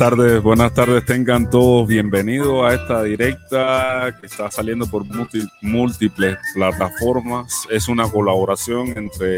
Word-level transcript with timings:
tardes, 0.00 0.42
buenas 0.42 0.72
tardes, 0.72 1.04
tengan 1.04 1.50
todos 1.50 1.86
bienvenidos 1.86 2.64
a 2.64 2.72
esta 2.72 3.02
directa 3.02 4.16
que 4.18 4.28
está 4.28 4.50
saliendo 4.50 4.86
por 4.86 5.04
múltiples 5.60 6.38
plataformas. 6.54 7.66
Es 7.68 7.86
una 7.86 8.10
colaboración 8.10 8.96
entre, 8.96 9.36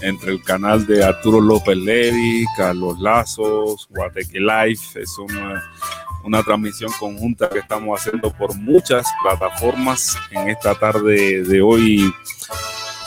entre 0.00 0.30
el 0.30 0.44
canal 0.44 0.86
de 0.86 1.04
Arturo 1.04 1.40
López 1.40 1.76
Levy, 1.76 2.44
Carlos 2.56 3.00
Lazos, 3.00 3.88
Guateque 3.90 4.38
Live. 4.38 4.78
Es 4.94 5.18
una, 5.18 5.64
una 6.22 6.44
transmisión 6.44 6.92
conjunta 7.00 7.48
que 7.48 7.58
estamos 7.58 8.00
haciendo 8.00 8.32
por 8.32 8.54
muchas 8.54 9.04
plataformas 9.24 10.16
en 10.30 10.50
esta 10.50 10.76
tarde 10.76 11.42
de 11.42 11.60
hoy, 11.60 12.14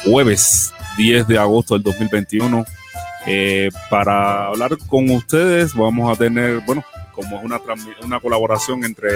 jueves 0.03 0.73
10 0.97 1.27
de 1.29 1.37
agosto 1.37 1.75
del 1.75 1.83
2021. 1.83 2.65
Eh, 3.27 3.69
para 3.89 4.47
hablar 4.47 4.77
con 4.87 5.09
ustedes 5.09 5.73
vamos 5.75 6.09
a 6.11 6.17
tener, 6.17 6.61
bueno, 6.61 6.83
como 7.11 7.37
es 7.37 7.43
una, 7.43 7.59
una 8.03 8.19
colaboración 8.21 8.85
entre 8.85 9.09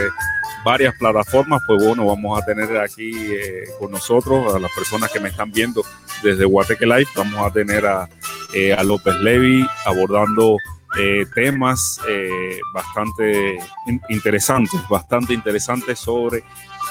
varias 0.65 0.93
plataformas, 0.95 1.61
pues 1.65 1.83
bueno, 1.85 2.05
vamos 2.05 2.41
a 2.41 2.45
tener 2.45 2.77
aquí 2.77 3.11
eh, 3.15 3.63
con 3.79 3.91
nosotros 3.91 4.53
a 4.53 4.59
las 4.59 4.71
personas 4.73 5.09
que 5.11 5.19
me 5.19 5.29
están 5.29 5.51
viendo 5.51 5.83
desde 6.23 6.45
Guateque 6.45 6.85
Live, 6.85 7.07
vamos 7.15 7.39
a 7.39 7.51
tener 7.51 7.85
a, 7.85 8.09
eh, 8.53 8.73
a 8.73 8.83
López 8.83 9.15
Levy 9.15 9.65
abordando 9.85 10.57
eh, 10.99 11.25
temas 11.33 12.01
eh, 12.09 12.59
bastante 12.73 13.57
in- 13.87 14.01
interesantes, 14.09 14.81
bastante 14.89 15.33
interesantes 15.33 15.99
sobre 15.99 16.43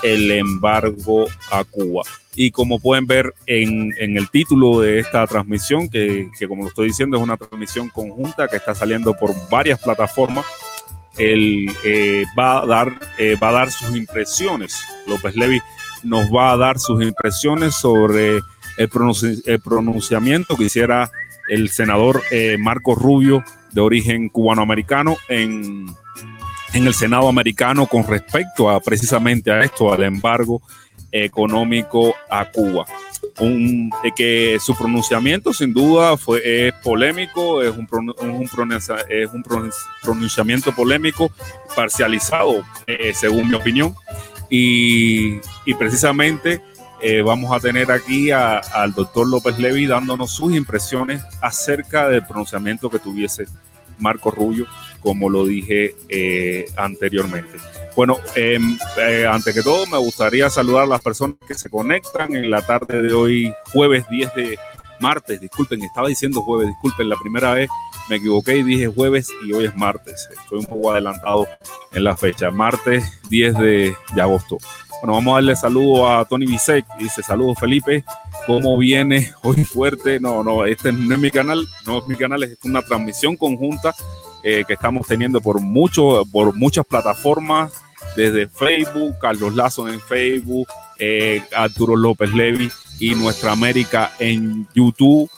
el 0.02 0.30
embargo 0.30 1.26
a 1.50 1.64
Cuba. 1.64 2.02
Y 2.34 2.52
como 2.52 2.78
pueden 2.78 3.06
ver 3.06 3.34
en, 3.46 3.92
en 3.98 4.16
el 4.16 4.30
título 4.30 4.80
de 4.80 5.00
esta 5.00 5.26
transmisión, 5.26 5.88
que, 5.88 6.30
que 6.38 6.46
como 6.48 6.62
lo 6.62 6.68
estoy 6.68 6.88
diciendo 6.88 7.16
es 7.16 7.22
una 7.22 7.36
transmisión 7.36 7.88
conjunta 7.88 8.48
que 8.48 8.56
está 8.56 8.74
saliendo 8.74 9.14
por 9.14 9.32
varias 9.50 9.80
plataformas, 9.80 10.46
él 11.18 11.70
eh, 11.84 12.24
va, 12.38 12.62
a 12.62 12.66
dar, 12.66 13.00
eh, 13.18 13.36
va 13.42 13.48
a 13.48 13.52
dar 13.52 13.70
sus 13.70 13.94
impresiones. 13.96 14.80
López 15.06 15.34
Levy 15.36 15.60
nos 16.02 16.26
va 16.30 16.52
a 16.52 16.56
dar 16.56 16.78
sus 16.78 17.02
impresiones 17.02 17.74
sobre 17.74 18.36
el, 18.78 18.88
pronunci- 18.88 19.42
el 19.44 19.60
pronunciamiento 19.60 20.56
que 20.56 20.64
hiciera 20.64 21.10
el 21.48 21.68
senador 21.68 22.22
eh, 22.30 22.56
Marco 22.58 22.94
Rubio, 22.94 23.44
de 23.72 23.80
origen 23.80 24.28
cubanoamericano, 24.28 25.16
en, 25.28 25.86
en 26.72 26.86
el 26.86 26.94
Senado 26.94 27.28
americano 27.28 27.86
con 27.86 28.06
respecto 28.06 28.70
a 28.70 28.80
precisamente 28.80 29.50
a 29.50 29.60
esto, 29.60 29.92
al 29.92 30.02
embargo 30.02 30.62
económico 31.12 32.14
a 32.30 32.44
Cuba. 32.50 32.84
Un, 33.38 33.90
que 34.16 34.58
su 34.60 34.74
pronunciamiento 34.76 35.52
sin 35.52 35.72
duda 35.74 36.16
fue 36.16 36.68
es 36.68 36.74
polémico, 36.82 37.62
es 37.62 37.70
un, 37.76 37.88
un 37.90 38.42
es 38.42 39.32
un 39.32 39.42
pronun- 39.42 39.72
pronunciamiento 40.02 40.72
polémico, 40.74 41.30
parcializado, 41.74 42.62
eh, 42.86 43.12
según 43.14 43.48
mi 43.48 43.54
opinión, 43.54 43.94
y, 44.48 45.36
y 45.64 45.74
precisamente 45.78 46.62
eh, 47.02 47.22
vamos 47.22 47.52
a 47.52 47.60
tener 47.60 47.90
aquí 47.90 48.30
a- 48.30 48.58
al 48.58 48.92
doctor 48.94 49.26
López 49.26 49.58
Levy 49.58 49.86
dándonos 49.86 50.30
sus 50.32 50.54
impresiones 50.54 51.22
acerca 51.40 52.08
del 52.08 52.24
pronunciamiento 52.26 52.88
que 52.90 52.98
tuviese 52.98 53.46
Marco 53.98 54.30
Rubio, 54.30 54.66
como 55.00 55.28
lo 55.28 55.44
dije 55.44 55.94
eh, 56.08 56.66
anteriormente. 56.76 57.58
Bueno, 57.96 58.18
eh, 58.36 58.58
eh, 58.98 59.26
antes 59.30 59.54
que 59.54 59.62
todo, 59.62 59.86
me 59.86 59.98
gustaría 59.98 60.48
saludar 60.48 60.84
a 60.84 60.86
las 60.86 61.02
personas 61.02 61.36
que 61.46 61.54
se 61.54 61.68
conectan 61.68 62.34
en 62.34 62.50
la 62.50 62.62
tarde 62.62 63.02
de 63.02 63.12
hoy, 63.12 63.52
jueves 63.72 64.04
10 64.08 64.34
de 64.34 64.58
martes. 65.00 65.40
Disculpen, 65.40 65.82
estaba 65.82 66.08
diciendo 66.08 66.42
jueves, 66.42 66.68
disculpen, 66.68 67.08
la 67.08 67.16
primera 67.16 67.54
vez 67.54 67.68
me 68.08 68.16
equivoqué 68.16 68.58
y 68.58 68.62
dije 68.62 68.88
jueves 68.88 69.28
y 69.44 69.52
hoy 69.52 69.66
es 69.66 69.76
martes. 69.76 70.28
Estoy 70.42 70.60
un 70.60 70.66
poco 70.66 70.92
adelantado 70.92 71.46
en 71.92 72.04
la 72.04 72.16
fecha, 72.16 72.50
martes 72.50 73.20
10 73.28 73.58
de, 73.58 73.96
de 74.14 74.22
agosto. 74.22 74.58
Bueno, 75.00 75.14
vamos 75.14 75.32
a 75.32 75.34
darle 75.36 75.56
saludo 75.56 76.08
a 76.08 76.24
Tony 76.26 76.46
Bisek. 76.46 76.84
Dice 76.98 77.22
saludos 77.22 77.58
Felipe. 77.58 78.04
¿Cómo 78.46 78.76
viene 78.76 79.32
hoy 79.42 79.64
fuerte? 79.64 80.20
No, 80.20 80.44
no, 80.44 80.66
este 80.66 80.92
no 80.92 81.14
es 81.14 81.20
mi 81.20 81.30
canal, 81.30 81.66
no 81.86 81.98
es 81.98 82.06
mi 82.06 82.16
canal, 82.16 82.42
es 82.42 82.58
una 82.64 82.82
transmisión 82.82 83.36
conjunta 83.36 83.94
eh, 84.42 84.64
que 84.66 84.74
estamos 84.74 85.06
teniendo 85.06 85.40
por, 85.40 85.60
mucho, 85.60 86.24
por 86.32 86.54
muchas 86.54 86.86
plataformas, 86.86 87.72
desde 88.16 88.48
Facebook, 88.48 89.18
Carlos 89.20 89.54
Lazo 89.54 89.88
en 89.88 90.00
Facebook, 90.00 90.66
eh, 90.98 91.42
Arturo 91.54 91.96
López 91.96 92.32
Levy 92.32 92.70
y 92.98 93.14
Nuestra 93.14 93.52
América 93.52 94.12
en 94.18 94.66
YouTube. 94.74 95.30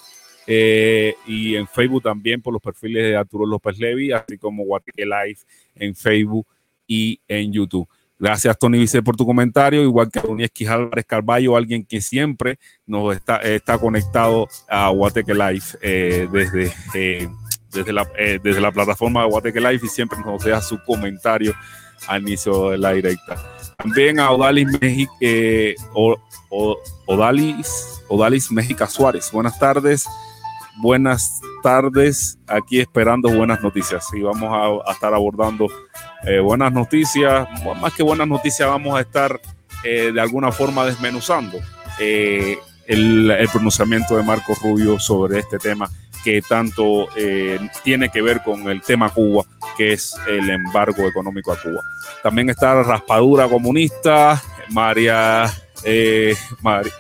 eh, 0.46 1.14
y 1.25 1.54
en 1.54 1.69
Facebook 1.69 2.02
también 2.02 2.43
por 2.43 2.52
los 2.52 2.60
perfiles 2.60 3.04
de 3.04 3.16
Arturo 3.16 3.46
López 3.46 3.78
Levy, 3.78 4.10
así 4.10 4.37
como 4.38 4.64
Guateque 4.64 5.05
Live 5.05 5.38
en 5.76 5.94
Facebook 5.94 6.46
y 6.87 7.20
en 7.28 7.52
YouTube. 7.52 7.88
Gracias, 8.22 8.56
Tony 8.56 8.78
Vice, 8.78 9.02
por 9.02 9.16
tu 9.16 9.26
comentario. 9.26 9.82
Igual 9.82 10.08
que 10.08 10.20
Unieski 10.20 10.64
Álvarez 10.64 11.05
Carballo, 11.05 11.56
alguien 11.56 11.84
que 11.84 12.00
siempre 12.00 12.56
nos 12.87 13.16
está, 13.16 13.38
está 13.38 13.78
conectado 13.78 14.46
a 14.69 14.90
Guateque 14.90 15.34
Live 15.34 15.64
eh, 15.81 16.28
desde, 16.31 17.28
desde, 17.72 17.92
la, 17.92 18.06
eh, 18.19 18.38
desde 18.42 18.60
la 18.60 18.70
plataforma 18.70 19.22
de 19.22 19.28
Guateque 19.28 19.60
Live 19.60 19.80
y 19.82 19.88
siempre 19.88 20.19
nos 20.24 20.44
deja 20.44 20.60
su 20.60 20.82
comentario 20.84 21.54
al 22.06 22.22
inicio 22.22 22.70
de 22.70 22.78
la 22.78 22.92
directa. 22.92 23.36
También 23.76 24.20
a 24.20 24.30
Odalis, 24.30 24.66
Meji- 24.80 25.08
eh, 25.20 25.74
Odalis, 27.06 28.02
Odalis 28.08 28.50
México 28.50 28.86
Suárez. 28.86 29.30
Buenas 29.32 29.58
tardes. 29.58 30.06
Buenas 30.76 31.40
tardes. 31.62 32.38
Aquí 32.46 32.80
esperando 32.80 33.28
buenas 33.30 33.62
noticias. 33.62 34.06
Y 34.14 34.20
vamos 34.22 34.82
a, 34.86 34.92
estar 34.92 35.14
abordando 35.14 35.69
eh, 36.24 36.40
buenas 36.40 36.72
noticias. 36.72 37.46
Más 37.80 37.92
que 37.94 38.02
buenas 38.02 38.26
noticias, 38.28 38.69
vamos 38.69 38.96
a 38.96 39.00
estar 39.00 39.40
eh, 39.84 40.12
de 40.12 40.20
alguna 40.20 40.50
forma 40.52 40.84
desmenuzando 40.84 41.58
el, 41.98 42.58
el 43.30 43.48
pronunciamiento 43.48 44.16
de 44.16 44.22
Marco 44.22 44.54
Rubio 44.60 44.98
sobre 44.98 45.38
este 45.38 45.58
tema 45.58 45.88
que 46.22 46.42
tanto 46.42 47.08
eh, 47.16 47.58
tiene 47.82 48.08
que 48.08 48.22
ver 48.22 48.42
con 48.42 48.69
el 48.69 48.80
tema 48.82 49.10
Cuba, 49.10 49.44
que 49.76 49.92
es 49.92 50.16
el 50.28 50.48
embargo 50.50 51.06
económico 51.06 51.52
a 51.52 51.60
Cuba. 51.60 51.82
También 52.22 52.50
está 52.50 52.74
la 52.74 52.82
Raspadura 52.82 53.48
Comunista, 53.48 54.42
María, 54.70 55.52
eh, 55.84 56.34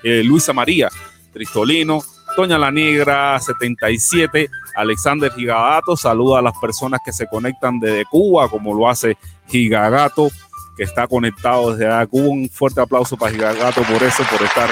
eh, 0.02 0.22
Luisa 0.24 0.52
María 0.52 0.88
Tristolino, 1.32 2.02
Doña 2.36 2.58
La 2.58 2.70
Negra 2.70 3.38
77, 3.38 4.50
Alexander 4.76 5.32
Gigagato, 5.32 5.96
saluda 5.96 6.38
a 6.38 6.42
las 6.42 6.56
personas 6.58 7.00
que 7.04 7.12
se 7.12 7.26
conectan 7.26 7.78
desde 7.78 8.04
Cuba, 8.06 8.48
como 8.48 8.74
lo 8.74 8.88
hace 8.88 9.16
Gigagato, 9.48 10.30
que 10.76 10.84
está 10.84 11.06
conectado 11.06 11.74
desde. 11.76 12.06
Cuba. 12.06 12.28
Un 12.28 12.48
fuerte 12.48 12.80
aplauso 12.80 13.16
para 13.16 13.32
Gigagato 13.32 13.82
por 13.82 14.02
eso, 14.02 14.24
por 14.30 14.42
estar 14.42 14.70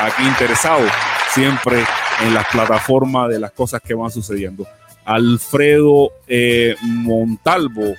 aquí 0.00 0.22
interesado 0.24 0.86
siempre 1.34 1.84
en 2.24 2.34
las 2.34 2.46
plataformas 2.48 3.28
de 3.28 3.40
las 3.40 3.52
cosas 3.52 3.80
que 3.80 3.94
van 3.94 4.10
sucediendo. 4.10 4.66
Alfredo 5.04 6.10
eh, 6.28 6.76
Montalvo, 6.82 7.94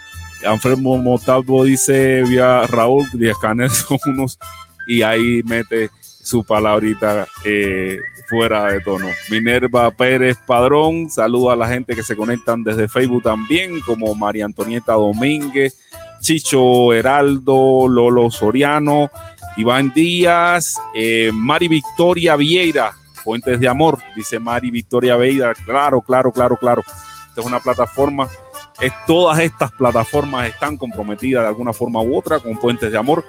Alfredo 0.45 0.77
Montalvo 0.77 1.63
dice 1.63 2.23
vía 2.23 2.65
Raúl 2.67 3.05
Díaz 3.13 3.37
Canel 3.41 3.69
son 3.71 3.99
y 4.87 5.01
ahí 5.01 5.41
mete 5.43 5.89
su 6.01 6.43
palabrita 6.43 7.27
eh, 7.43 7.99
fuera 8.27 8.71
de 8.71 8.81
tono. 8.81 9.07
Minerva 9.29 9.91
Pérez 9.91 10.37
Padrón, 10.45 11.09
saluda 11.09 11.53
a 11.53 11.57
la 11.57 11.67
gente 11.67 11.95
que 11.95 12.03
se 12.03 12.15
conectan 12.15 12.63
desde 12.63 12.87
Facebook 12.87 13.23
también, 13.23 13.81
como 13.81 14.15
María 14.15 14.45
Antonieta 14.45 14.93
Domínguez, 14.93 15.77
Chicho 16.21 16.93
Heraldo, 16.93 17.87
Lolo 17.89 18.31
Soriano, 18.31 19.09
Iván 19.57 19.91
Díaz, 19.93 20.79
eh, 20.95 21.31
Mari 21.33 21.67
Victoria 21.67 22.35
Vieira, 22.35 22.93
Fuentes 23.23 23.59
de 23.59 23.67
Amor, 23.67 23.99
dice 24.15 24.39
Mari 24.39 24.71
Victoria 24.71 25.15
Vieira, 25.15 25.53
claro, 25.53 26.01
claro, 26.01 26.31
claro, 26.31 26.57
claro. 26.57 26.83
Esta 27.29 27.41
es 27.41 27.47
una 27.47 27.59
plataforma 27.59 28.29
todas 29.05 29.39
estas 29.39 29.71
plataformas 29.71 30.47
están 30.47 30.77
comprometidas 30.77 31.43
de 31.43 31.47
alguna 31.47 31.73
forma 31.73 32.01
u 32.01 32.17
otra 32.17 32.39
con 32.39 32.57
puentes 32.57 32.91
de 32.91 32.97
amor 32.97 33.25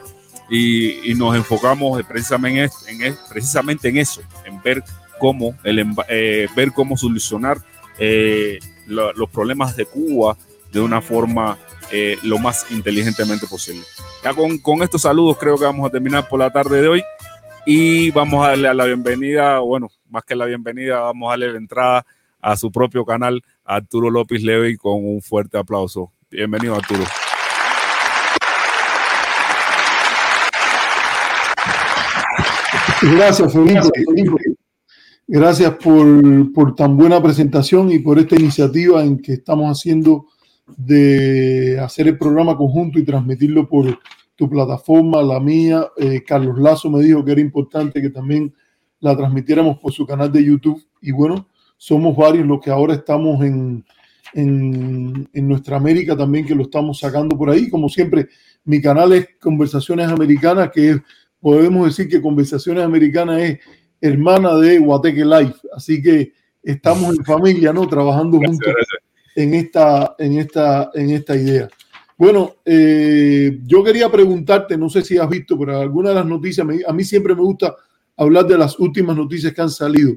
y, 0.51 1.15
nos 1.15 1.37
enfocamos 1.37 2.03
precisamente 2.05 2.71
en, 2.89 3.17
precisamente 3.29 3.89
en 3.89 3.99
eso, 3.99 4.21
en 4.45 4.61
ver 4.63 4.83
cómo, 5.19 5.55
el, 5.65 5.87
eh, 6.09 6.49
ver 6.55 6.73
cómo 6.73 6.97
solucionar 6.97 7.59
eh, 7.99 8.59
los 8.87 9.31
problemas 9.31 9.77
de 9.77 9.87
Cuba 9.87 10.37
de 10.73 10.81
una 10.81 11.01
forma 11.01 11.57
eh, 11.93 12.19
lo 12.23 12.39
más 12.39 12.67
inteligentemente 12.71 13.47
posible. 13.47 13.83
Ya 14.23 14.35
con, 14.35 14.59
con 14.59 14.83
estos 14.83 15.03
saludos 15.03 15.39
creo 15.39 15.57
que 15.57 15.65
vamos 15.65 15.87
a 15.87 15.91
terminar 15.91 16.29
por 16.29 16.41
la 16.41 16.51
tarde 16.51 16.83
de 16.83 16.89
hoy 16.89 17.05
y 17.67 18.11
vamos 18.11 18.45
a 18.45 18.51
darle 18.51 18.69
a 18.69 18.75
la 18.75 18.85
bienvenida, 18.85 19.59
bueno, 19.61 19.89
más 20.11 20.25
que 20.25 20.35
la 20.35 20.47
bienvenida, 20.47 21.01
vamos 21.01 21.29
a 21.29 21.31
darle 21.31 21.53
la 21.53 21.59
entrada 21.59 22.07
a 22.41 22.57
su 22.57 22.71
propio 22.71 23.05
canal, 23.05 23.43
Arturo 23.65 24.11
López 24.11 24.43
Levy, 24.43 24.77
con 24.77 25.05
un 25.05 25.23
fuerte 25.23 25.57
aplauso. 25.57 26.13
Bienvenido, 26.31 26.75
Arturo. 26.75 27.05
Gracias, 33.03 33.53
Felipe. 33.53 33.91
Gracias 35.27 35.75
por, 35.83 36.75
tan 36.75 36.97
buena 36.97 37.23
presentación 37.23 37.91
y 37.91 37.99
por 37.99 38.19
esta 38.19 38.37
iniciativa 38.37 39.03
en 39.03 39.19
que 39.19 39.35
estamos 39.35 39.71
haciendo 39.71 40.27
de 40.77 41.79
hacer 41.81 42.09
el 42.09 42.19
programa 42.19 42.57
conjunto 42.57 42.99
y 42.99 43.05
transmitirlo 43.05 43.69
por 43.69 43.99
tu 44.37 44.49
plataforma, 44.49 45.23
la 45.23 45.41
mía. 45.41 45.87
Eh, 45.97 46.23
Carlos 46.25 46.59
Lazo 46.59 46.91
me 46.91 47.03
dijo 47.03 47.25
que 47.25 47.33
era 47.33 47.41
importante 47.41 48.03
que 48.03 48.11
también 48.11 48.55
la 49.01 49.17
transmitiéramos 49.17 49.79
por 49.79 49.93
su 49.93 50.07
canal 50.07 50.33
de 50.33 50.45
YouTube. 50.45 50.83
Y 51.01 51.13
bueno, 51.13 51.49
somos 51.77 52.17
varios 52.17 52.47
los 52.47 52.61
que 52.61 52.71
ahora 52.71 52.95
estamos 52.95 53.43
en, 53.45 53.85
en, 54.33 55.29
en, 55.33 55.49
nuestra 55.49 55.77
América 55.77 56.17
también, 56.17 56.47
que 56.47 56.55
lo 56.55 56.63
estamos 56.63 56.99
sacando 56.99 57.37
por 57.37 57.51
ahí. 57.51 57.69
Como 57.69 57.89
siempre, 57.89 58.29
mi 58.65 58.81
canal 58.81 59.13
es 59.13 59.29
Conversaciones 59.41 60.09
Americanas, 60.09 60.71
que 60.73 61.01
podemos 61.41 61.87
decir 61.87 62.09
que 62.09 62.23
Conversaciones 62.23 62.85
Americanas 62.85 63.41
es 63.43 63.59
hermana 64.01 64.57
de 64.57 64.79
Guateque 64.79 65.25
Life. 65.25 65.61
Así 65.77 66.03
que 66.03 66.33
estamos 66.63 67.17
en 67.17 67.25
familia, 67.25 67.73
¿no? 67.73 67.87
Trabajando 67.87 68.39
juntos 68.39 68.75
en 69.37 69.55
esta, 69.55 70.15
en 70.19 70.39
esta, 70.39 70.91
en 70.95 71.11
esta 71.11 71.37
idea. 71.37 71.69
Bueno, 72.17 72.57
eh, 72.65 73.61
yo 73.65 73.83
quería 73.83 74.11
preguntarte, 74.11 74.79
no 74.79 74.89
sé 74.89 75.03
si 75.03 75.19
has 75.19 75.29
visto, 75.29 75.59
pero 75.59 75.81
alguna 75.81 76.11
de 76.11 76.15
las 76.15 76.27
noticias, 76.27 76.67
a 76.87 76.93
mí 76.93 77.05
siempre 77.05 77.35
me 77.35 77.43
gusta 77.43 77.75
hablar 78.17 78.47
de 78.47 78.57
las 78.57 78.79
últimas 78.79 79.17
noticias 79.17 79.53
que 79.53 79.61
han 79.61 79.71
salido. 79.71 80.15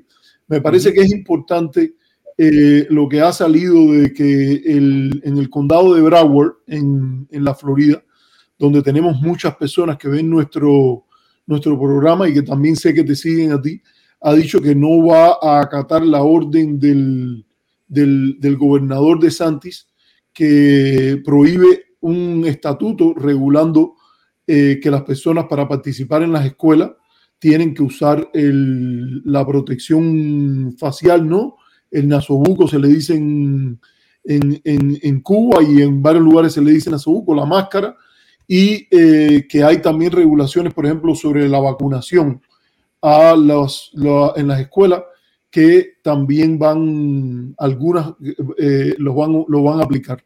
Me 0.47 0.61
parece 0.61 0.93
que 0.93 1.01
es 1.01 1.11
importante 1.11 1.95
eh, 2.37 2.85
lo 2.91 3.09
que 3.09 3.19
ha 3.19 3.33
salido 3.33 3.93
de 3.93 4.13
que 4.13 4.53
el, 4.53 5.21
en 5.23 5.37
el 5.37 5.49
condado 5.49 5.95
de 5.95 6.01
Broward, 6.01 6.57
en, 6.67 7.27
en, 7.31 7.43
la 7.43 7.55
Florida, 7.55 8.03
donde 8.59 8.83
tenemos 8.83 9.19
muchas 9.19 9.55
personas 9.55 9.97
que 9.97 10.07
ven 10.07 10.29
nuestro, 10.29 11.05
nuestro 11.47 11.79
programa 11.79 12.29
y 12.29 12.33
que 12.35 12.43
también 12.43 12.75
sé 12.75 12.93
que 12.93 13.03
te 13.03 13.15
siguen 13.15 13.53
a 13.53 13.61
ti, 13.61 13.81
ha 14.21 14.33
dicho 14.35 14.61
que 14.61 14.75
no 14.75 15.03
va 15.03 15.39
a 15.41 15.61
acatar 15.61 16.05
la 16.05 16.21
orden 16.21 16.79
del, 16.79 17.43
del, 17.87 18.39
del 18.39 18.55
gobernador 18.55 19.19
de 19.19 19.31
Santis 19.31 19.87
que 20.31 21.19
prohíbe 21.25 21.86
un 22.01 22.43
estatuto 22.45 23.13
regulando 23.13 23.95
eh, 24.45 24.79
que 24.81 24.91
las 24.91 25.03
personas 25.03 25.45
para 25.45 25.67
participar 25.67 26.23
en 26.23 26.31
las 26.31 26.45
escuelas 26.45 26.91
tienen 27.39 27.73
que 27.73 27.83
usar 27.83 28.29
el, 28.33 29.21
la 29.23 29.45
protección 29.45 30.75
facial, 30.77 31.27
¿no? 31.27 31.57
El 31.91 32.07
nasobuco 32.07 32.67
se 32.67 32.79
le 32.79 32.87
dice 32.87 33.15
en, 33.15 33.79
en, 34.23 34.61
en, 34.63 35.21
Cuba 35.21 35.61
y 35.63 35.81
en 35.81 36.01
varios 36.01 36.23
lugares 36.23 36.53
se 36.53 36.61
le 36.61 36.71
dice 36.71 36.89
nasobuco, 36.89 37.33
la 37.33 37.45
máscara, 37.45 37.95
y 38.47 38.87
eh, 38.91 39.45
que 39.47 39.63
hay 39.63 39.81
también 39.81 40.11
regulaciones, 40.11 40.73
por 40.73 40.85
ejemplo, 40.85 41.13
sobre 41.15 41.47
la 41.47 41.59
vacunación 41.59 42.41
a 43.01 43.35
los, 43.35 43.91
en 44.35 44.47
las 44.47 44.59
escuelas 44.59 45.03
que 45.49 45.97
también 46.03 46.59
van, 46.59 47.55
algunas 47.57 48.13
eh, 48.57 48.95
los, 48.97 49.15
van, 49.15 49.45
lo 49.47 49.63
van 49.63 49.79
a 49.79 49.83
aplicar. 49.83 50.23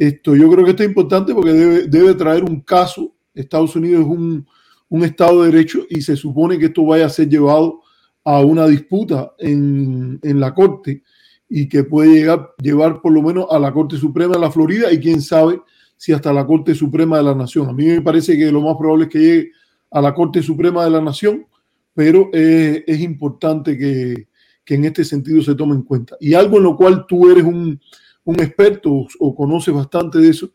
Esto, 0.00 0.34
yo 0.34 0.50
creo 0.50 0.64
que 0.64 0.70
esto 0.70 0.82
es 0.82 0.88
importante 0.88 1.34
porque 1.34 1.52
debe, 1.52 2.14
traer 2.14 2.42
un 2.42 2.62
caso. 2.62 3.14
Estados 3.34 3.76
Unidos 3.76 4.00
es 4.00 4.06
un, 4.06 4.46
un, 4.88 5.04
Estado 5.04 5.42
de 5.42 5.50
Derecho 5.50 5.80
y 5.90 6.00
se 6.00 6.16
supone 6.16 6.58
que 6.58 6.66
esto 6.66 6.86
vaya 6.86 7.04
a 7.04 7.10
ser 7.10 7.28
llevado 7.28 7.82
a 8.24 8.40
una 8.40 8.66
disputa 8.66 9.34
en, 9.38 10.18
en 10.22 10.40
la 10.40 10.54
Corte 10.54 11.02
y 11.50 11.68
que 11.68 11.84
puede 11.84 12.14
llegar, 12.14 12.48
llevar 12.62 13.02
por 13.02 13.12
lo 13.12 13.20
menos 13.20 13.44
a 13.50 13.58
la 13.58 13.74
Corte 13.74 13.98
Suprema 13.98 14.36
de 14.36 14.40
la 14.40 14.50
Florida 14.50 14.90
y 14.90 14.98
quién 15.00 15.20
sabe 15.20 15.60
si 15.98 16.14
hasta 16.14 16.32
la 16.32 16.46
Corte 16.46 16.74
Suprema 16.74 17.18
de 17.18 17.24
la 17.24 17.34
Nación. 17.34 17.68
A 17.68 17.74
mí 17.74 17.84
me 17.84 18.00
parece 18.00 18.38
que 18.38 18.50
lo 18.50 18.62
más 18.62 18.78
probable 18.78 19.04
es 19.04 19.10
que 19.10 19.18
llegue 19.18 19.50
a 19.90 20.00
la 20.00 20.14
Corte 20.14 20.42
Suprema 20.42 20.82
de 20.82 20.92
la 20.92 21.02
Nación, 21.02 21.44
pero 21.92 22.30
es 22.32 23.00
importante 23.00 23.76
que, 23.76 24.28
que, 24.64 24.76
en 24.76 24.86
este 24.86 25.04
sentido 25.04 25.42
se 25.42 25.54
tome 25.54 25.74
en 25.74 25.82
cuenta. 25.82 26.16
Y 26.20 26.32
algo 26.32 26.56
en 26.56 26.62
lo 26.62 26.74
cual 26.74 27.04
tú 27.06 27.30
eres 27.30 27.44
un, 27.44 27.78
un 28.24 28.40
experto 28.40 29.06
o 29.18 29.34
conoces 29.34 29.74
bastante 29.74 30.18
de 30.18 30.28
eso, 30.28 30.50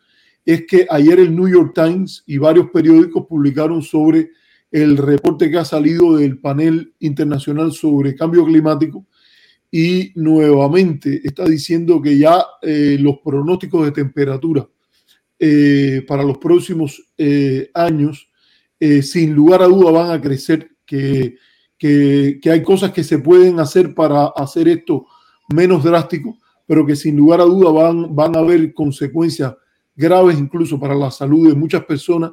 es 0.46 0.66
que 0.68 0.86
ayer 0.90 1.20
el 1.20 1.36
New 1.36 1.50
York 1.50 1.74
Times 1.74 2.24
y 2.28 2.38
varios 2.38 2.70
periódicos 2.70 3.26
publicaron 3.28 3.82
sobre 3.82 4.30
el 4.72 4.98
reporte 4.98 5.50
que 5.50 5.58
ha 5.58 5.66
salido 5.66 6.18
del 6.18 6.38
panel 6.38 6.94
internacional 7.00 7.72
sobre 7.72 8.16
cambio 8.16 8.46
climático 8.46 9.06
y 9.72 10.12
nuevamente 10.16 11.22
está 11.24 11.46
diciendo 11.46 12.02
que 12.02 12.18
ya 12.18 12.46
eh, 12.62 12.98
los 13.00 13.18
pronósticos 13.24 13.86
de 13.86 13.92
temperatura 13.92 14.68
eh, 15.40 16.04
para 16.08 16.24
los 16.24 16.38
próximos 16.38 17.04
eh, 17.18 17.70
años, 17.74 18.30
sin 19.02 19.34
lugar 19.34 19.64
a 19.64 19.68
duda 19.68 19.90
van 19.90 20.12
a 20.12 20.22
crecer, 20.22 20.70
que, 20.86 21.38
que 21.80 22.52
hay 22.52 22.62
cosas 22.62 22.92
que 22.92 23.04
se 23.04 23.18
pueden 23.18 23.60
hacer 23.60 23.96
para 23.96 24.28
hacer 24.28 24.68
esto 24.68 25.08
menos 25.50 25.84
drástico 25.84 26.38
pero 26.66 26.86
que 26.86 26.96
sin 26.96 27.16
lugar 27.16 27.42
a 27.42 27.46
duda 27.46 27.72
van, 27.72 28.16
van 28.16 28.36
a 28.36 28.40
haber 28.40 28.74
consecuencias 28.74 29.54
graves 29.96 30.38
incluso 30.38 30.80
para 30.80 30.96
la 30.96 31.12
salud 31.12 31.50
de 31.50 31.56
muchas 31.56 31.84
personas 31.86 32.32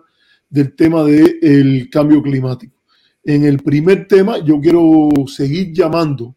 del 0.48 0.74
tema 0.74 1.04
del 1.04 1.88
cambio 1.90 2.22
climático. 2.22 2.76
En 3.24 3.44
el 3.44 3.58
primer 3.58 4.06
tema, 4.08 4.38
yo 4.38 4.60
quiero 4.60 5.08
seguir 5.26 5.72
llamando 5.72 6.34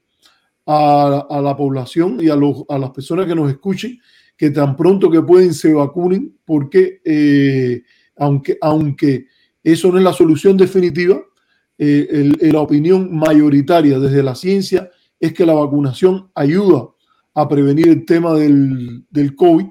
a, 0.66 1.26
a 1.30 1.42
la 1.42 1.56
población 1.58 2.18
y 2.22 2.30
a, 2.30 2.36
los, 2.36 2.64
a, 2.70 2.78
las 2.78 2.92
personas 2.92 3.26
que 3.26 3.36
nos 3.36 3.50
escuchen 3.50 4.00
que 4.38 4.52
tan 4.52 4.76
pronto 4.76 5.10
que 5.10 5.22
pueden 5.22 5.54
se 5.54 5.74
vacunen, 5.74 6.38
porque 6.46 7.02
eh, 7.04 7.84
aunque, 8.18 8.58
aunque 8.62 9.28
eso 9.64 9.92
no 9.92 9.98
es 9.98 10.04
la 10.04 10.14
solución 10.14 10.58
definitiva, 10.58 11.22
eh, 11.78 12.32
la 12.40 12.60
opinión 12.60 13.16
mayoritaria 13.16 14.00
desde 14.00 14.24
la 14.24 14.36
ciencia 14.36 14.90
es 15.20 15.34
que 15.34 15.46
la 15.46 15.54
vacunación 15.54 16.30
ayuda 16.36 16.90
a 17.36 17.48
prevenir 17.48 17.90
el 17.90 18.06
tema 18.06 18.34
del, 18.34 19.06
del 19.10 19.36
COVID. 19.36 19.66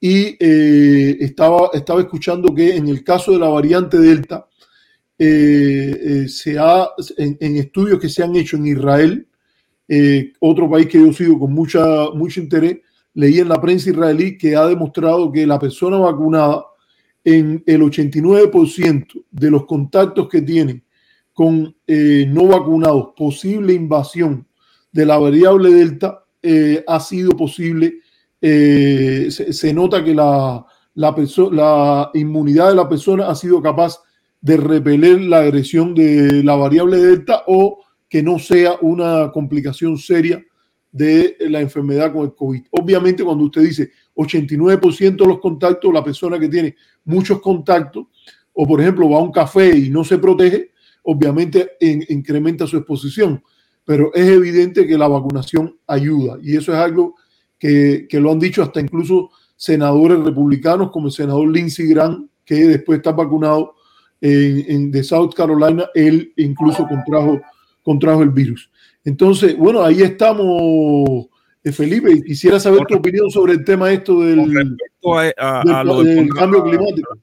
Y 0.00 0.36
eh, 0.40 1.16
estaba, 1.20 1.70
estaba 1.72 2.00
escuchando 2.00 2.54
que 2.54 2.74
en 2.74 2.88
el 2.88 3.04
caso 3.04 3.32
de 3.32 3.38
la 3.38 3.48
variante 3.48 3.98
Delta, 3.98 4.46
eh, 5.18 5.98
eh, 6.00 6.28
se 6.28 6.58
ha, 6.58 6.88
en, 7.16 7.56
estudios 7.56 8.00
que 8.00 8.08
se 8.08 8.22
han 8.22 8.34
hecho 8.36 8.56
en 8.56 8.66
Israel, 8.66 9.28
otro 10.40 10.68
país 10.68 10.88
que 10.88 10.98
yo 10.98 11.12
sigo 11.12 11.38
con 11.38 11.52
mucha, 11.52 12.10
mucho 12.12 12.40
interés, 12.40 12.78
leí 13.14 13.38
en 13.38 13.48
la 13.48 13.60
prensa 13.60 13.90
israelí 13.90 14.36
que 14.36 14.56
ha 14.56 14.66
demostrado 14.66 15.30
que 15.30 15.46
la 15.46 15.60
persona 15.60 15.96
vacunada 15.96 16.64
en 17.22 17.62
el 17.64 17.82
89% 17.82 19.24
de 19.30 19.50
los 19.50 19.64
contactos 19.64 20.28
que 20.28 20.42
tienen 20.42 20.82
con 21.32 21.76
no 21.86 22.46
vacunados, 22.48 23.10
posible 23.16 23.74
invasión 23.74 24.46
de 24.90 25.06
la 25.06 25.18
variable 25.18 25.70
Delta, 25.70 26.25
eh, 26.48 26.84
ha 26.86 27.00
sido 27.00 27.30
posible. 27.32 27.98
Eh, 28.40 29.28
se, 29.30 29.72
nota 29.72 30.04
que 30.04 30.14
la, 30.14 30.64
inmunidad 32.14 32.68
de 32.68 32.76
la 32.76 32.88
persona 32.88 33.28
ha 33.28 33.34
sido 33.34 33.60
capaz 33.60 33.98
de 34.40 34.56
repeler 34.56 35.22
la 35.22 35.38
agresión 35.38 35.92
de 35.92 36.44
la 36.44 36.54
variable 36.54 36.98
delta 36.98 37.42
o 37.48 37.82
que 38.08 38.22
no 38.22 38.38
sea 38.38 38.76
una 38.80 39.32
complicación 39.32 39.98
seria 39.98 40.40
de 40.92 41.36
la 41.40 41.60
enfermedad 41.60 42.12
con 42.12 42.26
el 42.26 42.34
COVID. 42.36 42.62
Obviamente, 42.70 43.24
cuando 43.24 43.44
usted 43.44 43.62
dice 43.62 43.90
89% 44.14 45.16
de 45.16 45.26
los 45.26 45.40
contactos, 45.40 45.92
la 45.92 46.04
persona 46.04 46.38
que 46.38 46.48
tiene 46.48 46.76
muchos 47.04 47.40
contactos, 47.40 48.06
o 48.52 48.66
por 48.68 48.80
ejemplo 48.80 49.10
va 49.10 49.18
a 49.18 49.22
un 49.22 49.32
café 49.32 49.76
y 49.76 49.90
no 49.90 50.04
se 50.04 50.18
protege, 50.18 50.70
obviamente 51.02 51.72
incrementa 51.80 52.68
su 52.68 52.76
exposición 52.76 53.42
pero 53.86 54.12
es 54.12 54.28
evidente 54.28 54.86
que 54.86 54.98
la 54.98 55.08
vacunación 55.08 55.78
ayuda 55.86 56.36
y 56.42 56.56
eso 56.56 56.72
es 56.72 56.78
algo 56.78 57.14
que, 57.58 58.06
que 58.10 58.20
lo 58.20 58.32
han 58.32 58.38
dicho 58.38 58.62
hasta 58.62 58.80
incluso 58.80 59.30
senadores 59.56 60.18
republicanos 60.22 60.90
como 60.90 61.06
el 61.06 61.12
senador 61.12 61.48
Lindsey 61.48 61.86
Graham, 61.88 62.28
que 62.44 62.56
después 62.56 62.98
está 62.98 63.12
vacunado 63.12 63.76
en, 64.20 64.64
en, 64.68 64.90
de 64.90 65.02
South 65.02 65.32
Carolina, 65.34 65.86
él 65.94 66.32
incluso 66.36 66.86
contrajo, 66.86 67.40
contrajo 67.82 68.22
el 68.22 68.30
virus. 68.30 68.70
Entonces, 69.04 69.56
bueno, 69.56 69.82
ahí 69.82 70.02
estamos, 70.02 71.26
Felipe, 71.64 72.22
quisiera 72.24 72.58
saber 72.58 72.84
tu 72.86 72.96
opinión 72.96 73.30
sobre 73.30 73.52
el 73.54 73.64
tema 73.64 73.92
esto 73.92 74.20
del, 74.20 74.76
cambio 76.34 76.64
climático. 76.64 77.16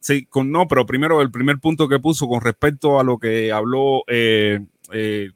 Sí, 0.00 0.26
con, 0.26 0.50
no, 0.50 0.66
pero 0.68 0.86
primero 0.86 1.20
el 1.20 1.30
primer 1.30 1.58
punto 1.58 1.88
que 1.88 1.98
puso 1.98 2.28
con 2.28 2.40
respecto 2.40 2.98
a 2.98 3.04
lo 3.04 3.18
que 3.18 3.52
habló 3.52 4.02
eh, 4.08 4.60
eh, 4.92 5.30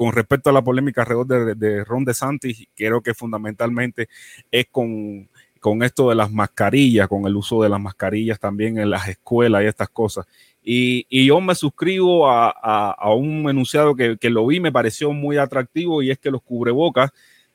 con 0.00 0.14
respecto 0.14 0.48
a 0.48 0.54
la 0.54 0.64
polémica 0.64 1.02
alrededor 1.02 1.26
de, 1.26 1.54
de 1.56 1.84
Ron 1.84 2.06
DeSantis, 2.06 2.66
creo 2.74 3.02
que 3.02 3.12
fundamentalmente 3.12 4.08
es 4.50 4.64
con, 4.70 5.28
con 5.60 5.82
esto 5.82 6.08
de 6.08 6.14
las 6.14 6.32
mascarillas, 6.32 7.06
con 7.06 7.26
el 7.26 7.36
uso 7.36 7.62
de 7.62 7.68
las 7.68 7.78
mascarillas 7.78 8.40
también 8.40 8.78
en 8.78 8.88
las 8.88 9.08
escuelas 9.08 9.62
y 9.62 9.66
estas 9.66 9.90
cosas. 9.90 10.24
Y, 10.62 11.04
y 11.10 11.26
yo 11.26 11.38
me 11.42 11.54
suscribo 11.54 12.30
a, 12.30 12.48
a, 12.48 13.12
un 13.12 13.50
enunciado 13.50 13.94
que, 13.94 14.16
que, 14.16 14.30
lo 14.30 14.46
vi, 14.46 14.58
me 14.58 14.72
pareció 14.72 15.12
muy 15.12 15.36
atractivo 15.36 16.02
y 16.02 16.10
es 16.10 16.18
que 16.18 16.30
los 16.30 16.40
cubrebocas 16.40 17.10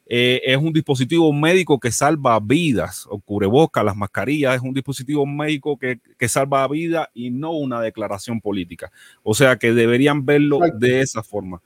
eh, 0.05 0.39
es 0.45 0.57
un 0.57 0.71
dispositivo 0.71 1.33
médico 1.33 1.79
que 1.79 1.91
salva 1.91 2.39
vidas, 2.39 3.07
o 3.09 3.17
cubrebocas, 3.21 3.83
las 3.83 3.95
mascarillas, 3.95 4.57
es 4.57 4.61
un 4.61 4.75
dispositivo 4.75 5.25
médico 5.25 5.79
que, 5.79 5.99
que 6.15 6.29
salva 6.29 6.67
vidas 6.67 7.07
y 7.15 7.31
no 7.31 7.53
una 7.53 7.81
declaración 7.81 8.39
política. 8.39 8.91
O 9.23 9.33
sea 9.33 9.55
que 9.55 9.73
deberían 9.73 10.27
verlo 10.27 10.59
de 10.77 11.01
esa 11.01 11.23
forma. 11.23 11.63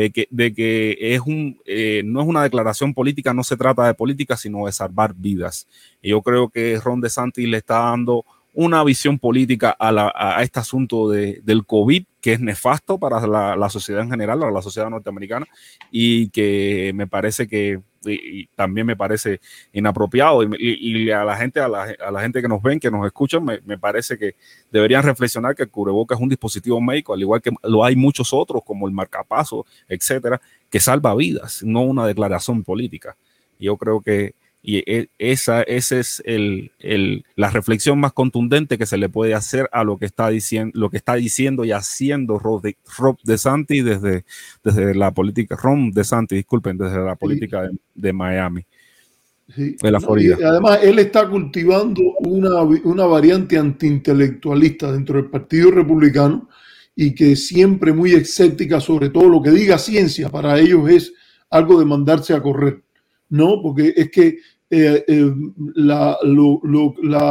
Eh, 0.00 0.12
que, 0.12 0.28
de 0.30 0.54
que 0.54 0.96
es 1.00 1.20
un, 1.22 1.60
eh, 1.64 2.02
no 2.04 2.22
es 2.22 2.28
una 2.28 2.44
declaración 2.44 2.94
política, 2.94 3.34
no 3.34 3.42
se 3.42 3.56
trata 3.56 3.84
de 3.84 3.94
política, 3.94 4.36
sino 4.36 4.66
de 4.66 4.70
salvar 4.70 5.12
vidas. 5.12 5.66
Y 6.00 6.10
yo 6.10 6.22
creo 6.22 6.50
que 6.50 6.78
Ron 6.78 7.00
DeSantis 7.00 7.48
le 7.48 7.56
está 7.56 7.80
dando 7.80 8.24
una 8.54 8.84
visión 8.84 9.18
política 9.18 9.76
a, 9.76 10.40
este 10.44 10.60
asunto 10.60 11.10
de, 11.10 11.40
del 11.42 11.66
COVID, 11.66 12.04
que 12.20 12.34
es 12.34 12.40
nefasto 12.40 12.96
para 12.98 13.26
la, 13.26 13.70
sociedad 13.70 14.02
en 14.02 14.10
general, 14.10 14.38
para 14.38 14.52
la 14.52 14.62
sociedad 14.62 14.88
norteamericana, 14.88 15.46
y 15.90 16.28
que 16.28 16.92
me 16.94 17.08
parece 17.08 17.48
que 17.48 17.80
también 18.54 18.86
me 18.86 18.96
parece 18.96 19.40
inapropiado. 19.72 20.42
Y, 20.58 21.10
a 21.10 21.24
la 21.24 21.36
gente, 21.36 21.60
a 21.60 21.68
la, 21.68 22.20
gente 22.20 22.42
que 22.42 22.48
nos 22.48 22.62
ven, 22.62 22.80
que 22.80 22.90
nos 22.90 23.06
escuchan, 23.06 23.44
me, 23.44 23.78
parece 23.78 24.18
que 24.18 24.34
deberían 24.70 25.02
reflexionar 25.02 25.54
que 25.54 25.64
el 25.64 25.70
cubreboca 25.70 26.14
es 26.14 26.20
un 26.20 26.28
dispositivo 26.28 26.80
médico, 26.80 27.14
al 27.14 27.20
igual 27.20 27.42
que 27.42 27.50
lo 27.62 27.84
hay 27.84 27.96
muchos 27.96 28.32
otros, 28.32 28.62
como 28.64 28.86
el 28.86 28.94
marcapaso, 28.94 29.66
etcétera, 29.88 30.40
que 30.70 30.80
salva 30.80 31.14
vidas, 31.14 31.62
no 31.62 31.82
una 31.82 32.06
declaración 32.06 32.62
política. 32.64 33.16
Yo 33.58 33.76
creo 33.76 34.00
que 34.00 34.34
y 34.62 34.78
e, 34.90 35.08
esa, 35.18 35.62
es 35.62 36.22
el, 36.24 36.72
la 37.36 37.50
reflexión 37.50 38.00
más 38.00 38.12
contundente 38.12 38.76
que 38.76 38.86
se 38.86 38.98
le 38.98 39.08
puede 39.08 39.34
hacer 39.34 39.68
a 39.72 39.84
lo 39.84 39.98
que 39.98 40.06
está 40.06 40.28
diciendo, 40.28 40.72
lo 40.74 40.90
que 40.90 40.96
está 40.96 41.14
diciendo 41.14 41.64
y 41.64 41.72
haciendo 41.72 42.38
Rob, 42.38 42.62
de, 42.62 42.76
DeSantis 43.24 43.84
desde, 43.84 44.24
desde 44.64 44.94
la 44.94 45.12
política, 45.12 45.56
Ron 45.56 45.92
DeSantis, 45.92 46.36
disculpen, 46.36 46.76
desde 46.76 46.98
la 46.98 47.14
política 47.14 47.70
de, 47.94 48.12
Miami. 48.12 48.64
De 49.56 49.90
la 49.90 50.00
Florida. 50.00 50.36
además, 50.44 50.80
él 50.82 50.98
está 50.98 51.28
cultivando 51.28 52.02
una, 52.20 52.62
una 52.62 53.06
variante 53.06 53.56
antiintelectualista 53.56 54.92
dentro 54.92 55.16
del 55.16 55.30
Partido 55.30 55.70
Republicano 55.70 56.48
y 56.94 57.14
que 57.14 57.36
siempre 57.36 57.92
muy 57.92 58.12
escéptica 58.12 58.80
sobre 58.80 59.08
todo 59.08 59.28
lo 59.28 59.40
que 59.40 59.52
diga 59.52 59.78
ciencia. 59.78 60.28
Para 60.28 60.58
ellos 60.58 60.90
es 60.90 61.12
algo 61.48 61.78
de 61.78 61.86
mandarse 61.86 62.34
a 62.34 62.42
correr. 62.42 62.82
¿No? 63.30 63.60
Porque 63.62 63.92
es 63.96 64.10
que 64.10 64.38
eh, 64.70 65.04
eh, 65.06 65.32
la, 65.76 66.18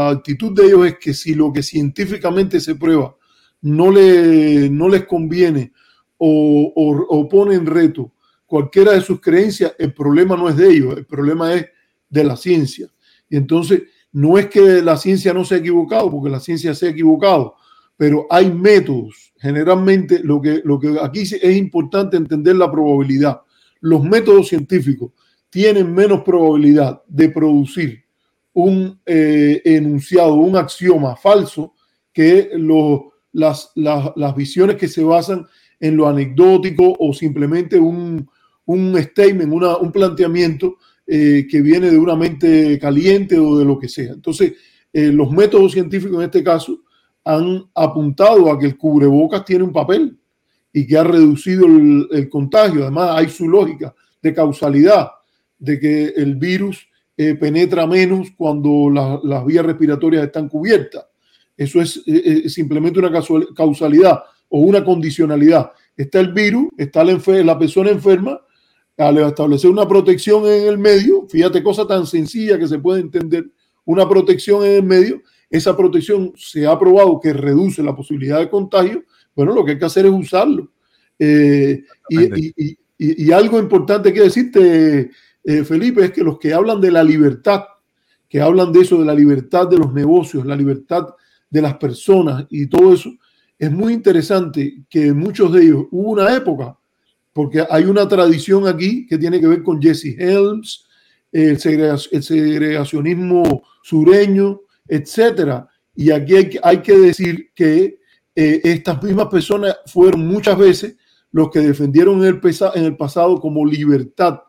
actitud 0.09 0.55
de 0.55 0.65
ellos 0.65 0.87
es 0.87 0.97
que 0.97 1.13
si 1.13 1.35
lo 1.35 1.53
que 1.53 1.61
científicamente 1.61 2.59
se 2.59 2.73
prueba 2.73 3.15
no, 3.61 3.91
le, 3.91 4.69
no 4.71 4.89
les 4.89 5.05
conviene 5.05 5.71
o, 6.17 6.73
o, 7.07 7.29
pone 7.29 7.53
en 7.53 7.67
reto 7.67 8.11
cualquiera 8.47 8.93
de 8.93 9.01
sus 9.01 9.21
creencias, 9.21 9.73
el 9.77 9.93
problema 9.93 10.35
no 10.35 10.49
es 10.49 10.57
de 10.57 10.67
ellos, 10.67 10.97
el 10.97 11.05
problema 11.05 11.53
es 11.53 11.67
de 12.09 12.23
la 12.23 12.37
ciencia. 12.37 12.89
Y 13.29 13.35
entonces 13.35 13.83
no 14.13 14.37
es 14.37 14.47
que 14.47 14.81
la 14.81 14.97
ciencia 14.97 15.33
no 15.33 15.45
se 15.45 15.55
ha 15.55 15.57
equivocado, 15.59 16.09
porque 16.09 16.29
la 16.29 16.39
ciencia 16.39 16.73
se 16.73 16.87
ha 16.87 16.89
equivocado, 16.89 17.55
pero 17.97 18.25
hay 18.29 18.51
métodos. 18.51 19.33
Generalmente 19.37 20.23
lo 20.23 20.41
que, 20.41 20.61
lo 20.63 20.79
que 20.79 20.97
aquí 20.99 21.21
es 21.21 21.57
importante 21.57 22.17
entender 22.17 22.55
la 22.55 22.71
probabilidad. 22.71 23.41
Los 23.81 24.03
métodos 24.03 24.47
científicos 24.47 25.11
tienen 25.57 25.91
menos 25.91 26.21
probabilidad 26.21 27.01
de 27.07 27.29
producir 27.29 28.03
un 28.53 29.01
eh, 29.07 29.59
enunciado, 29.65 30.35
un 30.35 30.55
axioma 30.55 31.15
falso 31.15 31.73
que 32.13 32.51
las, 33.31 33.71
las, 33.73 34.35
visiones 34.35 34.75
que 34.75 34.87
se 34.87 35.03
basan 35.03 35.47
en 35.79 35.97
lo 35.97 36.07
anecdótico 36.07 36.95
o 36.99 37.11
simplemente 37.11 37.79
un, 37.79 38.29
un 38.67 39.01
statement, 39.01 39.51
un 39.51 39.91
planteamiento 39.91 40.77
eh, 41.07 41.47
que 41.49 41.59
viene 41.59 41.89
de 41.89 41.97
una 41.97 42.15
mente 42.15 42.77
caliente 42.77 43.39
o 43.39 43.57
de 43.57 43.65
lo 43.65 43.79
que 43.79 43.89
sea. 43.89 44.13
Entonces, 44.13 44.53
eh, 44.93 45.11
los 45.11 45.31
métodos 45.31 45.71
científicos 45.71 46.19
en 46.19 46.25
este 46.25 46.43
caso 46.43 46.81
han 47.23 47.65
apuntado 47.73 48.51
a 48.51 48.59
que 48.59 48.67
el 48.67 48.77
cubrebocas 48.77 49.43
tiene 49.43 49.63
un 49.63 49.73
papel 49.73 50.19
y 50.71 50.85
que 50.85 50.99
ha 50.99 51.03
reducido 51.03 51.65
el, 51.65 52.07
el 52.11 52.29
contagio. 52.29 52.83
Además, 52.83 53.09
hay 53.15 53.27
su 53.27 53.49
lógica 53.49 53.95
de 54.21 54.35
causalidad 54.35 55.16
de 55.59 55.79
que 55.79 56.13
el 56.15 56.35
virus 56.35 56.87
eh, 57.19 57.33
penetra 57.33 57.87
menos 57.87 58.29
cuando 58.37 58.91
las 59.23 59.43
vías 59.43 59.65
respiratorias 59.65 60.23
están 60.23 60.47
cubiertas. 60.47 61.03
Eso 61.55 61.81
es 61.81 61.97
eh, 62.05 62.43
eh, 62.45 62.49
simplemente 62.49 62.99
una 62.99 63.11
causalidad 63.55 64.19
o 64.49 64.59
una 64.59 64.83
condicionalidad. 64.83 65.71
Está 65.95 66.19
el 66.19 66.31
virus, 66.31 66.67
está 66.77 67.03
la, 67.03 67.19
la 67.43 67.57
persona 67.57 67.89
enferma, 67.89 68.39
al 68.97 69.17
establecer 69.17 69.69
una 69.71 69.87
protección 69.87 70.45
en 70.45 70.67
el 70.67 70.77
medio, 70.77 71.27
fíjate, 71.27 71.63
cosa 71.63 71.87
tan 71.87 72.05
sencilla 72.05 72.59
que 72.59 72.67
se 72.67 72.77
puede 72.77 73.01
entender, 73.01 73.47
una 73.85 74.07
protección 74.07 74.63
en 74.63 74.71
el 74.73 74.83
medio, 74.83 75.23
esa 75.49 75.75
protección 75.75 76.33
se 76.35 76.67
ha 76.67 76.77
probado 76.77 77.19
que 77.19 77.33
reduce 77.33 77.81
la 77.81 77.95
posibilidad 77.95 78.37
de 78.39 78.49
contagio, 78.49 79.03
bueno, 79.35 79.55
lo 79.55 79.65
que 79.65 79.71
hay 79.71 79.79
que 79.79 79.85
hacer 79.85 80.05
es 80.05 80.11
usarlo. 80.11 80.71
y, 81.17 82.77
y, 82.97 83.31
algo 83.31 83.59
importante 83.59 84.13
que 84.13 84.21
decirte, 84.21 85.11
eh, 85.47 85.63
Felipe, 85.63 86.03
es 86.03 86.11
que 86.11 86.25
los 86.25 86.37
que 86.39 86.53
hablan 86.53 86.81
de 86.81 86.91
la 86.91 87.01
libertad, 87.01 87.63
que 88.27 88.41
hablan 88.41 88.73
de 88.73 88.81
eso, 88.81 88.99
de 88.99 89.05
la 89.05 89.13
libertad 89.13 89.69
de 89.69 89.77
los 89.77 89.93
negocios, 89.93 90.45
la 90.45 90.57
libertad 90.57 91.07
de 91.49 91.61
las 91.61 91.77
personas 91.77 92.45
y 92.49 92.67
todo 92.67 92.93
eso, 92.93 93.13
es 93.57 93.71
muy 93.71 93.93
interesante 93.93 94.83
que 94.89 95.13
muchos 95.13 95.53
de 95.53 95.63
ellos 95.63 95.85
hubo 95.89 96.11
una 96.11 96.35
época, 96.35 96.77
porque 97.31 97.65
hay 97.69 97.85
una 97.85 98.05
tradición 98.05 98.67
aquí 98.67 99.07
que 99.07 99.17
tiene 99.17 99.39
que 99.39 99.47
ver 99.47 99.63
con 99.63 99.81
Jesse 99.81 100.17
Helms, 100.19 100.85
el, 101.31 101.57
segregacionismo 101.57 103.63
sureño, 103.83 104.59
etcétera. 104.85 105.65
Y 105.95 106.11
aquí 106.11 106.59
hay, 106.61 106.81
que 106.81 106.97
decir 106.97 107.51
que 107.55 107.99
eh, 108.35 108.61
estas 108.65 109.01
mismas 109.01 109.27
personas 109.27 109.77
fueron 109.85 110.27
muchas 110.27 110.57
veces 110.57 110.97
los 111.31 111.49
que 111.51 111.61
defendieron 111.61 112.17
en 112.17 112.35
el, 112.35 112.41
en 112.75 112.83
el 112.83 112.97
pasado 112.97 113.39
como 113.39 113.65
libertad 113.65 114.41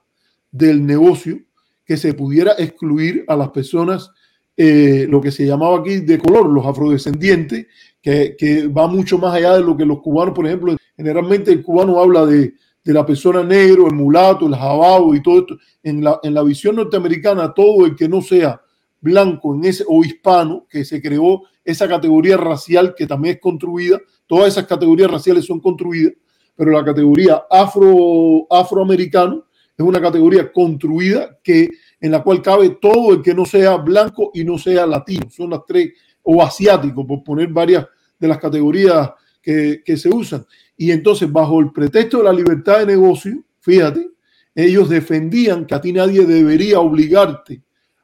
del 0.50 0.84
negocio 0.84 1.40
que 1.84 1.96
se 1.96 2.14
pudiera 2.14 2.52
excluir 2.58 3.24
a 3.28 3.36
las 3.36 3.50
personas, 3.50 4.10
eh, 4.56 5.06
lo 5.08 5.20
que 5.20 5.30
se 5.30 5.46
llamaba 5.46 5.78
aquí 5.78 6.00
de 6.00 6.18
color, 6.18 6.48
los 6.48 6.66
afrodescendientes, 6.66 7.66
que, 8.02 8.36
que, 8.38 8.68
va 8.68 8.86
mucho 8.86 9.18
más 9.18 9.34
allá 9.34 9.54
de 9.54 9.62
lo 9.62 9.76
que 9.76 9.84
los 9.84 10.00
cubanos, 10.00 10.34
por 10.34 10.46
ejemplo, 10.46 10.76
generalmente 10.96 11.52
el 11.52 11.62
cubano 11.62 11.98
habla 11.98 12.26
de, 12.26 12.54
de 12.88 12.94
la 12.94 13.04
persona 13.04 13.42
negro, 13.42 13.86
el 13.86 13.94
mulato, 13.94 14.46
el 14.46 14.54
jabao 14.54 15.14
y 15.14 15.22
todo 15.22 15.40
esto. 15.40 15.58
En 15.82 16.02
la, 16.02 16.18
en 16.22 16.32
la 16.32 16.42
visión 16.42 16.76
norteamericana, 16.76 17.52
todo 17.52 17.84
el 17.84 17.94
que 17.94 18.08
no 18.08 18.22
sea 18.22 18.60
blanco 19.00 19.54
en 19.54 19.64
ese, 19.64 19.84
o 19.86 20.02
hispano, 20.02 20.66
que 20.68 20.84
se 20.84 21.00
creó 21.02 21.42
esa 21.64 21.86
categoría 21.86 22.36
racial 22.36 22.94
que 22.96 23.06
también 23.06 23.34
es 23.34 23.40
construida, 23.40 24.00
todas 24.26 24.48
esas 24.48 24.66
categorías 24.66 25.10
raciales 25.10 25.44
son 25.44 25.60
construidas, 25.60 26.14
pero 26.56 26.70
la 26.70 26.82
categoría 26.82 27.42
afro, 27.50 28.46
afroamericano 28.50 29.44
es 29.78 29.84
una 29.84 30.00
categoría 30.00 30.52
construida 30.52 31.38
que, 31.42 31.68
en 32.00 32.10
la 32.10 32.22
cual 32.22 32.42
cabe 32.42 32.70
todo 32.80 33.12
el 33.12 33.22
que 33.22 33.32
no 33.32 33.44
sea 33.44 33.76
blanco 33.76 34.32
y 34.34 34.42
no 34.42 34.58
sea 34.58 34.84
latino. 34.86 35.30
Son 35.30 35.50
las 35.50 35.60
tres, 35.66 35.92
o 36.22 36.42
asiático, 36.42 37.06
por 37.06 37.22
poner 37.22 37.48
varias 37.48 37.86
de 38.18 38.28
las 38.28 38.38
categorías 38.38 39.10
que, 39.40 39.96
se 39.96 40.08
usan. 40.08 40.44
Y 40.76 40.90
entonces, 40.90 41.30
bajo 41.30 41.60
el 41.60 41.70
pretexto 41.70 42.18
de 42.18 42.24
la 42.24 42.32
libertad 42.32 42.80
de 42.80 42.86
negocio, 42.86 43.42
fíjate, 43.60 44.10
ellos 44.54 44.88
defendían 44.88 45.64
que 45.64 45.76
a 45.76 45.80
ti 45.80 45.92
nadie 45.92 46.26
debería 46.26 46.80
obligarte 46.80 47.62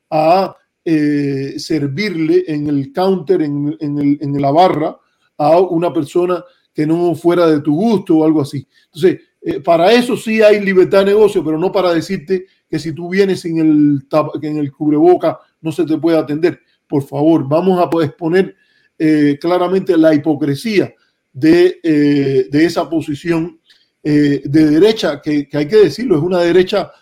a 0.08 0.56
eh, 0.84 1.54
servirle 1.58 2.44
en 2.46 2.68
el 2.68 2.92
counter, 2.92 3.42
en, 3.42 3.76
en 3.80 4.40
la 4.40 4.52
barra, 4.52 4.96
a 5.36 5.58
una 5.58 5.92
persona 5.92 6.42
que 6.72 6.86
no 6.86 7.14
fuera 7.14 7.46
de 7.48 7.60
tu 7.60 7.74
gusto 7.74 8.18
o 8.18 8.24
algo 8.24 8.40
así. 8.40 8.66
Entonces, 8.86 9.20
eh, 9.46 9.60
para 9.60 9.92
eso 9.92 10.16
sí 10.16 10.40
hay 10.40 10.58
libertad 10.64 11.00
de 11.00 11.12
negocio, 11.12 11.44
pero 11.44 11.58
no 11.58 11.70
para 11.70 11.92
decirte 11.92 12.46
que 12.66 12.78
si 12.78 12.92
tú 12.92 13.10
vienes 13.10 13.40
sin 13.40 13.58
el, 13.58 14.02
en 14.40 14.56
el 14.56 14.72
cubreboca 14.72 15.38
no 15.60 15.70
se 15.70 15.84
te 15.84 15.98
puede 15.98 16.16
atender. 16.16 16.60
Por 16.88 17.02
favor, 17.02 17.46
vamos 17.46 17.78
a 17.78 18.04
exponer 18.04 18.56
eh, 18.98 19.36
claramente 19.38 19.98
la 19.98 20.14
hipocresía 20.14 20.94
de, 21.30 21.78
eh, 21.82 22.48
de 22.50 22.64
esa 22.64 22.88
posición 22.88 23.60
de 24.02 24.40
derecha, 24.50 25.22
que, 25.22 25.48
hay 25.50 25.66
que 25.66 25.76
decirlo, 25.76 26.18
es 26.18 26.22
una 26.22 26.40
derecha 26.40 26.92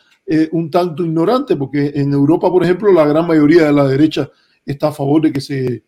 un 0.52 0.70
tanto 0.70 1.04
ignorante, 1.04 1.56
porque 1.56 1.90
en 1.96 2.12
Europa, 2.12 2.48
por 2.48 2.62
ejemplo, 2.62 2.92
la 2.92 3.04
gran 3.04 3.26
mayoría 3.26 3.64
de 3.64 3.72
la 3.72 3.88
derecha 3.88 4.30
está 4.64 4.86
a 4.86 4.92
favor 4.92 5.20
de 5.20 5.32
que 5.32 5.40
se 5.40 5.82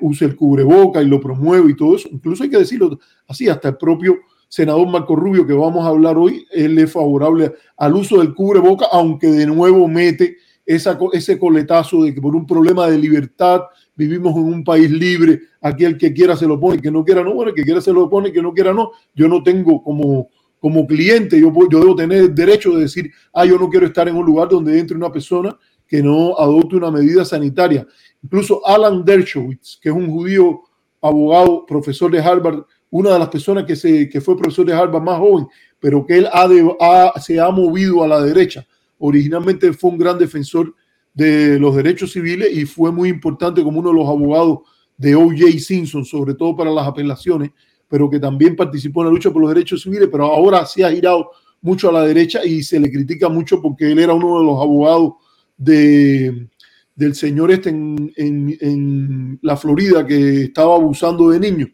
use 0.00 0.24
el 0.24 0.34
cubreboca 0.34 1.00
y 1.00 1.06
lo 1.06 1.20
promueve 1.20 1.70
y 1.70 1.76
todo 1.76 1.94
eso. 1.94 2.08
Incluso 2.10 2.42
hay 2.42 2.50
que 2.50 2.58
decirlo 2.58 2.98
así, 3.28 3.48
hasta 3.48 3.68
el 3.68 3.76
propio 3.76 4.18
senador 4.48 4.88
Marco 4.88 5.14
Rubio, 5.14 5.46
que 5.46 5.52
vamos 5.52 5.84
a 5.84 5.88
hablar 5.88 6.16
hoy, 6.16 6.46
él 6.50 6.78
es 6.78 6.92
favorable 6.92 7.52
al 7.76 7.94
uso 7.94 8.18
del 8.18 8.34
cubreboca, 8.34 8.86
aunque 8.90 9.28
de 9.28 9.46
nuevo 9.46 9.86
mete 9.86 10.36
ese 10.64 11.38
coletazo 11.38 12.04
de 12.04 12.14
que 12.14 12.20
por 12.20 12.36
un 12.36 12.46
problema 12.46 12.88
de 12.88 12.98
libertad 12.98 13.62
vivimos 13.94 14.36
en 14.36 14.44
un 14.44 14.64
país 14.64 14.90
libre, 14.90 15.40
aquí 15.62 15.84
el 15.84 15.96
que 15.96 16.12
quiera 16.12 16.36
se 16.36 16.46
lo 16.46 16.60
pone, 16.60 16.80
que 16.80 16.90
no 16.90 17.04
quiera 17.04 17.22
no, 17.22 17.32
bueno, 17.34 17.50
el 17.50 17.54
que 17.54 17.64
quiera 17.64 17.80
se 17.80 17.92
lo 17.92 18.08
pone, 18.08 18.30
que 18.32 18.42
no 18.42 18.52
quiera 18.52 18.72
no. 18.74 18.92
Yo 19.14 19.28
no 19.28 19.42
tengo 19.42 19.82
como, 19.82 20.28
como 20.60 20.86
cliente, 20.86 21.40
yo, 21.40 21.52
yo 21.70 21.80
debo 21.80 21.96
tener 21.96 22.18
el 22.18 22.34
derecho 22.34 22.72
de 22.72 22.82
decir, 22.82 23.10
ah, 23.32 23.46
yo 23.46 23.58
no 23.58 23.70
quiero 23.70 23.86
estar 23.86 24.08
en 24.08 24.16
un 24.16 24.26
lugar 24.26 24.48
donde 24.48 24.78
entre 24.78 24.96
una 24.96 25.10
persona 25.10 25.56
que 25.86 26.02
no 26.02 26.38
adopte 26.38 26.76
una 26.76 26.90
medida 26.90 27.24
sanitaria. 27.24 27.86
Incluso 28.22 28.64
Alan 28.66 29.04
Dershowitz, 29.04 29.78
que 29.80 29.88
es 29.88 29.94
un 29.94 30.10
judío 30.10 30.60
abogado, 31.00 31.64
profesor 31.64 32.10
de 32.10 32.20
Harvard, 32.20 32.64
una 32.90 33.12
de 33.12 33.18
las 33.18 33.28
personas 33.28 33.64
que, 33.64 33.76
se, 33.76 34.08
que 34.08 34.20
fue 34.20 34.36
profesor 34.36 34.66
de 34.66 34.72
Harvard 34.72 35.02
más 35.02 35.18
joven, 35.18 35.46
pero 35.78 36.04
que 36.04 36.18
él 36.18 36.28
ha 36.32 37.20
se 37.20 37.40
ha 37.40 37.50
movido 37.50 38.02
a 38.02 38.08
la 38.08 38.20
derecha. 38.20 38.66
Originalmente 38.98 39.72
fue 39.72 39.90
un 39.90 39.98
gran 39.98 40.18
defensor 40.18 40.74
de 41.14 41.58
los 41.58 41.74
derechos 41.76 42.12
civiles 42.12 42.48
y 42.52 42.64
fue 42.64 42.92
muy 42.92 43.08
importante 43.08 43.62
como 43.62 43.80
uno 43.80 43.90
de 43.90 43.96
los 43.96 44.08
abogados 44.08 44.60
de 44.96 45.14
O.J. 45.14 45.58
Simpson, 45.58 46.04
sobre 46.04 46.34
todo 46.34 46.56
para 46.56 46.70
las 46.70 46.86
apelaciones, 46.86 47.50
pero 47.88 48.10
que 48.10 48.18
también 48.18 48.56
participó 48.56 49.02
en 49.02 49.08
la 49.08 49.12
lucha 49.12 49.30
por 49.30 49.42
los 49.42 49.54
derechos 49.54 49.82
civiles, 49.82 50.08
pero 50.10 50.26
ahora 50.26 50.66
se 50.66 50.84
ha 50.84 50.90
girado 50.90 51.30
mucho 51.60 51.88
a 51.88 51.92
la 51.92 52.02
derecha 52.04 52.44
y 52.44 52.62
se 52.62 52.78
le 52.78 52.90
critica 52.90 53.28
mucho 53.28 53.60
porque 53.60 53.90
él 53.90 53.98
era 53.98 54.14
uno 54.14 54.38
de 54.38 54.44
los 54.44 54.60
abogados 54.60 55.14
de, 55.56 56.48
del 56.94 57.14
señor 57.14 57.50
este 57.50 57.70
en, 57.70 58.12
en, 58.16 59.38
la 59.42 59.56
Florida 59.56 60.06
que 60.06 60.44
estaba 60.44 60.74
abusando 60.74 61.30
de 61.30 61.40
niños 61.40 61.70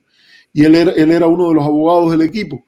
y 0.54 0.64
él 0.64 0.74
era, 0.74 0.92
él 0.92 1.10
era 1.10 1.26
uno 1.26 1.50
de 1.50 1.54
los 1.56 1.64
abogados 1.64 2.12
del 2.12 2.22
equipo. 2.22 2.64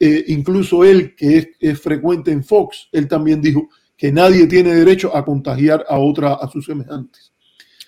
Eh, 0.00 0.24
incluso 0.28 0.84
él, 0.84 1.14
que 1.14 1.36
es, 1.36 1.48
es, 1.60 1.78
frecuente 1.78 2.30
en 2.30 2.42
Fox, 2.42 2.88
él 2.92 3.06
también 3.06 3.42
dijo 3.42 3.68
que 3.96 4.10
nadie 4.10 4.46
tiene 4.46 4.74
derecho 4.74 5.14
a 5.14 5.22
contagiar 5.22 5.84
a 5.86 5.98
otra, 5.98 6.34
a 6.34 6.48
sus 6.48 6.64
semejantes. 6.64 7.32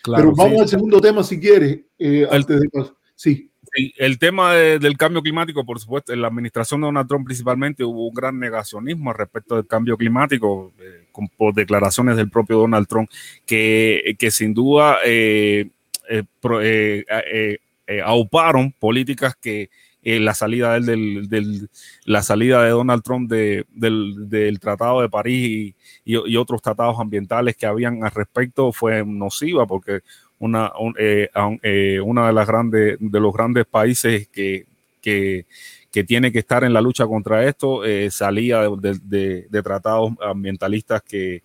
Pero 0.05 0.35
vamos 0.35 0.61
al 0.61 0.69
segundo 0.69 1.01
tema 1.01 1.25
si 1.25 1.41
quieres, 1.41 1.81
eh, 1.99 2.29
antes 2.31 2.61
de 2.61 2.69
Sí 3.15 3.51
el 3.97 4.19
tema 4.19 4.55
del 4.55 4.97
cambio 4.97 5.23
climático, 5.23 5.65
por 5.65 5.79
supuesto, 5.79 6.13
en 6.13 6.23
la 6.23 6.29
administración 6.29 6.81
de 6.81 6.87
Donald 6.87 7.09
Trump 7.09 7.27
principalmente 7.27 7.85
hubo 7.85 8.09
un 8.09 8.15
gran 8.15 8.39
negacionismo 8.39 9.13
respecto 9.13 9.57
del 9.57 9.67
cambio 9.67 9.97
climático, 9.97 10.73
eh, 10.81 11.07
con, 11.13 11.29
por 11.29 11.55
declaraciones 11.55 12.17
del 12.17 12.31
propio 12.31 12.59
Donald 12.59 12.87
Trump, 12.87 13.11
que, 13.45 14.17
que 14.19 14.31
sin 14.31 14.55
duda 14.55 14.99
eh, 15.05 15.69
eh, 16.09 17.59
auparon 18.05 18.73
políticas 18.73 19.35
que 19.37 19.71
la 20.03 20.35
salida 20.35 20.79
del, 20.79 21.29
del, 21.29 21.69
la 22.05 22.23
salida 22.23 22.63
de 22.63 22.71
Donald 22.71 23.03
Trump 23.03 23.29
del, 23.29 23.67
del, 23.73 24.61
Tratado 24.61 25.01
de 25.01 25.09
París 25.09 25.75
y, 26.05 26.15
y, 26.15 26.37
otros 26.37 26.63
tratados 26.63 27.01
ambientales 27.01 27.57
que 27.57 27.67
habían 27.67 28.05
al 28.05 28.13
respecto 28.13 28.73
fue 28.73 29.05
nociva 29.05 29.67
porque 29.67 30.03
una, 30.39 30.73
eh, 30.99 31.29
eh, 31.63 32.01
una 32.01 32.27
de 32.27 32.33
las 32.33 32.47
grandes, 32.47 32.97
de 33.01 33.21
los 33.21 33.33
grandes 33.33 33.67
países 33.67 34.29
que, 34.29 34.67
que, 35.01 35.47
que 35.91 36.05
tiene 36.05 36.31
que 36.31 36.41
estar 36.41 36.65
en 36.65 36.73
la 36.73 36.81
lucha 36.81 37.07
contra 37.07 37.45
esto, 37.45 37.85
eh, 37.85 38.11
salía 38.11 38.61
de, 38.61 39.47
de, 39.49 39.63
tratados 39.63 40.13
ambientalistas 40.21 41.03
que, 41.03 41.43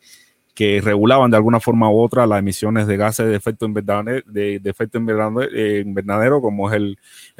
que 0.53 0.81
regulaban 0.81 1.31
de 1.31 1.37
alguna 1.37 1.59
forma 1.59 1.89
u 1.89 2.01
otra 2.01 2.27
las 2.27 2.39
emisiones 2.39 2.87
de 2.87 2.97
gases 2.97 3.27
de 3.27 3.35
efecto 3.35 3.65
invernadero, 3.65 4.23
de, 4.27 4.61
efecto 4.63 4.97
invernadero, 4.97 6.41
como 6.41 6.69
es 6.69 6.75
el, 6.75 6.97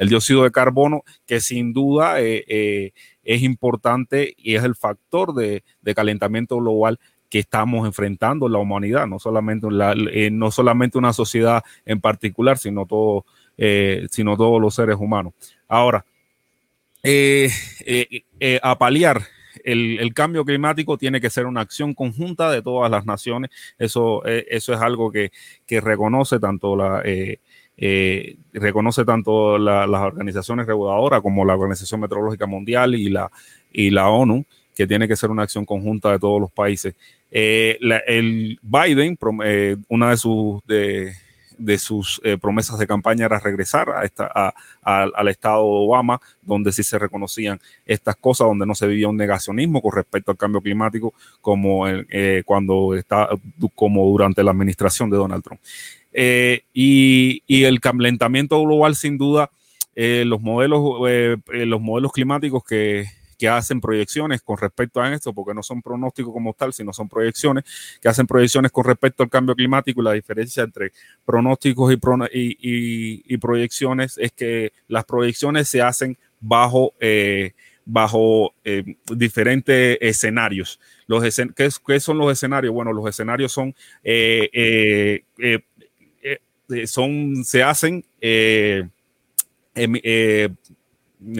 dióxido 0.08 0.44
de 0.44 0.50
carbono, 0.50 1.02
que 1.26 1.40
sin 1.40 1.72
duda 1.72 2.20
es 2.20 3.42
importante 3.42 4.34
y 4.36 4.54
es 4.54 4.64
el 4.64 4.74
factor 4.74 5.34
de, 5.34 5.62
calentamiento 5.94 6.56
global 6.56 6.98
que 7.28 7.38
estamos 7.38 7.86
enfrentando 7.86 8.48
la 8.48 8.58
humanidad, 8.58 9.06
no 9.06 9.18
solamente, 9.18 9.66
eh, 10.12 10.30
no 10.30 10.50
solamente 10.50 10.98
una 10.98 11.12
sociedad 11.12 11.62
en 11.86 12.00
particular, 12.00 12.58
sino, 12.58 12.84
todo, 12.84 13.24
eh, 13.56 14.06
sino 14.10 14.36
todos 14.36 14.60
los 14.60 14.74
seres 14.74 14.96
humanos. 14.98 15.32
Ahora, 15.66 16.04
eh, 17.02 17.50
a 18.62 18.78
paliar 18.78 19.22
el, 19.64 20.12
cambio 20.14 20.44
climático 20.44 20.98
tiene 20.98 21.20
que 21.20 21.30
ser 21.30 21.46
una 21.46 21.60
acción 21.60 21.94
conjunta 21.94 22.50
de 22.50 22.62
todas 22.62 22.90
las 22.90 23.04
naciones. 23.06 23.50
Eso, 23.78 24.24
eso 24.24 24.72
es 24.72 24.80
algo 24.80 25.10
que, 25.10 25.30
reconoce 25.68 26.38
tanto 26.38 26.76
la... 26.76 27.02
reconoce 28.52 29.04
tanto 29.04 29.58
las 29.58 30.00
organizaciones 30.00 30.66
reguladoras 30.66 31.22
como 31.22 31.44
la 31.44 31.54
Organización 31.54 32.00
Meteorológica 32.00 32.46
Mundial 32.46 32.94
y 32.94 33.08
la, 33.08 33.30
y 33.72 33.90
la 33.90 34.08
ONU, 34.08 34.44
que 34.74 34.86
tiene 34.86 35.08
que 35.08 35.16
ser 35.16 35.30
una 35.30 35.42
acción 35.42 35.64
conjunta 35.64 36.10
de 36.12 36.18
todos 36.18 36.40
los 36.40 36.52
países. 36.52 36.94
Eh, 37.30 37.78
el 38.06 38.58
Biden, 38.62 39.18
eh, 39.44 39.76
una 39.88 40.10
de 40.10 40.16
sus, 40.16 40.62
de, 40.66 41.12
sus 41.78 42.20
eh, 42.24 42.38
promesas 42.38 42.78
de 42.78 42.86
campaña 42.86 43.26
era 43.26 43.38
regresar 43.38 43.90
a 43.90 44.04
esta, 44.04 44.54
al 44.82 45.28
estado 45.28 45.62
de 45.62 45.86
Obama, 45.86 46.20
donde 46.42 46.72
sí 46.72 46.82
se 46.82 46.98
reconocían 46.98 47.60
estas 47.86 48.16
cosas, 48.16 48.46
donde 48.46 48.66
no 48.66 48.74
se 48.74 48.86
vivía 48.86 49.08
un 49.08 49.16
negacionismo 49.16 49.80
con 49.80 49.92
respecto 49.92 50.30
al 50.30 50.36
cambio 50.36 50.60
climático, 50.60 51.14
como 51.40 51.84
cuando 52.44 52.94
está, 52.94 53.28
como 53.74 54.06
durante 54.06 54.42
la 54.42 54.50
administración 54.50 55.10
de 55.10 55.16
Donald 55.16 55.42
Trump. 55.42 55.60
Y, 56.74 57.42
y, 57.46 57.64
el 57.64 57.80
calentamiento 57.80 58.60
global, 58.62 58.96
sin 58.96 59.18
duda, 59.18 59.50
los 59.94 60.40
modelos, 60.40 60.82
los 61.46 61.80
modelos 61.80 62.12
climáticos 62.12 62.64
que 62.64 63.06
que 63.42 63.48
hacen 63.48 63.80
proyecciones 63.80 64.40
con 64.40 64.56
respecto 64.56 65.00
a 65.00 65.12
esto, 65.12 65.32
porque 65.32 65.52
no 65.52 65.64
son 65.64 65.82
pronósticos 65.82 66.32
como 66.32 66.54
tal, 66.54 66.72
sino 66.72 66.92
son 66.92 67.08
proyecciones, 67.08 67.64
que 68.00 68.08
hacen 68.08 68.24
proyecciones 68.24 68.70
con 68.70 68.84
respecto 68.84 69.24
al 69.24 69.30
cambio 69.30 69.56
climático 69.56 70.00
y 70.00 70.04
la 70.04 70.12
diferencia 70.12 70.62
entre 70.62 70.92
pronósticos 71.24 71.92
y, 71.92 71.98
y, 73.26 73.36
proyecciones 73.38 74.16
es 74.16 74.30
que 74.30 74.72
las 74.86 75.04
proyecciones 75.06 75.68
se 75.68 75.82
hacen 75.82 76.16
bajo, 76.38 76.94
eh, 77.00 77.50
bajo 77.84 78.54
eh, 78.62 78.84
diferentes 79.12 79.98
escenarios. 80.00 80.78
Los 81.08 81.24
¿qué, 81.56 81.98
son 81.98 82.18
los 82.18 82.30
escenarios? 82.30 82.72
Bueno, 82.72 82.92
los 82.92 83.08
escenarios 83.08 83.50
son, 83.50 83.74
eh, 84.04 85.24
son 86.84 87.44
se 87.44 87.64
hacen 87.64 88.04
em, 88.20 90.00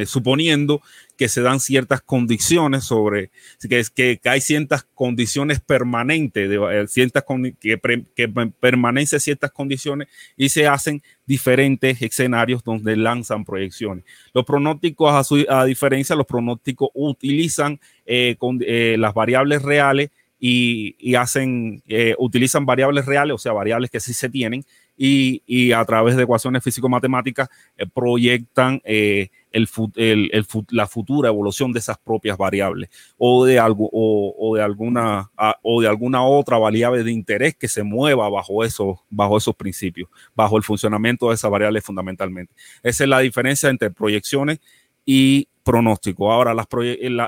suponiendo 0.05 0.83
que 1.23 1.29
se 1.29 1.41
dan 1.41 1.61
ciertas 1.61 2.01
condiciones 2.01 2.83
sobre, 2.83 3.31
que, 3.61 3.85
que, 3.95 4.19
que 4.21 4.29
hay 4.29 4.41
ciertas 4.41 4.83
condiciones 4.93 5.61
permanentes, 5.61 6.51
de, 6.51 6.57
eh, 6.57 6.89
ciertas, 6.89 7.23
que, 7.61 7.79
que 8.17 8.29
permanecen 8.59 9.21
ciertas 9.21 9.53
condiciones 9.53 10.09
y 10.37 10.49
se 10.49 10.67
hacen 10.67 11.01
diferentes 11.25 12.03
escenarios 12.03 12.65
donde 12.65 12.97
lanzan 12.97 13.45
proyecciones. 13.45 14.05
Los 14.35 14.45
pronósticos, 14.45 15.15
a, 15.15 15.23
su, 15.23 15.47
a 15.49 15.65
diferencia, 15.65 16.17
los 16.17 16.27
pronósticos 16.27 16.89
utilizan 16.93 17.79
eh, 18.05 18.35
con, 18.37 18.59
eh, 18.67 18.97
las 18.99 19.15
variables 19.15 19.63
reales 19.63 20.11
y, 20.41 21.15
hacen, 21.15 21.85
utilizan 22.19 22.67
variables 22.67 23.07
reales, 23.07 23.37
o 23.37 23.39
sea, 23.39 23.53
variables 23.53 23.93
que 23.93 24.01
sí 24.01 24.13
se 24.13 24.29
tienen, 24.29 24.65
y, 24.97 25.73
a 25.73 25.85
través 25.85 26.17
de 26.17 26.23
ecuaciones 26.23 26.63
físico-matemáticas 26.63 27.49
eh, 27.77 27.87
proyectan 27.87 28.81
eh, 28.85 29.31
el, 29.51 29.69
el, 29.97 30.47
la 30.71 30.87
futura 30.87 31.29
evolución 31.29 31.73
de 31.73 31.79
esas 31.79 31.99
propias 31.99 32.37
variables 32.37 32.91
o 33.19 33.45
de, 33.45 33.59
algo, 33.59 33.89
o, 33.93 34.35
o 34.39 34.57
de 34.57 34.63
alguna, 34.63 35.31
o 35.63 35.83
de 35.83 35.89
alguna 35.89 36.25
otra 36.25 36.59
variable 36.59 37.03
de 37.03 37.13
interés 37.13 37.57
que 37.57 37.69
se 37.69 37.83
mueva 37.83 38.29
bajo, 38.29 38.65
eso, 38.65 39.03
bajo 39.11 39.39
esos 39.39 39.55
principios, 39.57 40.09
bajo 40.35 40.57
el 40.57 40.63
funcionamiento 40.63 41.29
de 41.29 41.35
esas 41.35 41.51
variables 41.51 41.85
fundamentalmente. 41.85 42.55
Esa 42.83 43.05
es 43.05 43.11
la 43.11 43.21
diferencia 43.21 43.69
entre 43.69 43.91
proyecciones 43.91 44.61
y 45.05 45.49
pronóstico. 45.63 46.33
Ahora, 46.33 46.55
las, 46.55 46.67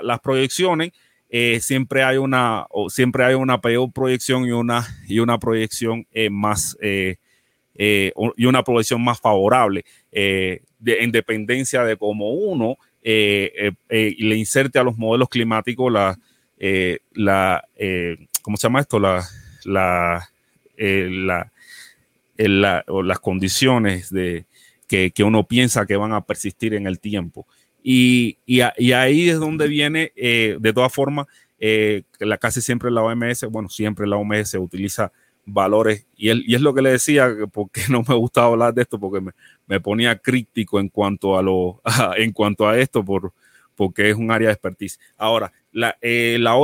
las 0.02 0.20
proyecciones 0.20 0.92
eh, 1.36 1.58
siempre 1.60 2.04
hay 2.04 2.16
una, 2.16 2.66
o 2.70 2.90
siempre 2.90 3.24
hay 3.24 3.34
una 3.34 3.60
peor 3.60 3.92
proyección 3.92 4.44
y 4.44 4.52
una, 4.52 4.86
y 5.08 5.18
una 5.18 5.38
proyección 5.38 6.06
eh, 6.12 6.30
más, 6.30 6.76
eh, 6.80 7.16
y 7.76 8.46
una 8.46 8.62
proyección 8.62 9.02
más 9.02 9.20
favorable, 9.20 9.84
de, 10.12 10.62
en 10.78 11.10
dependencia 11.10 11.82
de 11.84 11.96
cómo 11.96 12.32
uno 12.32 12.76
le 13.02 14.36
inserte 14.36 14.78
a 14.78 14.84
los 14.84 14.96
modelos 14.96 15.28
climáticos 15.28 15.92
la, 15.92 16.18
la 17.12 17.64
¿cómo 18.42 18.56
se 18.56 18.66
llama 18.66 18.80
esto? 18.80 18.98
La, 18.98 19.24
la, 19.64 20.28
la, 22.36 22.84
las 22.86 23.18
condiciones 23.20 24.10
de, 24.10 24.46
que, 24.86 25.10
que 25.10 25.24
uno 25.24 25.46
piensa 25.46 25.86
que 25.86 25.96
van 25.96 26.12
a 26.12 26.24
persistir 26.24 26.74
en 26.74 26.86
el 26.86 27.00
tiempo. 27.00 27.46
Y, 27.82 28.38
y, 28.46 28.60
ahí 28.92 29.28
es 29.28 29.38
donde 29.38 29.68
viene, 29.68 30.12
eh, 30.16 30.56
de 30.58 30.72
todas 30.72 30.92
formas, 30.92 31.26
la, 32.18 32.38
casi 32.38 32.60
siempre 32.60 32.90
la 32.90 33.02
OMS, 33.02 33.44
bueno, 33.50 33.68
siempre 33.68 34.06
la 34.06 34.16
OMS 34.16 34.54
utiliza 34.54 35.12
valores, 35.46 36.06
y, 36.16 36.30
y 36.50 36.54
es 36.54 36.60
lo 36.60 36.74
que 36.74 36.82
le 36.82 36.90
decía, 36.90 37.28
porque 37.52 37.82
no 37.88 38.02
me 38.06 38.14
gustaba 38.14 38.48
hablar 38.48 38.74
de 38.74 38.82
esto, 38.82 38.98
porque 38.98 39.20
me, 39.20 39.32
me 39.66 39.80
ponía 39.80 40.16
crítico 40.18 40.80
en 40.80 40.88
cuanto 40.88 41.38
a, 41.38 41.42
lo, 41.42 41.80
en 42.16 42.32
cuanto 42.32 42.68
a 42.68 42.78
esto, 42.78 43.04
por, 43.04 43.32
porque 43.74 44.10
es 44.10 44.16
un 44.16 44.30
área 44.30 44.48
de 44.48 44.54
expertise. 44.54 44.98
Ahora, 45.16 45.52
la, 45.72 45.96
eh, 46.00 46.36
la, 46.40 46.54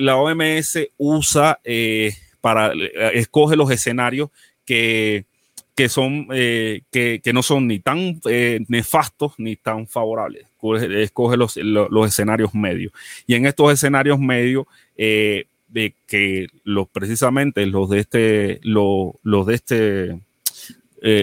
la 0.00 0.16
OMS 0.16 0.78
usa 0.96 1.60
eh, 1.64 2.12
para, 2.40 2.72
eh, 2.72 3.12
escoge 3.14 3.56
los 3.56 3.70
escenarios 3.70 4.30
que, 4.64 5.24
que 5.74 5.88
son, 5.88 6.28
que, 6.28 6.82
que, 6.90 7.32
no 7.32 7.42
son 7.42 7.66
ni 7.68 7.78
tan 7.78 8.20
nefastos 8.68 9.32
ni 9.38 9.56
tan 9.56 9.86
favorables. 9.86 10.46
Escoge 10.96 11.36
los, 11.36 11.56
los, 11.56 12.06
escenarios 12.06 12.52
medios. 12.52 12.92
Y 13.26 13.34
en 13.36 13.46
estos 13.46 13.72
escenarios 13.72 14.18
medios, 14.18 14.66
de 15.68 15.94
que 16.06 16.46
los 16.64 16.88
precisamente 16.88 17.66
los 17.66 17.90
de 17.90 18.00
este, 18.00 18.60
los, 18.62 19.12
los 19.22 19.46
de 19.46 19.54
este, 19.54 20.20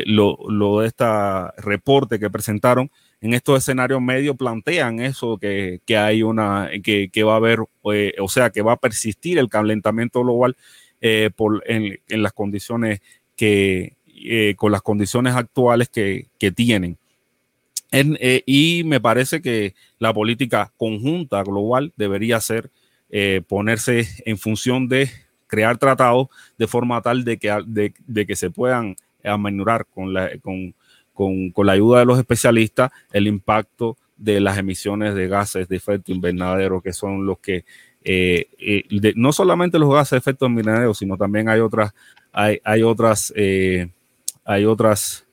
lo, 0.05 0.37
lo, 0.49 0.79
de 0.81 0.87
esta 0.87 1.53
reporte 1.57 2.19
que 2.19 2.29
presentaron, 2.29 2.89
en 3.25 3.33
estos 3.33 3.57
escenarios 3.57 4.01
medios 4.01 4.35
plantean 4.35 4.99
eso, 4.99 5.37
que, 5.39 5.81
hay 5.97 6.21
una, 6.21 6.69
que, 6.83 7.23
va 7.23 7.33
a 7.33 7.37
haber, 7.37 7.59
eh, 7.91 8.13
o 8.19 8.29
sea, 8.29 8.51
que 8.51 8.61
va 8.61 8.73
a 8.73 8.77
persistir 8.77 9.39
el 9.39 9.49
calentamiento 9.49 10.21
global 10.21 10.55
eh, 11.01 11.31
por, 11.35 11.63
en, 11.65 11.99
las 12.07 12.33
condiciones 12.33 13.01
que, 13.35 13.95
eh, 14.07 14.53
con 14.57 14.71
las 14.71 14.83
condiciones 14.83 15.33
actuales 15.33 15.89
que, 15.89 16.27
tienen. 16.55 16.99
y 18.45 18.83
me 18.85 19.01
parece 19.01 19.41
que 19.41 19.73
la 19.97 20.13
política 20.13 20.71
conjunta 20.77 21.41
global 21.41 21.93
debería 21.95 22.39
ser 22.41 22.69
ponerse 23.47 24.07
en 24.25 24.37
función 24.37 24.87
de 24.89 25.09
crear 25.47 25.77
tratados 25.77 26.27
de 26.57 26.67
forma 26.67 27.01
tal 27.01 27.23
de 27.23 27.37
que, 27.37 27.55
de, 27.65 28.25
que 28.25 28.35
se 28.35 28.49
puedan 28.49 28.95
amenorar 29.23 29.85
con 29.85 30.13
la, 30.13 30.29
con, 30.39 30.73
con, 31.13 31.51
con 31.51 31.65
la 31.65 31.73
ayuda 31.73 31.99
de 31.99 32.05
los 32.05 32.19
especialistas 32.19 32.91
el 33.11 33.27
impacto 33.27 33.97
de 34.17 34.39
las 34.39 34.57
emisiones 34.57 35.13
de 35.15 35.27
gases 35.27 35.67
de 35.67 35.75
efecto 35.75 36.11
invernadero, 36.11 36.81
que 36.81 36.93
son 36.93 37.25
los 37.25 37.39
que, 37.39 37.65
eh, 38.03 38.47
eh, 38.59 39.13
no 39.15 39.31
solamente 39.31 39.79
los 39.79 39.91
gases 39.91 40.11
de 40.11 40.17
efecto 40.17 40.45
invernadero, 40.45 40.93
sino 40.93 41.17
también 41.17 41.49
hay 41.49 41.59
otras, 41.59 41.93
hay, 42.31 42.59
hay 42.63 42.83
otras, 42.83 43.33
eh, 43.35 43.89
hay 44.43 44.65
otras, 44.65 45.25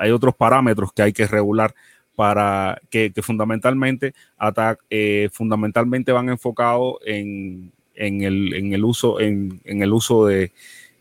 hay 0.00 0.10
otros 0.10 0.34
parámetros 0.34 0.92
que 0.92 1.02
hay 1.02 1.12
que 1.12 1.26
regular 1.26 1.72
para 2.18 2.80
que, 2.90 3.12
que 3.12 3.22
fundamentalmente, 3.22 4.12
fundamentalmente 5.30 6.10
van 6.10 6.28
enfocados 6.28 6.96
en, 7.06 7.70
en, 7.94 8.22
el, 8.22 8.54
en 8.54 8.72
el 8.72 8.84
uso, 8.84 9.20
en, 9.20 9.60
en 9.62 9.84
el 9.84 9.92
uso 9.92 10.26
de, 10.26 10.50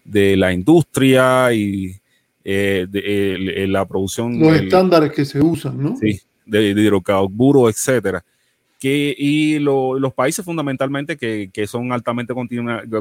de 0.06 0.38
la 0.38 0.54
industria 0.54 1.52
y 1.54 1.96
eh, 2.44 2.86
de, 2.88 3.66
la 3.68 3.88
producción. 3.88 4.40
Los 4.40 4.62
estándares 4.62 5.12
que 5.12 5.26
se 5.26 5.42
usan, 5.42 5.82
¿no? 5.82 5.98
Sí, 5.98 6.22
de, 6.46 6.76
de 6.76 6.82
hidrocarburos, 6.84 7.72
etcétera. 7.74 8.24
Que, 8.80 9.16
y 9.18 9.58
los 9.58 10.14
países 10.14 10.46
fundamentalmente 10.46 11.18
que, 11.18 11.50
que 11.52 11.66
son 11.66 11.92
altamente 11.94 12.36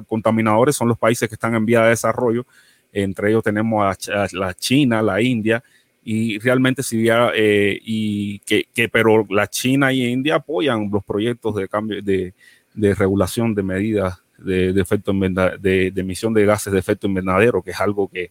contaminadores 0.07 0.75
son 0.75 0.89
los 0.89 0.97
países 0.97 1.29
que 1.29 1.35
están 1.35 1.55
en 1.55 1.67
vía 1.67 1.83
de 1.83 1.91
desarrollo. 1.91 2.47
Entre 2.95 3.29
ellos 3.29 3.45
tenemos 3.45 3.85
a, 4.09 4.27
la 4.33 4.55
China, 4.55 5.03
la 5.03 5.21
India, 5.21 5.63
y 6.09 6.39
realmente 6.39 6.85
si 6.85 7.03
ya, 7.03 7.33
eh, 7.35 7.81
y 7.85 8.39
que, 8.41 8.69
que, 8.73 8.89
pero 8.89 9.27
la 9.29 9.49
China 9.49 9.93
y 9.93 10.07
India 10.07 10.37
apoyan 10.37 10.89
los 10.89 11.03
proyectos 11.05 11.57
de 11.57 11.67
cambio 11.67 12.01
de, 12.01 12.33
de 12.75 12.95
regulación 12.95 13.57
de 13.57 13.65
medidas 13.65 14.23
de, 14.39 14.73
de 14.73 14.81
efecto 14.81 15.13
de, 15.13 15.91
de, 15.91 16.01
emisión 16.01 16.33
de 16.33 16.47
gases 16.47 16.73
de 16.73 16.79
efecto 16.79 17.09
invernadero, 17.09 17.61
que 17.61 17.73
es 17.73 17.81
algo 17.81 18.07
que, 18.07 18.31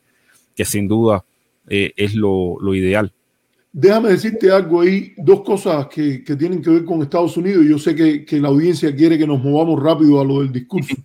que 0.55 0.63
sin 0.63 0.87
duda 0.87 1.25
eh, 1.67 1.91
es 1.97 2.15
lo, 2.15 2.57
ideal. 2.73 3.11
Déjame 3.73 4.11
decirte 4.11 4.49
algo 4.49 4.79
ahí, 4.79 5.13
dos 5.17 5.41
cosas 5.41 5.87
que, 5.87 6.19
tienen 6.19 6.61
que 6.61 6.69
ver 6.69 6.85
con 6.85 7.01
Estados 7.01 7.35
Unidos. 7.35 7.65
Yo 7.65 7.77
sé 7.77 7.93
que, 7.93 8.39
la 8.39 8.47
audiencia 8.47 8.95
quiere 8.95 9.17
que 9.17 9.27
nos 9.27 9.43
movamos 9.43 9.83
rápido 9.83 10.21
a 10.21 10.23
lo 10.23 10.39
del 10.39 10.53
discurso. 10.53 10.95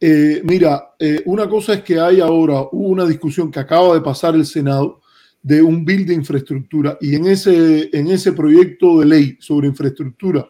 Eh, 0.00 0.40
mira, 0.44 0.94
eh, 0.98 1.22
una 1.26 1.46
cosa 1.46 1.74
es 1.74 1.82
que 1.82 2.00
hay 2.00 2.18
ahora, 2.20 2.62
hubo 2.72 2.88
una 2.88 3.04
discusión 3.04 3.50
que 3.50 3.60
acaba 3.60 3.92
de 3.92 4.00
pasar 4.00 4.34
el 4.34 4.46
Senado 4.46 5.01
de 5.42 5.60
un 5.60 5.84
bill 5.84 6.06
de 6.06 6.14
infraestructura 6.14 6.96
y 7.00 7.16
en 7.16 7.26
ese, 7.26 7.90
en 7.92 8.08
ese 8.08 8.32
proyecto 8.32 9.00
de 9.00 9.06
ley 9.06 9.36
sobre 9.40 9.68
infraestructura 9.68 10.48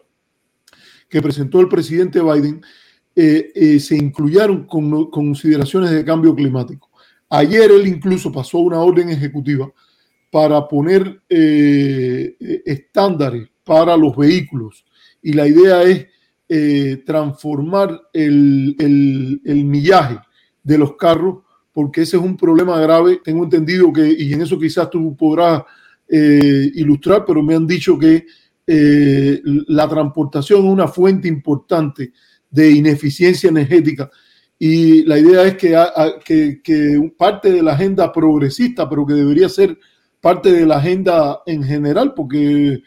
que 1.09 1.21
presentó 1.21 1.59
el 1.59 1.67
presidente 1.67 2.21
Biden, 2.21 2.61
se 3.15 3.95
incluyeron 3.95 4.65
con, 4.65 5.11
consideraciones 5.11 5.91
de 5.91 6.03
cambio 6.03 6.33
climático. 6.33 6.89
Ayer 7.29 7.71
él 7.71 7.87
incluso 7.87 8.31
pasó 8.31 8.59
una 8.59 8.79
orden 8.79 9.09
ejecutiva 9.09 9.71
para 10.33 10.67
poner 10.67 11.21
eh, 11.29 12.35
estándares 12.65 13.49
para 13.63 13.95
los 13.95 14.15
vehículos 14.15 14.83
y 15.21 15.33
la 15.33 15.47
idea 15.47 15.83
es 15.83 16.07
eh, 16.49 17.03
transformar 17.05 18.01
el, 18.13 18.75
millaje 19.45 20.19
de 20.63 20.77
los 20.77 20.95
carros 20.95 21.42
porque 21.73 22.01
ese 22.01 22.17
es 22.17 22.23
un 22.23 22.37
problema 22.37 22.79
grave. 22.79 23.19
Tengo 23.23 23.43
entendido 23.43 23.91
que, 23.91 24.15
y 24.17 24.31
en 24.33 24.41
eso 24.41 24.59
quizás 24.59 24.89
tú 24.89 25.15
podrás 25.17 25.63
eh, 26.07 26.71
ilustrar, 26.75 27.25
pero 27.25 27.41
me 27.41 27.55
han 27.55 27.67
dicho 27.67 27.97
que 27.97 28.25
la 28.65 29.89
transportación 29.89 30.65
es 30.65 30.71
una 30.71 30.87
fuente 30.87 31.27
importante 31.27 32.13
de 32.49 32.71
ineficiencia 32.71 33.49
energética 33.49 34.09
y 34.65 35.03
la 35.03 35.19
idea 35.19 35.43
es 35.43 35.57
que, 35.57 35.75
que, 36.23 36.61
que, 36.61 37.11
parte 37.17 37.51
de 37.51 37.61
la 37.61 37.73
agenda 37.73 38.13
progresista, 38.13 38.87
pero 38.87 39.05
que 39.05 39.13
debería 39.13 39.49
ser 39.49 39.77
parte 40.21 40.53
de 40.53 40.65
la 40.65 40.77
agenda 40.77 41.41
en 41.45 41.63
general, 41.63 42.13
porque 42.13 42.81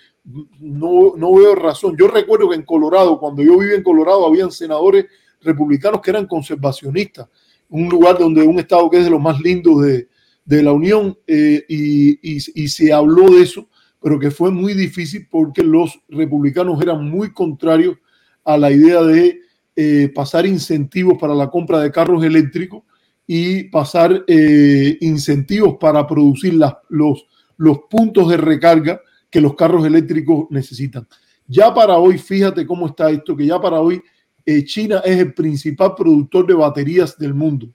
no, 0.59 1.13
no 1.19 1.35
veo 1.35 1.55
razón. 1.55 1.95
Yo 1.99 2.09
recuerdo 2.09 2.49
que 2.49 2.55
en 2.55 2.63
Colorado, 2.63 3.21
cuando 3.21 3.43
yo 3.43 3.59
vivía 3.59 3.77
en 3.77 3.83
Colorado, 3.83 4.27
habían 4.27 4.51
senadores 4.51 5.05
republicanos 5.43 6.01
que 6.01 6.09
eran 6.09 6.27
conservacionistas, 6.27 7.29
un 7.69 7.89
lugar 7.89 8.19
donde 8.19 8.43
un 8.43 8.59
estado 8.59 8.89
que 8.91 8.99
es 8.99 9.05
de 9.05 9.11
los 9.11 9.21
más 9.21 9.41
lindos 9.41 9.83
de, 9.83 10.09
de 10.45 10.63
la 10.63 10.73
Unión, 10.73 11.19
eh, 11.27 11.65
y, 11.69 12.19
y, 12.23 12.69
se 12.69 12.93
habló 12.93 13.31
de 13.31 13.43
eso, 13.43 13.69
pero 14.01 14.19
que 14.19 14.31
fue 14.31 14.51
muy 14.51 14.75
difícil 14.75 15.27
porque 15.29 15.65
los 15.65 15.99
republicanos 16.09 16.81
eran 16.81 17.09
muy 17.11 17.33
contrarios 17.33 17.97
a 18.45 18.57
la 18.57 18.71
idea 18.71 19.03
de 19.03 19.41
eh, 19.75 20.11
pasar 20.15 20.47
incentivos 20.47 21.19
para 21.19 21.35
la 21.35 21.51
compra 21.51 21.81
de 21.81 21.91
carros 21.91 22.25
eléctricos 22.25 22.85
y 23.27 23.65
pasar 23.65 24.25
eh, 24.29 24.97
incentivos 25.01 25.77
para 25.81 26.07
producir 26.07 26.55
los, 26.89 27.27
los 27.57 27.79
puntos 27.91 28.29
de 28.29 28.37
recarga 28.37 29.01
que 29.29 29.41
los 29.41 29.57
carros 29.57 29.85
eléctricos 29.85 30.47
necesitan. 30.51 31.07
Ya 31.49 31.75
para 31.75 31.97
hoy, 31.97 32.19
fíjate 32.19 32.65
cómo 32.65 32.87
está 32.87 33.11
esto, 33.11 33.37
que 33.37 33.47
ya 33.47 33.61
para 33.61 33.81
hoy 33.81 34.01
eh, 34.47 34.65
China 34.65 35.03
es 35.05 35.19
el 35.19 35.35
principal 35.35 35.95
productor 35.95 36.47
de 36.47 36.55
baterías 36.55 37.19
del 37.19 37.35
mundo. 37.35 37.69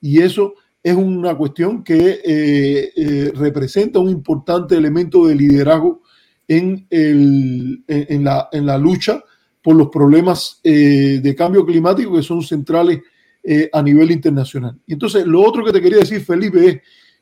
Y 0.00 0.20
eso 0.20 0.54
es 0.82 0.94
una 0.94 1.36
cuestión 1.36 1.84
que 1.84 3.32
representa 3.34 3.98
un 3.98 4.08
importante 4.08 4.76
elemento 4.76 5.26
de 5.26 5.34
liderazgo 5.34 6.02
en, 6.48 6.86
el, 6.90 7.84
en, 7.86 8.24
la, 8.24 8.48
en 8.50 8.66
la 8.66 8.78
lucha 8.78 9.22
por 9.62 9.76
los 9.76 9.88
problemas 9.88 10.60
eh, 10.64 11.20
de 11.22 11.34
cambio 11.34 11.64
climático 11.64 12.14
que 12.14 12.22
son 12.22 12.42
centrales 12.42 13.00
eh, 13.42 13.70
a 13.72 13.80
nivel 13.82 14.10
internacional. 14.10 14.78
Y 14.86 14.94
entonces, 14.94 15.24
lo 15.26 15.40
otro 15.40 15.64
que 15.64 15.72
te 15.72 15.80
quería 15.80 15.98
decir, 15.98 16.20
Felipe, 16.20 16.68
es, 16.68 16.80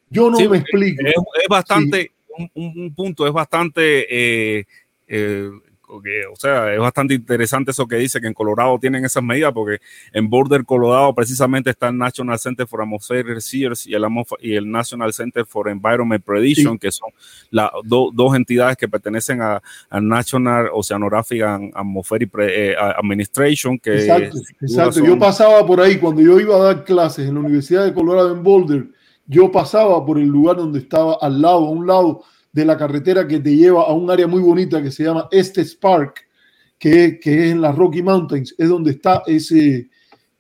yo 0.09 0.31
no 0.31 0.39
me 0.49 0.59
explico. 0.59 1.03
Es, 1.07 1.15
bastante, 1.49 2.13
un, 2.55 2.95
punto, 2.95 3.27
es 3.27 3.33
bastante 3.33 4.07
eh, 4.59 4.65
o 5.91 6.37
sea, 6.37 6.73
es 6.73 6.79
bastante 6.79 7.15
interesante 7.15 7.71
eso 7.73 7.87
que 7.87 7.97
dice 7.97 8.21
que 8.21 8.27
en 8.27 8.35
Colorado 8.35 8.79
tienen 8.79 9.05
esas 9.05 9.23
medidas, 9.23 9.53
porque 9.53 9.79
en 10.13 10.29
Border 10.29 10.65
Colorado 10.65 11.15
precisamente 11.15 11.71
está 11.71 11.89
el 11.89 11.99
National 11.99 12.39
Center 12.39 12.67
for 12.67 12.83
Atmospheric 12.83 13.35
Research 13.35 13.87
y 13.87 13.95
el, 13.95 14.05
y 14.41 14.55
el 14.55 14.71
National 14.71 15.13
Center 15.13 15.45
for 15.45 15.69
Environment 15.69 16.25
Prediction, 16.25 16.79
que 16.79 16.91
son 16.93 17.11
las 17.51 17.71
dos 17.85 18.37
entidades 18.37 18.77
que 18.77 18.89
pertenecen 18.89 19.41
a, 19.43 19.61
National 20.01 20.71
Oceanographic 20.73 21.43
and 21.43 21.73
Atmospheric 21.75 22.31
eh, 22.39 22.75
Administration. 22.79 23.79
Que 23.79 23.95
exacto, 23.95 24.39
exacto. 24.61 25.05
Yo 25.05 25.19
pasaba 25.19 25.67
por 25.67 25.81
ahí 25.81 25.99
cuando 25.99 26.23
yo 26.23 26.39
iba 26.41 26.57
a 26.57 26.59
dar 26.59 26.85
clases 26.85 27.29
en 27.29 27.35
la 27.35 27.41
Universidad 27.41 27.85
de 27.85 27.93
Colorado 27.93 28.33
en 28.33 28.43
Boulder, 28.43 28.89
yo 29.27 29.51
pasaba 29.51 30.05
por 30.05 30.19
el 30.19 30.27
lugar 30.27 30.57
donde 30.57 30.81
estaba 30.81 31.19
al 31.21 31.41
lado, 31.41 31.67
a 31.67 31.71
un 31.71 31.87
lado 31.87 32.25
de 32.53 32.65
la 32.65 32.77
carretera 32.77 33.27
que 33.27 33.41
te 33.41 33.57
lleva 33.57 33.85
a 33.85 33.93
un 33.93 34.11
área 34.11 34.27
muy 34.27 34.41
bonita 34.41 34.83
que 34.83 34.91
se 34.91 35.05
llama 35.05 35.29
Estes 35.31 35.75
Park, 35.75 36.27
que, 36.79 37.19
que 37.21 37.47
es 37.47 37.53
en 37.53 37.61
las 37.61 37.77
Rocky 37.77 38.03
Mountains, 38.03 38.55
es 38.59 38.69
donde 38.69 38.93
está 38.93 39.23
ese, 39.27 39.89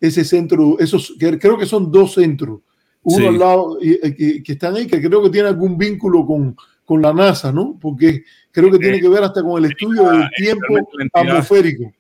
ese 0.01 0.25
centro, 0.25 0.79
esos, 0.79 1.14
que 1.18 1.38
creo 1.38 1.59
que 1.59 1.66
son 1.66 1.90
dos 1.92 2.14
centros, 2.14 2.61
uno 3.03 3.29
al 3.29 3.38
lado, 3.38 3.79
eh, 3.81 4.14
que, 4.14 4.42
que, 4.42 4.53
están 4.53 4.77
ahí, 4.77 4.87
que 4.87 5.01
creo 5.01 5.23
que 5.23 5.31
tiene 5.31 5.49
algún 5.49 5.79
vínculo 5.79 6.27
con, 6.27 6.57
con 6.85 7.01
la 7.01 7.12
NASA, 7.12 7.53
¿no? 7.53 7.79
Porque 7.81 8.25
creo 8.51 8.70
que 8.70 8.79
tiene 8.79 9.01
que 9.01 9.09
ver 9.09 9.23
hasta 9.23 9.42
con 9.42 9.62
el 9.62 9.70
estudio 9.70 10.11
del 10.11 10.29
tiempo 10.37 10.77
atmosférico. 11.12 11.92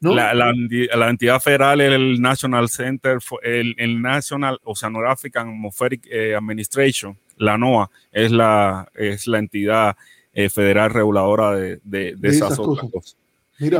La, 0.00 0.32
la, 0.32 1.10
entidad 1.10 1.40
federal 1.40 1.80
es 1.80 1.92
el 1.92 2.20
National 2.20 2.68
Center, 2.68 3.18
el, 3.42 3.74
el 3.78 4.00
National 4.00 4.60
Oceanographic 4.62 5.36
and 5.36 5.50
Atmospheric 5.50 6.06
eh, 6.08 6.36
Administration, 6.36 7.18
la 7.36 7.58
NOAA, 7.58 7.90
es 8.12 8.30
la, 8.30 8.88
es 8.94 9.26
la 9.26 9.38
entidad 9.38 9.96
eh, 10.32 10.48
federal 10.50 10.90
reguladora 10.90 11.56
de, 11.56 11.80
de, 11.82 12.16
esas, 12.22 12.56
cosas. 12.56 13.16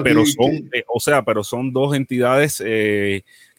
pero 0.02 0.26
son, 0.26 0.68
eh, 0.72 0.83
o 0.88 0.98
sea, 0.98 1.22
pero 1.22 1.44
son 1.44 1.72
dos 1.72 1.94
entidades 1.94 2.64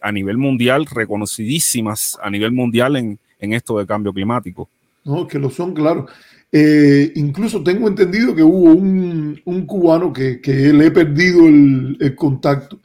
a 0.01 0.11
nivel 0.11 0.37
mundial 0.37 0.85
reconocidísimas 0.85 2.17
a 2.21 2.29
nivel 2.29 2.51
mundial 2.51 2.97
en, 2.97 3.19
en 3.39 3.53
esto 3.53 3.79
de 3.79 3.87
cambio 3.87 4.11
climático. 4.11 4.69
No, 5.05 5.25
que 5.27 5.39
lo 5.39 5.49
son, 5.49 5.73
claro. 5.73 6.07
Eh, 6.51 7.11
incluso 7.15 7.63
tengo 7.63 7.87
entendido 7.87 8.33
que 8.33 8.41
hubo 8.41 8.73
un, 8.73 9.39
un 9.45 9.65
cubano 9.67 10.11
que, 10.11 10.41
que, 10.41 10.73
le 10.73 10.87
he 10.87 10.91
perdido 10.91 11.45
el, 11.47 11.95
el 11.99 12.15
contacto, 12.15 12.79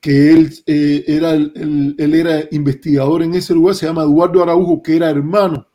que 0.00 0.30
él, 0.32 0.52
eh, 0.66 1.02
era 1.06 1.32
él 1.32 1.96
era 1.98 2.44
investigador 2.50 3.22
en 3.22 3.34
ese 3.34 3.54
lugar, 3.54 3.74
se 3.74 3.86
llama 3.86 4.02
Eduardo 4.02 4.42
Araujo, 4.42 4.82
que 4.82 4.96
era 4.96 5.10
hermano 5.10 5.66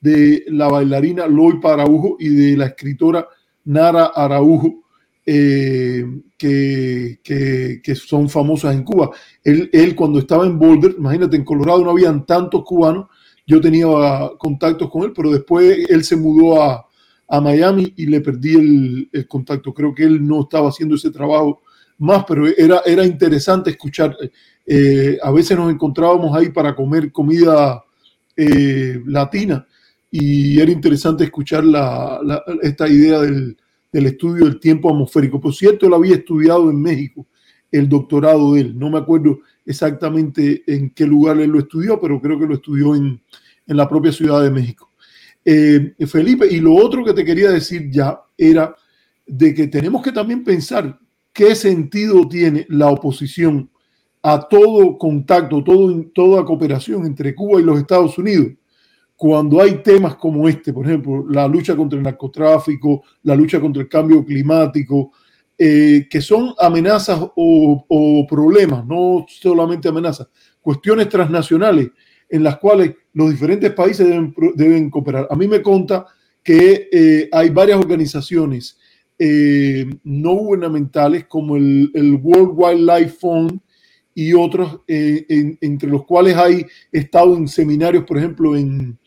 de 0.00 0.44
la 0.48 0.68
bailarina 0.68 1.26
Loipa 1.26 1.72
Araujo 1.72 2.16
y 2.18 2.28
de 2.28 2.56
la 2.56 2.66
escritora 2.66 3.26
Nara 3.64 4.06
Araujo, 4.14 4.84
eh, 5.24 6.04
que, 6.36 7.20
que, 7.22 7.80
que, 7.82 7.94
son 7.94 8.28
famosas 8.28 8.74
en 8.74 8.82
Cuba. 8.82 9.10
Él, 9.44 9.70
él, 9.72 9.94
cuando 9.94 10.18
estaba 10.18 10.46
en 10.46 10.58
Boulder, 10.58 10.94
imagínate, 10.98 11.36
en 11.36 11.44
Colorado 11.44 11.84
no 11.84 11.90
habían 11.90 12.26
tantos 12.26 12.62
cubanos, 12.64 13.06
yo 13.46 13.60
tenía 13.60 13.86
contactos 14.38 14.90
con 14.90 15.04
él, 15.04 15.12
pero 15.14 15.30
después 15.30 15.86
él 15.88 16.04
se 16.04 16.16
mudó 16.16 16.62
a, 16.62 16.86
a 17.30 17.40
Miami 17.40 17.94
y 17.96 18.06
le 18.06 18.20
perdí 18.20 19.08
el, 19.12 19.26
contacto. 19.28 19.72
Creo 19.72 19.94
que 19.94 20.02
él 20.04 20.26
no 20.26 20.42
estaba 20.42 20.68
haciendo 20.68 20.96
ese 20.96 21.10
trabajo 21.10 21.62
más, 21.98 22.24
pero 22.26 22.46
era, 22.46 22.82
era 22.84 23.06
interesante 23.06 23.70
escuchar. 23.70 24.16
Eh, 24.66 25.16
a 25.22 25.30
veces 25.30 25.56
nos 25.56 25.72
encontrábamos 25.72 26.36
ahí 26.36 26.48
para 26.50 26.74
comer 26.74 27.12
comida 27.12 27.84
eh, 28.36 29.00
latina 29.06 29.64
y 30.10 30.60
era 30.60 30.72
interesante 30.72 31.22
escuchar 31.22 31.64
la, 31.64 32.20
esta 32.62 32.88
idea 32.88 33.20
del, 33.20 33.56
del, 33.92 34.06
estudio 34.06 34.46
del 34.46 34.58
tiempo 34.58 34.90
atmosférico. 34.90 35.40
Por 35.40 35.54
cierto, 35.54 35.86
él 35.86 35.94
había 35.94 36.16
estudiado 36.16 36.68
en 36.68 36.82
México 36.82 37.26
el 37.70 37.88
doctorado 37.88 38.54
de 38.54 38.62
él. 38.62 38.78
No 38.78 38.90
me 38.90 38.98
acuerdo 38.98 39.38
exactamente 39.64 40.64
en 40.66 40.90
qué 40.90 41.06
lugar 41.06 41.38
él 41.38 41.50
lo 41.50 41.60
estudió, 41.60 42.00
pero 42.00 42.20
creo 42.20 42.40
que 42.40 42.46
lo 42.46 42.54
estudió 42.54 42.96
en, 42.96 43.20
en 43.68 43.76
la 43.76 43.88
propia 43.88 44.10
Ciudad 44.10 44.42
de 44.42 44.50
México. 44.50 44.89
Eh, 45.44 45.94
Felipe, 46.06 46.46
y 46.50 46.60
lo 46.60 46.74
otro 46.74 47.04
que 47.04 47.14
te 47.14 47.24
quería 47.24 47.50
decir 47.50 47.90
ya 47.90 48.20
era 48.36 48.74
de 49.26 49.54
que 49.54 49.68
tenemos 49.68 50.02
que 50.02 50.12
también 50.12 50.44
pensar 50.44 50.98
qué 51.32 51.54
sentido 51.54 52.28
tiene 52.28 52.66
la 52.68 52.88
oposición 52.88 53.70
a 54.22 54.46
todo 54.48 54.98
contacto, 54.98 55.64
todo, 55.64 56.04
toda 56.14 56.44
cooperación 56.44 57.06
entre 57.06 57.34
Cuba 57.34 57.60
y 57.60 57.64
los 57.64 57.78
Estados 57.78 58.18
Unidos, 58.18 58.48
cuando 59.16 59.60
hay 59.60 59.82
temas 59.82 60.16
como 60.16 60.48
este, 60.48 60.72
por 60.72 60.86
ejemplo, 60.86 61.24
la 61.28 61.46
lucha 61.46 61.76
contra 61.76 61.96
el 61.98 62.02
narcotráfico, 62.02 63.02
la 63.22 63.34
lucha 63.34 63.60
contra 63.60 63.82
el 63.82 63.88
cambio 63.88 64.24
climático, 64.24 65.12
eh, 65.56 66.06
que 66.10 66.20
son 66.20 66.54
amenazas 66.58 67.20
o, 67.20 67.84
o 67.88 68.26
problemas, 68.26 68.84
no 68.86 69.26
solamente 69.28 69.88
amenazas, 69.88 70.28
cuestiones 70.60 71.08
transnacionales 71.08 71.90
en 72.30 72.44
las 72.44 72.58
cuales 72.58 72.94
los 73.12 73.30
diferentes 73.30 73.72
países 73.72 74.06
deben, 74.54 74.90
cooperar. 74.90 75.26
A 75.30 75.36
mí 75.36 75.48
me 75.48 75.60
conta 75.60 76.06
que 76.42 76.88
eh, 76.90 77.28
hay 77.32 77.50
varias 77.50 77.78
organizaciones 77.78 78.78
eh, 79.18 79.84
no 80.04 80.34
gubernamentales 80.34 81.26
como 81.26 81.56
el, 81.56 82.20
World 82.22 82.52
Wildlife 82.54 83.16
Fund 83.18 83.60
y 84.14 84.32
otros, 84.32 84.80
eh, 84.88 85.56
entre 85.60 85.90
los 85.90 86.04
cuales 86.04 86.36
hay 86.36 86.64
estado 86.90 87.36
en 87.36 87.46
seminarios, 87.46 88.04
por 88.04 88.18
ejemplo, 88.18 88.56
en, 88.56 88.98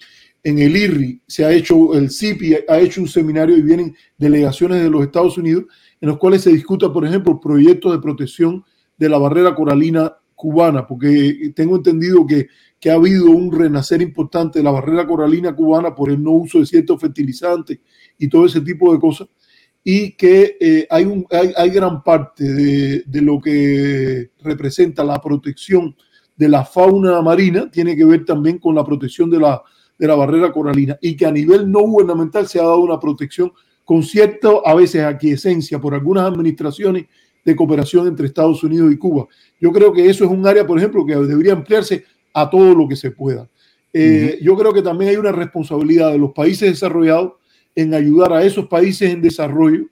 en 0.43 0.59
el 0.59 0.75
IRRI, 0.75 1.21
se 1.25 1.45
ha 1.45 1.51
hecho, 1.51 1.93
el 1.93 2.11
CIPI 2.11 2.57
ha 2.67 2.79
hecho 2.79 3.01
un 3.01 3.07
seminario 3.07 3.57
y 3.57 3.61
vienen 3.61 3.95
delegaciones 4.17 4.83
de 4.83 4.89
los 4.89 5.03
Estados 5.03 5.37
Unidos 5.37 5.65
en 6.01 6.09
los 6.09 6.17
cuales 6.17 6.41
se 6.41 6.51
discuta, 6.51 6.91
por 6.91 7.05
ejemplo, 7.05 7.39
proyectos 7.39 7.93
de 7.93 8.01
protección 8.01 8.63
de 8.97 9.09
la 9.09 9.17
barrera 9.17 9.55
coralina 9.55 10.17
cubana, 10.43 10.85
porque 10.85 11.53
tengo 11.55 11.77
entendido 11.77 12.27
que 12.27 12.47
que 12.83 12.91
ha 12.91 12.95
habido 12.95 13.31
un 13.31 13.49
renacer 13.49 14.01
importante 14.01 14.59
de 14.59 14.63
la 14.65 14.71
barrera 14.71 15.07
coralina 15.07 15.55
cubana 15.55 15.95
por 15.95 16.11
el 16.11 16.21
no 16.21 16.31
uso 16.31 16.59
de 16.59 16.65
ciertos 16.65 16.99
fertilizantes 16.99 17.79
y 18.17 18.27
todo 18.27 18.45
ese 18.45 18.59
tipo 18.59 18.91
de 18.91 18.99
cosas, 18.99 19.29
y 19.81 20.11
que 20.17 20.57
eh, 20.59 20.85
hay, 20.89 21.05
un, 21.05 21.25
hay, 21.31 21.69
gran 21.69 22.03
parte 22.03 22.43
de, 22.43 23.03
de, 23.07 23.21
lo 23.21 23.39
que 23.39 24.31
representa 24.41 25.05
la 25.05 25.21
protección 25.21 25.95
de 26.35 26.49
la 26.49 26.65
fauna 26.65 27.21
marina, 27.21 27.71
tiene 27.71 27.95
que 27.95 28.03
ver 28.03 28.25
también 28.25 28.59
con 28.59 28.75
la 28.75 28.83
protección 28.83 29.29
de 29.29 29.39
la, 29.39 29.63
de 29.97 30.05
la 30.05 30.15
barrera 30.15 30.51
coralina, 30.51 30.97
y 31.01 31.15
que 31.15 31.25
a 31.25 31.31
nivel 31.31 31.71
no 31.71 31.83
gubernamental 31.83 32.49
se 32.49 32.59
ha 32.59 32.63
dado 32.63 32.79
una 32.79 32.99
protección 32.99 33.53
con 33.85 34.03
cierta, 34.03 34.49
a 34.65 34.75
veces, 34.75 35.05
aquiescencia 35.05 35.79
por 35.79 35.93
algunas 35.93 36.25
administraciones 36.25 37.05
de 37.43 37.55
cooperación 37.55 38.07
entre 38.07 38.27
Estados 38.27 38.63
Unidos 38.63 38.91
y 38.91 38.97
Cuba. 38.97 39.27
Yo 39.59 39.71
creo 39.71 39.93
que 39.93 40.09
eso 40.09 40.23
es 40.23 40.31
un 40.31 40.45
área, 40.45 40.65
por 40.65 40.77
ejemplo, 40.77 41.05
que 41.05 41.15
debería 41.15 41.53
ampliarse 41.53 42.05
a 42.33 42.49
todo 42.49 42.73
lo 42.73 42.87
que 42.87 42.95
se 42.95 43.11
pueda. 43.11 43.49
Eh, 43.91 44.39
yo 44.41 44.57
creo 44.57 44.73
que 44.73 44.81
también 44.81 45.11
hay 45.11 45.17
una 45.17 45.31
responsabilidad 45.31 46.11
de 46.11 46.17
los 46.17 46.31
países 46.31 46.69
desarrollados 46.69 47.33
en 47.75 47.93
ayudar 47.93 48.33
a 48.33 48.43
esos 48.43 48.67
países 48.67 49.11
en 49.11 49.21
desarrollo 49.21 49.85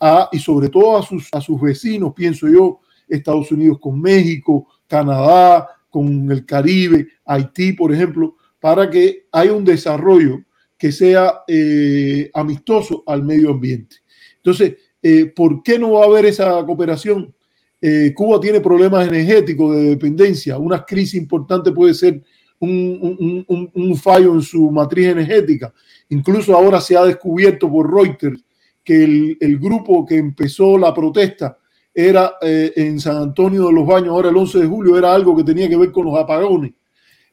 a, 0.00 0.28
y 0.32 0.38
sobre 0.38 0.68
todo 0.68 0.96
a 0.96 1.02
sus, 1.02 1.28
a 1.32 1.40
sus 1.40 1.60
vecinos, 1.60 2.12
pienso 2.14 2.48
yo, 2.48 2.80
Estados 3.08 3.52
Unidos 3.52 3.78
con 3.80 4.00
México, 4.00 4.66
Canadá, 4.88 5.68
con 5.90 6.30
el 6.30 6.44
Caribe, 6.44 7.06
Haití, 7.24 7.72
por 7.72 7.92
ejemplo, 7.92 8.36
para 8.58 8.90
que 8.90 9.26
haya 9.30 9.52
un 9.52 9.64
desarrollo 9.64 10.40
que 10.76 10.90
sea 10.90 11.42
eh, 11.46 12.30
amistoso 12.34 13.02
al 13.06 13.22
medio 13.22 13.50
ambiente. 13.50 13.96
Entonces, 14.36 14.74
eh, 15.06 15.26
¿por 15.26 15.62
qué 15.62 15.78
no 15.78 15.92
va 15.92 16.04
a 16.04 16.06
haber 16.06 16.24
esa 16.24 16.64
cooperación? 16.64 17.34
Eh, 17.78 18.14
Cuba 18.16 18.40
tiene 18.40 18.58
problemas 18.60 19.06
energéticos 19.06 19.76
de 19.76 19.90
dependencia. 19.90 20.56
Una 20.56 20.82
crisis 20.82 21.20
importante 21.20 21.72
puede 21.72 21.92
ser 21.92 22.22
un, 22.58 24.00
fallo 24.02 24.32
en 24.32 24.40
su 24.40 24.70
matriz 24.70 25.08
energética. 25.08 25.74
Incluso 26.08 26.56
ahora 26.56 26.80
se 26.80 26.96
ha 26.96 27.04
descubierto 27.04 27.70
por 27.70 27.92
Reuters 27.92 28.42
que 28.82 29.36
el, 29.38 29.58
grupo 29.58 30.06
que 30.06 30.16
empezó 30.16 30.78
la 30.78 30.94
protesta 30.94 31.58
era 31.92 32.36
eh, 32.40 32.72
en 32.74 32.98
San 32.98 33.18
Antonio 33.18 33.66
de 33.66 33.74
los 33.74 33.86
Baños, 33.86 34.08
ahora 34.08 34.30
el 34.30 34.36
11 34.38 34.60
de 34.60 34.66
julio, 34.66 34.96
era 34.96 35.12
algo 35.14 35.36
que 35.36 35.44
tenía 35.44 35.68
que 35.68 35.76
ver 35.76 35.92
con 35.92 36.06
los 36.06 36.18
apagones. 36.18 36.72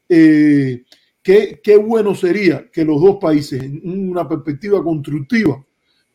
Qué, 0.09 1.61
qué 1.63 1.77
bueno 1.77 2.15
sería 2.15 2.69
que 2.69 2.83
los 2.83 3.01
dos 3.01 3.15
países, 3.15 3.63
en 3.63 4.09
una 4.09 4.27
perspectiva 4.27 4.83
constructiva, 4.83 5.63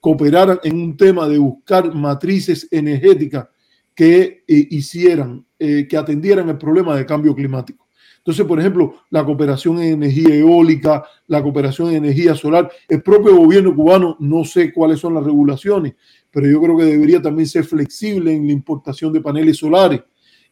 cooperaran 0.06 0.60
en 0.62 0.80
un 0.80 0.96
tema 0.96 1.26
de 1.26 1.36
buscar 1.36 1.92
matrices 1.92 2.68
energéticas 2.70 3.48
que 3.92 4.44
eh, 4.46 4.68
hicieran, 4.70 5.44
eh, 5.58 5.88
que 5.88 5.96
atendieran 5.96 6.48
el 6.48 6.56
problema 6.56 6.94
de 6.94 7.04
cambio 7.04 7.34
climático. 7.34 7.88
Entonces, 8.18 8.46
por 8.46 8.60
ejemplo, 8.60 8.94
la 9.10 9.24
cooperación 9.24 9.80
en 9.80 9.94
energía 9.94 10.32
eólica, 10.32 11.02
la 11.26 11.42
cooperación 11.42 11.88
en 11.88 11.96
energía 11.96 12.36
solar, 12.36 12.70
el 12.86 13.02
propio 13.02 13.34
gobierno 13.34 13.74
cubano, 13.74 14.16
no 14.20 14.44
sé 14.44 14.72
cuáles 14.72 15.00
son 15.00 15.12
las 15.12 15.24
regulaciones, 15.24 15.94
pero 16.30 16.46
yo 16.46 16.62
creo 16.62 16.78
que 16.78 16.84
debería 16.84 17.20
también 17.20 17.48
ser 17.48 17.64
flexible 17.64 18.32
en 18.32 18.46
la 18.46 18.52
importación 18.52 19.12
de 19.12 19.20
paneles 19.20 19.56
solares, 19.56 20.02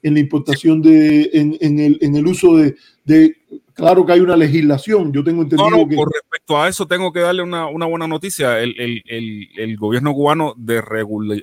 en 0.05 0.15
la 0.15 0.21
importación 0.21 0.81
de, 0.81 1.31
en, 1.33 1.57
en, 1.61 1.81
el, 1.81 1.99
en 2.01 2.15
el 2.15 2.27
uso 2.29 2.57
de, 2.57 2.77
de 3.05 3.37
Claro 3.75 4.07
que 4.07 4.13
hay 4.13 4.21
una 4.21 4.37
legislación, 4.37 5.13
yo 5.13 5.25
tengo 5.25 5.43
entendido 5.43 5.89
que... 5.89 5.97
Con 5.97 6.09
respecto 6.13 6.63
a 6.63 6.69
eso, 6.69 6.87
tengo 6.87 7.13
que 7.13 7.19
darle 7.19 7.43
una, 7.43 7.67
buena 7.67 8.07
noticia. 8.07 8.61
El, 8.61 9.77
gobierno 9.77 10.15
cubano 10.15 10.55
de 10.57 10.81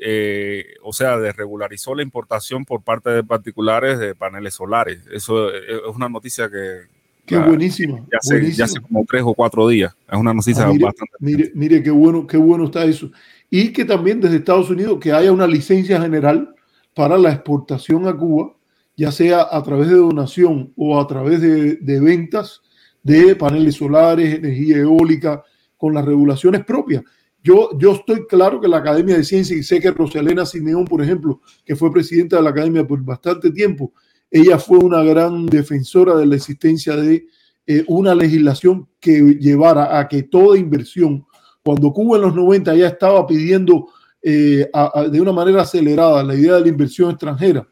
eh, 0.02 0.66
o 0.82 0.94
sea, 0.94 1.18
desregularizó 1.18 1.94
la 1.94 2.04
importación 2.04 2.64
por 2.64 2.84
parte 2.84 3.10
de 3.10 3.24
particulares 3.26 4.00
de 4.00 4.16
paneles 4.16 4.54
solares. 4.54 5.02
Eso 5.12 5.54
es 5.54 5.94
una 5.94 6.08
noticia 6.08 6.50
que... 6.50 6.84
Qué 7.26 7.38
buenísima. 7.38 8.00
Ya 8.10 8.64
hace, 8.64 8.80
como 8.80 9.06
tres 9.06 9.24
o 9.26 9.34
cuatro 9.34 9.68
días. 9.68 9.94
Es 10.10 10.18
una 10.18 10.34
noticia 10.34 10.64
ah, 10.64 10.72
mire, 10.72 10.86
bastante... 10.86 11.14
Mire, 11.20 11.52
mire, 11.54 11.84
qué 11.84 11.92
bueno, 11.92 12.26
qué 12.26 12.38
bueno 12.38 12.66
está 12.66 12.86
eso. 12.86 13.12
Y 13.50 13.74
que 13.74 13.84
también 13.84 14.22
desde 14.22 14.38
Estados 14.38 14.70
Unidos 14.70 15.00
que 15.02 15.12
haya 15.12 15.34
una 15.34 15.48
licencia 15.48 16.02
general 16.02 16.56
para 16.94 17.18
la 17.18 17.32
exportación 17.32 18.08
a 18.08 18.16
Cuba 18.16 18.56
ya 18.96 19.12
sea 19.12 19.48
a 19.50 19.64
través 19.64 19.90
de 19.90 19.96
donación 19.96 20.74
o 20.76 21.00
a 21.00 21.08
través 21.08 21.42
de, 21.42 22.00
ventas 22.00 22.62
de 23.02 23.36
paneles 23.36 23.76
solares, 23.76 24.36
energía 24.36 24.78
eólica, 24.78 25.44
con 25.76 25.94
las 25.96 26.06
regulaciones 26.06 26.64
propias. 26.64 27.04
Yo, 27.44 27.76
yo 27.80 27.94
estoy 27.94 28.28
claro 28.28 28.62
que 28.62 28.68
la 28.68 28.78
Academia 28.78 29.18
de 29.18 29.24
Ciencias, 29.24 29.60
y 29.60 29.64
sé 29.64 29.80
que 29.80 29.90
Rosalena 29.90 30.46
Simeón, 30.46 30.86
por 30.86 31.02
ejemplo, 31.02 31.42
que 31.66 31.76
fue 31.76 31.92
presidenta 31.92 32.36
de 32.36 32.44
la 32.44 32.52
Academia 32.52 32.86
por 32.86 33.04
bastante 33.04 33.50
tiempo, 33.50 33.92
ella 34.30 34.60
fue 34.60 34.78
una 34.78 35.02
gran 35.02 35.48
defensora 35.48 36.16
de 36.16 36.28
la 36.28 36.36
existencia 36.36 36.96
de 36.96 37.26
eh, 37.66 37.84
una 37.88 38.14
legislación 38.14 38.88
que 39.00 39.20
llevara 39.40 39.98
a 39.98 40.08
que 40.08 40.24
toda 40.24 40.60
inversión, 40.60 41.26
cuando 41.64 41.92
Cuba 41.92 42.18
en 42.18 42.22
los 42.24 42.36
90 42.36 42.76
ya 42.76 42.88
estaba 42.88 43.26
pidiendo 43.26 43.88
eh, 44.22 44.70
de 45.12 45.22
una 45.22 45.32
manera 45.32 45.62
acelerada 45.62 46.24
la 46.24 46.36
idea 46.36 46.56
de 46.56 46.62
la 46.62 46.68
inversión 46.68 47.12
extranjera, 47.12 47.68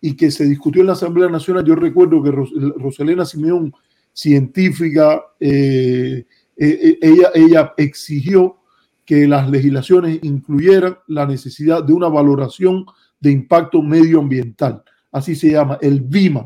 y 0.00 0.14
que 0.16 0.30
se 0.30 0.46
discutió 0.46 0.80
en 0.80 0.86
la 0.86 0.94
Asamblea 0.94 1.28
Nacional. 1.28 1.64
Yo 1.64 1.74
recuerdo 1.74 2.22
que 2.22 2.30
Roselena 2.30 3.24
Simeón, 3.24 3.72
científica, 4.12 5.22
eh, 5.38 6.24
eh, 6.56 6.98
ella, 7.00 7.30
ella 7.34 7.74
exigió 7.76 8.56
que 9.04 9.26
las 9.26 9.50
legislaciones 9.50 10.20
incluyeran 10.22 10.98
la 11.06 11.26
necesidad 11.26 11.82
de 11.82 11.92
una 11.92 12.08
valoración 12.08 12.86
de 13.18 13.30
impacto 13.30 13.82
medioambiental. 13.82 14.82
Así 15.12 15.34
se 15.34 15.50
llama, 15.50 15.78
el 15.80 16.00
VIMA, 16.00 16.44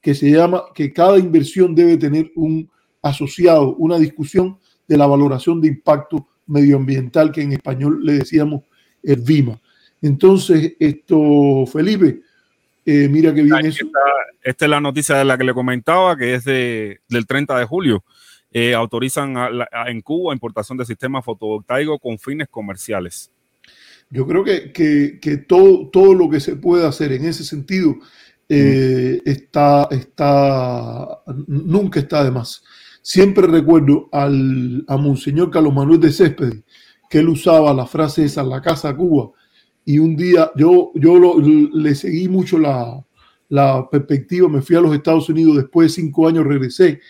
que 0.00 0.14
se 0.14 0.30
llama 0.30 0.64
que 0.74 0.92
cada 0.92 1.18
inversión 1.18 1.74
debe 1.74 1.96
tener 1.96 2.30
un 2.36 2.68
asociado, 3.00 3.74
una 3.76 3.98
discusión 3.98 4.58
de 4.86 4.96
la 4.96 5.06
valoración 5.06 5.60
de 5.60 5.68
impacto 5.68 6.28
medioambiental, 6.46 7.32
que 7.32 7.42
en 7.42 7.52
español 7.52 8.00
le 8.04 8.14
decíamos 8.14 8.62
el 9.02 9.20
VIMA. 9.20 9.60
Entonces, 10.00 10.74
esto, 10.78 11.64
Felipe, 11.66 12.20
eh, 12.84 13.08
mira 13.08 13.32
que 13.32 13.42
bien 13.42 13.66
eso. 13.66 13.86
Esta, 14.42 14.64
es 14.64 14.70
la 14.70 14.80
noticia 14.80 15.16
de 15.16 15.24
la 15.24 15.38
que 15.38 15.44
le 15.44 15.54
comentaba, 15.54 16.16
que 16.16 16.34
es 16.34 16.44
de, 16.44 17.00
del 17.08 17.26
30 17.26 17.58
de 17.58 17.64
julio. 17.64 18.04
Eh, 18.50 18.74
autorizan 18.74 19.34
en 19.86 20.00
Cuba 20.02 20.34
importación 20.34 20.76
de 20.76 20.84
sistemas 20.84 21.24
fotovoltaicos 21.24 21.98
con 22.00 22.18
fines 22.18 22.48
comerciales. 22.48 23.30
Yo 24.10 24.26
creo 24.26 24.44
que, 24.44 24.72
que, 24.72 25.36
todo, 25.38 25.88
todo 25.88 26.12
lo 26.12 26.28
que 26.28 26.38
se 26.38 26.56
puede 26.56 26.86
hacer 26.86 27.12
en 27.12 27.24
ese 27.24 27.44
sentido 27.44 27.96
eh, 28.46 29.22
está, 29.24 29.88
está, 29.90 31.22
nunca 31.46 32.00
está 32.00 32.22
de 32.22 32.30
más. 32.30 32.62
Siempre 33.00 33.46
recuerdo 33.46 34.10
al, 34.12 34.84
a 34.86 34.98
Monseñor 34.98 35.50
Carlos 35.50 35.72
Manuel 35.72 35.98
de 35.98 36.12
Céspedes, 36.12 36.62
que 37.12 37.18
él 37.18 37.28
usaba 37.28 37.74
la 37.74 37.84
frase 37.84 38.24
esa, 38.24 38.42
la 38.42 38.62
casa 38.62 38.96
Cuba, 38.96 39.32
y 39.84 39.98
un 39.98 40.16
día 40.16 40.50
yo, 40.56 40.92
yo 40.94 41.36
le 41.38 41.94
seguí 41.94 42.26
mucho 42.26 42.56
la, 42.58 43.04
la 43.50 43.86
perspectiva, 43.90 44.48
me 44.48 44.62
fui 44.62 44.76
a 44.76 44.80
los 44.80 44.94
Estados 44.94 45.28
Unidos, 45.28 45.58
después 45.58 45.88
de 45.88 46.02
cinco 46.02 46.26
años 46.26 46.46
regresé 46.46 47.00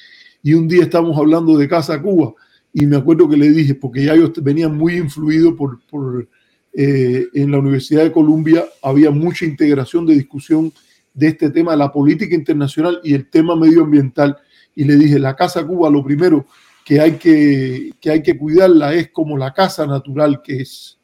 y 0.43 0.55
un 0.55 0.67
día 0.67 0.83
estábamos 0.83 1.17
hablando 1.17 1.57
de 1.57 1.69
Casa 1.69 2.03
Cuba 2.03 2.35
y 2.73 2.85
me 2.85 2.97
acuerdo 2.97 3.29
que 3.29 3.37
le 3.37 3.51
dije, 3.51 3.77
porque 3.77 4.05
ya 4.05 4.17
yo 4.17 4.33
venía 4.43 4.69
muy 4.69 4.97
influido 4.97 5.55
por, 5.55 5.79
por 5.89 6.29
eh, 6.73 7.29
en 7.35 7.53
la 7.53 7.61
Universidad 7.61 8.03
de 8.03 8.11
Columbia, 8.11 8.65
había 8.83 9.13
mucha 9.13 9.45
integración 9.45 10.05
de 10.05 10.15
discusión 10.15 10.73
de 11.15 11.29
este 11.29 11.49
tema 11.51 11.77
la 11.77 11.93
política 11.93 12.35
internacional 12.35 13.01
y 13.05 13.15
el 13.15 13.31
tema 13.31 13.55
medioambiental. 13.55 14.37
Y 14.75 14.83
le 14.83 14.97
dije, 14.97 15.21
la 15.21 15.37
Casa 15.37 15.65
Cuba, 15.65 15.91
lo 15.91 16.03
primero 16.03 16.47
que 16.85 17.01
hay 17.01 17.13
que, 17.13 17.93
que, 18.01 18.11
hay 18.11 18.23
que 18.23 18.37
cuidarla 18.37 18.95
es 18.95 19.11
como 19.11 19.37
la 19.37 19.53
casa 19.53 19.87
natural 19.87 20.43
que 20.43 20.63
es. 20.63 20.99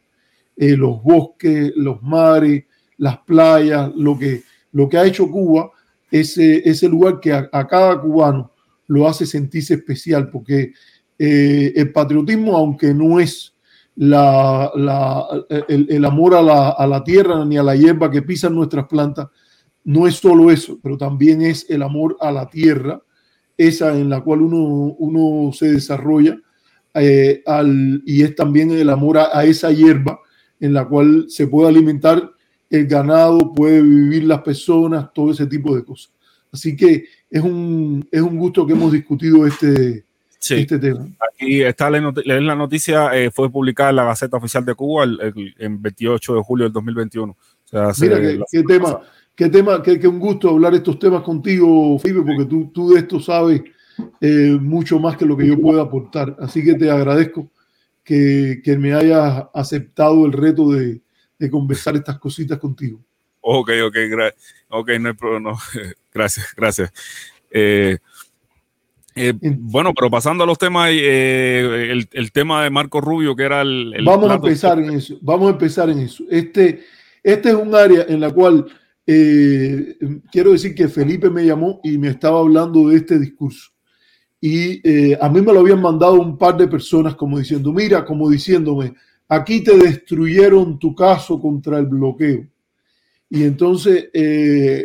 Eh, 0.57 0.77
los 0.77 1.01
bosques, 1.03 1.73
los 1.77 2.03
mares, 2.03 2.65
las 2.97 3.19
playas, 3.19 3.93
lo 3.95 4.19
que, 4.19 4.43
lo 4.73 4.89
que 4.89 4.99
ha 4.99 5.07
hecho 5.07 5.31
Cuba, 5.31 5.71
ese, 6.11 6.69
ese 6.69 6.89
lugar 6.89 7.21
que 7.21 7.33
a, 7.33 7.49
cada 7.69 8.01
cubano 8.01 8.53
lo 8.89 9.07
hace 9.07 9.25
sentirse 9.25 9.75
especial, 9.75 10.31
porque 10.31 10.73
eh, 11.17 11.73
el 11.77 11.93
patriotismo, 11.93 12.57
aunque 12.57 12.93
no 12.93 13.21
es 13.21 13.55
la, 13.95 14.71
el, 15.69 16.05
amor 16.05 16.35
a 16.35 16.43
la, 16.43 16.71
a 16.71 16.87
la, 16.87 17.05
tierra 17.05 17.45
ni 17.45 17.57
a 17.57 17.63
la 17.63 17.77
hierba 17.77 18.11
que 18.11 18.23
pisan 18.23 18.55
nuestras 18.55 18.87
plantas, 18.87 19.29
no 19.85 20.07
es 20.07 20.17
solo 20.17 20.51
eso, 20.51 20.79
pero 20.83 20.97
también 20.97 21.43
es 21.43 21.69
el 21.71 21.83
amor 21.83 22.17
a 22.21 22.33
la 22.33 22.49
tierra, 22.49 23.01
esa 23.59 23.95
en 23.99 24.09
la 24.09 24.23
cual 24.23 24.41
uno, 24.41 24.95
uno 24.99 25.53
se 25.53 25.73
desarrolla, 25.73 26.39
eh, 26.95 27.43
al, 27.45 28.03
y 28.07 28.23
es 28.23 28.35
también 28.35 28.71
el 28.71 28.89
amor 28.89 29.19
a, 29.19 29.37
a 29.39 29.45
esa 29.45 29.71
hierba 29.71 30.21
en 30.61 30.73
la 30.73 30.87
cual 30.87 31.27
se 31.29 31.47
puede 31.47 31.69
alimentar 31.69 32.31
el 32.71 32.87
ganado, 32.87 33.53
puede 33.53 33.83
vivir 33.83 34.25
las 34.25 34.43
personas, 34.43 35.13
todo 35.13 35.31
ese 35.31 35.47
tipo 35.47 35.75
de 35.77 35.85
cosas. 35.85 36.13
Así 36.53 36.77
que 36.77 37.05
es 37.31 37.43
un, 37.43 38.07
es 38.11 38.21
un 38.21 38.39
gusto 38.39 38.67
que 38.67 38.73
hemos 38.73 38.93
discutido 38.93 39.47
este, 39.47 40.05
este 40.41 40.79
tema. 40.79 41.07
Aquí 41.33 41.63
está 41.63 41.91
la, 41.91 42.01
noticia, 42.55 43.15
eh, 43.17 43.31
fue 43.31 43.51
publicada 43.51 43.91
en 43.91 43.97
la 43.97 44.05
Gaceta 44.05 44.37
Oficial 44.37 44.65
de 44.65 44.75
Cuba 44.75 45.05
el, 45.05 45.55
el, 45.59 45.77
28 45.77 46.35
de 46.35 46.43
julio 46.43 46.65
del 46.65 46.73
2021. 46.73 47.37
Mira, 48.01 48.21
qué, 48.51 48.63
tema, 48.63 49.01
qué 49.39 49.49
tema, 49.49 49.81
qué, 49.81 50.09
un 50.09 50.19
gusto 50.19 50.51
hablar 50.51 50.75
estos 50.75 50.99
temas 50.99 51.23
contigo, 51.23 51.97
Felipe, 52.01 52.23
porque 52.23 52.45
tú, 52.45 52.73
tú 52.75 52.91
de 52.91 52.99
esto 52.99 53.21
sabes 53.21 53.63
eh, 54.21 54.59
mucho 54.61 54.99
más 54.99 55.17
que 55.17 55.25
lo 55.25 55.37
que 55.37 55.47
yo 55.47 55.57
puedo 55.61 55.81
aportar. 55.81 56.37
Así 56.41 56.65
que 56.65 56.75
te 56.75 56.91
agradezco 56.91 57.49
que, 58.03 58.61
me 58.81 58.95
haya 58.95 59.49
aceptado 59.55 60.27
el 60.27 60.33
reto 60.33 60.73
de, 60.73 61.01
conversar 61.53 61.95
estas 61.95 62.19
cositas 62.19 62.59
contigo. 62.59 62.99
Ok, 63.41 63.71
ok, 63.87 63.97
ok, 64.71 64.91
no 65.01 65.09
hay 65.11 65.15
problema. 65.15 65.53
gracias, 66.13 66.53
gracias. 66.57 66.93
Eh, 67.53 67.97
eh, 69.15 69.35
bueno, 69.41 69.95
pero 69.95 70.11
pasando 70.11 70.43
a 70.43 70.49
los 70.49 70.59
temas, 70.59 70.91
eh, 70.93 71.93
el, 72.11 72.33
tema 72.33 72.65
de 72.65 72.71
Marco 72.71 73.01
Rubio, 73.01 73.37
que 73.37 73.45
era 73.45 73.63
el... 73.63 73.95
vamos 74.05 74.33
a 74.33 74.35
empezar 74.35 74.81
en 74.81 74.91
eso, 74.91 75.17
vamos 75.21 75.47
a 75.47 75.53
empezar 75.53 75.91
en 75.91 76.01
eso. 76.01 76.25
Este, 76.29 76.83
este 77.23 77.51
es 77.51 77.55
un 77.55 77.73
área 77.73 78.05
en 78.09 78.19
la 78.19 78.33
cual 78.33 78.67
quiero 80.31 80.53
decir 80.53 80.75
que 80.75 80.89
Felipe 80.89 81.31
me 81.31 81.47
llamó 81.47 81.81
y 81.83 81.97
me 81.97 82.09
estaba 82.09 82.41
hablando 82.41 82.89
de 82.89 82.97
este 82.97 83.19
discurso 83.19 83.71
y 84.41 84.81
eh, 84.89 85.19
a 85.21 85.29
mí 85.29 85.41
me 85.41 85.53
lo 85.53 85.61
habían 85.61 85.83
mandado 85.83 86.15
un 86.15 86.39
par 86.39 86.57
de 86.57 86.69
personas 86.69 87.17
como 87.17 87.39
diciendo, 87.39 87.73
mira, 87.73 88.05
como 88.05 88.31
diciéndome, 88.31 88.95
aquí 89.29 89.63
te 89.63 89.77
destruyeron 89.77 90.79
tu 90.79 90.95
caso 90.95 91.41
contra 91.41 91.79
el 91.79 91.87
bloqueo. 91.87 92.47
Y 93.31 93.43
entonces 93.43 94.09
eh, 94.13 94.85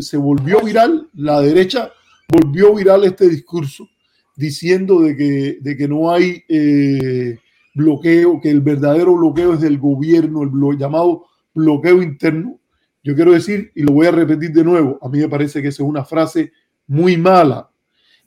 se 0.00 0.16
volvió 0.16 0.60
viral, 0.60 1.08
la 1.14 1.40
derecha 1.40 1.92
volvió 2.28 2.74
viral 2.74 3.04
este 3.04 3.28
discurso 3.28 3.88
diciendo 4.36 5.00
de 5.00 5.16
que, 5.16 5.58
de 5.60 5.76
que 5.76 5.86
no 5.86 6.10
hay 6.10 6.42
eh, 6.48 7.38
bloqueo, 7.74 8.40
que 8.40 8.50
el 8.50 8.60
verdadero 8.60 9.16
bloqueo 9.16 9.54
es 9.54 9.60
del 9.60 9.78
gobierno, 9.78 10.42
el 10.44 10.78
llamado 10.78 11.26
bloqueo 11.52 12.00
interno. 12.02 12.58
Yo 13.04 13.14
quiero 13.14 13.32
decir, 13.32 13.70
y 13.74 13.82
lo 13.82 13.92
voy 13.92 14.06
a 14.06 14.10
repetir 14.10 14.50
de 14.50 14.64
nuevo, 14.64 14.98
a 15.02 15.10
mí 15.10 15.18
me 15.18 15.28
parece 15.28 15.60
que 15.60 15.68
esa 15.68 15.82
es 15.82 15.88
una 15.88 16.06
frase 16.06 16.52
muy 16.86 17.18
mala, 17.18 17.70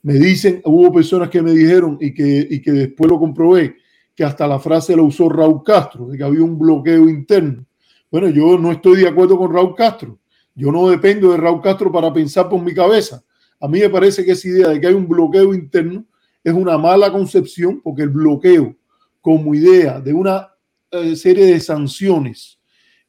me 0.03 0.13
dicen, 0.13 0.61
hubo 0.65 0.93
personas 0.93 1.30
que 1.30 1.41
me 1.41 1.51
dijeron 1.51 1.97
y 1.99 2.13
que, 2.13 2.47
y 2.49 2.61
que 2.61 2.71
después 2.71 3.09
lo 3.09 3.19
comprobé, 3.19 3.75
que 4.15 4.23
hasta 4.23 4.47
la 4.47 4.59
frase 4.59 4.95
la 4.95 5.01
usó 5.01 5.30
Raúl 5.30 5.63
Castro, 5.63 6.07
de 6.07 6.17
que 6.17 6.23
había 6.23 6.43
un 6.43 6.59
bloqueo 6.59 7.09
interno. 7.09 7.65
Bueno, 8.11 8.30
yo 8.30 8.57
no 8.59 8.71
estoy 8.71 9.01
de 9.01 9.07
acuerdo 9.07 9.36
con 9.36 9.51
Raúl 9.51 9.75
Castro. 9.75 10.19
Yo 10.55 10.71
no 10.71 10.89
dependo 10.89 11.32
de 11.32 11.38
Raúl 11.38 11.61
Castro 11.61 11.91
para 11.91 12.13
pensar 12.13 12.47
por 12.47 12.61
mi 12.61 12.73
cabeza. 12.73 13.23
A 13.59 13.67
mí 13.67 13.80
me 13.80 13.89
parece 13.89 14.23
que 14.23 14.32
esa 14.32 14.47
idea 14.47 14.67
de 14.69 14.80
que 14.80 14.88
hay 14.88 14.93
un 14.93 15.07
bloqueo 15.07 15.53
interno 15.53 16.05
es 16.43 16.53
una 16.53 16.78
mala 16.78 17.11
concepción, 17.11 17.82
porque 17.82 18.03
el 18.03 18.09
bloqueo 18.09 18.75
como 19.21 19.53
idea 19.53 19.99
de 19.99 20.13
una 20.13 20.53
eh, 20.91 21.15
serie 21.15 21.47
de 21.47 21.59
sanciones 21.59 22.57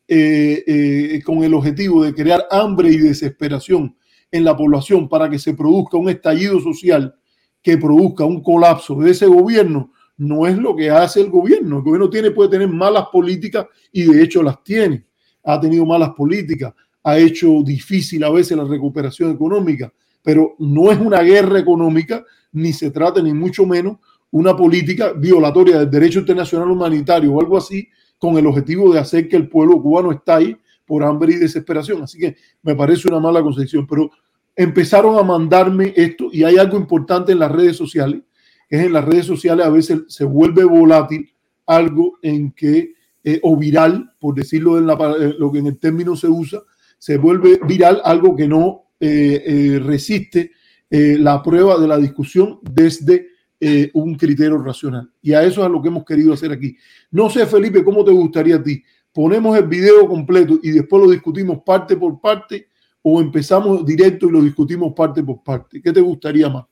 eh, 0.09 0.65
eh, 0.67 1.23
con 1.23 1.45
el 1.45 1.53
objetivo 1.53 2.03
de 2.03 2.15
crear 2.15 2.47
hambre 2.51 2.91
y 2.91 2.97
desesperación 2.97 3.95
en 4.31 4.43
la 4.43 4.57
población 4.57 5.09
para 5.09 5.29
que 5.29 5.39
se 5.39 5.53
produzca 5.53 5.99
un 5.99 6.09
estallido 6.09 6.61
social 6.61 7.15
que 7.63 7.77
produzca 7.77 8.25
un 8.25 8.43
colapso 8.43 8.95
de 8.97 9.11
ese 9.11 9.27
gobierno, 9.27 9.93
no 10.17 10.47
es 10.47 10.57
lo 10.57 10.75
que 10.75 10.91
hace 10.91 11.21
el 11.21 11.29
gobierno. 11.29 11.77
El 11.77 11.83
gobierno 11.83 12.09
tiene, 12.09 12.31
puede 12.31 12.51
tener 12.51 12.69
malas 12.69 13.07
políticas 13.13 13.67
y 13.93 14.05
de 14.05 14.23
hecho 14.23 14.43
las 14.43 14.63
tiene. 14.65 15.05
Ha 15.45 15.61
tenido 15.61 15.85
malas 15.85 16.11
políticas, 16.17 16.73
ha 17.03 17.19
hecho 17.19 17.63
difícil 17.63 18.25
a 18.25 18.31
veces 18.31 18.57
la 18.57 18.65
recuperación 18.65 19.31
económica, 19.33 19.93
pero 20.23 20.55
no 20.59 20.91
es 20.91 20.99
una 20.99 21.23
guerra 21.23 21.59
económica, 21.59 22.25
ni 22.53 22.73
se 22.73 22.91
trata 22.91 23.23
ni 23.23 23.33
mucho 23.33 23.67
menos 23.67 23.99
una 24.31 24.57
política 24.57 25.13
violatoria 25.13 25.79
del 25.79 25.91
derecho 25.91 26.21
internacional 26.21 26.71
humanitario 26.71 27.33
o 27.33 27.41
algo 27.41 27.57
así, 27.57 27.89
con 28.19 28.37
el 28.37 28.47
objetivo 28.47 28.93
de 28.93 29.01
hacer 29.01 29.29
que 29.29 29.37
el 29.37 29.49
pueblo 29.49 29.81
cubano 29.81 30.23
ahí 30.27 30.57
por 30.85 31.05
hambre 31.05 31.35
y 31.35 31.37
desesperación. 31.37 32.03
Así 32.03 32.19
que 32.19 32.37
me 32.63 32.75
parece 32.75 33.09
una 33.09 33.21
mala 33.21 33.43
concepción, 33.43 33.87
pero 33.87 34.11
empezaron 34.57 35.17
a 35.19 35.23
mandarme 35.23 35.93
esto 35.95 36.31
y 36.33 36.43
hay 36.43 36.57
algo 36.57 36.77
importante 36.77 37.33
en 37.33 37.39
las 37.39 37.53
redes 37.53 37.77
sociales, 37.77 38.23
que 38.69 38.77
es 38.77 38.87
en 38.87 38.93
las 38.93 39.05
redes 39.05 39.27
sociales 39.27 39.65
a 39.65 39.71
veces 39.71 40.01
se 40.09 40.25
vuelve 40.25 40.65
volátil 40.65 41.31
algo 41.67 42.19
en 42.23 42.51
que, 42.53 42.95
eh, 43.23 43.39
o 43.43 43.57
viral, 43.57 44.13
por 44.19 44.35
decirlo 44.35 44.79
en 44.79 44.87
la, 44.87 44.95
eh, 44.95 45.35
lo 45.39 45.53
que 45.53 45.59
en 45.59 45.67
el 45.69 45.79
término 45.79 46.17
se 46.17 46.27
usa, 46.29 46.61
se 46.99 47.19
vuelve 47.19 47.61
viral 47.67 48.01
algo 48.05 48.35
que 48.35 48.49
no 48.49 48.87
eh, 48.99 49.79
resiste 49.85 50.51
la 50.91 51.43
prueba 51.43 51.79
de 51.79 51.87
la 51.87 51.99
discusión 51.99 52.61
desde 52.63 53.29
un 53.93 54.15
criterio 54.15 54.59
racional. 54.59 55.11
Y 55.21 55.33
a 55.33 55.43
eso 55.43 55.61
es 55.61 55.67
a 55.67 55.69
lo 55.69 55.83
que 55.83 55.89
hemos 55.89 56.05
querido 56.05 56.33
hacer 56.33 56.53
aquí. 56.53 56.77
No 57.11 57.29
sé, 57.29 57.45
Felipe, 57.47 57.83
¿cómo 57.83 58.05
te 58.05 58.13
gustaría 58.13 58.57
a 58.57 58.63
ti? 58.63 58.83
ponemos 59.19 59.59
el 59.59 59.67
video 59.67 60.07
completo 60.07 60.61
y 60.63 60.71
después 60.71 61.03
lo 61.03 61.11
discutimos 61.11 61.59
parte 61.65 61.97
por 61.97 62.21
parte 62.21 62.69
o 63.03 63.21
empezamos 63.21 63.85
directo 63.85 64.29
y 64.29 64.31
lo 64.31 64.43
discutimos 64.43 64.93
parte 64.95 65.25
por 65.25 65.43
parte? 65.43 65.83
¿Qué 65.83 65.93
te 65.93 66.01
gustaría 66.01 66.49
más? 66.49 66.67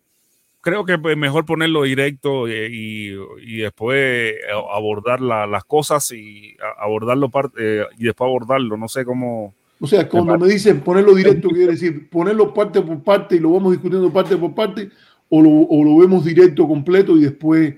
Creo 0.60 0.84
que 0.84 0.94
es 0.94 1.16
mejor 1.16 1.44
ponerlo 1.44 1.82
directo 1.82 2.46
eh, 2.46 2.68
y, 2.70 3.56
después 3.56 3.98
eh, 3.98 4.36
abordar 4.72 5.20
las 5.20 5.64
cosas 5.64 6.12
y 6.12 6.56
abordarlo 6.78 7.30
parte, 7.30 7.56
eh, 7.58 7.84
y 7.98 8.04
después 8.04 8.28
abordarlo. 8.28 8.76
No 8.76 8.86
sé 8.86 9.04
cómo. 9.04 9.52
O 9.80 9.86
sea, 9.88 10.08
cuando 10.08 10.38
me 10.38 10.46
dicen 10.46 10.80
ponerlo 10.82 11.16
directo, 11.16 11.48
quiere 11.48 11.72
decir 11.72 12.08
ponerlo 12.08 12.54
parte 12.54 12.80
por 12.80 13.02
parte 13.02 13.34
y 13.34 13.40
lo 13.40 13.52
vamos 13.52 13.72
discutiendo 13.72 14.12
parte 14.12 14.36
por 14.36 14.54
parte, 14.54 14.90
o 15.28 15.42
lo, 15.42 15.50
o 15.50 15.84
lo 15.84 15.96
vemos 15.98 16.24
directo, 16.24 16.66
completo 16.66 17.16
y 17.16 17.22
después 17.22 17.74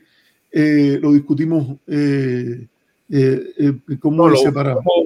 eh, 0.51 0.99
lo 1.01 1.13
discutimos 1.13 1.77
eh, 1.87 2.67
eh, 3.11 3.43
eh 3.59 3.73
cómo 3.99 4.29
no, 4.29 4.35
lo, 4.35 4.51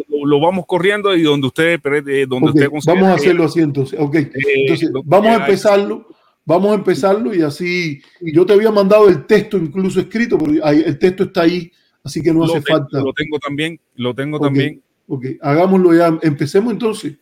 Lo, 0.09 0.27
lo, 0.27 0.41
vamos 0.41 0.67
corriendo 0.67 1.15
y 1.17 1.23
donde 1.23 1.49
usted, 1.49 1.81
donde 2.29 2.51
okay, 2.51 2.67
usted 2.67 2.93
Vamos 2.93 3.09
a 3.09 3.15
hacerlo 3.15 3.45
así 3.45 3.61
entonces. 3.61 3.99
Entonces 3.99 4.91
vamos 5.05 5.31
a 5.31 5.37
empezarlo. 5.37 6.07
Vamos 6.45 6.73
a 6.73 6.75
empezarlo 6.75 7.33
y 7.33 7.43
así. 7.43 8.03
Yo 8.21 8.45
te 8.45 8.53
había 8.53 8.73
mandado 8.73 9.09
el 9.09 9.27
texto 9.27 9.57
incluso 9.57 10.01
escrito, 10.01 10.37
pero 10.39 10.65
el 10.67 10.99
texto 10.99 11.23
está 11.25 11.43
ahí, 11.43 11.71
así 12.03 12.21
que 12.21 12.35
no 12.35 12.43
hace 12.43 12.61
tengo, 12.61 12.79
falta. 12.79 13.01
Lo 13.01 13.13
tengo 13.13 13.39
también, 13.39 13.79
lo 13.95 14.13
tengo 14.13 14.39
okay, 14.39 14.47
también. 14.47 14.83
Ok, 15.07 15.27
hagámoslo 15.41 15.95
ya. 15.95 16.19
Empecemos 16.23 16.73
entonces. 16.73 17.15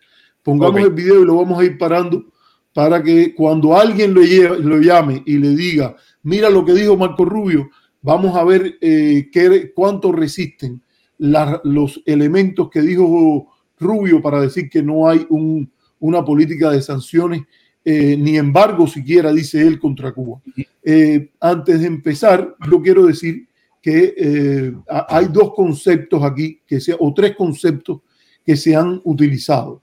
Pongamos 0.42 0.80
el 0.80 0.90
video 0.90 1.22
y 1.22 1.26
lo 1.26 1.36
vamos 1.36 1.60
a 1.60 1.64
ir 1.64 1.76
parando 1.76 2.24
para 2.72 3.02
que 3.02 3.34
cuando 3.34 3.76
alguien 3.76 4.14
lo, 4.14 4.22
lleve, 4.22 4.58
lo 4.58 4.80
llame 4.80 5.22
y 5.26 5.38
le 5.38 5.56
diga, 5.56 5.96
mira 6.22 6.48
lo 6.48 6.64
que 6.64 6.74
dijo 6.74 6.96
Marco 6.96 7.24
Rubio, 7.24 7.70
vamos 8.02 8.36
a 8.36 8.44
ver 8.44 8.78
eh, 8.80 9.28
qué, 9.32 9.72
cuánto 9.74 10.12
resisten 10.12 10.82
los 11.18 12.02
elementos 12.06 12.70
que 12.70 12.80
dijo 12.80 13.48
Rubio 13.78 14.22
para 14.22 14.40
decir 14.40 14.70
que 14.70 14.82
no 14.82 15.06
hay 15.08 15.26
un, 15.28 15.70
una 15.98 16.24
política 16.24 16.70
de 16.70 16.80
sanciones 16.80 17.42
eh, 17.84 18.16
ni 18.16 18.36
embargo 18.36 18.86
siquiera, 18.86 19.32
dice 19.32 19.60
él, 19.66 19.78
contra 19.78 20.12
Cuba. 20.12 20.40
Eh, 20.82 21.30
antes 21.40 21.80
de 21.80 21.86
empezar, 21.86 22.54
yo 22.70 22.82
quiero 22.82 23.06
decir 23.06 23.46
que 23.80 24.14
eh, 24.16 24.72
hay 25.08 25.26
dos 25.26 25.54
conceptos 25.54 26.22
aquí, 26.22 26.60
que 26.66 26.80
sea, 26.80 26.96
o 26.98 27.14
tres 27.14 27.34
conceptos 27.34 28.00
que 28.44 28.56
se 28.56 28.76
han 28.76 29.00
utilizado. 29.04 29.82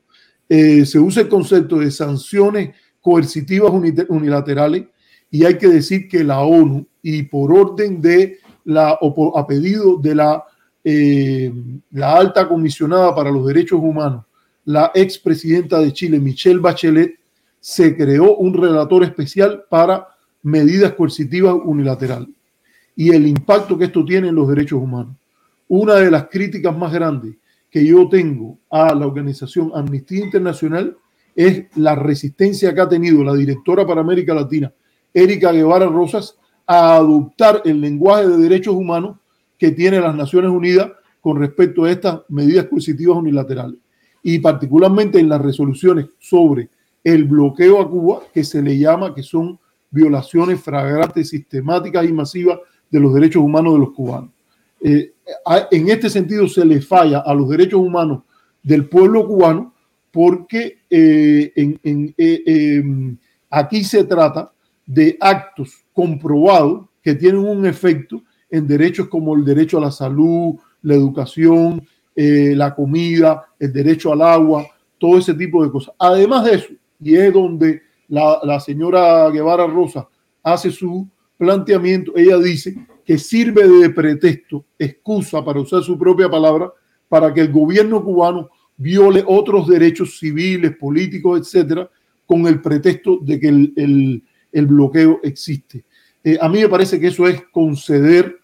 Eh, 0.50 0.86
se 0.86 1.00
usa 1.00 1.24
el 1.24 1.30
concepto 1.30 1.80
de 1.80 1.92
sanciones 1.92 2.76
coercitivas 3.02 3.72
unilaterales 4.10 4.86
y 5.30 5.44
hay 5.44 5.58
que 5.58 5.68
decir 5.68 6.08
que 6.08 6.24
la 6.24 6.40
ONU 6.42 6.86
y 7.02 7.24
por 7.24 7.52
orden 7.52 8.02
de 8.02 8.40
la, 8.64 8.94
o 9.02 9.14
por, 9.14 9.40
a 9.40 9.46
pedido 9.46 9.98
de 9.98 10.16
la, 10.16 10.44
eh, 10.84 11.54
la 11.92 12.16
alta 12.16 12.48
comisionada 12.48 13.14
para 13.14 13.32
los 13.32 13.46
derechos 13.46 13.80
humanos, 13.82 14.26
la 14.66 14.92
expresidenta 14.94 15.80
de 15.80 15.94
Chile, 15.94 16.20
Michelle 16.20 16.60
Bachelet, 16.60 17.20
se 17.60 17.96
creó 17.96 18.36
un 18.38 18.54
relator 18.54 19.04
especial 19.04 19.66
para 19.70 20.08
medidas 20.44 20.94
coercitivas 20.94 21.56
unilaterales 21.64 22.30
y 22.96 23.10
el 23.12 23.28
impacto 23.28 23.78
que 23.78 23.86
esto 23.86 24.04
tiene 24.06 24.30
en 24.30 24.36
los 24.36 24.48
derechos 24.48 24.82
humanos. 24.82 25.16
Una 25.68 25.96
de 25.96 26.10
las 26.10 26.28
críticas 26.28 26.76
más 26.78 26.94
grandes 26.94 27.36
que 27.70 27.86
yo 27.86 28.08
tengo 28.10 28.58
a 28.70 28.94
la 28.96 29.06
organización 29.06 29.72
Amnistía 29.76 30.26
Internacional 30.26 30.98
es 31.36 31.66
la 31.76 31.96
resistencia 31.96 32.74
que 32.74 32.82
ha 32.82 32.90
tenido 32.90 33.24
la 33.24 33.34
directora 33.34 33.86
para 33.86 34.02
América 34.02 34.34
Latina, 34.34 34.74
Erika 35.14 35.52
Guevara 35.52 35.86
Rosas, 35.86 36.38
a 36.66 36.96
adoptar 36.96 37.62
el 37.66 37.80
lenguaje 37.80 38.28
de 38.28 38.38
derechos 38.38 38.76
humanos 38.76 39.18
que 39.58 39.72
tiene 39.72 40.00
las 40.00 40.16
Naciones 40.16 40.52
Unidas 40.52 40.92
con 41.22 41.40
respecto 41.40 41.84
a 41.84 41.92
estas 41.92 42.22
medidas 42.30 42.66
coercitivas 42.66 43.18
unilaterales 43.18 43.78
y 44.24 44.40
particularmente 44.40 45.20
en 45.20 45.30
las 45.30 45.42
resoluciones 45.42 46.08
sobre 46.20 46.70
el 47.04 47.24
bloqueo 47.24 47.80
a 47.80 47.90
Cuba, 47.90 48.22
que 48.34 48.44
se 48.44 48.62
le 48.62 48.78
llama 48.78 49.16
que 49.16 49.24
son 49.24 49.58
violaciones 49.90 50.60
flagrantes, 50.62 51.30
sistemáticas 51.30 52.06
y 52.06 52.12
masivas 52.12 52.60
de 52.90 53.00
los 53.00 53.14
derechos 53.14 53.42
humanos 53.42 53.74
de 53.74 53.80
los 53.80 53.92
cubanos. 53.92 54.32
Eh, 54.82 55.14
en 55.72 55.90
este 55.90 56.10
sentido 56.10 56.48
se 56.48 56.66
le 56.66 56.82
falla 56.82 57.20
a 57.20 57.34
los 57.34 57.50
derechos 57.50 57.80
humanos 57.80 58.24
del 58.64 58.88
pueblo 58.88 59.28
cubano 59.28 59.74
porque 60.12 60.80
eh, 60.90 61.52
eh, 61.56 62.14
eh, 62.18 62.84
aquí 63.50 63.84
se 63.84 64.04
trata 64.04 64.52
de 64.86 65.18
actos 65.20 65.84
comprobados 65.94 66.86
que 67.02 67.14
tienen 67.14 67.42
un 67.42 67.66
efecto 67.66 68.24
en 68.50 68.68
derechos 68.68 69.08
como 69.10 69.36
el 69.36 69.44
derecho 69.44 69.78
a 69.78 69.82
la 69.82 69.92
salud, 69.92 70.56
la 70.82 70.96
educación, 70.96 71.86
eh, 72.16 72.54
la 72.56 72.74
comida, 72.74 73.46
el 73.60 73.72
derecho 73.72 74.12
al 74.12 74.22
agua, 74.22 74.66
todo 74.98 75.18
ese 75.18 75.34
tipo 75.34 75.64
de 75.64 75.72
cosas. 75.72 75.94
Además 76.00 76.46
de 76.46 76.56
eso, 76.56 76.74
y 77.00 77.16
es 77.16 77.32
donde 77.34 77.82
la, 78.08 78.40
la 78.44 78.60
señora 78.60 79.30
Guevara 79.30 79.68
Rosa 79.68 80.08
hace 80.42 80.72
su 80.72 81.08
planteamiento, 81.38 82.14
ella 82.16 82.38
dice 82.38 82.76
que 83.08 83.18
sirve 83.18 83.66
de 83.66 83.90
pretexto, 83.90 84.66
excusa 84.78 85.44
para 85.44 85.62
usar 85.62 85.82
su 85.82 85.98
propia 85.98 86.30
palabra, 86.30 86.70
para 87.08 87.34
que 87.34 87.40
el 87.40 87.54
gobierno 87.54 88.04
cubano 88.04 88.50
viole 88.76 89.24
otros 89.26 89.66
derechos 89.66 90.20
civiles, 90.20 90.76
políticos, 90.76 91.40
etcétera, 91.40 91.90
con 92.26 92.46
el 92.48 92.62
pretexto 92.62 93.20
de 93.22 93.40
que 93.40 93.48
el, 93.48 93.74
el, 93.78 94.24
el 94.52 94.66
bloqueo 94.66 95.22
existe. 95.24 95.86
Eh, 96.22 96.38
a 96.42 96.50
mí 96.50 96.60
me 96.60 96.68
parece 96.68 97.00
que 97.00 97.08
eso 97.08 97.26
es 97.30 97.42
conceder 97.54 98.38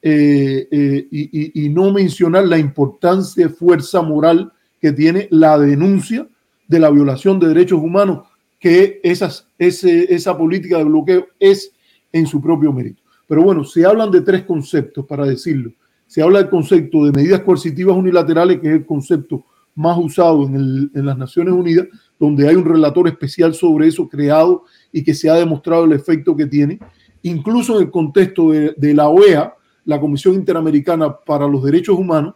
eh, 0.00 0.66
eh, 0.70 1.08
y, 1.10 1.68
no 1.68 1.92
mencionar 1.92 2.46
la 2.46 2.56
importancia, 2.56 3.50
fuerza 3.50 4.00
moral 4.00 4.50
que 4.80 4.92
tiene 4.92 5.28
la 5.30 5.58
denuncia 5.58 6.26
de 6.66 6.80
la 6.80 6.88
violación 6.88 7.38
de 7.38 7.48
derechos 7.48 7.80
humanos, 7.82 8.26
que 8.58 9.00
esa 9.02 10.38
política 10.38 10.78
de 10.78 10.84
bloqueo 10.84 11.26
es 11.38 11.70
en 12.12 12.26
su 12.26 12.40
propio 12.40 12.72
mérito. 12.72 13.02
Pero 13.26 13.42
bueno, 13.42 13.64
se 13.64 13.84
hablan 13.84 14.10
de 14.10 14.20
tres 14.20 14.44
conceptos 14.44 15.04
para 15.06 15.24
decirlo. 15.24 15.72
Se 16.06 16.22
habla 16.22 16.38
del 16.38 16.50
concepto 16.50 17.04
de 17.04 17.12
medidas 17.12 17.40
coercitivas 17.40 17.96
unilaterales, 17.96 18.60
que 18.60 18.68
es 18.68 18.74
el 18.74 18.86
concepto 18.86 19.44
más 19.74 19.98
usado 19.98 20.44
en, 20.44 20.90
las 20.94 21.18
Naciones 21.18 21.52
Unidas, 21.52 21.86
donde 22.18 22.48
hay 22.48 22.56
un 22.56 22.64
relator 22.64 23.08
especial 23.08 23.54
sobre 23.54 23.88
eso 23.88 24.08
creado 24.08 24.64
y 24.90 25.04
que 25.04 25.14
se 25.14 25.28
ha 25.28 25.34
demostrado 25.34 25.84
el 25.84 25.92
efecto 25.92 26.34
que 26.34 26.46
tiene. 26.46 26.78
Incluso 27.22 27.76
en 27.76 27.86
el 27.86 27.90
contexto 27.90 28.50
de, 28.50 28.94
la 28.94 29.08
OEA, 29.08 29.54
la 29.84 30.00
Comisión 30.00 30.34
Interamericana 30.34 31.14
para 31.14 31.46
los 31.46 31.62
Derechos 31.62 31.98
Humanos, 31.98 32.34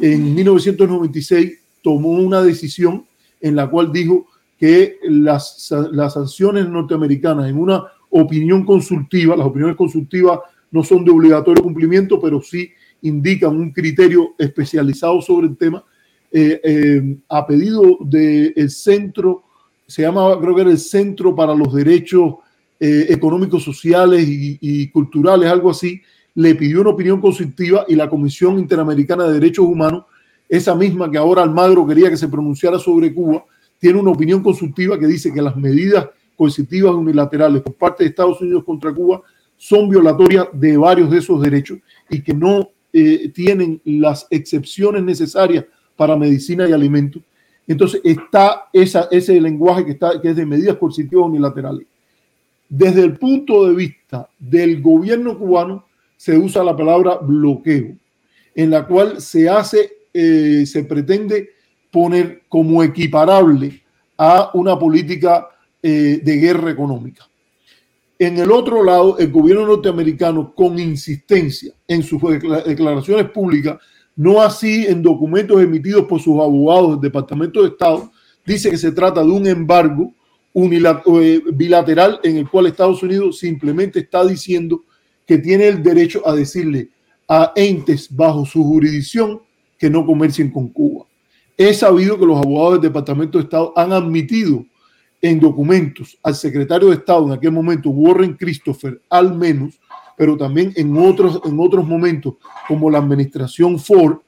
en 0.00 0.34
1996 0.34 1.58
tomó 1.82 2.10
una 2.10 2.42
decisión 2.42 3.04
en 3.40 3.56
la 3.56 3.68
cual 3.68 3.92
dijo 3.92 4.26
que 4.58 4.98
las 5.02 5.68
sanciones 6.12 6.68
norteamericanas 6.68 7.48
en 7.48 7.58
una 7.58 7.84
opinión 8.10 8.64
consultiva, 8.64 9.36
las 9.36 9.46
opiniones 9.46 9.76
consultivas 9.76 10.40
no 10.70 10.82
son 10.82 11.04
de 11.04 11.10
obligatorio 11.10 11.62
cumplimiento, 11.62 12.20
pero 12.20 12.40
sí 12.42 12.70
indican 13.02 13.56
un 13.56 13.72
criterio 13.72 14.34
especializado 14.38 15.20
sobre 15.22 15.48
el 15.48 15.56
tema, 15.56 15.84
eh, 16.32 16.60
eh, 16.62 17.16
a 17.28 17.46
pedido 17.46 17.98
del 18.00 18.70
centro, 18.70 19.44
se 19.86 20.02
llama, 20.02 20.38
creo 20.40 20.54
que 20.54 20.60
era 20.60 20.70
el 20.70 20.78
Centro 20.78 21.34
para 21.34 21.52
los 21.52 21.74
Derechos 21.74 22.34
eh, 22.78 23.06
Económicos, 23.08 23.64
Sociales 23.64 24.28
y, 24.28 24.56
y, 24.60 24.88
Culturales, 24.88 25.50
algo 25.50 25.70
así, 25.70 26.00
le 26.36 26.54
pidió 26.54 26.82
una 26.82 26.90
opinión 26.90 27.20
consultiva 27.20 27.84
y 27.88 27.96
la 27.96 28.08
Comisión 28.08 28.60
Interamericana 28.60 29.24
de 29.24 29.32
Derechos 29.32 29.66
Humanos, 29.66 30.04
esa 30.48 30.76
misma 30.76 31.10
que 31.10 31.18
ahora 31.18 31.42
Almagro 31.42 31.84
quería 31.86 32.08
que 32.08 32.16
se 32.16 32.28
pronunciara 32.28 32.78
sobre 32.78 33.12
Cuba, 33.12 33.44
tiene 33.80 33.98
una 33.98 34.12
opinión 34.12 34.42
consultiva 34.42 34.98
que 34.98 35.08
dice 35.08 35.32
que 35.32 35.42
las 35.42 35.56
medidas 35.56 36.06
coercitivas 36.40 36.94
unilaterales 36.94 37.60
por 37.60 37.74
parte 37.74 38.02
de 38.02 38.08
Estados 38.08 38.40
Unidos 38.40 38.64
contra 38.64 38.94
Cuba 38.94 39.20
son 39.58 39.90
violatorias 39.90 40.46
de 40.54 40.74
varios 40.74 41.10
de 41.10 41.18
esos 41.18 41.38
derechos 41.38 41.80
y 42.08 42.22
que 42.22 42.32
no 42.32 42.70
eh, 42.94 43.28
tienen 43.28 43.78
las 43.84 44.26
excepciones 44.30 45.02
necesarias 45.02 45.66
para 45.94 46.16
medicina 46.16 46.66
y 46.66 46.72
alimentos. 46.72 47.22
Entonces 47.68 48.00
está 48.02 48.70
ese 48.72 49.38
lenguaje 49.38 49.84
que, 49.84 49.90
está, 49.90 50.18
que 50.18 50.30
es 50.30 50.36
de 50.36 50.46
medidas 50.46 50.78
coercitivas 50.78 51.26
unilaterales. 51.26 51.86
Desde 52.70 53.04
el 53.04 53.18
punto 53.18 53.66
de 53.66 53.74
vista 53.74 54.26
del 54.38 54.80
gobierno 54.80 55.38
cubano 55.38 55.84
se 56.16 56.38
usa 56.38 56.64
la 56.64 56.74
palabra 56.74 57.16
bloqueo, 57.16 57.98
en 58.54 58.70
la 58.70 58.86
cual 58.86 59.20
se 59.20 59.46
hace, 59.46 59.92
eh, 60.14 60.64
se 60.64 60.84
pretende 60.84 61.50
poner 61.90 62.44
como 62.48 62.82
equiparable 62.82 63.82
a 64.16 64.52
una 64.54 64.78
política 64.78 65.50
eh, 65.82 66.20
de 66.22 66.36
guerra 66.36 66.70
económica. 66.70 67.28
En 68.18 68.38
el 68.38 68.52
otro 68.52 68.84
lado, 68.84 69.18
el 69.18 69.30
gobierno 69.30 69.66
norteamericano, 69.66 70.54
con 70.54 70.78
insistencia 70.78 71.72
en 71.88 72.02
sus 72.02 72.20
declaraciones 72.66 73.30
públicas, 73.30 73.78
no 74.14 74.42
así 74.42 74.84
en 74.86 75.02
documentos 75.02 75.62
emitidos 75.62 76.04
por 76.04 76.20
sus 76.20 76.34
abogados 76.34 76.90
del 76.90 77.00
Departamento 77.00 77.62
de 77.62 77.68
Estado, 77.68 78.12
dice 78.44 78.70
que 78.70 78.76
se 78.76 78.92
trata 78.92 79.22
de 79.22 79.30
un 79.30 79.46
embargo 79.46 80.12
eh, 80.52 81.42
bilateral 81.54 82.20
en 82.22 82.36
el 82.36 82.50
cual 82.50 82.66
Estados 82.66 83.02
Unidos 83.02 83.38
simplemente 83.38 84.00
está 84.00 84.26
diciendo 84.26 84.82
que 85.26 85.38
tiene 85.38 85.68
el 85.68 85.82
derecho 85.82 86.26
a 86.28 86.34
decirle 86.34 86.90
a 87.28 87.52
entes 87.54 88.14
bajo 88.14 88.44
su 88.44 88.64
jurisdicción 88.64 89.40
que 89.78 89.88
no 89.88 90.04
comercien 90.04 90.50
con 90.50 90.68
Cuba. 90.68 91.06
He 91.56 91.72
sabido 91.72 92.18
que 92.18 92.26
los 92.26 92.36
abogados 92.36 92.72
del 92.74 92.90
Departamento 92.90 93.38
de 93.38 93.44
Estado 93.44 93.72
han 93.76 93.92
admitido 93.92 94.66
en 95.22 95.38
documentos 95.38 96.18
al 96.22 96.34
secretario 96.34 96.88
de 96.88 96.96
Estado 96.96 97.26
en 97.26 97.32
aquel 97.32 97.52
momento, 97.52 97.90
Warren 97.90 98.34
Christopher, 98.34 99.00
al 99.10 99.36
menos, 99.36 99.78
pero 100.16 100.36
también 100.36 100.72
en 100.76 100.96
otros, 100.96 101.40
en 101.44 101.58
otros 101.60 101.86
momentos, 101.86 102.34
como 102.66 102.90
la 102.90 102.98
administración 102.98 103.78
Ford, 103.78 104.18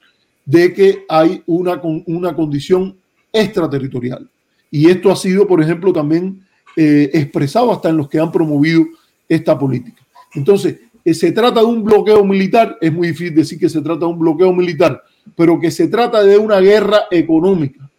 de 0.45 0.72
que 0.72 1.05
hay 1.09 1.43
una, 1.47 1.80
una 2.07 2.34
condición 2.34 2.97
extraterritorial. 3.32 4.28
Y 4.70 4.88
esto 4.88 5.11
ha 5.11 5.16
sido, 5.16 5.47
por 5.47 5.62
ejemplo, 5.62 5.93
también 5.93 6.43
eh, 6.76 7.11
expresado 7.12 7.70
hasta 7.72 7.90
en 7.90 7.99
los 7.99 8.09
que 8.09 8.18
han 8.18 8.32
promovido 8.32 8.86
esta 9.28 9.59
política. 9.59 10.03
Entonces, 10.34 10.78
eh, 11.05 11.14
se 11.14 11.32
trata 11.32 11.61
de 11.61 11.66
un 11.66 11.82
bloqueo 11.84 12.24
militar, 12.24 12.78
es 12.80 12.93
muy 12.93 13.09
difícil 13.09 13.34
decir 13.34 13.59
que 13.59 13.68
se 13.68 13.82
trata 13.82 14.01
de 14.01 14.12
un 14.12 14.18
bloqueo 14.18 14.53
militar, 14.53 15.03
pero 15.36 15.59
que 15.61 15.70
se 15.70 15.88
trata 15.88 16.22
de 16.22 16.38
una 16.38 16.61
guerra 16.61 17.03
económica, 17.11 17.90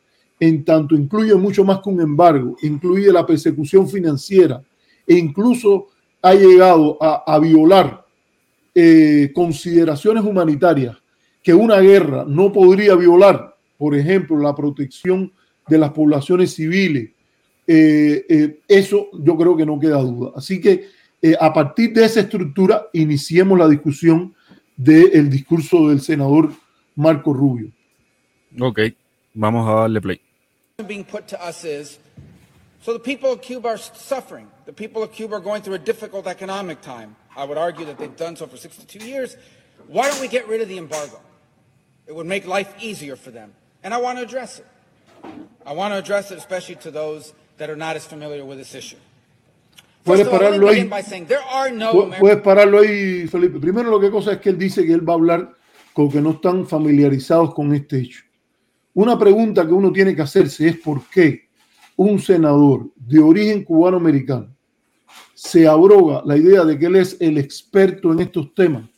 en 0.43 0.65
tanto 0.65 0.95
incluye 0.95 1.33
mucho 1.35 1.63
más 1.63 1.79
que 1.79 1.89
un 1.89 2.01
embargo, 2.01 2.57
incluye 2.61 3.11
la 3.11 3.25
persecución 3.25 3.87
financiera 3.87 4.61
e 5.07 5.15
incluso 5.15 5.87
ha 6.21 6.33
llegado 6.33 6.97
a, 7.01 7.39
violar 7.39 8.05
eh, 8.75 9.31
consideraciones 9.33 10.23
humanitarias 10.23 10.97
que 11.41 11.53
una 11.53 11.79
guerra 11.79 12.25
no 12.27 12.51
podría 12.51 12.95
violar, 12.95 13.55
por 13.77 13.95
ejemplo, 13.95 14.37
la 14.37 14.55
protección 14.55 15.31
de 15.67 15.77
las 15.77 15.91
poblaciones 15.91 16.53
civiles. 16.53 17.11
Eh, 17.65 18.25
eh, 18.29 18.59
eso 18.67 19.07
yo 19.13 19.37
creo 19.37 19.55
que 19.55 19.65
no 19.65 19.79
queda 19.79 19.99
duda. 20.01 20.31
Así 20.35 20.59
que 20.59 20.87
a 21.39 21.53
partir 21.53 21.93
de 21.93 22.03
esa 22.03 22.19
estructura 22.19 22.87
iniciemos 22.91 23.57
la 23.57 23.69
discusión 23.69 24.33
del 24.75 25.29
discurso 25.29 25.87
del 25.87 26.01
senador 26.01 26.51
Marco 26.95 27.33
Rubio. 27.33 27.71
Ok, 28.59 28.79
vamos 29.33 29.69
a 29.69 29.73
darle 29.81 30.01
play. 30.01 30.22
Being 30.87 31.05
put 31.05 31.27
to 31.27 31.39
us 31.39 31.65
is, 31.65 31.99
so 32.81 32.93
the 32.93 32.99
people 32.99 33.31
of 33.31 33.43
Cuba 33.43 33.67
are 33.67 33.77
suffering. 33.77 34.49
The 34.65 34.73
people 34.73 35.03
of 35.03 35.11
Cuba 35.11 35.35
are 35.35 35.39
going 35.39 35.61
through 35.61 35.75
a 35.75 35.79
difficult 35.79 36.25
economic 36.25 36.81
time. 36.81 37.15
I 37.37 37.45
would 37.45 37.59
argue 37.59 37.85
that 37.85 37.99
they've 37.99 38.15
done 38.15 38.35
so 38.35 38.47
for 38.47 38.57
62 38.57 39.05
years. 39.05 39.37
Why 39.85 40.09
don't 40.09 40.19
we 40.19 40.27
get 40.27 40.47
rid 40.47 40.61
of 40.61 40.69
the 40.69 40.79
embargo? 40.79 41.21
It 42.07 42.15
would 42.15 42.25
make 42.25 42.47
life 42.47 42.73
easier 42.79 43.15
for 43.15 43.29
them. 43.29 43.53
And 43.83 43.93
I 43.93 43.97
want 44.01 44.17
to 44.17 44.23
address 44.23 44.57
it. 44.57 44.65
I 45.63 45.73
want 45.73 45.93
to 45.93 45.99
address 45.99 46.31
it 46.31 46.39
especially 46.39 46.77
to 46.77 46.89
those 46.89 47.35
that 47.57 47.69
are 47.69 47.75
not 47.75 47.95
as 47.95 48.07
familiar 48.07 48.43
with 48.43 48.57
this 48.57 48.73
issue. 48.73 48.97
Puedes 50.03 50.27
pararlo 50.27 50.69
ahí. 50.69 50.89
Puedes 52.19 52.41
pararlo 52.41 52.79
ahí, 52.79 53.27
Felipe. 53.29 53.59
Primero, 53.59 53.91
lo 53.91 53.99
que 53.99 54.09
cosa 54.09 54.31
es 54.31 54.39
que 54.39 54.49
él 54.49 54.57
dice 54.57 54.83
que 54.87 54.93
él 54.93 55.07
va 55.07 55.13
a 55.13 55.17
hablar 55.17 55.53
con 55.93 56.09
que 56.09 56.19
no 56.19 56.31
están 56.31 56.65
familiarizados 56.65 57.53
con 57.53 57.75
este 57.75 57.99
hecho. 57.99 58.23
Una 58.93 59.17
pregunta 59.17 59.65
que 59.65 59.73
uno 59.73 59.91
tiene 59.91 60.15
que 60.15 60.21
hacerse 60.21 60.67
es 60.67 60.77
por 60.77 61.07
qué 61.09 61.47
un 61.95 62.19
senador 62.19 62.89
de 62.95 63.19
origen 63.19 63.63
cubano-americano 63.63 64.55
se 65.33 65.67
abroga 65.67 66.21
la 66.25 66.37
idea 66.37 66.63
de 66.63 66.77
que 66.77 66.85
él 66.85 66.95
es 66.95 67.17
el 67.19 67.37
experto 67.37 68.11
en 68.11 68.19
estos 68.19 68.53
temas 68.53 68.89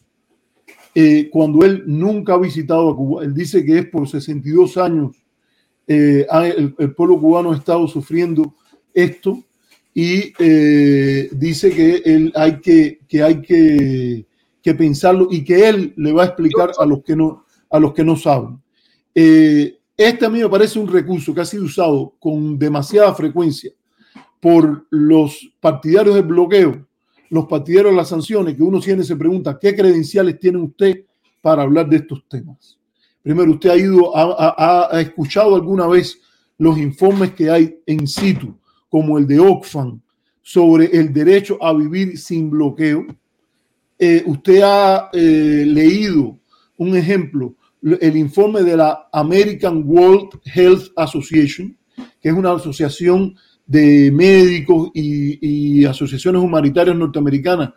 eh, 0.93 1.29
cuando 1.31 1.65
él 1.65 1.83
nunca 1.85 2.33
ha 2.33 2.37
visitado 2.37 2.89
a 2.89 2.95
Cuba. 2.95 3.23
Él 3.23 3.33
dice 3.33 3.65
que 3.65 3.79
es 3.79 3.85
por 3.87 4.07
62 4.07 4.77
años 4.77 5.15
eh, 5.87 6.25
el, 6.57 6.93
pueblo 6.93 7.19
cubano 7.19 7.51
ha 7.51 7.57
estado 7.57 7.87
sufriendo 7.87 8.55
esto 8.93 9.43
y 9.93 10.33
eh, 10.39 11.29
dice 11.31 11.69
que 11.71 12.31
hay 12.35 12.59
que, 12.59 12.99
que 13.07 13.23
hay 13.23 13.41
que 13.41 14.25
que 14.65 14.73
pensarlo 14.73 15.27
y 15.29 15.43
que 15.43 15.69
él 15.69 15.93
le 15.95 16.11
va 16.11 16.23
a 16.23 16.25
explicar 16.25 16.71
a 16.79 16.87
los 16.87 17.03
que 17.03 17.15
no, 17.15 17.45
a 17.69 17.79
los 17.79 17.93
que 17.93 18.03
no 18.03 18.15
saben. 18.15 18.59
Eh, 19.13 19.74
este 19.97 20.25
a 20.25 20.29
mí 20.29 20.39
me 20.39 20.49
parece 20.49 20.79
un 20.79 20.87
recurso 20.87 21.33
que 21.33 21.41
ha 21.41 21.45
sido 21.45 21.63
usado 21.63 22.13
con 22.19 22.57
demasiada 22.59 23.13
frecuencia 23.13 23.71
por 24.39 24.85
los 24.89 25.49
partidarios 25.59 26.15
del 26.15 26.25
bloqueo, 26.25 26.85
los 27.29 27.45
partidarios 27.45 27.93
de 27.93 27.97
las 27.97 28.09
sanciones, 28.09 28.55
que 28.55 28.63
uno 28.63 28.81
siempre 28.81 29.05
se 29.05 29.15
pregunta, 29.15 29.57
¿qué 29.59 29.75
credenciales 29.75 30.39
tiene 30.39 30.59
usted 30.59 31.05
para 31.41 31.63
hablar 31.63 31.89
de 31.89 31.97
estos 31.97 32.23
temas? 32.27 32.77
Primero, 33.23 33.51
¿usted 33.51 33.71
ha 33.71 35.01
escuchado 35.01 35.55
alguna 35.55 35.87
vez 35.87 36.19
los 36.59 36.77
informes 36.77 37.31
que 37.31 37.49
hay 37.49 37.79
en 37.87 38.05
situ, 38.05 38.55
como 38.87 39.17
el 39.17 39.25
de 39.25 39.39
Oxfam, 39.39 39.99
sobre 40.43 40.85
el 40.95 41.11
derecho 41.11 41.57
a 41.59 41.73
vivir 41.73 42.19
sin 42.19 42.51
bloqueo? 42.51 43.07
Eh, 43.97 44.21
usted 44.27 44.61
ha 44.63 45.09
eh, 45.11 45.63
leído 45.65 46.37
un 46.77 46.95
ejemplo, 46.95 47.55
el 48.01 48.17
informe 48.17 48.63
de 48.63 48.77
la 48.77 49.07
American 49.11 49.83
World 49.85 50.39
Health 50.43 50.91
Association, 50.95 51.77
que 52.19 52.29
es 52.29 52.33
una 52.33 52.53
asociación 52.53 53.35
de 53.65 54.11
médicos 54.11 54.91
y, 54.93 55.85
asociaciones 55.85 56.41
humanitarias 56.41 56.95
norteamericanas 56.95 57.71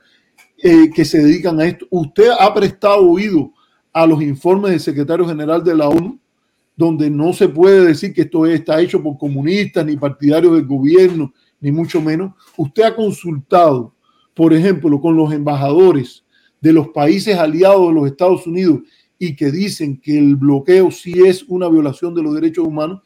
eh, 0.62 0.90
que 0.94 1.04
se 1.04 1.22
dedican 1.22 1.60
a 1.60 1.66
esto. 1.66 1.86
Usted 1.90 2.30
ha 2.38 2.52
prestado 2.54 3.08
oído 3.08 3.52
a 3.92 4.06
los 4.06 4.22
informes 4.22 4.70
del 4.70 4.80
secretario 4.80 5.26
general 5.26 5.62
de 5.62 5.76
la 5.76 5.88
ONU, 5.88 6.18
donde 6.76 7.10
no 7.10 7.32
se 7.32 7.48
puede 7.48 7.86
decir 7.86 8.12
que 8.12 8.22
esto 8.22 8.46
está 8.46 8.80
hecho 8.80 9.02
por 9.02 9.18
comunistas 9.18 9.84
ni 9.84 9.96
partidarios 9.96 10.54
del 10.54 10.66
gobierno, 10.66 11.32
ni 11.60 11.70
mucho 11.70 12.00
menos. 12.00 12.32
Usted 12.56 12.84
ha 12.84 12.94
consultado 12.94 13.94
por 14.38 14.54
ejemplo, 14.54 15.00
con 15.00 15.16
los 15.16 15.32
embajadores 15.32 16.24
de 16.60 16.72
los 16.72 16.90
países 16.90 17.36
aliados 17.36 17.88
de 17.88 17.92
los 17.92 18.06
Estados 18.06 18.46
Unidos 18.46 18.82
y 19.18 19.34
que 19.34 19.50
dicen 19.50 20.00
que 20.00 20.16
el 20.16 20.36
bloqueo 20.36 20.90
sí 20.90 21.12
es 21.26 21.42
una 21.48 21.68
violación 21.68 22.14
de 22.14 22.22
los 22.22 22.34
derechos 22.34 22.66
humanos. 22.66 23.02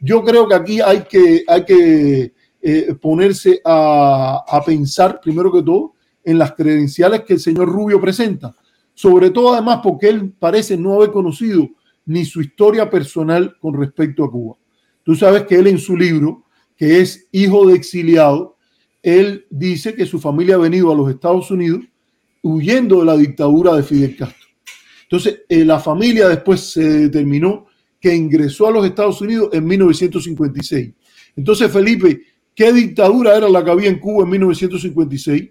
Yo 0.00 0.22
creo 0.22 0.46
que 0.46 0.54
aquí 0.54 0.80
hay 0.80 1.02
que, 1.02 1.44
hay 1.46 1.64
que 1.64 2.32
eh, 2.60 2.94
ponerse 3.00 3.60
a, 3.64 4.44
a 4.46 4.64
pensar, 4.64 5.20
primero 5.20 5.50
que 5.52 5.62
todo, 5.62 5.94
en 6.24 6.38
las 6.38 6.52
credenciales 6.52 7.22
que 7.22 7.34
el 7.34 7.40
señor 7.40 7.68
Rubio 7.68 8.00
presenta, 8.00 8.54
sobre 8.94 9.30
todo 9.30 9.54
además 9.54 9.80
porque 9.82 10.08
él 10.08 10.32
parece 10.38 10.76
no 10.76 10.94
haber 10.94 11.10
conocido 11.10 11.68
ni 12.04 12.24
su 12.24 12.40
historia 12.40 12.88
personal 12.88 13.56
con 13.60 13.74
respecto 13.74 14.24
a 14.24 14.30
Cuba. 14.30 14.56
Tú 15.02 15.16
sabes 15.16 15.44
que 15.44 15.56
él 15.56 15.66
en 15.66 15.78
su 15.78 15.96
libro, 15.96 16.44
que 16.76 17.00
es 17.00 17.26
hijo 17.32 17.66
de 17.66 17.74
exiliado, 17.74 18.56
él 19.02 19.46
dice 19.50 19.94
que 19.94 20.06
su 20.06 20.20
familia 20.20 20.54
ha 20.54 20.58
venido 20.58 20.92
a 20.92 20.94
los 20.94 21.10
Estados 21.10 21.50
Unidos 21.50 21.80
huyendo 22.42 23.00
de 23.00 23.06
la 23.06 23.16
dictadura 23.16 23.74
de 23.74 23.82
Fidel 23.82 24.16
Castro. 24.16 24.48
Entonces, 25.12 25.42
eh, 25.46 25.62
la 25.62 25.78
familia 25.78 26.26
después 26.26 26.72
se 26.72 26.82
determinó 26.82 27.66
que 28.00 28.14
ingresó 28.14 28.68
a 28.68 28.70
los 28.70 28.86
Estados 28.86 29.20
Unidos 29.20 29.50
en 29.52 29.66
1956. 29.66 30.90
Entonces, 31.36 31.70
Felipe, 31.70 32.22
¿qué 32.54 32.72
dictadura 32.72 33.36
era 33.36 33.46
la 33.50 33.62
que 33.62 33.70
había 33.70 33.90
en 33.90 33.98
Cuba 33.98 34.24
en 34.24 34.30
1956? 34.30 35.50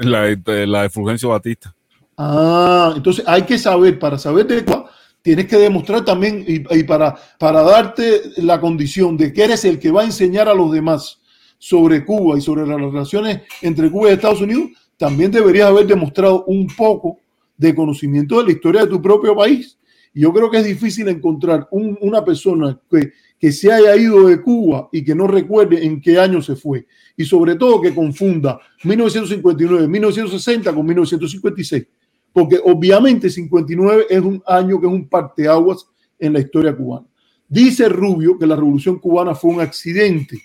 La, 0.00 0.22
de, 0.22 0.66
la 0.66 0.84
de 0.84 0.88
Fulgencio 0.88 1.28
Batista. 1.28 1.74
Ah, 2.16 2.94
entonces 2.96 3.22
hay 3.26 3.42
que 3.42 3.58
saber, 3.58 3.98
para 3.98 4.16
saber 4.16 4.46
de 4.46 4.64
Cuba, 4.64 4.90
tienes 5.20 5.46
que 5.46 5.58
demostrar 5.58 6.02
también 6.02 6.42
y, 6.48 6.64
y, 6.74 6.82
para, 6.84 7.14
para 7.38 7.60
darte 7.60 8.22
la 8.38 8.58
condición 8.58 9.18
de 9.18 9.34
que 9.34 9.44
eres 9.44 9.66
el 9.66 9.78
que 9.78 9.90
va 9.90 10.00
a 10.00 10.06
enseñar 10.06 10.48
a 10.48 10.54
los 10.54 10.72
demás 10.72 11.20
sobre 11.58 12.06
Cuba 12.06 12.38
y 12.38 12.40
sobre 12.40 12.66
las 12.66 12.80
relaciones 12.80 13.42
entre 13.60 13.90
Cuba 13.90 14.08
y 14.08 14.12
Estados 14.14 14.40
Unidos, 14.40 14.70
también 14.96 15.30
deberías 15.30 15.68
haber 15.68 15.86
demostrado 15.86 16.44
un 16.46 16.66
poco 16.68 17.18
de 17.62 17.74
conocimiento 17.74 18.38
de 18.38 18.44
la 18.44 18.52
historia 18.52 18.82
de 18.82 18.88
tu 18.88 19.00
propio 19.00 19.34
país. 19.34 19.78
Y 20.12 20.20
yo 20.20 20.32
creo 20.32 20.50
que 20.50 20.58
es 20.58 20.64
difícil 20.64 21.08
encontrar 21.08 21.68
una 21.70 22.22
persona 22.24 22.78
que, 22.90 23.12
que 23.38 23.50
se 23.50 23.72
haya 23.72 23.96
ido 23.96 24.26
de 24.26 24.42
Cuba 24.42 24.88
y 24.92 25.02
que 25.02 25.14
no 25.14 25.26
recuerde 25.26 25.84
en 25.84 26.00
qué 26.00 26.18
año 26.18 26.42
se 26.42 26.54
fue. 26.54 26.86
Y 27.16 27.24
sobre 27.24 27.54
todo 27.54 27.80
que 27.80 27.94
confunda 27.94 28.60
1959, 28.84 29.88
1960 29.88 30.74
con 30.74 30.84
1956. 30.84 31.86
Porque 32.32 32.60
obviamente 32.62 33.30
59 33.30 34.06
es 34.10 34.20
un 34.20 34.42
año 34.46 34.80
que 34.80 34.86
es 34.86 34.92
un 34.92 35.08
parteaguas 35.08 35.86
en 36.18 36.34
la 36.34 36.40
historia 36.40 36.76
cubana. 36.76 37.06
Dice 37.48 37.88
Rubio 37.88 38.38
que 38.38 38.46
la 38.46 38.56
revolución 38.56 38.98
cubana 38.98 39.34
fue 39.34 39.52
un 39.52 39.60
accidente 39.60 40.38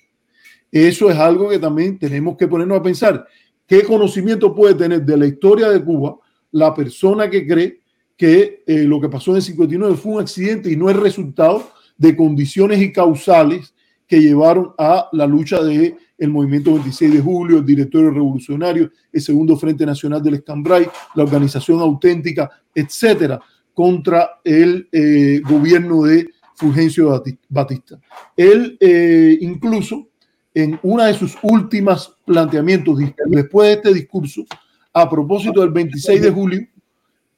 eso 0.72 1.09
es 1.09 1.18
algo 1.18 1.49
que 1.49 1.59
también 1.59 1.97
tenemos 1.97 2.38
que 2.38 2.47
ponernos 2.47 2.80
a 2.80 2.84
pensar. 2.84 3.28
¿Qué 3.65 3.84
conocimiento 3.84 4.53
puede 4.53 4.76
tener 4.76 5.03
de 5.03 5.18
la 5.18 5.26
historia 5.26 5.70
de 5.70 5.84
Cuba 5.84 6.18
la 6.52 6.74
persona 6.74 7.30
que 7.30 7.45
cree 7.45 7.82
que 8.16 8.64
eh, 8.66 8.84
lo 8.84 9.00
que 9.00 9.10
pasó 9.10 9.32
en 9.32 9.38
el 9.38 9.43
59 9.43 9.95
fue 9.95 10.14
un 10.14 10.22
accidente 10.22 10.72
y 10.72 10.76
no 10.76 10.89
es 10.89 10.95
resultado 10.95 11.72
de 11.98 12.16
condiciones 12.16 12.82
y 12.82 12.91
causales 12.91 13.74
que 14.08 14.22
llevaron 14.22 14.74
a 14.78 15.10
la 15.12 15.28
lucha 15.28 15.62
del 15.64 15.98
el 16.18 16.30
movimiento 16.30 16.74
26 16.74 17.14
de 17.14 17.22
julio, 17.22 17.60
el 17.60 17.66
directorio 17.66 18.10
revolucionario, 18.10 18.89
el 19.12 19.22
segundo 19.22 19.56
Frente 19.56 19.86
Nacional 19.86 20.24
del 20.24 20.36
Escambray, 20.36 20.88
la 21.14 21.24
organización 21.24 21.80
auténtica, 21.80 22.50
etcétera, 22.74 23.39
contra 23.74 24.39
el 24.43 24.88
eh, 24.91 25.41
gobierno 25.48 26.04
de 26.04 26.28
Fulgencio 26.56 27.24
Batista. 27.50 28.00
Él 28.36 28.78
eh, 28.80 29.38
incluso 29.41 30.08
en 30.56 30.80
una 30.82 31.06
de 31.06 31.14
sus 31.14 31.38
últimas 31.43 32.12
planteamientos 32.26 32.98
después 33.28 33.68
de 33.68 33.74
este 33.74 33.93
discurso, 33.93 34.43
a 35.02 35.10
propósito 35.10 35.62
del 35.62 35.72
26 35.72 36.22
de 36.22 36.32
julio, 36.32 36.68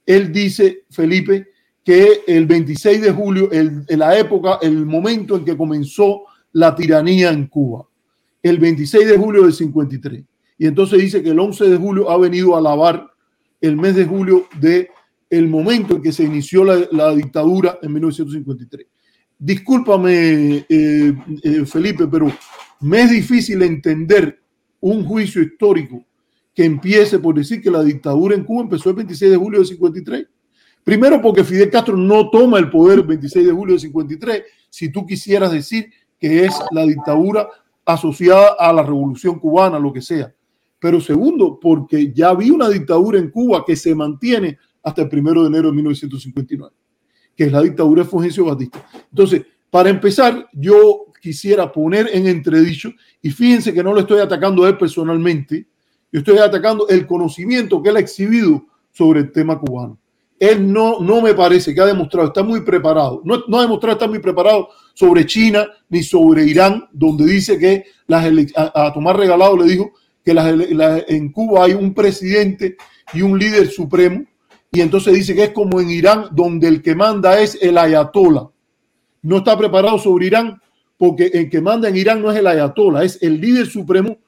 él 0.06 0.32
dice, 0.32 0.84
Felipe, 0.90 1.48
que 1.84 2.22
el 2.26 2.46
26 2.46 3.02
de 3.02 3.12
julio, 3.12 3.50
el, 3.50 3.84
en 3.88 3.98
la 3.98 4.18
época, 4.18 4.58
el 4.62 4.84
momento 4.84 5.36
en 5.36 5.44
que 5.44 5.56
comenzó 5.56 6.22
la 6.52 6.74
tiranía 6.74 7.30
en 7.30 7.46
Cuba, 7.46 7.86
el 8.42 8.58
26 8.58 9.08
de 9.08 9.16
julio 9.16 9.42
del 9.44 9.52
53. 9.52 10.24
Y 10.58 10.66
entonces 10.66 11.00
dice 11.00 11.22
que 11.22 11.30
el 11.30 11.38
11 11.38 11.68
de 11.68 11.76
julio 11.76 12.10
ha 12.10 12.18
venido 12.18 12.54
a 12.54 12.58
alabar 12.58 13.06
el 13.60 13.76
mes 13.76 13.94
de 13.94 14.04
julio 14.04 14.46
de 14.60 14.90
el 15.28 15.48
momento 15.48 15.96
en 15.96 16.02
que 16.02 16.12
se 16.12 16.24
inició 16.24 16.64
la, 16.64 16.88
la 16.90 17.14
dictadura 17.14 17.78
en 17.82 17.92
1953. 17.92 18.86
discúlpame, 19.38 20.66
eh, 20.68 21.14
eh, 21.42 21.64
Felipe, 21.64 22.06
pero 22.08 22.30
me 22.80 23.02
es 23.02 23.10
difícil 23.10 23.62
entender 23.62 24.40
un 24.80 25.04
juicio 25.04 25.40
histórico 25.40 26.04
que 26.54 26.64
empiece 26.64 27.18
por 27.18 27.34
decir 27.34 27.60
que 27.60 27.70
la 27.70 27.82
dictadura 27.82 28.34
en 28.34 28.44
Cuba 28.44 28.62
empezó 28.62 28.90
el 28.90 28.96
26 28.96 29.30
de 29.30 29.36
julio 29.36 29.60
de 29.60 29.66
53. 29.66 30.26
Primero 30.82 31.20
porque 31.20 31.44
Fidel 31.44 31.70
Castro 31.70 31.96
no 31.96 32.30
toma 32.30 32.58
el 32.58 32.70
poder 32.70 33.00
el 33.00 33.06
26 33.06 33.46
de 33.46 33.52
julio 33.52 33.74
de 33.74 33.80
53, 33.80 34.42
si 34.68 34.90
tú 34.90 35.06
quisieras 35.06 35.52
decir 35.52 35.90
que 36.18 36.44
es 36.44 36.54
la 36.72 36.84
dictadura 36.84 37.48
asociada 37.84 38.56
a 38.58 38.72
la 38.72 38.82
revolución 38.82 39.38
cubana, 39.38 39.78
lo 39.78 39.92
que 39.92 40.02
sea. 40.02 40.34
Pero 40.78 41.00
segundo, 41.00 41.58
porque 41.60 42.12
ya 42.12 42.30
había 42.30 42.52
una 42.52 42.68
dictadura 42.68 43.18
en 43.18 43.30
Cuba 43.30 43.64
que 43.66 43.76
se 43.76 43.94
mantiene 43.94 44.58
hasta 44.82 45.02
el 45.02 45.08
primero 45.08 45.42
de 45.42 45.48
enero 45.48 45.68
de 45.68 45.76
1959 45.76 46.74
que 47.40 47.46
es 47.46 47.52
la 47.52 47.62
dictadura 47.62 48.02
de 48.02 48.08
Fulgencio 48.10 48.44
Batista. 48.44 48.86
Entonces, 49.08 49.46
para 49.70 49.88
empezar, 49.88 50.46
yo 50.52 51.06
quisiera 51.22 51.72
poner 51.72 52.10
en 52.12 52.26
entredicho, 52.26 52.92
y 53.22 53.30
fíjense 53.30 53.72
que 53.72 53.82
no 53.82 53.94
lo 53.94 54.00
estoy 54.00 54.20
atacando 54.20 54.62
a 54.62 54.68
él 54.68 54.76
personalmente, 54.76 55.66
yo 56.12 56.20
estoy 56.20 56.38
atacando 56.38 56.88
el 56.88 57.06
conocimiento 57.06 57.82
que 57.82 57.90
él 57.90 57.96
ha 57.96 58.00
exhibido 58.00 58.64
sobre 58.92 59.20
el 59.20 59.32
tema 59.32 59.58
cubano. 59.58 59.98
Él 60.38 60.72
no, 60.72 61.00
no 61.00 61.20
me 61.20 61.34
parece 61.34 61.74
que 61.74 61.80
ha 61.80 61.86
demostrado, 61.86 62.28
está 62.28 62.42
muy 62.42 62.62
preparado, 62.62 63.20
no, 63.24 63.58
ha 63.58 63.62
demostrado 63.62 63.92
estar 63.92 64.08
muy 64.08 64.20
preparado 64.20 64.68
sobre 64.94 65.26
China 65.26 65.68
ni 65.90 66.02
sobre 66.02 66.44
Irán, 66.46 66.88
donde 66.92 67.26
dice 67.26 67.58
que 67.58 67.84
las 68.06 68.24
a, 68.56 68.86
a, 68.86 68.92
Tomás 68.92 69.16
Regalado 69.16 69.56
le 69.56 69.64
dijo 69.64 69.92
que 70.24 70.32
las, 70.32 70.56
la, 70.70 71.04
en 71.06 71.30
Cuba 71.30 71.64
hay 71.64 71.74
un 71.74 71.92
presidente 71.92 72.76
y 73.12 73.20
un 73.20 73.38
líder 73.38 73.68
supremo 73.68 74.24
y 74.72 74.80
entonces 74.80 75.14
dice 75.14 75.34
que 75.34 75.44
es 75.44 75.50
como 75.50 75.80
en 75.80 75.90
Irán, 75.90 76.26
donde 76.30 76.68
el 76.68 76.80
que 76.80 76.94
manda 76.94 77.40
es 77.40 77.58
el 77.60 77.76
ayatola. 77.76 78.48
No 79.22 79.38
está 79.38 79.58
preparado 79.58 79.98
sobre 79.98 80.26
Irán 80.26 80.60
porque 80.96 81.26
el 81.32 81.50
que 81.50 81.60
manda 81.60 81.88
en 81.88 81.96
Irán 81.96 82.22
no 82.22 82.30
es 82.30 82.38
el 82.38 82.46
ayatola, 82.46 83.02
es 83.02 83.18
el 83.22 83.40
líder 83.40 83.66
supremo, 83.66 84.18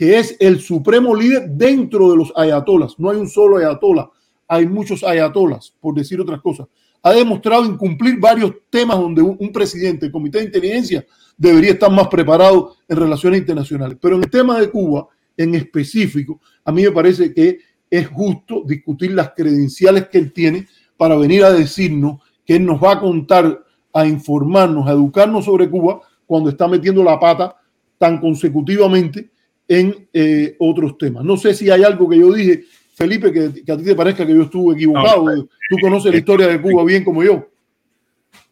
que 0.00 0.18
es 0.18 0.34
el 0.40 0.62
supremo 0.62 1.14
líder 1.14 1.50
dentro 1.50 2.10
de 2.10 2.16
los 2.16 2.32
ayatolas. 2.34 2.98
No 2.98 3.10
hay 3.10 3.18
un 3.18 3.28
solo 3.28 3.58
ayatola, 3.58 4.10
hay 4.48 4.66
muchos 4.66 5.04
ayatolas, 5.04 5.74
por 5.78 5.94
decir 5.94 6.18
otras 6.18 6.40
cosas. 6.40 6.68
Ha 7.02 7.12
demostrado 7.12 7.66
incumplir 7.66 8.18
varios 8.18 8.50
temas 8.70 8.96
donde 8.96 9.20
un 9.20 9.52
presidente 9.52 10.06
del 10.06 10.12
Comité 10.12 10.38
de 10.38 10.44
Inteligencia 10.44 11.04
debería 11.36 11.72
estar 11.72 11.92
más 11.92 12.08
preparado 12.08 12.76
en 12.88 12.96
relaciones 12.96 13.40
internacionales. 13.40 13.98
Pero 14.00 14.16
en 14.16 14.22
el 14.22 14.30
tema 14.30 14.58
de 14.58 14.70
Cuba, 14.70 15.06
en 15.36 15.54
específico, 15.54 16.40
a 16.64 16.72
mí 16.72 16.82
me 16.82 16.92
parece 16.92 17.34
que 17.34 17.58
es 17.90 18.08
justo 18.08 18.62
discutir 18.66 19.12
las 19.12 19.32
credenciales 19.36 20.08
que 20.08 20.16
él 20.16 20.32
tiene 20.32 20.66
para 20.96 21.14
venir 21.14 21.44
a 21.44 21.52
decirnos 21.52 22.22
que 22.46 22.56
él 22.56 22.64
nos 22.64 22.82
va 22.82 22.92
a 22.92 23.00
contar, 23.00 23.66
a 23.92 24.06
informarnos, 24.06 24.88
a 24.88 24.92
educarnos 24.92 25.44
sobre 25.44 25.68
Cuba 25.68 26.00
cuando 26.24 26.48
está 26.48 26.66
metiendo 26.66 27.04
la 27.04 27.20
pata 27.20 27.54
tan 27.98 28.18
consecutivamente 28.18 29.28
en 29.70 30.08
eh, 30.12 30.56
otros 30.58 30.98
temas. 30.98 31.24
No 31.24 31.36
sé 31.36 31.54
si 31.54 31.70
hay 31.70 31.84
algo 31.84 32.08
que 32.08 32.18
yo 32.18 32.32
dije, 32.32 32.64
Felipe, 32.96 33.32
que, 33.32 33.62
que 33.62 33.70
a 33.70 33.76
ti 33.76 33.84
te 33.84 33.94
parezca 33.94 34.26
que 34.26 34.34
yo 34.34 34.42
estuve 34.42 34.74
equivocado. 34.74 35.24
No, 35.24 35.44
Tú 35.44 35.76
conoces 35.80 36.10
la 36.10 36.18
historia 36.18 36.48
de 36.48 36.60
Cuba 36.60 36.82
bien 36.82 37.04
como 37.04 37.22
yo. 37.22 37.48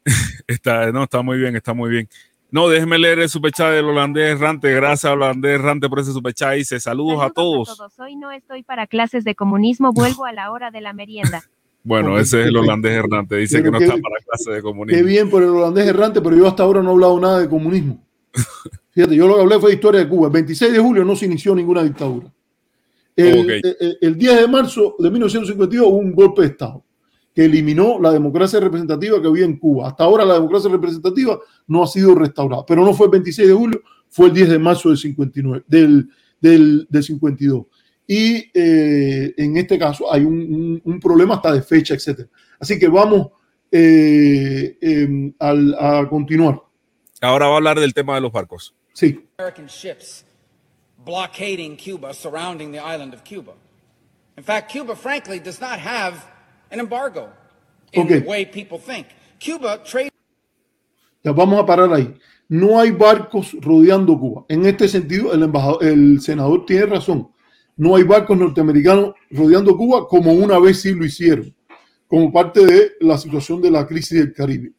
Está, 0.46 0.90
no, 0.92 1.02
está 1.02 1.20
muy 1.20 1.36
bien, 1.36 1.54
está 1.56 1.74
muy 1.74 1.90
bien. 1.90 2.08
No, 2.50 2.70
déjeme 2.70 2.98
leer 2.98 3.18
el 3.18 3.28
superchat 3.28 3.72
del 3.72 3.84
holandés 3.84 4.30
errante. 4.30 4.72
Gracias, 4.72 5.12
holandés 5.12 5.56
errante, 5.60 5.90
por 5.90 5.98
ese 6.00 6.12
superchat. 6.12 6.54
Dice: 6.54 6.80
Saludos, 6.80 7.18
Saludos 7.18 7.30
a, 7.30 7.34
todos. 7.34 7.68
a 7.68 7.76
todos. 7.76 7.98
Hoy 7.98 8.16
no 8.16 8.30
estoy 8.32 8.62
para 8.62 8.86
clases 8.86 9.24
de 9.24 9.34
comunismo, 9.34 9.92
vuelvo 9.92 10.24
a 10.24 10.32
la 10.32 10.50
hora 10.50 10.70
de 10.70 10.80
la 10.80 10.92
merienda. 10.94 11.42
Bueno, 11.84 12.18
ese 12.18 12.42
es 12.42 12.48
el 12.48 12.56
holandés 12.56 12.92
errante. 12.92 13.36
Dice 13.36 13.62
pero 13.62 13.72
que 13.72 13.78
no 13.78 13.78
está 13.78 14.02
para 14.02 14.16
clases 14.22 14.54
de 14.56 14.60
comunismo. 14.60 14.98
Qué 14.98 15.02
bien 15.02 15.30
por 15.30 15.42
el 15.42 15.48
holandés 15.50 15.86
errante, 15.86 16.20
pero 16.20 16.36
yo 16.36 16.46
hasta 16.46 16.62
ahora 16.62 16.82
no 16.82 16.90
he 16.90 16.92
hablado 16.92 17.18
nada 17.20 17.38
de 17.38 17.48
comunismo. 17.48 18.04
Fíjate, 18.98 19.14
yo 19.14 19.28
lo 19.28 19.36
que 19.36 19.42
hablé 19.42 19.60
fue 19.60 19.70
de 19.70 19.76
historia 19.76 20.00
de 20.00 20.08
Cuba. 20.08 20.26
El 20.26 20.32
26 20.32 20.72
de 20.72 20.78
julio 20.80 21.04
no 21.04 21.14
se 21.14 21.26
inició 21.26 21.54
ninguna 21.54 21.84
dictadura. 21.84 22.34
El, 23.14 23.44
okay. 23.44 23.60
el, 23.78 23.98
el 24.00 24.18
10 24.18 24.40
de 24.40 24.48
marzo 24.48 24.96
de 24.98 25.08
1952 25.08 25.86
hubo 25.86 25.98
un 25.98 26.12
golpe 26.12 26.42
de 26.42 26.48
Estado 26.48 26.84
que 27.32 27.44
eliminó 27.44 28.00
la 28.00 28.10
democracia 28.10 28.58
representativa 28.58 29.22
que 29.22 29.28
había 29.28 29.44
en 29.44 29.56
Cuba. 29.56 29.86
Hasta 29.86 30.02
ahora 30.02 30.24
la 30.24 30.34
democracia 30.34 30.68
representativa 30.68 31.38
no 31.68 31.84
ha 31.84 31.86
sido 31.86 32.12
restaurada, 32.16 32.66
pero 32.66 32.84
no 32.84 32.92
fue 32.92 33.06
el 33.06 33.12
26 33.12 33.46
de 33.46 33.54
julio, 33.54 33.82
fue 34.08 34.26
el 34.26 34.34
10 34.34 34.48
de 34.48 34.58
marzo 34.58 34.88
del 34.88 34.98
59, 34.98 35.64
del, 35.68 36.08
del, 36.40 36.88
del 36.90 37.02
52. 37.04 37.66
Y 38.04 38.50
eh, 38.52 39.32
en 39.36 39.56
este 39.58 39.78
caso 39.78 40.12
hay 40.12 40.24
un, 40.24 40.34
un, 40.34 40.82
un, 40.82 40.98
problema 40.98 41.36
hasta 41.36 41.52
de 41.52 41.62
fecha, 41.62 41.94
etc. 41.94 42.28
Así 42.58 42.76
que 42.80 42.88
vamos 42.88 43.28
eh, 43.70 44.76
eh, 44.80 45.32
al, 45.38 45.76
a 45.78 46.08
continuar. 46.08 46.60
Ahora 47.20 47.46
va 47.46 47.52
a 47.52 47.56
hablar 47.58 47.78
del 47.78 47.94
tema 47.94 48.16
de 48.16 48.22
los 48.22 48.32
barcos. 48.32 48.74
Sí. 48.98 49.20
American 49.38 49.68
ships 49.68 50.24
blockading 51.04 51.76
Cuba, 51.76 52.12
surrounding 52.12 52.72
the 52.72 52.80
island 52.80 53.14
of 53.14 53.22
Cuba. 53.22 53.52
In 54.36 54.42
fact, 54.42 54.72
Cuba, 54.72 54.96
frankly, 54.96 55.38
does 55.38 55.60
not 55.60 55.78
have 55.78 56.26
an 56.72 56.80
embargo 56.80 57.30
in 57.92 58.06
okay. 58.06 58.18
the 58.18 58.26
way 58.26 58.44
people 58.44 58.76
think. 58.76 59.06
Cuba 59.38 59.78
trade. 59.84 60.10
Ya 61.22 61.32
vamos 61.32 61.60
a 61.60 61.64
parar 61.64 61.92
ahí. 61.92 62.12
No 62.48 62.80
hay 62.80 62.90
barcos 62.90 63.54
rodeando 63.60 64.18
Cuba. 64.18 64.44
En 64.48 64.66
este 64.66 64.88
sentido, 64.88 65.32
el 65.32 65.44
embajador, 65.44 65.84
el 65.84 66.20
senador 66.20 66.66
tiene 66.66 66.86
razón. 66.86 67.28
No 67.76 67.94
hay 67.94 68.02
barcos 68.02 68.36
norteamericanos 68.36 69.14
rodeando 69.30 69.76
Cuba 69.76 70.08
como 70.08 70.32
una 70.32 70.58
vez 70.58 70.80
sí 70.80 70.92
lo 70.92 71.04
hicieron, 71.04 71.54
como 72.08 72.32
parte 72.32 72.66
de 72.66 72.92
la 72.98 73.16
situación 73.16 73.62
de 73.62 73.70
la 73.70 73.86
crisis 73.86 74.18
del 74.18 74.32
Caribe. 74.32 74.72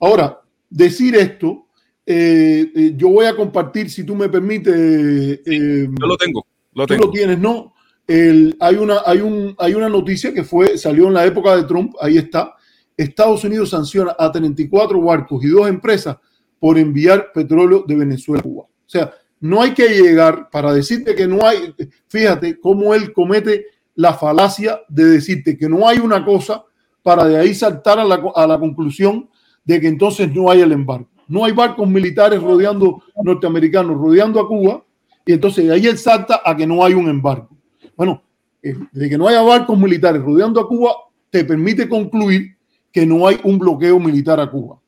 Ahora, 0.00 0.40
decir 0.68 1.14
esto, 1.14 1.68
eh, 2.04 2.72
eh, 2.74 2.92
yo 2.96 3.08
voy 3.08 3.26
a 3.26 3.36
compartir, 3.36 3.90
si 3.90 4.04
tú 4.04 4.14
me 4.14 4.28
permites. 4.28 4.74
Eh, 4.74 5.88
yo 5.88 6.06
lo 6.06 6.16
tengo. 6.16 6.46
Lo 6.74 6.86
tú 6.86 6.94
lo 6.96 7.10
tienes, 7.10 7.38
¿no? 7.38 7.74
El, 8.06 8.56
hay, 8.58 8.76
una, 8.76 9.02
hay, 9.04 9.20
un, 9.20 9.54
hay 9.58 9.74
una 9.74 9.88
noticia 9.88 10.32
que 10.32 10.42
fue, 10.42 10.76
salió 10.76 11.06
en 11.06 11.14
la 11.14 11.24
época 11.24 11.56
de 11.56 11.64
Trump, 11.64 11.94
ahí 12.00 12.16
está. 12.16 12.54
Estados 12.96 13.44
Unidos 13.44 13.70
sanciona 13.70 14.14
a 14.18 14.30
34 14.32 15.00
barcos 15.00 15.44
y 15.44 15.48
dos 15.48 15.68
empresas 15.68 16.16
por 16.58 16.78
enviar 16.78 17.32
petróleo 17.32 17.84
de 17.86 17.94
Venezuela 17.94 18.40
a 18.40 18.42
Cuba. 18.42 18.64
O 18.64 18.88
sea, 18.88 19.12
no 19.40 19.62
hay 19.62 19.72
que 19.72 19.88
llegar 19.88 20.50
para 20.50 20.72
decirte 20.72 21.14
que 21.14 21.26
no 21.26 21.44
hay, 21.46 21.74
fíjate 22.08 22.58
cómo 22.60 22.94
él 22.94 23.12
comete 23.12 23.66
la 23.94 24.14
falacia 24.14 24.80
de 24.88 25.04
decirte 25.04 25.56
que 25.56 25.68
no 25.68 25.86
hay 25.86 25.98
una 25.98 26.24
cosa 26.24 26.64
para 27.02 27.24
de 27.24 27.38
ahí 27.38 27.54
saltar 27.54 27.98
a 27.98 28.04
la, 28.04 28.22
a 28.34 28.46
la 28.46 28.58
conclusión 28.58 29.28
de 29.64 29.80
que 29.80 29.88
entonces 29.88 30.32
no 30.32 30.50
hay 30.50 30.60
el 30.60 30.72
embargo. 30.72 31.11
No 31.32 31.46
hay 31.46 31.52
barcos 31.52 31.88
militares 31.88 32.42
rodeando 32.42 33.02
norteamericanos, 33.24 33.96
rodeando 33.96 34.38
a 34.38 34.46
Cuba, 34.46 34.84
y 35.24 35.32
entonces 35.32 35.66
de 35.66 35.72
ahí 35.72 35.86
él 35.86 35.96
salta 35.96 36.42
a 36.44 36.54
que 36.54 36.66
no 36.66 36.84
hay 36.84 36.92
un 36.92 37.08
embargo. 37.08 37.48
Bueno, 37.96 38.22
eh, 38.62 38.76
de 38.92 39.08
que 39.08 39.16
no 39.16 39.26
haya 39.26 39.40
barcos 39.40 39.78
militares 39.78 40.20
rodeando 40.20 40.60
a 40.60 40.68
Cuba, 40.68 40.94
te 41.30 41.42
permite 41.42 41.88
concluir 41.88 42.58
que 42.92 43.06
no 43.06 43.26
hay 43.26 43.40
un 43.44 43.58
bloqueo 43.58 43.98
militar 43.98 44.40
a 44.40 44.50
Cuba. 44.50 44.78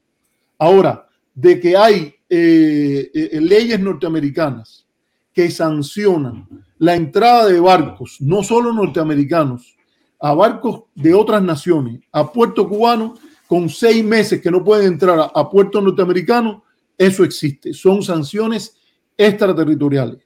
Ahora, 0.58 1.08
de 1.34 1.58
que 1.58 1.78
hay 1.78 2.14
eh, 2.28 3.10
eh, 3.14 3.40
leyes 3.40 3.80
norteamericanas 3.80 4.86
que 5.32 5.50
sancionan 5.50 6.46
la 6.76 6.94
entrada 6.94 7.46
de 7.46 7.58
barcos, 7.58 8.18
no 8.20 8.42
solo 8.42 8.70
norteamericanos, 8.70 9.74
a 10.20 10.34
barcos 10.34 10.82
de 10.94 11.14
otras 11.14 11.42
naciones, 11.42 12.02
a 12.12 12.30
puerto 12.30 12.68
cubano, 12.68 13.14
con 13.46 13.68
seis 13.68 14.04
meses 14.04 14.40
que 14.40 14.50
no 14.50 14.64
pueden 14.64 14.94
entrar 14.94 15.18
a, 15.18 15.24
a 15.24 15.50
puerto 15.50 15.80
norteamericano, 15.80 16.64
eso 16.96 17.24
existe. 17.24 17.72
Son 17.74 18.02
sanciones 18.02 18.76
extraterritoriales. 19.16 20.24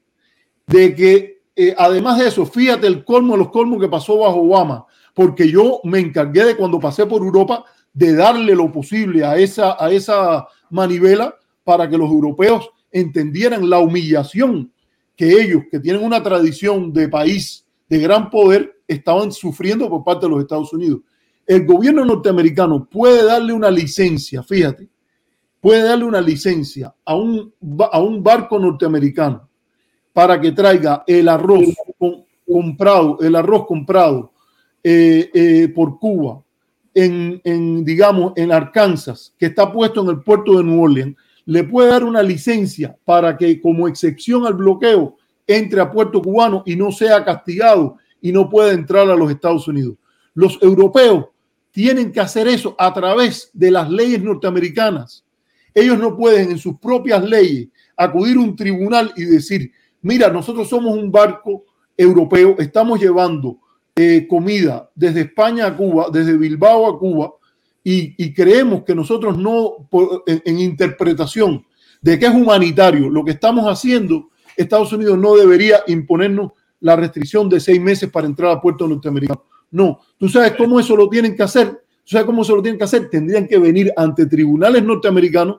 De 0.67 0.95
que 0.95 1.39
eh, 1.61 1.75
además 1.77 2.21
de 2.21 2.29
eso, 2.29 2.47
fíjate 2.47 2.87
el 2.87 3.05
colmo 3.05 3.33
de 3.33 3.39
los 3.39 3.51
colmos 3.51 3.81
que 3.81 3.89
pasó 3.89 4.19
bajo 4.19 4.43
Obama, 4.43 4.87
porque 5.13 5.51
yo 5.51 5.81
me 5.83 5.99
encargué 5.99 6.45
de 6.45 6.57
cuando 6.57 6.79
pasé 6.79 7.05
por 7.05 7.21
Europa 7.21 7.65
de 7.93 8.15
darle 8.15 8.55
lo 8.55 8.71
posible 8.71 9.25
a 9.25 9.37
esa, 9.37 9.77
a 9.77 9.91
esa 9.91 10.47
manivela 10.71 11.35
para 11.65 11.89
que 11.89 11.99
los 11.99 12.09
europeos 12.09 12.71
entendieran 12.93 13.69
la 13.69 13.81
humillación 13.81 14.73
que 15.17 15.33
ellos, 15.33 15.65
que 15.69 15.81
tienen 15.81 16.05
una 16.05 16.23
tradición 16.23 16.93
de 16.93 17.09
país 17.09 17.67
de 17.89 17.99
gran 17.99 18.31
poder, 18.31 18.81
estaban 18.87 19.33
sufriendo 19.33 19.91
por 19.91 20.05
parte 20.05 20.27
de 20.27 20.31
los 20.31 20.41
Estados 20.41 20.73
Unidos. 20.73 21.01
El 21.49 21.65
gobierno 21.65 22.05
norteamericano 22.05 22.85
puede 22.85 23.25
darle 23.25 23.55
una 23.55 23.71
licencia, 23.71 24.43
fíjate, 24.43 24.87
puede 25.63 25.81
darle 25.83 26.05
una 26.05 26.21
licencia 26.21 26.95
a 27.07 27.17
un, 27.17 27.55
a 27.91 28.01
un 28.01 28.23
barco 28.23 28.59
norteamericano 28.59 29.49
para 30.13 30.39
que 30.39 30.53
traiga 30.53 31.05
el 31.07 31.27
arroz 31.27 31.75
comprado, 32.47 33.19
el 33.21 33.35
arroz 33.35 33.65
comprado 33.67 34.31
eh, 34.85 35.31
eh, 35.33 35.69
por 35.75 35.99
Cuba 35.99 36.43
en, 36.93 37.41
en, 37.43 37.83
digamos, 37.83 38.35
en 38.37 38.53
Arkansas, 38.53 39.35
que 39.39 39.47
está 39.47 39.73
puesto 39.73 40.03
en 40.03 40.09
el 40.09 40.23
puerto 40.23 40.59
de 40.59 40.65
New 40.65 40.83
Orleans, 40.83 41.17
le 41.47 41.65
puede 41.65 41.89
dar 41.89 42.05
una 42.05 42.23
licencia 42.23 42.95
para 43.07 43.39
que 43.39 43.59
como 43.59 43.89
excepción 43.89 44.45
al 44.45 44.53
bloqueo 44.53 45.17
entre 45.47 45.81
a 45.81 45.91
puerto 45.91 46.21
cubano 46.21 46.63
y 46.67 46.77
no 46.77 46.93
sea 46.93 47.25
castigado 47.25 47.97
y 48.21 48.33
no 48.33 48.51
pueda 48.51 48.73
entrar 48.73 49.09
a 49.09 49.17
los 49.17 49.31
Estados 49.31 49.67
Unidos. 49.67 49.95
Los 50.35 50.59
europeos 50.61 51.29
tienen 51.79 52.11
que 52.11 52.19
hacer 52.19 52.49
eso 52.49 52.75
a 52.77 52.93
través 52.93 53.51
de 53.53 53.71
las 53.71 53.89
leyes 53.89 54.21
norteamericanas 54.21 55.25
ellos 55.79 55.97
no 55.97 56.17
pueden 56.17 56.51
en 56.51 56.59
sus 56.59 56.77
propias 56.79 57.23
leyes 57.23 57.69
acudir 57.97 58.37
a 58.37 58.41
un 58.41 58.57
tribunal 58.57 59.13
y 59.17 59.25
decir, 59.25 59.71
mira, 60.03 60.29
nosotros 60.29 60.69
somos 60.69 60.97
un 60.97 61.13
barco 61.13 61.67
europeo, 61.97 62.57
estamos 62.59 63.01
llevando 63.01 63.59
eh, 63.95 64.27
comida 64.29 64.91
desde 64.95 65.21
España 65.21 65.67
a 65.67 65.77
Cuba, 65.77 66.09
desde 66.13 66.37
Bilbao 66.37 66.89
a 66.89 66.99
Cuba, 66.99 67.33
y, 67.85 68.35
creemos 68.35 68.83
que 68.85 68.95
nosotros 68.95 69.39
no, 69.39 69.89
en, 70.27 70.59
interpretación 70.59 71.65
de 72.03 72.19
que 72.19 72.27
es 72.27 72.35
humanitario 72.35 73.09
lo 73.09 73.25
que 73.25 73.31
estamos 73.31 73.65
haciendo, 73.65 74.29
Estados 74.57 74.93
Unidos 74.93 75.17
no 75.17 75.37
debería 75.37 75.81
imponernos 75.87 76.53
la 76.81 76.97
restricción 76.97 77.49
de 77.49 77.61
seis 77.61 77.81
meses 77.81 78.11
para 78.11 78.27
entrar 78.27 78.51
a 78.51 78.61
puerto 78.61 78.87
norteamericano. 78.87 79.43
No, 79.71 80.01
tú 80.19 80.29
sabes 80.29 80.53
cómo 80.57 80.81
eso 80.81 80.97
lo 80.97 81.09
tienen 81.09 81.37
que 81.37 81.43
hacer. 81.43 81.69
¿Tú 81.69 82.13
sabes 82.13 82.27
cómo 82.27 82.43
eso 82.43 82.57
lo 82.57 82.63
tienen 82.63 82.79
que 82.79 82.85
hacer? 82.85 83.11
Tendrían 83.11 83.47
que 83.47 83.59
venir 83.59 83.93
ante 83.97 84.27
tribunales 84.27 84.83
norteamericanos 84.83 85.59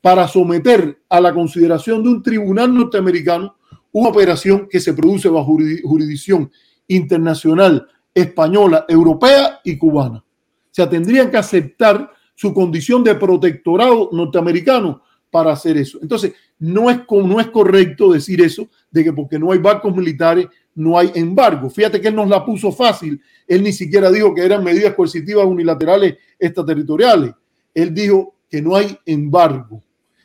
para 0.00 0.28
someter 0.28 1.00
a 1.08 1.20
la 1.20 1.32
consideración 1.32 2.02
de 2.02 2.10
un 2.10 2.22
tribunal 2.22 2.74
norteamericano 2.74 3.56
una 3.96 4.10
operación 4.10 4.68
que 4.70 4.78
se 4.78 4.92
produce 4.92 5.26
bajo 5.26 5.56
jurisdicción 5.82 6.50
internacional, 6.86 7.88
española, 8.14 8.84
europea 8.86 9.60
y 9.64 9.78
cubana. 9.78 10.18
O 10.18 10.24
sea, 10.70 10.86
tendrían 10.86 11.30
que 11.30 11.38
aceptar 11.38 12.10
su 12.34 12.52
condición 12.52 13.02
de 13.02 13.14
protectorado 13.14 14.10
norteamericano 14.12 15.02
para 15.30 15.52
hacer 15.52 15.78
eso. 15.78 15.98
Entonces, 16.02 16.34
no 16.58 16.90
es, 16.90 17.00
no 17.10 17.40
es 17.40 17.46
correcto 17.46 18.12
decir 18.12 18.42
eso, 18.42 18.68
de 18.90 19.02
que 19.02 19.14
porque 19.14 19.38
no 19.38 19.52
hay 19.52 19.58
barcos 19.60 19.96
militares, 19.96 20.46
no 20.76 20.98
hay 20.98 21.10
embargo. 21.14 21.68
Fíjate 21.68 22.00
que 22.00 22.08
él 22.08 22.14
nos 22.14 22.28
la 22.28 22.44
puso 22.44 22.70
fácil. 22.70 23.20
Él 23.48 23.62
ni 23.62 23.72
siquiera 23.72 24.10
dijo 24.10 24.34
que 24.34 24.44
eran 24.44 24.62
medidas 24.62 24.94
coercitivas 24.94 25.46
unilaterales 25.46 26.16
extraterritoriales. 26.38 27.32
Él 27.74 27.92
dijo 27.92 28.34
que 28.48 28.62
no 28.62 28.76
hay 28.76 28.96
embargo. 29.06 29.76
O 29.76 29.82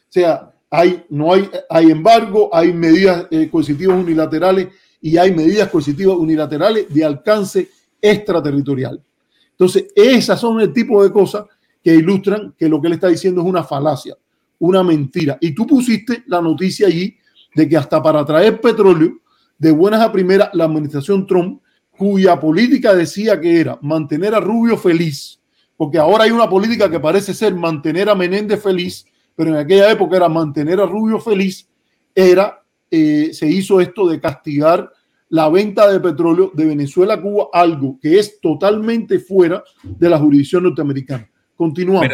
sea, 0.09 0.51
hay, 0.69 1.03
no 1.09 1.33
hay, 1.33 1.49
hay 1.69 1.89
embargo, 1.89 2.49
hay 2.53 2.73
medidas 2.73 3.27
eh, 3.31 3.49
coercitivas 3.49 3.97
unilaterales 3.97 4.67
y 5.01 5.17
hay 5.17 5.33
medidas 5.33 5.69
coercitivas 5.69 6.17
unilaterales 6.17 6.93
de 6.93 7.05
alcance 7.05 7.69
extraterritorial. 8.01 9.01
Entonces, 9.51 9.87
esas 9.95 10.39
son 10.39 10.59
el 10.59 10.73
tipo 10.73 11.01
de 11.03 11.11
cosas 11.11 11.45
que 11.81 11.95
ilustran 11.95 12.53
que 12.57 12.67
lo 12.67 12.81
que 12.81 12.87
él 12.87 12.93
está 12.93 13.07
diciendo 13.07 13.41
es 13.41 13.47
una 13.47 13.63
falacia, 13.63 14.17
una 14.59 14.83
mentira. 14.83 15.37
Y 15.39 15.55
tú 15.55 15.65
pusiste 15.65 16.23
la 16.27 16.41
noticia 16.41 16.87
allí 16.87 17.15
de 17.55 17.69
que 17.69 17.77
hasta 17.77 18.01
para 18.01 18.25
traer 18.25 18.59
petróleo, 18.59 19.20
de 19.61 19.69
buenas 19.69 20.01
a 20.01 20.11
primeras, 20.11 20.49
la 20.53 20.65
administración 20.65 21.27
Trump, 21.27 21.61
cuya 21.91 22.39
política 22.39 22.95
decía 22.95 23.39
que 23.39 23.59
era 23.59 23.77
mantener 23.83 24.33
a 24.33 24.39
Rubio 24.39 24.75
feliz, 24.75 25.39
porque 25.77 25.99
ahora 25.99 26.23
hay 26.23 26.31
una 26.31 26.49
política 26.49 26.89
que 26.89 26.99
parece 26.99 27.31
ser 27.35 27.53
mantener 27.53 28.09
a 28.09 28.15
Menéndez 28.15 28.59
feliz, 28.59 29.05
pero 29.35 29.51
en 29.51 29.57
aquella 29.57 29.91
época 29.91 30.17
era 30.17 30.27
mantener 30.27 30.79
a 30.79 30.87
Rubio 30.87 31.19
feliz, 31.19 31.69
era, 32.15 32.63
eh, 32.89 33.29
se 33.33 33.47
hizo 33.47 33.79
esto 33.79 34.09
de 34.09 34.19
castigar 34.19 34.91
la 35.29 35.47
venta 35.47 35.91
de 35.91 35.99
petróleo 35.99 36.51
de 36.55 36.65
Venezuela 36.65 37.13
a 37.13 37.21
Cuba, 37.21 37.49
algo 37.53 37.99
que 38.01 38.17
es 38.17 38.41
totalmente 38.41 39.19
fuera 39.19 39.63
de 39.83 40.09
la 40.09 40.17
jurisdicción 40.17 40.63
norteamericana. 40.63 41.29
Continuamos. 41.55 42.09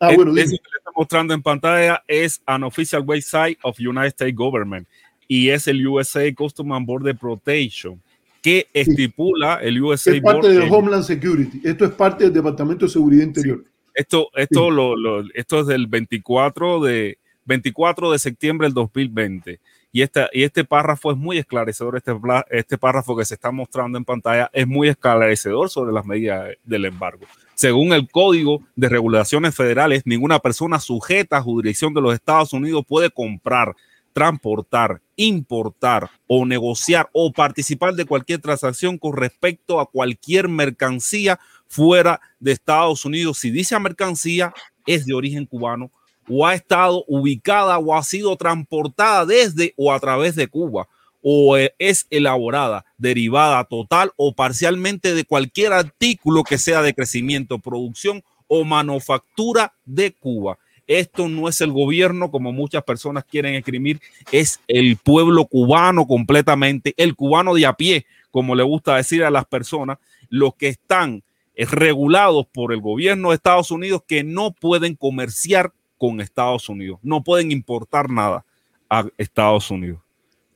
ah, 0.00 0.12
bueno, 0.14 0.32
eso 0.36 0.50
que 0.50 0.70
le 0.70 0.78
está 0.78 0.90
mostrando 0.94 1.32
en 1.32 1.42
pantalla 1.42 2.04
es 2.06 2.42
an 2.44 2.62
official 2.62 3.02
website 3.06 3.58
of 3.62 3.78
United 3.80 4.08
States 4.08 4.36
Government 4.36 4.86
y 5.28 5.50
es 5.50 5.68
el 5.68 5.86
USA 5.86 6.32
Customs 6.34 6.72
and 6.72 6.86
Border 6.86 7.16
Protection 7.16 8.00
que 8.44 8.66
estipula 8.74 9.54
el 9.62 9.82
USA 9.82 10.14
es 10.14 10.20
parte 10.20 10.48
del 10.48 10.70
Homeland 10.70 11.02
Security. 11.02 11.62
Esto 11.64 11.86
es 11.86 11.92
parte 11.92 12.24
del 12.24 12.32
Departamento 12.34 12.84
de 12.84 12.90
Seguridad 12.90 13.24
Interior. 13.24 13.64
Esto, 13.94 14.28
esto, 14.36 14.70
lo, 14.70 15.22
esto 15.32 15.60
es 15.60 15.66
del 15.66 15.86
24 15.86 16.80
de, 16.80 17.16
24 17.46 18.12
de 18.12 18.18
septiembre 18.18 18.66
del 18.66 18.74
2020. 18.74 19.60
Y, 19.92 20.02
esta, 20.02 20.28
y 20.30 20.42
este 20.42 20.64
párrafo 20.64 21.12
es 21.12 21.16
muy 21.16 21.38
esclarecedor, 21.38 21.96
este, 21.96 22.12
este 22.50 22.76
párrafo 22.76 23.16
que 23.16 23.24
se 23.24 23.32
está 23.32 23.50
mostrando 23.50 23.96
en 23.96 24.04
pantalla 24.04 24.50
es 24.52 24.66
muy 24.66 24.88
esclarecedor 24.88 25.70
sobre 25.70 25.94
las 25.94 26.04
medidas 26.04 26.50
del 26.64 26.84
embargo. 26.84 27.24
Según 27.54 27.94
el 27.94 28.10
Código 28.10 28.60
de 28.76 28.90
Regulaciones 28.90 29.54
Federales, 29.54 30.02
ninguna 30.04 30.40
persona 30.40 30.80
sujeta 30.80 31.38
a 31.38 31.42
jurisdicción 31.42 31.94
de 31.94 32.02
los 32.02 32.12
Estados 32.12 32.52
Unidos 32.52 32.84
puede 32.86 33.08
comprar, 33.08 33.74
transportar, 34.12 35.00
importar 35.16 36.10
o 36.26 36.44
negociar 36.46 37.08
o 37.12 37.32
participar 37.32 37.94
de 37.94 38.04
cualquier 38.04 38.40
transacción 38.40 38.98
con 38.98 39.16
respecto 39.16 39.80
a 39.80 39.86
cualquier 39.86 40.48
mercancía 40.48 41.38
fuera 41.66 42.20
de 42.40 42.52
Estados 42.52 43.04
Unidos, 43.04 43.38
si 43.38 43.50
dice 43.50 43.78
mercancía, 43.78 44.52
es 44.86 45.06
de 45.06 45.14
origen 45.14 45.46
cubano 45.46 45.90
o 46.28 46.46
ha 46.46 46.54
estado 46.54 47.04
ubicada 47.06 47.78
o 47.78 47.94
ha 47.94 48.02
sido 48.02 48.36
transportada 48.36 49.26
desde 49.26 49.74
o 49.76 49.92
a 49.92 50.00
través 50.00 50.34
de 50.36 50.48
Cuba 50.48 50.88
o 51.26 51.56
es 51.56 52.06
elaborada, 52.10 52.84
derivada 52.98 53.64
total 53.64 54.12
o 54.16 54.34
parcialmente 54.34 55.14
de 55.14 55.24
cualquier 55.24 55.72
artículo 55.72 56.44
que 56.44 56.58
sea 56.58 56.82
de 56.82 56.92
crecimiento, 56.92 57.58
producción 57.58 58.22
o 58.46 58.62
manufactura 58.64 59.72
de 59.86 60.12
Cuba. 60.12 60.58
Esto 60.86 61.28
no 61.28 61.48
es 61.48 61.60
el 61.60 61.72
gobierno 61.72 62.30
como 62.30 62.52
muchas 62.52 62.84
personas 62.84 63.24
quieren 63.24 63.54
escribir, 63.54 64.00
es 64.32 64.60
el 64.68 64.96
pueblo 64.96 65.46
cubano 65.46 66.06
completamente, 66.06 66.94
el 66.96 67.14
cubano 67.14 67.54
de 67.54 67.66
a 67.66 67.74
pie, 67.74 68.06
como 68.30 68.54
le 68.54 68.62
gusta 68.62 68.96
decir 68.96 69.24
a 69.24 69.30
las 69.30 69.46
personas, 69.46 69.98
los 70.28 70.54
que 70.54 70.68
están 70.68 71.22
regulados 71.56 72.46
por 72.46 72.72
el 72.72 72.80
gobierno 72.80 73.30
de 73.30 73.36
Estados 73.36 73.70
Unidos 73.70 74.02
que 74.06 74.24
no 74.24 74.52
pueden 74.52 74.96
comerciar 74.96 75.72
con 75.98 76.20
Estados 76.20 76.68
Unidos, 76.68 76.98
no 77.02 77.22
pueden 77.22 77.52
importar 77.52 78.10
nada 78.10 78.44
a 78.90 79.06
Estados 79.16 79.70
Unidos. 79.70 80.00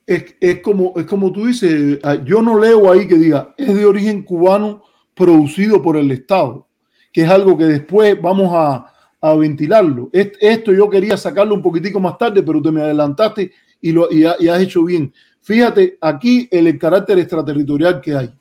Es, 0.06 0.60
como, 0.62 0.94
es 0.96 1.04
como 1.04 1.30
tú 1.32 1.46
dices, 1.46 1.98
ah, 2.02 2.16
yo 2.24 2.40
no 2.40 2.58
leo 2.58 2.90
ahí 2.90 3.06
que 3.06 3.16
diga, 3.16 3.54
es 3.58 3.74
de 3.74 3.84
origen 3.84 4.22
cubano 4.22 4.82
producido 5.14 5.82
por 5.82 5.98
el 5.98 6.10
Estado, 6.10 6.66
que 7.12 7.22
es 7.22 7.28
algo 7.28 7.58
que 7.58 7.64
después 7.64 8.20
vamos 8.20 8.50
a, 8.54 8.90
ventilarlo. 9.20 10.10
Esto 10.12 10.72
yo 10.72 10.88
quería 10.88 11.16
sacarlo 11.16 11.54
un 11.54 11.62
poquitico 11.62 12.00
más 12.00 12.16
tarde, 12.18 12.42
pero 12.42 12.62
te 12.62 12.70
me 12.70 12.82
adelantaste 12.82 13.50
y, 13.80 13.92
lo, 13.92 14.08
y 14.10 14.24
has 14.24 14.60
hecho 14.60 14.84
bien. 14.84 15.12
Fíjate 15.40 15.98
aquí 16.00 16.48
el 16.50 16.78
carácter 16.78 17.18
extraterritorial 17.18 18.00
que 18.00 18.14
hay 18.14 18.32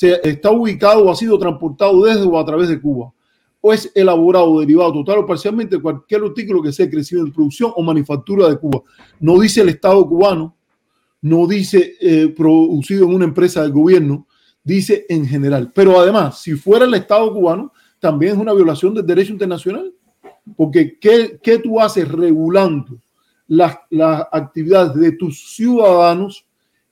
se 0.00 0.18
está 0.26 0.50
ubicado 0.50 1.04
o 1.04 1.10
ha 1.10 1.14
sido 1.14 1.38
transportado 1.38 2.04
desde 2.04 2.22
o 2.22 2.38
a 2.38 2.44
través 2.44 2.70
de 2.70 2.80
Cuba, 2.80 3.12
o 3.60 3.70
es 3.70 3.92
elaborado, 3.94 4.60
derivado 4.60 4.94
total 4.94 5.18
o 5.18 5.26
parcialmente 5.26 5.76
de 5.76 5.82
cualquier 5.82 6.22
artículo 6.22 6.62
que 6.62 6.72
sea 6.72 6.88
crecido 6.88 7.22
en 7.22 7.30
producción 7.30 7.70
o 7.76 7.82
manufactura 7.82 8.48
de 8.48 8.56
Cuba. 8.56 8.82
No 9.18 9.38
dice 9.38 9.60
el 9.60 9.68
Estado 9.68 10.06
cubano, 10.08 10.56
no 11.20 11.46
dice 11.46 11.96
eh, 12.00 12.28
producido 12.28 13.04
en 13.04 13.14
una 13.14 13.26
empresa 13.26 13.60
del 13.60 13.72
gobierno, 13.72 14.26
dice 14.64 15.04
en 15.06 15.26
general. 15.26 15.70
Pero 15.74 16.00
además, 16.00 16.40
si 16.40 16.54
fuera 16.54 16.86
el 16.86 16.94
Estado 16.94 17.30
cubano, 17.30 17.70
también 17.98 18.32
es 18.32 18.38
una 18.38 18.54
violación 18.54 18.94
del 18.94 19.04
derecho 19.04 19.34
internacional, 19.34 19.92
porque 20.56 20.98
¿qué, 20.98 21.38
qué 21.42 21.58
tú 21.58 21.80
haces 21.80 22.08
regulando 22.08 22.98
las, 23.48 23.78
las 23.90 24.26
actividades 24.32 24.94
de 24.94 25.12
tus 25.12 25.54
ciudadanos 25.54 26.44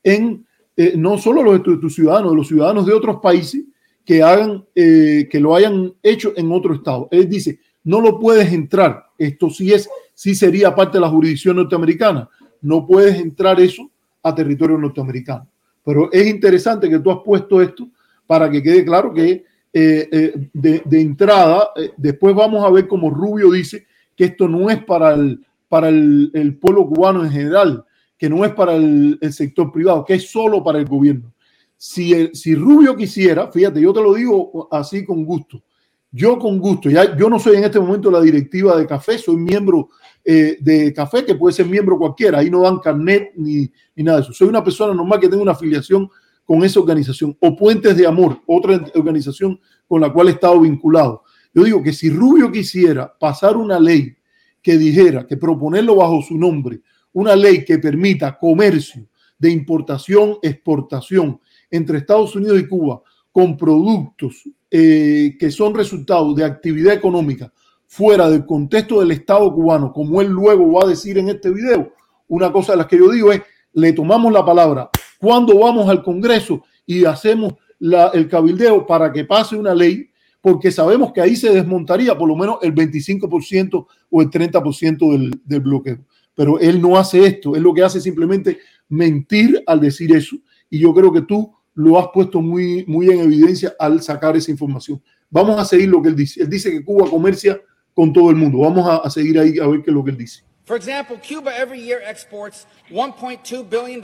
en 0.02 0.46
eh, 0.80 0.94
no 0.96 1.18
solo 1.18 1.42
los 1.42 1.60
de 1.60 1.76
tus 1.76 1.92
ciudadanos, 1.92 2.36
los 2.36 2.46
ciudadanos 2.46 2.86
de 2.86 2.92
otros 2.92 3.16
países 3.20 3.64
que 4.04 4.22
hagan, 4.22 4.64
eh, 4.76 5.28
que 5.28 5.40
lo 5.40 5.56
hayan 5.56 5.92
hecho 6.04 6.32
en 6.36 6.52
otro 6.52 6.72
estado. 6.72 7.08
Él 7.10 7.28
dice, 7.28 7.58
no 7.82 8.00
lo 8.00 8.20
puedes 8.20 8.52
entrar. 8.52 9.06
Esto 9.18 9.50
sí 9.50 9.72
es, 9.72 9.88
sí 10.14 10.36
sería 10.36 10.72
parte 10.76 10.98
de 10.98 11.00
la 11.00 11.08
jurisdicción 11.08 11.56
norteamericana. 11.56 12.28
No 12.62 12.86
puedes 12.86 13.18
entrar 13.18 13.60
eso 13.60 13.90
a 14.22 14.32
territorio 14.32 14.78
norteamericano. 14.78 15.48
Pero 15.84 16.12
es 16.12 16.28
interesante 16.28 16.88
que 16.88 17.00
tú 17.00 17.10
has 17.10 17.18
puesto 17.24 17.60
esto 17.60 17.88
para 18.24 18.48
que 18.48 18.62
quede 18.62 18.84
claro 18.84 19.12
que 19.12 19.46
eh, 19.72 20.48
de, 20.52 21.00
entrada, 21.00 21.70
después 21.96 22.34
vamos 22.34 22.64
a 22.64 22.70
ver 22.70 22.88
como 22.88 23.10
Rubio 23.10 23.50
dice 23.52 23.86
que 24.16 24.24
esto 24.24 24.48
no 24.48 24.70
es 24.70 24.82
para 24.84 25.14
el, 25.14 25.44
para 25.68 25.88
el 25.88 26.58
pueblo 26.60 26.86
cubano 26.86 27.24
en 27.24 27.30
general, 27.30 27.84
que 28.18 28.28
no 28.28 28.44
es 28.44 28.52
para 28.52 28.74
el, 28.74 29.18
sector 29.30 29.70
privado, 29.70 30.04
que 30.04 30.14
es 30.14 30.28
solo 30.28 30.62
para 30.62 30.78
el 30.80 30.86
gobierno. 30.86 31.32
Si, 31.76 32.28
si 32.34 32.56
Rubio 32.56 32.96
quisiera, 32.96 33.50
fíjate, 33.50 33.80
yo 33.80 33.92
te 33.92 34.02
lo 34.02 34.12
digo 34.12 34.68
así 34.72 35.04
con 35.04 35.24
gusto, 35.24 35.62
yo 36.10 36.38
con 36.38 36.58
gusto, 36.58 36.90
ya 36.90 37.16
yo 37.16 37.30
no 37.30 37.38
soy 37.38 37.58
en 37.58 37.64
este 37.64 37.78
momento 37.78 38.10
la 38.10 38.20
directiva 38.20 38.76
de 38.76 38.86
café, 38.86 39.16
soy 39.18 39.36
miembro 39.36 39.90
eh, 40.24 40.56
de 40.60 40.92
café, 40.92 41.24
que 41.24 41.36
puede 41.36 41.54
ser 41.54 41.66
miembro 41.66 41.96
cualquiera, 41.96 42.40
ahí 42.40 42.50
no 42.50 42.62
dan 42.62 42.80
carnet 42.80 43.30
ni, 43.36 43.70
ni 43.94 44.02
nada 44.02 44.18
de 44.18 44.24
eso. 44.24 44.32
Soy 44.32 44.48
una 44.48 44.64
persona 44.64 44.92
normal 44.92 45.20
que 45.20 45.28
tengo 45.28 45.42
una 45.42 45.52
afiliación 45.52 46.10
con 46.48 46.64
esa 46.64 46.80
organización, 46.80 47.36
o 47.40 47.54
Puentes 47.54 47.94
de 47.94 48.06
Amor, 48.06 48.40
otra 48.46 48.82
organización 48.94 49.60
con 49.86 50.00
la 50.00 50.10
cual 50.10 50.28
he 50.28 50.30
estado 50.30 50.58
vinculado. 50.60 51.22
Yo 51.52 51.62
digo 51.62 51.82
que 51.82 51.92
si 51.92 52.08
Rubio 52.08 52.50
quisiera 52.50 53.12
pasar 53.18 53.58
una 53.58 53.78
ley 53.78 54.16
que 54.62 54.78
dijera 54.78 55.26
que 55.26 55.36
proponerlo 55.36 55.96
bajo 55.96 56.22
su 56.22 56.38
nombre 56.38 56.80
una 57.12 57.34
ley 57.34 57.64
que 57.64 57.78
permita 57.78 58.38
comercio 58.38 59.08
de 59.38 59.50
importación, 59.50 60.38
exportación 60.42 61.40
entre 61.70 61.98
Estados 61.98 62.34
Unidos 62.36 62.60
y 62.60 62.66
Cuba 62.66 63.02
con 63.30 63.56
productos 63.56 64.48
eh, 64.70 65.36
que 65.38 65.50
son 65.50 65.74
resultado 65.74 66.32
de 66.32 66.44
actividad 66.44 66.94
económica 66.94 67.52
fuera 67.86 68.30
del 68.30 68.46
contexto 68.46 69.00
del 69.00 69.10
Estado 69.10 69.52
cubano, 69.52 69.92
como 69.92 70.20
él 70.20 70.28
luego 70.28 70.72
va 70.72 70.84
a 70.84 70.88
decir 70.88 71.18
en 71.18 71.28
este 71.28 71.50
video, 71.50 71.92
una 72.28 72.52
cosa 72.52 72.72
de 72.72 72.78
las 72.78 72.86
que 72.86 72.98
yo 72.98 73.10
digo 73.10 73.32
es, 73.32 73.42
le 73.72 73.92
tomamos 73.92 74.32
la 74.32 74.44
palabra, 74.44 74.90
cuando 75.18 75.58
vamos 75.58 75.88
al 75.88 76.02
Congreso 76.02 76.64
y 76.86 77.04
hacemos 77.04 77.54
la, 77.78 78.08
el 78.08 78.28
cabildeo 78.28 78.86
para 78.86 79.12
que 79.12 79.24
pase 79.24 79.56
una 79.56 79.74
ley, 79.74 80.08
porque 80.40 80.70
sabemos 80.70 81.12
que 81.12 81.20
ahí 81.20 81.36
se 81.36 81.52
desmontaría 81.52 82.16
por 82.16 82.28
lo 82.28 82.36
menos 82.36 82.58
el 82.62 82.74
25% 82.74 83.86
o 84.10 84.22
el 84.22 84.30
30% 84.30 85.12
del, 85.12 85.40
del 85.44 85.60
bloqueo. 85.60 85.98
Pero 86.34 86.58
él 86.60 86.80
no 86.80 86.96
hace 86.96 87.26
esto, 87.26 87.56
él 87.56 87.62
lo 87.62 87.74
que 87.74 87.82
hace 87.82 87.98
es 87.98 88.04
simplemente 88.04 88.58
mentir 88.88 89.62
al 89.66 89.80
decir 89.80 90.14
eso. 90.14 90.36
Y 90.70 90.78
yo 90.78 90.94
creo 90.94 91.12
que 91.12 91.22
tú 91.22 91.52
lo 91.74 91.98
has 91.98 92.08
puesto 92.12 92.40
muy, 92.40 92.84
muy 92.86 93.10
en 93.10 93.20
evidencia 93.20 93.74
al 93.78 94.02
sacar 94.02 94.36
esa 94.36 94.50
información. 94.50 95.02
Vamos 95.30 95.58
a 95.58 95.64
seguir 95.64 95.88
lo 95.88 96.00
que 96.00 96.08
él 96.08 96.16
dice. 96.16 96.42
Él 96.42 96.50
dice 96.50 96.70
que 96.70 96.84
Cuba 96.84 97.08
comercia 97.08 97.60
con 97.94 98.12
todo 98.12 98.30
el 98.30 98.36
mundo. 98.36 98.58
Vamos 98.58 98.88
a, 98.88 98.96
a 98.96 99.10
seguir 99.10 99.38
ahí 99.38 99.58
a 99.58 99.66
ver 99.66 99.82
qué 99.82 99.90
es 99.90 99.94
lo 99.94 100.04
que 100.04 100.10
él 100.10 100.16
dice. 100.16 100.42
For 100.68 100.76
example, 100.76 101.16
Cuba 101.16 101.50
every 101.56 101.80
year 101.80 101.98
exports 102.04 102.66
$1.2 102.90 103.70
billion, 103.70 104.02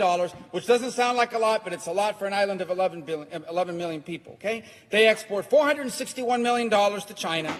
which 0.50 0.66
doesn't 0.66 0.92
sound 0.92 1.18
like 1.18 1.34
a 1.34 1.38
lot, 1.38 1.62
but 1.62 1.74
it's 1.74 1.88
a 1.88 1.92
lot 1.92 2.18
for 2.18 2.24
an 2.24 2.32
island 2.32 2.62
of 2.62 2.70
11, 2.70 3.02
billion, 3.02 3.44
11 3.50 3.76
million 3.76 4.00
people, 4.00 4.32
okay? 4.32 4.64
They 4.88 5.06
export 5.06 5.50
$461 5.50 6.40
million 6.40 6.70
to 6.70 7.14
China, 7.14 7.54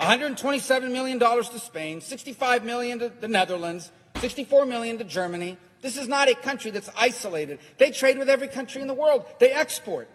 $127 0.00 0.90
million 0.90 1.20
to 1.20 1.58
Spain, 1.60 2.00
65 2.00 2.64
million 2.64 2.98
to 2.98 3.12
the 3.20 3.28
Netherlands, 3.28 3.92
64 4.16 4.66
million 4.66 4.98
to 4.98 5.04
Germany. 5.04 5.56
This 5.80 5.96
is 5.96 6.08
not 6.08 6.28
a 6.28 6.34
country 6.34 6.72
that's 6.72 6.90
isolated. 6.96 7.60
They 7.78 7.92
trade 7.92 8.18
with 8.18 8.28
every 8.28 8.48
country 8.48 8.82
in 8.82 8.88
the 8.88 8.94
world. 8.94 9.26
They 9.38 9.52
export 9.52 10.08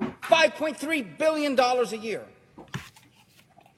$5.3 0.00 1.18
billion 1.18 1.60
a 1.60 1.96
year. 1.96 2.24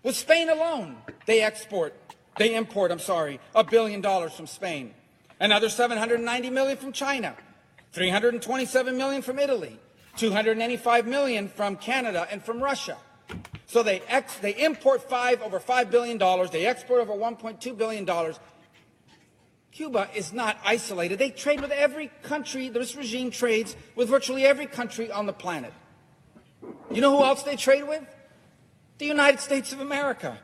With 0.04 0.14
Spain 0.14 0.50
alone, 0.50 0.98
they 1.26 1.42
export 1.42 1.94
they 2.38 2.54
import, 2.54 2.90
I'm 2.90 2.98
sorry, 2.98 3.40
a 3.54 3.64
billion 3.64 4.00
dollars 4.00 4.32
from 4.32 4.46
Spain, 4.46 4.94
another 5.40 5.68
790 5.68 6.50
million 6.50 6.76
from 6.76 6.92
China, 6.92 7.36
327 7.92 8.96
million 8.96 9.22
from 9.22 9.38
Italy, 9.38 9.78
285 10.16 11.06
million 11.06 11.48
from 11.48 11.76
Canada 11.76 12.26
and 12.30 12.42
from 12.42 12.60
Russia. 12.60 12.96
So 13.66 13.82
they 13.82 14.00
ex- 14.08 14.38
they 14.38 14.52
import 14.52 15.08
five 15.08 15.42
over 15.42 15.60
five 15.60 15.90
billion 15.90 16.16
dollars. 16.16 16.50
They 16.50 16.66
export 16.66 17.00
over 17.00 17.12
1.2 17.12 17.76
billion 17.76 18.04
dollars. 18.06 18.40
Cuba 19.70 20.08
is 20.14 20.32
not 20.32 20.58
isolated. 20.64 21.18
They 21.18 21.30
trade 21.30 21.60
with 21.60 21.70
every 21.70 22.10
country. 22.22 22.68
This 22.70 22.96
regime 22.96 23.30
trades 23.30 23.76
with 23.94 24.08
virtually 24.08 24.44
every 24.44 24.66
country 24.66 25.12
on 25.12 25.26
the 25.26 25.32
planet. 25.32 25.72
You 26.90 27.00
know 27.00 27.16
who 27.16 27.22
else 27.22 27.42
they 27.42 27.56
trade 27.56 27.86
with? 27.86 28.02
The 28.96 29.06
United 29.06 29.40
States 29.40 29.72
of 29.72 29.80
America. 29.80 30.38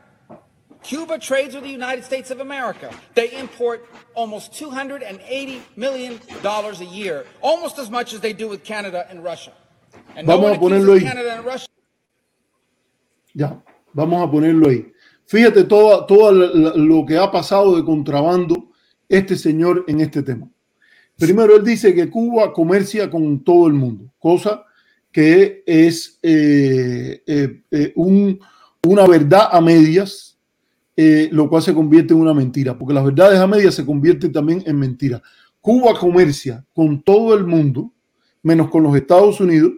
Cuba 0.87 1.17
trades 1.17 1.55
with 1.55 1.63
the 1.63 1.69
United 1.71 2.03
States 2.03 2.29
of 2.31 2.39
America. 2.39 2.89
They 3.15 3.31
import 3.39 3.85
almost 4.13 4.53
$280 4.53 5.59
million 5.75 6.19
a 6.45 6.83
year, 6.83 7.25
almost 7.41 7.79
as 7.79 7.89
much 7.89 8.13
as 8.13 8.19
they 8.19 8.33
do 8.33 8.47
with 8.47 8.63
Canada 8.63 9.05
and 9.09 9.23
Russia. 9.23 9.51
And 10.15 10.27
no 10.27 10.37
Vamos 10.37 10.57
a 10.57 10.59
one 10.59 10.59
ponerlo 10.59 10.93
ahí. 10.93 11.67
Ya, 13.33 13.61
vamos 13.93 14.27
a 14.27 14.31
ponerlo 14.31 14.69
ahí. 14.69 14.91
Fíjate 15.27 15.63
todo, 15.63 16.05
todo 16.05 16.31
lo 16.31 17.05
que 17.05 17.17
ha 17.17 17.31
pasado 17.31 17.75
de 17.75 17.83
contrabando 17.83 18.69
este 19.09 19.35
señor 19.35 19.83
en 19.87 20.01
este 20.01 20.21
tema. 20.21 20.47
Primero, 21.17 21.55
él 21.55 21.63
dice 21.63 21.95
que 21.95 22.09
Cuba 22.09 22.53
comercia 22.53 23.09
con 23.09 23.43
todo 23.43 23.67
el 23.67 23.73
mundo, 23.73 24.11
cosa 24.19 24.63
que 25.11 25.63
es 25.65 26.19
eh, 26.21 27.23
eh, 27.25 27.61
eh, 27.71 27.93
un- 27.95 28.39
una 28.85 29.07
verdad 29.07 29.47
a 29.51 29.61
medias, 29.61 30.24
eh, 30.97 31.29
lo 31.31 31.49
cual 31.49 31.61
se 31.61 31.73
convierte 31.73 32.13
en 32.13 32.21
una 32.21 32.33
mentira, 32.33 32.77
porque 32.77 32.93
las 32.93 33.03
verdades 33.03 33.39
a 33.39 33.47
medias 33.47 33.75
se 33.75 33.85
convierten 33.85 34.31
también 34.31 34.63
en 34.65 34.77
mentiras. 34.77 35.21
Cuba 35.59 35.97
comercia 35.99 36.65
con 36.73 37.01
todo 37.01 37.35
el 37.35 37.45
mundo, 37.45 37.91
menos 38.41 38.69
con 38.69 38.83
los 38.83 38.95
Estados 38.95 39.41
Unidos, 39.41 39.73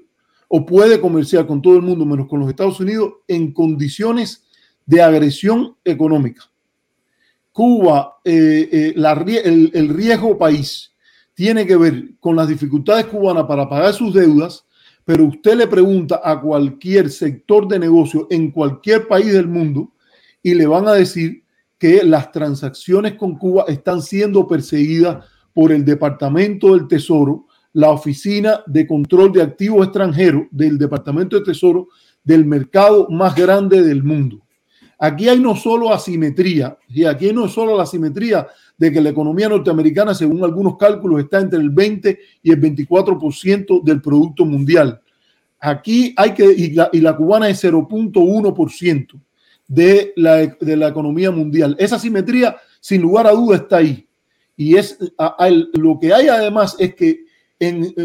o 0.47 0.65
puede 0.65 0.99
comerciar 1.01 1.47
con 1.47 1.61
todo 1.61 1.75
el 1.75 1.81
mundo 1.81 2.05
menos 2.05 2.27
con 2.27 2.39
los 2.39 2.49
Estados 2.49 2.79
Unidos 2.79 3.13
en 3.27 3.51
condiciones 3.51 4.45
de 4.85 5.01
agresión 5.01 5.75
económica. 5.83 6.43
Cuba, 7.51 8.19
eh, 8.23 8.69
eh, 8.71 9.41
el, 9.43 9.71
el 9.73 9.89
riesgo 9.89 10.37
país 10.37 10.93
tiene 11.33 11.65
que 11.65 11.75
ver 11.75 12.11
con 12.19 12.35
las 12.35 12.47
dificultades 12.47 13.05
cubanas 13.05 13.45
para 13.45 13.67
pagar 13.67 13.93
sus 13.93 14.13
deudas, 14.13 14.65
pero 15.03 15.25
usted 15.25 15.55
le 15.55 15.67
pregunta 15.67 16.21
a 16.23 16.39
cualquier 16.39 17.09
sector 17.09 17.67
de 17.67 17.79
negocio 17.79 18.27
en 18.29 18.51
cualquier 18.51 19.07
país 19.07 19.33
del 19.33 19.47
mundo 19.47 19.91
y 20.41 20.53
le 20.53 20.67
van 20.67 20.87
a 20.87 20.93
decir 20.93 21.43
que 21.77 22.03
las 22.03 22.31
transacciones 22.31 23.15
con 23.15 23.37
Cuba 23.37 23.65
están 23.67 24.01
siendo 24.01 24.47
perseguidas 24.47 25.25
por 25.53 25.71
el 25.71 25.85
Departamento 25.85 26.73
del 26.73 26.87
Tesoro, 26.87 27.45
la 27.73 27.91
Oficina 27.91 28.63
de 28.65 28.87
Control 28.87 29.31
de 29.31 29.43
Activos 29.43 29.85
Extranjeros 29.85 30.43
del 30.51 30.77
Departamento 30.77 31.37
de 31.37 31.45
Tesoro 31.45 31.89
del 32.23 32.45
mercado 32.45 33.07
más 33.09 33.35
grande 33.35 33.83
del 33.83 34.03
mundo. 34.03 34.41
Aquí 34.99 35.29
hay 35.29 35.39
no 35.39 35.55
solo 35.55 35.93
asimetría, 35.93 36.75
y 36.89 37.03
aquí 37.03 37.31
no 37.31 37.45
es 37.45 37.51
solo 37.51 37.77
la 37.77 37.83
asimetría 37.83 38.47
de 38.77 38.91
que 38.91 38.99
la 38.99 39.09
economía 39.09 39.47
norteamericana, 39.47 40.15
según 40.15 40.43
algunos 40.43 40.75
cálculos, 40.77 41.19
está 41.19 41.39
entre 41.39 41.59
el 41.59 41.69
20 41.69 42.19
y 42.41 42.51
el 42.51 42.59
24% 42.59 43.83
del 43.83 44.01
Producto 44.01 44.43
Mundial. 44.43 44.99
Aquí 45.59 46.13
hay 46.17 46.33
que, 46.33 46.45
y 46.51 46.71
la, 46.71 46.89
y 46.91 46.99
la 46.99 47.15
cubana 47.15 47.47
es 47.47 47.63
0.1% 47.63 49.21
de 49.67 50.13
la, 50.15 50.37
de 50.47 50.77
la 50.77 50.87
economía 50.87 51.31
mundial. 51.31 51.75
Esa 51.79 51.97
asimetría, 51.97 52.57
sin 52.79 53.01
lugar 53.01 53.27
a 53.27 53.31
duda, 53.31 53.57
está 53.57 53.77
ahí. 53.77 54.07
Y 54.55 54.75
es 54.75 54.97
lo 55.73 55.99
que 55.99 56.13
hay 56.13 56.27
además 56.27 56.75
es 56.79 56.95
que 56.95 57.25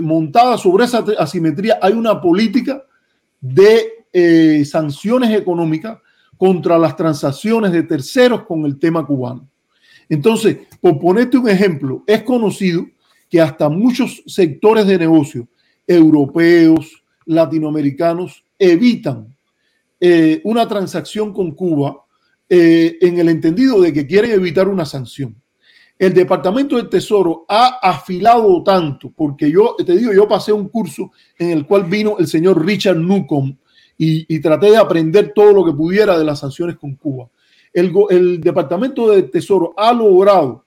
montada 0.01 0.59
sobre 0.59 0.85
esa 0.85 1.05
asimetría 1.19 1.79
hay 1.81 1.93
una 1.93 2.21
política 2.21 2.83
de 3.41 4.05
eh, 4.13 4.65
sanciones 4.65 5.31
económicas 5.39 5.99
contra 6.37 6.79
las 6.79 6.97
transacciones 6.97 7.73
de 7.73 7.83
terceros 7.83 8.43
con 8.43 8.65
el 8.67 8.79
tema 8.79 9.07
cubano. 9.07 9.49
Entonces, 10.09 10.59
por 10.81 10.99
ponerte 10.99 11.39
un 11.39 11.49
ejemplo, 11.49 12.05
es 12.07 12.23
conocido 12.23 12.87
que 13.31 13.41
hasta 13.41 13.69
muchos 13.69 14.23
sectores 14.27 14.87
de 14.87 14.99
negocio 14.99 15.49
europeos, 15.87 17.03
latinoamericanos, 17.25 18.45
evitan 18.59 19.32
eh, 20.05 20.41
una 20.43 20.67
transacción 20.67 21.33
con 21.33 21.53
Cuba 21.53 22.05
eh, 22.49 22.99
en 23.01 23.21
el 23.21 23.29
entendido 23.29 23.81
de 23.81 23.93
que 23.93 24.05
quieren 24.05 24.33
evitar 24.33 24.67
una 24.67 24.85
sanción. 24.85 25.41
El 25.97 26.13
Departamento 26.13 26.75
del 26.75 26.89
Tesoro 26.89 27.45
ha 27.49 27.79
afilado 27.81 28.65
tanto, 28.65 29.13
porque 29.15 29.49
yo 29.49 29.77
te 29.77 29.97
digo, 29.97 30.13
yo 30.13 30.27
pasé 30.27 30.53
un 30.53 30.69
curso 30.71 31.13
en 31.39 31.51
el 31.51 31.67
cual 31.69 31.85
vino 31.85 32.17
el 32.19 32.27
señor 32.27 32.67
Richard 32.67 32.97
Newcomb 32.97 33.57
y, 33.97 34.41
traté 34.41 34.73
de 34.73 34.77
aprender 34.77 35.31
todo 35.33 35.53
lo 35.53 35.65
que 35.65 35.71
pudiera 35.71 36.19
de 36.19 36.25
las 36.25 36.41
sanciones 36.41 36.79
con 36.79 36.97
Cuba. 36.97 37.29
El, 37.73 37.93
el 38.11 38.41
Departamento 38.41 39.09
del 39.09 39.31
Tesoro 39.31 39.73
ha 39.77 39.93
logrado 39.93 40.65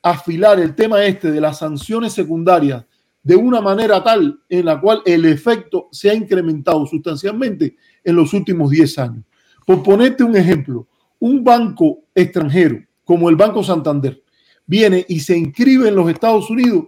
afilar 0.00 0.60
el 0.60 0.76
tema 0.76 1.04
este 1.04 1.32
de 1.32 1.40
las 1.40 1.58
sanciones 1.58 2.12
secundarias 2.12 2.84
de 3.26 3.34
una 3.34 3.60
manera 3.60 4.04
tal 4.04 4.38
en 4.48 4.64
la 4.64 4.80
cual 4.80 5.02
el 5.04 5.24
efecto 5.24 5.88
se 5.90 6.08
ha 6.08 6.14
incrementado 6.14 6.86
sustancialmente 6.86 7.74
en 8.06 8.16
los 8.16 8.32
últimos 8.32 8.70
10 8.70 8.98
años. 8.98 9.24
Por 9.66 9.82
ponerte 9.82 10.22
un 10.22 10.36
ejemplo, 10.36 10.86
un 11.18 11.42
banco 11.42 12.04
extranjero 12.14 12.78
como 13.04 13.28
el 13.28 13.36
Banco 13.36 13.62
Santander 13.62 14.22
viene 14.64 15.04
y 15.08 15.20
se 15.20 15.36
inscribe 15.36 15.88
en 15.88 15.96
los 15.96 16.08
Estados 16.08 16.48
Unidos 16.48 16.84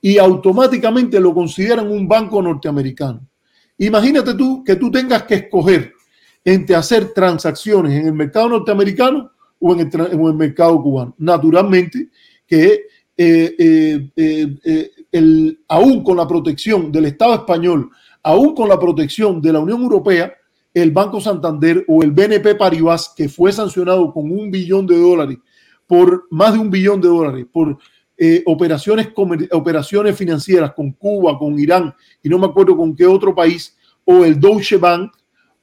y 0.00 0.18
automáticamente 0.18 1.20
lo 1.20 1.34
consideran 1.34 1.90
un 1.90 2.08
banco 2.08 2.42
norteamericano. 2.42 3.20
Imagínate 3.78 4.34
tú 4.34 4.64
que 4.64 4.76
tú 4.76 4.90
tengas 4.90 5.24
que 5.24 5.34
escoger 5.34 5.92
entre 6.44 6.76
hacer 6.76 7.12
transacciones 7.12 7.92
en 7.92 8.06
el 8.06 8.12
mercado 8.12 8.48
norteamericano 8.48 9.30
o 9.58 9.72
en 9.72 9.80
el, 9.80 10.12
en 10.12 10.20
el 10.20 10.34
mercado 10.34 10.82
cubano. 10.82 11.14
Naturalmente 11.18 12.08
que 12.46 12.82
eh, 13.16 13.54
eh, 13.58 14.10
eh, 14.16 14.90
el, 15.12 15.60
aún 15.68 16.02
con 16.02 16.16
la 16.16 16.26
protección 16.26 16.90
del 16.90 17.06
Estado 17.06 17.34
español, 17.34 17.90
aún 18.22 18.54
con 18.54 18.68
la 18.68 18.78
protección 18.78 19.40
de 19.40 19.52
la 19.52 19.60
Unión 19.60 19.82
Europea, 19.82 20.34
el 20.74 20.90
Banco 20.90 21.20
Santander 21.20 21.84
o 21.88 22.02
el 22.02 22.10
BNP 22.10 22.56
Paribas, 22.56 23.14
que 23.16 23.28
fue 23.28 23.52
sancionado 23.52 24.12
con 24.12 24.30
un 24.30 24.50
billón 24.50 24.86
de 24.86 24.98
dólares, 24.98 25.38
por 25.86 26.26
más 26.30 26.52
de 26.54 26.58
un 26.58 26.70
billón 26.70 27.00
de 27.00 27.08
dólares, 27.08 27.46
por 27.52 27.78
eh, 28.18 28.42
operaciones, 28.46 29.08
operaciones 29.52 30.16
financieras 30.16 30.72
con 30.74 30.92
Cuba, 30.92 31.38
con 31.38 31.58
Irán 31.58 31.94
y 32.22 32.28
no 32.28 32.38
me 32.38 32.46
acuerdo 32.46 32.76
con 32.76 32.94
qué 32.94 33.06
otro 33.06 33.34
país, 33.34 33.76
o 34.04 34.24
el 34.24 34.38
Deutsche 34.38 34.76
Bank, 34.76 35.12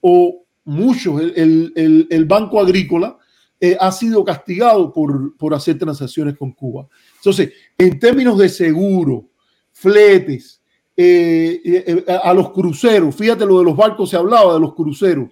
o 0.01 0.43
muchos, 0.66 1.22
el, 1.22 1.34
el- 1.36 1.74
el- 1.76 2.07
el 2.09 2.26
Banco 2.26 2.59
Agrícola, 2.59 3.18
eh, 3.59 3.78
ha 3.80 3.91
sido 3.91 4.24
castigado 4.24 4.91
por, 4.91 5.36
por 5.38 5.53
hacer 5.53 5.78
transacciones 5.78 6.36
con 6.38 6.51
Cuba. 6.53 6.88
Entonces, 7.18 7.51
en 7.78 7.99
términos 7.99 8.38
de 8.38 8.49
seguro, 8.49 9.30
fletes, 9.72 10.61
eh, 11.03 11.61
eh, 11.63 12.03
eh, 12.07 12.19
a 12.23 12.33
los 12.33 12.51
cruceros, 12.51 13.15
fíjate 13.15 13.45
lo 13.45 13.59
de 13.59 13.65
los 13.65 13.75
barcos, 13.75 14.09
se 14.09 14.17
hablaba 14.17 14.53
de 14.53 14.59
los 14.59 14.73
cruceros, 14.73 15.29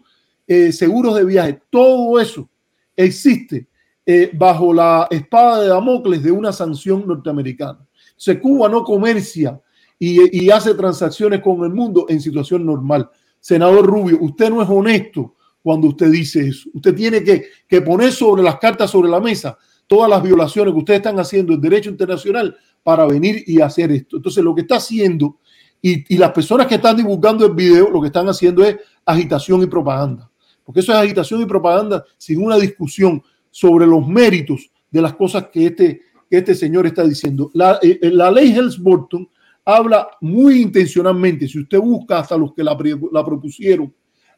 seguros 0.72 1.16
de 1.16 1.26
viaje, 1.26 1.62
todo 1.70 2.20
eso 2.20 2.50
existe 2.96 3.68
bajo 4.34 4.74
la 4.74 5.08
espada 5.12 5.62
de 5.62 5.68
Damocles 5.68 6.24
de 6.24 6.32
una 6.32 6.52
sanción 6.52 7.06
norteamericana. 7.06 7.88
Se 8.16 8.40
Cuba 8.40 8.68
no 8.68 8.84
comercia 8.84 9.62
y, 10.00 10.50
hace 10.50 10.74
transacciones 10.74 11.42
con 11.42 11.64
el 11.64 11.70
mundo 11.72 12.08
en 12.10 12.20
situación 12.20 12.66
normal. 12.66 13.08
Senador 13.40 13.86
Rubio, 13.86 14.18
usted 14.22 14.50
no 14.50 14.64
es 14.64 14.68
honesto 14.68 15.36
cuando 15.62 15.90
usted 15.90 16.10
dice 16.10 16.48
eso. 16.48 16.68
Usted 16.74 16.96
tiene 16.96 17.24
que 17.24 17.82
poner 17.82 18.12
sobre 18.12 18.42
las 18.42 18.58
cartas 18.58 18.90
sobre 18.90 19.10
la 19.10 19.20
mesa 19.20 19.56
todas 19.90 20.08
las 20.08 20.22
violaciones 20.22 20.72
que 20.72 20.80
ustedes 20.80 21.00
están 21.00 21.20
haciendo 21.20 21.52
en 21.52 21.62
derecho 21.62 21.90
internacional 21.90 22.56
para 22.84 23.08
venir 23.08 23.44
y 23.48 23.60
hacer 23.60 23.92
esto. 23.92 24.18
Entonces, 24.18 24.44
lo 24.44 24.54
que 24.54 24.62
está 24.62 24.76
haciendo 24.76 25.39
y, 25.82 26.18
las 26.18 26.32
personas 26.32 26.68
que 26.68 26.76
están 26.76 26.98
divulgando 26.98 27.46
el 27.46 27.54
video, 27.54 27.90
lo 27.90 28.02
que 28.02 28.08
están 28.08 28.28
haciendo 28.28 28.64
es 28.64 28.78
agitación 29.06 29.62
y 29.64 29.68
propaganda. 29.68 30.30
Porque 30.64 30.82
eso 30.82 30.92
es 30.92 30.98
agitación 30.98 31.42
y 31.42 31.46
propaganda 31.46 32.04
sin 32.18 32.44
una 32.44 32.58
discusión 32.58 33.24
sobre 33.50 33.88
los 33.88 34.06
méritos 34.06 34.70
de 34.92 35.02
las 35.02 35.14
cosas 35.14 35.48
que 35.52 35.68
este, 35.68 36.02
que 36.30 36.38
este 36.38 36.54
señor 36.54 36.86
está 36.86 37.04
diciendo. 37.04 37.50
La, 37.54 37.80
eh, 37.82 38.00
eh 38.02 38.12
la 38.12 38.30
ley 38.30 38.52
Helms-Burton 38.52 39.28
habla 39.66 40.10
muy 40.22 40.62
intencionalmente, 40.62 41.48
si 41.48 41.60
usted 41.60 41.80
busca 41.80 42.20
hasta 42.20 42.38
los 42.38 42.54
que 42.54 42.64
la, 42.64 42.78
propusieron, 42.78 43.94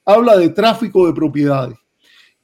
habla 0.05 0.37
de 0.37 0.49
tráfico 0.49 1.07
de 1.07 1.13
propiedades 1.13 1.77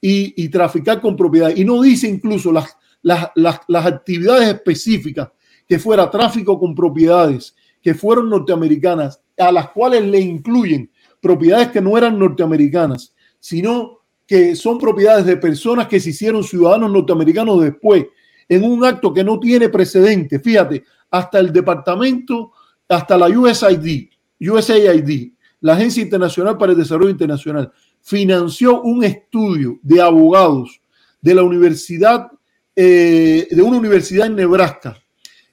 y, 0.00 0.42
y, 0.42 0.48
traficar 0.48 1.00
con 1.00 1.16
propiedades. 1.16 1.58
Y 1.58 1.64
no 1.64 1.80
dice 1.82 2.08
incluso 2.08 2.50
las, 2.50 2.76
las, 3.02 3.30
las 3.34 3.86
actividades 3.86 4.48
específicas 4.48 5.28
que 5.68 5.78
fuera 5.78 6.10
tráfico 6.10 6.58
con 6.58 6.74
propiedades 6.74 7.54
que 7.82 7.94
fueron 7.94 8.28
norteamericanas, 8.28 9.22
a 9.36 9.52
las 9.52 9.70
cuales 9.70 10.04
le 10.04 10.20
incluyen 10.20 10.90
propiedades 11.20 11.68
que 11.68 11.80
no 11.80 11.96
eran 11.96 12.18
norteamericanas, 12.18 13.14
sino 13.40 14.00
que 14.26 14.54
son 14.56 14.78
propiedades 14.78 15.24
de 15.24 15.36
personas 15.36 15.88
que 15.88 16.00
se 16.00 16.10
hicieron 16.10 16.44
ciudadanos 16.44 16.90
norteamericanos 16.90 17.62
después, 17.62 18.06
en 18.48 18.64
un 18.64 18.84
acto 18.84 19.12
que 19.12 19.24
no 19.24 19.38
tiene 19.38 19.68
precedente. 19.68 20.38
Fíjate, 20.40 20.84
hasta 21.10 21.38
el 21.38 21.52
departamento, 21.52 22.52
hasta 22.88 23.16
la 23.16 23.26
USAID, 23.26 24.08
USAID, 24.40 25.32
la 25.60 25.74
Agencia 25.74 26.02
Internacional 26.02 26.56
para 26.56 26.72
el 26.72 26.78
Desarrollo 26.78 27.10
Internacional, 27.10 27.72
financió 28.00 28.82
un 28.82 29.04
estudio 29.04 29.78
de 29.82 30.00
abogados 30.00 30.80
de 31.20 31.34
la 31.34 31.42
universidad, 31.42 32.30
eh, 32.74 33.48
de 33.50 33.62
una 33.62 33.78
universidad 33.78 34.26
en 34.26 34.36
Nebraska, 34.36 34.96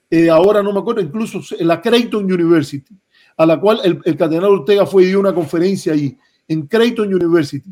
eh, 0.10 0.30
ahora 0.30 0.62
no 0.62 0.72
me 0.72 0.80
acuerdo, 0.80 1.02
incluso 1.02 1.42
la 1.60 1.82
Creighton 1.82 2.32
University, 2.32 2.96
a 3.38 3.46
la 3.46 3.60
cual 3.60 3.80
el, 3.84 4.00
el 4.06 4.18
cardenal 4.18 4.52
Ortega 4.52 4.86
fue 4.86 5.04
y 5.04 5.08
dio 5.08 5.20
una 5.20 5.34
conferencia 5.34 5.94
ahí, 5.94 6.18
en 6.48 6.68
Creighton 6.68 7.14
University. 7.14 7.70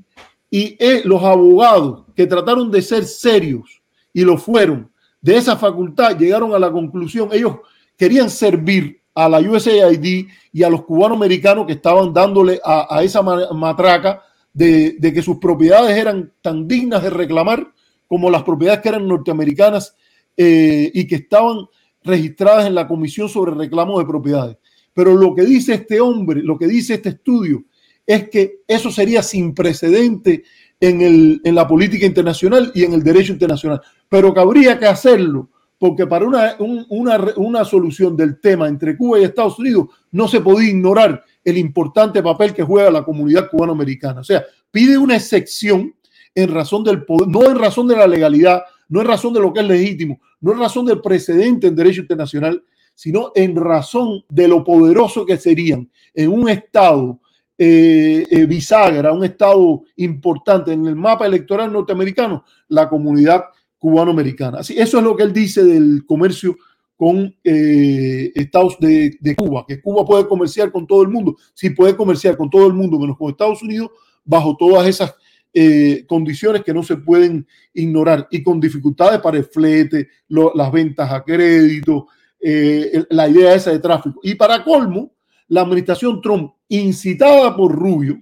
Y 0.49 0.75
eh, 0.79 1.01
los 1.05 1.23
abogados 1.23 2.05
que 2.15 2.27
trataron 2.27 2.69
de 2.69 2.81
ser 2.81 3.05
serios 3.05 3.81
y 4.13 4.21
lo 4.23 4.37
fueron 4.37 4.91
de 5.23 5.37
esa 5.37 5.55
facultad 5.55 6.17
llegaron 6.17 6.53
a 6.53 6.59
la 6.59 6.71
conclusión, 6.71 7.29
ellos 7.31 7.55
querían 7.97 8.29
servir 8.29 9.01
a 9.15 9.29
la 9.29 9.39
USAID 9.39 10.27
y 10.51 10.63
a 10.63 10.69
los 10.69 10.83
cubanos 10.83 11.17
americanos 11.17 11.65
que 11.65 11.73
estaban 11.73 12.13
dándole 12.13 12.59
a, 12.63 13.01
esa 13.03 13.21
matraca 13.21 14.21
de, 14.51 14.97
de, 14.99 15.13
que 15.13 15.21
sus 15.21 15.37
propiedades 15.37 15.95
eran 15.95 16.31
tan 16.41 16.67
dignas 16.67 17.03
de 17.03 17.09
reclamar 17.09 17.71
como 18.07 18.29
las 18.29 18.43
propiedades 18.43 18.81
que 18.81 18.89
eran 18.89 19.07
norteamericanas 19.07 19.95
eh, 20.35 20.91
y 20.93 21.07
que 21.07 21.15
estaban 21.15 21.67
registradas 22.03 22.67
en 22.67 22.75
la 22.75 22.87
Comisión 22.87 23.29
sobre 23.29 23.53
Reclamo 23.53 23.99
de 23.99 24.05
Propiedades. 24.05 24.57
Pero 24.93 25.15
lo 25.15 25.33
que 25.33 25.43
dice 25.43 25.73
este 25.73 25.99
hombre, 25.99 26.43
lo 26.43 26.57
que 26.57 26.67
dice 26.67 26.95
este 26.95 27.09
estudio, 27.09 27.63
es 28.05 28.29
que 28.29 28.59
eso 28.67 28.91
sería 28.91 29.23
sin 29.23 29.53
precedente 29.53 30.43
en, 30.79 31.01
el, 31.01 31.41
en 31.43 31.55
la 31.55 31.67
política 31.67 32.05
internacional 32.05 32.71
y 32.75 32.83
en 32.83 32.93
el 32.93 33.03
derecho 33.03 33.33
internacional. 33.33 33.81
Pero 34.09 34.33
que 34.33 34.39
habría 34.39 34.77
que 34.77 34.85
hacerlo, 34.85 35.49
porque 35.79 36.05
para 36.05 36.25
una, 36.25 36.55
un, 36.59 36.85
una, 36.89 37.17
una 37.37 37.65
solución 37.65 38.15
del 38.15 38.39
tema 38.39 38.67
entre 38.67 38.95
Cuba 38.95 39.19
y 39.19 39.23
Estados 39.23 39.57
Unidos 39.59 39.87
no 40.11 40.27
se 40.27 40.41
podía 40.41 40.69
ignorar 40.69 41.23
el 41.43 41.57
importante 41.57 42.21
papel 42.21 42.53
que 42.53 42.63
juega 42.63 42.91
la 42.91 43.03
comunidad 43.03 43.49
cubanoamericana. 43.49 44.21
O 44.21 44.23
sea, 44.23 44.43
pide 44.71 44.97
una 44.97 45.15
excepción 45.15 45.93
en 46.35 46.49
razón 46.49 46.83
del 46.83 47.03
poder, 47.05 47.27
no 47.27 47.43
en 47.49 47.57
razón 47.57 47.87
de 47.87 47.95
la 47.95 48.07
legalidad, 48.07 48.63
no 48.93 49.01
en 49.01 49.07
razón 49.07 49.33
de 49.33 49.39
lo 49.39 49.51
que 49.51 49.61
es 49.61 49.67
legítimo, 49.67 50.19
no 50.39 50.51
en 50.51 50.59
razón 50.59 50.85
del 50.85 51.01
precedente 51.01 51.65
en 51.65 51.75
derecho 51.75 52.01
internacional, 52.01 52.63
sino 52.93 53.31
en 53.33 53.55
razón 53.55 54.23
de 54.29 54.47
lo 54.47 54.63
poderoso 54.63 55.25
que 55.25 55.35
serían 55.37 55.89
en 56.13 56.29
un 56.29 56.47
estado 56.47 57.19
eh, 57.57 58.23
eh, 58.29 58.45
bisagra, 58.45 59.11
un 59.11 59.23
estado 59.23 59.81
importante 59.95 60.73
en 60.73 60.85
el 60.85 60.95
mapa 60.95 61.25
electoral 61.25 61.73
norteamericano, 61.73 62.45
la 62.67 62.87
comunidad 62.87 63.45
cubanoamericana. 63.79 64.59
Así, 64.59 64.75
eso 64.77 64.99
es 64.99 65.03
lo 65.03 65.15
que 65.15 65.23
él 65.23 65.33
dice 65.33 65.63
del 65.63 66.05
comercio 66.05 66.55
con 66.95 67.35
eh, 67.43 68.31
Estados 68.35 68.77
de, 68.79 69.35
Cuba, 69.35 69.65
que 69.67 69.81
Cuba 69.81 70.05
puede 70.05 70.27
comerciar 70.27 70.71
con 70.71 70.85
todo 70.85 71.01
el 71.01 71.09
mundo, 71.09 71.35
sí 71.55 71.71
puede 71.71 71.95
comerciar 71.95 72.37
con 72.37 72.47
todo 72.47 72.67
el 72.67 72.73
mundo, 72.73 72.99
menos 72.99 73.17
con 73.17 73.31
Estados 73.31 73.63
Unidos, 73.63 73.89
bajo 74.23 74.55
todas 74.55 74.87
esas 74.87 75.15
eh, 75.53 76.05
condiciones 76.07 76.63
que 76.63 76.73
no 76.73 76.81
se 76.81 76.97
pueden 76.97 77.47
ignorar 77.73 78.27
y 78.31 78.41
con 78.41 78.59
dificultades 78.59 79.19
para 79.19 79.37
el 79.37 79.45
flete, 79.45 80.09
las 80.27 80.71
ventas 80.71 81.11
a 81.11 81.23
crédito, 81.23 82.07
eh, 82.39 83.05
la 83.09 83.29
idea 83.29 83.53
esa 83.53 83.71
de 83.71 83.79
tráfico. 83.79 84.19
Y 84.23 84.35
para 84.35 84.63
colmo, 84.63 85.13
la 85.49 85.61
administración 85.61 86.21
Trump, 86.21 86.53
incitada 86.67 87.55
por 87.55 87.71
Rubio, 87.71 88.19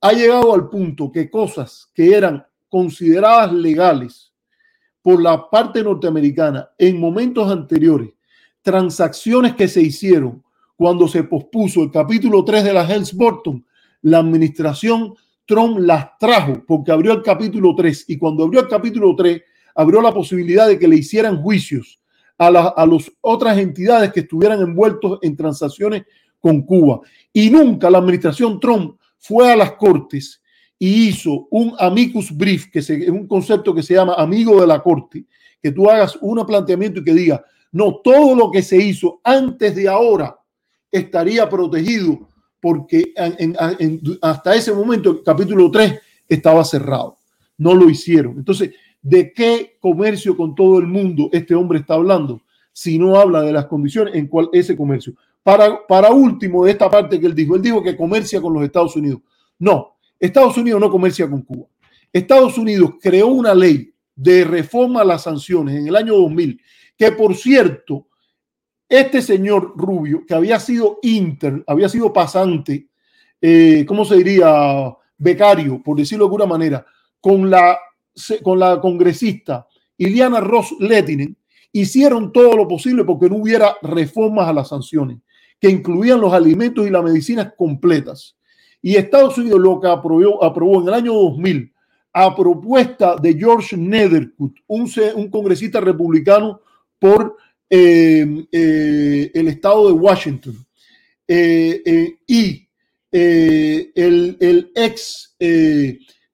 ha 0.00 0.12
llegado 0.12 0.54
al 0.54 0.68
punto 0.68 1.12
que 1.12 1.30
cosas 1.30 1.90
que 1.94 2.14
eran 2.14 2.44
consideradas 2.68 3.52
legales 3.52 4.32
por 5.02 5.22
la 5.22 5.50
parte 5.50 5.82
norteamericana 5.82 6.70
en 6.78 6.98
momentos 6.98 7.50
anteriores, 7.52 8.10
transacciones 8.62 9.54
que 9.54 9.68
se 9.68 9.82
hicieron 9.82 10.42
cuando 10.76 11.06
se 11.08 11.24
pospuso 11.24 11.82
el 11.82 11.90
capítulo 11.90 12.42
3 12.42 12.64
de 12.64 12.72
la 12.72 12.88
Helms-Burton, 12.88 13.64
la 14.02 14.18
administración 14.18 15.14
Trump 15.46 15.78
las 15.78 16.18
trajo 16.18 16.62
porque 16.66 16.92
abrió 16.92 17.12
el 17.12 17.22
capítulo 17.22 17.74
3 17.74 18.06
y 18.08 18.18
cuando 18.18 18.44
abrió 18.44 18.60
el 18.60 18.68
capítulo 18.68 19.14
3 19.16 19.42
abrió 19.74 20.00
la 20.00 20.12
posibilidad 20.12 20.68
de 20.68 20.78
que 20.78 20.88
le 20.88 20.96
hicieran 20.96 21.42
juicios 21.42 22.00
a, 22.38 22.50
las 22.50 22.72
a 22.76 22.86
las 22.86 23.10
otras 23.20 23.58
entidades 23.58 24.12
que 24.12 24.20
estuvieran 24.20 24.60
envueltos 24.60 25.18
en 25.22 25.36
transacciones 25.36 26.04
con 26.40 26.62
Cuba. 26.62 27.00
Y 27.32 27.50
nunca 27.50 27.90
la 27.90 27.98
administración 27.98 28.60
Trump 28.60 28.96
fue 29.18 29.50
a 29.50 29.56
las 29.56 29.72
cortes 29.72 30.42
y 30.78 31.08
hizo 31.08 31.46
un 31.50 31.74
amicus 31.78 32.36
brief, 32.36 32.70
que 32.70 32.80
es 32.80 32.90
un 32.90 33.26
concepto 33.26 33.74
que 33.74 33.82
se 33.82 33.94
llama 33.94 34.14
amigo 34.14 34.60
de 34.60 34.66
la 34.66 34.82
corte, 34.82 35.24
que 35.62 35.72
tú 35.72 35.88
hagas 35.88 36.18
un 36.20 36.44
planteamiento 36.44 37.00
y 37.00 37.04
que 37.04 37.14
diga, 37.14 37.44
no, 37.72 38.00
todo 38.04 38.34
lo 38.34 38.50
que 38.50 38.62
se 38.62 38.76
hizo 38.76 39.20
antes 39.24 39.74
de 39.74 39.88
ahora 39.88 40.38
estaría 40.90 41.48
protegido 41.48 42.28
porque 42.64 43.12
hasta 44.22 44.54
ese 44.54 44.72
momento 44.72 45.10
el 45.10 45.22
capítulo 45.22 45.70
3 45.70 46.00
estaba 46.26 46.64
cerrado. 46.64 47.18
No 47.58 47.74
lo 47.74 47.90
hicieron. 47.90 48.38
Entonces, 48.38 48.70
¿de 49.02 49.34
qué 49.34 49.76
comercio 49.78 50.34
con 50.34 50.54
todo 50.54 50.78
el 50.78 50.86
mundo 50.86 51.28
este 51.30 51.54
hombre 51.54 51.80
está 51.80 51.92
hablando? 51.92 52.40
Si 52.72 52.98
no 52.98 53.16
habla 53.16 53.42
de 53.42 53.52
las 53.52 53.66
condiciones 53.66 54.14
en 54.14 54.28
cual 54.28 54.48
ese 54.50 54.74
comercio. 54.74 55.12
Para, 55.42 55.86
para 55.86 56.10
último, 56.10 56.64
de 56.64 56.70
esta 56.70 56.88
parte 56.88 57.20
que 57.20 57.26
él 57.26 57.34
dijo, 57.34 57.54
él 57.54 57.60
dijo 57.60 57.82
que 57.82 57.98
comercia 57.98 58.40
con 58.40 58.54
los 58.54 58.64
Estados 58.64 58.96
Unidos. 58.96 59.20
No, 59.58 59.96
Estados 60.18 60.56
Unidos 60.56 60.80
no 60.80 60.90
comercia 60.90 61.28
con 61.28 61.42
Cuba. 61.42 61.66
Estados 62.10 62.56
Unidos 62.56 62.92
creó 62.98 63.26
una 63.26 63.54
ley 63.54 63.92
de 64.16 64.42
reforma 64.42 65.02
a 65.02 65.04
las 65.04 65.24
sanciones 65.24 65.74
en 65.74 65.88
el 65.88 65.96
año 65.96 66.14
2000, 66.14 66.58
que 66.96 67.12
por 67.12 67.34
cierto, 67.34 68.06
este 68.88 69.22
señor 69.22 69.72
Rubio, 69.76 70.24
que 70.26 70.34
había 70.34 70.60
sido 70.60 70.98
inter, 71.02 71.64
había 71.66 71.88
sido 71.88 72.12
pasante, 72.12 72.88
eh, 73.40 73.84
¿cómo 73.86 74.04
se 74.04 74.16
diría? 74.16 74.94
Becario, 75.16 75.80
por 75.82 75.96
decirlo 75.96 76.24
de 76.24 76.28
alguna 76.28 76.46
manera, 76.46 76.84
con 77.20 77.48
la, 77.48 77.78
con 78.42 78.58
la 78.58 78.80
congresista 78.80 79.66
Iliana 79.96 80.40
Ross 80.40 80.74
Lettinen, 80.80 81.36
hicieron 81.72 82.32
todo 82.32 82.56
lo 82.56 82.68
posible 82.68 83.04
porque 83.04 83.28
no 83.28 83.36
hubiera 83.36 83.76
reformas 83.82 84.48
a 84.48 84.52
las 84.52 84.68
sanciones, 84.68 85.18
que 85.60 85.70
incluían 85.70 86.20
los 86.20 86.32
alimentos 86.32 86.86
y 86.86 86.90
las 86.90 87.02
medicinas 87.04 87.52
completas. 87.56 88.36
Y 88.82 88.96
Estados 88.96 89.38
Unidos 89.38 89.60
lo 89.60 89.80
que 89.80 89.88
aprobó, 89.88 90.42
aprobó 90.44 90.82
en 90.82 90.88
el 90.88 90.94
año 90.94 91.14
2000, 91.14 91.72
a 92.12 92.36
propuesta 92.36 93.16
de 93.16 93.34
George 93.34 93.76
Nethercutt, 93.76 94.56
un, 94.68 94.90
un 95.16 95.30
congresista 95.30 95.80
republicano 95.80 96.60
por 96.98 97.36
eh, 97.76 98.46
eh, 98.52 99.30
el 99.34 99.48
estado 99.48 99.88
de 99.88 99.94
Washington. 99.94 100.64
Eh, 101.26 101.82
eh 101.84 102.16
y 102.24 102.68
el, 103.10 104.36
el, 104.40 104.72
ex 104.74 105.36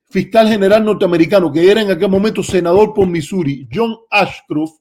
fiscal 0.08 0.48
general 0.48 0.84
norteamericano, 0.84 1.52
que 1.52 1.70
era 1.70 1.82
en 1.82 1.90
aquel 1.90 2.08
momento 2.08 2.42
senador 2.42 2.92
por 2.94 3.06
Missouri, 3.06 3.68
John 3.72 3.96
Ashcroft, 4.10 4.80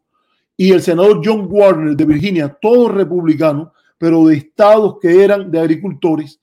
y 0.57 0.72
el 0.72 0.82
senador 0.82 1.22
John 1.24 1.47
Warner 1.49 1.95
de 1.95 2.05
Virginia, 2.05 2.57
todos 2.62 2.93
republicanos, 2.93 3.70
pero 3.97 4.26
de 4.28 4.38
estados 4.38 4.97
que 5.01 5.24
eran 5.24 5.51
de 5.51 5.60
agricultores, 5.60 6.39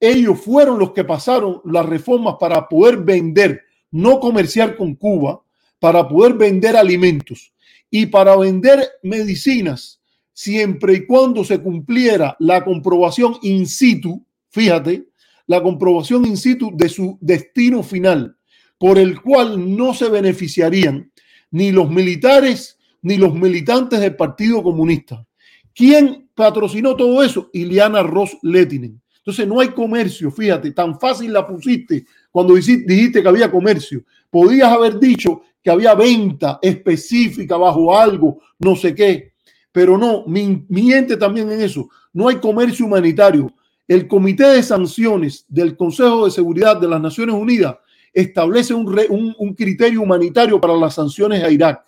ellos 0.00 0.38
fueron 0.40 0.78
los 0.78 0.92
que 0.92 1.04
pasaron 1.04 1.60
las 1.64 1.86
reformas 1.86 2.36
para 2.40 2.68
poder 2.68 2.98
vender, 2.98 3.62
no 3.90 4.20
comerciar 4.20 4.76
con 4.76 4.94
Cuba, 4.94 5.40
para 5.78 6.06
poder 6.08 6.34
vender 6.34 6.76
alimentos 6.76 7.53
y 7.96 8.06
para 8.06 8.36
vender 8.36 8.84
medicinas, 9.04 10.00
siempre 10.32 10.94
y 10.94 11.06
cuando 11.06 11.44
se 11.44 11.60
cumpliera 11.60 12.36
la 12.40 12.64
comprobación 12.64 13.36
in 13.42 13.68
situ, 13.68 14.26
fíjate, 14.50 15.06
la 15.46 15.62
comprobación 15.62 16.26
in 16.26 16.36
situ 16.36 16.72
de 16.74 16.88
su 16.88 17.16
destino 17.20 17.84
final, 17.84 18.36
por 18.78 18.98
el 18.98 19.22
cual 19.22 19.76
no 19.76 19.94
se 19.94 20.08
beneficiarían 20.08 21.12
ni 21.52 21.70
los 21.70 21.88
militares 21.88 22.80
ni 23.00 23.16
los 23.16 23.32
militantes 23.32 24.00
del 24.00 24.16
Partido 24.16 24.60
Comunista. 24.60 25.24
¿Quién 25.72 26.28
patrocinó 26.34 26.96
todo 26.96 27.22
eso? 27.22 27.48
Iliana 27.52 28.02
Ross 28.02 28.36
Lettinen. 28.42 29.00
Entonces 29.18 29.46
no 29.46 29.60
hay 29.60 29.68
comercio, 29.68 30.32
fíjate, 30.32 30.72
tan 30.72 30.98
fácil 30.98 31.32
la 31.32 31.46
pusiste 31.46 32.06
cuando 32.32 32.56
dijiste 32.56 33.22
que 33.22 33.28
había 33.28 33.52
comercio. 33.52 34.02
Podías 34.30 34.72
haber 34.72 34.98
dicho 34.98 35.42
que 35.64 35.70
había 35.70 35.94
venta 35.94 36.58
específica 36.60 37.56
bajo 37.56 37.96
algo, 37.96 38.38
no 38.58 38.76
sé 38.76 38.94
qué, 38.94 39.32
pero 39.72 39.96
no, 39.96 40.24
miente 40.26 41.16
también 41.16 41.50
en 41.50 41.62
eso. 41.62 41.88
No 42.12 42.28
hay 42.28 42.36
comercio 42.36 42.84
humanitario. 42.84 43.50
El 43.88 44.06
Comité 44.06 44.44
de 44.44 44.62
Sanciones 44.62 45.46
del 45.48 45.74
Consejo 45.74 46.26
de 46.26 46.30
Seguridad 46.30 46.76
de 46.76 46.86
las 46.86 47.00
Naciones 47.00 47.34
Unidas 47.34 47.76
establece 48.12 48.74
un, 48.74 49.34
un 49.38 49.54
criterio 49.54 50.02
humanitario 50.02 50.60
para 50.60 50.76
las 50.76 50.94
sanciones 50.94 51.42
a 51.42 51.50
Irak. 51.50 51.82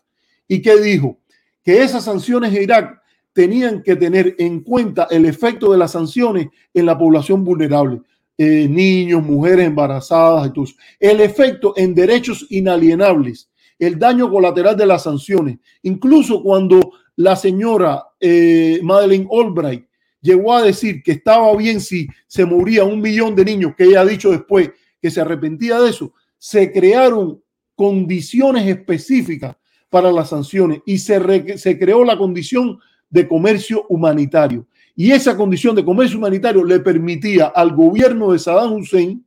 ¿Y 0.48 0.62
qué 0.62 0.80
dijo? 0.80 1.18
Que 1.62 1.82
esas 1.82 2.02
sanciones 2.02 2.52
a 2.54 2.60
Irak 2.60 3.02
tenían 3.34 3.82
que 3.82 3.94
tener 3.94 4.34
en 4.38 4.60
cuenta 4.60 5.06
el 5.10 5.26
efecto 5.26 5.70
de 5.70 5.76
las 5.76 5.92
sanciones 5.92 6.48
en 6.72 6.86
la 6.86 6.96
población 6.96 7.44
vulnerable, 7.44 8.00
eh, 8.38 8.66
niños, 8.68 9.22
mujeres 9.22 9.66
embarazadas, 9.66 10.50
y 10.56 10.74
el 10.98 11.20
efecto 11.20 11.74
en 11.76 11.94
derechos 11.94 12.46
inalienables, 12.48 13.50
el 13.78 13.98
daño 13.98 14.30
colateral 14.30 14.76
de 14.76 14.86
las 14.86 15.02
sanciones. 15.02 15.58
Incluso 15.82 16.42
cuando 16.42 16.92
la 17.16 17.36
señora 17.36 18.04
eh, 18.20 18.80
Madeleine 18.82 19.28
Albright 19.30 19.86
llegó 20.20 20.54
a 20.54 20.62
decir 20.62 21.02
que 21.02 21.12
estaba 21.12 21.54
bien 21.56 21.80
si 21.80 22.06
se 22.26 22.44
moría 22.44 22.84
un 22.84 23.00
millón 23.00 23.34
de 23.34 23.44
niños, 23.44 23.74
que 23.76 23.84
ella 23.84 24.00
ha 24.00 24.06
dicho 24.06 24.30
después 24.30 24.70
que 25.00 25.10
se 25.10 25.20
arrepentía 25.20 25.80
de 25.80 25.90
eso, 25.90 26.12
se 26.38 26.72
crearon 26.72 27.42
condiciones 27.74 28.66
específicas 28.66 29.56
para 29.88 30.10
las 30.10 30.30
sanciones 30.30 30.80
y 30.84 30.98
se, 30.98 31.58
se 31.58 31.78
creó 31.78 32.04
la 32.04 32.18
condición 32.18 32.78
de 33.08 33.28
comercio 33.28 33.86
humanitario. 33.88 34.66
Y 34.94 35.12
esa 35.12 35.36
condición 35.36 35.76
de 35.76 35.84
comercio 35.84 36.18
humanitario 36.18 36.64
le 36.64 36.80
permitía 36.80 37.46
al 37.46 37.74
gobierno 37.74 38.32
de 38.32 38.38
Saddam 38.38 38.72
Hussein 38.72 39.24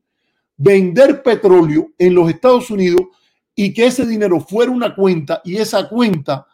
vender 0.57 1.23
petróleo 1.23 1.91
en 1.97 2.13
los 2.15 2.29
Estados 2.29 2.69
Unidos 2.69 3.01
y 3.61 3.73
que 3.73 3.87
ese 3.87 4.05
dinero 4.05 4.39
fuera 4.39 4.71
una 4.71 4.95
cuenta 4.95 5.41
y 5.43 5.57
esa 5.57 5.89
cuenta 5.89 6.47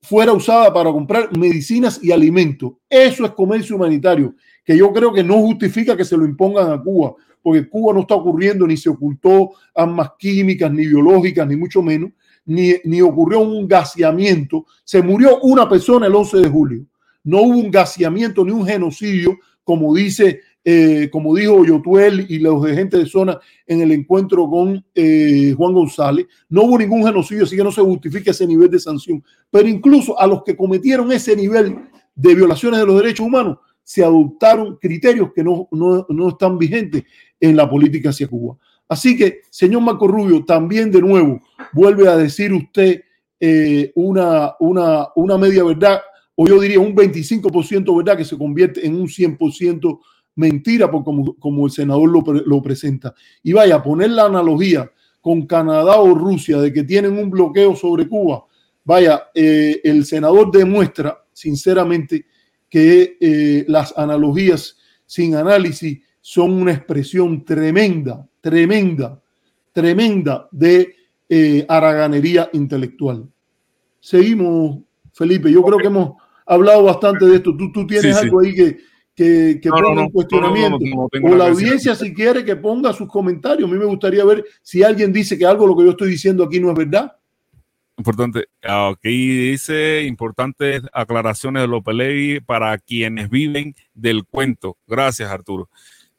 fuera 0.00 0.32
usada 0.32 0.72
para 0.72 0.92
comprar 0.92 1.36
medicinas 1.36 1.98
y 2.00 2.12
alimentos. 2.12 2.74
Eso 2.88 3.24
es 3.24 3.32
comercio 3.32 3.74
humanitario, 3.74 4.36
que 4.64 4.78
yo 4.78 4.92
creo 4.92 5.12
que 5.12 5.24
no 5.24 5.40
justifica 5.40 5.96
que 5.96 6.04
se 6.04 6.16
lo 6.16 6.24
impongan 6.24 6.70
a 6.70 6.80
Cuba, 6.80 7.14
porque 7.42 7.68
Cuba 7.68 7.92
no 7.92 8.02
está 8.02 8.14
ocurriendo 8.14 8.68
ni 8.68 8.76
se 8.76 8.88
ocultó 8.88 9.50
armas 9.74 10.12
químicas, 10.16 10.70
ni 10.70 10.86
biológicas, 10.86 11.44
ni 11.48 11.56
mucho 11.56 11.82
menos, 11.82 12.12
ni, 12.44 13.02
ocurrió 13.02 13.40
un 13.40 13.66
gaseamiento. 13.66 14.64
Se 14.84 15.02
murió 15.02 15.40
una 15.40 15.68
persona 15.68 16.06
el 16.06 16.14
11 16.14 16.36
de 16.36 16.48
julio. 16.48 16.86
No 17.24 17.42
hubo 17.42 17.58
un 17.58 17.72
gaseamiento 17.72 18.44
ni 18.44 18.52
un 18.52 18.64
genocidio, 18.64 19.40
como 19.64 19.92
dice, 19.92 20.42
eh, 20.64 21.10
como 21.12 21.34
dijo 21.34 21.64
Yotuel 21.64 22.26
y 22.28 22.38
los 22.38 22.62
de 22.62 22.74
gente 22.74 22.96
de 22.96 23.06
zona 23.06 23.38
en 23.66 23.82
el 23.82 23.92
encuentro 23.92 24.48
con 24.48 24.84
eh, 24.94 25.54
Juan 25.56 25.74
González. 25.74 26.26
No 26.48 26.62
hubo 26.62 26.78
ningún 26.78 27.04
genocidio, 27.04 27.44
así 27.44 27.56
que 27.56 27.64
no 27.64 27.72
se 27.72 27.82
justifica 27.82 28.30
ese 28.30 28.46
nivel 28.46 28.70
de 28.70 28.78
sanción. 28.78 29.22
Pero 29.50 29.68
incluso 29.68 30.18
a 30.18 30.26
los 30.26 30.42
que 30.42 30.56
cometieron 30.56 31.12
ese 31.12 31.36
nivel 31.36 31.76
de 32.14 32.34
violaciones 32.34 32.80
de 32.80 32.86
los 32.86 32.96
derechos 32.96 33.26
humanos, 33.26 33.58
se 33.82 34.02
adoptaron 34.02 34.76
criterios 34.76 35.32
que 35.34 35.44
no, 35.44 35.68
no, 35.70 36.06
no 36.08 36.28
están 36.30 36.56
vigentes 36.58 37.04
en 37.38 37.56
la 37.56 37.68
política 37.68 38.08
hacia 38.08 38.26
Cuba. 38.26 38.56
Así 38.88 39.16
que, 39.16 39.40
señor 39.50 39.82
Marco 39.82 40.08
Rubio, 40.08 40.44
también 40.44 40.90
de 40.90 41.00
nuevo 41.00 41.40
vuelve 41.72 42.08
a 42.08 42.16
decir 42.16 42.52
usted 42.52 43.02
eh, 43.40 43.92
una, 43.94 44.54
una, 44.60 45.08
una 45.16 45.36
media 45.36 45.64
verdad, 45.64 46.00
o 46.34 46.46
yo 46.46 46.60
diría 46.60 46.80
un 46.80 46.94
25% 46.94 47.96
verdad 47.96 48.16
que 48.16 48.24
se 48.24 48.38
convierte 48.38 48.86
en 48.86 48.94
un 48.94 49.06
100% 49.06 50.00
mentira, 50.36 50.90
por 50.90 51.04
como, 51.04 51.34
como 51.36 51.66
el 51.66 51.72
senador 51.72 52.08
lo, 52.08 52.22
lo, 52.32 52.62
presenta. 52.62 53.14
Y 53.42 53.52
vaya, 53.52 53.82
poner 53.82 54.10
la 54.10 54.26
analogía 54.26 54.90
con 55.20 55.46
Canadá 55.46 56.00
o 56.00 56.14
Rusia 56.14 56.58
de 56.58 56.72
que 56.72 56.84
tienen 56.84 57.18
un 57.18 57.30
bloqueo 57.30 57.74
sobre 57.76 58.08
Cuba, 58.08 58.44
vaya, 58.84 59.24
eh, 59.34 59.80
el 59.84 60.04
senador 60.04 60.50
demuestra 60.50 61.24
sinceramente 61.32 62.26
que 62.68 63.16
eh, 63.20 63.64
las 63.68 63.96
analogías 63.96 64.76
sin 65.06 65.34
análisis 65.34 66.00
son 66.20 66.52
una 66.52 66.72
expresión 66.72 67.44
tremenda 67.44 68.26
tremenda, 68.44 69.22
tremenda 69.72 70.46
de 70.52 70.94
eh, 71.30 71.64
haraganería 71.66 72.50
intelectual. 72.52 73.26
Seguimos, 74.00 74.80
Felipe. 75.14 75.50
Yo 75.50 75.62
creo 75.62 75.78
que 75.78 75.86
hemos 75.86 76.16
hablado 76.44 76.82
bastante 76.82 77.24
de 77.24 77.36
esto. 77.36 77.56
Tú, 77.56 77.72
tú 77.72 77.86
tienes 77.86 78.14
algo 78.14 78.40
ahí 78.40 78.54
que, 78.54 78.76
que, 79.14 79.60
que 79.62 79.70
ponga 79.70 80.02
en 80.02 80.10
cuestionamiento. 80.10 80.78
o 81.22 81.34
la 81.34 81.48
audiencia, 81.48 81.94
si 81.94 82.12
quiere, 82.12 82.44
que 82.44 82.56
ponga 82.56 82.92
sus 82.92 83.08
comentarios. 83.08 83.68
A 83.68 83.72
mí 83.72 83.78
me 83.78 83.84
gustaría 83.84 84.24
ver 84.24 84.44
si 84.62 84.82
alguien 84.82 85.12
dice 85.12 85.38
que 85.38 85.46
algo 85.46 85.66
lo 85.66 85.76
que 85.76 85.84
yo 85.84 85.90
estoy 85.90 86.10
diciendo 86.10 86.44
aquí 86.44 86.60
no 86.60 86.70
es 86.70 86.76
verdad. 86.76 87.16
Importante. 87.96 88.46
Aquí 88.62 89.50
dice 89.50 90.02
importantes 90.02 90.82
aclaraciones 90.92 91.62
de 91.62 91.68
López 91.68 91.94
Ley 91.94 92.40
para 92.40 92.76
quienes 92.78 93.30
viven 93.30 93.74
del 93.94 94.24
cuento. 94.24 94.76
Gracias, 94.86 95.30
Arturo. 95.30 95.68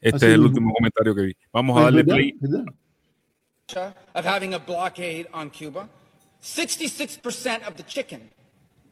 Este 0.00 0.28
es 0.28 0.34
el 0.34 0.40
último 0.40 0.72
comentario 0.72 1.14
que 1.14 1.22
vi. 1.22 1.36
Vamos 1.52 1.78
a 1.78 1.84
darle 1.84 2.04
play. 2.04 2.34
Of 4.14 4.24
having 4.24 4.54
a 4.54 4.58
blockade 4.58 5.26
on 5.32 5.50
Cuba. 5.50 5.88
66% 6.40 7.66
of 7.66 7.76
the 7.76 7.82
chicken 7.82 8.30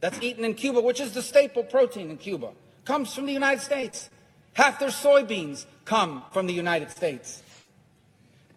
that's 0.00 0.20
eaten 0.20 0.44
in 0.44 0.54
Cuba, 0.54 0.80
which 0.80 1.00
is 1.00 1.12
the 1.12 1.22
staple 1.22 1.62
protein 1.62 2.10
in 2.10 2.16
Cuba, 2.16 2.50
comes 2.84 3.14
from 3.14 3.26
the 3.26 3.32
United 3.32 3.60
States. 3.60 4.10
Half 4.54 4.78
their 4.78 4.90
soybeans 4.90 5.66
come 5.84 6.22
from 6.32 6.46
the 6.46 6.54
United 6.54 6.90
States. 6.90 7.42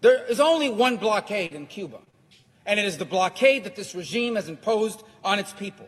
There 0.01 0.25
is 0.25 0.39
only 0.39 0.69
one 0.69 0.97
blockade 0.97 1.53
in 1.53 1.65
Cuba, 1.65 1.97
and 2.65 2.79
it 2.79 2.85
is 2.85 2.97
the 2.97 3.05
blockade 3.05 3.63
that 3.63 3.75
this 3.75 3.95
regime 3.95 4.35
has 4.35 4.47
imposed 4.47 5.03
on 5.23 5.39
its 5.39 5.53
people. 5.53 5.87